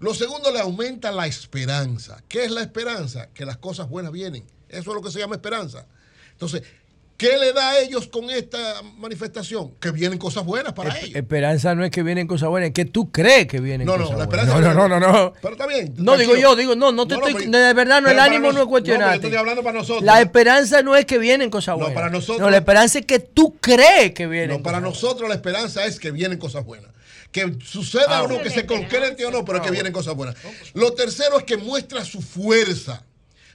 Lo 0.00 0.14
segundo, 0.14 0.50
le 0.50 0.60
aumenta 0.60 1.12
la 1.12 1.26
esperanza. 1.26 2.22
¿Qué 2.28 2.44
es 2.44 2.50
la 2.50 2.62
esperanza? 2.62 3.28
Que 3.34 3.44
las 3.44 3.58
cosas 3.58 3.88
buenas 3.88 4.12
vienen. 4.12 4.44
Eso 4.68 4.90
es 4.90 4.94
lo 4.96 5.02
que 5.02 5.10
se 5.10 5.18
llama 5.18 5.34
esperanza. 5.36 5.84
Entonces, 6.32 6.62
¿qué 7.18 7.36
le 7.36 7.52
da 7.52 7.70
a 7.70 7.78
ellos 7.80 8.06
con 8.06 8.30
esta 8.30 8.80
manifestación? 8.96 9.72
Que 9.78 9.90
vienen 9.90 10.18
cosas 10.18 10.44
buenas 10.46 10.72
para 10.72 10.96
ellos. 10.98 11.14
Esperanza 11.16 11.74
no 11.74 11.84
es 11.84 11.90
que 11.90 12.02
vienen 12.02 12.26
cosas 12.26 12.48
buenas, 12.48 12.68
es 12.68 12.74
que 12.74 12.86
tú 12.86 13.10
crees 13.10 13.46
que 13.46 13.60
vienen 13.60 13.86
No, 13.86 13.98
no, 13.98 14.04
cosas 14.04 14.18
la 14.20 14.26
buenas. 14.26 14.46
No, 14.46 14.60
no, 14.60 14.72
no, 14.72 14.88
no, 14.88 15.00
no. 15.12 15.32
Pero 15.42 15.52
está 15.52 15.66
bien. 15.66 15.92
No, 15.98 16.16
digo 16.16 16.34
yo, 16.36 16.56
digo, 16.56 16.74
no, 16.76 16.92
no 16.92 17.06
te 17.06 17.14
No, 17.16 17.20
no, 17.20 17.26
estoy, 17.26 17.46
de 17.48 17.72
verdad, 17.74 18.00
no, 18.00 18.08
el 18.08 18.18
ánimo 18.20 18.46
nos- 18.46 18.54
no 18.54 18.60
es 18.60 18.64
no, 18.64 18.70
cuestionarte. 18.70 19.16
pero 19.18 19.26
estoy 19.28 19.38
hablando 19.38 19.62
para 19.62 19.78
nosotros. 19.80 20.02
La 20.04 20.20
esperanza 20.22 20.80
no 20.82 20.96
es 20.96 21.04
que 21.04 21.18
vienen 21.18 21.50
cosas 21.50 21.74
No, 21.74 21.80
buenas. 21.80 21.94
para 21.94 22.08
nosotros- 22.08 22.40
No, 22.40 22.48
la 22.48 22.56
esperanza 22.56 23.00
es 23.00 23.04
que 23.04 23.18
tú 23.18 23.56
crees 23.60 24.12
que 24.14 24.26
vienen 24.26 24.56
No, 24.56 24.62
para 24.62 24.78
cosas 24.80 24.94
nosotros 25.02 25.28
la 25.28 25.34
esperanza 25.34 25.84
es 25.84 26.00
que 26.00 26.10
vienen 26.10 26.38
cosas 26.38 26.64
buenas. 26.64 26.90
Que 27.32 27.56
suceda 27.64 28.18
Ah, 28.18 28.22
o 28.22 28.28
no, 28.28 28.34
bueno. 28.34 28.42
que 28.44 28.50
se 28.50 28.66
concrete 28.66 29.24
o 29.24 29.30
no, 29.30 29.44
pero 29.44 29.58
Ah, 29.58 29.62
que 29.62 29.70
vienen 29.70 29.92
cosas 29.92 30.14
buenas. 30.14 30.36
Lo 30.74 30.92
tercero 30.94 31.38
es 31.38 31.44
que 31.44 31.56
muestra 31.56 32.04
su 32.04 32.20
fuerza, 32.22 33.04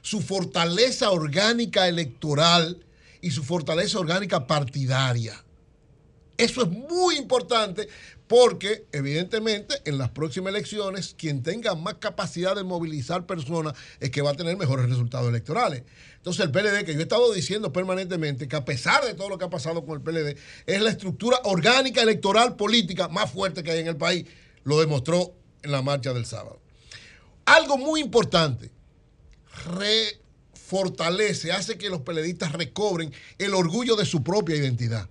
su 0.02 0.22
fortaleza 0.22 1.12
orgánica 1.12 1.88
electoral 1.88 2.86
y 3.22 3.32
su 3.32 3.44
fortaleza 3.44 4.00
orgánica 4.00 4.48
partidaria. 4.48 5.44
Eso 6.38 6.62
es 6.64 6.70
muy 6.70 7.16
importante 7.18 7.88
porque, 8.28 8.86
evidentemente, 8.92 9.76
en 9.86 9.98
las 9.98 10.10
próximas 10.10 10.50
elecciones, 10.52 11.16
quien 11.18 11.44
tenga 11.44 11.76
más 11.76 11.96
capacidad 11.96 12.56
de 12.56 12.64
movilizar 12.64 13.26
personas 13.26 13.74
es 14.00 14.10
que 14.10 14.22
va 14.22 14.32
a 14.32 14.36
tener 14.36 14.58
mejores 14.58 14.90
resultados 14.90 15.30
electorales. 15.30 15.84
Entonces, 16.18 16.44
el 16.46 16.52
PLD, 16.52 16.86
que 16.86 16.94
yo 16.94 17.00
he 17.00 17.04
estado 17.04 17.32
diciendo 17.34 17.72
permanentemente 17.72 18.48
que 18.48 18.56
a 18.56 18.66
pesar 18.66 19.06
de 19.06 19.14
todo 19.14 19.30
lo 19.30 19.38
que 19.38 19.46
ha 19.46 19.50
pasado 19.50 19.86
con 19.86 19.96
el 19.96 20.02
PLD, 20.02 20.38
es 20.66 20.82
la 20.82 20.90
estructura 20.90 21.40
orgánica 21.44 22.02
electoral 22.02 22.56
política 22.56 23.10
más 23.10 23.32
fuerte 23.32 23.62
que 23.62 23.72
hay 23.72 23.80
en 23.82 23.88
el 23.88 23.98
país, 23.98 24.26
lo 24.64 24.80
demostró 24.80 25.36
en 25.62 25.72
la 25.72 25.84
marcha 25.84 26.12
del 26.14 26.26
sábado. 26.26 26.60
Algo 27.46 27.78
muy 27.78 28.02
importante, 28.02 28.72
refortalece, 29.68 31.52
hace 31.52 31.78
que 31.78 31.92
los 31.92 32.02
PLDistas 32.02 32.54
recobren 32.54 33.14
el 33.38 33.54
orgullo 33.54 33.96
de 33.96 34.06
su 34.06 34.24
propia 34.24 34.56
identidad. 34.56 35.08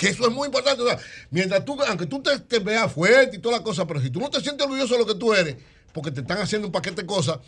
Que 0.00 0.08
eso 0.08 0.26
es 0.26 0.32
muy 0.32 0.46
importante. 0.46 0.82
O 0.82 0.86
sea, 0.86 0.98
mientras 1.30 1.62
tú, 1.62 1.76
aunque 1.82 2.06
tú 2.06 2.22
te, 2.22 2.58
veas 2.60 2.90
fuerte 2.90 3.36
y 3.36 3.38
toda 3.38 3.58
la 3.58 3.62
cosa, 3.62 3.86
pero 3.86 4.00
si 4.00 4.08
tú 4.08 4.18
no 4.18 4.30
te 4.30 4.40
sientes 4.40 4.64
orgulloso 4.64 4.94
de 4.94 5.00
lo 5.00 5.06
que 5.06 5.14
tú 5.14 5.34
eres, 5.34 5.56
porque 5.92 6.10
te 6.10 6.22
están 6.22 6.38
haciendo 6.38 6.68
un 6.68 6.72
paquete 6.72 7.02
de 7.02 7.06
cosas, 7.06 7.38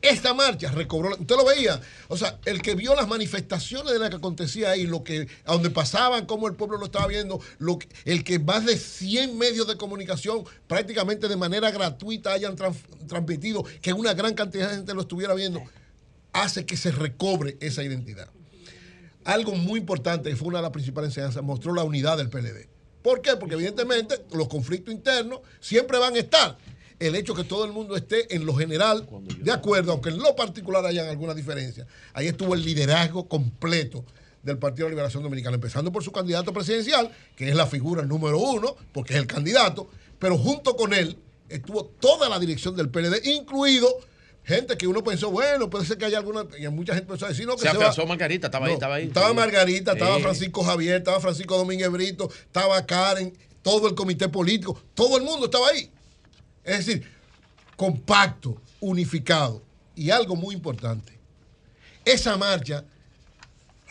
esta 0.00 0.34
marcha 0.34 0.68
recobró, 0.72 1.10
usted 1.10 1.36
lo 1.36 1.44
veía, 1.44 1.80
o 2.08 2.16
sea, 2.16 2.40
el 2.44 2.60
que 2.60 2.74
vio 2.74 2.96
las 2.96 3.06
manifestaciones 3.06 3.92
de 3.92 4.00
lo 4.00 4.10
que 4.10 4.16
acontecía 4.16 4.70
ahí, 4.70 4.84
lo 4.84 5.04
que, 5.04 5.28
a 5.44 5.52
donde 5.52 5.70
pasaban, 5.70 6.26
cómo 6.26 6.48
el 6.48 6.54
pueblo 6.56 6.76
lo 6.76 6.86
estaba 6.86 7.06
viendo, 7.06 7.40
lo 7.60 7.78
el 8.04 8.24
que 8.24 8.40
más 8.40 8.66
de 8.66 8.76
100 8.76 9.38
medios 9.38 9.68
de 9.68 9.76
comunicación 9.76 10.42
prácticamente 10.66 11.28
de 11.28 11.36
manera 11.36 11.70
gratuita 11.70 12.32
hayan 12.32 12.56
trans- 12.56 12.78
transmitido, 13.06 13.64
que 13.80 13.92
una 13.92 14.12
gran 14.12 14.34
cantidad 14.34 14.70
de 14.70 14.74
gente 14.78 14.92
lo 14.92 15.02
estuviera 15.02 15.34
viendo, 15.34 15.62
hace 16.32 16.66
que 16.66 16.76
se 16.76 16.90
recobre 16.90 17.56
esa 17.60 17.84
identidad. 17.84 18.28
Algo 19.24 19.54
muy 19.54 19.80
importante, 19.80 20.30
y 20.30 20.34
fue 20.34 20.48
una 20.48 20.58
de 20.58 20.62
las 20.62 20.72
principales 20.72 21.10
enseñanzas, 21.10 21.42
mostró 21.42 21.74
la 21.74 21.84
unidad 21.84 22.16
del 22.16 22.28
PLD. 22.28 22.68
¿Por 23.02 23.20
qué? 23.20 23.36
Porque 23.36 23.54
evidentemente 23.54 24.24
los 24.32 24.48
conflictos 24.48 24.94
internos 24.94 25.40
siempre 25.60 25.98
van 25.98 26.14
a 26.14 26.18
estar. 26.18 26.56
El 26.98 27.16
hecho 27.16 27.34
que 27.34 27.42
todo 27.42 27.64
el 27.64 27.72
mundo 27.72 27.96
esté 27.96 28.34
en 28.34 28.46
lo 28.46 28.54
general 28.54 29.08
de 29.38 29.50
acuerdo, 29.50 29.92
aunque 29.92 30.10
en 30.10 30.18
lo 30.18 30.36
particular 30.36 30.86
hayan 30.86 31.08
alguna 31.08 31.34
diferencia. 31.34 31.86
Ahí 32.12 32.28
estuvo 32.28 32.54
el 32.54 32.64
liderazgo 32.64 33.28
completo 33.28 34.04
del 34.42 34.58
Partido 34.58 34.86
de 34.86 34.90
la 34.90 34.94
Liberación 34.94 35.22
Dominicana, 35.22 35.56
empezando 35.56 35.90
por 35.90 36.04
su 36.04 36.12
candidato 36.12 36.52
presidencial, 36.52 37.10
que 37.34 37.48
es 37.48 37.56
la 37.56 37.66
figura 37.66 38.02
número 38.02 38.38
uno, 38.38 38.76
porque 38.92 39.14
es 39.14 39.18
el 39.20 39.26
candidato, 39.26 39.88
pero 40.18 40.38
junto 40.38 40.76
con 40.76 40.94
él 40.94 41.18
estuvo 41.48 41.84
toda 41.84 42.28
la 42.28 42.38
dirección 42.38 42.76
del 42.76 42.88
PLD, 42.88 43.24
incluido 43.24 43.88
gente 44.44 44.76
que 44.76 44.86
uno 44.86 45.02
pensó, 45.04 45.30
bueno, 45.30 45.70
puede 45.70 45.86
ser 45.86 45.98
que 45.98 46.04
haya 46.06 46.18
alguna, 46.18 46.44
y 46.58 46.66
mucha 46.68 46.94
gente 46.94 47.08
pensó 47.08 47.26
decir, 47.28 47.46
no, 47.46 47.54
que 47.56 47.62
Se 47.62 47.70
se, 47.72 48.00
va. 48.02 48.06
Margarita, 48.06 48.48
estaba 48.48 48.66
ahí, 48.66 48.72
estaba 48.74 48.94
ahí. 48.96 49.06
Estaba 49.06 49.28
Sí. 49.28 49.34
Margarita, 49.34 49.92
estaba. 49.92 50.18
Francisco 50.20 50.64
Javier, 50.64 50.96
estaba 50.96 51.20
Francisco 51.20 51.56
Domínguez 51.56 51.90
Brito, 51.90 52.30
estaba 52.44 52.84
Karen, 52.84 53.36
todo 53.62 53.88
el 53.88 53.94
comité 53.94 54.28
político, 54.28 54.80
todo 54.94 55.16
el 55.16 55.22
mundo 55.22 55.46
estaba 55.46 55.68
ahí. 55.68 55.90
Es 56.64 56.84
decir, 56.86 57.08
compacto, 57.76 58.60
unificado. 58.80 59.62
Y 59.94 60.10
algo 60.10 60.34
muy 60.36 60.54
importante, 60.54 61.12
esa 62.04 62.36
marcha 62.36 62.84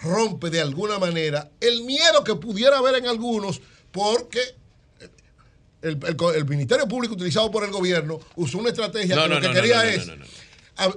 rompe 0.02 0.50
de 0.50 0.60
alguna 0.60 0.98
manera 0.98 1.50
el 1.62 1.84
miedo 1.84 2.24
que 2.24 2.34
pudiera 2.36 2.80
haber 2.80 2.96
en 2.96 3.08
algunos 3.08 3.62
porque 3.92 4.40
el, 5.84 5.98
el- 6.06 6.36
el 6.36 6.46
Ministerio 6.46 6.88
Público 6.88 7.14
utilizado 7.14 7.52
por 7.52 7.64
el 7.64 7.72
gobierno 7.72 8.20
usó 8.36 8.58
una 8.58 8.70
estrategia 8.70 9.16
No, 9.16 9.24
que 9.24 9.30
no, 9.30 9.36
lo 9.36 9.42
que 9.42 9.48
no, 9.48 9.54
quería 9.54 9.86
es 9.94 10.08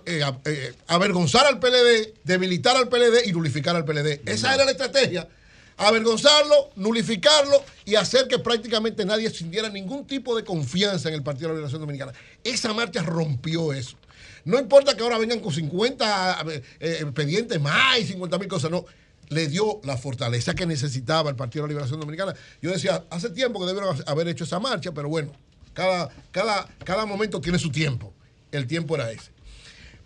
eh, 0.06 0.22
eh, 0.44 0.74
avergonzar 0.86 1.46
al 1.46 1.58
PLD, 1.58 2.14
debilitar 2.24 2.76
al 2.76 2.88
PLD 2.88 3.26
y 3.26 3.32
nulificar 3.32 3.76
al 3.76 3.84
PLD. 3.84 4.22
Esa 4.26 4.54
era 4.54 4.64
la 4.64 4.70
estrategia. 4.70 5.28
Avergonzarlo, 5.76 6.70
nulificarlo 6.76 7.64
y 7.84 7.96
hacer 7.96 8.28
que 8.28 8.38
prácticamente 8.38 9.04
nadie 9.04 9.28
sintiera 9.30 9.68
ningún 9.68 10.06
tipo 10.06 10.36
de 10.36 10.44
confianza 10.44 11.08
en 11.08 11.16
el 11.16 11.22
Partido 11.22 11.48
de 11.48 11.54
la 11.54 11.56
Liberación 11.56 11.80
Dominicana. 11.80 12.12
Esa 12.44 12.72
marcha 12.72 13.02
rompió 13.02 13.72
eso. 13.72 13.96
No 14.44 14.58
importa 14.58 14.94
que 14.94 15.02
ahora 15.02 15.18
vengan 15.18 15.40
con 15.40 15.52
50 15.52 16.44
eh, 16.48 16.62
eh, 16.80 16.98
expedientes 17.00 17.60
más 17.60 17.98
y 17.98 18.04
50 18.04 18.38
mil 18.38 18.48
cosas, 18.48 18.70
no. 18.70 18.84
Le 19.30 19.48
dio 19.48 19.80
la 19.84 19.96
fortaleza 19.96 20.54
que 20.54 20.66
necesitaba 20.66 21.30
el 21.30 21.36
Partido 21.36 21.62
de 21.62 21.68
la 21.68 21.72
Liberación 21.72 21.98
Dominicana. 21.98 22.34
Yo 22.60 22.70
decía, 22.70 23.04
hace 23.10 23.30
tiempo 23.30 23.58
que 23.60 23.66
debieron 23.66 23.96
haber 24.06 24.28
hecho 24.28 24.44
esa 24.44 24.60
marcha, 24.60 24.92
pero 24.92 25.08
bueno, 25.08 25.32
cada, 25.72 26.10
cada, 26.30 26.68
cada 26.84 27.06
momento 27.06 27.40
tiene 27.40 27.58
su 27.58 27.70
tiempo. 27.70 28.12
El 28.52 28.66
tiempo 28.66 28.94
era 28.94 29.10
ese. 29.10 29.33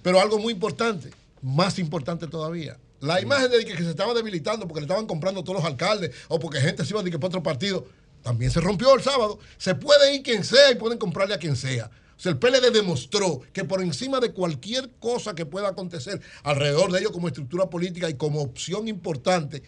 Pero 0.09 0.23
algo 0.23 0.39
muy 0.39 0.55
importante, 0.55 1.11
más 1.43 1.78
importante 1.78 2.27
todavía, 2.28 2.78
la 3.01 3.20
imagen 3.20 3.51
de 3.51 3.62
que, 3.62 3.75
que 3.75 3.83
se 3.83 3.91
estaba 3.91 4.15
debilitando 4.15 4.67
porque 4.67 4.81
le 4.81 4.87
estaban 4.87 5.05
comprando 5.05 5.45
todos 5.45 5.59
los 5.59 5.67
alcaldes 5.67 6.12
o 6.28 6.39
porque 6.39 6.62
gente 6.62 6.83
se 6.83 6.95
iba 6.95 7.03
de 7.03 7.11
que 7.11 7.19
para 7.19 7.28
otro 7.28 7.43
partido, 7.43 7.85
también 8.23 8.51
se 8.51 8.59
rompió 8.62 8.95
el 8.95 9.03
sábado. 9.03 9.39
Se 9.59 9.75
puede 9.75 10.15
ir 10.15 10.23
quien 10.23 10.45
sea 10.45 10.73
y 10.73 10.77
pueden 10.77 10.97
comprarle 10.97 11.35
a 11.35 11.39
quien 11.39 11.57
sea. 11.57 11.91
O 12.17 12.19
sea, 12.19 12.33
el 12.33 12.39
PLD 12.39 12.73
demostró 12.73 13.43
que 13.53 13.65
por 13.65 13.83
encima 13.83 14.19
de 14.19 14.33
cualquier 14.33 14.89
cosa 14.99 15.35
que 15.35 15.45
pueda 15.45 15.69
acontecer 15.69 16.23
alrededor 16.43 16.91
de 16.91 17.01
ellos 17.01 17.12
como 17.12 17.28
estructura 17.28 17.69
política 17.69 18.09
y 18.09 18.15
como 18.15 18.41
opción 18.41 18.89
importante, 18.89 19.62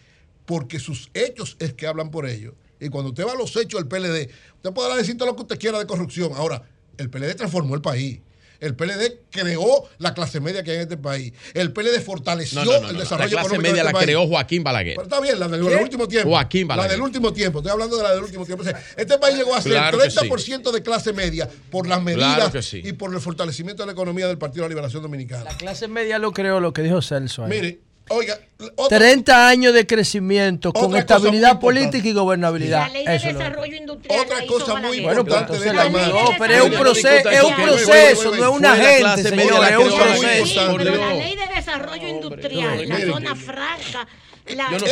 porque 0.46 0.78
sus 0.80 1.10
hechos 1.12 1.58
es 1.58 1.74
que 1.74 1.86
hablan 1.86 2.10
por 2.10 2.26
ellos. 2.26 2.54
Y 2.80 2.88
cuando 2.88 3.10
usted 3.10 3.26
va 3.26 3.32
a 3.32 3.36
los 3.36 3.54
hechos 3.56 3.78
del 3.78 3.88
PLD, 3.88 4.30
usted 4.54 4.72
podrá 4.72 4.96
decir 4.96 5.18
todo 5.18 5.28
lo 5.28 5.36
que 5.36 5.42
usted 5.42 5.58
quiera 5.58 5.78
de 5.78 5.86
corrupción. 5.86 6.32
Ahora, 6.34 6.62
el 6.96 7.10
PLD 7.10 7.34
transformó 7.34 7.74
el 7.74 7.82
país. 7.82 8.20
El 8.60 8.74
PLD 8.76 9.20
creó 9.30 9.88
la 9.98 10.12
clase 10.14 10.40
media 10.40 10.62
que 10.62 10.70
hay 10.72 10.76
en 10.76 10.82
este 10.82 10.96
país. 10.96 11.32
El 11.54 11.72
PLD 11.72 12.00
fortaleció 12.00 12.62
No, 12.64 12.72
no, 12.72 12.80
no, 12.80 12.88
el 12.88 12.94
no. 12.94 13.00
desarrollo 13.00 13.24
La 13.36 13.42
clase 13.42 13.46
económico 13.46 13.62
media 13.62 13.76
de 13.76 13.84
la 13.84 13.90
este 13.90 13.94
país. 13.94 14.04
creó 14.06 14.26
Joaquín 14.28 14.62
Balaguer. 14.62 14.94
Pero 14.96 15.02
está 15.04 15.20
bien, 15.20 15.40
la 15.40 15.48
del, 15.48 15.62
último 15.62 16.06
tiempo. 16.08 16.28
Joaquín 16.30 16.68
La 16.68 16.76
Balaguer. 16.76 16.90
del 16.92 17.00
último 17.02 17.32
tiempo. 17.32 17.58
Estoy 17.60 17.72
hablando 17.72 17.96
de 17.96 18.02
la 18.02 18.12
del 18.14 18.22
último 18.22 18.44
tiempo. 18.44 18.62
O 18.62 18.66
sea, 18.66 18.82
este 18.96 19.18
país 19.18 19.36
llegó 19.36 19.54
a 19.54 19.62
ser 19.62 19.72
Claro 19.72 19.98
que 19.98 20.04
30% 20.08 20.72
de 20.72 20.82
clase 20.82 21.12
media 21.12 21.48
por 21.70 21.86
las 21.86 22.02
medidas 22.02 22.34
Claro 22.36 22.52
que 22.52 22.62
sí. 22.62 22.82
y 22.84 22.92
por 22.92 23.12
el 23.14 23.20
fortalecimiento 23.20 23.82
de 23.82 23.86
la 23.86 23.92
economía 23.92 24.26
del 24.28 24.38
Partido 24.38 24.62
de 24.64 24.68
la 24.68 24.74
Liberación 24.74 25.02
Dominicana. 25.02 25.44
La 25.44 25.56
clase 25.56 25.88
media 25.88 26.18
lo 26.18 26.32
creó 26.32 26.60
lo 26.60 26.72
que 26.72 26.82
dijo 26.82 27.00
Celso. 27.02 27.44
ahí. 27.44 27.50
Mire, 27.50 27.80
oiga, 28.10 28.38
otra- 28.76 28.98
30 28.98 29.48
años 29.48 29.72
de 29.74 29.86
crecimiento 29.86 30.72
con 30.72 30.94
estabilidad 30.96 31.58
política 31.58 32.06
y 32.06 32.12
gobernabilidad. 32.12 32.82
La 32.82 32.88
ley 32.90 33.06
de 33.06 33.14
Eso 33.16 33.26
desarrollo 33.28 33.76
industrial. 33.76 34.20
Otra 34.20 34.46
cosa 34.46 34.74
muy 34.76 35.00
Balaguer. 35.00 35.02
Bueno, 35.02 35.24
pues 35.24 35.40
importante 35.40 35.40
entonces 35.40 35.64
de 35.64 35.72
la 35.76 36.08
no, 36.08 36.30
pero 36.38 36.54
es 36.54 36.62
un 36.62 36.72
proceso, 36.72 37.30
es 37.30 37.42
un 37.42 37.54
proceso, 37.56 38.34
no 38.36 38.44
es 38.44 38.50
una 38.58 38.76
gente, 38.76 39.22
señores, 39.22 39.70
es 39.70 39.78
un 39.78 39.98
proceso. 39.98 40.76
Pero 40.76 40.96
la 40.96 41.14
ley 41.14 41.36
de 41.36 41.54
desarrollo 41.54 42.08
industrial, 42.08 42.88
la 42.88 43.00
zona 43.00 43.34
franca. 43.36 44.08
La, 44.56 44.68
Yo 44.72 44.78
no 44.78 44.86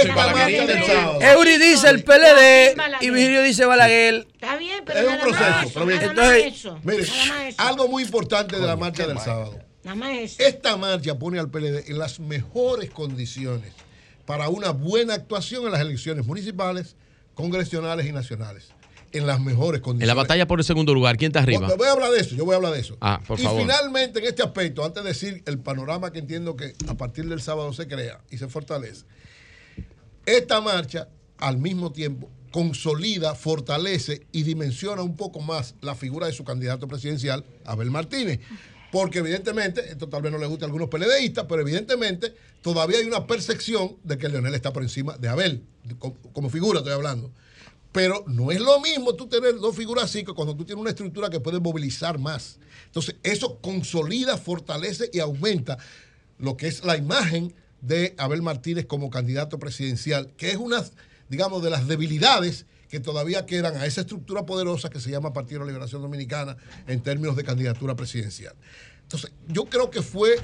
del 0.66 0.84
sábado. 0.84 1.20
Eury 1.20 1.56
dice 1.56 1.88
el 1.88 2.05
PLD 2.05 2.76
y 3.00 3.10
Virgilio 3.10 3.42
dice 3.42 3.64
Balaguer. 3.64 4.26
Está 4.34 4.56
bien, 4.56 4.84
pero 4.84 5.00
Es 5.00 5.05
un 5.06 5.10
nada 5.12 5.22
proceso. 5.24 5.60
eso, 5.62 5.70
pero 5.74 5.86
mire, 5.86 5.98
nada 5.98 6.14
más 6.14 6.36
eso. 6.36 6.78
mire, 6.84 7.02
nada 7.02 7.26
más 7.26 7.47
eso. 7.48 7.62
algo 7.62 7.88
muy 7.88 8.02
importante 8.05 8.56
de 8.56 8.64
la 8.66 8.76
marcha 8.76 9.06
del 9.06 9.18
sábado. 9.18 9.58
Esta 10.39 10.76
marcha 10.76 11.18
pone 11.18 11.39
al 11.39 11.50
PLD 11.50 11.89
en 11.89 11.99
las 11.99 12.20
mejores 12.20 12.91
condiciones 12.91 13.73
para 14.26 14.49
una 14.49 14.70
buena 14.70 15.15
actuación 15.15 15.65
en 15.65 15.73
las 15.73 15.81
elecciones 15.81 16.26
municipales, 16.26 16.97
congresionales 17.34 18.07
y 18.07 18.12
nacionales. 18.12 18.68
En 19.10 19.26
las 19.26 19.41
mejores 19.41 19.81
condiciones. 19.81 20.02
En 20.02 20.08
la 20.08 20.23
batalla 20.23 20.47
por 20.47 20.58
el 20.60 20.67
segundo 20.67 20.92
lugar, 20.92 21.17
¿quién 21.17 21.31
está 21.31 21.41
arriba? 21.41 21.67
Voy 21.67 21.78
voy 21.78 21.89
a 21.89 21.92
hablar 21.92 22.10
de 22.10 22.20
eso, 22.20 22.34
yo 22.36 22.44
voy 22.44 22.52
a 22.52 22.57
hablar 22.57 22.75
de 22.75 22.81
eso. 22.81 22.99
Ah, 23.00 23.23
por 23.26 23.41
y 23.41 23.42
favor. 23.42 23.62
finalmente, 23.62 24.18
en 24.18 24.26
este 24.26 24.42
aspecto, 24.42 24.84
antes 24.84 25.02
de 25.02 25.08
decir 25.08 25.42
el 25.47 25.58
panorama 25.58 26.12
que 26.12 26.18
entiendo 26.18 26.57
que 26.57 26.75
a 26.86 26.94
partir 26.94 27.26
del 27.26 27.41
sábado 27.41 27.73
se 27.73 27.89
crea 27.89 28.20
y 28.31 28.36
se 28.36 28.49
fortalece, 28.49 29.07
esta 30.26 30.60
marcha 30.60 31.08
al 31.39 31.57
mismo 31.57 31.91
tiempo 31.91 32.28
consolida, 32.50 33.34
fortalece 33.34 34.26
y 34.33 34.42
dimensiona 34.42 35.02
un 35.02 35.17
poco 35.17 35.41
más 35.41 35.75
la 35.81 35.94
figura 35.94 36.26
de 36.26 36.34
su 36.34 36.44
candidato 36.44 36.86
presidencial, 36.86 37.44
Abel 37.65 37.91
Martínez. 37.91 38.41
Porque 38.91 39.18
evidentemente, 39.18 39.91
esto 39.91 40.08
tal 40.08 40.23
vez 40.23 40.33
no 40.33 40.39
le 40.39 40.47
guste 40.47 40.65
a 40.65 40.67
algunos 40.67 40.89
peledeístas, 40.89 41.44
pero 41.49 41.60
evidentemente 41.60 42.34
todavía 42.62 42.99
hay 42.99 43.05
una 43.05 43.26
percepción 43.26 43.97
de 44.02 44.17
que 44.17 44.28
Leonel 44.28 44.55
está 44.55 44.73
por 44.73 44.83
encima 44.83 45.17
de 45.18 45.28
Abel, 45.28 45.62
como, 45.99 46.15
como 46.33 46.50
figura 46.50 46.78
estoy 46.78 46.94
hablando. 46.94 47.31
Pero 47.92 48.25
no 48.26 48.50
es 48.50 48.60
lo 48.60 48.81
mismo 48.81 49.15
tú 49.15 49.26
tener 49.28 49.57
dos 49.57 49.75
figuras 49.76 50.05
así 50.05 50.25
que 50.25 50.33
cuando 50.33 50.55
tú 50.55 50.65
tienes 50.65 50.81
una 50.81 50.91
estructura 50.91 51.31
que 51.31 51.41
puede 51.41 51.60
movilizar 51.60 52.18
más. 52.18 52.58
Entonces, 52.86 53.17
eso 53.23 53.58
consolida, 53.60 54.39
fortalece 54.39 55.10
y 55.12 55.20
aumenta 55.20 55.78
lo 56.39 56.57
que 56.57 56.68
es 56.68 56.84
la 56.84 56.97
imagen 56.97 57.55
de 57.81 58.15
Abel 58.18 58.42
Martínez 58.42 58.86
como 58.86 59.10
candidato 59.10 59.58
presidencial, 59.58 60.33
que 60.36 60.50
es 60.50 60.57
una, 60.57 60.84
digamos, 61.28 61.62
de 61.62 61.70
las 61.70 61.86
debilidades 61.86 62.67
que 62.89 63.00
todavía 63.00 63.47
quedan 63.47 63.76
a 63.76 63.86
esa 63.86 64.00
estructura 64.02 64.47
poderosa 64.47 64.91
que 64.91 65.00
se 65.00 65.10
llama 65.10 65.33
Partido 65.33 65.60
de 65.60 65.67
la 65.67 65.73
Liberación 65.73 66.02
Dominicana 66.02 66.57
en 66.86 67.02
términos 67.02 67.36
de 67.36 67.44
candidatura 67.44 67.94
presidencial. 67.94 68.55
Entonces, 69.02 69.31
yo 69.47 69.67
creo 69.67 69.91
que 69.91 70.02
fue 70.02 70.36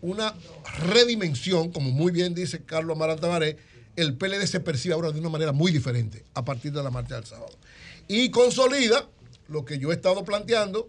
una 0.00 0.34
redimensión, 0.78 1.72
como 1.72 1.90
muy 1.90 2.12
bien 2.12 2.34
dice 2.34 2.62
Carlos 2.64 2.96
Amaranta 2.96 3.26
Baré, 3.26 3.56
el 3.96 4.16
PLD 4.16 4.46
se 4.46 4.60
percibe 4.60 4.94
ahora 4.94 5.10
de 5.10 5.18
una 5.18 5.28
manera 5.28 5.52
muy 5.52 5.72
diferente 5.72 6.24
a 6.34 6.44
partir 6.44 6.72
de 6.72 6.82
la 6.82 6.90
marcha 6.90 7.16
del 7.16 7.26
sábado. 7.26 7.58
Y 8.06 8.30
consolida 8.30 9.08
lo 9.48 9.64
que 9.64 9.78
yo 9.78 9.90
he 9.90 9.94
estado 9.94 10.24
planteando, 10.24 10.88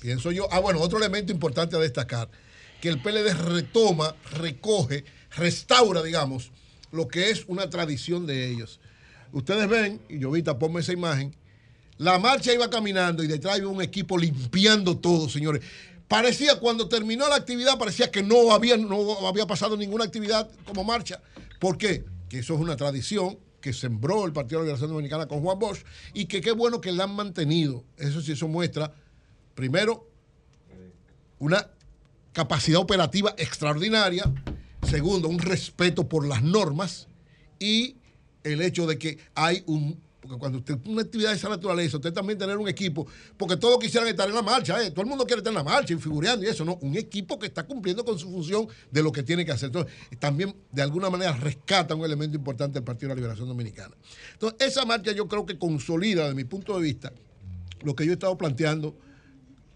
pienso 0.00 0.32
yo, 0.32 0.48
ah, 0.50 0.58
bueno, 0.58 0.80
otro 0.80 0.98
elemento 0.98 1.32
importante 1.32 1.76
a 1.76 1.78
destacar, 1.78 2.28
que 2.80 2.88
el 2.88 3.00
PLD 3.00 3.32
retoma, 3.34 4.14
recoge, 4.32 5.04
restaura, 5.36 6.02
digamos, 6.02 6.50
lo 6.90 7.06
que 7.06 7.30
es 7.30 7.44
una 7.46 7.70
tradición 7.70 8.26
de 8.26 8.50
ellos. 8.50 8.80
Ustedes 9.32 9.68
ven, 9.68 10.00
y 10.08 10.18
yo 10.18 10.28
ahorita 10.28 10.58
ponme 10.58 10.80
esa 10.80 10.92
imagen, 10.92 11.34
la 11.98 12.18
marcha 12.18 12.52
iba 12.52 12.70
caminando 12.70 13.22
y 13.22 13.26
detrás 13.26 13.58
iba 13.58 13.68
un 13.68 13.82
equipo 13.82 14.16
limpiando 14.16 14.96
todo, 14.96 15.28
señores. 15.28 15.62
Parecía, 16.06 16.58
cuando 16.58 16.88
terminó 16.88 17.28
la 17.28 17.36
actividad, 17.36 17.78
parecía 17.78 18.10
que 18.10 18.22
no 18.22 18.52
había, 18.52 18.76
no 18.76 19.26
había 19.26 19.46
pasado 19.46 19.76
ninguna 19.76 20.04
actividad 20.04 20.48
como 20.64 20.84
marcha. 20.84 21.20
¿Por 21.58 21.76
qué? 21.76 22.04
Que 22.28 22.38
eso 22.38 22.54
es 22.54 22.60
una 22.60 22.76
tradición 22.76 23.38
que 23.60 23.72
sembró 23.72 24.24
el 24.24 24.32
Partido 24.32 24.60
de 24.60 24.66
la 24.66 24.66
Liberación 24.68 24.90
Dominicana 24.90 25.26
con 25.26 25.42
Juan 25.42 25.58
Bosch 25.58 25.84
y 26.14 26.26
que 26.26 26.40
qué 26.40 26.52
bueno 26.52 26.80
que 26.80 26.92
la 26.92 27.04
han 27.04 27.14
mantenido. 27.14 27.84
Eso 27.96 28.22
sí, 28.22 28.32
eso 28.32 28.48
muestra, 28.48 28.94
primero, 29.54 30.08
una 31.38 31.68
capacidad 32.32 32.80
operativa 32.80 33.34
extraordinaria, 33.36 34.24
segundo, 34.88 35.28
un 35.28 35.40
respeto 35.40 36.08
por 36.08 36.26
las 36.26 36.42
normas 36.42 37.08
y 37.58 37.96
el 38.52 38.62
hecho 38.62 38.86
de 38.86 38.98
que 38.98 39.18
hay 39.34 39.62
un 39.66 39.98
porque 40.20 40.36
cuando 40.36 40.58
usted 40.58 40.78
una 40.86 41.02
actividad 41.02 41.30
de 41.30 41.36
esa 41.36 41.48
naturaleza, 41.48 41.96
usted 41.96 42.12
también 42.12 42.38
tener 42.38 42.56
un 42.56 42.68
equipo, 42.68 43.06
porque 43.36 43.56
todos 43.56 43.78
quisieran 43.78 44.08
estar 44.08 44.28
en 44.28 44.34
la 44.34 44.42
marcha, 44.42 44.82
¿eh? 44.82 44.90
todo 44.90 45.02
el 45.02 45.06
mundo 45.06 45.24
quiere 45.24 45.40
estar 45.40 45.52
en 45.52 45.56
la 45.56 45.64
marcha 45.64 45.94
y 45.94 45.96
y 45.96 46.46
eso, 46.46 46.64
no, 46.64 46.76
un 46.80 46.96
equipo 46.96 47.38
que 47.38 47.46
está 47.46 47.64
cumpliendo 47.64 48.04
con 48.04 48.18
su 48.18 48.30
función 48.30 48.66
de 48.90 49.02
lo 49.02 49.12
que 49.12 49.22
tiene 49.22 49.44
que 49.44 49.52
hacer. 49.52 49.66
Entonces, 49.66 49.92
también 50.18 50.54
de 50.72 50.82
alguna 50.82 51.08
manera 51.08 51.32
rescata 51.32 51.94
un 51.94 52.04
elemento 52.04 52.36
importante 52.36 52.74
del 52.74 52.84
Partido 52.84 53.08
de 53.08 53.14
la 53.14 53.20
Liberación 53.20 53.48
Dominicana. 53.48 53.94
Entonces, 54.32 54.68
esa 54.68 54.84
marcha 54.84 55.12
yo 55.12 55.28
creo 55.28 55.46
que 55.46 55.56
consolida, 55.56 56.24
desde 56.24 56.34
mi 56.34 56.44
punto 56.44 56.76
de 56.76 56.82
vista, 56.82 57.12
lo 57.82 57.94
que 57.94 58.04
yo 58.04 58.10
he 58.10 58.14
estado 58.14 58.36
planteando 58.36 58.96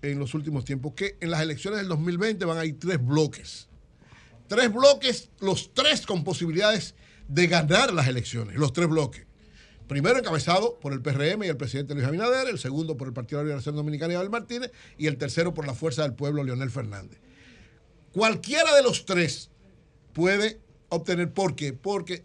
en 0.02 0.18
los 0.18 0.34
últimos 0.34 0.64
tiempos, 0.64 0.94
que 0.94 1.16
en 1.20 1.30
las 1.30 1.40
elecciones 1.40 1.78
del 1.78 1.88
2020 1.88 2.44
van 2.44 2.58
a 2.58 2.64
ir 2.64 2.78
tres 2.78 3.04
bloques. 3.04 3.68
Tres 4.48 4.72
bloques, 4.72 5.30
los 5.38 5.72
tres 5.72 6.04
con 6.04 6.24
posibilidades 6.24 6.96
de 7.28 7.46
ganar 7.46 7.92
las 7.92 8.08
elecciones, 8.08 8.56
los 8.56 8.72
tres 8.72 8.88
bloques. 8.88 9.26
Primero 9.88 10.18
encabezado 10.18 10.78
por 10.80 10.92
el 10.92 11.02
PRM 11.02 11.44
y 11.44 11.48
el 11.48 11.56
presidente 11.56 11.94
Luis 11.94 12.06
Abinader, 12.06 12.48
el 12.48 12.58
segundo 12.58 12.96
por 12.96 13.08
el 13.08 13.14
Partido 13.14 13.38
de 13.38 13.44
la 13.44 13.48
Liberación 13.48 13.76
Dominicana 13.76 14.14
y 14.14 14.16
Abel 14.16 14.30
Martínez, 14.30 14.70
y 14.96 15.06
el 15.06 15.18
tercero 15.18 15.54
por 15.54 15.66
la 15.66 15.74
Fuerza 15.74 16.02
del 16.02 16.14
Pueblo, 16.14 16.44
Leonel 16.44 16.70
Fernández. 16.70 17.18
Cualquiera 18.12 18.74
de 18.74 18.82
los 18.82 19.04
tres 19.04 19.50
puede 20.12 20.60
obtener, 20.88 21.32
¿por 21.32 21.56
qué? 21.56 21.72
Porque 21.72 22.24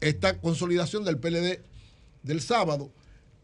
esta 0.00 0.38
consolidación 0.40 1.04
del 1.04 1.18
PLD 1.18 1.60
del 2.22 2.40
sábado, 2.40 2.90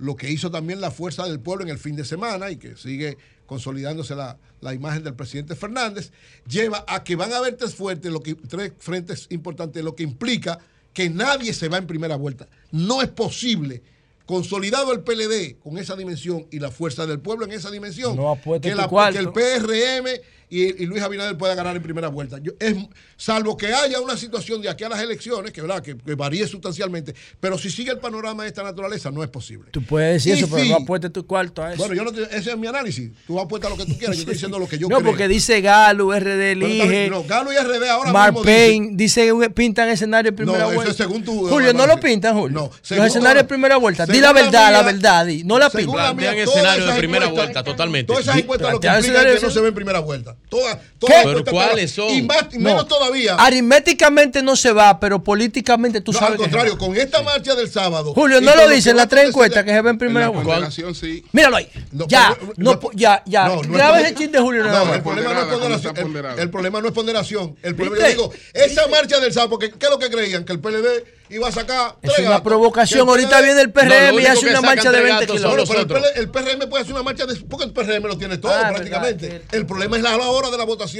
lo 0.02 0.16
que 0.16 0.28
hizo 0.30 0.50
también 0.50 0.80
la 0.80 0.90
Fuerza 0.90 1.24
del 1.26 1.38
Pueblo 1.38 1.64
en 1.64 1.70
el 1.70 1.78
fin 1.78 1.94
de 1.94 2.04
semana 2.04 2.50
y 2.50 2.56
que 2.56 2.76
sigue 2.76 3.16
consolidándose 3.46 4.14
la, 4.16 4.36
la 4.60 4.74
imagen 4.74 5.04
del 5.04 5.14
presidente 5.14 5.54
Fernández, 5.54 6.10
lleva 6.48 6.84
a 6.88 7.04
que 7.04 7.14
van 7.16 7.32
a 7.32 7.36
haber 7.38 7.54
tres, 7.56 7.74
fuertes, 7.74 8.10
lo 8.10 8.20
que, 8.20 8.34
tres 8.34 8.72
frentes 8.78 9.26
importantes, 9.30 9.84
lo 9.84 9.94
que 9.94 10.02
implica 10.02 10.58
que 10.92 11.08
nadie 11.08 11.52
se 11.54 11.68
va 11.68 11.78
en 11.78 11.86
primera 11.86 12.16
vuelta. 12.16 12.48
No 12.72 13.00
es 13.00 13.08
posible, 13.08 13.82
consolidado 14.26 14.92
el 14.92 15.00
PLD 15.00 15.58
con 15.62 15.78
esa 15.78 15.94
dimensión 15.96 16.46
y 16.50 16.58
la 16.58 16.70
fuerza 16.70 17.06
del 17.06 17.20
pueblo 17.20 17.44
en 17.44 17.52
esa 17.52 17.70
dimensión, 17.70 18.16
No 18.16 18.32
la- 18.76 18.88
que 19.14 19.18
el 19.20 19.26
PRM 19.32 20.20
y, 20.54 20.82
y 20.82 20.86
Luis 20.86 21.02
Abinader 21.02 21.36
pueda 21.38 21.54
ganar 21.54 21.74
en 21.76 21.82
primera 21.82 22.08
vuelta. 22.08 22.38
Yo- 22.42 22.52
es, 22.60 22.76
salvo 23.16 23.56
que 23.56 23.72
haya 23.72 24.00
una 24.00 24.16
situación 24.16 24.60
de 24.60 24.68
aquí 24.68 24.84
a 24.84 24.88
las 24.90 25.00
elecciones, 25.00 25.50
que, 25.52 25.62
¿verdad? 25.62 25.82
que, 25.82 25.96
que 25.96 26.14
varíe 26.14 26.46
sustancialmente, 26.46 27.14
pero 27.40 27.56
si 27.56 27.70
sigue 27.70 27.90
el 27.90 27.98
panorama 27.98 28.42
de 28.42 28.48
esta 28.50 28.62
naturaleza, 28.62 29.10
no 29.10 29.22
es 29.22 29.30
posible. 29.30 29.70
Tú 29.70 29.82
puedes 29.82 30.24
decir 30.24 30.34
Y 30.36 30.38
eso, 30.44 30.54
pero 30.54 30.64
no 30.66 30.76
apuestes 30.76 31.12
tu 31.12 31.26
cuarto 31.26 31.62
a 31.62 31.70
eso. 31.72 31.78
Bueno, 31.78 31.94
yo 31.94 32.04
no 32.04 32.12
te- 32.12 32.24
ese 32.36 32.50
es 32.50 32.58
mi 32.58 32.66
análisis. 32.66 33.10
Tú 33.26 33.40
apuestas 33.40 33.70
lo 33.70 33.76
que 33.76 33.86
tú 33.86 33.96
quieras, 33.96 34.16
yo 34.16 34.20
estoy 34.22 34.34
diciendo 34.34 34.58
lo 34.58 34.68
que 34.68 34.76
yo 34.78 34.88
no, 34.88 34.96
creo. 34.98 35.08
porque 35.10 35.26
dice 35.28 35.60
Galo, 35.60 36.12
RD 36.12 36.52
elige. 36.52 37.08
no, 37.10 37.24
Galo 37.24 37.52
y 37.52 37.56
RD 37.56 37.88
ahora 37.88 38.12
Mark 38.12 38.32
mismo 38.34 38.44
Payne 38.44 38.90
dice 38.92 39.32
un- 39.32 39.42
pintan 39.54 39.88
escenario 39.88 40.28
en 40.30 40.36
primera 40.36 40.58
No, 40.58 40.64
eso 40.66 40.74
vuelta. 40.74 40.90
es 40.90 40.96
según 40.96 41.24
tu 41.24 41.48
Julio, 41.48 41.72
no 41.72 41.86
lo 41.86 41.98
pintan, 41.98 42.34
Julio. 42.36 42.54
No, 42.54 42.66
Los 42.66 42.78
según- 42.82 43.06
escenarios 43.06 43.42
en 43.42 43.48
primera 43.48 43.76
vuelta. 43.78 44.04
Di 44.06 44.20
la 44.20 44.32
verdad, 44.32 44.70
la 44.72 44.82
mía- 44.82 44.92
verdad. 44.92 45.26
Di. 45.26 45.44
No 45.44 45.58
la 45.58 45.70
según 45.70 45.94
pintan. 45.94 46.16
Plantean 46.16 46.44
todas 46.44 46.56
escenario 46.58 46.86
de 46.86 46.98
primera 46.98 47.26
vuelta, 47.28 47.64
totalmente. 47.64 48.06
Todas 48.06 48.22
esas 48.24 48.36
encuestas 48.38 48.72
lo 48.72 48.80
que 48.80 48.86
es 48.88 48.92
que 48.92 48.98
escenarios- 49.00 49.42
no 49.42 49.50
se 49.50 49.60
ve 49.60 49.68
en 49.68 49.74
primera 49.74 50.00
vuelta. 50.00 50.36
Todas, 50.48 50.78
¿Qué? 51.06 51.20
Pero 51.24 51.44
¿cuáles 51.44 51.90
son? 51.92 52.08
Y, 52.10 52.22
más, 52.22 52.46
y 52.52 52.58
No. 52.58 52.64
menos 52.70 52.88
todavía. 52.88 53.36
Aritméticamente 53.36 54.42
no 54.42 54.56
se 54.56 54.72
va, 54.72 54.98
pero 55.00 55.22
políticamente 55.22 56.00
tú 56.00 56.12
No, 56.12 56.18
sabes 56.18 56.32
al 56.32 56.36
que 56.38 56.42
contrario, 56.44 56.72
va. 56.74 56.78
con 56.78 56.96
esta 56.96 57.22
marcha 57.22 57.54
del 57.54 57.70
sábado. 57.70 58.12
Julio, 58.14 58.40
no 58.40 58.54
lo 58.54 58.68
que 58.68 58.74
dicen 58.74 58.96
las 58.96 59.08
tres 59.08 59.28
encuestas 59.28 59.64
que 59.64 59.70
se 59.70 59.80
ve 59.82 59.90
en 59.90 59.98
primera 59.98 60.26
la 60.26 60.30
vuelta. 60.30 60.50
ponderación 60.52 60.94
sí. 60.94 61.24
Míralo 61.32 61.56
ahí. 61.56 61.68
No, 61.92 62.06
ya, 62.08 62.36
pero- 62.38 62.52
no, 62.56 62.80
ya, 62.94 63.22
ya. 63.26 63.48
No, 63.48 63.62
no 63.62 63.72
Graba 63.72 64.00
es- 64.00 64.06
ese 64.06 64.14
chiste, 64.16 64.38
Julio. 64.38 64.64
nada 64.64 64.84
No, 64.84 64.94
el 64.94 65.02
problema 65.02 65.32
no 65.34 65.40
es 65.40 65.46
ponderación. 65.46 65.94
¿cómo 65.94 66.16
está 66.18 66.32
El, 66.34 66.38
el 66.40 66.50
problema 66.50 66.80
no 66.80 66.88
es 66.88 66.94
ponderación. 66.94 67.56
El 67.62 67.74
problema, 67.74 67.96
yo 67.96 68.06
¿Viste? 68.06 68.22
digo, 68.22 68.32
esa 68.54 68.86
marcha 68.88 69.20
del 69.20 69.32
sábado, 69.32 69.50
porque 69.50 69.70
¿qué 69.70 69.86
es 69.86 69.90
lo 69.90 69.98
que 69.98 70.10
creían? 70.10 70.44
Que 70.44 70.52
el 70.52 70.60
PLD 70.60 71.04
iba 71.30 71.48
a 71.48 71.52
sacar. 71.52 71.96
Es 72.02 72.10
tres 72.12 72.26
una 72.26 72.36
gatos, 72.36 72.44
provocación. 72.44 73.06
que 73.06 73.10
Ahorita 73.10 73.40
viene 73.40 73.60
el 73.62 73.68
No, 73.68 73.72
PRM 73.72 74.20
y 74.20 74.26
hace 74.26 74.40
que 74.40 74.50
una 74.50 74.60
marcha 74.60 74.90
de 74.90 74.98
tres 74.98 75.04
20 75.04 75.20
gatos 75.26 75.40
son 75.40 75.50
Bueno, 75.50 75.64
kilómetros. 75.64 76.02
pero 76.12 76.22
el, 76.22 76.28
PRM 76.30 76.68
puede 76.68 76.82
hacer 76.82 76.94
una 76.94 77.02
marcha 77.02 77.26
de, 77.26 77.36
porque 77.48 77.64
el 77.66 77.72
PRM 77.72 78.06
lo 78.08 78.18
tiene 78.18 78.36
todo 78.38 78.52
Ah, 78.52 78.70
prácticamente. 78.74 79.28
verdad, 79.28 79.54
el 79.54 79.66
problema 79.66 79.96
es 79.96 80.02
la 80.02 80.16
hora 80.18 80.50
de 80.50 80.58
la 80.58 80.64
votación 80.64 80.91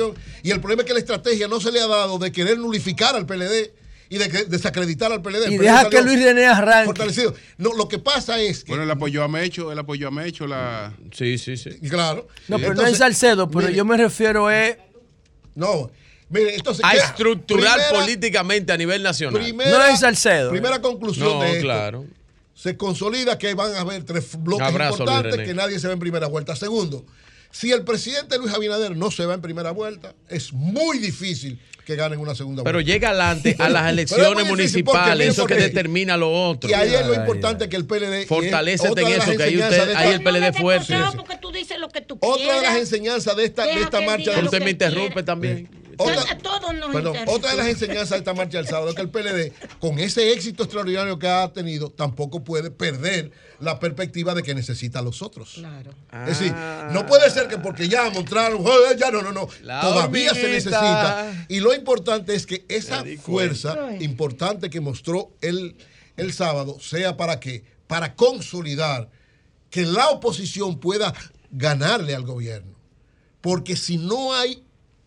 y 0.42 0.50
el 0.50 0.60
problema 0.60 0.82
es 0.82 0.86
que 0.86 0.92
la 0.94 0.98
estrategia 1.00 1.48
no 1.48 1.60
se 1.60 1.70
le 1.72 1.80
ha 1.80 1.86
dado 1.86 2.18
de 2.18 2.30
querer 2.32 2.58
nulificar 2.58 3.14
al 3.16 3.26
PLD 3.26 3.72
y 4.08 4.18
de 4.18 4.28
que- 4.28 4.44
desacreditar 4.44 5.10
al 5.12 5.22
PLD. 5.22 5.46
El 5.46 5.52
Y 5.54 5.58
PLD 5.58 5.62
deja 5.70 5.88
que 5.90 6.02
Luis 6.02 6.22
René 6.22 6.46
arranque. 6.46 6.86
Fortalecido. 6.86 7.34
No, 7.58 7.72
lo 7.74 7.88
que 7.88 7.98
pasa 7.98 8.40
es 8.40 8.62
que. 8.64 8.72
Bueno, 8.72 8.84
él 8.84 8.90
apoyó 8.90 9.22
a 9.24 9.28
Mecho, 9.28 9.72
él 9.72 9.78
apoyó 9.78 10.08
a 10.08 10.10
Mecho, 10.10 10.46
la... 10.46 10.92
Sí, 11.12 11.38
sí, 11.38 11.56
sí. 11.56 11.70
claro. 11.88 12.28
No, 12.48 12.58
pero 12.58 12.74
no 12.74 12.86
es 12.86 12.98
Salcedo, 12.98 13.48
pero 13.48 13.66
mire, 13.68 13.74
yo 13.76 13.84
me 13.84 13.96
refiero 13.96 14.50
es. 14.50 14.76
No, 15.54 15.90
mire, 16.28 16.54
entonces. 16.56 16.84
A 16.84 16.92
¿qué? 16.92 16.98
estructurar 16.98 17.74
Primera- 17.78 17.90
políticamente 18.00 18.72
a 18.72 18.76
nivel 18.76 19.02
nacional. 19.02 19.40
Primera, 19.42 19.70
No 19.70 19.84
es 19.84 20.00
Salcedo. 20.00 20.50
Primera 20.50 20.80
conclusión 20.80 21.26
No, 21.28 21.42
de 21.42 21.50
esto. 21.52 21.62
claro. 21.62 22.04
Se 22.54 22.76
consolida 22.76 23.38
que 23.38 23.54
van 23.54 23.74
a 23.74 23.80
haber 23.80 24.04
tres 24.04 24.36
bloques 24.38 24.66
Abrazo, 24.66 24.98
importantes 25.04 25.40
que 25.46 25.54
nadie 25.54 25.78
se 25.80 25.86
va 25.88 25.94
en 25.94 25.98
primera 25.98 26.26
vuelta. 26.28 26.54
Segundo, 26.54 27.04
si 27.52 27.70
el 27.70 27.84
presidente 27.84 28.36
Luis 28.39 28.52
Abinader 28.52 28.97
no 28.97 29.10
se 29.12 29.24
va 29.26 29.34
en 29.34 29.40
primera 29.42 29.70
vuelta, 29.70 30.14
es 30.28 30.52
muy 30.52 30.98
difícil 30.98 31.60
que 31.84 31.97
ganen 31.97 32.18
una 32.18 32.34
segunda 32.34 32.62
Pero 32.64 32.76
vuelta. 32.78 32.92
llega 32.92 33.08
adelante 33.10 33.56
a 33.60 33.68
las 33.68 33.82
Pero 33.82 33.86
es 33.86 33.92
elecciones 33.92 34.47
municipales, 34.48 35.28
eso 35.28 35.47
que 35.47 35.55
determina 35.55 36.16
lo 36.16 36.32
otro. 36.32 36.70
Y 36.70 36.72
ahí 36.74 36.94
es 36.94 37.06
lo 37.06 37.12
Ay, 37.12 37.18
importante 37.20 37.68
que 37.68 37.76
el 37.76 37.84
PLD. 37.86 38.26
otra 38.28 38.60
en 38.62 38.68
eso, 38.68 38.94
que 38.94 39.42
ahí, 39.42 39.56
usted, 39.58 39.94
ahí 39.94 40.12
el 40.14 40.22
PLD 40.22 40.52
fuerte. 40.58 40.94
No, 40.97 41.12
porque 41.12 41.36
tú 41.39 41.52
dices 41.52 41.78
lo 41.78 41.89
que 41.89 42.00
tú 42.00 42.16
Otra 42.20 42.56
de 42.56 42.62
las 42.62 42.76
enseñanzas 42.78 43.36
de 43.36 43.44
esta, 43.44 43.66
de 43.66 43.81
esta 43.81 44.00
marcha 44.00 44.31
Usted 44.31 44.60
me 44.60 44.64
quiera. 44.64 44.70
interrumpe 44.70 45.22
también. 45.22 45.68
Otra, 46.02 46.32
A 46.32 46.39
todos 46.39 46.74
nos 46.74 46.92
perdón, 46.92 47.14
interesa. 47.16 47.31
otra 47.32 47.50
de 47.52 47.56
las 47.56 47.66
enseñanzas 47.68 48.10
de 48.10 48.16
esta 48.18 48.34
marcha 48.34 48.58
del 48.58 48.66
sábado 48.66 48.90
es 48.90 48.94
que 48.94 49.02
el 49.02 49.10
PLD, 49.10 49.52
con 49.81 49.98
ese 49.98 50.32
éxito 50.32 50.62
extraordinario 50.64 51.18
que 51.18 51.28
ha 51.28 51.52
tenido, 51.52 51.90
tampoco 51.90 52.44
puede 52.44 52.70
perder 52.70 53.31
la 53.60 53.78
perspectiva 53.78 54.34
de 54.34 54.42
que 54.42 54.55
necesita 54.55 54.98
a 54.98 55.02
los 55.02 55.22
otros. 55.22 55.52
Claro. 55.55 55.92
Es 56.26 56.39
decir, 56.39 56.52
no 56.90 57.06
puede 57.06 57.31
ser 57.31 57.48
que 57.48 57.58
porque 57.58 57.89
ya 57.89 58.10
mostraron, 58.10 58.62
"Joder, 58.62 58.97
ya 58.98 59.10
no, 59.10 59.22
no, 59.22 59.32
no. 59.32 59.48
La 59.62 59.81
Todavía 59.81 60.34
se 60.34 60.48
necesita. 60.48 61.47
Y 61.48 61.60
lo 61.60 61.74
importante 61.74 62.34
es 62.34 62.47
que 62.47 62.64
esa 62.68 63.05
fuerza 63.22 63.76
importante 64.00 64.68
que 64.70 64.81
mostró 64.81 65.31
el, 65.40 65.76
el 66.16 66.32
sábado 66.32 66.78
sea 66.81 67.16
para 67.16 67.39
qué? 67.40 67.64
Para 67.86 68.14
consolidar 68.14 69.08
que 69.70 69.82
la 69.86 70.08
oposición 70.10 70.78
pueda 70.81 71.14
ganarle 71.50 72.14
al 72.14 72.24
gobierno. 72.24 72.72
Porque 73.40 73.76
si 73.76 73.97
no 73.98 74.34
hay, 74.34 74.62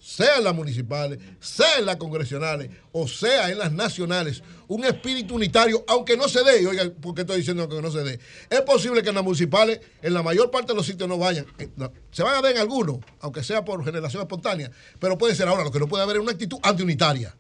sea 0.06 0.38
en 0.38 0.44
las 0.44 0.54
municipales, 0.54 1.18
sea 1.40 1.80
en 1.80 1.88
las 1.88 1.96
congresionales 1.96 2.70
o 2.92 3.08
sea 3.08 3.50
en 3.50 3.58
las 3.58 3.72
nacionales, 3.72 4.44
un 4.68 4.86
espíritu 4.86 5.34
unitario, 5.34 5.84
aunque 5.88 6.16
no 6.16 6.30
se 6.30 6.44
dé, 6.44 6.68
oiga, 6.68 6.92
¿por 7.02 7.16
qué 7.16 7.22
estoy 7.22 7.38
diciendo 7.38 7.68
que 7.68 7.82
no 7.82 7.90
se 7.90 8.04
dé? 8.04 8.20
Es 8.52 8.62
posible 8.62 9.02
que 9.02 9.10
en 9.10 9.16
las 9.16 9.24
municipales, 9.24 9.80
en 10.04 10.14
la 10.14 10.22
mayor 10.22 10.52
parte 10.52 10.74
de 10.74 10.76
los 10.76 10.86
sitios 10.86 11.10
no 11.10 11.18
vayan. 11.18 11.48
Eh, 11.58 11.70
se 12.12 12.22
van 12.22 12.36
a 12.36 12.42
dar 12.44 12.52
en 12.52 12.60
algunos, 12.60 13.00
aunque 13.20 13.44
sea 13.44 13.66
por 13.66 13.84
generación 13.84 14.22
espontánea, 14.22 14.70
pero 15.00 15.18
puede 15.18 15.34
ser 15.34 15.48
ahora, 15.48 15.64
lo 15.64 15.72
que 15.72 15.80
no 15.80 15.88
puede 15.88 16.04
haber 16.04 16.18
es 16.18 16.22
una 16.22 16.34
actitud 16.34 16.60
antiunitaria. 16.62 17.36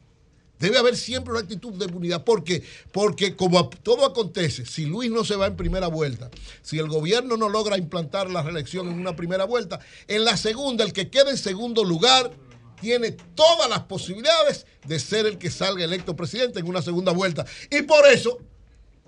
Debe 0.57 0.79
haber 0.79 0.95
siempre 0.95 1.33
una 1.33 1.41
actitud 1.41 1.73
de 1.73 1.85
unidad. 1.85 2.23
¿Por 2.23 2.43
qué? 2.43 2.63
Porque 2.91 3.35
como 3.35 3.69
todo 3.69 4.05
acontece, 4.05 4.65
si 4.65 4.85
Luis 4.85 5.11
no 5.11 5.23
se 5.23 5.35
va 5.35 5.45
en 5.47 5.55
primera 5.55 5.87
vuelta, 5.87 6.31
si 6.63 6.79
el 6.79 6.87
gobierno 6.87 7.37
no 7.37 7.47
logra 7.47 7.77
implantar 7.77 8.31
la 8.31 8.41
reelección 8.41 8.87
en 8.87 8.97
una 8.97 9.15
primera 9.15 9.45
vuelta, 9.45 9.79
en 10.07 10.25
la 10.25 10.35
segunda, 10.35 10.83
el 10.83 10.93
que 10.93 11.09
quede 11.09 11.31
en 11.31 11.37
segundo 11.37 11.83
lugar 11.83 12.31
tiene 12.85 13.13
todas 13.33 13.67
las 13.67 13.79
posibilidades 13.79 14.67
de 14.85 14.99
ser 14.99 15.25
el 15.25 15.39
que 15.39 15.49
salga 15.49 15.83
electo 15.83 16.15
presidente 16.15 16.59
en 16.59 16.67
una 16.67 16.83
segunda 16.83 17.11
vuelta. 17.11 17.43
Y 17.71 17.81
por 17.81 18.05
eso, 18.05 18.37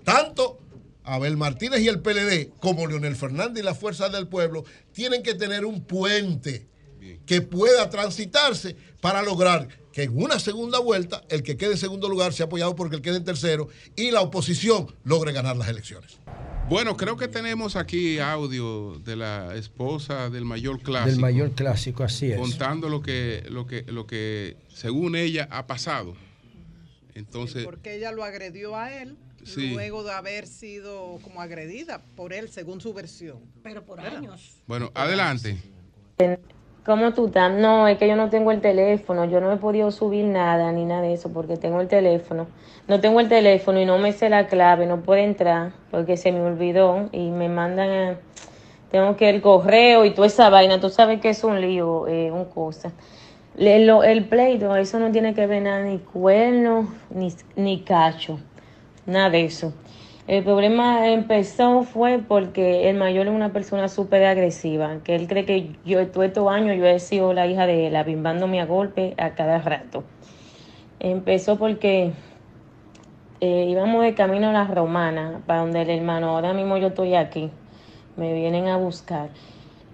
tanto 0.02 0.58
Abel 1.04 1.36
Martínez 1.36 1.82
y 1.82 1.86
el 1.86 2.00
PLD 2.00 2.48
como 2.58 2.88
Leonel 2.88 3.14
Fernández 3.14 3.62
y 3.62 3.64
la 3.64 3.76
Fuerza 3.76 4.08
del 4.08 4.26
Pueblo 4.26 4.64
tienen 4.90 5.22
que 5.22 5.34
tener 5.34 5.64
un 5.64 5.84
puente 5.84 6.66
que 7.24 7.40
pueda 7.40 7.88
transitarse 7.88 8.74
para 9.00 9.22
lograr 9.22 9.68
que 9.92 10.02
en 10.02 10.20
una 10.20 10.40
segunda 10.40 10.80
vuelta 10.80 11.22
el 11.28 11.44
que 11.44 11.56
quede 11.56 11.72
en 11.72 11.78
segundo 11.78 12.08
lugar 12.08 12.32
sea 12.32 12.46
apoyado 12.46 12.74
por 12.74 12.88
el 12.88 12.96
que 12.96 13.02
quede 13.02 13.18
en 13.18 13.24
tercero 13.24 13.68
y 13.94 14.10
la 14.10 14.22
oposición 14.22 14.92
logre 15.04 15.30
ganar 15.30 15.56
las 15.56 15.68
elecciones. 15.68 16.18
Bueno, 16.68 16.98
creo 16.98 17.16
que 17.16 17.28
tenemos 17.28 17.76
aquí 17.76 18.18
audio 18.18 18.98
de 18.98 19.16
la 19.16 19.54
esposa 19.56 20.28
del 20.28 20.44
mayor 20.44 20.80
clásico. 20.80 21.10
Del 21.10 21.20
mayor 21.20 21.52
clásico, 21.52 22.04
así 22.04 22.30
es. 22.30 22.38
Contando 22.38 22.90
lo 22.90 23.00
que, 23.00 23.42
lo 23.48 23.66
que, 23.66 23.84
lo 23.88 24.06
que 24.06 24.58
según 24.68 25.16
ella 25.16 25.48
ha 25.50 25.66
pasado 25.66 26.14
Entonces, 27.14 27.64
Porque 27.64 27.94
ella 27.96 28.12
lo 28.12 28.22
agredió 28.22 28.76
a 28.76 28.92
él 28.92 29.16
Sí. 29.44 29.70
luego 29.70 30.04
de 30.04 30.12
haber 30.12 30.46
sido 30.46 31.18
como 31.22 31.40
agredida 31.40 32.02
por 32.16 32.34
él, 32.34 32.50
según 32.50 32.82
su 32.82 32.92
versión. 32.92 33.38
Pero 33.62 33.82
por 33.82 33.98
años. 34.00 34.58
bueno, 34.66 34.90
adelante. 34.94 35.56
¿Cómo 36.88 37.12
tú 37.12 37.26
estás? 37.26 37.52
No, 37.52 37.86
es 37.86 37.98
que 37.98 38.08
yo 38.08 38.16
no 38.16 38.30
tengo 38.30 38.50
el 38.50 38.62
teléfono, 38.62 39.26
yo 39.26 39.42
no 39.42 39.52
he 39.52 39.58
podido 39.58 39.90
subir 39.90 40.24
nada 40.24 40.72
ni 40.72 40.86
nada 40.86 41.02
de 41.02 41.12
eso 41.12 41.30
porque 41.30 41.58
tengo 41.58 41.82
el 41.82 41.86
teléfono. 41.86 42.46
No 42.86 42.98
tengo 42.98 43.20
el 43.20 43.28
teléfono 43.28 43.78
y 43.78 43.84
no 43.84 43.98
me 43.98 44.12
sé 44.12 44.30
la 44.30 44.46
clave, 44.46 44.86
no 44.86 45.02
puedo 45.02 45.20
entrar 45.22 45.72
porque 45.90 46.16
se 46.16 46.32
me 46.32 46.40
olvidó 46.40 47.10
y 47.12 47.28
me 47.28 47.50
mandan 47.50 47.90
a... 47.90 48.16
Tengo 48.90 49.16
que 49.18 49.28
el 49.28 49.42
correo 49.42 50.06
y 50.06 50.12
toda 50.14 50.28
esa 50.28 50.48
vaina, 50.48 50.80
tú 50.80 50.88
sabes 50.88 51.20
que 51.20 51.28
es 51.28 51.44
un 51.44 51.60
lío, 51.60 52.06
eh, 52.08 52.30
un 52.32 52.46
cosa. 52.46 52.90
Le- 53.54 53.84
lo- 53.84 54.02
el 54.02 54.24
pleito, 54.24 54.74
eso 54.74 54.98
no 54.98 55.12
tiene 55.12 55.34
que 55.34 55.46
ver 55.46 55.60
nada, 55.64 55.82
ni 55.82 55.98
cuerno, 55.98 56.88
ni, 57.10 57.30
ni 57.54 57.80
cacho, 57.82 58.38
nada 59.04 59.28
de 59.28 59.44
eso. 59.44 59.74
El 60.28 60.44
problema 60.44 61.08
empezó 61.08 61.84
fue 61.84 62.18
porque 62.18 62.90
el 62.90 62.98
mayor 62.98 63.28
es 63.28 63.32
una 63.32 63.50
persona 63.50 63.88
súper 63.88 64.26
agresiva, 64.26 64.98
que 65.02 65.16
él 65.16 65.26
cree 65.26 65.46
que 65.46 65.70
yo 65.86 66.06
todos 66.08 66.26
estos 66.26 66.52
años 66.52 66.76
yo 66.76 66.84
he 66.84 66.98
sido 66.98 67.32
la 67.32 67.46
hija 67.46 67.66
de 67.66 67.86
él, 67.86 67.96
abimbándome 67.96 68.60
a 68.60 68.66
golpe 68.66 69.14
a 69.16 69.30
cada 69.30 69.58
rato. 69.58 70.04
Empezó 71.00 71.56
porque 71.56 72.12
eh, 73.40 73.66
íbamos 73.70 74.02
de 74.04 74.12
camino 74.12 74.50
a 74.50 74.52
la 74.52 74.66
romana, 74.66 75.40
para 75.46 75.60
donde 75.60 75.80
el 75.80 75.88
hermano, 75.88 76.28
ahora 76.28 76.52
mismo 76.52 76.76
yo 76.76 76.88
estoy 76.88 77.14
aquí, 77.14 77.50
me 78.18 78.34
vienen 78.34 78.68
a 78.68 78.76
buscar. 78.76 79.30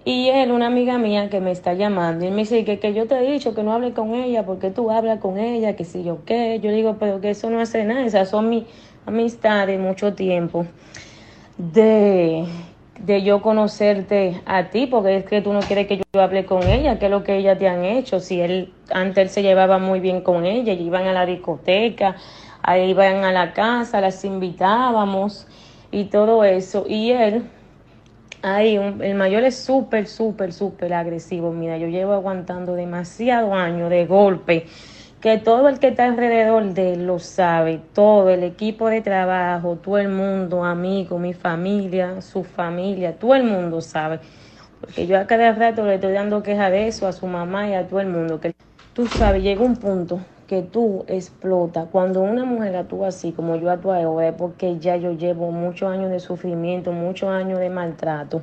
Y 0.05 0.31
él, 0.31 0.51
una 0.51 0.67
amiga 0.67 0.99
mía 0.99 1.31
que 1.31 1.41
me 1.41 1.53
está 1.53 1.75
llamando, 1.75 2.25
y 2.25 2.29
él 2.29 2.35
me 2.35 2.41
dice 2.41 2.65
que, 2.65 2.81
que 2.81 2.93
yo 2.93 3.07
te 3.07 3.17
he 3.17 3.33
dicho 3.33 3.55
que 3.55 3.63
no 3.63 3.73
hable 3.73 3.93
con 3.93 4.15
ella, 4.15 4.45
porque 4.45 4.73
tú 4.73 4.91
hablas 4.91 5.21
con 5.21 5.39
ella, 5.39 5.77
que 5.77 5.85
si 5.85 6.03
yo 6.03 6.25
qué. 6.25 6.59
Yo 6.61 6.73
digo, 6.73 6.97
pero 6.99 7.21
que 7.21 7.31
eso 7.31 7.51
no 7.51 7.61
hace 7.61 7.85
nada, 7.85 8.05
esas 8.05 8.29
son 8.29 8.51
mis 8.51 8.65
amistades, 9.07 9.79
mucho 9.81 10.15
tiempo, 10.15 10.67
de, 11.59 12.47
de 13.01 13.23
yo 13.23 13.43
conocerte 13.43 14.41
a 14.47 14.71
ti, 14.71 14.87
porque 14.87 15.19
es 15.19 15.25
que 15.25 15.43
tú 15.43 15.53
no 15.53 15.67
quieres 15.67 15.87
que 15.87 15.99
yo 15.99 16.21
hable 16.21 16.45
con 16.47 16.69
ella, 16.69 16.99
que 16.99 17.07
es 17.07 17.11
lo 17.11 17.25
que 17.25 17.37
ella 17.37 17.59
te 17.59 17.69
han 17.69 17.85
hecho. 17.85 18.21
Si 18.21 18.41
él, 18.41 18.73
antes 18.91 19.19
él 19.25 19.31
se 19.31 19.43
llevaba 19.43 19.79
muy 19.79 20.01
bien 20.01 20.21
con 20.23 20.45
ella, 20.47 20.73
y 20.73 20.83
iban 20.87 21.07
a 21.07 21.13
la 21.13 21.27
discoteca, 21.27 22.17
ahí 22.63 22.91
iban 22.91 23.25
a 23.25 23.33
la 23.33 23.53
casa, 23.53 24.01
las 24.01 24.25
invitábamos 24.25 25.47
y 25.91 26.05
todo 26.07 26.45
eso. 26.45 26.85
Y 26.89 27.13
él, 27.13 27.45
Ay, 28.43 28.77
un- 28.79 29.03
el 29.03 29.15
mayor 29.15 29.43
es 29.45 29.57
súper, 29.57 30.07
súper, 30.07 30.53
súper 30.53 30.93
agresivo. 30.93 31.51
Mira, 31.53 31.79
yo 31.79 31.87
llevo 31.89 32.13
aguantando 32.13 32.75
demasiado 32.75 33.55
años 33.55 33.89
de 33.91 34.05
golpe, 34.07 34.67
que 35.25 35.39
todo 35.39 35.71
el 35.71 35.79
que 35.79 35.89
está 35.89 36.05
alrededor 36.05 36.75
de 36.75 36.93
él 36.93 37.07
lo 37.07 37.19
sabe, 37.19 37.81
todo 37.95 38.29
el 38.29 38.43
equipo 38.43 38.91
de 38.91 39.01
trabajo, 39.01 39.79
todo 39.83 39.97
el 39.97 40.11
mundo, 40.11 40.65
amigos, 40.65 41.19
mi 41.19 41.33
familia, 41.33 42.21
su 42.21 42.45
familia, 42.45 43.19
todo 43.19 43.35
el 43.35 43.45
mundo 43.45 43.81
sabe. 43.81 44.21
Porque 44.83 45.07
yo 45.07 45.19
a 45.19 45.27
cada 45.27 45.53
rato 45.53 45.83
le 45.87 45.95
estoy 45.95 46.13
dando 46.13 46.43
queja 46.43 46.69
de 46.69 46.89
eso 46.89 47.07
a 47.07 47.13
su 47.13 47.27
mamá 47.27 47.67
y 47.71 47.73
a 47.73 47.89
todo 47.89 48.01
el 48.01 48.09
mundo. 48.09 48.39
Que 48.39 48.55
tú 48.93 49.07
sabes, 49.07 49.43
llega 49.43 49.65
un 49.65 49.77
punto 49.77 50.21
que 50.47 50.61
tú 50.61 51.07
explotas. 51.09 51.89
Cuando 51.91 52.21
una 52.21 52.45
mujer 52.45 52.77
actúa 52.77 53.09
así, 53.09 53.33
como 53.33 53.57
yo 53.57 53.71
actúo 53.71 53.95
ahora, 53.95 54.29
es 54.29 54.35
porque 54.35 54.79
ya 54.79 54.97
yo 54.97 55.13
llevo 55.13 55.51
muchos 55.53 55.91
años 55.91 56.11
de 56.11 56.21
sufrimiento, 56.21 56.93
muchos 56.93 57.31
años 57.31 57.61
de 57.61 57.71
maltrato. 57.71 58.43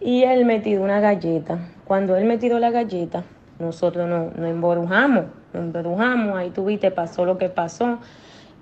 Y 0.00 0.22
él 0.22 0.46
me 0.46 0.60
tiró 0.60 0.82
una 0.82 0.98
galleta. 0.98 1.58
Cuando 1.84 2.16
él 2.16 2.24
me 2.24 2.38
tiró 2.38 2.58
la 2.58 2.70
galleta, 2.70 3.22
nosotros 3.58 4.08
nos, 4.08 4.36
nos 4.36 4.50
emborujamos, 4.50 5.24
nos 5.52 5.62
emborujamos. 5.62 6.36
Ahí 6.36 6.50
tuviste, 6.50 6.90
pasó 6.90 7.24
lo 7.24 7.38
que 7.38 7.48
pasó. 7.48 7.98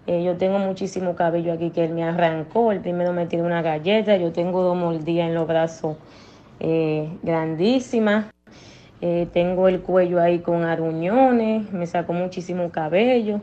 Eh, 0.07 0.23
yo 0.23 0.37
tengo 0.37 0.59
muchísimo 0.59 1.17
cabello 1.17 1.53
aquí 1.53 1.71
que 1.71 1.85
él 1.85 1.93
me 1.93 2.05
arrancó. 2.05 2.73
El 2.73 2.81
primero 2.81 3.13
me 3.13 3.27
tiró 3.27 3.45
una 3.45 3.63
galleta. 3.63 4.17
Yo 4.17 4.33
tengo 4.33 4.63
dos 4.63 4.77
mordidas 4.77 5.29
en 5.29 5.35
los 5.35 5.47
brazos 5.47 5.97
eh, 6.61 7.09
grandísimas. 7.23 8.27
Eh, 9.01 9.29
tengo 9.33 9.69
el 9.69 9.81
cuello 9.81 10.21
ahí 10.21 10.41
con 10.41 10.65
aruñones. 10.65 11.73
Me 11.73 11.87
sacó 11.87 12.13
muchísimo 12.13 12.71
cabello. 12.71 13.41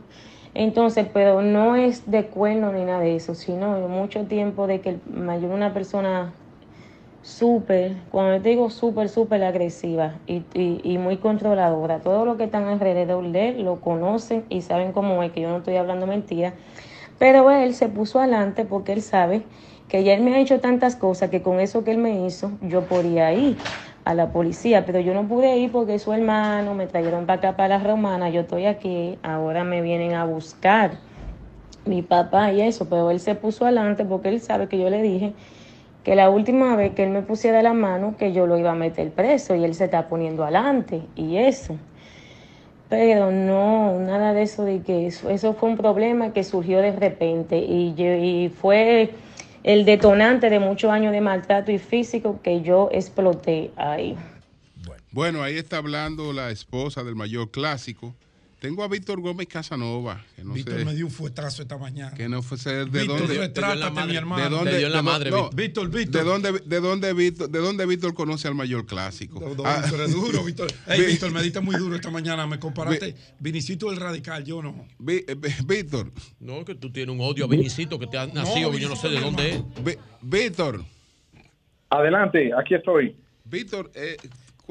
Entonces, 0.54 1.06
pero 1.12 1.42
no 1.42 1.76
es 1.76 2.10
de 2.10 2.26
cuerno 2.26 2.72
ni 2.72 2.84
nada 2.84 3.00
de 3.00 3.16
eso, 3.16 3.34
sino 3.34 3.88
mucho 3.88 4.24
tiempo 4.26 4.66
de 4.66 4.80
que 4.80 4.90
el 4.90 5.00
mayor 5.10 5.50
una 5.50 5.72
persona 5.72 6.32
súper, 7.22 7.92
cuando 8.10 8.42
te 8.42 8.50
digo 8.50 8.68
súper, 8.68 9.08
súper 9.08 9.42
agresiva 9.44 10.14
y, 10.26 10.42
y, 10.54 10.98
muy 10.98 11.16
controladora. 11.18 12.00
Todos 12.00 12.26
los 12.26 12.36
que 12.36 12.44
están 12.44 12.64
alrededor 12.64 13.30
de 13.30 13.50
él 13.50 13.64
lo 13.64 13.80
conocen 13.80 14.44
y 14.48 14.62
saben 14.62 14.92
cómo 14.92 15.22
es, 15.22 15.32
que 15.32 15.40
yo 15.40 15.48
no 15.48 15.58
estoy 15.58 15.76
hablando 15.76 16.06
mentira. 16.06 16.54
Pero 17.18 17.50
él 17.50 17.74
se 17.74 17.88
puso 17.88 18.18
adelante 18.18 18.64
porque 18.64 18.92
él 18.92 19.02
sabe 19.02 19.42
que 19.88 20.02
ya 20.02 20.14
él 20.14 20.22
me 20.22 20.34
ha 20.34 20.40
hecho 20.40 20.58
tantas 20.58 20.96
cosas 20.96 21.30
que 21.30 21.42
con 21.42 21.60
eso 21.60 21.84
que 21.84 21.92
él 21.92 21.98
me 21.98 22.26
hizo, 22.26 22.50
yo 22.62 22.82
podía 22.82 23.32
ir 23.32 23.56
a 24.04 24.14
la 24.14 24.32
policía, 24.32 24.84
pero 24.84 24.98
yo 24.98 25.14
no 25.14 25.28
pude 25.28 25.56
ir 25.58 25.70
porque 25.70 25.98
su 26.00 26.12
hermano 26.12 26.74
me 26.74 26.86
trajeron 26.88 27.26
para 27.26 27.38
acá, 27.38 27.56
para 27.56 27.78
la 27.78 27.84
romana, 27.84 28.30
yo 28.30 28.40
estoy 28.40 28.66
aquí, 28.66 29.18
ahora 29.22 29.62
me 29.62 29.80
vienen 29.80 30.14
a 30.14 30.24
buscar 30.24 30.98
mi 31.84 32.02
papá 32.02 32.52
y 32.52 32.62
eso, 32.62 32.88
pero 32.88 33.10
él 33.10 33.20
se 33.20 33.34
puso 33.36 33.64
adelante 33.64 34.04
porque 34.04 34.28
él 34.28 34.40
sabe 34.40 34.66
que 34.66 34.78
yo 34.78 34.90
le 34.90 35.02
dije 35.02 35.34
que 36.04 36.14
la 36.16 36.30
última 36.30 36.74
vez 36.76 36.94
que 36.94 37.04
él 37.04 37.10
me 37.10 37.22
pusiera 37.22 37.62
la 37.62 37.72
mano, 37.74 38.16
que 38.18 38.32
yo 38.32 38.46
lo 38.46 38.58
iba 38.58 38.72
a 38.72 38.74
meter 38.74 39.10
preso 39.12 39.54
y 39.54 39.64
él 39.64 39.74
se 39.74 39.84
está 39.84 40.08
poniendo 40.08 40.42
adelante 40.42 41.02
y 41.16 41.36
eso. 41.36 41.76
Pero 42.88 43.30
no, 43.30 43.98
nada 44.00 44.34
de 44.34 44.42
eso, 44.42 44.64
de 44.64 44.82
que 44.82 45.06
eso, 45.06 45.30
eso 45.30 45.54
fue 45.54 45.70
un 45.70 45.76
problema 45.78 46.32
que 46.32 46.44
surgió 46.44 46.80
de 46.80 46.92
repente 46.92 47.56
y, 47.58 47.94
yo- 47.94 48.14
y 48.16 48.50
fue 48.50 49.10
el 49.62 49.84
detonante 49.84 50.50
de 50.50 50.58
muchos 50.58 50.90
años 50.90 51.12
de 51.12 51.20
maltrato 51.20 51.72
y 51.72 51.78
físico 51.78 52.40
que 52.42 52.60
yo 52.60 52.88
exploté 52.92 53.70
ahí. 53.76 54.16
Bueno, 55.10 55.42
ahí 55.42 55.56
está 55.56 55.76
hablando 55.78 56.32
la 56.32 56.50
esposa 56.50 57.04
del 57.04 57.14
mayor 57.14 57.50
clásico. 57.50 58.14
Tengo 58.62 58.84
a 58.84 58.86
Víctor 58.88 59.20
Gómez 59.20 59.48
Casanova. 59.48 60.24
Que 60.36 60.44
no 60.44 60.52
Víctor 60.52 60.78
sé, 60.78 60.84
me 60.84 60.94
dio 60.94 61.06
un 61.06 61.10
fuetazo 61.10 61.62
esta 61.62 61.76
mañana. 61.78 62.14
que 62.16 62.28
no 62.28 62.42
fue 62.42 62.56
ser 62.56 62.88
de 62.88 63.00
Víctor, 63.00 63.18
dónde. 63.18 63.34
retrátate, 63.38 64.04
mi 64.06 64.14
hermano. 64.14 64.44
¿De 64.44 64.50
dónde, 64.50 64.70
Te 64.70 64.78
dio 64.78 64.86
en 64.86 64.92
la 64.92 64.98
de- 64.98 65.02
madre, 65.02 65.30
no, 65.32 65.50
Víctor. 65.50 65.90
Víctor. 65.90 66.22
¿De 66.22 66.30
dónde, 66.30 66.52
de 66.64 66.80
dónde 66.80 67.12
Víctor, 67.12 67.50
de 67.50 67.58
dónde 67.58 67.86
Víctor 67.86 68.14
conoce 68.14 68.46
al 68.46 68.54
mayor 68.54 68.86
clásico? 68.86 69.40
No, 69.40 69.64
Ah, 69.64 69.80
Víctor 69.82 70.00
es 70.02 70.12
duro, 70.12 70.44
Víctor. 70.44 70.70
Víctor, 70.96 71.32
me 71.32 71.42
diste 71.42 71.58
muy 71.60 71.74
duro 71.74 71.96
esta 71.96 72.10
mañana. 72.12 72.46
Me 72.46 72.60
comparaste. 72.60 73.16
Vinicito 73.40 73.90
el 73.90 73.96
radical, 73.96 74.44
yo 74.44 74.62
no. 74.62 74.86
Eh, 75.08 75.26
Víctor. 75.66 76.12
No, 76.38 76.64
que 76.64 76.76
tú 76.76 76.92
tienes 76.92 77.12
un 77.12 77.20
odio 77.20 77.46
a 77.46 77.48
Vinicito 77.48 77.98
que 77.98 78.06
te 78.06 78.16
ha 78.16 78.26
nacido, 78.28 78.72
yo 78.78 78.88
no 78.88 78.94
sé 78.94 79.08
de 79.08 79.18
dónde 79.18 79.50
es. 79.56 79.98
Víctor. 80.20 80.84
Adelante, 81.90 82.52
aquí 82.56 82.74
estoy. 82.76 83.16
Víctor, 83.44 83.90
eh, 83.96 84.16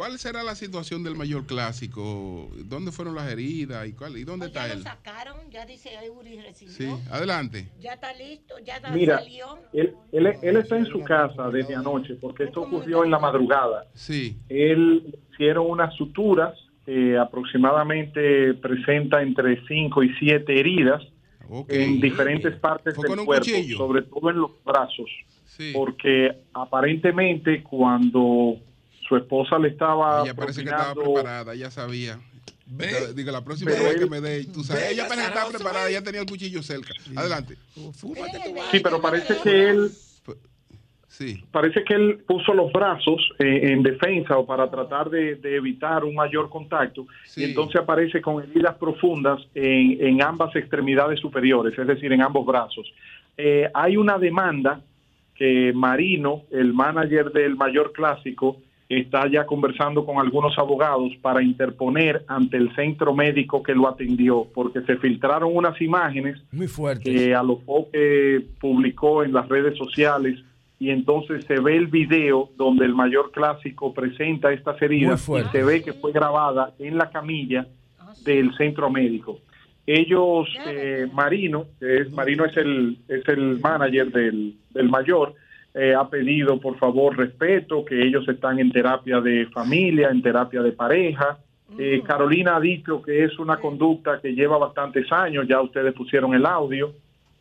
¿cuál 0.02 0.18
será 0.18 0.42
la 0.42 0.56
situación 0.56 1.04
del 1.04 1.16
mayor 1.16 1.46
clásico? 1.46 2.50
¿Dónde 2.66 2.92
fueron 2.92 3.14
las 3.14 3.32
heridas 3.32 3.88
y 3.88 3.94
cuál 3.94 4.18
y 4.18 4.24
dónde 4.24 4.48
está 4.48 4.66
Ya 4.66 4.74
él? 4.74 4.80
lo 4.80 4.84
sacaron, 4.86 5.38
ya 5.52 5.64
dice 5.64 5.92
Eury 6.04 6.42
recibió. 6.42 6.74
Sí, 6.74 6.90
adelante. 7.12 7.68
Ya 7.80 7.94
está 7.94 8.12
listo, 8.16 8.56
ya 8.66 8.78
está- 8.78 8.90
Mira, 8.90 9.20
salió. 9.20 9.60
él, 9.74 9.94
él, 10.12 10.34
él 10.42 10.56
está 10.58 10.78
en 10.80 10.88
su 10.88 11.02
casa 11.02 11.50
desde 11.52 11.76
anoche 11.76 12.16
porque 12.16 12.46
esto 12.46 12.62
ocurrió 12.62 13.04
en 13.06 13.12
la 13.12 13.20
madrugada. 13.20 13.86
Sí. 13.94 14.40
Él 14.50 15.16
hicieron 15.34 15.70
unas 15.70 15.94
suturas, 15.96 16.58
eh, 16.88 17.16
aproximadamente 17.20 18.56
presenta 18.56 19.22
entre 19.22 19.64
5 19.68 20.02
y 20.02 20.10
7 20.18 20.60
heridas 20.60 21.04
en 21.68 22.00
diferentes 22.02 22.56
partes 22.56 22.96
¿Fue 22.96 23.08
del 23.08 23.24
cuerpo, 23.24 23.46
cuchillo? 23.46 23.78
sobre 23.78 24.02
todo 24.02 24.32
en 24.32 24.38
los 24.40 24.52
brazos. 24.66 25.12
Sí. 25.46 25.72
Porque 25.76 26.32
aparentemente 26.56 27.62
cuando 27.62 28.56
su 29.12 29.18
esposa 29.18 29.60
le 29.60 29.68
estaba 29.68 30.24
Ella 30.24 30.34
parece 30.34 30.64
que 30.64 30.70
estaba 30.70 30.94
propinando- 30.94 31.14
preparada, 31.16 31.54
ella 31.54 31.70
sabía. 31.70 32.18
Diga, 32.66 33.12
Diga, 33.14 33.32
la 33.34 33.44
próxima 33.44 33.72
vez 33.72 33.96
que 34.00 34.06
me 34.06 34.22
dé, 34.22 34.46
tú 34.46 34.64
sabes, 34.64 34.84
Ve, 34.84 34.92
ella 34.94 35.06
parece 35.10 35.28
que 35.28 35.34
estaba 35.34 35.50
preparada, 35.52 35.90
ella 35.90 36.02
tenía 36.02 36.22
el 36.22 36.26
cuchillo 36.28 36.64
cerca. 36.64 36.94
Adelante. 37.18 37.58
Sí, 38.72 38.80
pero 38.82 39.02
parece 39.02 39.36
que 39.44 39.70
él 39.70 39.92
Sí. 41.10 41.44
parece 41.52 41.84
que 41.84 41.94
él 41.94 42.24
puso 42.26 42.54
los 42.54 42.72
brazos 42.72 43.20
eh, 43.38 43.74
en 43.74 43.84
defensa 43.84 44.38
o 44.38 44.46
para 44.46 44.72
tratar 44.72 45.10
de, 45.10 45.36
de 45.36 45.58
evitar 45.58 46.06
un 46.06 46.16
mayor 46.16 46.50
contacto 46.50 47.06
y 47.36 47.44
entonces 47.44 47.82
aparece 47.82 48.22
con 48.22 48.42
heridas 48.42 48.76
profundas 48.78 49.42
en, 49.54 49.98
en 50.00 50.24
ambas 50.24 50.56
extremidades 50.56 51.20
superiores, 51.20 51.78
es 51.78 51.86
decir, 51.86 52.14
en 52.14 52.22
ambos 52.22 52.46
brazos. 52.46 52.88
Eh, 53.38 53.70
hay 53.74 53.98
una 53.98 54.18
demanda 54.18 54.80
que 55.36 55.74
Marino, 55.76 56.44
el 56.50 56.72
manager 56.74 57.34
del 57.34 57.58
mayor 57.58 57.92
clásico, 57.92 58.62
está 59.00 59.28
ya 59.30 59.46
conversando 59.46 60.06
con 60.06 60.18
algunos 60.20 60.58
abogados 60.58 61.12
para 61.22 61.42
interponer 61.42 62.24
ante 62.28 62.58
el 62.58 62.74
centro 62.76 63.14
médico 63.14 63.64
que 63.64 63.74
lo 63.74 63.88
atendió, 63.88 64.46
porque 64.54 64.82
se 64.82 64.98
filtraron 64.98 65.56
unas 65.56 65.80
imágenes 65.82 66.42
Muy 66.52 66.68
fuerte. 66.68 67.04
que 67.04 67.34
a 67.36 67.42
lo 67.44 67.62
que 67.92 68.42
publicó 68.60 69.24
en 69.24 69.34
las 69.34 69.48
redes 69.48 69.78
sociales 69.78 70.40
y 70.80 70.90
entonces 70.90 71.46
se 71.46 71.60
ve 71.60 71.78
el 71.78 71.88
video 71.88 72.50
donde 72.58 72.86
el 72.86 72.96
mayor 72.96 73.32
clásico 73.32 73.94
presenta 73.94 74.52
estas 74.52 74.82
heridas 74.82 75.22
y 75.22 75.26
fuerte. 75.26 75.52
se 75.60 75.64
ve 75.64 75.84
que 75.84 75.94
fue 75.94 76.12
grabada 76.12 76.74
en 76.80 76.98
la 76.98 77.10
camilla 77.12 77.68
del 78.26 78.54
centro 78.56 78.90
médico. 78.90 79.40
ellos, 79.88 80.48
eh, 80.68 81.08
Marino, 81.14 81.66
que 81.80 81.98
es 82.02 82.12
Marino 82.12 82.46
es 82.46 82.56
el, 82.58 82.98
es 83.08 83.28
el 83.28 83.60
manager 83.60 84.12
del, 84.12 84.56
del 84.72 84.90
mayor, 84.90 85.34
eh, 85.74 85.94
ha 85.96 86.10
pedido 86.10 86.60
por 86.60 86.78
favor 86.78 87.18
respeto, 87.18 87.86
que 87.86 88.02
ellos 88.02 88.28
están 88.28 88.60
en 88.60 88.72
terapia 88.72 89.22
de 89.22 89.48
familia, 89.48 90.10
en 90.10 90.22
terapia 90.22 90.62
de 90.62 90.72
pareja. 90.74 91.38
Eh, 91.78 92.02
Carolina 92.06 92.58
ha 92.58 92.60
dicho 92.60 93.02
que 93.02 93.24
es 93.24 93.40
una 93.40 93.58
conducta 93.58 94.20
que 94.22 94.34
lleva 94.34 94.58
bastantes 94.58 95.10
años, 95.12 95.48
ya 95.48 95.62
ustedes 95.62 95.94
pusieron 95.94 96.34
el 96.34 96.46
audio, 96.46 96.94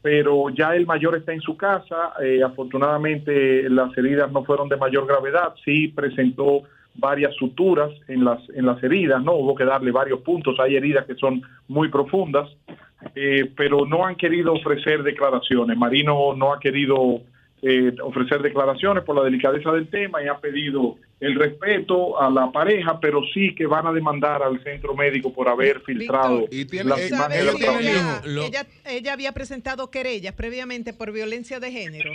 pero 0.03 0.49
ya 0.51 0.75
el 0.77 0.87
mayor 0.87 1.17
está 1.17 1.33
en 1.33 1.41
su 1.41 1.57
casa. 1.57 2.13
eh, 2.23 2.43
afortunadamente 2.43 3.69
las 3.69 3.97
heridas 3.99 4.31
no 4.31 4.45
fueron 4.45 4.69
de 4.69 4.77
mayor 4.77 5.07
gravedad, 5.07 5.55
sí 5.65 5.89
presentó 5.89 6.63
varias 6.95 7.35
suturas 7.35 7.91
en 8.09 8.25
las 8.25 8.41
en 8.51 8.67
las 8.67 8.83
heridas, 8.83 9.23
no 9.23 9.35
hubo 9.35 9.55
que 9.55 9.65
darle 9.65 9.91
varios 9.91 10.21
puntos, 10.21 10.59
hay 10.61 10.77
heridas 10.77 11.07
que 11.07 11.15
son 11.15 11.43
muy 11.69 11.89
profundas, 11.89 12.49
eh, 13.15 13.51
pero 13.57 13.87
no 13.87 14.05
han 14.05 14.17
querido 14.17 14.53
ofrecer 14.53 15.03
declaraciones. 15.03 15.77
Marino 15.77 16.35
no 16.37 16.53
ha 16.53 16.61
querido 16.61 17.23
eh, 17.63 17.93
ofrecer 18.03 18.41
declaraciones 18.43 19.05
por 19.05 19.17
la 19.17 19.23
delicadeza 19.25 19.71
del 19.73 19.89
tema 19.89 20.23
y 20.23 20.29
ha 20.29 20.39
pedido 20.39 20.97
el 21.21 21.35
respeto 21.35 22.19
a 22.21 22.31
la 22.31 22.51
pareja, 22.51 22.99
pero 23.01 23.21
sí 23.35 23.55
que 23.55 23.67
van 23.67 23.87
a 23.87 23.93
demandar 23.93 24.43
al 24.43 24.63
centro 24.65 24.95
médico 24.95 25.33
por 25.33 25.49
haber 25.49 25.81
filtrado 25.81 26.47
las 26.51 27.11
imágenes 27.11 27.45
del 27.45 27.59
trabajo. 27.59 27.81
ella, 27.83 28.23
ella, 28.47 28.67
ella 28.87 29.13
había 29.13 29.33
presentado 29.33 29.91
querellas 29.91 30.33
previamente 30.35 30.95
por 30.95 31.13
violencia 31.13 31.61
de 31.61 31.71
género. 31.71 32.11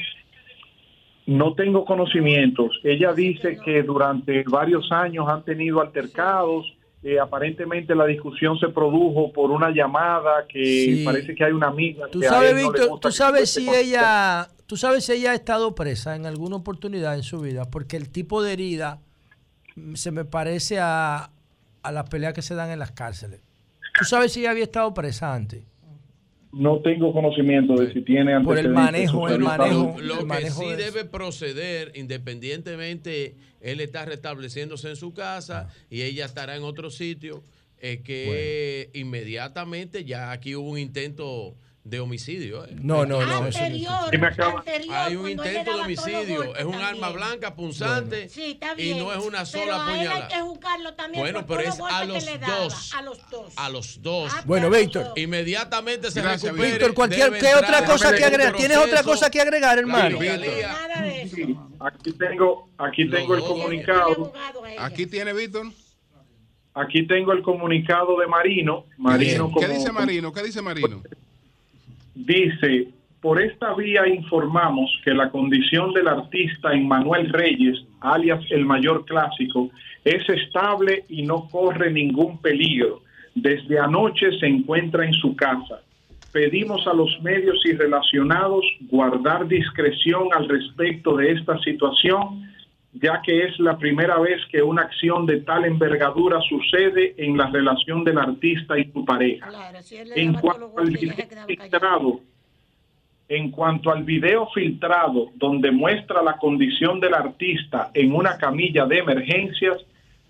No 1.28 1.54
tengo 1.56 1.86
conocimientos. 1.86 2.80
Ella 2.84 3.12
dice 3.14 3.58
que 3.66 3.82
durante 3.82 4.44
varios 4.44 4.92
años 4.92 5.28
han 5.28 5.44
tenido 5.44 5.82
altercados. 5.82 6.66
eh, 7.08 7.20
aparentemente 7.20 7.94
la 7.94 8.08
discusión 8.08 8.58
se 8.60 8.68
produjo 8.70 9.32
por 9.32 9.52
una 9.52 9.70
llamada 9.70 10.48
que 10.50 10.66
Sí. 10.66 11.04
parece 11.06 11.36
que 11.36 11.44
hay 11.44 11.52
una 11.52 11.68
amiga. 11.68 12.08
Tú 12.08 12.20
que 12.20 12.26
a 12.26 12.30
sabes, 12.32 12.50
él 12.50 12.56
no 12.56 12.62
le 12.64 12.68
Víctor, 12.70 12.90
gusta 12.90 13.10
tú 13.10 13.12
sabes 13.14 13.52
si 13.52 13.70
ella, 13.70 14.48
tú 14.68 14.78
sabes 14.78 15.06
si 15.06 15.14
ella 15.14 15.32
ha 15.32 15.36
estado 15.36 15.76
presa 15.76 16.16
en 16.16 16.26
alguna 16.26 16.56
oportunidad 16.58 17.16
en 17.16 17.24
su 17.24 17.40
vida, 17.42 17.66
porque 17.70 17.98
el 17.98 18.10
tipo 18.10 18.42
de 18.44 18.54
herida 18.54 19.00
mm, 19.76 19.96
se 19.96 20.12
me 20.12 20.26
parece 20.26 20.80
a, 20.80 21.30
a 21.84 21.92
las 21.92 22.10
peleas 22.10 22.34
que 22.34 22.42
se 22.42 22.56
dan 22.56 22.72
en 22.72 22.80
las 22.80 22.92
cárceles. 22.92 23.42
¿Tú 23.98 24.06
sabes 24.06 24.34
si 24.34 24.42
ella 24.42 24.52
había 24.52 24.64
estado 24.64 24.94
presa 24.94 25.34
antes? 25.34 25.64
No 26.52 26.80
tengo 26.82 27.12
conocimiento 27.12 27.76
de 27.76 27.92
si 27.92 28.02
tiene 28.02 28.40
Por 28.42 28.58
el 28.58 28.68
antecedentes 28.78 29.14
manejo, 29.14 29.28
el 29.30 29.40
manejo. 29.40 29.96
Lo 30.00 30.14
el 30.14 30.20
que 30.20 30.26
manejo 30.26 30.62
sí 30.62 30.70
de- 30.70 30.76
debe 30.78 31.04
proceder, 31.06 31.92
independientemente, 31.96 33.36
él 33.60 33.82
está 33.82 34.06
restableciéndose 34.06 34.90
en 34.90 34.96
su 34.96 35.14
casa 35.14 35.70
y 35.90 36.02
ella 36.04 36.26
estará 36.26 36.56
en 36.56 36.64
otro 36.64 36.90
sitio, 36.90 37.44
es 37.78 38.02
que 38.02 38.90
inmediatamente 38.94 40.06
ya 40.06 40.32
aquí 40.32 40.56
hubo 40.56 40.70
un 40.70 40.80
intento 40.80 41.56
de 41.86 42.00
homicidio. 42.00 42.66
¿eh? 42.66 42.76
No, 42.82 43.06
no, 43.06 43.24
no. 43.24 43.36
Anterior, 43.46 43.94
anterior, 44.12 44.64
Hay 44.96 45.16
un 45.16 45.30
intento 45.30 45.76
de 45.78 45.82
homicidio. 45.84 46.56
Es 46.56 46.66
un 46.66 46.72
también. 46.72 46.82
arma 46.84 47.10
blanca 47.12 47.56
punzante 47.56 48.28
Sí, 48.28 48.52
está 48.60 48.74
y 48.76 48.96
no 48.96 49.14
es 49.14 49.20
una 49.24 49.44
Pero 49.46 49.66
sola 49.66 49.86
a 49.86 49.94
él 49.94 50.00
hay 50.00 50.08
puñalada. 50.08 50.28
que 50.28 50.42
juzgarlo 50.42 50.94
también 50.96 51.22
Bueno, 51.24 51.46
pero 51.48 51.60
es 51.62 51.80
a 51.80 52.06
los 52.06 52.24
que 52.26 52.32
le 52.32 52.38
daba, 52.40 52.58
dos. 52.58 52.94
A 52.96 53.02
los 53.04 53.30
dos. 53.30 53.54
A 53.56 53.70
los 53.70 54.02
dos. 54.02 54.32
Ah, 54.36 54.44
Bueno, 54.46 54.70
Víctor. 54.72 55.14
Inmediatamente 55.16 56.10
se 56.10 56.22
Gracias, 56.22 56.52
recupere. 56.52 56.72
Víctor, 56.72 56.94
cualquier, 56.96 57.32
¿qué 57.38 57.54
otra 57.54 57.86
cosa 57.86 58.16
que 58.16 58.26
agregar? 58.26 58.56
¿Tienes 58.56 58.78
otra 58.78 59.04
cosa 59.04 59.30
que 59.30 59.40
agregar, 59.42 59.78
hermano? 59.78 60.20
Nada 60.20 61.02
de 61.04 61.22
eso. 61.22 61.36
Sí, 61.36 61.56
aquí 61.80 62.12
tengo, 62.14 62.68
aquí 62.80 63.08
tengo 63.10 63.36
el 63.36 63.42
comunicado. 63.42 64.34
Aquí 64.80 65.06
tiene 65.06 65.34
Víctor. 65.34 65.68
Aquí 66.74 67.06
tengo 67.08 67.32
el 67.32 67.44
comunicado 67.44 68.20
de 68.20 68.26
Marino. 68.28 68.86
Marino 68.98 69.48
¿Qué 69.50 69.54
como- 69.54 69.68
dice 69.68 69.92
Marino? 69.92 70.34
¿Qué 70.34 70.42
dice 70.44 70.62
Marino? 70.64 71.04
Dice, 72.16 72.88
por 73.22 73.42
esta 73.42 73.74
vía 73.74 74.08
informamos 74.08 74.90
que 75.04 75.14
la 75.14 75.30
condición 75.30 75.94
del 75.94 76.08
artista 76.08 76.74
Emmanuel 76.74 77.30
Reyes, 77.30 77.84
alias 78.00 78.40
el 78.52 78.66
mayor 78.66 79.04
clásico, 79.06 79.70
es 80.04 80.28
estable 80.30 81.04
y 81.10 81.24
no 81.24 81.50
corre 81.50 81.92
ningún 81.92 82.40
peligro. 82.40 83.02
Desde 83.34 83.80
anoche 83.80 84.32
se 84.40 84.48
encuentra 84.48 85.06
en 85.06 85.14
su 85.14 85.36
casa. 85.36 85.82
Pedimos 86.32 86.86
a 86.88 86.94
los 86.94 87.22
medios 87.22 87.60
y 87.66 87.74
relacionados 87.74 88.66
guardar 88.90 89.48
discreción 89.48 90.30
al 90.34 90.48
respecto 90.48 91.18
de 91.18 91.32
esta 91.32 91.58
situación, 91.60 92.50
ya 93.02 93.22
que 93.22 93.44
es 93.46 93.60
la 93.60 93.78
primera 93.78 94.18
vez 94.20 94.42
que 94.52 94.62
una 94.62 94.84
acción 94.84 95.26
de 95.26 95.42
tal 95.42 95.66
envergadura 95.66 96.40
sucede 96.42 97.14
en 97.18 97.38
la 97.38 97.48
relación 97.48 98.04
del 98.04 98.18
artista 98.18 98.78
y 98.80 98.92
su 98.92 99.04
pareja. 99.04 99.48
Claro, 99.48 99.82
si 99.82 99.98
En 100.16 100.34
cuanto 100.34 100.72
al 100.78 100.90
video 100.90 101.46
filtrado, 101.46 102.22
en 103.28 103.52
cuanto 103.52 103.92
al 103.92 104.04
video 104.04 104.48
filtrado 104.54 105.32
donde 105.36 105.72
muestra 105.72 106.22
la 106.22 106.38
condición 106.38 107.00
del 107.00 107.16
artista 107.16 107.92
en 107.94 108.14
una 108.14 108.38
camilla 108.38 108.86
de 108.86 109.00
emergencias, 109.00 109.78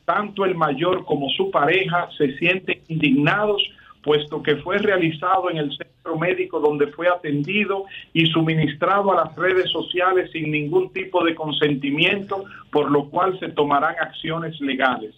tanto 0.05 0.45
el 0.45 0.55
mayor 0.55 1.05
como 1.05 1.29
su 1.29 1.51
pareja 1.51 2.09
se 2.17 2.35
sienten 2.37 2.79
indignados 2.87 3.61
puesto 4.05 4.41
que 4.41 4.55
fue 4.57 4.77
realizado 4.77 5.49
en 5.49 5.57
el 5.57 5.75
centro 5.75 6.17
médico 6.17 6.61
donde 6.61 6.87
fue 6.87 7.09
atendido 7.09 7.85
y 8.13 8.27
suministrado 8.27 9.11
a 9.11 9.25
las 9.25 9.35
redes 9.35 9.69
sociales 9.71 10.29
sin 10.31 10.51
ningún 10.51 10.93
tipo 10.93 11.25
de 11.25 11.35
consentimiento, 11.35 12.45
por 12.71 12.89
lo 12.91 13.09
cual 13.09 13.37
se 13.39 13.49
tomarán 13.49 13.95
acciones 13.99 14.61
legales 14.61 15.13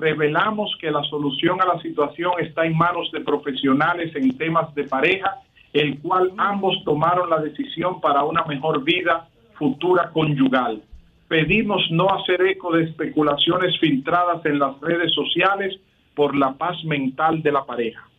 revelamos 0.00 0.74
que 0.80 0.90
la 0.90 1.02
solución 1.04 1.60
a 1.60 1.66
la 1.66 1.80
situación 1.80 2.32
está 2.40 2.64
en 2.64 2.76
manos 2.76 3.10
de 3.12 3.20
profesionales 3.20 4.14
en 4.16 4.36
temas 4.36 4.74
de 4.74 4.84
pareja, 4.84 5.36
el 5.72 6.00
cual 6.00 6.32
ambos 6.38 6.82
tomaron 6.84 7.30
la 7.30 7.38
decisión 7.38 8.00
para 8.00 8.24
una 8.24 8.44
mejor 8.44 8.82
vida 8.82 9.28
futura 9.54 10.10
conyugal. 10.10 10.82
Pedimos 11.28 11.82
no 11.90 12.08
hacer 12.08 12.40
eco 12.42 12.72
de 12.72 12.84
especulaciones 12.84 13.78
filtradas 13.78 14.44
en 14.46 14.58
las 14.58 14.80
redes 14.80 15.12
sociales 15.12 15.78
por 16.14 16.34
la 16.34 16.54
paz 16.54 16.82
mental 16.84 17.42
de 17.42 17.52
la 17.52 17.64
pareja. 17.64 18.09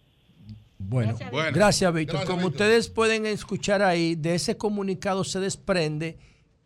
Bueno, 0.91 1.17
Bueno. 1.31 1.51
gracias, 1.55 1.93
Víctor. 1.93 2.17
Gracias, 2.17 2.35
Como 2.35 2.47
ustedes 2.47 2.89
pueden 2.89 3.25
escuchar 3.25 3.81
ahí, 3.81 4.15
de 4.15 4.35
ese 4.35 4.57
comunicado 4.57 5.23
se 5.23 5.39
desprende 5.39 6.17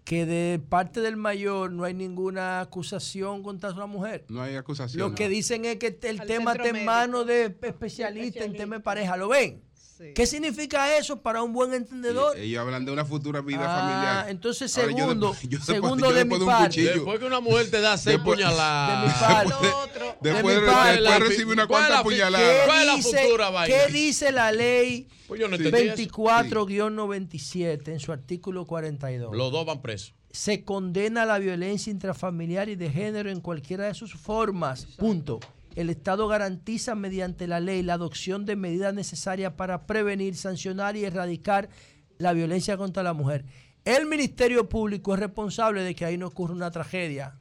que 0.04 0.26
de 0.26 0.60
parte 0.60 1.00
del 1.02 1.16
mayor 1.16 1.72
no 1.72 1.84
hay 1.84 1.94
ninguna 1.94 2.60
acusación 2.60 3.44
contra 3.44 3.70
la 3.70 3.86
mujer. 3.86 4.26
No 4.30 4.42
hay 4.42 4.56
acusación. 4.56 5.00
Lo 5.00 5.14
que 5.14 5.30
dicen 5.30 5.66
es 5.66 5.78
que 5.78 5.98
el 6.02 6.22
Al 6.22 6.28
tema 6.28 6.54
está 6.54 6.70
en 6.70 6.86
manos 6.86 7.28
de 7.28 7.56
especialistas 7.62 8.46
en 8.46 8.54
temas 8.54 8.80
de 8.80 8.84
pareja. 8.84 9.16
¿Lo 9.16 9.30
ven? 9.30 9.62
¿Qué 10.16 10.26
significa 10.26 10.98
eso 10.98 11.22
para 11.22 11.42
un 11.44 11.54
buen 11.54 11.74
entendedor? 11.74 12.38
Ellos 12.38 12.60
hablan 12.62 12.86
de 12.86 12.92
una 12.92 13.06
futura 13.06 13.42
vida 13.42 13.64
Ah, 13.66 13.80
familiar. 13.80 14.30
entonces, 14.30 14.78
Ahora, 14.78 14.92
yo 14.92 14.98
segundo, 14.98 15.36
yo 15.50 15.60
segundo 15.62 16.12
de 16.12 16.26
mi 16.26 16.40
parte. 16.40 16.82
Después 16.82 17.20
que 17.20 17.26
una 17.26 17.40
mujer 17.40 17.70
te 17.72 17.82
da 17.82 17.98
seis 17.98 18.20
puñaladas. 18.20 19.02
De 19.02 19.08
mi 19.08 19.14
parte. 19.20 19.68
Después, 20.22 20.56
de 20.56 20.62
mi 20.62 20.66
de- 20.68 20.72
parte. 20.72 21.02
después 21.02 21.20
recibe 21.30 21.54
una 21.54 21.68
¿Cuál 21.68 21.82
es 21.84 21.88
cuarta 21.88 21.94
la 21.94 21.98
fi- 22.10 22.16
puñalada. 22.16 22.66
¿Cuál 22.66 22.80
es 22.80 22.86
la 23.14 23.22
futura 23.22 23.50
vaina? 23.50 23.76
¿Qué 23.76 23.92
dice 23.94 24.32
la 24.32 24.52
ley 24.52 25.08
Pues 25.28 25.40
no 25.42 25.46
entendí 25.56 25.82
eso. 25.88 25.96
24-97 25.96 27.88
en 27.92 28.00
su 28.00 28.12
artículo 28.12 28.66
42? 28.66 29.36
Los 29.36 29.52
dos 29.52 29.66
van 29.66 29.82
presos. 29.82 30.14
Se 30.32 30.64
condena 30.66 31.26
la 31.26 31.40
violencia 31.40 31.92
intrafamiliar 31.92 32.68
y 32.70 32.76
de 32.76 32.90
género 32.90 33.30
en 33.30 33.40
cualquiera 33.40 33.86
de 33.86 33.94
sus 33.94 34.14
formas. 34.16 34.86
Punto. 34.98 35.40
El 35.76 35.90
Estado 35.90 36.28
garantiza 36.28 36.96
mediante 36.96 37.48
la 37.48 37.60
ley 37.60 37.82
la 37.82 37.96
adopción 37.96 38.46
de 38.46 38.56
medidas 38.56 38.94
necesarias 38.94 39.54
para 39.54 39.86
prevenir, 39.86 40.36
sancionar 40.36 40.96
y 40.96 41.06
erradicar 41.06 41.70
la 42.18 42.34
violencia 42.34 42.78
contra 42.78 43.04
la 43.04 43.14
mujer. 43.14 43.46
El 43.84 44.06
Ministerio 44.06 44.68
Público 44.70 45.14
es 45.14 45.20
responsable 45.20 45.84
de 45.84 45.94
que 45.94 46.06
ahí 46.06 46.18
no 46.18 46.28
ocurra 46.28 46.54
una 46.54 46.72
tragedia. 46.72 47.38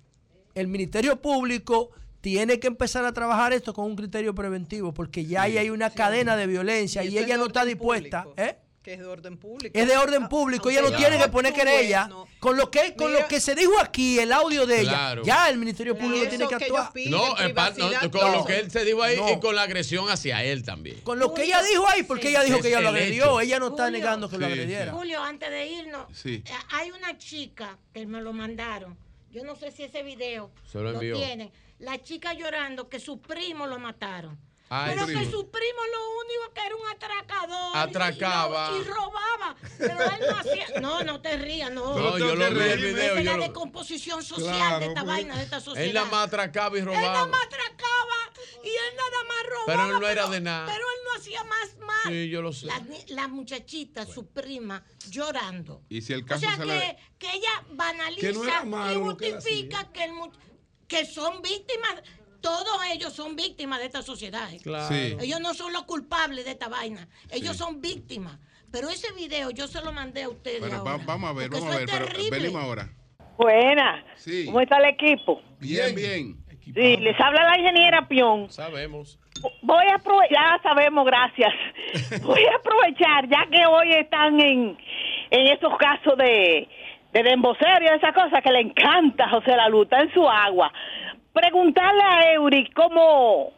El 0.54 0.68
Ministerio 0.68 1.20
Público 1.22 1.90
tiene 2.20 2.58
que 2.58 2.66
empezar 2.66 3.04
a 3.04 3.12
trabajar 3.12 3.52
esto 3.52 3.72
con 3.72 3.86
un 3.86 3.96
criterio 3.96 4.34
preventivo, 4.34 4.92
porque 4.92 5.26
ya 5.26 5.42
ahí 5.42 5.58
hay 5.58 5.70
una 5.70 5.90
cadena 5.90 6.36
de 6.36 6.46
violencia 6.46 7.04
y, 7.04 7.16
es 7.16 7.24
ella 7.24 7.36
no 7.36 7.46
está 7.46 7.64
dispuesta. 7.64 8.26
¿eh? 8.36 8.56
Que 8.84 8.92
es 8.92 8.98
de 8.98 9.06
orden 9.06 9.38
público. 9.38 9.76
Es 9.78 9.88
de 9.88 9.96
orden 9.96 10.28
público, 10.28 10.68
ella 10.68 10.82
no 10.82 10.94
tiene 10.94 11.16
que 11.18 11.28
poner 11.28 11.54
querella. 11.54 12.06
no. 12.06 12.28
Con 12.38 12.58
lo 12.58 12.70
que 12.70 12.94
con 12.94 13.08
Mira- 13.10 13.22
lo 13.22 13.28
que 13.28 13.40
se 13.40 13.54
dijo 13.54 13.72
aquí, 13.80 14.18
el 14.18 14.30
audio 14.30 14.66
de 14.66 14.80
ella, 14.82 14.90
Claro. 14.90 15.22
ya 15.24 15.48
el 15.48 15.56
Ministerio 15.56 15.96
Público 15.96 16.20
Eso 16.20 16.28
tiene 16.28 16.46
que 16.48 16.56
que 16.58 16.64
actuar. 16.66 16.92
piden 16.92 17.10
No, 17.12 17.34
con 18.10 18.20
no. 18.20 18.32
lo 18.32 18.44
que 18.44 18.58
él 18.58 18.70
se 18.70 18.84
dijo 18.84 19.02
ahí 19.02 19.16
No. 19.16 19.30
y 19.30 19.40
con 19.40 19.54
la 19.54 19.62
agresión 19.62 20.10
hacia 20.10 20.44
él 20.44 20.62
también. 20.64 21.00
Con 21.00 21.18
lo 21.18 21.32
que 21.32 21.44
ella 21.44 21.62
dijo 21.62 21.88
ahí, 21.88 22.02
porque 22.02 22.28
ella 22.28 22.42
dijo 22.42 22.56
Es 22.56 22.62
que 22.62 22.68
ella 22.68 22.80
lo 22.82 22.90
agredió, 22.90 23.24
hecho. 23.24 23.40
ella 23.40 23.58
no 23.58 23.68
está 23.68 23.84
Julio. 23.84 23.98
negando 23.98 24.28
que 24.28 24.36
lo 24.36 24.44
Sí, 24.46 24.52
agrediera. 24.52 24.92
Julio, 24.92 25.22
antes 25.22 25.48
de 25.50 25.66
irnos, 25.66 26.06
Sí. 26.14 26.42
eh, 26.44 26.52
hay 26.72 26.90
una 26.90 27.16
chica 27.16 27.78
que 27.94 28.04
me 28.04 28.20
lo 28.20 28.34
mandaron. 28.34 28.98
Yo 29.32 29.44
no 29.44 29.56
sé 29.56 29.72
si 29.72 29.84
ese 29.84 30.02
video 30.02 30.50
Se 30.70 30.78
lo 30.78 30.90
envió. 30.90 31.16
tienen. 31.16 31.50
La 31.78 32.02
chica 32.02 32.34
llorando 32.34 32.90
que 32.90 33.00
su 33.00 33.18
primo 33.18 33.66
lo 33.66 33.78
mataron. 33.78 34.38
Ay, 34.70 34.92
pero 34.94 35.06
primo. 35.06 35.20
que 35.20 35.30
su 35.30 35.50
primo 35.50 35.80
lo 35.92 36.10
único 36.20 36.54
que 36.54 36.66
era 36.66 36.74
un 36.76 36.86
atracador. 36.88 37.74
y- 37.74 37.78
Atracaba. 37.78 38.70
Y, 38.78 38.84
robaba. 38.84 39.56
Pero 39.78 40.00
él 40.02 40.20
no 40.30 40.36
hacía. 40.38 40.80
No, 40.80 41.02
no 41.04 41.20
te 41.20 41.36
rías, 41.36 41.70
no. 41.70 41.96
No, 41.96 42.18
yo 42.18 42.34
lo 42.34 42.50
vi 42.50 42.60
el 42.64 42.78
video, 42.78 43.16
es 43.16 43.24
yo 43.24 43.30
la 43.30 43.36
lo- 43.36 43.42
descomposición 43.42 44.22
social 44.24 44.56
Claro, 44.56 44.78
de 44.80 44.86
esta 44.86 45.00
pues. 45.02 45.12
vaina, 45.14 45.36
de 45.36 45.42
esta 45.44 45.60
sociedad. 45.60 45.86
Él 45.86 45.94
la 45.94 46.04
más 46.06 46.26
atracaba 46.28 46.76
y 46.76 46.80
Él 46.80 46.86
nada 46.86 46.98
robaba. 47.00 47.26
más 47.26 47.42
atracaba 47.44 48.14
Y 48.64 48.68
él 48.68 48.96
nada 48.96 49.24
más 49.28 49.46
robaba. 49.50 49.66
Pero 49.66 49.84
él 49.96 50.00
no 50.00 50.08
era 50.08 50.26
de 50.28 50.40
nada. 50.40 50.66
Pero 50.66 50.78
él 50.88 50.98
no 51.04 51.20
hacía 51.20 51.44
más 51.44 51.76
mal. 51.78 52.08
Sí, 52.12 52.28
yo 52.30 52.40
lo 52.42 52.52
sé. 52.52 52.66
La, 52.66 52.82
la 53.08 53.28
muchachita, 53.28 54.06
su 54.06 54.26
prima, 54.28 54.82
llorando. 55.10 55.82
Y 55.90 56.00
si 56.00 56.14
el 56.14 56.22
O 56.22 56.26
caso 56.26 56.40
sea 56.40 56.52
se 56.56 56.60
que, 56.60 56.66
le... 56.66 56.98
que 57.18 57.30
ella 57.34 57.64
banaliza 57.72 58.26
Que 58.26 58.32
no 58.32 58.44
era 58.44 58.64
y 58.64 58.94
él 58.94 59.02
justifica 59.02 59.92
que, 59.92 60.04
el 60.04 60.12
mu- 60.14 60.32
que 60.88 61.04
son 61.04 61.42
víctimas. 61.42 62.02
Todos 62.44 62.78
ellos 62.92 63.12
son 63.14 63.36
víctimas 63.36 63.78
de 63.78 63.86
esta 63.86 64.02
sociedad. 64.02 64.52
¿eh? 64.52 64.58
Claro. 64.62 64.94
Sí. 64.94 65.16
Ellos 65.18 65.40
no 65.40 65.55
son 65.55 65.73
los 65.73 65.84
culpables 65.84 66.44
de 66.44 66.50
esta 66.50 66.68
vaina. 66.68 67.08
Ellos 67.31 67.52
Sí. 67.56 67.58
son 67.64 67.81
víctimas. 67.81 68.39
Pero 68.70 68.90
ese 68.90 69.12
video 69.14 69.50
yo 69.50 69.66
se 69.66 69.81
lo 69.82 69.92
mandé 69.92 70.24
a 70.24 70.28
ustedes. 70.28 70.60
Bueno, 70.60 70.84
va- 70.84 70.98
vamos 70.98 71.31
a 71.31 71.32
ver, 71.32 71.48
vamos 71.48 71.74
a 71.74 71.78
ver. 71.78 71.86
Pero 71.90 72.05
terrible. 72.06 72.31
venimos 72.39 72.62
ahora. 72.62 72.89
Buena. 73.39 74.05
Sí. 74.16 74.44
¿Cómo 74.44 74.60
está 74.60 74.76
el 74.78 74.84
equipo? 74.86 75.40
Bien, 75.58 75.94
bien. 75.94 76.36
Sí, 76.64 76.97
les 76.98 77.18
habla 77.20 77.44
la 77.50 77.58
ingeniera 77.58 78.06
Pion. 78.08 78.50
Sabemos. 78.50 79.18
Voy 79.62 79.84
a 79.92 79.97
aprovechar, 79.97 80.31
ya 80.31 80.60
sabemos, 80.62 81.05
gracias. 81.06 81.52
Voy 82.23 82.42
a 82.44 82.56
aprovechar, 82.56 83.28
ya 83.28 83.47
que 83.50 83.64
hoy 83.66 83.92
están 83.94 84.40
en, 84.40 84.76
en 85.31 85.47
esos 85.48 85.76
casos 85.78 86.16
de, 86.18 86.68
de 87.12 87.23
dembocero 87.23 87.84
y 87.84 87.86
esas 87.94 88.14
cosas 88.14 88.42
que 88.42 88.50
le 88.50 88.60
encanta 88.60 89.24
a 89.24 89.31
José 89.31 89.55
La 89.56 89.68
Luta 89.68 90.00
en 90.00 90.12
su 90.14 90.26
agua. 90.28 90.73
Preguntarle 91.34 92.02
a 92.04 92.32
Eury 92.34 92.70
cómo, 92.70 93.50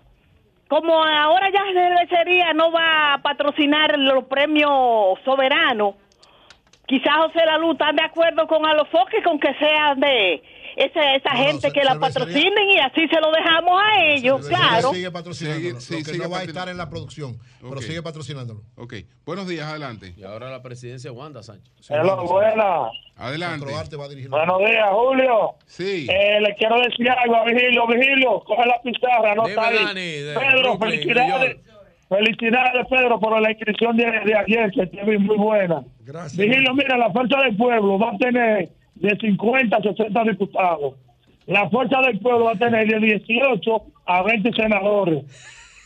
como 0.66 0.94
ahora 0.94 1.50
ya 1.50 1.62
cervecería 1.74 2.55
no 2.55 2.72
va 2.72 3.12
a 3.12 3.18
patrocinar 3.18 3.98
los 3.98 4.24
premios 4.24 5.18
soberanos, 5.26 5.94
quizás 6.86 7.14
José 7.16 7.44
La 7.44 7.58
Luz 7.58 7.72
están 7.72 7.96
de 7.96 8.02
acuerdo 8.02 8.46
con 8.46 8.64
Alofoque 8.64 9.22
con 9.22 9.38
que 9.38 9.52
sean 9.56 10.00
de 10.00 10.42
esa, 10.76 11.14
esa 11.14 11.30
gente 11.30 11.70
que 11.72 11.82
la 11.82 11.98
patrocinen 11.98 12.68
y 12.68 12.78
así 12.78 13.08
se 13.08 13.20
lo 13.20 13.32
dejamos 13.32 13.80
a 13.82 14.05
ellos, 14.05 14.46
claro. 14.46 14.92
Sigue 14.92 15.10
patrocinándolo. 15.10 15.80
Sí, 15.80 15.86
sí, 15.86 15.92
lo 15.94 15.98
que 15.98 16.05
sigue 16.12 16.24
no 16.24 16.30
va 16.30 16.38
a 16.40 16.42
estar 16.42 16.68
en 16.68 16.76
la 16.76 16.90
producción, 16.90 17.38
pero 17.62 17.80
sigue 17.80 18.02
patrocinándolo. 18.02 18.60
Ok. 18.76 18.94
Buenos 19.24 19.48
días, 19.48 19.66
adelante. 19.66 20.12
Y 20.16 20.22
ahora 20.24 20.50
la 20.50 20.62
presidencia 20.62 21.10
de 21.10 21.16
Wanda 21.16 21.42
Sánchez. 21.42 21.72
Hello, 21.88 22.24
buena. 22.24 22.90
Adelante. 23.16 23.64
Buenos 24.28 24.58
días, 24.58 24.88
Julio. 24.90 25.55
Sí. 25.64 26.06
Eh, 26.10 26.40
le 26.42 26.55
quiero 26.56 26.76
decir 26.82 27.08
algo 27.10 27.36
a 27.36 27.44
Vigilio. 27.44 27.86
Vigilio, 27.86 28.40
coge 28.40 28.66
la 28.66 28.80
pizarra, 28.82 29.34
no 29.34 29.46
está 29.48 29.68
ahí. 29.68 29.94
De 29.94 30.34
Pedro, 30.34 30.76
Brooklyn, 30.76 31.00
felicidades. 31.00 31.56
Felicidades, 32.08 32.86
Pedro, 32.88 33.18
por 33.18 33.40
la 33.40 33.50
inscripción 33.50 33.96
de, 33.96 34.05
de 34.05 34.34
ayer, 34.36 34.70
que 34.70 34.82
estuvo 34.82 35.18
muy 35.18 35.36
buena. 35.36 35.82
Gracias. 36.00 36.36
Vigilio, 36.36 36.74
mira, 36.74 36.98
la 36.98 37.10
Fuerza 37.10 37.40
del 37.40 37.56
Pueblo 37.56 37.98
va 37.98 38.10
a 38.10 38.18
tener 38.18 38.68
de 38.97 39.16
50 39.16 39.76
a 39.76 39.83
60 39.83 40.25
diputados. 40.25 40.94
La 41.47 41.68
Fuerza 41.70 42.00
del 42.02 42.18
Pueblo 42.18 42.47
va 42.47 42.52
a 42.52 42.57
tener 42.58 42.89
de 42.89 42.99
18 43.00 43.83
a 44.07 44.23
20 44.23 44.52
senadores. 44.52 45.25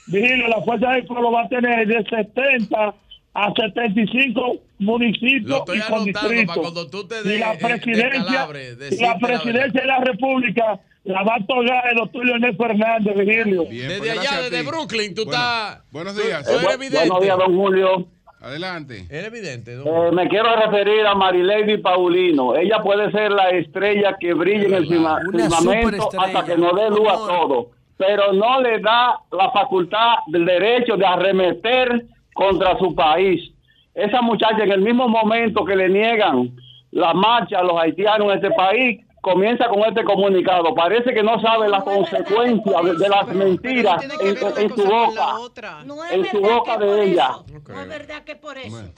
Vigilio, 0.07 0.49
la 0.49 0.63
Fuerza 0.63 0.91
del 0.91 1.05
Pueblo 1.07 1.31
va 1.33 1.43
a 1.43 1.49
tener 1.49 1.87
de 1.87 2.03
70 2.09 2.95
a 3.33 3.53
75 3.55 4.57
municipios 4.79 5.63
y 5.73 5.81
con 5.91 6.05
distritos. 6.05 6.57
cuando 6.57 6.89
tú 6.91 7.07
te 7.07 7.21
y 7.21 7.29
des 7.29 7.41
la 7.41 7.57
presidencia, 7.59 8.25
calabre, 8.25 8.71
y 8.91 9.01
la 9.01 9.19
presidencia 9.19 9.81
de 9.83 9.87
la 9.87 10.01
República 10.01 10.81
la 11.05 11.23
va 11.23 11.35
a 11.37 11.39
otorgar 11.43 11.85
el 11.91 11.97
doctor 11.97 12.25
Leonel 12.27 12.57
Fernández, 12.57 13.15
Vigilio. 13.17 13.65
Desde 13.65 14.11
allá, 14.11 14.43
desde 14.43 14.63
Brooklyn, 14.63 15.15
tú 15.15 15.23
estás. 15.23 15.83
Buenos 15.93 16.15
tú- 16.17 16.23
días. 16.23 16.45
tú 16.45 16.59
eres 16.59 16.75
evidente. 16.75 16.99
Buenos 17.09 17.21
días, 17.23 17.39
don 17.39 17.57
Julio. 17.57 18.07
Adelante. 18.41 19.05
Eres 19.11 19.27
evidente. 19.27 19.75
don- 19.75 19.87
Eh, 19.87 20.11
me 20.13 20.29
quiero 20.29 20.55
referir 20.57 21.07
a 21.07 21.15
Marilady 21.15 21.77
Paulino. 21.79 22.57
Ella 22.57 22.79
puede 22.83 23.11
ser 23.13 23.31
la 23.33 23.51
estrella 23.51 24.17
que 24.19 24.33
brilla 24.33 24.67
en 24.67 24.75
el 24.75 24.87
firmamento 24.89 26.09
hasta 26.19 26.45
que 26.45 26.57
nos 26.57 26.75
dé 26.75 26.89
luz 26.91 27.09
a 27.09 27.17
todo. 27.17 27.67
Pero 27.99 28.33
no 28.33 28.61
le 28.63 28.79
da 28.81 29.19
la 29.31 29.51
facultad 29.51 30.15
del 30.29 30.47
derecho 30.47 30.97
de 30.97 31.05
arremeter 31.05 32.07
contra 32.33 32.79
su 32.79 32.95
país. 32.95 33.53
Esa 33.95 34.23
muchacha 34.23 34.65
en 34.65 34.73
el 34.73 34.81
mismo 34.81 35.07
momento 35.07 35.65
que 35.65 35.77
le 35.77 35.89
niegan 35.91 36.51
la 36.93 37.13
marcha 37.13 37.59
a 37.59 37.63
los 37.63 37.79
haitianos 37.79 38.29
en 38.33 38.37
este 38.37 38.51
país, 38.53 39.01
comienza 39.21 39.69
con 39.69 39.81
este 39.81 40.05
comunicado. 40.05 40.75
Parece 40.75 41.13
que 41.13 41.23
no 41.23 41.41
sabe 41.41 41.69
las 41.69 41.85
consecuencias 41.85 42.85
de, 42.85 42.95
de 42.97 43.09
las 43.09 43.29
mentiras 43.29 44.03
en, 44.21 44.37
en 44.59 44.71
su 44.77 44.85
boca. 44.85 45.83
No 45.85 46.05
es 46.05 46.13
en 46.13 46.25
su 46.27 46.41
verdad 46.41 46.57
boca 46.57 46.79
que 46.79 46.85
de 46.85 46.91
por 46.91 47.01
ella. 47.01 47.31
eso. 47.31 47.45
No 47.69 47.81
es 47.81 47.89
verdad 47.89 48.25
que 48.25 48.37
por 48.37 48.59
eso. 48.59 48.71
Bueno. 48.71 48.89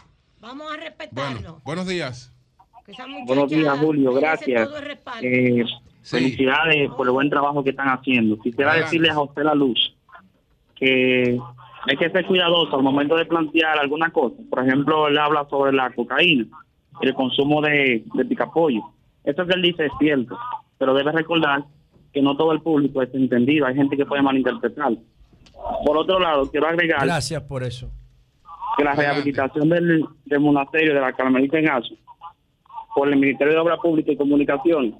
Vamos 0.40 0.72
a 0.72 0.76
respetarlo. 0.76 1.40
Bueno, 1.40 1.60
buenos 1.64 1.86
días. 1.86 2.32
Buenos 3.26 3.50
días, 3.50 3.78
Julio. 3.78 4.12
Gracias. 4.12 4.68
Eh, 5.22 5.64
Felicidades 6.02 6.90
por 6.90 7.06
el 7.06 7.12
buen 7.12 7.30
trabajo 7.30 7.62
que 7.62 7.70
están 7.70 7.88
haciendo. 7.88 8.36
Quisiera 8.40 8.74
decirle 8.74 9.10
a 9.10 9.14
José 9.14 9.44
La 9.44 9.54
Luz 9.54 9.94
que 10.74 11.38
hay 11.88 11.96
que 11.96 12.10
ser 12.10 12.26
cuidadoso 12.26 12.74
al 12.74 12.82
momento 12.82 13.14
de 13.16 13.24
plantear 13.24 13.78
alguna 13.78 14.10
cosa. 14.10 14.34
Por 14.50 14.66
ejemplo, 14.66 15.06
él 15.06 15.16
habla 15.16 15.46
sobre 15.48 15.72
la 15.72 15.90
cocaína 15.92 16.46
y 17.00 17.06
el 17.06 17.14
consumo 17.14 17.60
de, 17.62 18.02
de 18.14 18.24
picapollo. 18.24 18.82
Eso 19.24 19.46
que 19.46 19.54
él 19.54 19.62
dice 19.62 19.86
es 19.86 19.92
cierto, 19.98 20.36
pero 20.78 20.94
debe 20.94 21.12
recordar 21.12 21.64
que 22.12 22.20
no 22.22 22.36
todo 22.36 22.52
el 22.52 22.60
público 22.60 23.02
es 23.02 23.12
entendido. 23.14 23.66
Hay 23.66 23.74
gente 23.74 23.96
que 23.96 24.04
puede 24.04 24.22
malinterpretar. 24.22 24.92
Por 25.84 25.96
otro 25.96 26.18
lado, 26.18 26.50
quiero 26.50 26.66
agregar 26.66 27.04
Gracias 27.04 27.42
por 27.42 27.62
eso. 27.62 27.90
que 28.76 28.84
la 28.84 28.94
rehabilitación 28.94 29.68
del, 29.68 30.04
del 30.24 30.40
monasterio 30.40 30.94
de 30.94 31.00
la 31.00 31.12
Carmelita 31.12 31.58
en 31.58 31.70
Azo 31.70 31.94
por 32.94 33.08
el 33.08 33.16
Ministerio 33.16 33.54
de 33.54 33.58
Obras 33.60 33.78
Públicas 33.80 34.12
y 34.12 34.16
Comunicaciones 34.16 34.94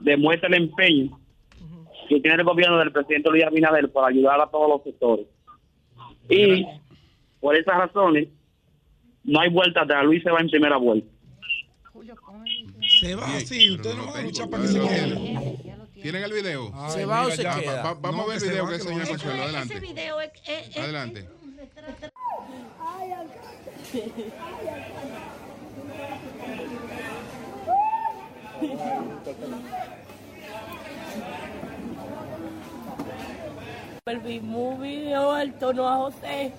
demuestra 0.00 0.48
el 0.48 0.54
empeño 0.54 1.18
que 2.08 2.20
tiene 2.20 2.38
el 2.38 2.44
gobierno 2.44 2.78
del 2.78 2.90
presidente 2.90 3.30
Luis 3.30 3.44
Abinader 3.44 3.92
por 3.92 4.04
ayudar 4.04 4.40
a 4.40 4.46
todos 4.48 4.68
los 4.68 4.82
sectores. 4.82 5.26
Y 6.28 6.66
por 7.40 7.54
esas 7.54 7.76
razones 7.76 8.28
no 9.22 9.38
hay 9.40 9.50
vuelta 9.50 9.82
atrás. 9.82 10.04
Luis 10.04 10.22
se 10.22 10.30
va 10.30 10.40
en 10.40 10.48
primera 10.48 10.76
vuelta. 10.76 11.06
Se 13.00 13.14
va 13.14 13.36
así, 13.36 13.70
usted 13.70 13.94
no 13.94 14.06
va 14.12 14.18
a 14.18 14.22
luchar 14.22 14.48
para 14.50 14.62
que 14.62 14.68
se 14.68 14.78
quede. 14.80 15.56
¿Tienen 16.02 16.22
el 16.22 16.32
video? 16.32 16.72
¿Se 16.90 17.04
va 17.06 17.26
o 17.26 17.30
se 17.30 17.42
ya, 17.42 17.58
queda? 17.58 17.76
va- 17.82 17.94
va- 17.94 17.94
vamos 18.00 18.16
No, 18.26 18.32
a 18.32 18.34
ver 18.34 18.42
el 18.42 18.48
video 18.50 18.64
que 18.66 18.70
que 18.70 18.76
enseña 18.82 19.02
lo 19.04 19.08
Consuelo. 19.08 19.34
Ese 19.36 19.42
Adelante. 19.44 19.80
video 19.80 20.20
es, 20.20 20.76
Adelante. 20.76 21.28
Vimos 34.24 34.74
un 34.74 34.82
video 34.82 35.36
el 35.38 35.54
tono 35.54 35.88
a 35.88 35.96
José. 35.96 36.52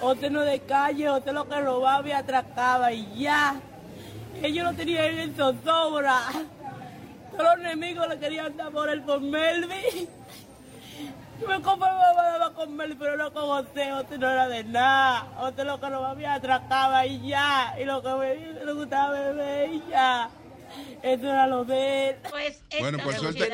José 0.00 0.30
no 0.30 0.42
de 0.42 0.60
calle, 0.60 1.08
José 1.08 1.32
lo 1.32 1.48
que 1.48 1.60
robaba 1.60 2.06
y 2.06 2.12
atracaba 2.12 2.92
y 2.92 3.20
ya. 3.20 3.60
Ellos 4.42 4.64
lo 4.64 4.72
tenían 4.74 5.18
en 5.18 5.34
zozobra. 5.34 6.20
Todos 7.36 7.56
los 7.56 7.66
enemigos 7.66 8.08
le 8.08 8.18
querían 8.18 8.56
dar 8.56 8.70
por 8.70 8.88
él 8.88 9.02
por 9.02 9.20
Melvin. 9.20 10.08
Yo 11.40 11.48
me 11.48 11.60
conformaba 11.60 12.52
con 12.54 12.76
Melvin, 12.76 12.98
pero 12.98 13.16
no 13.16 13.32
con 13.32 13.46
José. 13.46 13.92
José 13.92 14.18
no 14.18 14.30
era 14.30 14.48
de 14.48 14.64
nada. 14.64 15.26
José 15.38 15.64
lo 15.64 15.80
que 15.80 15.88
robaba 15.88 16.20
y 16.20 16.24
atracaba 16.24 17.06
y 17.06 17.28
ya. 17.28 17.74
Y 17.80 17.84
lo 17.84 18.02
que 18.02 18.14
me, 18.14 18.64
le 18.64 18.72
gustaba 18.72 19.10
beber 19.10 19.70
y 19.70 19.82
ya. 19.90 20.30
Eso 21.02 21.22
era 21.30 21.46
lo 21.46 21.64
de 21.64 22.10
él. 22.10 22.16
Pues 22.30 22.58
Bueno, 22.80 22.98
por 22.98 23.14
suerte, 23.16 23.50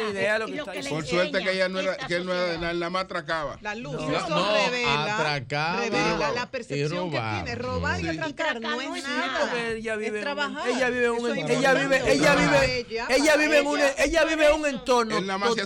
por 0.89 1.07
suerte 1.07 1.43
que 1.43 1.53
ella 1.53 1.69
no 1.69 1.81
era, 1.81 1.97
que 1.97 2.17
él 2.17 2.27
no 2.27 2.33
era 2.35 2.91
más 2.91 3.05
atracaba. 3.05 3.59
La 3.61 3.75
luz, 3.75 3.95
No, 3.95 4.17
eso 4.17 4.29
no, 4.29 4.53
revela, 4.55 5.15
atracaba 5.19 5.81
revela 5.81 6.31
y 6.33 6.35
la 6.35 6.51
percepción 6.51 7.11
que 7.11 7.21
tiene. 7.21 7.55
Robar 7.55 8.01
y 8.01 8.03
Sí. 8.05 8.09
atracar 8.19 8.61
no 8.61 8.81
es 8.81 9.03
nada. 9.03 9.53
ella 9.73 9.97
vive 9.97 10.07
es 10.07 10.13
en 10.13 10.15
un- 10.17 10.21
trabajar. 10.23 10.69
ella 10.69 10.89
vive 10.91 11.05
en 11.07 11.13
un 11.13 11.37
ella 11.51 11.75
vive 11.75 12.13
ella 12.13 12.35
vive 12.35 12.87
ella, 13.11 13.37
vive 13.37 13.59
en 13.59 13.67
un 13.67 13.81
ella. 13.99 14.25
vive 14.25 14.47
en 14.49 14.61
un 14.61 14.67
entorno 14.67 15.17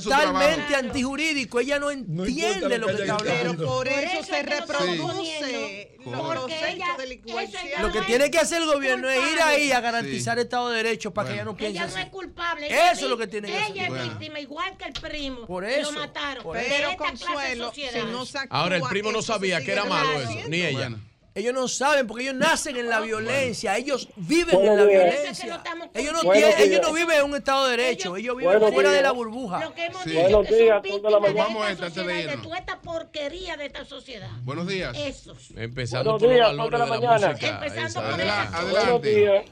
totalmente 0.02 0.74
antijurídico 0.76 1.60
ella 1.60 1.78
no 1.78 1.90
entiende 1.90 2.78
lo 2.78 2.86
que 2.88 2.92
está 3.02 3.16
Pero 3.18 3.32
hablando 3.50 3.66
por 3.66 3.88
eso 3.88 4.22
se 4.24 4.30
que 4.30 4.42
lo 4.44 4.50
reproduce 4.60 5.97
porque 6.12 6.54
hechos 6.56 6.68
ella- 6.74 6.96
delincuenciales. 6.98 7.80
lo 7.80 7.92
que 7.92 8.00
tiene 8.02 8.30
que 8.30 8.38
hacer 8.38 8.62
el 8.62 8.68
gobierno 8.68 9.08
es 9.08 9.18
ir 9.32 9.40
ahí 9.40 9.70
a 9.72 9.76
culpable. 9.76 9.80
garantizar 9.80 10.38
Estado 10.38 10.70
de 10.70 10.76
Derecho 10.82 11.12
para 11.12 11.28
que 11.28 11.34
ella 11.34 11.44
no 11.44 11.56
piense 11.56 11.78
Ella 11.78 11.86
no 11.86 11.92
así. 11.94 12.00
es 12.02 12.08
culpable. 12.10 12.66
Eso 12.66 12.74
ella 12.76 12.92
es 12.92 13.02
lo 13.02 13.18
que 13.18 13.26
tiene 13.26 13.48
que 13.48 13.56
ella 13.56 13.64
hacer. 13.66 13.82
es 13.82 13.88
Bueno. 13.88 14.04
víctima, 14.04 14.40
igual 14.40 14.76
que 14.76 14.84
el 14.84 14.92
primo. 14.92 15.46
Por 15.46 15.64
que 15.64 15.80
eso, 15.80 15.92
Lo 15.92 16.00
mataron. 16.00 16.42
por 16.42 16.56
Pero, 16.56 16.96
Consuelo, 16.96 17.72
si 17.74 17.82
no 18.10 18.24
se 18.26 18.38
Ahora 18.50 18.76
el 18.76 18.82
primo 18.84 19.12
no 19.12 19.22
sabía 19.22 19.62
que 19.62 19.72
era 19.72 19.84
malo 19.84 20.12
eso, 20.20 20.48
ni 20.48 20.62
ella. 20.62 20.90
Ellos 21.38 21.54
no 21.54 21.68
saben 21.68 22.06
porque 22.06 22.24
ellos 22.24 22.34
nacen 22.34 22.76
en 22.76 22.88
la 22.88 23.00
violencia, 23.00 23.76
ellos 23.76 24.08
viven 24.16 24.58
en 24.58 24.66
la 24.76 24.84
días. 24.86 25.04
violencia. 25.04 25.62
Ellos 25.94 26.12
no, 26.12 26.22
Buenos 26.24 26.54
tienen, 26.56 26.72
ellos 26.72 26.82
no 26.86 26.92
viven 26.92 27.16
en 27.20 27.24
un 27.24 27.36
estado 27.36 27.66
de 27.68 27.76
derecho, 27.76 28.16
ellos 28.16 28.36
viven 28.36 28.52
Buenos 28.58 28.74
fuera 28.74 28.88
de 28.90 28.94
días. 28.96 29.04
la 29.04 29.12
burbuja. 29.12 29.60
Lo 29.64 29.74
que 29.74 29.86
hemos 29.86 30.02
Sí. 30.02 30.10
dicho 30.10 30.22
Buenos 30.22 30.42
que 30.46 30.48
son 30.48 30.58
días, 30.58 31.02
la 31.02 31.20
de 31.28 31.34
Vamos 31.34 31.64
a 31.66 31.70
esta 31.70 31.84
de 31.84 31.90
sociedad 31.90 32.18
y 32.18 32.36
de 32.36 32.42
toda 32.42 32.58
esta 32.58 32.80
porquería 32.80 33.56
de 33.56 33.66
esta 33.66 33.84
sociedad. 33.84 34.30
Buenos 34.42 34.66
días. 34.66 34.96
Esos. 34.98 35.50
Empezando 35.56 36.12
Buenos 36.18 36.22
por 36.26 36.34
días, 36.34 36.48
los 36.54 36.70
valores 36.70 36.70
son 36.70 36.70
de 36.70 36.78
la 36.78 36.84
de 36.84 36.90
la 36.90 37.08
mañana. 37.08 37.32
música. 37.32 37.48
Empezando 37.54 37.86
esa- 37.88 38.00
por 38.00 38.10
Adela- 38.12 38.42
eso. 38.42 38.52
Buenos 38.62 38.76
adelante. 38.82 39.14
días. 39.14 39.44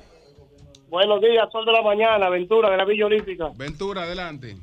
Buenos 0.88 1.20
días, 1.20 1.48
Sol 1.52 1.64
de 1.66 1.72
la 1.72 1.82
Mañana, 1.82 2.26
Aventura 2.26 2.70
de 2.70 2.76
la 2.76 2.84
Villa 2.84 3.06
Olímpica. 3.06 3.50
Ventura, 3.56 4.02
adelante. 4.02 4.56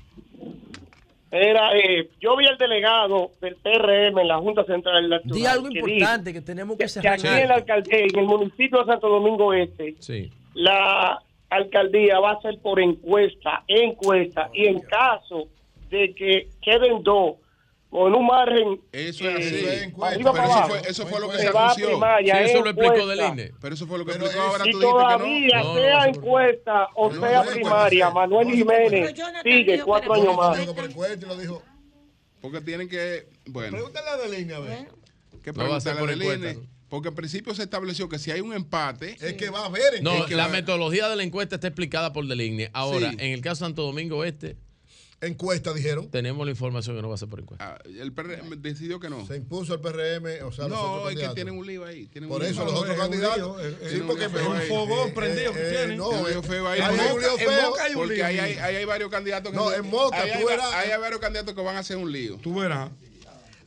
Era, 1.35 1.75
eh, 1.75 2.09
yo 2.21 2.37
vi 2.37 2.45
al 2.45 2.59
delegado 2.59 3.31
del 3.41 3.55
PRM 3.55 4.19
en 4.19 4.27
la 4.27 4.37
Junta 4.37 4.63
Central 4.65 5.03
Electoral. 5.05 5.35
Di 5.35 5.45
algo 5.47 5.69
que 5.69 5.79
importante 5.79 6.31
que 6.31 6.41
tenemos 6.41 6.77
que, 6.77 6.83
que 6.83 6.85
que 6.85 6.89
cerrar. 6.89 7.13
aquí 7.13 7.27
en, 7.27 7.47
la 7.47 7.55
alcaldía, 7.55 7.97
en 8.01 8.19
el 8.19 8.25
municipio 8.25 8.79
de 8.79 8.85
Santo 8.85 9.09
Domingo 9.09 9.51
Este, 9.51 9.95
Sí. 9.97 10.31
la 10.53 11.19
alcaldía 11.49 12.19
va 12.19 12.33
a 12.33 12.41
ser 12.41 12.59
por 12.59 12.79
encuesta, 12.79 13.63
encuesta, 13.67 14.51
y 14.53 14.67
en 14.67 14.79
caso 14.81 15.47
de 15.89 16.13
que 16.13 16.49
queden 16.61 17.01
dos 17.01 17.37
con 17.93 18.15
un 18.15 18.25
margen 18.25 18.81
Eso 18.91 19.29
es 19.29 19.53
eh, 19.53 19.85
así. 19.85 19.93
Pero 19.93 20.33
eso 20.43 20.67
fue, 20.67 20.81
eso 20.89 21.07
fue 21.07 21.19
lo 21.19 21.29
que 21.29 21.37
se 21.37 21.41
se 21.43 21.47
anunció. 21.49 21.87
primaria, 21.89 22.37
Sí, 22.37 22.49
eso 22.49 22.63
lo 22.63 22.69
explicó 22.71 22.93
encuesta. 22.95 23.23
del 23.23 23.33
INE. 23.33 23.51
Pero 23.61 23.75
eso 23.75 23.85
fue 23.87 23.97
lo 23.99 24.05
que 24.05 24.11
explicó 24.13 24.41
ahora 24.41 24.67
Y 24.67 24.71
tú 24.71 24.79
que 24.79 24.85
todavía, 24.85 25.63
no. 25.63 25.75
sea 25.75 26.05
encuesta 26.07 26.87
o 26.95 27.13
sea 27.13 27.43
primaria, 27.43 28.09
Manuel 28.09 28.47
Jiménez 28.49 29.13
sigue 29.43 29.81
cuatro 29.83 30.13
años 30.15 30.35
más. 30.35 30.57
Porque 32.41 32.61
tienen 32.61 32.89
que. 32.89 33.27
Bueno. 33.45 33.71
Pregúntale 33.77 34.09
a 34.09 34.13
a 34.13 34.59
ver. 34.59 34.87
No 35.55 35.69
va 35.69 35.75
a 35.75 36.11
encuesta, 36.11 36.59
Porque 36.89 37.09
al 37.09 37.13
principio 37.13 37.53
se 37.53 37.61
estableció 37.61 38.09
que 38.09 38.17
si 38.17 38.31
hay 38.31 38.41
un 38.41 38.53
empate. 38.53 39.17
Es 39.21 39.33
que 39.33 39.51
va 39.51 39.59
a 39.61 39.65
haber. 39.65 40.01
No, 40.01 40.13
Es 40.13 40.23
que 40.25 40.35
la 40.35 40.47
metodología 40.47 41.09
de 41.09 41.15
la 41.15 41.23
encuesta 41.23 41.55
está 41.55 41.67
explicada 41.67 42.11
por 42.11 42.25
Deligne. 42.25 42.71
Ahora, 42.73 43.11
Sí. 43.11 43.17
en 43.19 43.33
el 43.33 43.41
caso 43.41 43.63
de 43.63 43.67
Santo 43.69 43.83
Domingo 43.83 44.23
Este. 44.23 44.57
Encuesta, 45.27 45.73
dijeron. 45.73 46.09
Tenemos 46.09 46.45
la 46.45 46.51
información 46.51 46.95
que 46.95 47.01
no 47.01 47.09
va 47.09 47.15
a 47.15 47.17
ser 47.17 47.29
por 47.29 47.39
encuesta. 47.39 47.75
Ah, 47.75 47.79
el 47.85 48.11
PRM 48.13 48.61
decidió 48.61 48.99
que 48.99 49.09
no. 49.09 49.25
Se 49.25 49.37
impuso 49.37 49.73
el 49.73 49.79
PRM, 49.81 50.43
o 50.45 50.51
sea, 50.51 50.67
los 50.67 50.77
No, 50.77 50.81
otros 50.93 50.97
es 50.97 51.01
que 51.01 51.05
candidatos. 51.25 51.35
tienen 51.35 51.57
un 51.57 51.65
lío 51.65 51.85
ahí. 51.85 52.07
tienen 52.07 52.29
Por 52.29 52.41
un 52.41 52.47
eso 52.47 52.63
lío. 52.63 52.71
los 52.71 52.81
otros 52.81 52.95
un 52.95 53.01
candidatos. 53.01 53.37
lío, 53.37 53.59
es- 53.59 54.01
porque 54.03 54.27
un 54.27 54.55
ahí. 54.55 54.67
fogón 54.67 55.09
Eh, 55.09 55.13
prendido 55.13 55.51
eh, 55.51 55.53
que 55.55 55.69
tienen. 55.69 55.97
No, 55.97 56.09
Tiene 56.09 56.37
un 56.37 56.43
feo 56.43 56.67
ahí. 56.67 56.81
Hay 56.81 56.91
un 56.93 56.97
lío 57.21 57.31
en 57.31 57.37
feo. 57.37 57.69
Moca 57.69 57.83
hay 57.83 57.91
un 57.93 57.97
Porque 57.99 58.15
lío. 58.15 58.25
ahí 58.25 58.39
Ahí 58.39 58.51
hay- 58.53 58.57
hay, 58.59 58.75
hay 58.77 58.85
varios 58.85 59.09
candidatos 59.09 59.51
que 59.51 59.57
No, 59.57 59.71
en 59.73 59.85
Moca 59.89 60.21
ahí 60.21 60.31
tú 60.41 60.49
hay, 60.49 60.57
ahí 60.73 60.91
hay 60.91 60.99
varios 60.99 61.19
candidatos 61.21 61.53
que 61.55 61.61
van 61.61 61.75
a 61.75 61.79
hacer 61.79 61.97
un 61.97 62.11
lío. 62.11 62.37
Tú 62.37 62.55
verás. 62.59 62.89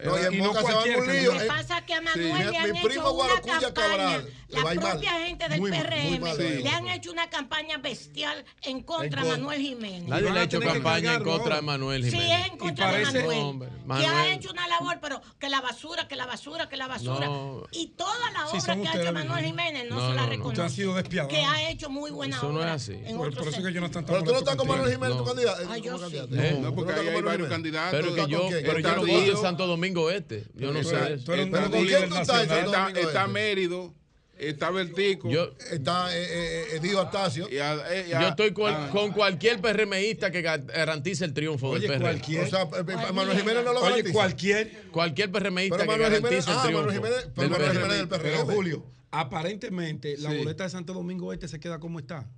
No, 0.05 0.19
y 0.21 0.25
en 0.27 0.35
Y 0.35 0.37
no 0.39 0.45
Moca 0.49 0.61
se 0.61 0.67
van 0.73 0.77
un 0.77 0.85
lío. 0.85 1.05
candidato. 1.07 1.43
Eh, 1.43 1.47
pasa 1.47 1.87
que 1.87 1.95
a 1.95 2.01
Manuel 2.01 2.27
Sí. 2.27 2.43
le 2.45 2.51
Mi- 2.51 2.57
han 2.57 2.71
mi 2.73 2.79
hecho 2.79 2.89
primo 2.89 3.03
una 3.03 3.11
Guarocuya 3.13 3.61
campaña, 3.61 3.89
Cabral, 3.89 4.31
la 4.49 4.61
mal. 4.63 4.79
propia 4.81 5.11
gente 5.27 5.49
del 5.49 5.61
Muy 5.61 5.71
PRM 5.71 6.11
muy 6.11 6.19
mal, 6.19 6.39
le 6.39 6.61
sí. 6.63 6.69
han 6.69 6.89
hecho 6.89 7.11
una 7.13 7.31
campaña 7.31 7.79
bestial 7.79 8.45
en 8.63 8.83
contra 8.83 9.23
En 9.23 9.27
de. 9.29 9.33
Manuel 9.33 9.61
Jiménez. 9.61 10.09
Nadie 10.09 10.31
le 10.31 10.41
ha 10.41 10.43
hecho 10.43 10.61
campaña 10.61 11.15
en 11.15 11.25
contra 11.25 11.57
de 11.57 11.63
Manuel 11.63 12.05
Sí, 12.05 12.11
Jiménez. 12.11 12.41
es 12.41 12.53
en 12.53 12.59
contra 12.59 12.93
de 12.93 13.05
Manuel. 13.07 13.39
Hombre, 13.39 13.69
Que 13.97 14.07
ha 14.07 14.33
hecho 14.35 14.51
una 14.51 14.69
labor, 14.69 14.99
pero 15.01 15.23
que 15.39 15.49
la 15.49 15.61
basura, 15.61 16.07
que 16.09 16.17
la 16.17 16.27
basura, 16.27 16.69
que 16.69 16.77
la 16.77 16.89
basura. 16.89 17.27
No. 17.27 17.63
Y 17.73 17.89
toda 17.97 18.31
la 18.33 18.47
Sí, 18.51 18.59
obra 18.59 18.77
que 18.77 18.89
ha 18.89 19.03
hecho 19.03 19.13
Manuel. 19.13 19.45
Jiménez 19.47 19.87
no, 19.89 19.97
No, 19.97 20.09
se 20.09 20.15
la 20.15 20.21
no, 20.23 20.27
no. 20.27 20.29
reconoce. 20.29 21.29
Que 21.29 21.41
ha 21.43 21.71
hecho 21.71 21.89
muy 21.89 22.11
buena 22.11 22.37
Eso 22.37 22.53
no 22.53 22.59
obra. 22.61 22.75
es 22.75 22.83
así. 22.83 23.01
en 23.05 23.17
Por, 23.17 23.29
eso 23.33 23.63
que 23.63 23.73
yo 23.73 23.81
no 23.81 23.87
están 23.87 24.05
Pero 24.05 24.23
tú 24.23 24.33
no 24.33 24.39
estás 24.39 24.57
con 24.57 24.69
Manuel 24.69 24.93
Jiménez, 24.93 25.17
tu 25.17 25.25
No. 25.25 25.31
candidato. 25.31 25.63
Ah, 25.71 26.09
sí. 26.11 26.17
Eh, 26.39 26.59
No, 26.61 26.75
porque 26.75 26.93
hay 26.93 27.23
varios 27.23 27.49
candidatos. 27.49 27.91
Pero 27.93 28.15
que 28.15 28.27
yo, 28.31 28.39
no 28.39 29.01
voy 29.01 29.11
de 29.21 29.21
Río. 29.27 29.41
Santo 29.41 29.67
Domingo 29.67 29.86
Este. 30.11 30.45
Yo 30.55 30.73
no 30.73 30.83
sé 30.83 30.95
eso. 31.15 31.35
Está 31.35 31.59
grupo 31.61 31.77
¿con 31.77 31.87
Río, 31.87 31.99
quién 31.99 32.09
tú 32.09 32.17
estás 32.17 32.43
en 32.43 32.49
Santo 32.49 32.67
está, 32.67 32.81
Domingo 32.83 33.01
está 33.09 33.21
Este? 33.23 33.33
Mérido, 33.33 33.95
está 34.39 34.71
Vertico. 34.71 35.31
Yo, 35.31 35.51
Está 35.71 36.15
eh, 36.17 36.23
eh, 36.23 36.65
eh, 36.73 36.77
Edio 36.77 37.01
Astacio. 37.01 37.49
y 37.51 37.59
a- 37.59 37.75
eh, 37.91 38.07
y 38.09 38.13
a- 38.13 38.21
yo 38.23 38.29
estoy 38.29 38.53
con, 38.53 38.73
ah, 38.75 38.89
con 38.93 39.13
cualquier 39.13 39.61
PRMista 39.61 40.31
que 40.31 40.45
ga- 40.45 40.65
garantice 40.67 41.25
el 41.25 41.33
triunfo 41.33 41.69
Oye, 41.69 41.81
del 41.89 41.99
PRM. 41.99 42.03
cualquier- 42.03 42.45
O 42.45 42.49
sea, 42.49 43.13
Manuel 43.13 43.39
Jiménez 43.39 43.65
no 43.65 43.73
lo 43.73 43.81
Oye, 43.81 43.91
garantiza. 43.91 44.13
cualquier. 44.13 44.73
Cualquier 44.91 45.31
PRMista 45.31 45.77
Pero 45.77 45.91
que 45.93 45.99
Manuel 45.99 46.13
garantice 46.23 46.51
el 46.51 46.57
ah, 46.57 46.63
triunfo. 46.63 46.87
Manuel 46.87 46.95
Jiménez, 46.97 47.29
pero 47.35 47.43
del 47.43 47.51
Manuel 47.51 47.71
PRM. 47.71 47.83
Jiménez 47.83 47.99
del 47.99 48.09
Pero 48.09 48.23
PRM. 48.45 48.55
Julio, 48.55 48.87
aparentemente 49.11 50.17
la 50.19 50.31
Sí. 50.31 50.37
boleta 50.39 50.65
de 50.65 50.71
Santo 50.71 50.93
Domingo 50.93 51.33
Este 51.33 51.49
se 51.49 51.59
queda 51.61 51.79
como 51.79 51.99
está. 51.99 52.29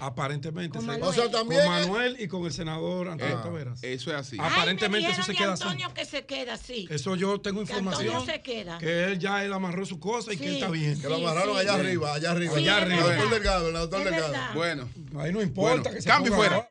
Aparentemente. 0.00 0.70
Con 0.78 0.80
se- 0.82 0.86
Manuel. 0.86 1.08
O 1.08 1.12
sea, 1.12 1.30
también. 1.30 1.60
con 1.62 1.70
Manuel 1.70 2.16
y 2.18 2.28
con 2.28 2.44
el 2.44 2.52
senador 2.52 3.08
Antonio 3.08 3.38
Ah, 3.38 3.42
Taveras. 3.42 3.82
Eso 3.82 4.10
es 4.10 4.16
así. 4.16 4.36
Aparentemente 4.40 5.06
Ay, 5.06 5.12
me 5.12 5.18
eso 5.18 5.22
se 5.22 5.34
queda 5.34 5.46
de 5.48 5.52
así. 5.54 5.62
Antonio 5.64 5.94
que 5.94 6.04
se 6.04 6.26
queda 6.26 6.54
así. 6.54 6.86
Eso 6.90 7.16
yo 7.16 7.40
tengo 7.40 7.64
Que 7.64 7.72
Antonio 7.74 7.92
información. 8.02 8.26
se 8.26 8.42
queda. 8.42 8.78
Que 8.78 9.04
él 9.04 9.18
ya 9.18 9.44
él 9.44 9.52
amarró 9.52 9.84
su 9.86 9.98
cosa 10.00 10.32
y 10.32 10.36
que 10.36 10.46
él 10.48 10.54
está 10.54 10.70
bien. 10.70 11.00
Que 11.00 11.08
lo 11.08 11.16
amarraron 11.16 11.54
sí. 11.54 11.60
allá 11.60 11.74
Sí. 11.74 11.80
arriba, 11.80 12.14
allá 12.14 12.30
arriba. 12.30 12.52
Sí, 12.54 12.58
Allá 12.60 12.76
arriba. 12.78 12.96
El 12.96 13.06
doctor 13.18 13.30
Delgado, 13.30 13.68
el 13.68 13.74
doctor 13.74 14.04
Delgado. 14.04 14.34
Bueno, 14.54 14.88
Ahí 15.18 15.32
no 15.32 15.42
importa 15.42 15.74
bueno, 15.82 15.90
que 15.96 16.02
se 16.02 16.08
cambio 16.08 16.32
ponga 16.32 16.48
fuera. 16.48 16.70